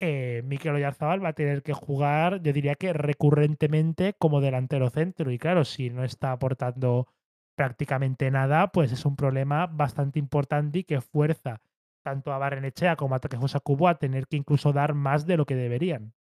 Eh, 0.00 0.42
Mikel 0.44 0.74
va 0.74 1.28
a 1.28 1.32
tener 1.32 1.62
que 1.62 1.72
jugar, 1.72 2.40
yo 2.42 2.52
diría 2.52 2.76
que 2.76 2.92
recurrentemente 2.92 4.14
como 4.18 4.40
delantero 4.40 4.90
centro. 4.90 5.30
Y 5.30 5.38
claro, 5.38 5.64
si 5.64 5.90
no 5.90 6.04
está 6.04 6.32
aportando 6.32 7.08
prácticamente 7.56 8.30
nada, 8.30 8.68
pues 8.68 8.92
es 8.92 9.04
un 9.04 9.16
problema 9.16 9.66
bastante 9.66 10.18
importante 10.18 10.80
y 10.80 10.84
que 10.84 11.00
fuerza 11.00 11.60
tanto 12.04 12.32
a 12.32 12.38
Barrenechea 12.38 12.96
como 12.96 13.14
a 13.14 13.18
Takefusa 13.18 13.60
Kubo 13.60 13.88
a 13.88 13.98
tener 13.98 14.28
que 14.28 14.36
incluso 14.36 14.72
dar 14.72 14.94
más 14.94 15.26
de 15.26 15.36
lo 15.36 15.44
que 15.44 15.56
deberían. 15.56 16.14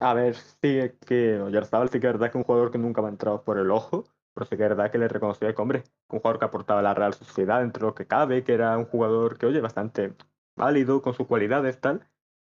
A 0.00 0.14
ver, 0.14 0.34
sí 0.34 0.80
que 1.06 1.40
Oyarzabal 1.40 1.88
sí 1.88 2.00
que 2.00 2.06
es 2.06 2.12
verdad 2.12 2.26
que 2.30 2.38
es 2.38 2.42
un 2.42 2.44
jugador 2.44 2.70
que 2.70 2.78
nunca 2.78 3.02
me 3.02 3.08
ha 3.08 3.10
entrado 3.10 3.42
por 3.44 3.58
el 3.58 3.70
ojo, 3.70 4.04
pero 4.34 4.46
sí 4.46 4.56
que 4.56 4.62
es 4.64 4.68
verdad 4.68 4.90
que 4.90 4.98
le 4.98 5.08
reconocía 5.08 5.54
que, 5.54 5.62
hombre, 5.62 5.84
un 6.08 6.18
jugador 6.20 6.38
que 6.38 6.44
aportaba 6.46 6.80
a 6.80 6.82
la 6.82 6.94
Real 6.94 7.14
Sociedad 7.14 7.60
dentro 7.60 7.86
de 7.86 7.90
lo 7.90 7.94
que 7.94 8.06
cabe, 8.06 8.44
que 8.44 8.54
era 8.54 8.76
un 8.78 8.86
jugador 8.86 9.38
que, 9.38 9.46
oye, 9.46 9.60
bastante 9.60 10.14
válido 10.56 11.02
con 11.02 11.14
sus 11.14 11.26
cualidades, 11.26 11.80
tal. 11.80 12.08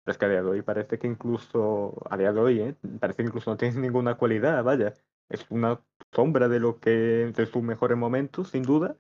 Pero 0.05 0.12
es 0.12 0.19
que 0.19 0.27
a 0.27 0.28
día 0.28 0.43
de 0.43 0.49
hoy 0.51 0.62
parece 0.62 0.99
que 0.99 1.07
incluso, 1.07 1.94
a 2.11 2.17
día 2.17 2.33
de 2.33 2.41
hoy, 2.41 2.61
¿eh? 2.61 2.77
parece 3.01 3.23
que 3.23 3.28
incluso 3.28 3.51
no 3.51 3.57
tiene 3.57 3.81
ninguna 3.81 4.17
cualidad, 4.17 4.62
vaya. 4.65 4.94
Es 5.28 5.47
una 5.51 5.81
sombra 6.12 6.49
de 6.49 6.61
lo 6.61 6.78
que, 6.81 7.33
de 7.35 7.47
sus 7.47 7.62
mejores 7.62 7.97
momentos, 7.97 8.51
sin 8.51 8.62
duda. 8.62 8.97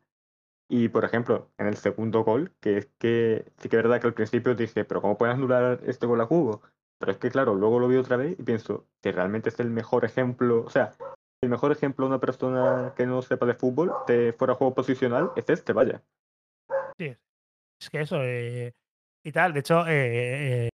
Y, 0.68 0.88
por 0.88 1.04
ejemplo, 1.04 1.50
en 1.58 1.66
el 1.66 1.76
segundo 1.76 2.24
gol, 2.24 2.52
que 2.60 2.78
es 2.78 2.86
que 2.98 3.52
sí 3.58 3.68
que 3.68 3.76
es 3.76 3.82
verdad 3.82 4.00
que 4.00 4.06
al 4.08 4.14
principio 4.14 4.54
dije, 4.54 4.84
pero 4.84 5.02
¿cómo 5.02 5.18
puedes 5.18 5.34
anular 5.34 5.80
este 5.84 6.06
gol 6.06 6.20
a 6.22 6.26
Cubo? 6.26 6.62
Pero 6.98 7.12
es 7.12 7.18
que, 7.18 7.30
claro, 7.30 7.54
luego 7.54 7.78
lo 7.78 7.88
vi 7.88 7.96
otra 7.96 8.16
vez 8.16 8.38
y 8.38 8.42
pienso 8.42 8.86
que 9.02 9.12
realmente 9.12 9.50
es 9.50 9.60
el 9.60 9.70
mejor 9.70 10.04
ejemplo, 10.06 10.64
o 10.64 10.70
sea, 10.70 10.92
el 11.44 11.50
mejor 11.50 11.72
ejemplo 11.72 12.06
de 12.06 12.08
una 12.10 12.20
persona 12.20 12.92
que 12.96 13.06
no 13.06 13.22
sepa 13.22 13.46
de 13.46 13.54
fútbol, 13.54 13.92
de 14.06 14.32
fuera 14.32 14.54
juego 14.54 14.74
posicional, 14.74 15.30
es 15.36 15.48
este, 15.48 15.72
vaya. 15.72 16.02
Sí, 16.98 17.14
es 17.80 17.90
que 17.90 18.00
eso, 18.00 18.18
eh, 18.22 18.74
y 19.22 19.32
tal. 19.32 19.52
De 19.52 19.60
hecho, 19.60 19.86
eh, 19.86 20.66
eh, 20.66 20.68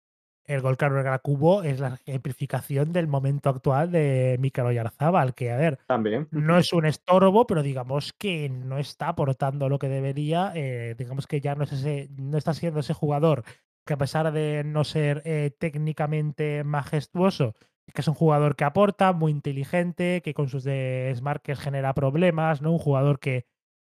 el 0.45 0.61
gol 0.61 0.77
que 0.77 0.85
anula 0.85 1.19
Kubo 1.19 1.63
es 1.63 1.79
la 1.79 1.99
ejemplificación 2.05 2.91
del 2.91 3.07
momento 3.07 3.49
actual 3.49 3.91
de 3.91 4.37
Mikel 4.39 4.65
Oyarzábal, 4.65 5.33
que, 5.33 5.51
a 5.51 5.57
ver, 5.57 5.79
También. 5.87 6.27
no 6.31 6.57
es 6.57 6.71
un 6.73 6.85
estorbo, 6.85 7.45
pero 7.45 7.61
digamos 7.61 8.13
que 8.13 8.49
no 8.49 8.77
está 8.77 9.09
aportando 9.09 9.69
lo 9.69 9.79
que 9.79 9.89
debería. 9.89 10.53
digamos 10.97 11.27
que 11.27 11.41
ya 11.41 11.55
no, 11.55 11.63
es 11.63 11.73
ese, 11.73 12.09
no 12.17 12.37
está 12.37 12.53
siendo 12.53 12.79
ese 12.79 12.93
jugador 12.93 13.43
que 13.85 13.93
a 13.93 13.97
pesar 13.97 14.31
de 14.31 14.63
no 14.63 14.83
ser 14.83 15.23
técnicamente 15.57 16.63
majestuoso, 16.63 17.55
que 17.93 18.01
es 18.01 18.07
un 18.07 18.13
jugador 18.15 18.55
que 18.55 18.63
aporta, 18.65 19.13
muy 19.13 19.31
inteligente, 19.31 20.21
que 20.23 20.33
con 20.33 20.49
sus 20.49 20.63
desmarques 20.63 21.59
genera 21.59 21.93
problemas, 21.93 22.61
¿no? 22.61 22.71
Un 22.71 22.79
jugador 22.79 23.19
que, 23.19 23.45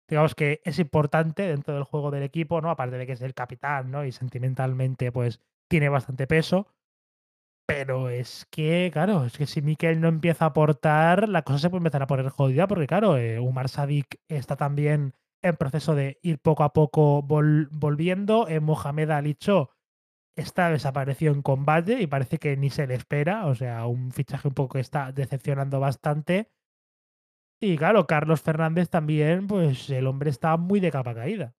digamos 0.09 0.35
que 0.35 0.60
es 0.65 0.78
importante 0.78 1.43
dentro 1.44 1.75
del 1.75 1.85
juego 1.85 2.10
del 2.10 2.23
equipo, 2.25 2.60
¿no? 2.60 2.70
Aparte 2.70 2.97
de 2.99 3.07
que 3.07 3.12
es 3.12 3.23
el 3.23 3.35
capitán, 3.35 3.91
¿no? 3.91 4.05
Y 4.05 4.12
sentimentalmente, 4.12 5.12
pues, 5.12 5.41
tiene 5.68 5.89
bastante 5.89 6.27
peso. 6.27 6.68
Pero 7.67 8.09
es 8.09 8.47
que, 8.51 8.89
claro, 8.93 9.27
es 9.27 9.36
que 9.36 9.47
si 9.47 9.60
Mikel 9.60 10.01
no 10.01 10.09
empieza 10.09 10.47
a 10.47 10.49
aportar, 10.49 11.28
la 11.28 11.43
cosa 11.43 11.59
se 11.59 11.68
puede 11.70 11.81
empezar 11.81 12.02
a 12.02 12.07
poner 12.07 12.28
jodida, 12.31 12.67
porque 12.67 12.86
claro, 12.86 13.18
eh, 13.18 13.39
Umar 13.41 13.68
Sadik 13.68 14.20
está 14.28 14.57
también 14.57 15.12
en 15.43 15.57
proceso 15.57 15.94
de 15.94 16.18
ir 16.23 16.39
poco 16.39 16.65
a 16.65 16.73
poco 16.73 17.23
vol- 17.23 17.68
volviendo. 17.70 18.49
Eh, 18.49 18.60
Mohamed 18.60 19.10
Ali 19.10 19.35
Cho 19.35 19.70
está 20.41 20.70
desaparecido 20.70 21.33
en 21.33 21.42
combate 21.42 22.00
y 22.00 22.07
parece 22.07 22.39
que 22.39 22.57
ni 22.57 22.70
se 22.70 22.86
le 22.86 22.94
espera. 22.94 23.47
O 23.47 23.55
sea, 23.55 23.86
un 23.86 24.12
fichaje 24.12 24.49
un 24.49 24.55
poco 24.55 24.75
que 24.75 24.81
está 24.81 25.12
decepcionando 25.12 25.81
bastante. 25.81 26.50
Y 27.60 27.76
claro, 27.76 28.07
Carlos 28.07 28.41
Fernández 28.41 28.89
también, 28.89 29.47
pues 29.47 29.91
el 29.91 30.07
hombre 30.07 30.31
está 30.31 30.57
muy 30.57 30.81
de 30.81 30.92
capa 30.92 31.15
caída. 31.15 31.55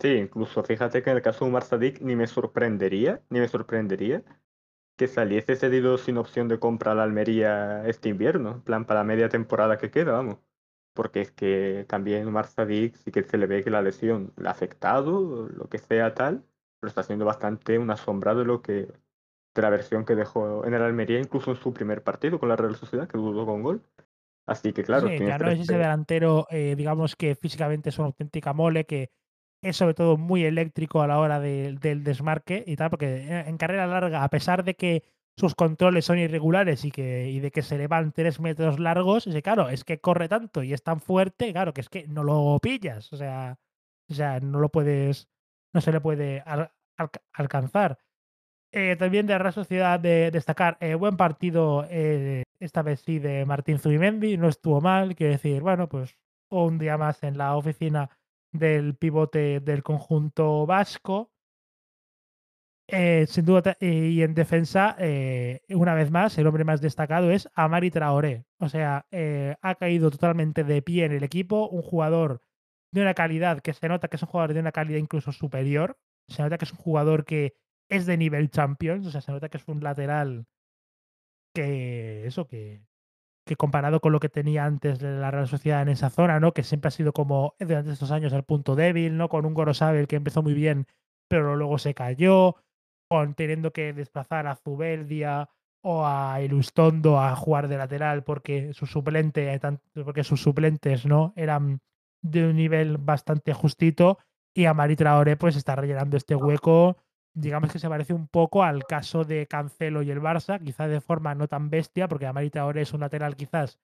Sí, 0.00 0.08
incluso 0.08 0.62
fíjate 0.62 1.02
que 1.02 1.10
en 1.10 1.16
el 1.16 1.22
caso 1.22 1.44
de 1.44 1.50
Umar 1.50 1.64
ni 2.00 2.16
me 2.16 2.26
sorprendería, 2.26 3.22
ni 3.28 3.40
me 3.40 3.48
sorprendería 3.48 4.24
que 4.96 5.08
saliese 5.08 5.56
cedido 5.56 5.98
sin 5.98 6.18
opción 6.18 6.48
de 6.48 6.58
compra 6.58 6.92
a 6.92 6.94
la 6.94 7.04
Almería 7.04 7.86
este 7.86 8.10
invierno, 8.10 8.62
plan 8.64 8.84
para 8.84 9.00
la 9.00 9.04
media 9.04 9.28
temporada 9.28 9.78
que 9.78 9.90
queda, 9.90 10.12
vamos. 10.12 10.38
Porque 10.94 11.22
es 11.22 11.32
que 11.32 11.86
también 11.88 12.28
Umar 12.28 12.46
sí 12.46 12.92
que 13.12 13.22
se 13.22 13.38
le 13.38 13.46
ve 13.46 13.64
que 13.64 13.70
la 13.70 13.82
lesión 13.82 14.32
le 14.36 14.48
ha 14.48 14.52
afectado, 14.52 15.48
lo 15.48 15.68
que 15.68 15.78
sea 15.78 16.14
tal, 16.14 16.44
pero 16.80 16.88
está 16.88 17.02
siendo 17.02 17.24
bastante 17.24 17.78
un 17.78 17.90
asombrado 17.90 18.40
de 18.40 18.44
lo 18.46 18.62
que 18.62 18.88
de 19.54 19.62
la 19.62 19.70
versión 19.70 20.04
que 20.04 20.14
dejó 20.14 20.64
en 20.66 20.74
el 20.74 20.82
Almería, 20.82 21.18
incluso 21.20 21.50
en 21.52 21.56
su 21.56 21.72
primer 21.74 22.02
partido 22.04 22.38
con 22.38 22.48
la 22.48 22.56
Real 22.56 22.76
Sociedad, 22.76 23.08
que 23.08 23.18
dudó 23.18 23.46
con 23.46 23.62
gol. 23.62 23.82
Así 24.46 24.72
que 24.72 24.84
claro, 24.84 25.08
Sí, 25.08 25.22
ya 25.24 25.38
no 25.38 25.48
es 25.48 25.60
ese 25.60 25.72
delantero, 25.78 26.46
eh, 26.50 26.74
digamos 26.76 27.16
que 27.16 27.34
físicamente 27.34 27.88
es 27.90 27.98
una 27.98 28.06
auténtica 28.08 28.52
mole, 28.52 28.84
que 28.86 29.10
es 29.62 29.76
sobre 29.76 29.94
todo 29.94 30.16
muy 30.16 30.44
eléctrico 30.44 31.02
a 31.02 31.06
la 31.06 31.18
hora 31.18 31.38
de- 31.40 31.74
del 31.80 32.02
desmarque 32.04 32.64
y 32.66 32.76
tal, 32.76 32.90
porque 32.90 33.22
en, 33.22 33.48
en 33.48 33.56
carrera 33.58 33.86
larga, 33.86 34.24
a 34.24 34.28
pesar 34.30 34.64
de 34.64 34.74
que 34.74 35.04
sus 35.36 35.54
controles 35.54 36.04
son 36.04 36.18
irregulares 36.18 36.84
y, 36.84 36.90
que, 36.90 37.30
y 37.30 37.40
de 37.40 37.50
que 37.50 37.62
se 37.62 37.78
le 37.78 37.86
van 37.88 38.12
tres 38.12 38.40
metros 38.40 38.78
largos, 38.80 39.26
es 39.26 39.34
que, 39.34 39.42
claro, 39.42 39.68
es 39.68 39.84
que 39.84 40.00
corre 40.00 40.28
tanto 40.28 40.62
y 40.62 40.72
es 40.74 40.82
tan 40.82 41.00
fuerte, 41.00 41.52
claro, 41.52 41.72
que 41.72 41.80
es 41.82 41.88
que 41.88 42.06
no 42.08 42.24
lo 42.24 42.58
pillas, 42.60 43.12
o 43.12 43.16
sea, 43.16 43.58
o 44.08 44.14
sea 44.14 44.40
no 44.40 44.60
lo 44.60 44.70
puedes, 44.70 45.28
no 45.72 45.80
se 45.80 45.92
le 45.92 46.00
puede 46.00 46.40
al- 46.46 46.72
alca- 46.98 47.22
alcanzar. 47.32 47.98
Eh, 48.72 48.96
también 48.96 49.26
de 49.26 49.36
Real 49.38 49.52
Sociedad 49.52 49.98
de 49.98 50.30
destacar, 50.30 50.76
eh, 50.80 50.94
buen 50.94 51.16
partido, 51.16 51.86
eh, 51.90 52.44
esta 52.60 52.82
vez 52.82 53.00
sí, 53.00 53.18
de 53.18 53.44
Martín 53.44 53.78
Zubimendi, 53.78 54.36
no 54.36 54.48
estuvo 54.48 54.80
mal, 54.80 55.16
quiero 55.16 55.32
decir, 55.32 55.60
bueno, 55.62 55.88
pues 55.88 56.16
un 56.50 56.78
día 56.78 56.96
más 56.96 57.22
en 57.22 57.36
la 57.38 57.56
oficina 57.56 58.10
del 58.52 58.96
pivote 58.96 59.60
del 59.60 59.82
conjunto 59.82 60.66
vasco. 60.66 61.32
Sin 62.88 63.44
duda, 63.44 63.76
y 63.80 64.20
en 64.22 64.34
defensa, 64.34 64.96
una 65.68 65.94
vez 65.94 66.10
más, 66.10 66.36
el 66.38 66.46
hombre 66.48 66.64
más 66.64 66.80
destacado 66.80 67.30
es 67.30 67.48
Amari 67.54 67.90
Traoré. 67.92 68.46
O 68.58 68.68
sea, 68.68 69.06
ha 69.62 69.74
caído 69.76 70.10
totalmente 70.10 70.64
de 70.64 70.82
pie 70.82 71.04
en 71.04 71.12
el 71.12 71.22
equipo, 71.22 71.68
un 71.68 71.82
jugador 71.82 72.42
de 72.92 73.02
una 73.02 73.14
calidad 73.14 73.60
que 73.60 73.72
se 73.72 73.88
nota 73.88 74.08
que 74.08 74.16
es 74.16 74.22
un 74.22 74.28
jugador 74.28 74.54
de 74.54 74.60
una 74.60 74.72
calidad 74.72 74.98
incluso 74.98 75.32
superior. 75.32 75.98
Se 76.28 76.42
nota 76.42 76.58
que 76.58 76.64
es 76.64 76.72
un 76.72 76.78
jugador 76.78 77.24
que 77.24 77.54
es 77.88 78.06
de 78.06 78.16
nivel 78.16 78.50
Champions, 78.50 79.06
o 79.06 79.10
sea, 79.10 79.20
se 79.20 79.32
nota 79.32 79.48
que 79.48 79.58
es 79.58 79.68
un 79.68 79.82
lateral 79.82 80.46
que 81.54 82.26
eso, 82.26 82.46
que, 82.46 82.82
que 83.44 83.56
comparado 83.56 84.00
con 84.00 84.12
lo 84.12 84.20
que 84.20 84.28
tenía 84.28 84.64
antes 84.64 85.02
la 85.02 85.30
Real 85.30 85.48
Sociedad 85.48 85.82
en 85.82 85.88
esa 85.88 86.10
zona, 86.10 86.38
¿no? 86.38 86.52
Que 86.52 86.62
siempre 86.62 86.88
ha 86.88 86.92
sido 86.92 87.12
como 87.12 87.54
durante 87.58 87.92
estos 87.92 88.12
años 88.12 88.32
el 88.32 88.44
punto 88.44 88.76
débil, 88.76 89.16
¿no? 89.16 89.28
Con 89.28 89.44
un 89.44 89.54
Gorosabel 89.54 90.06
que 90.06 90.16
empezó 90.16 90.42
muy 90.42 90.54
bien, 90.54 90.86
pero 91.28 91.56
luego 91.56 91.78
se 91.78 91.94
cayó, 91.94 92.56
con 93.08 93.34
teniendo 93.34 93.72
que 93.72 93.92
desplazar 93.92 94.46
a 94.46 94.54
Zubeldia 94.54 95.50
o 95.82 96.06
a 96.06 96.40
Ilustondo 96.42 97.18
a 97.18 97.34
jugar 97.34 97.66
de 97.66 97.78
lateral 97.78 98.22
porque 98.22 98.72
su 98.74 98.86
suplente, 98.86 99.58
porque 100.04 100.22
sus 100.24 100.42
suplentes, 100.42 101.06
¿no? 101.06 101.32
Eran 101.34 101.80
de 102.22 102.46
un 102.46 102.56
nivel 102.56 102.98
bastante 102.98 103.52
justito 103.52 104.18
y 104.54 104.66
a 104.66 104.74
Mari 104.74 104.96
Traoré 104.96 105.36
pues 105.36 105.56
está 105.56 105.76
rellenando 105.76 106.16
este 106.16 106.34
hueco 106.34 106.96
digamos 107.34 107.72
que 107.72 107.78
se 107.78 107.88
parece 107.88 108.12
un 108.14 108.28
poco 108.28 108.62
al 108.62 108.84
caso 108.84 109.24
de 109.24 109.46
Cancelo 109.46 110.02
y 110.02 110.10
el 110.10 110.20
Barça, 110.20 110.62
quizás 110.62 110.90
de 110.90 111.00
forma 111.00 111.34
no 111.34 111.48
tan 111.48 111.70
bestia, 111.70 112.08
porque 112.08 112.26
Amarita 112.26 112.60
ahora 112.60 112.80
es 112.80 112.92
un 112.92 113.00
lateral 113.00 113.36
quizás 113.36 113.78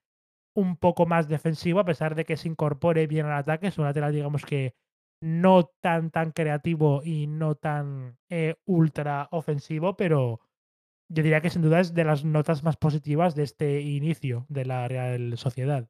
un 0.55 0.75
poco 0.77 1.05
más 1.05 1.27
defensivo, 1.27 1.79
a 1.79 1.85
pesar 1.85 2.15
de 2.15 2.25
que 2.25 2.37
se 2.37 2.47
incorpore 2.47 3.07
bien 3.07 3.27
al 3.27 3.37
ataque, 3.37 3.67
es 3.67 3.77
un 3.77 3.85
lateral 3.85 4.13
digamos 4.13 4.43
que 4.45 4.75
no 5.21 5.71
tan 5.81 6.11
tan 6.11 6.31
creativo 6.31 7.01
y 7.03 7.27
no 7.27 7.55
tan 7.55 8.17
eh, 8.29 8.55
ultra 8.65 9.29
ofensivo, 9.31 9.95
pero 9.95 10.41
yo 11.09 11.23
diría 11.23 11.41
que 11.41 11.49
sin 11.49 11.61
duda 11.61 11.79
es 11.79 11.93
de 11.93 12.03
las 12.03 12.25
notas 12.25 12.63
más 12.63 12.77
positivas 12.77 13.35
de 13.35 13.43
este 13.43 13.81
inicio 13.81 14.45
de 14.49 14.65
la 14.65 14.87
Real 14.87 15.37
Sociedad. 15.37 15.89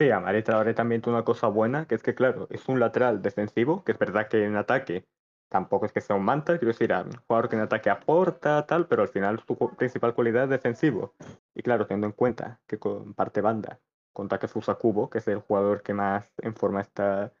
Sí, 0.00 0.10
Amarita 0.10 0.54
ahora 0.54 0.74
también 0.74 1.02
tiene 1.02 1.16
una 1.18 1.24
cosa 1.24 1.48
buena, 1.48 1.86
que 1.86 1.96
es 1.96 2.02
que 2.04 2.14
claro, 2.14 2.46
es 2.50 2.68
un 2.68 2.78
lateral 2.78 3.20
defensivo, 3.20 3.82
que 3.82 3.92
es 3.92 3.98
verdad 3.98 4.28
que 4.28 4.44
en 4.44 4.54
ataque 4.56 5.08
tampoco 5.48 5.86
es 5.86 5.92
que 5.92 6.00
sea 6.00 6.14
un 6.14 6.24
manta, 6.24 6.58
quiero 6.58 6.72
decir, 6.72 6.92
un 6.92 7.10
jugador 7.26 7.48
que 7.48 7.56
en 7.56 7.62
ataque 7.62 7.90
aporta, 7.90 8.64
tal, 8.66 8.86
pero 8.86 9.02
al 9.02 9.08
final 9.08 9.40
su 9.44 9.56
principal 9.76 10.14
cualidad 10.14 10.44
es 10.44 10.50
defensivo. 10.50 11.14
Y 11.54 11.62
claro, 11.62 11.86
teniendo 11.86 12.06
en 12.06 12.12
cuenta 12.12 12.60
que 12.66 12.78
comparte 12.78 13.40
banda 13.40 13.80
con 14.12 14.28
Takefusa 14.28 14.76
Kubo, 14.76 15.10
que 15.10 15.18
es 15.18 15.26
el 15.28 15.40
jugador 15.40 15.82
que 15.82 15.94
más 15.94 16.32
en 16.38 16.54
forma 16.54 16.80
está 16.80 17.32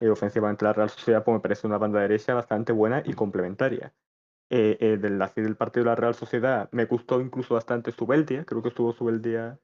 eh, 0.00 0.08
ofensivamente 0.08 0.64
la 0.64 0.72
Real 0.72 0.90
Sociedad, 0.90 1.22
pues 1.24 1.34
me 1.34 1.40
parece 1.40 1.66
una 1.66 1.78
banda 1.78 2.00
derecha 2.00 2.34
bastante 2.34 2.72
buena 2.72 3.02
y 3.04 3.12
complementaria. 3.14 3.94
Eh, 4.50 4.78
eh, 4.80 4.96
del, 4.98 5.22
así 5.22 5.42
del 5.42 5.56
partido 5.56 5.84
de 5.84 5.90
la 5.90 5.96
Real 5.96 6.14
Sociedad 6.14 6.68
me 6.72 6.86
gustó 6.86 7.20
incluso 7.20 7.54
bastante 7.54 7.92
Subeldia, 7.92 8.44
creo 8.44 8.62
que 8.62 8.70
estuvo 8.70 8.92
Subeldia 8.92 9.60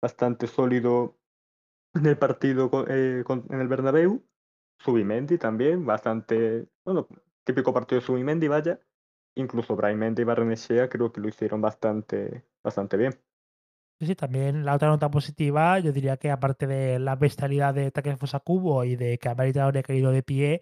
bastante 0.00 0.46
sólido 0.46 1.17
en 1.94 2.06
el 2.06 2.18
partido 2.18 2.70
eh, 2.88 3.24
en 3.28 3.60
el 3.60 3.68
Bernabéu. 3.68 4.24
Subimendi 4.80 5.38
también, 5.38 5.84
bastante, 5.84 6.68
bueno, 6.84 7.08
típico 7.44 7.72
partido 7.74 8.00
de 8.00 8.06
Subimendi, 8.06 8.48
vaya. 8.48 8.80
Incluso 9.34 9.76
Braimendi 9.76 10.22
y 10.22 10.24
Barrenechea 10.24 10.88
creo 10.88 11.12
que 11.12 11.20
lo 11.20 11.28
hicieron 11.28 11.60
bastante, 11.60 12.44
bastante 12.62 12.96
bien. 12.96 13.12
Sí, 14.00 14.06
sí, 14.06 14.14
también 14.14 14.64
la 14.64 14.74
otra 14.74 14.88
nota 14.88 15.10
positiva, 15.10 15.80
yo 15.80 15.92
diría 15.92 16.16
que 16.16 16.30
aparte 16.30 16.68
de 16.68 17.00
la 17.00 17.16
bestialidad 17.16 17.74
de 17.74 17.90
Takefusa 17.90 18.38
Kubo 18.38 18.84
y 18.84 18.94
de 18.94 19.18
que 19.18 19.28
Amerita 19.28 19.64
habría 19.64 19.82
caído 19.82 20.12
de 20.12 20.22
pie, 20.22 20.60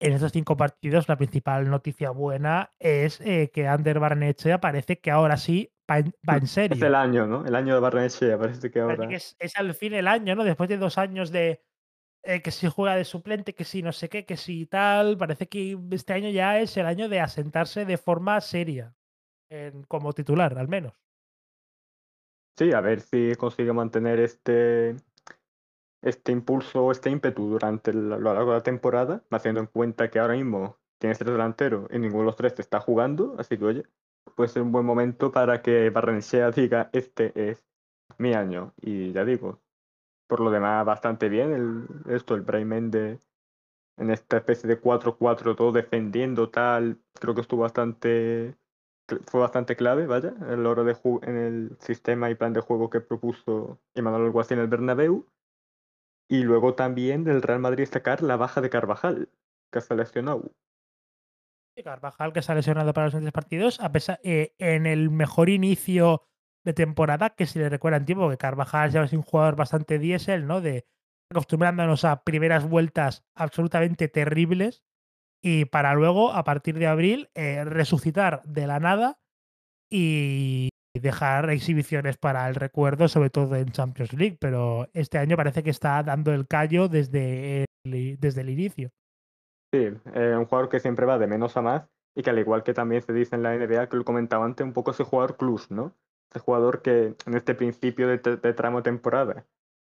en 0.00 0.12
estos 0.12 0.32
cinco 0.32 0.56
partidos 0.56 1.08
la 1.08 1.16
principal 1.16 1.68
noticia 1.70 2.10
buena 2.10 2.72
es 2.78 3.20
eh, 3.20 3.50
que 3.52 3.66
Ander 3.66 3.98
Barrenechea 3.98 4.60
parece 4.60 5.00
que 5.00 5.10
ahora 5.10 5.36
sí 5.36 5.72
va 5.88 5.98
en, 5.98 6.46
serio. 6.46 6.76
Es 6.76 6.82
el 6.82 6.94
año, 6.94 7.26
¿no? 7.26 7.44
El 7.46 7.54
año 7.54 7.74
de 7.74 7.80
Barrenechea, 7.80 8.38
parece 8.38 8.70
que 8.70 8.80
ahora... 8.80 9.08
es, 9.10 9.36
es, 9.38 9.56
al 9.56 9.74
fin 9.74 9.94
el 9.94 10.08
año, 10.08 10.34
¿no? 10.34 10.44
Después 10.44 10.68
de 10.68 10.76
dos 10.76 10.98
años 10.98 11.30
de 11.30 11.62
eh, 12.22 12.42
que 12.42 12.50
si 12.50 12.68
juega 12.68 12.96
de 12.96 13.04
suplente, 13.04 13.54
que 13.54 13.64
si 13.64 13.82
no 13.82 13.92
sé 13.92 14.08
qué, 14.08 14.26
que 14.26 14.36
si 14.36 14.66
tal. 14.66 15.16
Parece 15.16 15.48
que 15.48 15.78
este 15.92 16.12
año 16.12 16.28
ya 16.30 16.58
es 16.60 16.76
el 16.76 16.86
año 16.86 17.08
de 17.08 17.20
asentarse 17.20 17.84
de 17.84 17.96
forma 17.98 18.40
seria, 18.40 18.94
como 19.86 20.12
titular, 20.12 20.58
al 20.58 20.66
menos. 20.66 20.94
Sí, 22.58 22.72
a 22.72 22.80
ver 22.80 23.00
si 23.00 23.34
consigue 23.36 23.72
mantener 23.72 24.18
este, 24.18 24.96
este 26.06 26.32
impulso, 26.32 26.90
este 26.92 27.10
ímpetu 27.10 27.48
durante 27.48 27.92
lo 27.92 28.18
largo 28.18 28.52
de 28.52 28.58
la 28.58 28.62
temporada, 28.62 29.24
haciendo 29.30 29.60
en 29.60 29.66
cuenta 29.66 30.10
que 30.10 30.18
ahora 30.18 30.34
mismo 30.34 30.78
tienes 30.98 31.18
tres 31.18 31.32
delanteros 31.32 31.88
y 31.90 31.98
ninguno 31.98 32.22
de 32.22 32.26
los 32.26 32.36
tres 32.36 32.54
te 32.54 32.62
está 32.62 32.80
jugando, 32.80 33.34
así 33.38 33.58
que 33.58 33.64
oye, 33.64 33.82
puede 34.36 34.48
ser 34.48 34.62
un 34.62 34.72
buen 34.72 34.86
momento 34.86 35.32
para 35.32 35.62
que 35.62 35.90
Barrenechea 35.90 36.50
diga 36.52 36.90
este 36.92 37.32
es 37.50 37.64
mi 38.18 38.34
año. 38.34 38.72
Y 38.80 39.12
ya 39.12 39.24
digo, 39.24 39.60
por 40.28 40.40
lo 40.40 40.50
demás 40.50 40.84
bastante 40.86 41.28
bien 41.28 41.52
el, 41.52 42.14
esto, 42.14 42.34
el 42.34 42.42
Brayman 42.42 42.90
de 42.90 43.18
en 43.98 44.10
esta 44.10 44.36
especie 44.36 44.68
de 44.68 44.80
4-4 44.80 45.72
defendiendo 45.72 46.50
tal, 46.50 46.98
creo 47.18 47.34
que 47.34 47.40
estuvo 47.40 47.62
bastante 47.62 48.56
fue 49.26 49.40
bastante 49.40 49.76
clave, 49.76 50.06
vaya, 50.06 50.34
a 50.40 50.56
la 50.56 50.74
de 50.74 50.96
en 51.22 51.36
el 51.36 51.76
sistema 51.80 52.30
y 52.30 52.34
plan 52.34 52.52
de 52.52 52.60
juego 52.60 52.90
que 52.90 53.00
propuso 53.00 53.78
Emanuel 53.94 54.24
Alguacil 54.24 54.58
en 54.58 54.64
el 54.64 54.68
Bernabéu. 54.68 55.26
Y 56.28 56.42
luego 56.42 56.74
también 56.74 57.24
del 57.24 57.42
Real 57.42 57.60
Madrid 57.60 57.84
destacar 57.84 58.22
la 58.22 58.36
baja 58.36 58.60
de 58.60 58.70
Carvajal, 58.70 59.28
que 59.70 59.80
se 59.80 59.94
lesionado. 59.94 60.52
Carvajal, 61.82 62.32
que 62.32 62.42
se 62.42 62.52
ha 62.52 62.54
lesionado 62.54 62.92
para 62.92 63.06
los 63.06 63.12
siguientes 63.12 63.32
partidos, 63.32 63.80
a 63.80 63.92
pesar, 63.92 64.18
eh, 64.22 64.54
en 64.58 64.86
el 64.86 65.10
mejor 65.10 65.50
inicio 65.50 66.22
de 66.64 66.72
temporada 66.72 67.30
que 67.30 67.46
si 67.46 67.58
le 67.58 67.68
recuerda 67.68 67.98
en 67.98 68.06
tiempo, 68.06 68.28
que 68.30 68.38
Carvajal 68.38 68.90
ya 68.90 69.02
es 69.02 69.12
un 69.12 69.22
jugador 69.22 69.56
bastante 69.56 69.98
diésel, 69.98 70.46
¿no? 70.46 70.60
De 70.60 70.86
acostumbrándonos 71.30 72.04
a 72.04 72.22
primeras 72.24 72.68
vueltas 72.68 73.24
absolutamente 73.34 74.08
terribles 74.08 74.84
y 75.42 75.66
para 75.66 75.94
luego, 75.94 76.32
a 76.32 76.44
partir 76.44 76.78
de 76.78 76.86
abril, 76.86 77.30
eh, 77.34 77.64
resucitar 77.64 78.42
de 78.44 78.66
la 78.66 78.80
nada 78.80 79.20
y 79.90 80.70
dejar 80.98 81.50
exhibiciones 81.50 82.16
para 82.16 82.48
el 82.48 82.54
recuerdo, 82.54 83.08
sobre 83.08 83.30
todo 83.30 83.56
en 83.56 83.70
Champions 83.70 84.12
League, 84.12 84.36
pero 84.40 84.88
este 84.92 85.18
año 85.18 85.36
parece 85.36 85.62
que 85.62 85.70
está 85.70 86.02
dando 86.02 86.32
el 86.32 86.46
callo 86.46 86.88
desde 86.88 87.64
el, 87.84 88.18
desde 88.18 88.40
el 88.40 88.50
inicio. 88.50 88.90
Sí, 89.72 89.88
eh, 90.14 90.34
un 90.36 90.46
jugador 90.46 90.68
que 90.68 90.80
siempre 90.80 91.06
va 91.06 91.18
de 91.18 91.26
menos 91.26 91.56
a 91.56 91.62
más 91.62 91.82
y 92.14 92.22
que 92.22 92.30
al 92.30 92.38
igual 92.38 92.62
que 92.62 92.72
también 92.74 93.02
se 93.02 93.12
dice 93.12 93.36
en 93.36 93.42
la 93.42 93.54
NBA, 93.56 93.88
que 93.88 93.96
lo 93.96 94.04
comentaba 94.04 94.44
antes, 94.44 94.64
un 94.64 94.72
poco 94.72 94.92
ese 94.92 95.04
jugador 95.04 95.36
club, 95.36 95.60
¿no? 95.68 95.94
Este 96.30 96.40
jugador 96.40 96.82
que 96.82 97.14
en 97.26 97.34
este 97.34 97.54
principio 97.54 98.08
de, 98.08 98.18
tramo 98.18 98.78
de 98.78 98.84
temporada 98.84 99.46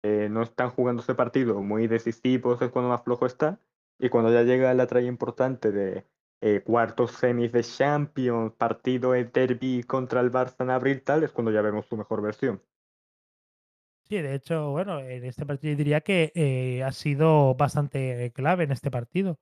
eh, 0.03 0.29
no 0.31 0.41
están 0.41 0.69
jugando 0.69 1.01
ese 1.01 1.15
partido 1.15 1.61
muy 1.61 1.87
decisivo, 1.87 2.53
es 2.53 2.71
cuando 2.71 2.89
más 2.89 3.03
flojo 3.03 3.25
está, 3.25 3.59
y 3.99 4.09
cuando 4.09 4.31
ya 4.31 4.43
llega 4.43 4.73
la 4.73 4.87
traya 4.87 5.07
importante 5.07 5.71
de 5.71 6.05
eh, 6.43 6.61
cuartos 6.61 7.11
semis 7.11 7.51
de 7.51 7.63
Champions, 7.63 8.53
partido 8.53 9.13
de 9.13 9.23
derby 9.23 9.83
contra 9.83 10.19
el 10.19 10.31
Barça 10.31 10.63
en 10.63 10.69
abril, 10.69 11.01
tal, 11.01 11.23
es 11.23 11.31
cuando 11.31 11.51
ya 11.51 11.61
vemos 11.61 11.85
su 11.87 11.95
mejor 11.95 12.21
versión. 12.21 12.61
Sí, 14.03 14.17
de 14.17 14.35
hecho, 14.35 14.71
bueno, 14.71 14.99
en 14.99 15.23
este 15.23 15.45
partido 15.45 15.75
diría 15.77 16.01
que 16.01 16.31
eh, 16.35 16.83
ha 16.83 16.91
sido 16.91 17.55
bastante 17.55 18.31
clave 18.35 18.65
en 18.65 18.71
este 18.71 18.91
partido. 18.91 19.39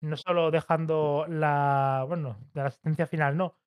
No 0.00 0.16
solo 0.16 0.52
dejando 0.52 1.26
la, 1.28 2.04
bueno, 2.06 2.38
de 2.54 2.60
la 2.62 2.68
asistencia 2.68 3.08
final, 3.08 3.36
no, 3.36 3.58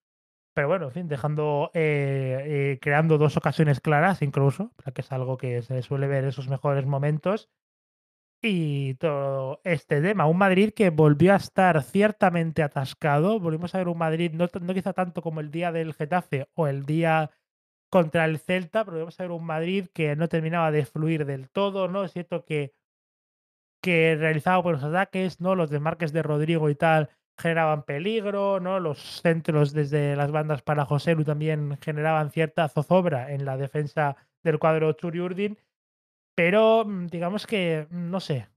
pero 0.53 0.67
bueno, 0.67 0.87
en 0.87 0.91
fin, 0.91 1.07
dejando, 1.07 1.71
eh, 1.73 2.73
eh, 2.73 2.79
creando 2.81 3.17
dos 3.17 3.37
ocasiones 3.37 3.79
claras 3.79 4.21
incluso, 4.21 4.73
que 4.93 5.01
es 5.01 5.11
algo 5.11 5.37
que 5.37 5.61
se 5.61 5.81
suele 5.81 6.07
ver 6.07 6.23
en 6.23 6.29
esos 6.29 6.49
mejores 6.49 6.85
momentos. 6.85 7.49
Y 8.43 8.95
todo 8.95 9.61
este 9.63 10.01
tema, 10.01 10.25
un 10.25 10.37
Madrid 10.37 10.71
que 10.75 10.89
volvió 10.89 11.33
a 11.33 11.35
estar 11.35 11.83
ciertamente 11.83 12.63
atascado. 12.63 13.39
Volvimos 13.39 13.75
a 13.75 13.77
ver 13.77 13.87
un 13.87 13.99
Madrid, 13.99 14.31
no, 14.33 14.47
no 14.61 14.73
quizá 14.73 14.93
tanto 14.93 15.21
como 15.21 15.41
el 15.41 15.51
día 15.51 15.71
del 15.71 15.93
Getafe 15.93 16.47
o 16.55 16.67
el 16.67 16.85
día 16.85 17.29
contra 17.91 18.25
el 18.25 18.39
Celta, 18.39 18.83
pero 18.83 18.93
volvimos 18.97 19.19
a 19.19 19.23
ver 19.23 19.31
un 19.31 19.45
Madrid 19.45 19.87
que 19.93 20.15
no 20.15 20.27
terminaba 20.27 20.71
de 20.71 20.85
fluir 20.85 21.25
del 21.25 21.49
todo, 21.51 21.87
¿no? 21.87 22.03
Es 22.03 22.13
cierto 22.13 22.43
que, 22.43 22.73
que 23.79 24.15
realizaba 24.15 24.57
buenos 24.57 24.83
ataques, 24.83 25.39
¿no? 25.39 25.55
Los 25.55 25.69
desmarques 25.69 26.11
de 26.11 26.23
Rodrigo 26.23 26.69
y 26.71 26.75
tal 26.75 27.09
generaban 27.37 27.83
peligro, 27.83 28.59
¿no? 28.59 28.79
Los 28.79 29.21
centros 29.21 29.71
desde 29.71 30.15
las 30.15 30.31
bandas 30.31 30.63
para 30.63 30.85
José 30.85 31.13
Lu 31.13 31.23
también 31.23 31.77
generaban 31.79 32.31
cierta 32.31 32.67
zozobra 32.69 33.33
en 33.33 33.45
la 33.45 33.57
defensa 33.57 34.15
del 34.43 34.57
cuadro 34.57 34.93
Churi 34.93 35.19
pero 36.41 36.85
mm, 36.85 37.07
digamos 37.07 37.45
que, 37.45 37.87
mm, 37.91 38.09
no 38.09 38.19
sé, 38.19 38.47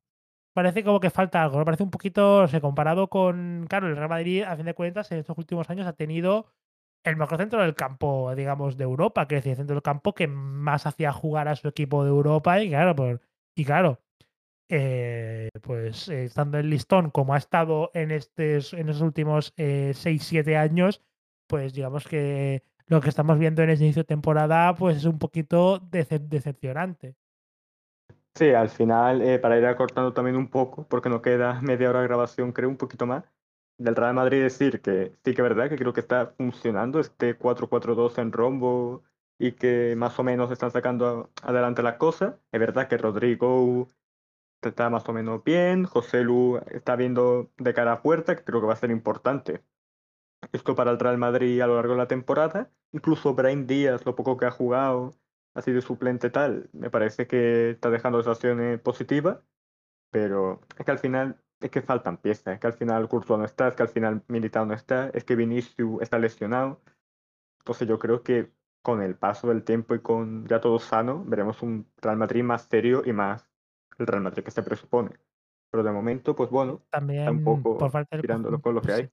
parece 0.54 0.84
como 0.84 1.00
que 1.00 1.10
falta 1.10 1.42
algo, 1.42 1.64
parece 1.66 1.82
un 1.82 1.90
poquito, 1.90 2.48
se 2.48 2.60
comparado 2.62 3.08
con, 3.10 3.66
claro, 3.68 3.88
el 3.88 3.96
Real 3.96 4.08
Madrid, 4.08 4.42
a 4.42 4.56
fin 4.56 4.64
de 4.66 4.74
cuentas, 4.74 5.12
en 5.12 5.18
estos 5.18 5.36
últimos 5.36 5.68
años 5.68 5.86
ha 5.86 5.92
tenido 5.92 6.46
el 7.04 7.16
mejor 7.16 7.38
centro 7.38 7.60
del 7.60 7.74
campo, 7.74 8.34
digamos, 8.34 8.78
de 8.78 8.84
Europa, 8.84 9.28
que 9.28 9.36
es 9.38 9.46
el 9.46 9.56
centro 9.56 9.74
del 9.74 9.82
campo 9.82 10.14
que 10.14 10.26
más 10.28 10.86
hacía 10.86 11.12
jugar 11.12 11.48
a 11.48 11.56
su 11.56 11.68
equipo 11.68 12.04
de 12.04 12.10
Europa 12.10 12.62
y 12.62 12.70
claro, 12.70 12.96
por, 12.96 13.20
y 13.54 13.64
claro, 13.66 14.00
eh, 14.70 15.50
pues 15.62 16.08
eh, 16.08 16.24
estando 16.24 16.58
en 16.58 16.70
listón 16.70 17.10
como 17.10 17.34
ha 17.34 17.38
estado 17.38 17.90
en, 17.94 18.12
estos, 18.12 18.72
en 18.74 18.86
los 18.86 19.02
últimos 19.02 19.54
6-7 19.56 20.48
eh, 20.48 20.56
años, 20.56 21.02
pues 21.46 21.74
digamos 21.74 22.08
que 22.08 22.62
lo 22.86 23.00
que 23.02 23.10
estamos 23.10 23.38
viendo 23.38 23.62
en 23.62 23.70
este 23.70 23.84
inicio 23.84 24.02
de 24.04 24.06
temporada 24.08 24.74
pues 24.74 24.98
es 24.98 25.04
un 25.04 25.18
poquito 25.18 25.80
decepcionante. 25.80 27.16
Sí, 28.36 28.50
al 28.50 28.68
final, 28.68 29.22
para 29.40 29.58
ir 29.58 29.64
acortando 29.66 30.12
también 30.12 30.36
un 30.36 30.48
poco, 30.48 30.86
porque 30.88 31.08
no 31.08 31.22
queda 31.22 31.60
media 31.60 31.90
hora 31.90 32.00
de 32.00 32.08
grabación, 32.08 32.50
creo 32.52 32.68
un 32.68 32.76
poquito 32.76 33.06
más, 33.06 33.24
del 33.78 33.94
Real 33.94 34.14
Madrid 34.14 34.42
decir 34.42 34.80
que 34.80 35.12
sí 35.24 35.34
que 35.34 35.42
es 35.42 35.48
verdad 35.48 35.68
que 35.68 35.76
creo 35.76 35.92
que 35.92 36.00
está 36.00 36.26
funcionando 36.36 36.98
este 37.00 37.38
4-4-2 37.38 38.18
en 38.18 38.32
rombo 38.32 39.04
y 39.38 39.52
que 39.52 39.94
más 39.96 40.18
o 40.18 40.24
menos 40.24 40.50
están 40.50 40.72
sacando 40.72 41.30
adelante 41.42 41.82
las 41.82 41.96
cosas. 41.96 42.34
Es 42.50 42.60
verdad 42.60 42.88
que 42.88 42.98
Rodrigo 42.98 43.88
está 44.62 44.90
más 44.90 45.08
o 45.08 45.12
menos 45.12 45.44
bien, 45.44 45.84
José 45.84 46.24
Lu 46.24 46.60
está 46.72 46.96
viendo 46.96 47.50
de 47.58 47.74
cara 47.74 47.92
a 47.92 48.02
puerta, 48.02 48.36
que 48.36 48.44
creo 48.44 48.60
que 48.60 48.66
va 48.66 48.72
a 48.74 48.76
ser 48.76 48.90
importante. 48.90 49.62
Esto 50.52 50.74
para 50.74 50.90
el 50.90 50.98
Real 50.98 51.18
Madrid 51.18 51.60
a 51.60 51.66
lo 51.68 51.76
largo 51.76 51.92
de 51.92 51.98
la 51.98 52.08
temporada. 52.08 52.70
Incluso 52.92 53.34
Brian 53.34 53.66
Díaz, 53.66 54.04
lo 54.06 54.14
poco 54.16 54.36
que 54.36 54.46
ha 54.46 54.50
jugado, 54.50 55.12
ha 55.54 55.62
sido 55.62 55.80
suplente 55.80 56.30
tal, 56.30 56.68
me 56.72 56.90
parece 56.90 57.26
que 57.26 57.70
está 57.70 57.90
dejando 57.90 58.18
acciones 58.18 58.80
positivas, 58.80 59.38
pero 60.10 60.60
es 60.76 60.84
que 60.84 60.90
al 60.90 60.98
final 60.98 61.40
es 61.60 61.70
que 61.70 61.82
faltan 61.82 62.18
piezas, 62.18 62.54
es 62.54 62.60
que 62.60 62.66
al 62.66 62.72
final 62.74 63.08
Curso 63.08 63.36
no 63.38 63.44
está, 63.44 63.68
es 63.68 63.74
que 63.74 63.82
al 63.82 63.88
final 63.88 64.22
Militao 64.28 64.66
no 64.66 64.74
está, 64.74 65.08
es 65.14 65.24
que 65.24 65.36
Vinicius 65.36 66.02
está 66.02 66.18
lesionado. 66.18 66.82
Entonces 67.60 67.88
yo 67.88 67.98
creo 67.98 68.22
que 68.22 68.52
con 68.82 69.00
el 69.00 69.14
paso 69.14 69.48
del 69.48 69.64
tiempo 69.64 69.94
y 69.94 70.00
con 70.00 70.46
ya 70.46 70.60
todo 70.60 70.78
sano, 70.78 71.24
veremos 71.24 71.62
un 71.62 71.86
Real 72.02 72.18
Madrid 72.18 72.42
más 72.42 72.62
serio 72.70 73.02
y 73.04 73.12
más 73.12 73.48
el 73.98 74.06
Real 74.06 74.22
Madrid 74.22 74.42
que 74.42 74.50
se 74.50 74.62
presupone. 74.62 75.10
Pero 75.70 75.82
de 75.82 75.90
momento, 75.90 76.36
pues 76.36 76.50
bueno, 76.50 76.82
también 76.90 77.28
un 77.28 77.44
poco 77.44 77.78
por 77.78 77.90
parte 77.90 78.20
tirándolo 78.20 78.60
con 78.60 78.74
lo 78.74 78.82
que 78.82 78.92
hay. 78.92 79.10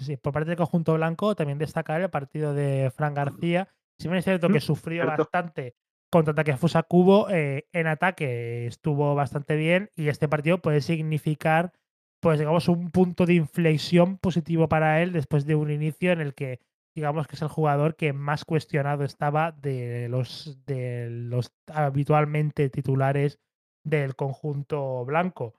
Sí, 0.00 0.16
por 0.16 0.32
parte 0.32 0.48
del 0.48 0.56
conjunto 0.56 0.94
blanco, 0.94 1.34
también 1.34 1.58
destacar 1.58 2.00
el 2.00 2.10
partido 2.10 2.54
de 2.54 2.90
Fran 2.94 3.14
García. 3.14 3.68
Si 3.98 4.08
bien 4.08 4.18
es 4.18 4.24
cierto 4.24 4.48
que 4.48 4.60
sufrió 4.60 5.06
bastante 5.06 5.74
contra 6.10 6.32
ataque 6.32 6.56
Fusa 6.56 6.82
Cubo, 6.82 7.28
eh, 7.30 7.66
en 7.72 7.86
ataque 7.86 8.66
estuvo 8.66 9.14
bastante 9.14 9.56
bien 9.56 9.90
y 9.96 10.08
este 10.08 10.28
partido 10.28 10.58
puede 10.58 10.80
significar, 10.80 11.72
pues 12.20 12.38
digamos, 12.38 12.68
un 12.68 12.90
punto 12.90 13.26
de 13.26 13.34
inflexión 13.34 14.18
positivo 14.18 14.68
para 14.68 15.02
él 15.02 15.12
después 15.12 15.46
de 15.46 15.54
un 15.54 15.70
inicio 15.70 16.12
en 16.12 16.20
el 16.20 16.34
que, 16.34 16.60
digamos, 16.94 17.26
que 17.26 17.36
es 17.36 17.42
el 17.42 17.48
jugador 17.48 17.96
que 17.96 18.12
más 18.12 18.44
cuestionado 18.44 19.04
estaba 19.04 19.52
de 19.52 20.08
los, 20.08 20.58
de 20.66 21.08
los 21.10 21.52
habitualmente 21.66 22.70
titulares 22.70 23.38
del 23.84 24.14
conjunto 24.14 25.04
blanco. 25.04 25.54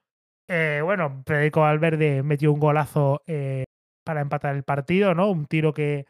Eh, 0.49 0.81
bueno, 0.83 1.23
Federico 1.25 1.61
Valverde 1.61 2.23
metió 2.23 2.53
un 2.53 2.59
golazo 2.59 3.21
eh, 3.27 3.65
para 4.05 4.21
empatar 4.21 4.55
el 4.55 4.63
partido, 4.63 5.13
¿no? 5.13 5.29
Un 5.29 5.45
tiro 5.45 5.73
que, 5.73 6.05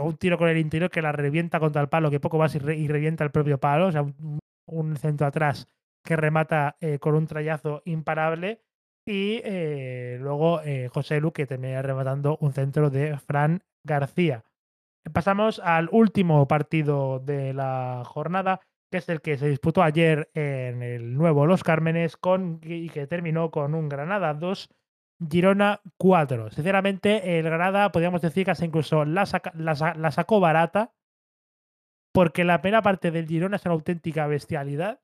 un 0.00 0.16
tiro 0.16 0.38
con 0.38 0.48
el 0.48 0.58
interior 0.58 0.90
que 0.90 1.02
la 1.02 1.12
revienta 1.12 1.60
contra 1.60 1.82
el 1.82 1.88
palo, 1.88 2.10
que 2.10 2.20
poco 2.20 2.38
más 2.38 2.54
y, 2.54 2.58
revienta 2.58 3.24
el 3.24 3.30
propio 3.30 3.58
palo, 3.58 3.86
o 3.88 3.92
sea, 3.92 4.04
un, 4.66 4.96
centro 4.96 5.26
atrás 5.26 5.66
que 6.04 6.16
remata 6.16 6.76
eh, 6.80 6.98
con 6.98 7.14
un 7.14 7.26
trayazo 7.26 7.82
imparable. 7.84 8.62
Y 9.06 9.40
eh, 9.44 10.18
luego 10.20 10.60
eh, 10.62 10.88
José 10.92 11.20
Lu 11.20 11.32
que 11.32 11.46
termina 11.46 11.82
rematando 11.82 12.36
un 12.40 12.52
centro 12.52 12.90
de 12.90 13.16
Fran 13.18 13.62
García. 13.84 14.44
Pasamos 15.12 15.58
al 15.58 15.88
último 15.90 16.46
partido 16.46 17.18
de 17.18 17.54
la 17.54 18.02
jornada, 18.04 18.60
que 18.90 18.98
es 18.98 19.08
el 19.08 19.22
que 19.22 19.38
se 19.38 19.48
disputó 19.48 19.82
ayer 19.82 20.30
en 20.34 20.82
el 20.82 21.14
nuevo 21.14 21.46
Los 21.46 21.64
Cármenes 21.64 22.16
con, 22.16 22.60
y 22.62 22.90
que 22.90 23.06
terminó 23.06 23.50
con 23.50 23.74
un 23.74 23.88
Granada 23.88 24.34
2, 24.34 24.68
Girona 25.28 25.80
4. 25.98 26.50
Sinceramente, 26.50 27.38
el 27.38 27.44
Granada 27.44 27.92
podríamos 27.92 28.22
decir 28.22 28.44
que 28.44 28.52
hasta 28.52 28.64
incluso 28.64 29.04
la, 29.04 29.26
sacó 29.26 30.40
barata, 30.40 30.92
porque 32.12 32.44
la 32.44 32.62
pena 32.62 32.82
parte 32.82 33.10
del 33.10 33.26
Girona 33.26 33.56
es 33.56 33.64
una 33.64 33.74
auténtica 33.74 34.26
bestialidad. 34.26 35.00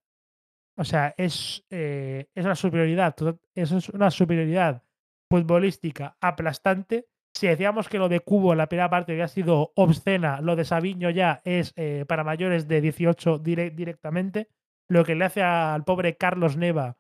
O 0.77 0.85
sea, 0.85 1.15
es, 1.17 1.65
eh, 1.71 2.29
es 2.35 2.45
una 2.45 2.55
superioridad, 2.55 3.15
eso 3.55 3.79
es 3.79 3.89
una 3.91 4.11
superioridad 4.11 4.83
futbolística 5.31 6.17
aplastante. 6.21 7.09
Si 7.35 7.47
decíamos 7.47 7.89
que 7.89 7.99
lo 7.99 8.09
de 8.09 8.21
Cubo 8.21 8.53
en 8.53 8.59
la 8.59 8.69
primera 8.69 8.89
parte 8.89 9.13
había 9.13 9.29
sido 9.29 9.73
obscena, 9.77 10.41
lo 10.41 10.57
de 10.57 10.65
Sabiño 10.65 11.11
ya 11.11 11.43
es 11.45 11.73
eh, 11.77 12.05
para 12.09 12.25
mayores 12.25 12.69
de 12.69 12.81
18 12.81 13.39
directamente. 13.39 14.49
Lo 14.89 15.05
que 15.05 15.15
le 15.15 15.27
hace 15.27 15.43
al 15.43 15.85
pobre 15.85 16.17
Carlos 16.17 16.57
Neva 16.57 16.97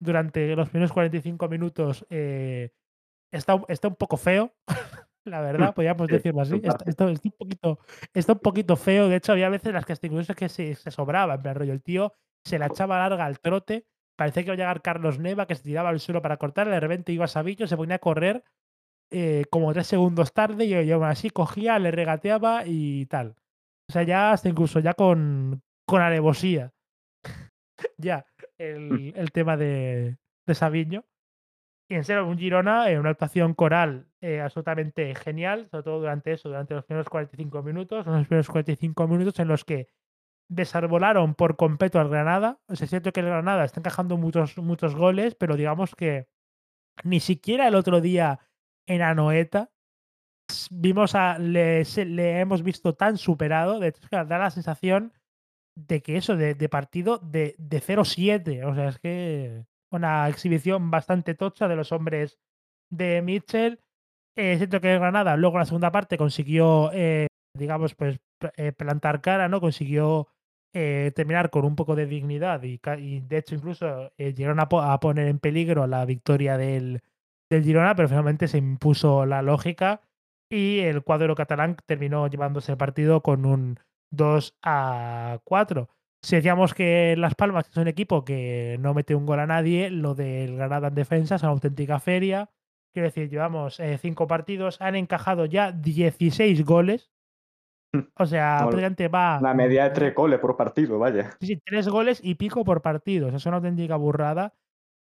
durante 0.00 0.54
los 0.54 0.68
primeros 0.68 0.92
45 0.92 1.48
minutos 1.48 2.06
eh, 2.10 2.70
está, 3.30 3.60
está 3.68 3.88
un 3.88 3.96
poco 3.96 4.16
feo, 4.16 4.54
la 5.24 5.40
verdad, 5.40 5.74
podríamos 5.74 6.08
decirlo 6.08 6.42
así. 6.42 6.60
Está, 6.86 7.06
un 7.06 7.16
poquito, 7.36 7.78
está 8.14 8.32
un 8.32 8.38
poquito 8.38 8.76
feo. 8.76 9.08
De 9.08 9.16
hecho, 9.16 9.32
había 9.32 9.48
veces 9.48 9.68
en 9.68 9.74
las 9.74 9.84
que 9.84 9.94
incluso 10.02 10.34
que 10.34 10.48
se, 10.48 10.74
se 10.74 10.90
sobraba, 10.90 11.34
en 11.34 11.42
plan 11.42 11.54
rollo. 11.54 11.72
El 11.72 11.82
tío 11.82 12.12
se 12.44 12.58
la 12.58 12.66
echaba 12.66 12.98
larga 12.98 13.26
al 13.26 13.40
trote. 13.40 13.86
Parecía 14.16 14.42
que 14.42 14.48
iba 14.48 14.54
a 14.54 14.56
llegar 14.56 14.82
Carlos 14.82 15.18
Neva, 15.18 15.46
que 15.46 15.54
se 15.54 15.62
tiraba 15.62 15.90
al 15.90 16.00
suelo 16.00 16.22
para 16.22 16.38
cortar. 16.38 16.68
De 16.68 16.80
repente 16.80 17.12
iba 17.12 17.28
Sabillo, 17.28 17.66
se 17.66 17.76
ponía 17.76 17.96
a 17.96 18.00
correr 18.00 18.42
eh, 19.10 19.44
como 19.50 19.72
tres 19.72 19.86
segundos 19.86 20.32
tarde. 20.32 20.64
Y 20.64 20.86
yo, 20.86 21.04
así 21.04 21.30
cogía, 21.30 21.78
le 21.78 21.90
regateaba 21.90 22.62
y 22.66 23.06
tal. 23.06 23.36
O 23.88 23.92
sea, 23.92 24.02
ya 24.02 24.32
hasta 24.32 24.48
incluso 24.48 24.80
ya 24.80 24.94
con, 24.94 25.62
con 25.86 26.02
alevosía. 26.02 26.72
Ya. 27.96 28.26
Mm. 28.58 29.12
el, 29.14 29.32
tema 29.32 29.56
de, 29.56 30.18
de 30.46 30.54
Sabiño. 30.54 31.04
Y 31.90 31.94
en 31.94 32.04
serio, 32.04 32.26
un 32.26 32.38
Girona, 32.38 32.90
en 32.90 32.98
una 32.98 33.10
actuación 33.10 33.54
coral 33.54 34.08
eh, 34.20 34.40
absolutamente 34.40 35.14
genial, 35.14 35.68
sobre 35.70 35.84
todo 35.84 36.00
durante 36.00 36.32
eso, 36.32 36.48
durante 36.48 36.74
los 36.74 36.84
primeros 36.84 37.08
45 37.08 37.62
minutos, 37.62 38.06
los 38.06 38.26
primeros 38.26 38.48
45 38.48 39.08
minutos 39.08 39.38
en 39.38 39.48
los 39.48 39.64
que 39.64 39.88
desarbolaron 40.48 41.34
por 41.34 41.56
completo 41.56 41.98
al 41.98 42.10
Granada. 42.10 42.60
O 42.66 42.76
sea, 42.76 42.84
es 42.84 42.90
cierto 42.90 43.12
que 43.12 43.20
el 43.20 43.26
Granada 43.26 43.64
está 43.64 43.80
encajando 43.80 44.18
muchos, 44.18 44.58
muchos 44.58 44.94
goles, 44.94 45.34
pero 45.34 45.56
digamos 45.56 45.94
que 45.94 46.28
ni 47.04 47.20
siquiera 47.20 47.68
el 47.68 47.74
otro 47.74 48.00
día 48.00 48.40
en 48.86 49.00
Anoeta 49.02 49.70
vimos 50.70 51.14
a, 51.14 51.38
le, 51.38 51.84
le 51.84 52.40
hemos 52.40 52.62
visto 52.62 52.94
tan 52.94 53.16
superado. 53.16 53.78
De 53.78 53.88
hecho, 53.88 54.00
da 54.10 54.38
la 54.38 54.50
sensación 54.50 55.12
de 55.86 56.02
que 56.02 56.16
eso, 56.16 56.36
de, 56.36 56.68
partido 56.68 57.18
de, 57.18 57.54
de 57.58 57.80
0-7. 57.80 58.64
O 58.64 58.74
sea, 58.74 58.88
es 58.88 58.98
que 58.98 59.64
una 59.90 60.28
exhibición 60.28 60.90
bastante 60.90 61.34
tocha 61.34 61.68
de 61.68 61.76
los 61.76 61.92
hombres 61.92 62.38
de 62.90 63.22
Mitchell. 63.22 63.80
Eh, 64.36 64.56
siento 64.56 64.80
que 64.80 64.98
Granada 64.98 65.36
luego 65.36 65.56
en 65.56 65.60
la 65.60 65.66
segunda 65.66 65.92
parte 65.92 66.18
consiguió, 66.18 66.90
eh, 66.92 67.28
digamos, 67.56 67.94
pues 67.94 68.18
eh, 68.56 68.72
plantar 68.72 69.20
cara, 69.20 69.48
¿no? 69.48 69.60
Consiguió 69.60 70.28
eh, 70.74 71.12
terminar 71.14 71.50
con 71.50 71.64
un 71.64 71.76
poco 71.76 71.96
de 71.96 72.06
dignidad 72.06 72.62
y, 72.62 72.78
de 73.20 73.38
hecho 73.38 73.54
incluso 73.54 74.12
llegaron 74.16 74.60
a, 74.60 74.68
poner 75.00 75.28
en 75.28 75.38
peligro 75.38 75.86
la 75.86 76.04
victoria 76.04 76.58
del, 76.58 77.02
del 77.50 77.64
Girona, 77.64 77.96
pero 77.96 78.08
finalmente 78.08 78.48
se 78.48 78.58
impuso 78.58 79.26
la 79.26 79.42
lógica 79.42 80.02
y 80.50 80.80
el 80.80 81.02
cuadro 81.02 81.34
catalán 81.34 81.76
terminó 81.86 82.26
llevándose 82.28 82.72
el 82.72 82.78
partido 82.78 83.22
con 83.22 83.46
un 83.46 83.80
2 84.10 84.56
a 84.62 85.38
4. 85.44 85.88
Si 86.22 86.36
decíamos 86.36 86.74
que 86.74 87.14
Las 87.16 87.34
Palmas 87.34 87.68
es 87.68 87.76
un 87.76 87.88
equipo 87.88 88.24
que 88.24 88.76
no 88.80 88.92
mete 88.94 89.14
un 89.14 89.26
gol 89.26 89.40
a 89.40 89.46
nadie, 89.46 89.90
lo 89.90 90.14
del 90.14 90.56
Granada 90.56 90.88
en 90.88 90.94
defensa 90.94 91.36
es 91.36 91.42
una 91.42 91.52
auténtica 91.52 92.00
feria. 92.00 92.50
Quiero 92.92 93.08
decir, 93.08 93.30
llevamos 93.30 93.78
eh, 93.80 93.98
cinco 93.98 94.26
partidos, 94.26 94.80
han 94.80 94.96
encajado 94.96 95.44
ya 95.46 95.70
16 95.72 96.64
goles. 96.64 97.10
O 98.16 98.26
sea, 98.26 98.58
prácticamente 98.60 99.08
va. 99.08 99.40
La 99.40 99.54
media 99.54 99.84
de 99.84 99.90
tres 99.90 100.14
goles 100.14 100.38
por 100.40 100.56
partido, 100.56 100.98
vaya. 100.98 101.30
Sí, 101.40 101.46
sí, 101.46 101.62
tres 101.64 101.88
goles 101.88 102.20
y 102.22 102.34
pico 102.34 102.64
por 102.64 102.82
partido. 102.82 103.28
O 103.28 103.30
sea, 103.30 103.38
es 103.38 103.46
una 103.46 103.56
auténtica 103.56 103.96
burrada. 103.96 104.54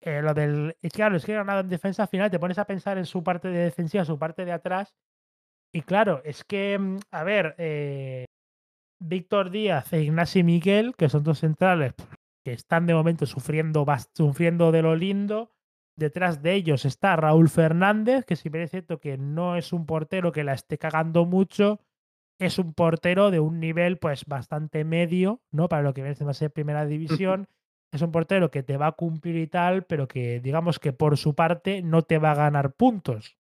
Eh, 0.01 0.23
lo 0.23 0.33
del. 0.33 0.77
Es 0.81 0.93
claro, 0.93 1.17
es 1.17 1.27
que 1.27 1.35
Granada 1.35 1.61
en 1.61 1.69
defensa 1.69 2.05
al 2.05 2.09
final 2.09 2.31
te 2.31 2.39
pones 2.39 2.59
a 2.59 2.65
pensar 2.65 2.97
en 2.97 3.05
su 3.05 3.23
parte 3.23 3.49
de 3.49 3.65
defensiva, 3.65 4.05
su 4.05 4.19
parte 4.19 4.45
de 4.45 4.53
atrás. 4.53 4.95
Y 5.73 5.83
claro, 5.83 6.23
es 6.25 6.43
que, 6.45 6.79
mm, 6.79 6.99
a 7.11 7.23
ver, 7.23 7.55
eh, 7.59 8.25
Víctor 9.01 9.51
Díaz 9.51 9.93
e 9.93 10.03
Ignacio 10.03 10.45
Miguel, 10.45 10.95
que 10.97 11.09
son 11.09 11.25
dos 11.25 11.41
centrales 11.41 11.95
que 12.45 12.53
están 12.53 12.87
de 12.87 12.95
momento 12.95 13.27
sufriendo, 13.27 13.85
sufriendo 14.15 14.73
de 14.73 14.83
lo 14.83 14.97
lindo. 14.97 15.51
Detrás 15.97 16.43
de 16.43 16.55
ellos 16.55 16.85
está 16.85 17.17
Raúl 17.17 17.49
Fernández, 17.49 18.25
que 18.25 18.37
si 18.37 18.49
bien 18.49 18.65
es 18.65 18.71
cierto 18.71 19.01
que 19.01 19.19
no 19.19 19.57
es 19.57 19.73
un 19.73 19.85
portero 19.87 20.33
que 20.33 20.45
la 20.45 20.55
esté 20.55 20.79
cagando 20.79 21.27
mucho, 21.27 21.81
es 22.39 22.59
un 22.59 22.73
portero 22.73 23.31
de 23.31 23.41
un 23.41 23.61
nivel 23.61 23.99
pues 23.99 24.25
bastante 24.25 24.85
medio, 24.85 25.43
¿no? 25.51 25.69
Para 25.69 25.83
lo 25.83 25.93
que 25.93 26.03
viene 26.03 26.17
a 26.19 26.33
ser 26.33 26.51
primera 26.51 26.87
división. 26.87 27.49
Es 27.93 28.01
un 28.03 28.13
portero 28.13 28.51
que 28.51 28.63
te 28.63 28.77
va 28.77 28.87
a 28.87 28.93
cumplir 28.93 29.37
y 29.37 29.47
tal, 29.47 29.85
pero 29.85 30.09
que 30.09 30.41
digamos 30.41 30.79
que 30.79 30.93
por 30.93 31.19
su 31.19 31.35
parte 31.35 31.83
no 31.83 32.03
te 32.03 32.19
va 32.19 32.31
a 32.31 32.37
ganar 32.37 32.73
puntos. 32.73 33.37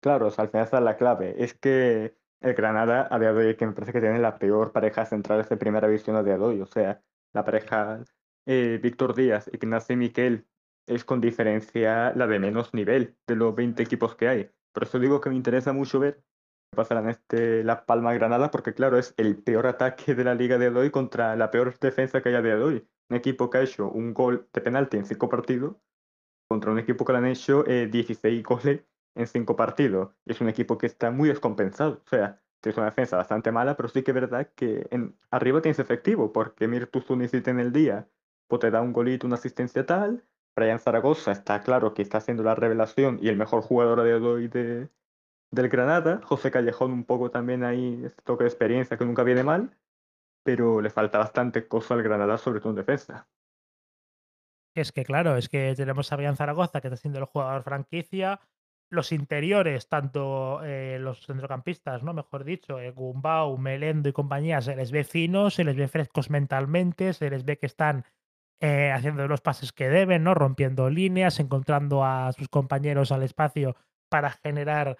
Claro, 0.00 0.26
al 0.26 0.48
final 0.48 0.66
esa 0.66 0.78
es 0.78 0.84
la 0.84 0.96
clave. 0.96 1.42
Es 1.42 1.54
que 1.54 2.16
el 2.40 2.54
Granada 2.54 3.08
a 3.10 3.18
día 3.18 3.32
de 3.32 3.48
hoy 3.48 3.56
que 3.56 3.66
me 3.66 3.72
parece 3.72 3.92
que 3.92 4.00
tiene 4.00 4.18
la 4.18 4.38
peor 4.38 4.72
pareja 4.72 5.04
central 5.06 5.46
de 5.48 5.56
primera 5.56 5.88
división 5.88 6.16
a 6.16 6.22
día 6.22 6.38
de 6.38 6.44
hoy. 6.44 6.60
O 6.60 6.66
sea, 6.66 7.02
la 7.32 7.44
pareja 7.44 8.02
eh, 8.46 8.78
Víctor 8.82 9.14
Díaz, 9.14 9.50
Ignacio 9.52 9.96
Miquel 9.96 10.46
es 10.86 11.04
con 11.04 11.20
diferencia 11.20 12.12
la 12.14 12.26
de 12.26 12.38
menos 12.38 12.72
nivel 12.72 13.16
de 13.26 13.36
los 13.36 13.54
20 13.54 13.82
equipos 13.82 14.14
que 14.14 14.28
hay. 14.28 14.50
Por 14.72 14.84
eso 14.84 14.98
digo 14.98 15.20
que 15.20 15.28
me 15.30 15.36
interesa 15.36 15.72
mucho 15.72 16.00
ver 16.00 16.22
qué 16.70 16.76
pasará 16.76 17.00
en 17.00 17.10
este 17.10 17.64
Las 17.64 17.82
Palmas 17.82 18.14
Granada, 18.14 18.50
porque 18.50 18.72
claro, 18.74 18.98
es 18.98 19.14
el 19.16 19.36
peor 19.42 19.66
ataque 19.66 20.14
de 20.14 20.24
la 20.24 20.34
liga 20.34 20.58
de 20.58 20.68
hoy 20.68 20.90
contra 20.90 21.36
la 21.36 21.50
peor 21.50 21.78
defensa 21.78 22.22
que 22.22 22.30
hay 22.30 22.36
a 22.36 22.42
día 22.42 22.56
de 22.56 22.62
hoy. 22.62 22.88
Un 23.10 23.16
equipo 23.16 23.50
que 23.50 23.58
ha 23.58 23.62
hecho 23.62 23.90
un 23.90 24.14
gol 24.14 24.48
de 24.52 24.60
penalti 24.60 24.96
en 24.96 25.04
cinco 25.04 25.28
partidos 25.28 25.76
contra 26.48 26.70
un 26.70 26.78
equipo 26.78 27.04
que 27.04 27.12
le 27.12 27.18
han 27.18 27.26
hecho 27.26 27.62
16 27.64 28.24
eh, 28.24 28.42
goles 28.42 28.80
en 29.14 29.26
5 29.26 29.56
partidos. 29.56 30.14
Y 30.24 30.32
es 30.32 30.40
un 30.40 30.48
equipo 30.48 30.78
que 30.78 30.86
está 30.86 31.10
muy 31.10 31.28
descompensado. 31.28 32.02
O 32.04 32.08
sea, 32.08 32.40
es 32.62 32.76
una 32.76 32.86
defensa 32.86 33.16
bastante 33.16 33.52
mala, 33.52 33.76
pero 33.76 33.88
sí 33.88 34.02
que 34.02 34.10
es 34.10 34.14
verdad 34.14 34.50
que 34.54 34.88
arriba 35.30 35.60
tienes 35.60 35.78
efectivo, 35.78 36.32
porque 36.32 36.68
Mirtu 36.68 37.00
Zunicita 37.00 37.50
en 37.50 37.60
el 37.60 37.72
día 37.72 38.08
pues 38.48 38.60
te 38.60 38.70
da 38.70 38.80
un 38.80 38.92
golito, 38.92 39.26
una 39.26 39.36
asistencia 39.36 39.84
tal. 39.86 40.24
Brian 40.56 40.80
Zaragoza 40.80 41.32
está 41.32 41.60
claro 41.62 41.94
que 41.94 42.02
está 42.02 42.18
haciendo 42.18 42.42
la 42.42 42.54
revelación 42.54 43.18
y 43.22 43.28
el 43.28 43.36
mejor 43.36 43.62
jugador 43.62 44.02
de 44.02 44.14
hoy 44.14 44.48
de, 44.48 44.88
del 45.50 45.68
Granada. 45.68 46.20
José 46.24 46.50
Callejón 46.50 46.92
un 46.92 47.04
poco 47.04 47.30
también 47.30 47.62
ahí, 47.62 48.02
este 48.04 48.22
toque 48.22 48.44
de 48.44 48.50
experiencia 48.50 48.96
que 48.96 49.04
nunca 49.04 49.22
viene 49.22 49.44
mal, 49.44 49.76
pero 50.42 50.80
le 50.80 50.90
falta 50.90 51.18
bastante 51.18 51.68
cosa 51.68 51.94
al 51.94 52.02
Granada, 52.02 52.38
sobre 52.38 52.60
todo 52.60 52.70
en 52.70 52.76
defensa. 52.76 53.28
Es 54.74 54.92
que 54.92 55.04
claro, 55.04 55.36
es 55.36 55.48
que 55.48 55.74
tenemos 55.76 56.10
a 56.12 56.16
Brian 56.16 56.36
Zaragoza, 56.36 56.80
que 56.80 56.88
está 56.88 56.96
siendo 56.96 57.18
el 57.18 57.26
jugador 57.26 57.62
franquicia. 57.62 58.40
Los 58.90 59.12
interiores, 59.12 59.88
tanto 59.88 60.62
eh, 60.64 60.98
los 60.98 61.26
centrocampistas, 61.26 62.02
¿no? 62.02 62.14
Mejor 62.14 62.44
dicho, 62.44 62.80
eh, 62.80 62.90
Gumbau, 62.90 63.58
Melendo 63.58 64.08
y 64.08 64.12
compañía, 64.12 64.62
se 64.62 64.74
les 64.76 64.90
ve 64.90 65.04
finos, 65.04 65.54
se 65.54 65.64
les 65.64 65.76
ve 65.76 65.88
frescos 65.88 66.30
mentalmente, 66.30 67.12
se 67.12 67.28
les 67.28 67.44
ve 67.44 67.58
que 67.58 67.66
están 67.66 68.04
eh, 68.60 68.90
haciendo 68.90 69.28
los 69.28 69.40
pases 69.40 69.72
que 69.72 69.88
deben, 69.88 70.24
¿no? 70.24 70.34
Rompiendo 70.34 70.90
líneas, 70.90 71.38
encontrando 71.38 72.04
a 72.04 72.32
sus 72.32 72.48
compañeros 72.48 73.12
al 73.12 73.22
espacio 73.22 73.76
para 74.08 74.30
generar 74.30 74.96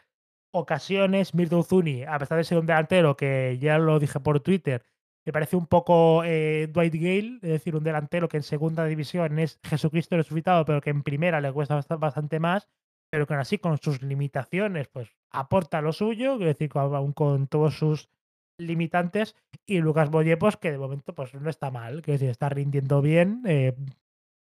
ocasiones. 0.52 1.34
Mirto 1.34 1.58
Uzuni, 1.58 2.04
a 2.04 2.18
pesar 2.18 2.38
de 2.38 2.44
ser 2.44 2.58
un 2.58 2.66
delantero 2.66 3.16
que 3.16 3.58
ya 3.60 3.78
lo 3.78 3.98
dije 3.98 4.20
por 4.20 4.40
Twitter, 4.40 4.84
me 5.26 5.32
parece 5.32 5.56
un 5.56 5.66
poco 5.66 6.22
eh, 6.24 6.68
Dwight 6.72 6.94
Gale, 6.94 7.34
es 7.42 7.50
decir, 7.50 7.76
un 7.76 7.84
delantero 7.84 8.28
que 8.28 8.38
en 8.38 8.42
segunda 8.42 8.84
división 8.86 9.38
es 9.38 9.58
Jesucristo 9.62 10.16
resucitado, 10.16 10.64
pero 10.64 10.80
que 10.80 10.90
en 10.90 11.02
primera 11.02 11.40
le 11.40 11.52
cuesta 11.52 11.80
bastante 11.98 12.40
más, 12.40 12.68
pero 13.10 13.26
que 13.26 13.34
aún 13.34 13.40
así 13.40 13.58
con 13.58 13.78
sus 13.78 14.02
limitaciones, 14.02 14.88
pues 14.88 15.10
aporta 15.30 15.80
lo 15.80 15.92
suyo, 15.92 16.36
quiero 16.36 16.52
decir, 16.52 16.70
aún 16.74 17.12
con 17.12 17.46
todos 17.46 17.78
sus 17.78 18.08
limitantes, 18.58 19.36
y 19.66 19.78
Lucas 19.78 20.10
Boyepos, 20.10 20.56
que 20.56 20.72
de 20.72 20.78
momento 20.78 21.14
pues 21.14 21.34
no 21.34 21.48
está 21.48 21.70
mal, 21.70 22.02
quiero 22.02 22.18
decir, 22.18 22.30
está 22.30 22.48
rindiendo 22.48 23.00
bien, 23.00 23.42
eh, 23.46 23.76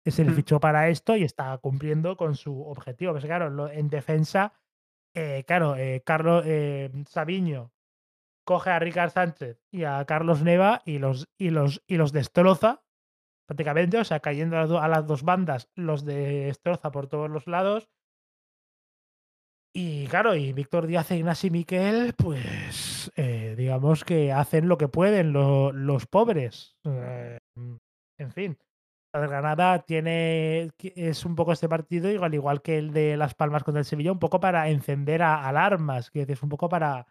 se 0.06 0.24
le 0.24 0.32
fichó 0.32 0.60
para 0.60 0.90
esto 0.90 1.16
y 1.16 1.24
está 1.24 1.56
cumpliendo 1.60 2.18
con 2.18 2.36
su 2.36 2.64
objetivo. 2.64 3.12
Pues 3.12 3.26
claro, 3.26 3.70
en 3.70 3.90
defensa, 3.90 4.54
eh, 5.14 5.44
claro, 5.46 5.76
eh, 5.76 6.02
Carlos 6.04 6.46
Sabiño 7.08 7.72
coge 8.44 8.72
a 8.72 8.80
Ricard 8.80 9.12
Sánchez 9.12 9.62
y 9.70 9.84
a 9.84 10.04
Carlos 10.06 10.42
Neva 10.42 10.82
y 10.84 10.98
los, 10.98 11.30
y 11.38 11.52
los, 11.52 11.84
y 11.86 11.98
los 11.98 12.12
destroza 12.12 12.82
prácticamente, 13.50 13.98
o 13.98 14.04
sea, 14.04 14.20
cayendo 14.20 14.58
a, 14.80 14.88
las 14.88 15.08
dos 15.08 15.24
bandas, 15.24 15.70
los 15.74 16.06
destroza 16.06 16.92
por 16.92 17.08
todos 17.08 17.30
los 17.30 17.48
lados. 17.48 17.90
Y 19.74 20.08
claro, 20.08 20.36
y 20.36 20.52
Víctor 20.52 20.88
Díaz 20.88 21.12
e 21.12 21.18
Ignacio 21.18 21.52
Miquel, 21.52 22.14
pues 22.18 23.12
eh, 23.16 23.54
digamos 23.56 24.04
que 24.04 24.34
hacen 24.34 24.68
lo 24.68 24.78
que 24.78 24.88
pueden 24.88 25.32
los 25.32 26.08
pobres. 26.08 26.76
Eh, 26.86 27.38
en 28.18 28.32
fin, 28.32 28.58
la 29.14 29.22
Granada 29.22 29.80
tiene 29.80 30.72
es 30.80 31.26
un 31.26 31.36
poco 31.36 31.52
este 31.52 31.70
partido, 31.70 32.10
igual, 32.10 32.34
igual 32.34 32.62
que 32.62 32.80
el 32.80 32.94
de 32.94 33.16
Las 33.16 33.36
Palmas 33.36 33.64
contra 33.64 33.80
el 33.80 33.86
Sevilla, 33.86 34.12
un 34.12 34.20
poco 34.20 34.40
para 34.40 34.70
encender 34.70 35.22
alarmas, 35.22 36.10
que 36.10 36.24
es 36.28 36.44
un 36.44 36.50
poco 36.50 36.68
para, 36.68 37.06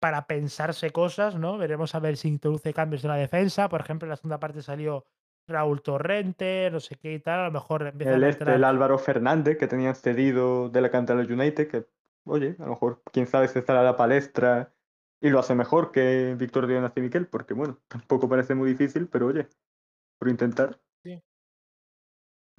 para 0.00 0.26
pensarse 0.26 0.90
cosas, 0.90 1.36
¿no? 1.36 1.56
Veremos 1.56 1.94
a 1.94 1.98
ver 1.98 2.18
si 2.18 2.28
introduce 2.28 2.74
cambios 2.74 3.04
en 3.04 3.10
la 3.10 3.16
defensa. 3.16 3.70
Por 3.70 3.80
ejemplo, 3.80 4.04
en 4.06 4.10
la 4.10 4.16
segunda 4.16 4.38
parte 4.38 4.60
salió 4.60 5.06
Raúl 5.46 5.82
Torrente, 5.82 6.68
no 6.70 6.80
sé 6.80 6.96
qué 6.96 7.14
y 7.14 7.20
tal. 7.20 7.40
A 7.40 7.44
lo 7.46 7.52
mejor 7.52 7.86
empieza 7.86 8.14
el, 8.14 8.24
a 8.24 8.28
este, 8.28 8.54
el 8.54 8.64
Álvaro 8.64 8.98
Fernández, 8.98 9.58
que 9.58 9.66
tenían 9.66 9.94
cedido 9.94 10.68
de 10.68 10.80
la 10.80 10.90
cantera 10.90 11.20
del 11.20 11.32
United, 11.32 11.68
que, 11.68 11.86
oye, 12.24 12.56
a 12.58 12.64
lo 12.64 12.70
mejor, 12.70 13.02
quién 13.12 13.26
sabe 13.26 13.48
si 13.48 13.58
estará 13.58 13.80
a 13.80 13.84
la 13.84 13.96
palestra 13.96 14.72
y 15.20 15.30
lo 15.30 15.38
hace 15.38 15.54
mejor 15.54 15.90
que 15.90 16.34
Víctor 16.38 16.66
Díaz 16.66 16.92
y 16.96 17.00
Miquel, 17.00 17.26
porque, 17.26 17.54
bueno, 17.54 17.78
tampoco 17.88 18.28
parece 18.28 18.54
muy 18.54 18.70
difícil, 18.70 19.08
pero 19.08 19.26
oye, 19.26 19.48
por 20.18 20.28
intentar. 20.28 20.80
Sí. 21.02 21.22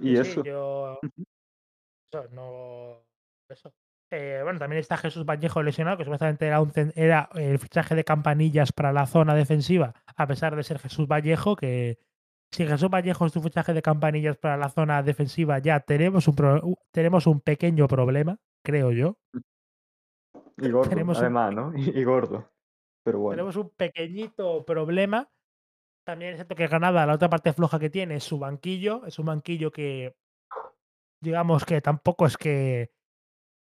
Y 0.00 0.16
eso. 0.16 0.42
yo... 0.44 0.98
Eso, 1.02 2.28
no... 2.30 3.04
Eso. 3.48 3.72
Eh, 4.10 4.40
bueno, 4.44 4.60
también 4.60 4.78
está 4.78 4.96
Jesús 4.96 5.24
Vallejo 5.24 5.62
lesionado, 5.62 5.96
que 5.96 6.04
supuestamente 6.04 6.46
era, 6.46 6.60
un, 6.60 6.72
era 6.94 7.28
el 7.34 7.58
fichaje 7.58 7.96
de 7.96 8.04
campanillas 8.04 8.72
para 8.72 8.92
la 8.92 9.06
zona 9.06 9.34
defensiva, 9.34 9.94
a 10.16 10.26
pesar 10.28 10.54
de 10.54 10.62
ser 10.62 10.78
Jesús 10.78 11.08
Vallejo, 11.08 11.56
que 11.56 11.98
si 12.50 12.66
Jesús 12.66 12.88
Vallejo 12.88 13.26
es 13.26 13.32
tu 13.32 13.40
fichaje 13.40 13.74
de 13.74 13.82
campanillas 13.82 14.36
para 14.36 14.56
la 14.56 14.68
zona 14.68 15.02
defensiva, 15.02 15.58
ya 15.58 15.80
tenemos 15.80 16.28
un, 16.28 16.76
tenemos 16.90 17.26
un 17.26 17.40
pequeño 17.40 17.88
problema, 17.88 18.38
creo 18.64 18.92
yo. 18.92 19.18
Y 20.58 20.70
gordo, 20.70 20.88
tenemos 20.88 21.18
además, 21.18 21.54
¿no? 21.54 21.72
Y, 21.76 22.04
gordo. 22.04 22.50
Pero 23.04 23.18
bueno. 23.18 23.36
Tenemos 23.36 23.56
un 23.56 23.70
pequeñito 23.70 24.64
problema. 24.64 25.28
También 26.04 26.32
es 26.32 26.36
cierto 26.36 26.54
que 26.54 26.66
Granada, 26.66 27.04
la 27.04 27.14
otra 27.14 27.28
parte 27.28 27.52
floja 27.52 27.78
que 27.78 27.90
tiene 27.90 28.16
es 28.16 28.24
su 28.24 28.38
banquillo. 28.38 29.04
Es 29.06 29.18
un 29.18 29.26
banquillo 29.26 29.70
que, 29.70 30.16
digamos 31.20 31.64
que 31.64 31.80
tampoco 31.80 32.26
es 32.26 32.36
que 32.36 32.90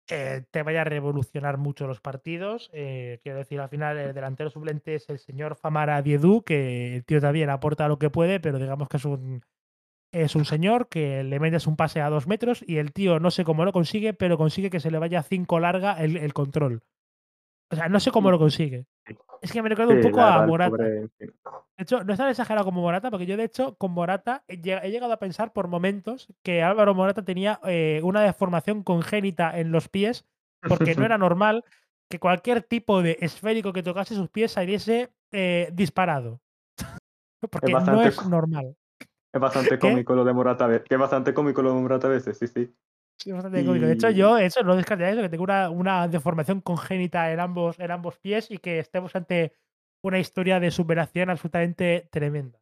eh, 0.09 0.43
te 0.51 0.63
vaya 0.63 0.81
a 0.81 0.85
revolucionar 0.85 1.57
mucho 1.57 1.87
los 1.87 1.99
partidos. 1.99 2.69
Eh, 2.73 3.19
quiero 3.23 3.39
decir, 3.39 3.59
al 3.59 3.69
final 3.69 3.97
el 3.97 4.13
delantero 4.13 4.49
suplente 4.49 4.95
es 4.95 5.09
el 5.09 5.19
señor 5.19 5.55
Famara 5.55 6.01
Diedu, 6.01 6.43
que 6.43 6.95
el 6.95 7.05
tío 7.05 7.19
también 7.19 7.49
aporta 7.49 7.87
lo 7.87 7.97
que 7.97 8.09
puede, 8.09 8.39
pero 8.39 8.59
digamos 8.59 8.87
que 8.87 8.97
es 8.97 9.05
un, 9.05 9.41
es 10.11 10.35
un 10.35 10.45
señor 10.45 10.89
que 10.89 11.23
le 11.23 11.39
metes 11.39 11.67
un 11.67 11.75
pase 11.75 12.01
a 12.01 12.09
dos 12.09 12.27
metros 12.27 12.63
y 12.65 12.77
el 12.77 12.93
tío 12.93 13.19
no 13.19 13.31
sé 13.31 13.43
cómo 13.43 13.65
lo 13.65 13.73
consigue, 13.73 14.13
pero 14.13 14.37
consigue 14.37 14.69
que 14.69 14.79
se 14.79 14.91
le 14.91 14.99
vaya 14.99 15.19
a 15.19 15.23
cinco 15.23 15.59
larga 15.59 16.01
el, 16.01 16.33
control. 16.33 16.83
O 17.71 17.75
sea, 17.75 17.89
no 17.89 17.99
sé 17.99 18.11
cómo 18.11 18.29
lo 18.29 18.37
consigue. 18.37 18.85
Es 19.41 19.51
que 19.51 19.61
me 19.61 19.69
recuerda 19.69 19.93
un 19.93 20.01
poco 20.01 20.21
a 20.21 20.45
Morata. 20.45 20.83
De 20.83 21.09
hecho, 21.77 22.03
no 22.03 22.13
es 22.13 22.17
tan 22.17 22.29
exagerado 22.29 22.65
como 22.65 22.81
Morata, 22.81 23.11
porque 23.11 23.25
yo, 23.25 23.37
de 23.37 23.43
hecho, 23.43 23.75
con 23.75 23.91
Morata 23.91 24.43
he, 24.47 24.57
llegado 24.57 25.13
a 25.13 25.17
pensar 25.17 25.53
por 25.53 25.67
momentos 25.67 26.27
que 26.43 26.63
Álvaro 26.63 26.93
Morata 26.95 27.23
tenía 27.23 27.59
eh, 27.65 27.99
una 28.03 28.21
deformación 28.21 28.83
congénita 28.83 29.59
en 29.59 29.71
los 29.71 29.89
pies, 29.89 30.25
porque 30.67 30.95
no 30.95 31.05
era 31.05 31.17
normal 31.17 31.63
que 32.09 32.19
cualquier 32.19 32.61
tipo 32.61 33.01
de 33.01 33.17
esférico 33.21 33.73
que 33.73 33.83
tocase 33.83 34.15
sus 34.15 34.29
pies 34.29 34.51
saliese 34.51 35.11
eh, 35.31 35.69
disparado. 35.73 36.39
porque 37.51 37.73
no 37.73 38.01
es 38.01 38.25
normal. 38.27 38.75
Es 39.33 39.41
bastante 39.41 39.77
cómico 39.77 40.15
lo 40.15 40.23
de 40.23 40.33
Morata, 40.33 40.81
que 40.81 40.95
es 40.95 40.99
bastante 40.99 41.33
cómico 41.33 41.61
lo 41.61 41.73
de 41.73 41.81
Morata 41.81 42.07
a 42.07 42.11
veces, 42.11 42.37
sí, 42.37 42.47
sí. 42.47 42.73
Sí, 43.17 43.31
bastante 43.31 43.65
cómico. 43.65 43.85
De 43.85 43.93
hecho, 43.93 44.09
yo 44.09 44.37
eso 44.37 44.63
no 44.63 44.75
descartaría 44.75 45.13
eso, 45.13 45.21
que 45.21 45.29
tengo 45.29 45.43
una, 45.43 45.69
una, 45.69 46.07
deformación 46.07 46.61
congénita 46.61 47.31
en 47.31 47.39
ambos, 47.39 47.79
en 47.79 47.91
ambos 47.91 48.17
pies 48.17 48.51
y 48.51 48.57
que 48.57 48.79
estemos 48.79 49.15
ante 49.15 49.53
una 50.03 50.19
historia 50.19 50.59
de 50.59 50.71
superación 50.71 51.29
absolutamente 51.29 52.07
tremenda. 52.11 52.59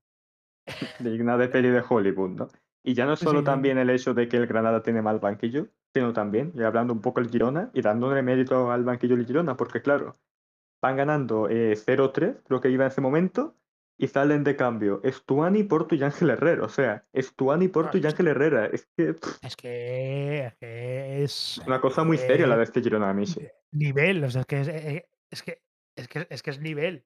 Digna 1.00 1.38
de 1.38 1.50
peli 1.50 1.70
de 1.70 1.84
Hollywood, 1.88 2.30
¿no? 2.30 2.48
Y 2.86 2.94
ya 2.94 3.06
no 3.06 3.16
solo 3.16 3.44
también 3.44 3.78
el 3.78 3.90
hecho 3.90 4.14
de 4.14 4.28
que 4.28 4.38
el 4.38 4.48
Granada 4.48 4.84
tiene 4.84 5.02
mal 5.02 5.20
banquillo, 5.20 5.68
sino 5.94 6.12
también, 6.12 6.52
y 6.56 6.64
hablando 6.64 6.94
un 6.94 7.02
poco 7.02 7.22
el 7.22 7.30
Girona 7.30 7.70
y 7.74 7.82
dándole 7.82 8.22
mérito 8.22 8.72
al 8.72 8.84
banquillo 8.84 9.16
del 9.16 9.26
Girona, 9.26 9.56
porque 9.56 9.82
claro, 9.82 10.18
van 10.82 10.98
ganando 10.98 11.48
0-3, 11.48 12.24
eh, 12.24 12.42
lo 12.50 12.60
que 12.60 12.70
iba 12.70 12.84
en 12.84 12.92
ese 12.92 13.00
momento, 13.00 13.56
y 13.98 14.08
salen 14.08 14.44
de 14.44 14.56
cambio 14.56 15.02
Estuani, 15.04 15.64
Porto 15.64 15.96
y 15.96 16.04
Ángel 16.04 16.32
Herrera. 16.32 16.66
O 16.66 16.70
sea, 16.70 17.06
Estuani, 17.14 17.68
Porto 17.68 17.98
y 17.98 18.06
Ángel 18.06 18.28
Herrera. 18.28 18.66
Es 18.68 18.88
que. 18.96 19.16
Es 19.42 19.56
que, 19.56 20.54
es 20.62 21.62
Una 21.66 21.80
cosa 21.80 22.04
muy 22.04 22.18
seria 22.18 22.48
la 22.48 22.58
de 22.58 22.64
este 22.64 22.82
Girona 22.82 23.14
mí, 23.14 23.26
Nivel, 23.72 24.24
o 24.24 24.30
sea, 24.30 24.42
es 24.42 24.48
que 24.48 24.62
es, 24.62 24.68
eh, 24.68 25.10
es, 25.32 25.42
que, 25.42 25.62
es, 25.96 26.08
que, 26.08 26.28
es 26.30 26.44
que 26.44 26.52
es 26.52 26.60
nivel. 26.60 27.06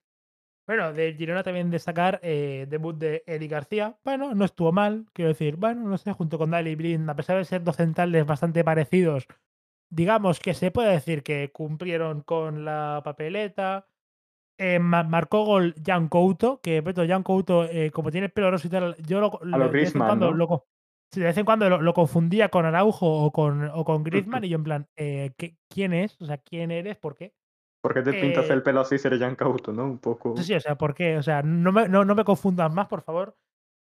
Bueno, 0.67 0.91
de 0.91 1.13
Girona 1.13 1.43
también 1.43 1.69
destacar 1.69 2.19
eh, 2.23 2.65
debut 2.69 2.97
de 2.97 3.23
Eddie 3.25 3.47
García. 3.47 3.97
Bueno, 4.03 4.35
no 4.35 4.43
estuvo 4.43 4.73
mal, 4.73 5.05
quiero 5.13 5.29
decir. 5.29 5.55
Bueno, 5.55 5.87
no 5.87 5.97
sé, 5.97 6.11
junto 6.11 6.37
con 6.37 6.51
Dali 6.51 6.75
Blind, 6.75 7.09
a 7.09 7.15
pesar 7.15 7.37
de 7.37 7.45
ser 7.45 7.63
dos 7.63 7.77
centrales 7.77 8.25
bastante 8.25 8.65
parecidos, 8.65 9.27
digamos 9.89 10.39
que 10.39 10.53
se 10.53 10.71
puede 10.71 10.91
decir 10.91 11.23
que 11.23 11.51
cumplieron 11.53 12.21
con 12.21 12.65
la 12.65 13.01
papeleta. 13.03 13.87
Eh, 14.59 14.79
marcó 14.79 15.45
gol 15.45 15.75
Jan 15.85 16.07
Couto, 16.07 16.59
que 16.61 16.81
Beto 16.81 17.05
Jan 17.07 17.23
Couto, 17.23 17.65
eh, 17.65 17.91
como 17.91 18.09
tiene 18.09 18.29
pelo 18.29 18.49
rosa 18.49 18.67
y 18.67 18.71
tal, 18.71 18.95
yo 19.05 19.19
lo, 19.19 19.29
cuando, 19.29 20.31
lo, 20.31 20.65
de 21.11 21.23
vez 21.23 21.37
en 21.37 21.45
cuando 21.45 21.69
lo, 21.69 21.93
confundía 21.93 22.49
con 22.49 22.65
Araujo 22.65 23.07
o 23.07 23.31
con, 23.31 23.69
o 23.71 23.85
con 23.85 24.03
Griezmann 24.03 24.43
y 24.43 24.49
yo 24.49 24.57
en 24.57 24.63
plan, 24.63 24.87
¿quién 25.69 25.93
es? 25.93 26.19
O 26.21 26.25
sea, 26.25 26.39
¿quién 26.39 26.71
eres? 26.71 26.97
¿Por 26.97 27.15
qué? 27.15 27.33
¿Por 27.81 27.93
qué 27.93 28.01
te 28.01 28.19
pintas 28.19 28.49
el 28.49 28.59
eh, 28.59 28.61
pelo 28.61 28.81
así, 28.81 28.97
Jan 28.97 29.35
Cauto, 29.35 29.71
no? 29.71 29.85
Un 29.85 29.99
poco. 29.99 30.35
Sí, 30.37 30.43
sí, 30.43 30.53
o 30.53 30.59
sea, 30.59 30.75
¿por 30.75 30.93
qué? 30.93 31.17
O 31.17 31.23
sea, 31.23 31.41
no 31.41 31.71
me, 31.71 31.87
no, 31.87 32.03
me 32.03 32.23
confundan 32.23 32.73
más, 32.73 32.87
por 32.87 33.01
favor. 33.01 33.37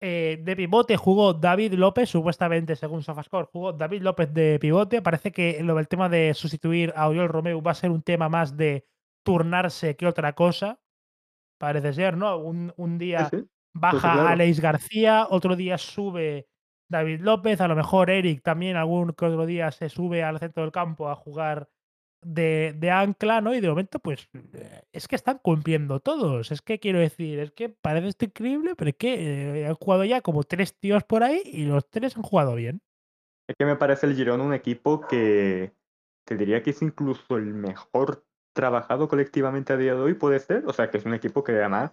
Eh, 0.02 0.42
de 0.44 0.56
pivote 0.56 0.98
jugó 0.98 1.34
David 1.34 1.74
López, 1.76 2.10
supuestamente, 2.10 2.76
según 2.76 3.04
Sofascore, 3.04 3.48
jugó 3.52 3.72
David 3.72 4.02
López 4.02 4.34
de 4.34 4.60
pivote. 4.60 5.02
Parece 5.02 5.32
que 5.32 5.64
lo 5.64 5.76
del 5.76 5.88
tema 5.88 6.10
de 6.10 6.34
sustituir 6.34 6.92
a 6.96 7.08
Oriol 7.08 7.30
Romeu 7.30 7.62
va 7.62 7.72
a 7.72 7.76
ser 7.76 7.92
un 7.92 8.02
tema 8.02 8.28
más 8.28 8.58
de 8.58 8.86
turnarse 9.26 9.98
que 9.98 10.08
otra 10.08 10.34
cosa. 10.34 10.80
Parece 11.58 11.94
ser, 11.94 12.16
¿no? 12.16 12.38
Un, 12.38 12.98
día 12.98 13.30
baja 13.74 14.30
Alex 14.30 14.60
García, 14.60 15.28
otro 15.30 15.56
día 15.56 15.78
sube 15.78 16.48
David 16.90 17.22
López, 17.22 17.60
a 17.62 17.68
lo 17.68 17.76
mejor 17.76 18.10
Eric 18.10 18.42
también 18.44 18.78
algún 18.78 19.14
que 19.14 19.26
otro 19.26 19.46
día 19.46 19.72
se 19.72 19.90
sube 19.90 20.24
al 20.24 20.40
centro 20.40 20.64
del 20.64 20.72
campo 20.72 21.10
a 21.10 21.16
jugar 21.16 21.70
de, 22.22 22.74
de 22.78 22.92
ancla, 22.92 23.42
¿no? 23.42 23.54
Y 23.54 23.62
de 23.62 23.70
momento, 23.70 24.00
pues 24.00 24.28
eh, 24.54 24.84
es 24.92 25.08
que 25.08 25.16
están 25.16 25.40
cumpliendo 25.40 26.00
todos. 26.00 26.52
Es 26.52 26.62
que 26.62 26.80
quiero 26.80 27.00
decir, 27.00 27.40
es 27.40 27.52
que 27.52 27.70
parece 27.70 28.08
esto 28.08 28.26
increíble, 28.26 28.76
pero 28.76 28.90
es 28.90 28.98
que 28.98 29.62
eh, 29.62 29.68
han 29.68 29.76
jugado 29.76 30.04
ya 30.06 30.22
como 30.22 30.44
tres 30.44 30.78
tíos 30.78 31.04
por 31.04 31.24
ahí 31.24 31.42
y 31.46 31.66
los 31.66 31.90
tres 31.90 32.18
han 32.18 32.24
jugado 32.24 32.56
bien. 32.56 32.82
Es 33.48 33.56
que 33.58 33.66
me 33.66 33.76
parece 33.76 34.08
el 34.08 34.16
Girona 34.16 34.44
un 34.44 34.54
equipo 34.54 35.02
que 35.08 35.72
te 36.26 36.36
diría 36.36 36.64
que 36.64 36.72
es 36.72 36.82
incluso 36.82 37.38
el 37.38 37.54
mejor 37.54 38.26
trabajado 38.56 39.08
colectivamente 39.08 39.74
a 39.74 39.78
día 39.78 39.94
de 39.94 40.02
hoy, 40.02 40.14
puede 40.16 40.40
ser. 40.40 40.64
O 40.66 40.74
sea, 40.74 40.90
que 40.90 40.98
es 40.98 41.06
un 41.06 41.14
equipo 41.14 41.44
que 41.44 41.52
además, 41.52 41.92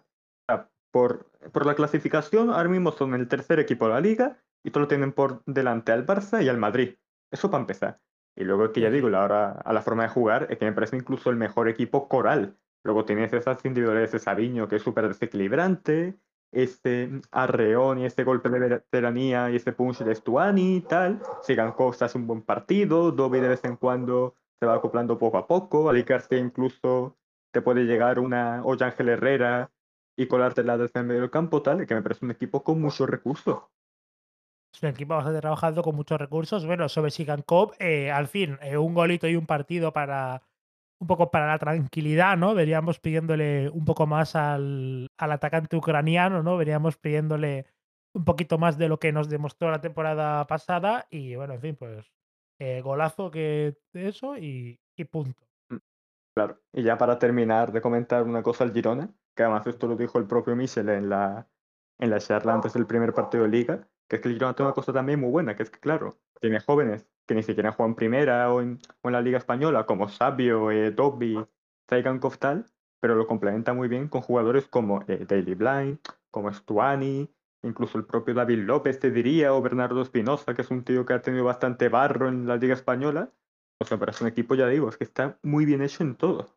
por, 0.90 1.30
por 1.52 1.66
la 1.66 1.74
clasificación, 1.74 2.50
ahora 2.50 2.68
mismo 2.70 2.92
son 2.92 3.14
el 3.14 3.28
tercer 3.28 3.60
equipo 3.60 3.86
de 3.86 3.94
la 3.94 4.00
liga 4.00 4.38
y 4.64 4.70
solo 4.70 4.88
tienen 4.88 5.12
por 5.12 5.42
delante 5.44 5.92
al 5.92 6.06
Barça 6.06 6.42
y 6.42 6.48
al 6.48 6.58
Madrid. 6.58 6.96
Eso 7.30 7.50
para 7.50 7.62
empezar. 7.62 8.00
Y 8.36 8.44
luego 8.44 8.66
es 8.66 8.70
que 8.70 8.80
ya 8.80 8.90
digo, 8.90 9.10
la 9.10 9.24
hora, 9.24 9.50
a 9.52 9.72
la 9.72 9.82
forma 9.82 10.04
de 10.04 10.08
jugar, 10.08 10.46
es 10.50 10.58
que 10.58 10.64
me 10.64 10.72
parece 10.72 10.96
incluso 10.96 11.28
el 11.28 11.36
mejor 11.36 11.68
equipo 11.68 12.08
coral. 12.08 12.56
Luego 12.84 13.04
tienes 13.04 13.32
esas 13.32 13.62
individualidades 13.64 14.12
de 14.12 14.18
Sabiño, 14.18 14.68
que 14.68 14.76
es 14.76 14.82
súper 14.82 15.08
desequilibrante, 15.08 16.18
este 16.52 17.20
arreón 17.30 17.98
y 17.98 18.04
este 18.04 18.24
golpe 18.24 18.48
de 18.48 18.58
veteranía 18.58 19.50
y 19.50 19.56
este 19.56 19.72
punch 19.72 19.98
de 19.98 20.14
Stuani 20.14 20.76
y 20.76 20.80
tal. 20.82 21.20
Sigan 21.42 21.72
cosas 21.72 22.14
un 22.14 22.26
buen 22.26 22.42
partido, 22.42 23.12
Dobby 23.12 23.40
de 23.40 23.48
vez 23.48 23.64
en 23.64 23.76
cuando 23.76 24.36
se 24.62 24.66
va 24.66 24.76
acoplando 24.76 25.18
poco 25.18 25.38
a 25.38 25.48
poco, 25.48 25.90
Ali 25.90 26.04
incluso 26.38 27.16
te 27.52 27.62
puede 27.62 27.82
llegar 27.82 28.20
una 28.20 28.62
olla 28.64 28.86
Ángel 28.86 29.08
Herrera 29.08 29.72
y 30.16 30.28
colártela 30.28 30.78
desde 30.78 31.00
el 31.00 31.06
medio 31.06 31.22
del 31.22 31.32
campo, 31.32 31.62
tal, 31.62 31.84
que 31.84 31.96
me 31.96 32.02
parece 32.02 32.24
un 32.24 32.30
equipo 32.30 32.62
con 32.62 32.80
muchos 32.80 33.10
recursos. 33.10 33.64
Es 34.72 34.80
un 34.80 34.90
equipo 34.90 35.16
bastante 35.16 35.40
trabajando 35.40 35.82
con 35.82 35.96
muchos 35.96 36.16
recursos. 36.16 36.64
Bueno, 36.64 36.88
sobre 36.88 37.10
Sigan 37.10 37.42
eh, 37.80 38.12
al 38.12 38.28
fin, 38.28 38.56
eh, 38.62 38.76
un 38.76 38.94
golito 38.94 39.26
y 39.26 39.34
un 39.34 39.46
partido 39.46 39.92
para 39.92 40.42
un 41.00 41.08
poco 41.08 41.32
para 41.32 41.48
la 41.48 41.58
tranquilidad, 41.58 42.36
¿no? 42.36 42.54
Veríamos 42.54 43.00
pidiéndole 43.00 43.68
un 43.68 43.84
poco 43.84 44.06
más 44.06 44.36
al, 44.36 45.10
al 45.18 45.32
atacante 45.32 45.76
ucraniano, 45.76 46.44
¿no? 46.44 46.56
Veríamos 46.56 46.98
pidiéndole 46.98 47.66
un 48.14 48.24
poquito 48.24 48.58
más 48.58 48.78
de 48.78 48.88
lo 48.88 49.00
que 49.00 49.10
nos 49.10 49.28
demostró 49.28 49.72
la 49.72 49.80
temporada 49.80 50.46
pasada. 50.46 51.08
Y 51.10 51.34
bueno, 51.34 51.54
en 51.54 51.60
fin, 51.60 51.74
pues 51.74 52.12
eh, 52.62 52.80
golazo 52.80 53.28
que 53.30 53.76
eso 53.92 54.36
y, 54.36 54.78
y 54.96 55.04
punto. 55.04 55.44
Mm, 55.68 55.78
claro. 56.34 56.60
Y 56.72 56.84
ya 56.84 56.96
para 56.96 57.18
terminar 57.18 57.72
de 57.72 57.80
comentar 57.80 58.22
una 58.22 58.42
cosa 58.42 58.62
al 58.62 58.72
Girona, 58.72 59.12
que 59.34 59.42
además 59.42 59.66
esto 59.66 59.88
lo 59.88 59.96
dijo 59.96 60.18
el 60.18 60.28
propio 60.28 60.54
Michel 60.54 60.88
en 60.88 61.08
la, 61.08 61.48
en 61.98 62.10
la 62.10 62.20
charla 62.20 62.54
antes 62.54 62.74
del 62.74 62.86
primer 62.86 63.12
partido 63.14 63.42
de 63.42 63.50
liga, 63.50 63.88
que 64.08 64.16
es 64.16 64.22
que 64.22 64.28
el 64.28 64.34
Girona 64.34 64.54
tiene 64.54 64.68
una 64.68 64.74
cosa 64.74 64.92
también 64.92 65.18
muy 65.18 65.30
buena, 65.30 65.56
que 65.56 65.64
es 65.64 65.70
que, 65.70 65.80
claro, 65.80 66.20
tiene 66.40 66.60
jóvenes 66.60 67.08
que 67.26 67.34
ni 67.34 67.42
siquiera 67.42 67.72
juegan 67.72 67.96
primera 67.96 68.52
o 68.52 68.60
en, 68.60 68.78
o 69.00 69.08
en 69.08 69.12
la 69.12 69.20
Liga 69.22 69.38
Española, 69.38 69.84
como 69.84 70.08
Sabio, 70.08 70.70
eh, 70.70 70.92
Dobby, 70.92 71.44
Zaigan 71.88 72.20
Koftal, 72.20 72.66
pero 73.00 73.16
lo 73.16 73.26
complementa 73.26 73.74
muy 73.74 73.88
bien 73.88 74.06
con 74.06 74.22
jugadores 74.22 74.68
como 74.68 75.02
eh, 75.08 75.24
Daily 75.26 75.54
Blind, 75.54 75.98
como 76.30 76.52
Stuani, 76.52 77.28
incluso 77.62 77.98
el 77.98 78.04
propio 78.04 78.34
David 78.34 78.60
López, 78.60 78.98
te 78.98 79.10
diría, 79.10 79.54
o 79.54 79.62
Bernardo 79.62 80.02
Espinosa, 80.02 80.54
que 80.54 80.62
es 80.62 80.70
un 80.70 80.84
tío 80.84 81.06
que 81.06 81.14
ha 81.14 81.22
tenido 81.22 81.44
bastante 81.44 81.88
barro 81.88 82.28
en 82.28 82.46
la 82.46 82.56
Liga 82.56 82.74
Española. 82.74 83.32
O 83.80 83.84
sea, 83.84 83.98
pero 83.98 84.10
es 84.10 84.20
un 84.20 84.28
equipo, 84.28 84.54
ya 84.54 84.68
digo, 84.68 84.88
es 84.88 84.96
que 84.96 85.04
está 85.04 85.38
muy 85.42 85.64
bien 85.64 85.82
hecho 85.82 86.02
en 86.02 86.16
todo. 86.16 86.56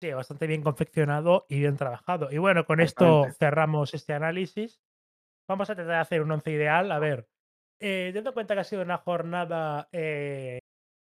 Sí, 0.00 0.12
bastante 0.12 0.46
bien 0.46 0.62
confeccionado 0.62 1.46
y 1.48 1.60
bien 1.60 1.76
trabajado. 1.76 2.30
Y 2.30 2.38
bueno, 2.38 2.66
con 2.66 2.80
esto 2.80 3.26
cerramos 3.38 3.94
este 3.94 4.12
análisis. 4.12 4.80
Vamos 5.48 5.70
a 5.70 5.74
tratar 5.74 5.94
de 5.94 6.00
hacer 6.00 6.22
un 6.22 6.32
once 6.32 6.50
ideal. 6.50 6.90
A 6.90 6.98
ver, 6.98 7.28
eh, 7.80 8.06
teniendo 8.08 8.30
en 8.30 8.34
cuenta 8.34 8.54
que 8.54 8.60
ha 8.60 8.64
sido 8.64 8.82
una 8.82 8.98
jornada 8.98 9.88
eh, 9.92 10.58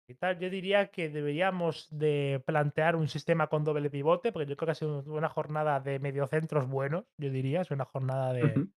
y 0.08 0.14
tal, 0.14 0.38
yo 0.38 0.50
diría 0.50 0.90
que 0.90 1.08
deberíamos 1.08 1.88
de 1.90 2.42
plantear 2.44 2.94
un 2.94 3.08
sistema 3.08 3.46
con 3.46 3.64
doble 3.64 3.88
pivote, 3.88 4.32
porque 4.32 4.46
yo 4.46 4.56
creo 4.56 4.66
que 4.66 4.72
ha 4.72 4.74
sido 4.74 5.02
una 5.06 5.30
jornada 5.30 5.80
de 5.80 5.98
mediocentros 5.98 6.68
buenos, 6.68 7.06
yo 7.16 7.30
diría, 7.30 7.62
es 7.62 7.70
una 7.70 7.86
jornada 7.86 8.32
de... 8.32 8.68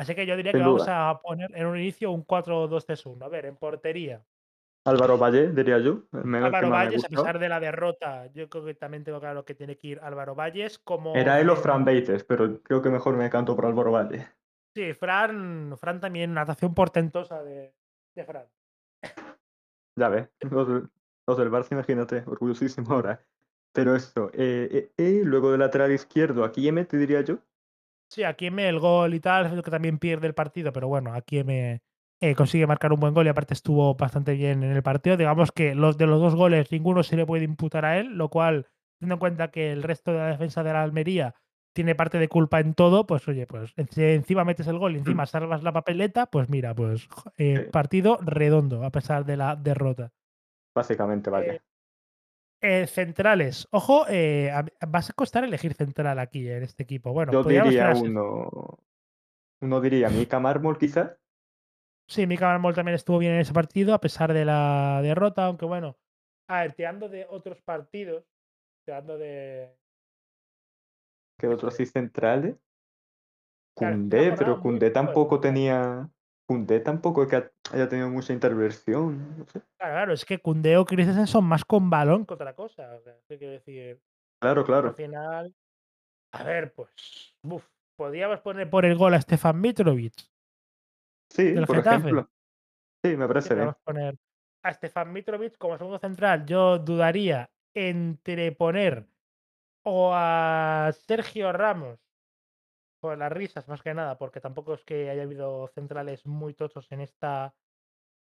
Así 0.00 0.14
que 0.14 0.24
yo 0.24 0.34
diría 0.34 0.52
que 0.52 0.58
vamos 0.58 0.88
a 0.88 1.20
poner 1.22 1.54
en 1.54 1.66
un 1.66 1.76
inicio 1.76 2.10
un 2.10 2.26
4-2-3-1. 2.26 3.22
A 3.22 3.28
ver, 3.28 3.44
en 3.44 3.56
portería. 3.56 4.24
Álvaro 4.86 5.18
Valle, 5.18 5.48
diría 5.52 5.78
yo. 5.78 6.04
Álvaro 6.10 6.70
Valles, 6.70 7.04
a 7.04 7.08
pesar 7.08 7.38
de 7.38 7.50
la 7.50 7.60
derrota, 7.60 8.26
yo 8.32 8.48
creo 8.48 8.64
que 8.64 8.72
también 8.72 9.04
tengo 9.04 9.20
claro 9.20 9.44
que 9.44 9.54
tiene 9.54 9.76
que 9.76 9.88
ir 9.88 10.00
Álvaro 10.02 10.34
Valles 10.34 10.78
como... 10.78 11.14
Era 11.14 11.38
él 11.38 11.50
o 11.50 11.56
Fran 11.56 11.84
Beites, 11.84 12.24
pero 12.24 12.62
creo 12.62 12.80
que 12.80 12.88
mejor 12.88 13.14
me 13.14 13.28
canto 13.28 13.54
por 13.54 13.66
Álvaro 13.66 13.92
Valle. 13.92 14.26
Sí, 14.74 14.94
Fran, 14.94 15.76
Fran 15.76 16.00
también, 16.00 16.30
una 16.30 16.40
natación 16.40 16.72
portentosa 16.72 17.42
de, 17.42 17.74
de 18.14 18.24
Fran. 18.24 18.46
Ya 19.98 20.08
ves, 20.08 20.30
los, 20.50 20.66
del 20.66 21.50
Barça, 21.50 21.72
imagínate, 21.72 22.24
orgullosísimo 22.26 22.90
ahora. 22.90 23.22
Pero 23.72 23.94
esto, 23.94 24.30
eh, 24.32 24.66
eh, 24.72 24.92
eh, 24.96 25.22
luego 25.24 25.50
del 25.50 25.60
lateral 25.60 25.92
izquierdo, 25.92 26.42
aquí 26.42 26.66
M, 26.66 26.82
te 26.86 26.96
diría 26.96 27.20
yo. 27.20 27.38
Sí, 28.10 28.24
aquí 28.24 28.46
M 28.46 28.68
el 28.68 28.80
gol 28.80 29.14
y 29.14 29.20
tal, 29.20 29.46
es 29.46 29.62
que 29.62 29.70
también 29.70 29.98
pierde 29.98 30.26
el 30.26 30.34
partido, 30.34 30.72
pero 30.72 30.88
bueno, 30.88 31.14
aquí 31.14 31.38
M 31.38 31.80
consigue 32.36 32.66
marcar 32.66 32.92
un 32.92 32.98
buen 33.00 33.14
gol 33.14 33.24
y 33.26 33.28
aparte 33.28 33.54
estuvo 33.54 33.94
bastante 33.94 34.34
bien 34.34 34.64
en 34.64 34.72
el 34.72 34.82
partido. 34.82 35.16
Digamos 35.16 35.52
que 35.52 35.76
los 35.76 35.96
de 35.96 36.06
los 36.06 36.20
dos 36.20 36.34
goles 36.34 36.72
ninguno 36.72 37.02
se 37.04 37.16
le 37.16 37.24
puede 37.24 37.44
imputar 37.44 37.84
a 37.84 37.98
él, 37.98 38.18
lo 38.18 38.28
cual, 38.28 38.66
teniendo 38.98 39.14
en 39.14 39.20
cuenta 39.20 39.50
que 39.50 39.70
el 39.70 39.84
resto 39.84 40.12
de 40.12 40.18
la 40.18 40.26
defensa 40.26 40.64
de 40.64 40.72
la 40.72 40.82
Almería 40.82 41.36
tiene 41.72 41.94
parte 41.94 42.18
de 42.18 42.28
culpa 42.28 42.58
en 42.58 42.74
todo, 42.74 43.06
pues 43.06 43.28
oye, 43.28 43.46
pues 43.46 43.72
si 43.90 44.02
encima 44.02 44.44
metes 44.44 44.66
el 44.66 44.78
gol 44.78 44.96
y 44.96 44.98
encima 44.98 45.24
salvas 45.24 45.62
la 45.62 45.72
papeleta, 45.72 46.26
pues 46.26 46.50
mira, 46.50 46.74
pues 46.74 47.08
eh, 47.38 47.68
partido 47.70 48.18
redondo 48.20 48.84
a 48.84 48.90
pesar 48.90 49.24
de 49.24 49.36
la 49.36 49.54
derrota. 49.54 50.10
Básicamente, 50.74 51.30
vaya. 51.30 51.54
Eh, 51.54 51.60
eh, 52.60 52.86
centrales. 52.86 53.68
Ojo, 53.70 54.06
vas 54.88 55.10
a 55.10 55.12
costar 55.12 55.44
elegir 55.44 55.74
central 55.74 56.18
aquí 56.18 56.48
en 56.48 56.62
este 56.62 56.82
equipo. 56.82 57.12
Bueno, 57.12 57.32
yo 57.32 57.44
diría 57.44 57.92
uno. 57.94 58.78
Uno 59.62 59.80
diría 59.80 60.08
Mika 60.08 60.40
Mármol, 60.40 60.78
quizás. 60.78 61.16
Sí, 62.08 62.26
Mika 62.26 62.46
Mármol 62.46 62.74
también 62.74 62.94
estuvo 62.94 63.18
bien 63.18 63.34
en 63.34 63.40
ese 63.40 63.52
partido, 63.52 63.94
a 63.94 64.00
pesar 64.00 64.32
de 64.32 64.44
la 64.44 65.00
derrota, 65.02 65.44
aunque 65.44 65.66
bueno, 65.66 65.96
a 66.48 66.62
ver, 66.62 66.72
tirando 66.74 67.08
de 67.08 67.26
otros 67.30 67.62
partidos, 67.62 68.24
tirando 68.84 69.16
de, 69.16 69.72
que 71.38 71.46
otros 71.46 71.74
así 71.74 71.86
centrales. 71.86 72.56
Cundé, 73.74 74.34
pero 74.36 74.60
Cundé 74.60 74.90
tampoco 74.90 75.40
tenía. 75.40 76.10
Cundé 76.50 76.80
tampoco 76.80 77.22
es 77.22 77.28
que 77.28 77.48
haya 77.72 77.88
tenido 77.88 78.10
mucha 78.10 78.32
intervención. 78.32 79.46
Claro, 79.78 80.12
es 80.12 80.24
que 80.24 80.40
Cundé 80.40 80.78
o 80.78 80.84
Christensen 80.84 81.28
son 81.28 81.44
más 81.44 81.64
con 81.64 81.88
balón 81.90 82.26
que 82.26 82.34
otra 82.34 82.56
cosa. 82.56 82.92
O 82.96 83.00
decir. 83.28 84.00
Claro, 84.42 84.64
claro. 84.64 84.88
Al 84.88 84.94
final. 84.96 85.54
A 86.32 86.42
ver, 86.42 86.72
pues. 86.74 87.36
Uf, 87.44 87.64
podríamos 87.96 88.40
poner 88.40 88.68
por 88.68 88.84
el 88.84 88.98
gol 88.98 89.14
a 89.14 89.20
Stefan 89.20 89.60
Mitrovic. 89.60 90.12
Sí, 91.32 91.54
por 91.64 91.78
ejemplo. 91.78 92.28
Sí, 93.04 93.16
me 93.16 93.28
parece 93.28 93.54
bien. 93.54 93.72
poner 93.84 94.18
a 94.64 94.74
Stefan 94.74 95.12
Mitrovic 95.12 95.56
como 95.56 95.78
segundo 95.78 96.00
central. 96.00 96.46
Yo 96.46 96.80
dudaría 96.80 97.48
entre 97.76 98.50
poner 98.50 99.06
o 99.84 100.10
a 100.12 100.90
Sergio 101.06 101.52
Ramos 101.52 102.00
por 103.00 103.16
las 103.18 103.32
risas 103.32 103.66
más 103.68 103.82
que 103.82 103.94
nada, 103.94 104.18
porque 104.18 104.40
tampoco 104.40 104.74
es 104.74 104.84
que 104.84 105.10
haya 105.10 105.22
habido 105.22 105.68
centrales 105.68 106.26
muy 106.26 106.54
tochos 106.54 106.90
en 106.92 107.00
esta 107.00 107.54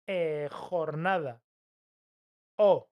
eh, 0.07 0.49
jornada. 0.51 1.43
O 2.59 2.89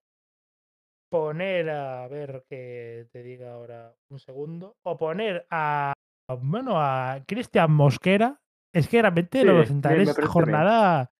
poner 1.10 1.70
a, 1.70 2.08
ver 2.08 2.44
que 2.48 3.08
te 3.12 3.22
diga 3.22 3.52
ahora 3.52 3.94
un 4.10 4.18
segundo, 4.18 4.76
o 4.82 4.96
poner 4.96 5.46
a, 5.50 5.92
bueno, 6.40 6.80
a 6.80 7.22
Cristian 7.26 7.72
Mosquera. 7.72 8.40
Es 8.72 8.88
que 8.88 9.00
realmente 9.00 9.44
los 9.44 9.68
centrales 9.68 10.08
esta 10.08 10.26
jornada 10.26 11.12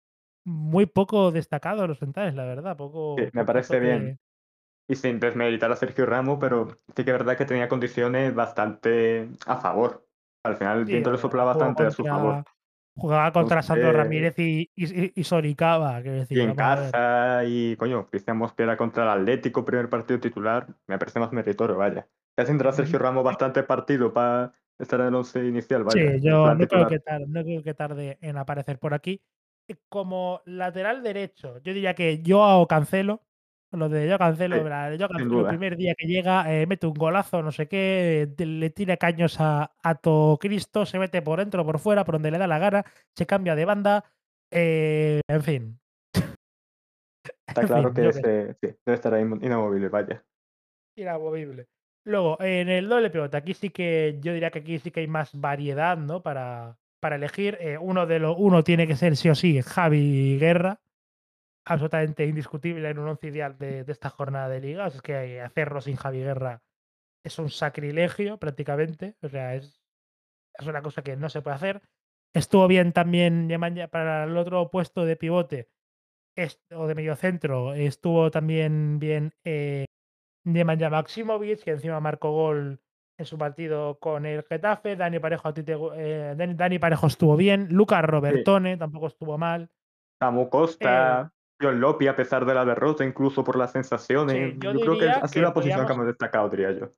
muy 0.45 0.87
poco 0.87 1.31
destacado 1.31 1.87
los 1.87 1.99
centrales, 1.99 2.35
la 2.35 2.45
verdad, 2.45 2.77
poco. 2.77 3.17
me 3.33 3.45
parece 3.45 3.79
bien 3.79 4.19
y 4.89 4.97
sin 4.97 5.19
desmeditar 5.19 5.73
a 5.73 5.77
Sergio 5.77 6.07
Ramos, 6.07 6.39
pero 6.41 6.79
sí 6.95 7.05
que 7.05 7.11
es 7.11 7.19
verdad 7.19 7.37
que 7.37 7.47
tenía 7.47 7.69
condiciones 7.69 8.35
bastante 8.35 9.29
a 9.47 9.57
favor. 9.57 10.04
Al 10.45 10.57
final 10.57 10.81
el 10.81 10.85
viento 10.85 11.11
le 11.11 11.19
sopla 11.19 11.43
bastante 11.45 11.85
a 11.85 11.91
su 11.91 12.05
favor. 12.05 12.45
Jugaba 12.97 13.33
contra 13.33 13.63
Sandro 13.63 13.93
Ramírez 13.93 14.39
y, 14.39 14.71
y, 14.77 15.21
y 15.21 15.25
Soricaba. 15.25 16.01
Decir, 16.01 16.39
y 16.39 16.41
en 16.43 16.55
casa, 16.55 17.43
y 17.45 17.75
coño, 17.77 18.07
Cristian 18.07 18.37
Mosquera 18.37 18.77
contra 18.77 19.03
el 19.03 19.21
Atlético, 19.21 19.65
primer 19.65 19.89
partido 19.89 20.21
titular, 20.21 20.69
me 20.87 20.97
parece 20.99 21.19
más 21.19 21.33
meritorio, 21.33 21.77
vaya. 21.77 22.07
Ya 22.37 22.45
tendrá 22.45 22.73
Sergio 22.73 22.99
Ramos 22.99 23.25
bastante 23.25 23.63
partido 23.65 24.13
para 24.13 24.53
estar 24.79 25.01
en 25.01 25.07
el 25.07 25.15
once 25.15 25.45
inicial, 25.45 25.83
vaya. 25.83 26.13
Sí, 26.13 26.21
yo 26.21 26.55
no 26.55 26.67
creo, 26.69 26.87
que 26.87 27.01
tarde, 27.01 27.27
no 27.27 27.43
creo 27.43 27.63
que 27.63 27.75
tarde 27.75 28.19
en 28.21 28.37
aparecer 28.37 28.79
por 28.79 28.95
aquí. 28.95 29.21
Como 29.89 30.43
lateral 30.45 31.03
derecho, 31.03 31.59
yo 31.63 31.73
diría 31.73 31.95
que 31.95 32.23
yo 32.23 32.41
o 32.41 32.69
Cancelo, 32.69 33.23
Lo 33.77 33.89
de 33.89 34.09
yo 34.09 34.19
cancelo, 34.19 34.57
Sí, 34.57 34.99
yo 34.99 35.09
cancelo 35.09 35.41
el 35.41 35.47
primer 35.49 35.77
día 35.77 35.95
que 35.95 36.07
llega, 36.07 36.53
eh, 36.53 36.67
mete 36.67 36.87
un 36.87 36.95
golazo, 36.95 37.43
no 37.43 37.53
sé 37.53 37.67
qué, 37.67 38.29
le 38.39 38.71
tira 38.71 38.97
caños 38.97 39.41
a 39.41 39.73
a 39.83 39.95
todo 39.97 40.39
Cristo, 40.39 40.87
se 40.87 40.99
mete 40.99 41.23
por 41.23 41.39
dentro, 41.39 41.65
por 41.65 41.79
fuera, 41.79 42.05
por 42.05 42.15
donde 42.15 42.31
le 42.31 42.39
da 42.39 42.47
la 42.47 42.59
gana, 42.59 42.85
se 43.15 43.27
cambia 43.27 43.55
de 43.55 43.65
banda, 43.65 44.05
eh, 44.51 45.21
en 45.29 45.43
fin. 45.43 45.81
Está 47.47 47.61
En 47.63 47.67
claro 47.67 47.93
fin, 47.93 47.95
que 47.95 48.09
ese 48.09 48.55
sí, 48.61 48.69
debe 48.85 48.95
estar 48.95 49.15
ahí 49.15 49.23
inamovible, 49.23 49.89
vaya. 49.89 50.25
Inamovible. 50.97 51.67
Luego, 52.07 52.41
en 52.41 52.69
el 52.69 52.89
doble 52.89 53.11
pivote, 53.11 53.37
aquí 53.37 53.55
sí 53.55 53.71
que 53.71 54.19
yo 54.21 54.33
diría 54.33 54.51
que 54.51 54.59
aquí 54.59 54.79
sí 54.79 54.91
que 54.91 55.01
hay 55.01 55.07
más 55.09 55.39
variedad, 55.41 55.97
¿no? 55.97 56.23
Para, 56.23 56.77
para 57.01 57.17
elegir. 57.17 57.57
Eh, 57.61 57.79
uno 57.79 58.07
de 58.07 58.19
los 58.19 58.37
uno 58.39 58.63
tiene 58.63 58.87
que 58.87 58.97
ser 58.97 59.17
sí 59.17 59.29
o 59.31 59.35
sí 59.35 59.63
Javi 59.63 60.39
Guerra, 60.39 60.81
absolutamente 61.65 62.27
indiscutible 62.27 62.89
en 62.91 62.99
un 62.99 63.09
once 63.09 63.27
ideal 63.29 63.57
de, 63.59 63.85
de 63.85 63.93
esta 63.93 64.11
jornada 64.11 64.49
de 64.49 64.61
liga. 64.61 64.87
O 64.87 64.91
sea, 64.91 64.97
es 64.97 65.03
que 65.03 65.41
hacerlo 65.41 65.81
sin 65.81 65.97
Javi 65.97 66.19
Guerra 66.21 66.63
es 67.25 67.39
un 67.39 67.51
sacrilegio 67.51 68.39
prácticamente. 68.39 69.17
O 69.23 69.29
sea, 69.29 69.55
es, 69.55 69.83
es 70.59 70.67
una 70.67 70.83
cosa 70.83 71.03
que 71.03 71.17
no 71.17 71.29
se 71.29 71.43
puede 71.43 71.57
hacer. 71.57 71.83
Estuvo 72.35 72.67
bien 72.67 72.93
también 72.93 73.49
para 73.91 74.25
el 74.25 74.37
otro 74.37 74.71
puesto 74.71 75.05
de 75.05 75.17
pivote 75.17 75.69
o 76.73 76.87
de 76.87 76.95
mediocentro. 76.95 77.75
Estuvo 77.75 78.31
también 78.31 78.99
bien 78.99 79.33
eh, 79.45 79.87
Nemanja 80.45 80.91
Maximovic, 80.91 81.63
que 81.63 81.71
encima 81.71 82.01
marcó 82.01 82.33
gol 82.33 82.81
en 83.17 83.27
su 83.27 83.39
partido 83.39 83.99
con 84.01 84.27
el 84.27 84.43
Getafe. 84.43 84.97
Dani 84.97 85.21
Parejo, 85.21 85.49
a 85.49 85.55
ti 85.55 85.63
te 85.63 85.77
gu- 85.77 85.95
eh, 85.97 86.35
Dani, 86.37 86.55
Dani 86.55 86.79
Parejo 86.79 87.07
estuvo 87.07 87.37
bien. 87.37 87.69
Lucas 87.71 88.01
Sí, 88.03 88.07
Robertone 88.07 88.77
tampoco 88.77 89.07
estuvo 89.07 89.39
mal. 89.39 89.71
Samu 90.21 90.43
Eh, 90.43 90.49
Costa, 90.51 91.33
John 91.61 91.81
Lopi, 91.81 92.07
a 92.09 92.17
pesar 92.17 92.45
de 92.45 92.55
la 92.55 92.65
derrota, 92.65 93.05
incluso 93.05 93.45
por 93.45 93.57
las 93.57 93.73
sensaciones, 93.73 94.55
sí, 94.55 94.59
yo 94.61 94.73
yo 94.73 94.81
creo 94.81 94.93
que 94.95 95.01
diría 95.05 95.21
ha 95.23 95.29
sido 95.29 95.45
la 95.45 95.55
posición 95.55 95.87
que 95.87 95.93
hemos 95.93 96.07
destacado, 96.07 96.49
diría 96.49 96.73
yo. 96.73 96.93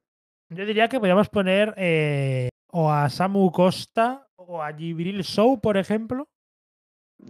yo 0.51 0.67
diría 0.67 0.89
que 0.89 0.99
podríamos 0.99 1.29
poner 1.29 1.75
eh, 1.77 2.49
o 2.69 2.91
a 2.91 3.09
Samu 3.09 3.51
Costa 3.53 4.29
o 4.37 4.63
a 4.63 4.73
Gibril 4.73 5.23
Show, 5.23 5.61
por 5.61 5.77
ejemplo. 5.77 6.29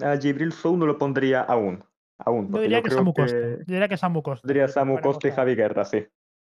A 0.02 0.16
Gibril 0.16 0.52
Sou 0.52 0.76
no 0.76 0.86
lo 0.86 0.98
pondría 0.98 1.42
aún, 1.42 1.84
aún, 2.18 2.50
Yo 2.52 2.60
diría 2.60 2.78
yo 2.78 2.82
que 2.82 2.88
creo 2.88 2.98
Samu 2.98 3.14
Costa. 3.14 3.38
Yo 3.38 3.64
diría 3.66 3.88
que 3.88 3.96
Samu 3.96 4.22
Costa, 4.22 4.46
porque 4.46 4.68
Samu 4.68 5.00
Costa 5.00 5.28
y. 5.28 5.30
Javi 5.30 5.54
Guerra, 5.54 5.84
sí. 5.84 6.06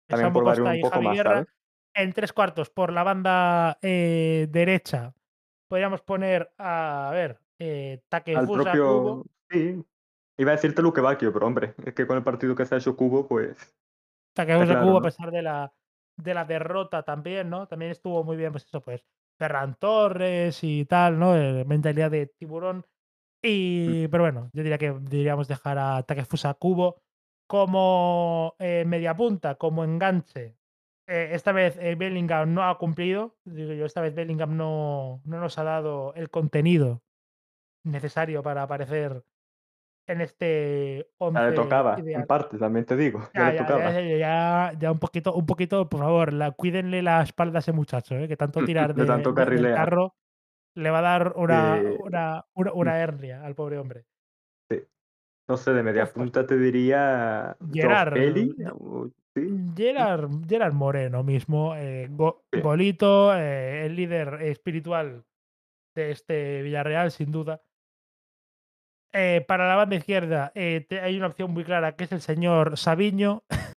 También 0.08 0.28
Samu 0.28 0.34
por 0.34 0.44
Costa 0.44 0.70
un 0.70 0.76
y 0.76 0.80
poco 0.80 0.94
Javi 0.94 1.06
más, 1.06 1.16
Guerra. 1.16 1.30
¿sabes? 1.32 1.48
En 1.94 2.12
tres 2.12 2.32
cuartos, 2.32 2.70
por 2.70 2.92
la 2.92 3.02
banda 3.02 3.78
eh, 3.80 4.46
derecha, 4.50 5.14
podríamos 5.68 6.02
poner 6.02 6.50
a, 6.58 7.08
a 7.08 7.12
ver, 7.12 7.40
eh, 7.58 8.00
Al 8.02 8.08
Takefusa 8.08 8.62
propio, 8.72 9.24
sí. 9.50 9.82
Iba 10.38 10.52
a 10.52 10.56
decirte 10.56 10.82
Luque 10.82 11.00
Bacchio, 11.00 11.32
pero 11.32 11.46
hombre, 11.46 11.74
es 11.84 11.94
que 11.94 12.06
con 12.06 12.16
el 12.16 12.22
partido 12.22 12.54
que 12.54 12.66
se 12.66 12.74
ha 12.74 12.78
hecho 12.78 12.96
Cubo, 12.96 13.26
pues 13.26 13.56
está 14.36 14.44
Takefusa 14.44 14.66
claro, 14.66 14.86
Kubo, 14.86 14.98
a 14.98 15.02
pesar 15.02 15.30
de 15.30 15.42
la, 15.42 15.72
de 16.16 16.34
la 16.34 16.44
derrota 16.44 17.02
también, 17.02 17.48
¿no? 17.48 17.66
También 17.66 17.90
estuvo 17.90 18.22
muy 18.22 18.36
bien, 18.36 18.52
pues 18.52 18.64
eso, 18.64 18.82
pues, 18.82 19.04
Ferran 19.38 19.76
Torres 19.76 20.62
y 20.62 20.84
tal, 20.84 21.18
¿no? 21.18 21.36
Eh, 21.36 21.64
mentalidad 21.64 22.10
de 22.10 22.26
tiburón. 22.26 22.78
Mm. 22.78 22.82
Y, 23.42 24.08
pero 24.08 24.24
bueno, 24.24 24.50
yo 24.52 24.62
diría 24.62 24.78
que 24.78 24.92
deberíamos 24.92 25.48
dejar 25.48 25.78
a 25.78 26.02
Takefusa 26.02 26.54
Kubo 26.54 27.02
como 27.46 28.56
eh, 28.58 28.84
media 28.86 29.16
punta, 29.16 29.54
como 29.54 29.84
enganche. 29.84 30.56
Eh, 31.06 31.28
esta 31.32 31.52
vez 31.52 31.78
eh, 31.78 31.94
Bellingham 31.94 32.52
no 32.52 32.68
ha 32.68 32.76
cumplido. 32.78 33.36
Digo 33.44 33.72
yo, 33.72 33.86
esta 33.86 34.00
vez 34.00 34.14
Bellingham 34.14 34.56
no, 34.56 35.22
no 35.24 35.40
nos 35.40 35.58
ha 35.58 35.64
dado 35.64 36.12
el 36.14 36.30
contenido 36.30 37.02
necesario 37.84 38.42
para 38.42 38.64
aparecer 38.64 39.24
en 40.06 40.20
este 40.20 40.98
Ya 40.98 41.04
le 41.04 41.08
11 41.18 41.54
tocaba, 41.54 41.96
en 41.98 42.26
parte, 42.26 42.58
también 42.58 42.84
te 42.86 42.96
digo, 42.96 43.20
ya 43.20 43.26
Ya, 43.40 43.50
le 43.50 43.52
ya, 43.52 43.52
ya, 43.52 43.66
tocaba. 43.66 43.92
ya, 43.92 44.16
ya, 44.18 44.78
ya 44.78 44.92
un 44.92 44.98
poquito, 44.98 45.34
un 45.34 45.46
poquito, 45.46 45.88
por 45.88 46.00
favor, 46.00 46.32
la, 46.32 46.50
cuídenle 46.52 47.02
la 47.02 47.22
espalda 47.22 47.58
a 47.58 47.60
ese 47.60 47.72
muchacho, 47.72 48.14
¿eh? 48.16 48.28
que 48.28 48.36
tanto 48.36 48.60
tirar 48.66 48.94
De 48.94 49.02
de- 49.02 49.06
tanto 49.06 49.32
de- 49.32 49.44
del 49.62 49.74
carro 49.74 50.14
le 50.74 50.90
va 50.90 50.98
a 50.98 51.02
dar 51.02 51.32
una, 51.36 51.76
Eh, 51.82 51.96
una, 52.00 52.46
una, 52.54 52.70
mm, 52.72 52.78
una 52.78 52.98
hernia 53.00 53.44
al 53.44 53.54
pobre 53.54 53.78
hombre. 53.78 54.04
sí. 54.70 54.82
No 55.48 55.56
sé, 55.56 55.72
de 55.72 55.82
media 55.82 56.04
Uf, 56.04 56.12
pues 56.12 56.24
punta 56.26 56.46
te 56.46 56.56
diría 56.58 57.56
Gerard, 57.72 58.12
Feli, 58.14 58.54
o 58.72 59.06
sí, 59.34 59.42
sí, 59.46 59.72
Gerard, 59.76 60.30
Gerard 60.48 60.72
Moreno 60.74 61.22
mismo, 61.22 61.74
eh, 61.76 62.08
go- 62.10 62.42
sí. 62.52 62.60
golito, 62.60 63.34
eh, 63.36 63.86
el 63.86 63.96
líder 63.96 64.42
espiritual 64.42 65.24
de 65.94 66.10
este 66.10 66.62
Villarreal, 66.62 67.10
sin 67.10 67.32
duda. 67.32 67.62
Eh, 69.18 69.44
para 69.48 69.66
la 69.66 69.76
banda 69.76 69.96
izquierda 69.96 70.52
eh, 70.54 70.84
te- 70.86 71.00
hay 71.00 71.16
una 71.16 71.28
opción 71.28 71.50
muy 71.50 71.64
clara 71.64 71.96
que 71.96 72.04
es 72.04 72.12
el 72.12 72.20
señor 72.20 72.76
Sabiño. 72.76 73.44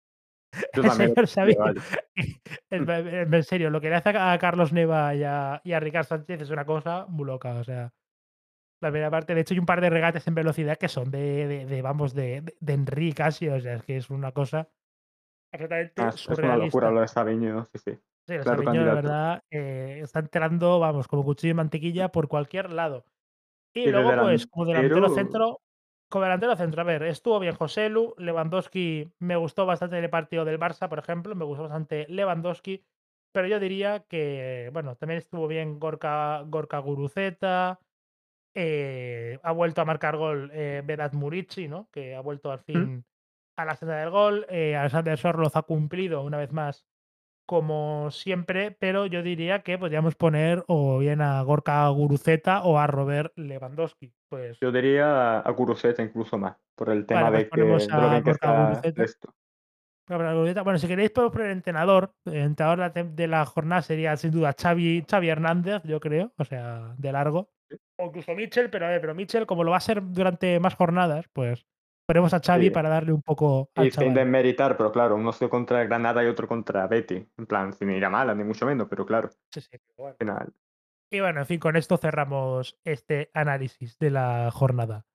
El 0.73 0.91
señor 0.91 1.27
Sabiño. 1.27 1.75
En, 2.71 3.43
serio, 3.45 3.69
lo 3.69 3.81
que 3.81 3.91
le 3.91 3.97
hace 3.97 4.09
a 4.11 4.39
Carlos 4.39 4.73
Neva 4.73 5.15
y 5.15 5.23
a, 5.25 5.61
y 5.65 5.73
a 5.75 5.81
Ricard 5.81 6.07
Sánchez 6.07 6.41
es 6.41 6.51
una 6.51 6.65
cosa 6.65 7.05
muy 7.09 7.27
loca. 7.27 7.55
O 7.57 7.65
sea, 7.65 7.93
la 8.81 8.91
primera 8.91 9.11
parte, 9.11 9.35
de 9.35 9.43
hecho, 9.43 9.53
hay 9.53 9.61
un 9.61 9.67
par 9.67 9.83
de 9.83 9.91
regates 9.91 10.27
en 10.27 10.35
velocidad 10.35 10.79
que 10.79 10.89
son 10.89 11.11
de, 11.11 11.47
de- 11.47 11.67
de, 11.67 11.83
vamos, 11.83 12.15
de, 12.15 12.41
de, 12.41 12.55
de 12.59 12.73
Henry 12.73 13.13
casi. 13.13 13.49
O 13.49 13.61
sea, 13.61 13.75
es 13.75 13.83
que 13.83 13.99
es 13.99 14.09
una 14.09 14.33
cosa 14.33 14.71
Ah, 15.53 15.59
absolutamente 15.59 16.03
es 16.03 16.29
es 16.31 16.39
una 16.39 16.57
locura 16.57 16.91
lo 16.91 17.01
de 17.03 17.09
Sabiño, 17.09 17.65
sí, 17.67 17.79
sí. 17.79 17.99
Sí, 18.27 18.35
el 18.35 18.43
Claro 18.43 18.63
Sabiño, 18.65 18.73
candidato. 18.73 18.97
verdad, 18.97 19.43
eh, 19.51 20.01
está 20.03 20.21
entrando, 20.21 20.81
vamos, 20.81 21.07
como 21.09 21.25
cuchillo 21.25 21.51
de 21.51 21.55
mantequilla 21.55 22.09
por 22.09 22.29
cualquier 22.29 22.73
lado. 22.73 23.05
Y 23.85 23.91
luego, 23.91 24.23
pues, 24.23 24.47
como 24.47 24.67
delantero 24.67 25.09
centro, 25.11 25.61
como 26.09 26.25
delantero 26.25 26.57
centro, 26.57 26.81
a 26.81 26.85
ver, 26.85 27.03
estuvo 27.05 27.39
bien 27.39 27.55
Joselu, 27.55 28.15
Lewandowski, 28.19 29.13
me 29.19 29.37
gustó 29.37 29.67
bastante 29.67 29.99
el 29.99 30.11
partido 30.11 30.45
del 30.45 30.59
Barça, 30.59 30.89
por 30.89 30.99
ejemplo, 30.99 31.35
me 31.35 31.45
gustó 31.45 31.65
bastante 31.65 32.07
Lewandowski, 32.09 32.85
pero 33.33 33.49
yo 33.49 33.61
diría 33.61 34.05
que, 34.09 34.71
bueno, 34.73 34.97
también 34.97 35.19
estuvo 35.19 35.47
bien 35.47 35.79
Gorka, 35.79 36.43
Gorka 36.47 36.79
Guruceta, 36.79 37.81
eh, 38.55 39.39
ha 39.43 39.53
vuelto 39.53 39.83
a 39.83 39.85
marcar 39.85 40.17
gol 40.17 40.51
eh, 40.55 40.83
Vedat 40.85 41.13
Murici, 41.13 41.69
¿no? 41.69 41.91
Que 41.93 42.15
ha 42.15 42.21
vuelto 42.21 42.51
al 42.51 42.61
mm, 42.61 42.63
fin 42.63 43.05
a 43.57 43.65
la 43.65 43.77
senda 43.77 43.97
del 43.97 44.11
gol, 44.11 44.47
eh, 44.49 44.77
Alexander 44.77 45.19
Sorloz 45.19 45.57
ha 45.57 45.63
cumplido 45.63 46.23
una 46.23 46.37
vez 46.37 46.53
más 46.53 46.87
como 47.47 48.10
siempre, 48.10 48.73
pero 48.73 49.07
yo 49.07 49.23
diría 49.23 49.60
que 49.62 49.78
podríamos 49.78 50.15
poner 50.16 50.65
o 50.66 50.99
bien 50.99 51.20
a 51.20 51.41
Gorka 51.42 51.89
Guruceta 51.89 52.62
o 52.62 52.78
a 52.78 52.86
Robert 52.86 53.33
Lewandowski. 53.36 54.12
Pues 54.28 54.58
yo 54.60 54.73
diría 54.73 55.39
a 55.39 55.50
Guruceta 55.52 56.02
incluso 56.02 56.36
más, 56.36 56.57
por 56.75 56.91
el 56.91 57.07
tema 57.07 57.23
vale, 57.23 57.31
pues 57.31 57.44
de 57.44 57.44
que 57.44 57.50
ponemos 57.50 57.86
de 57.86 57.92
lo 57.92 57.99
a 57.99 58.10
que 58.10 58.16
Gorka 58.16 58.31
está 58.33 58.65
Guruceta. 58.68 59.05
esto. 59.05 59.34
Bueno, 60.08 60.78
si 60.78 60.86
queréis 60.86 61.10
podemos 61.10 61.33
poner 61.33 61.50
entrenador. 61.50 62.12
El 62.26 62.34
entrenador 62.36 62.78
de 62.78 62.84
la 62.84 62.94
tem- 62.94 63.15
de 63.15 63.26
la 63.26 63.44
jornada 63.44 63.83
sería 63.83 64.16
sin 64.16 64.31
duda 64.31 64.55
Xavi, 64.57 65.05
Xavi 65.08 65.28
Hernández, 65.28 65.83
yo 65.84 65.99
creo, 65.99 66.33
o 66.39 66.44
sea, 66.44 66.94
de 66.97 67.10
largo. 67.12 67.50
O 67.99 68.07
incluso 68.07 68.33
Mitchell, 68.34 68.70
pero 68.70 68.86
a 68.86 68.91
ver, 68.91 69.00
pero 69.00 69.15
Mitchell, 69.16 69.47
como 69.47 69.65
lo 69.65 69.73
va 69.73 69.78
a 69.78 69.81
ser 69.81 70.00
durante 70.02 70.60
más 70.60 70.75
jornadas, 70.76 71.26
pues 71.33 71.66
ponemos 72.07 72.33
a 72.33 72.41
Xavi 72.41 72.67
Sí, 72.67 72.70
para 72.70 72.89
darle 72.89 73.12
un 73.12 73.23
poco 73.23 73.70
al 73.75 73.86
y 73.86 73.91
sin 73.91 74.15
desmeritar, 74.15 74.76
pero 74.76 74.93
claro, 74.93 75.17
uno 75.17 75.33
se 75.33 75.49
contra 75.49 75.85
Granada 75.85 76.25
y 76.25 76.28
otro 76.28 76.47
contra 76.49 76.86
Betty. 76.86 77.26
En 77.36 77.47
plan, 77.47 77.73
sin 77.73 77.91
ir 77.91 78.05
a 78.05 78.10
mala, 78.10 78.35
ni 78.35 78.44
mucho 78.44 78.65
menos, 78.67 78.86
pero 78.89 79.05
claro, 79.05 79.31
Sí, 79.51 79.60
sí, 79.60 79.76
bueno. 79.97 80.12
al 80.12 80.17
final. 80.17 80.55
Y 81.10 81.20
bueno, 81.20 81.41
en 81.41 81.47
fin, 81.47 81.60
con 81.60 81.76
esto 81.76 81.97
cerramos 81.97 82.78
este 82.85 83.31
análisis 83.35 83.99
de 83.99 84.10
la 84.10 84.51
jornada. 84.52 85.07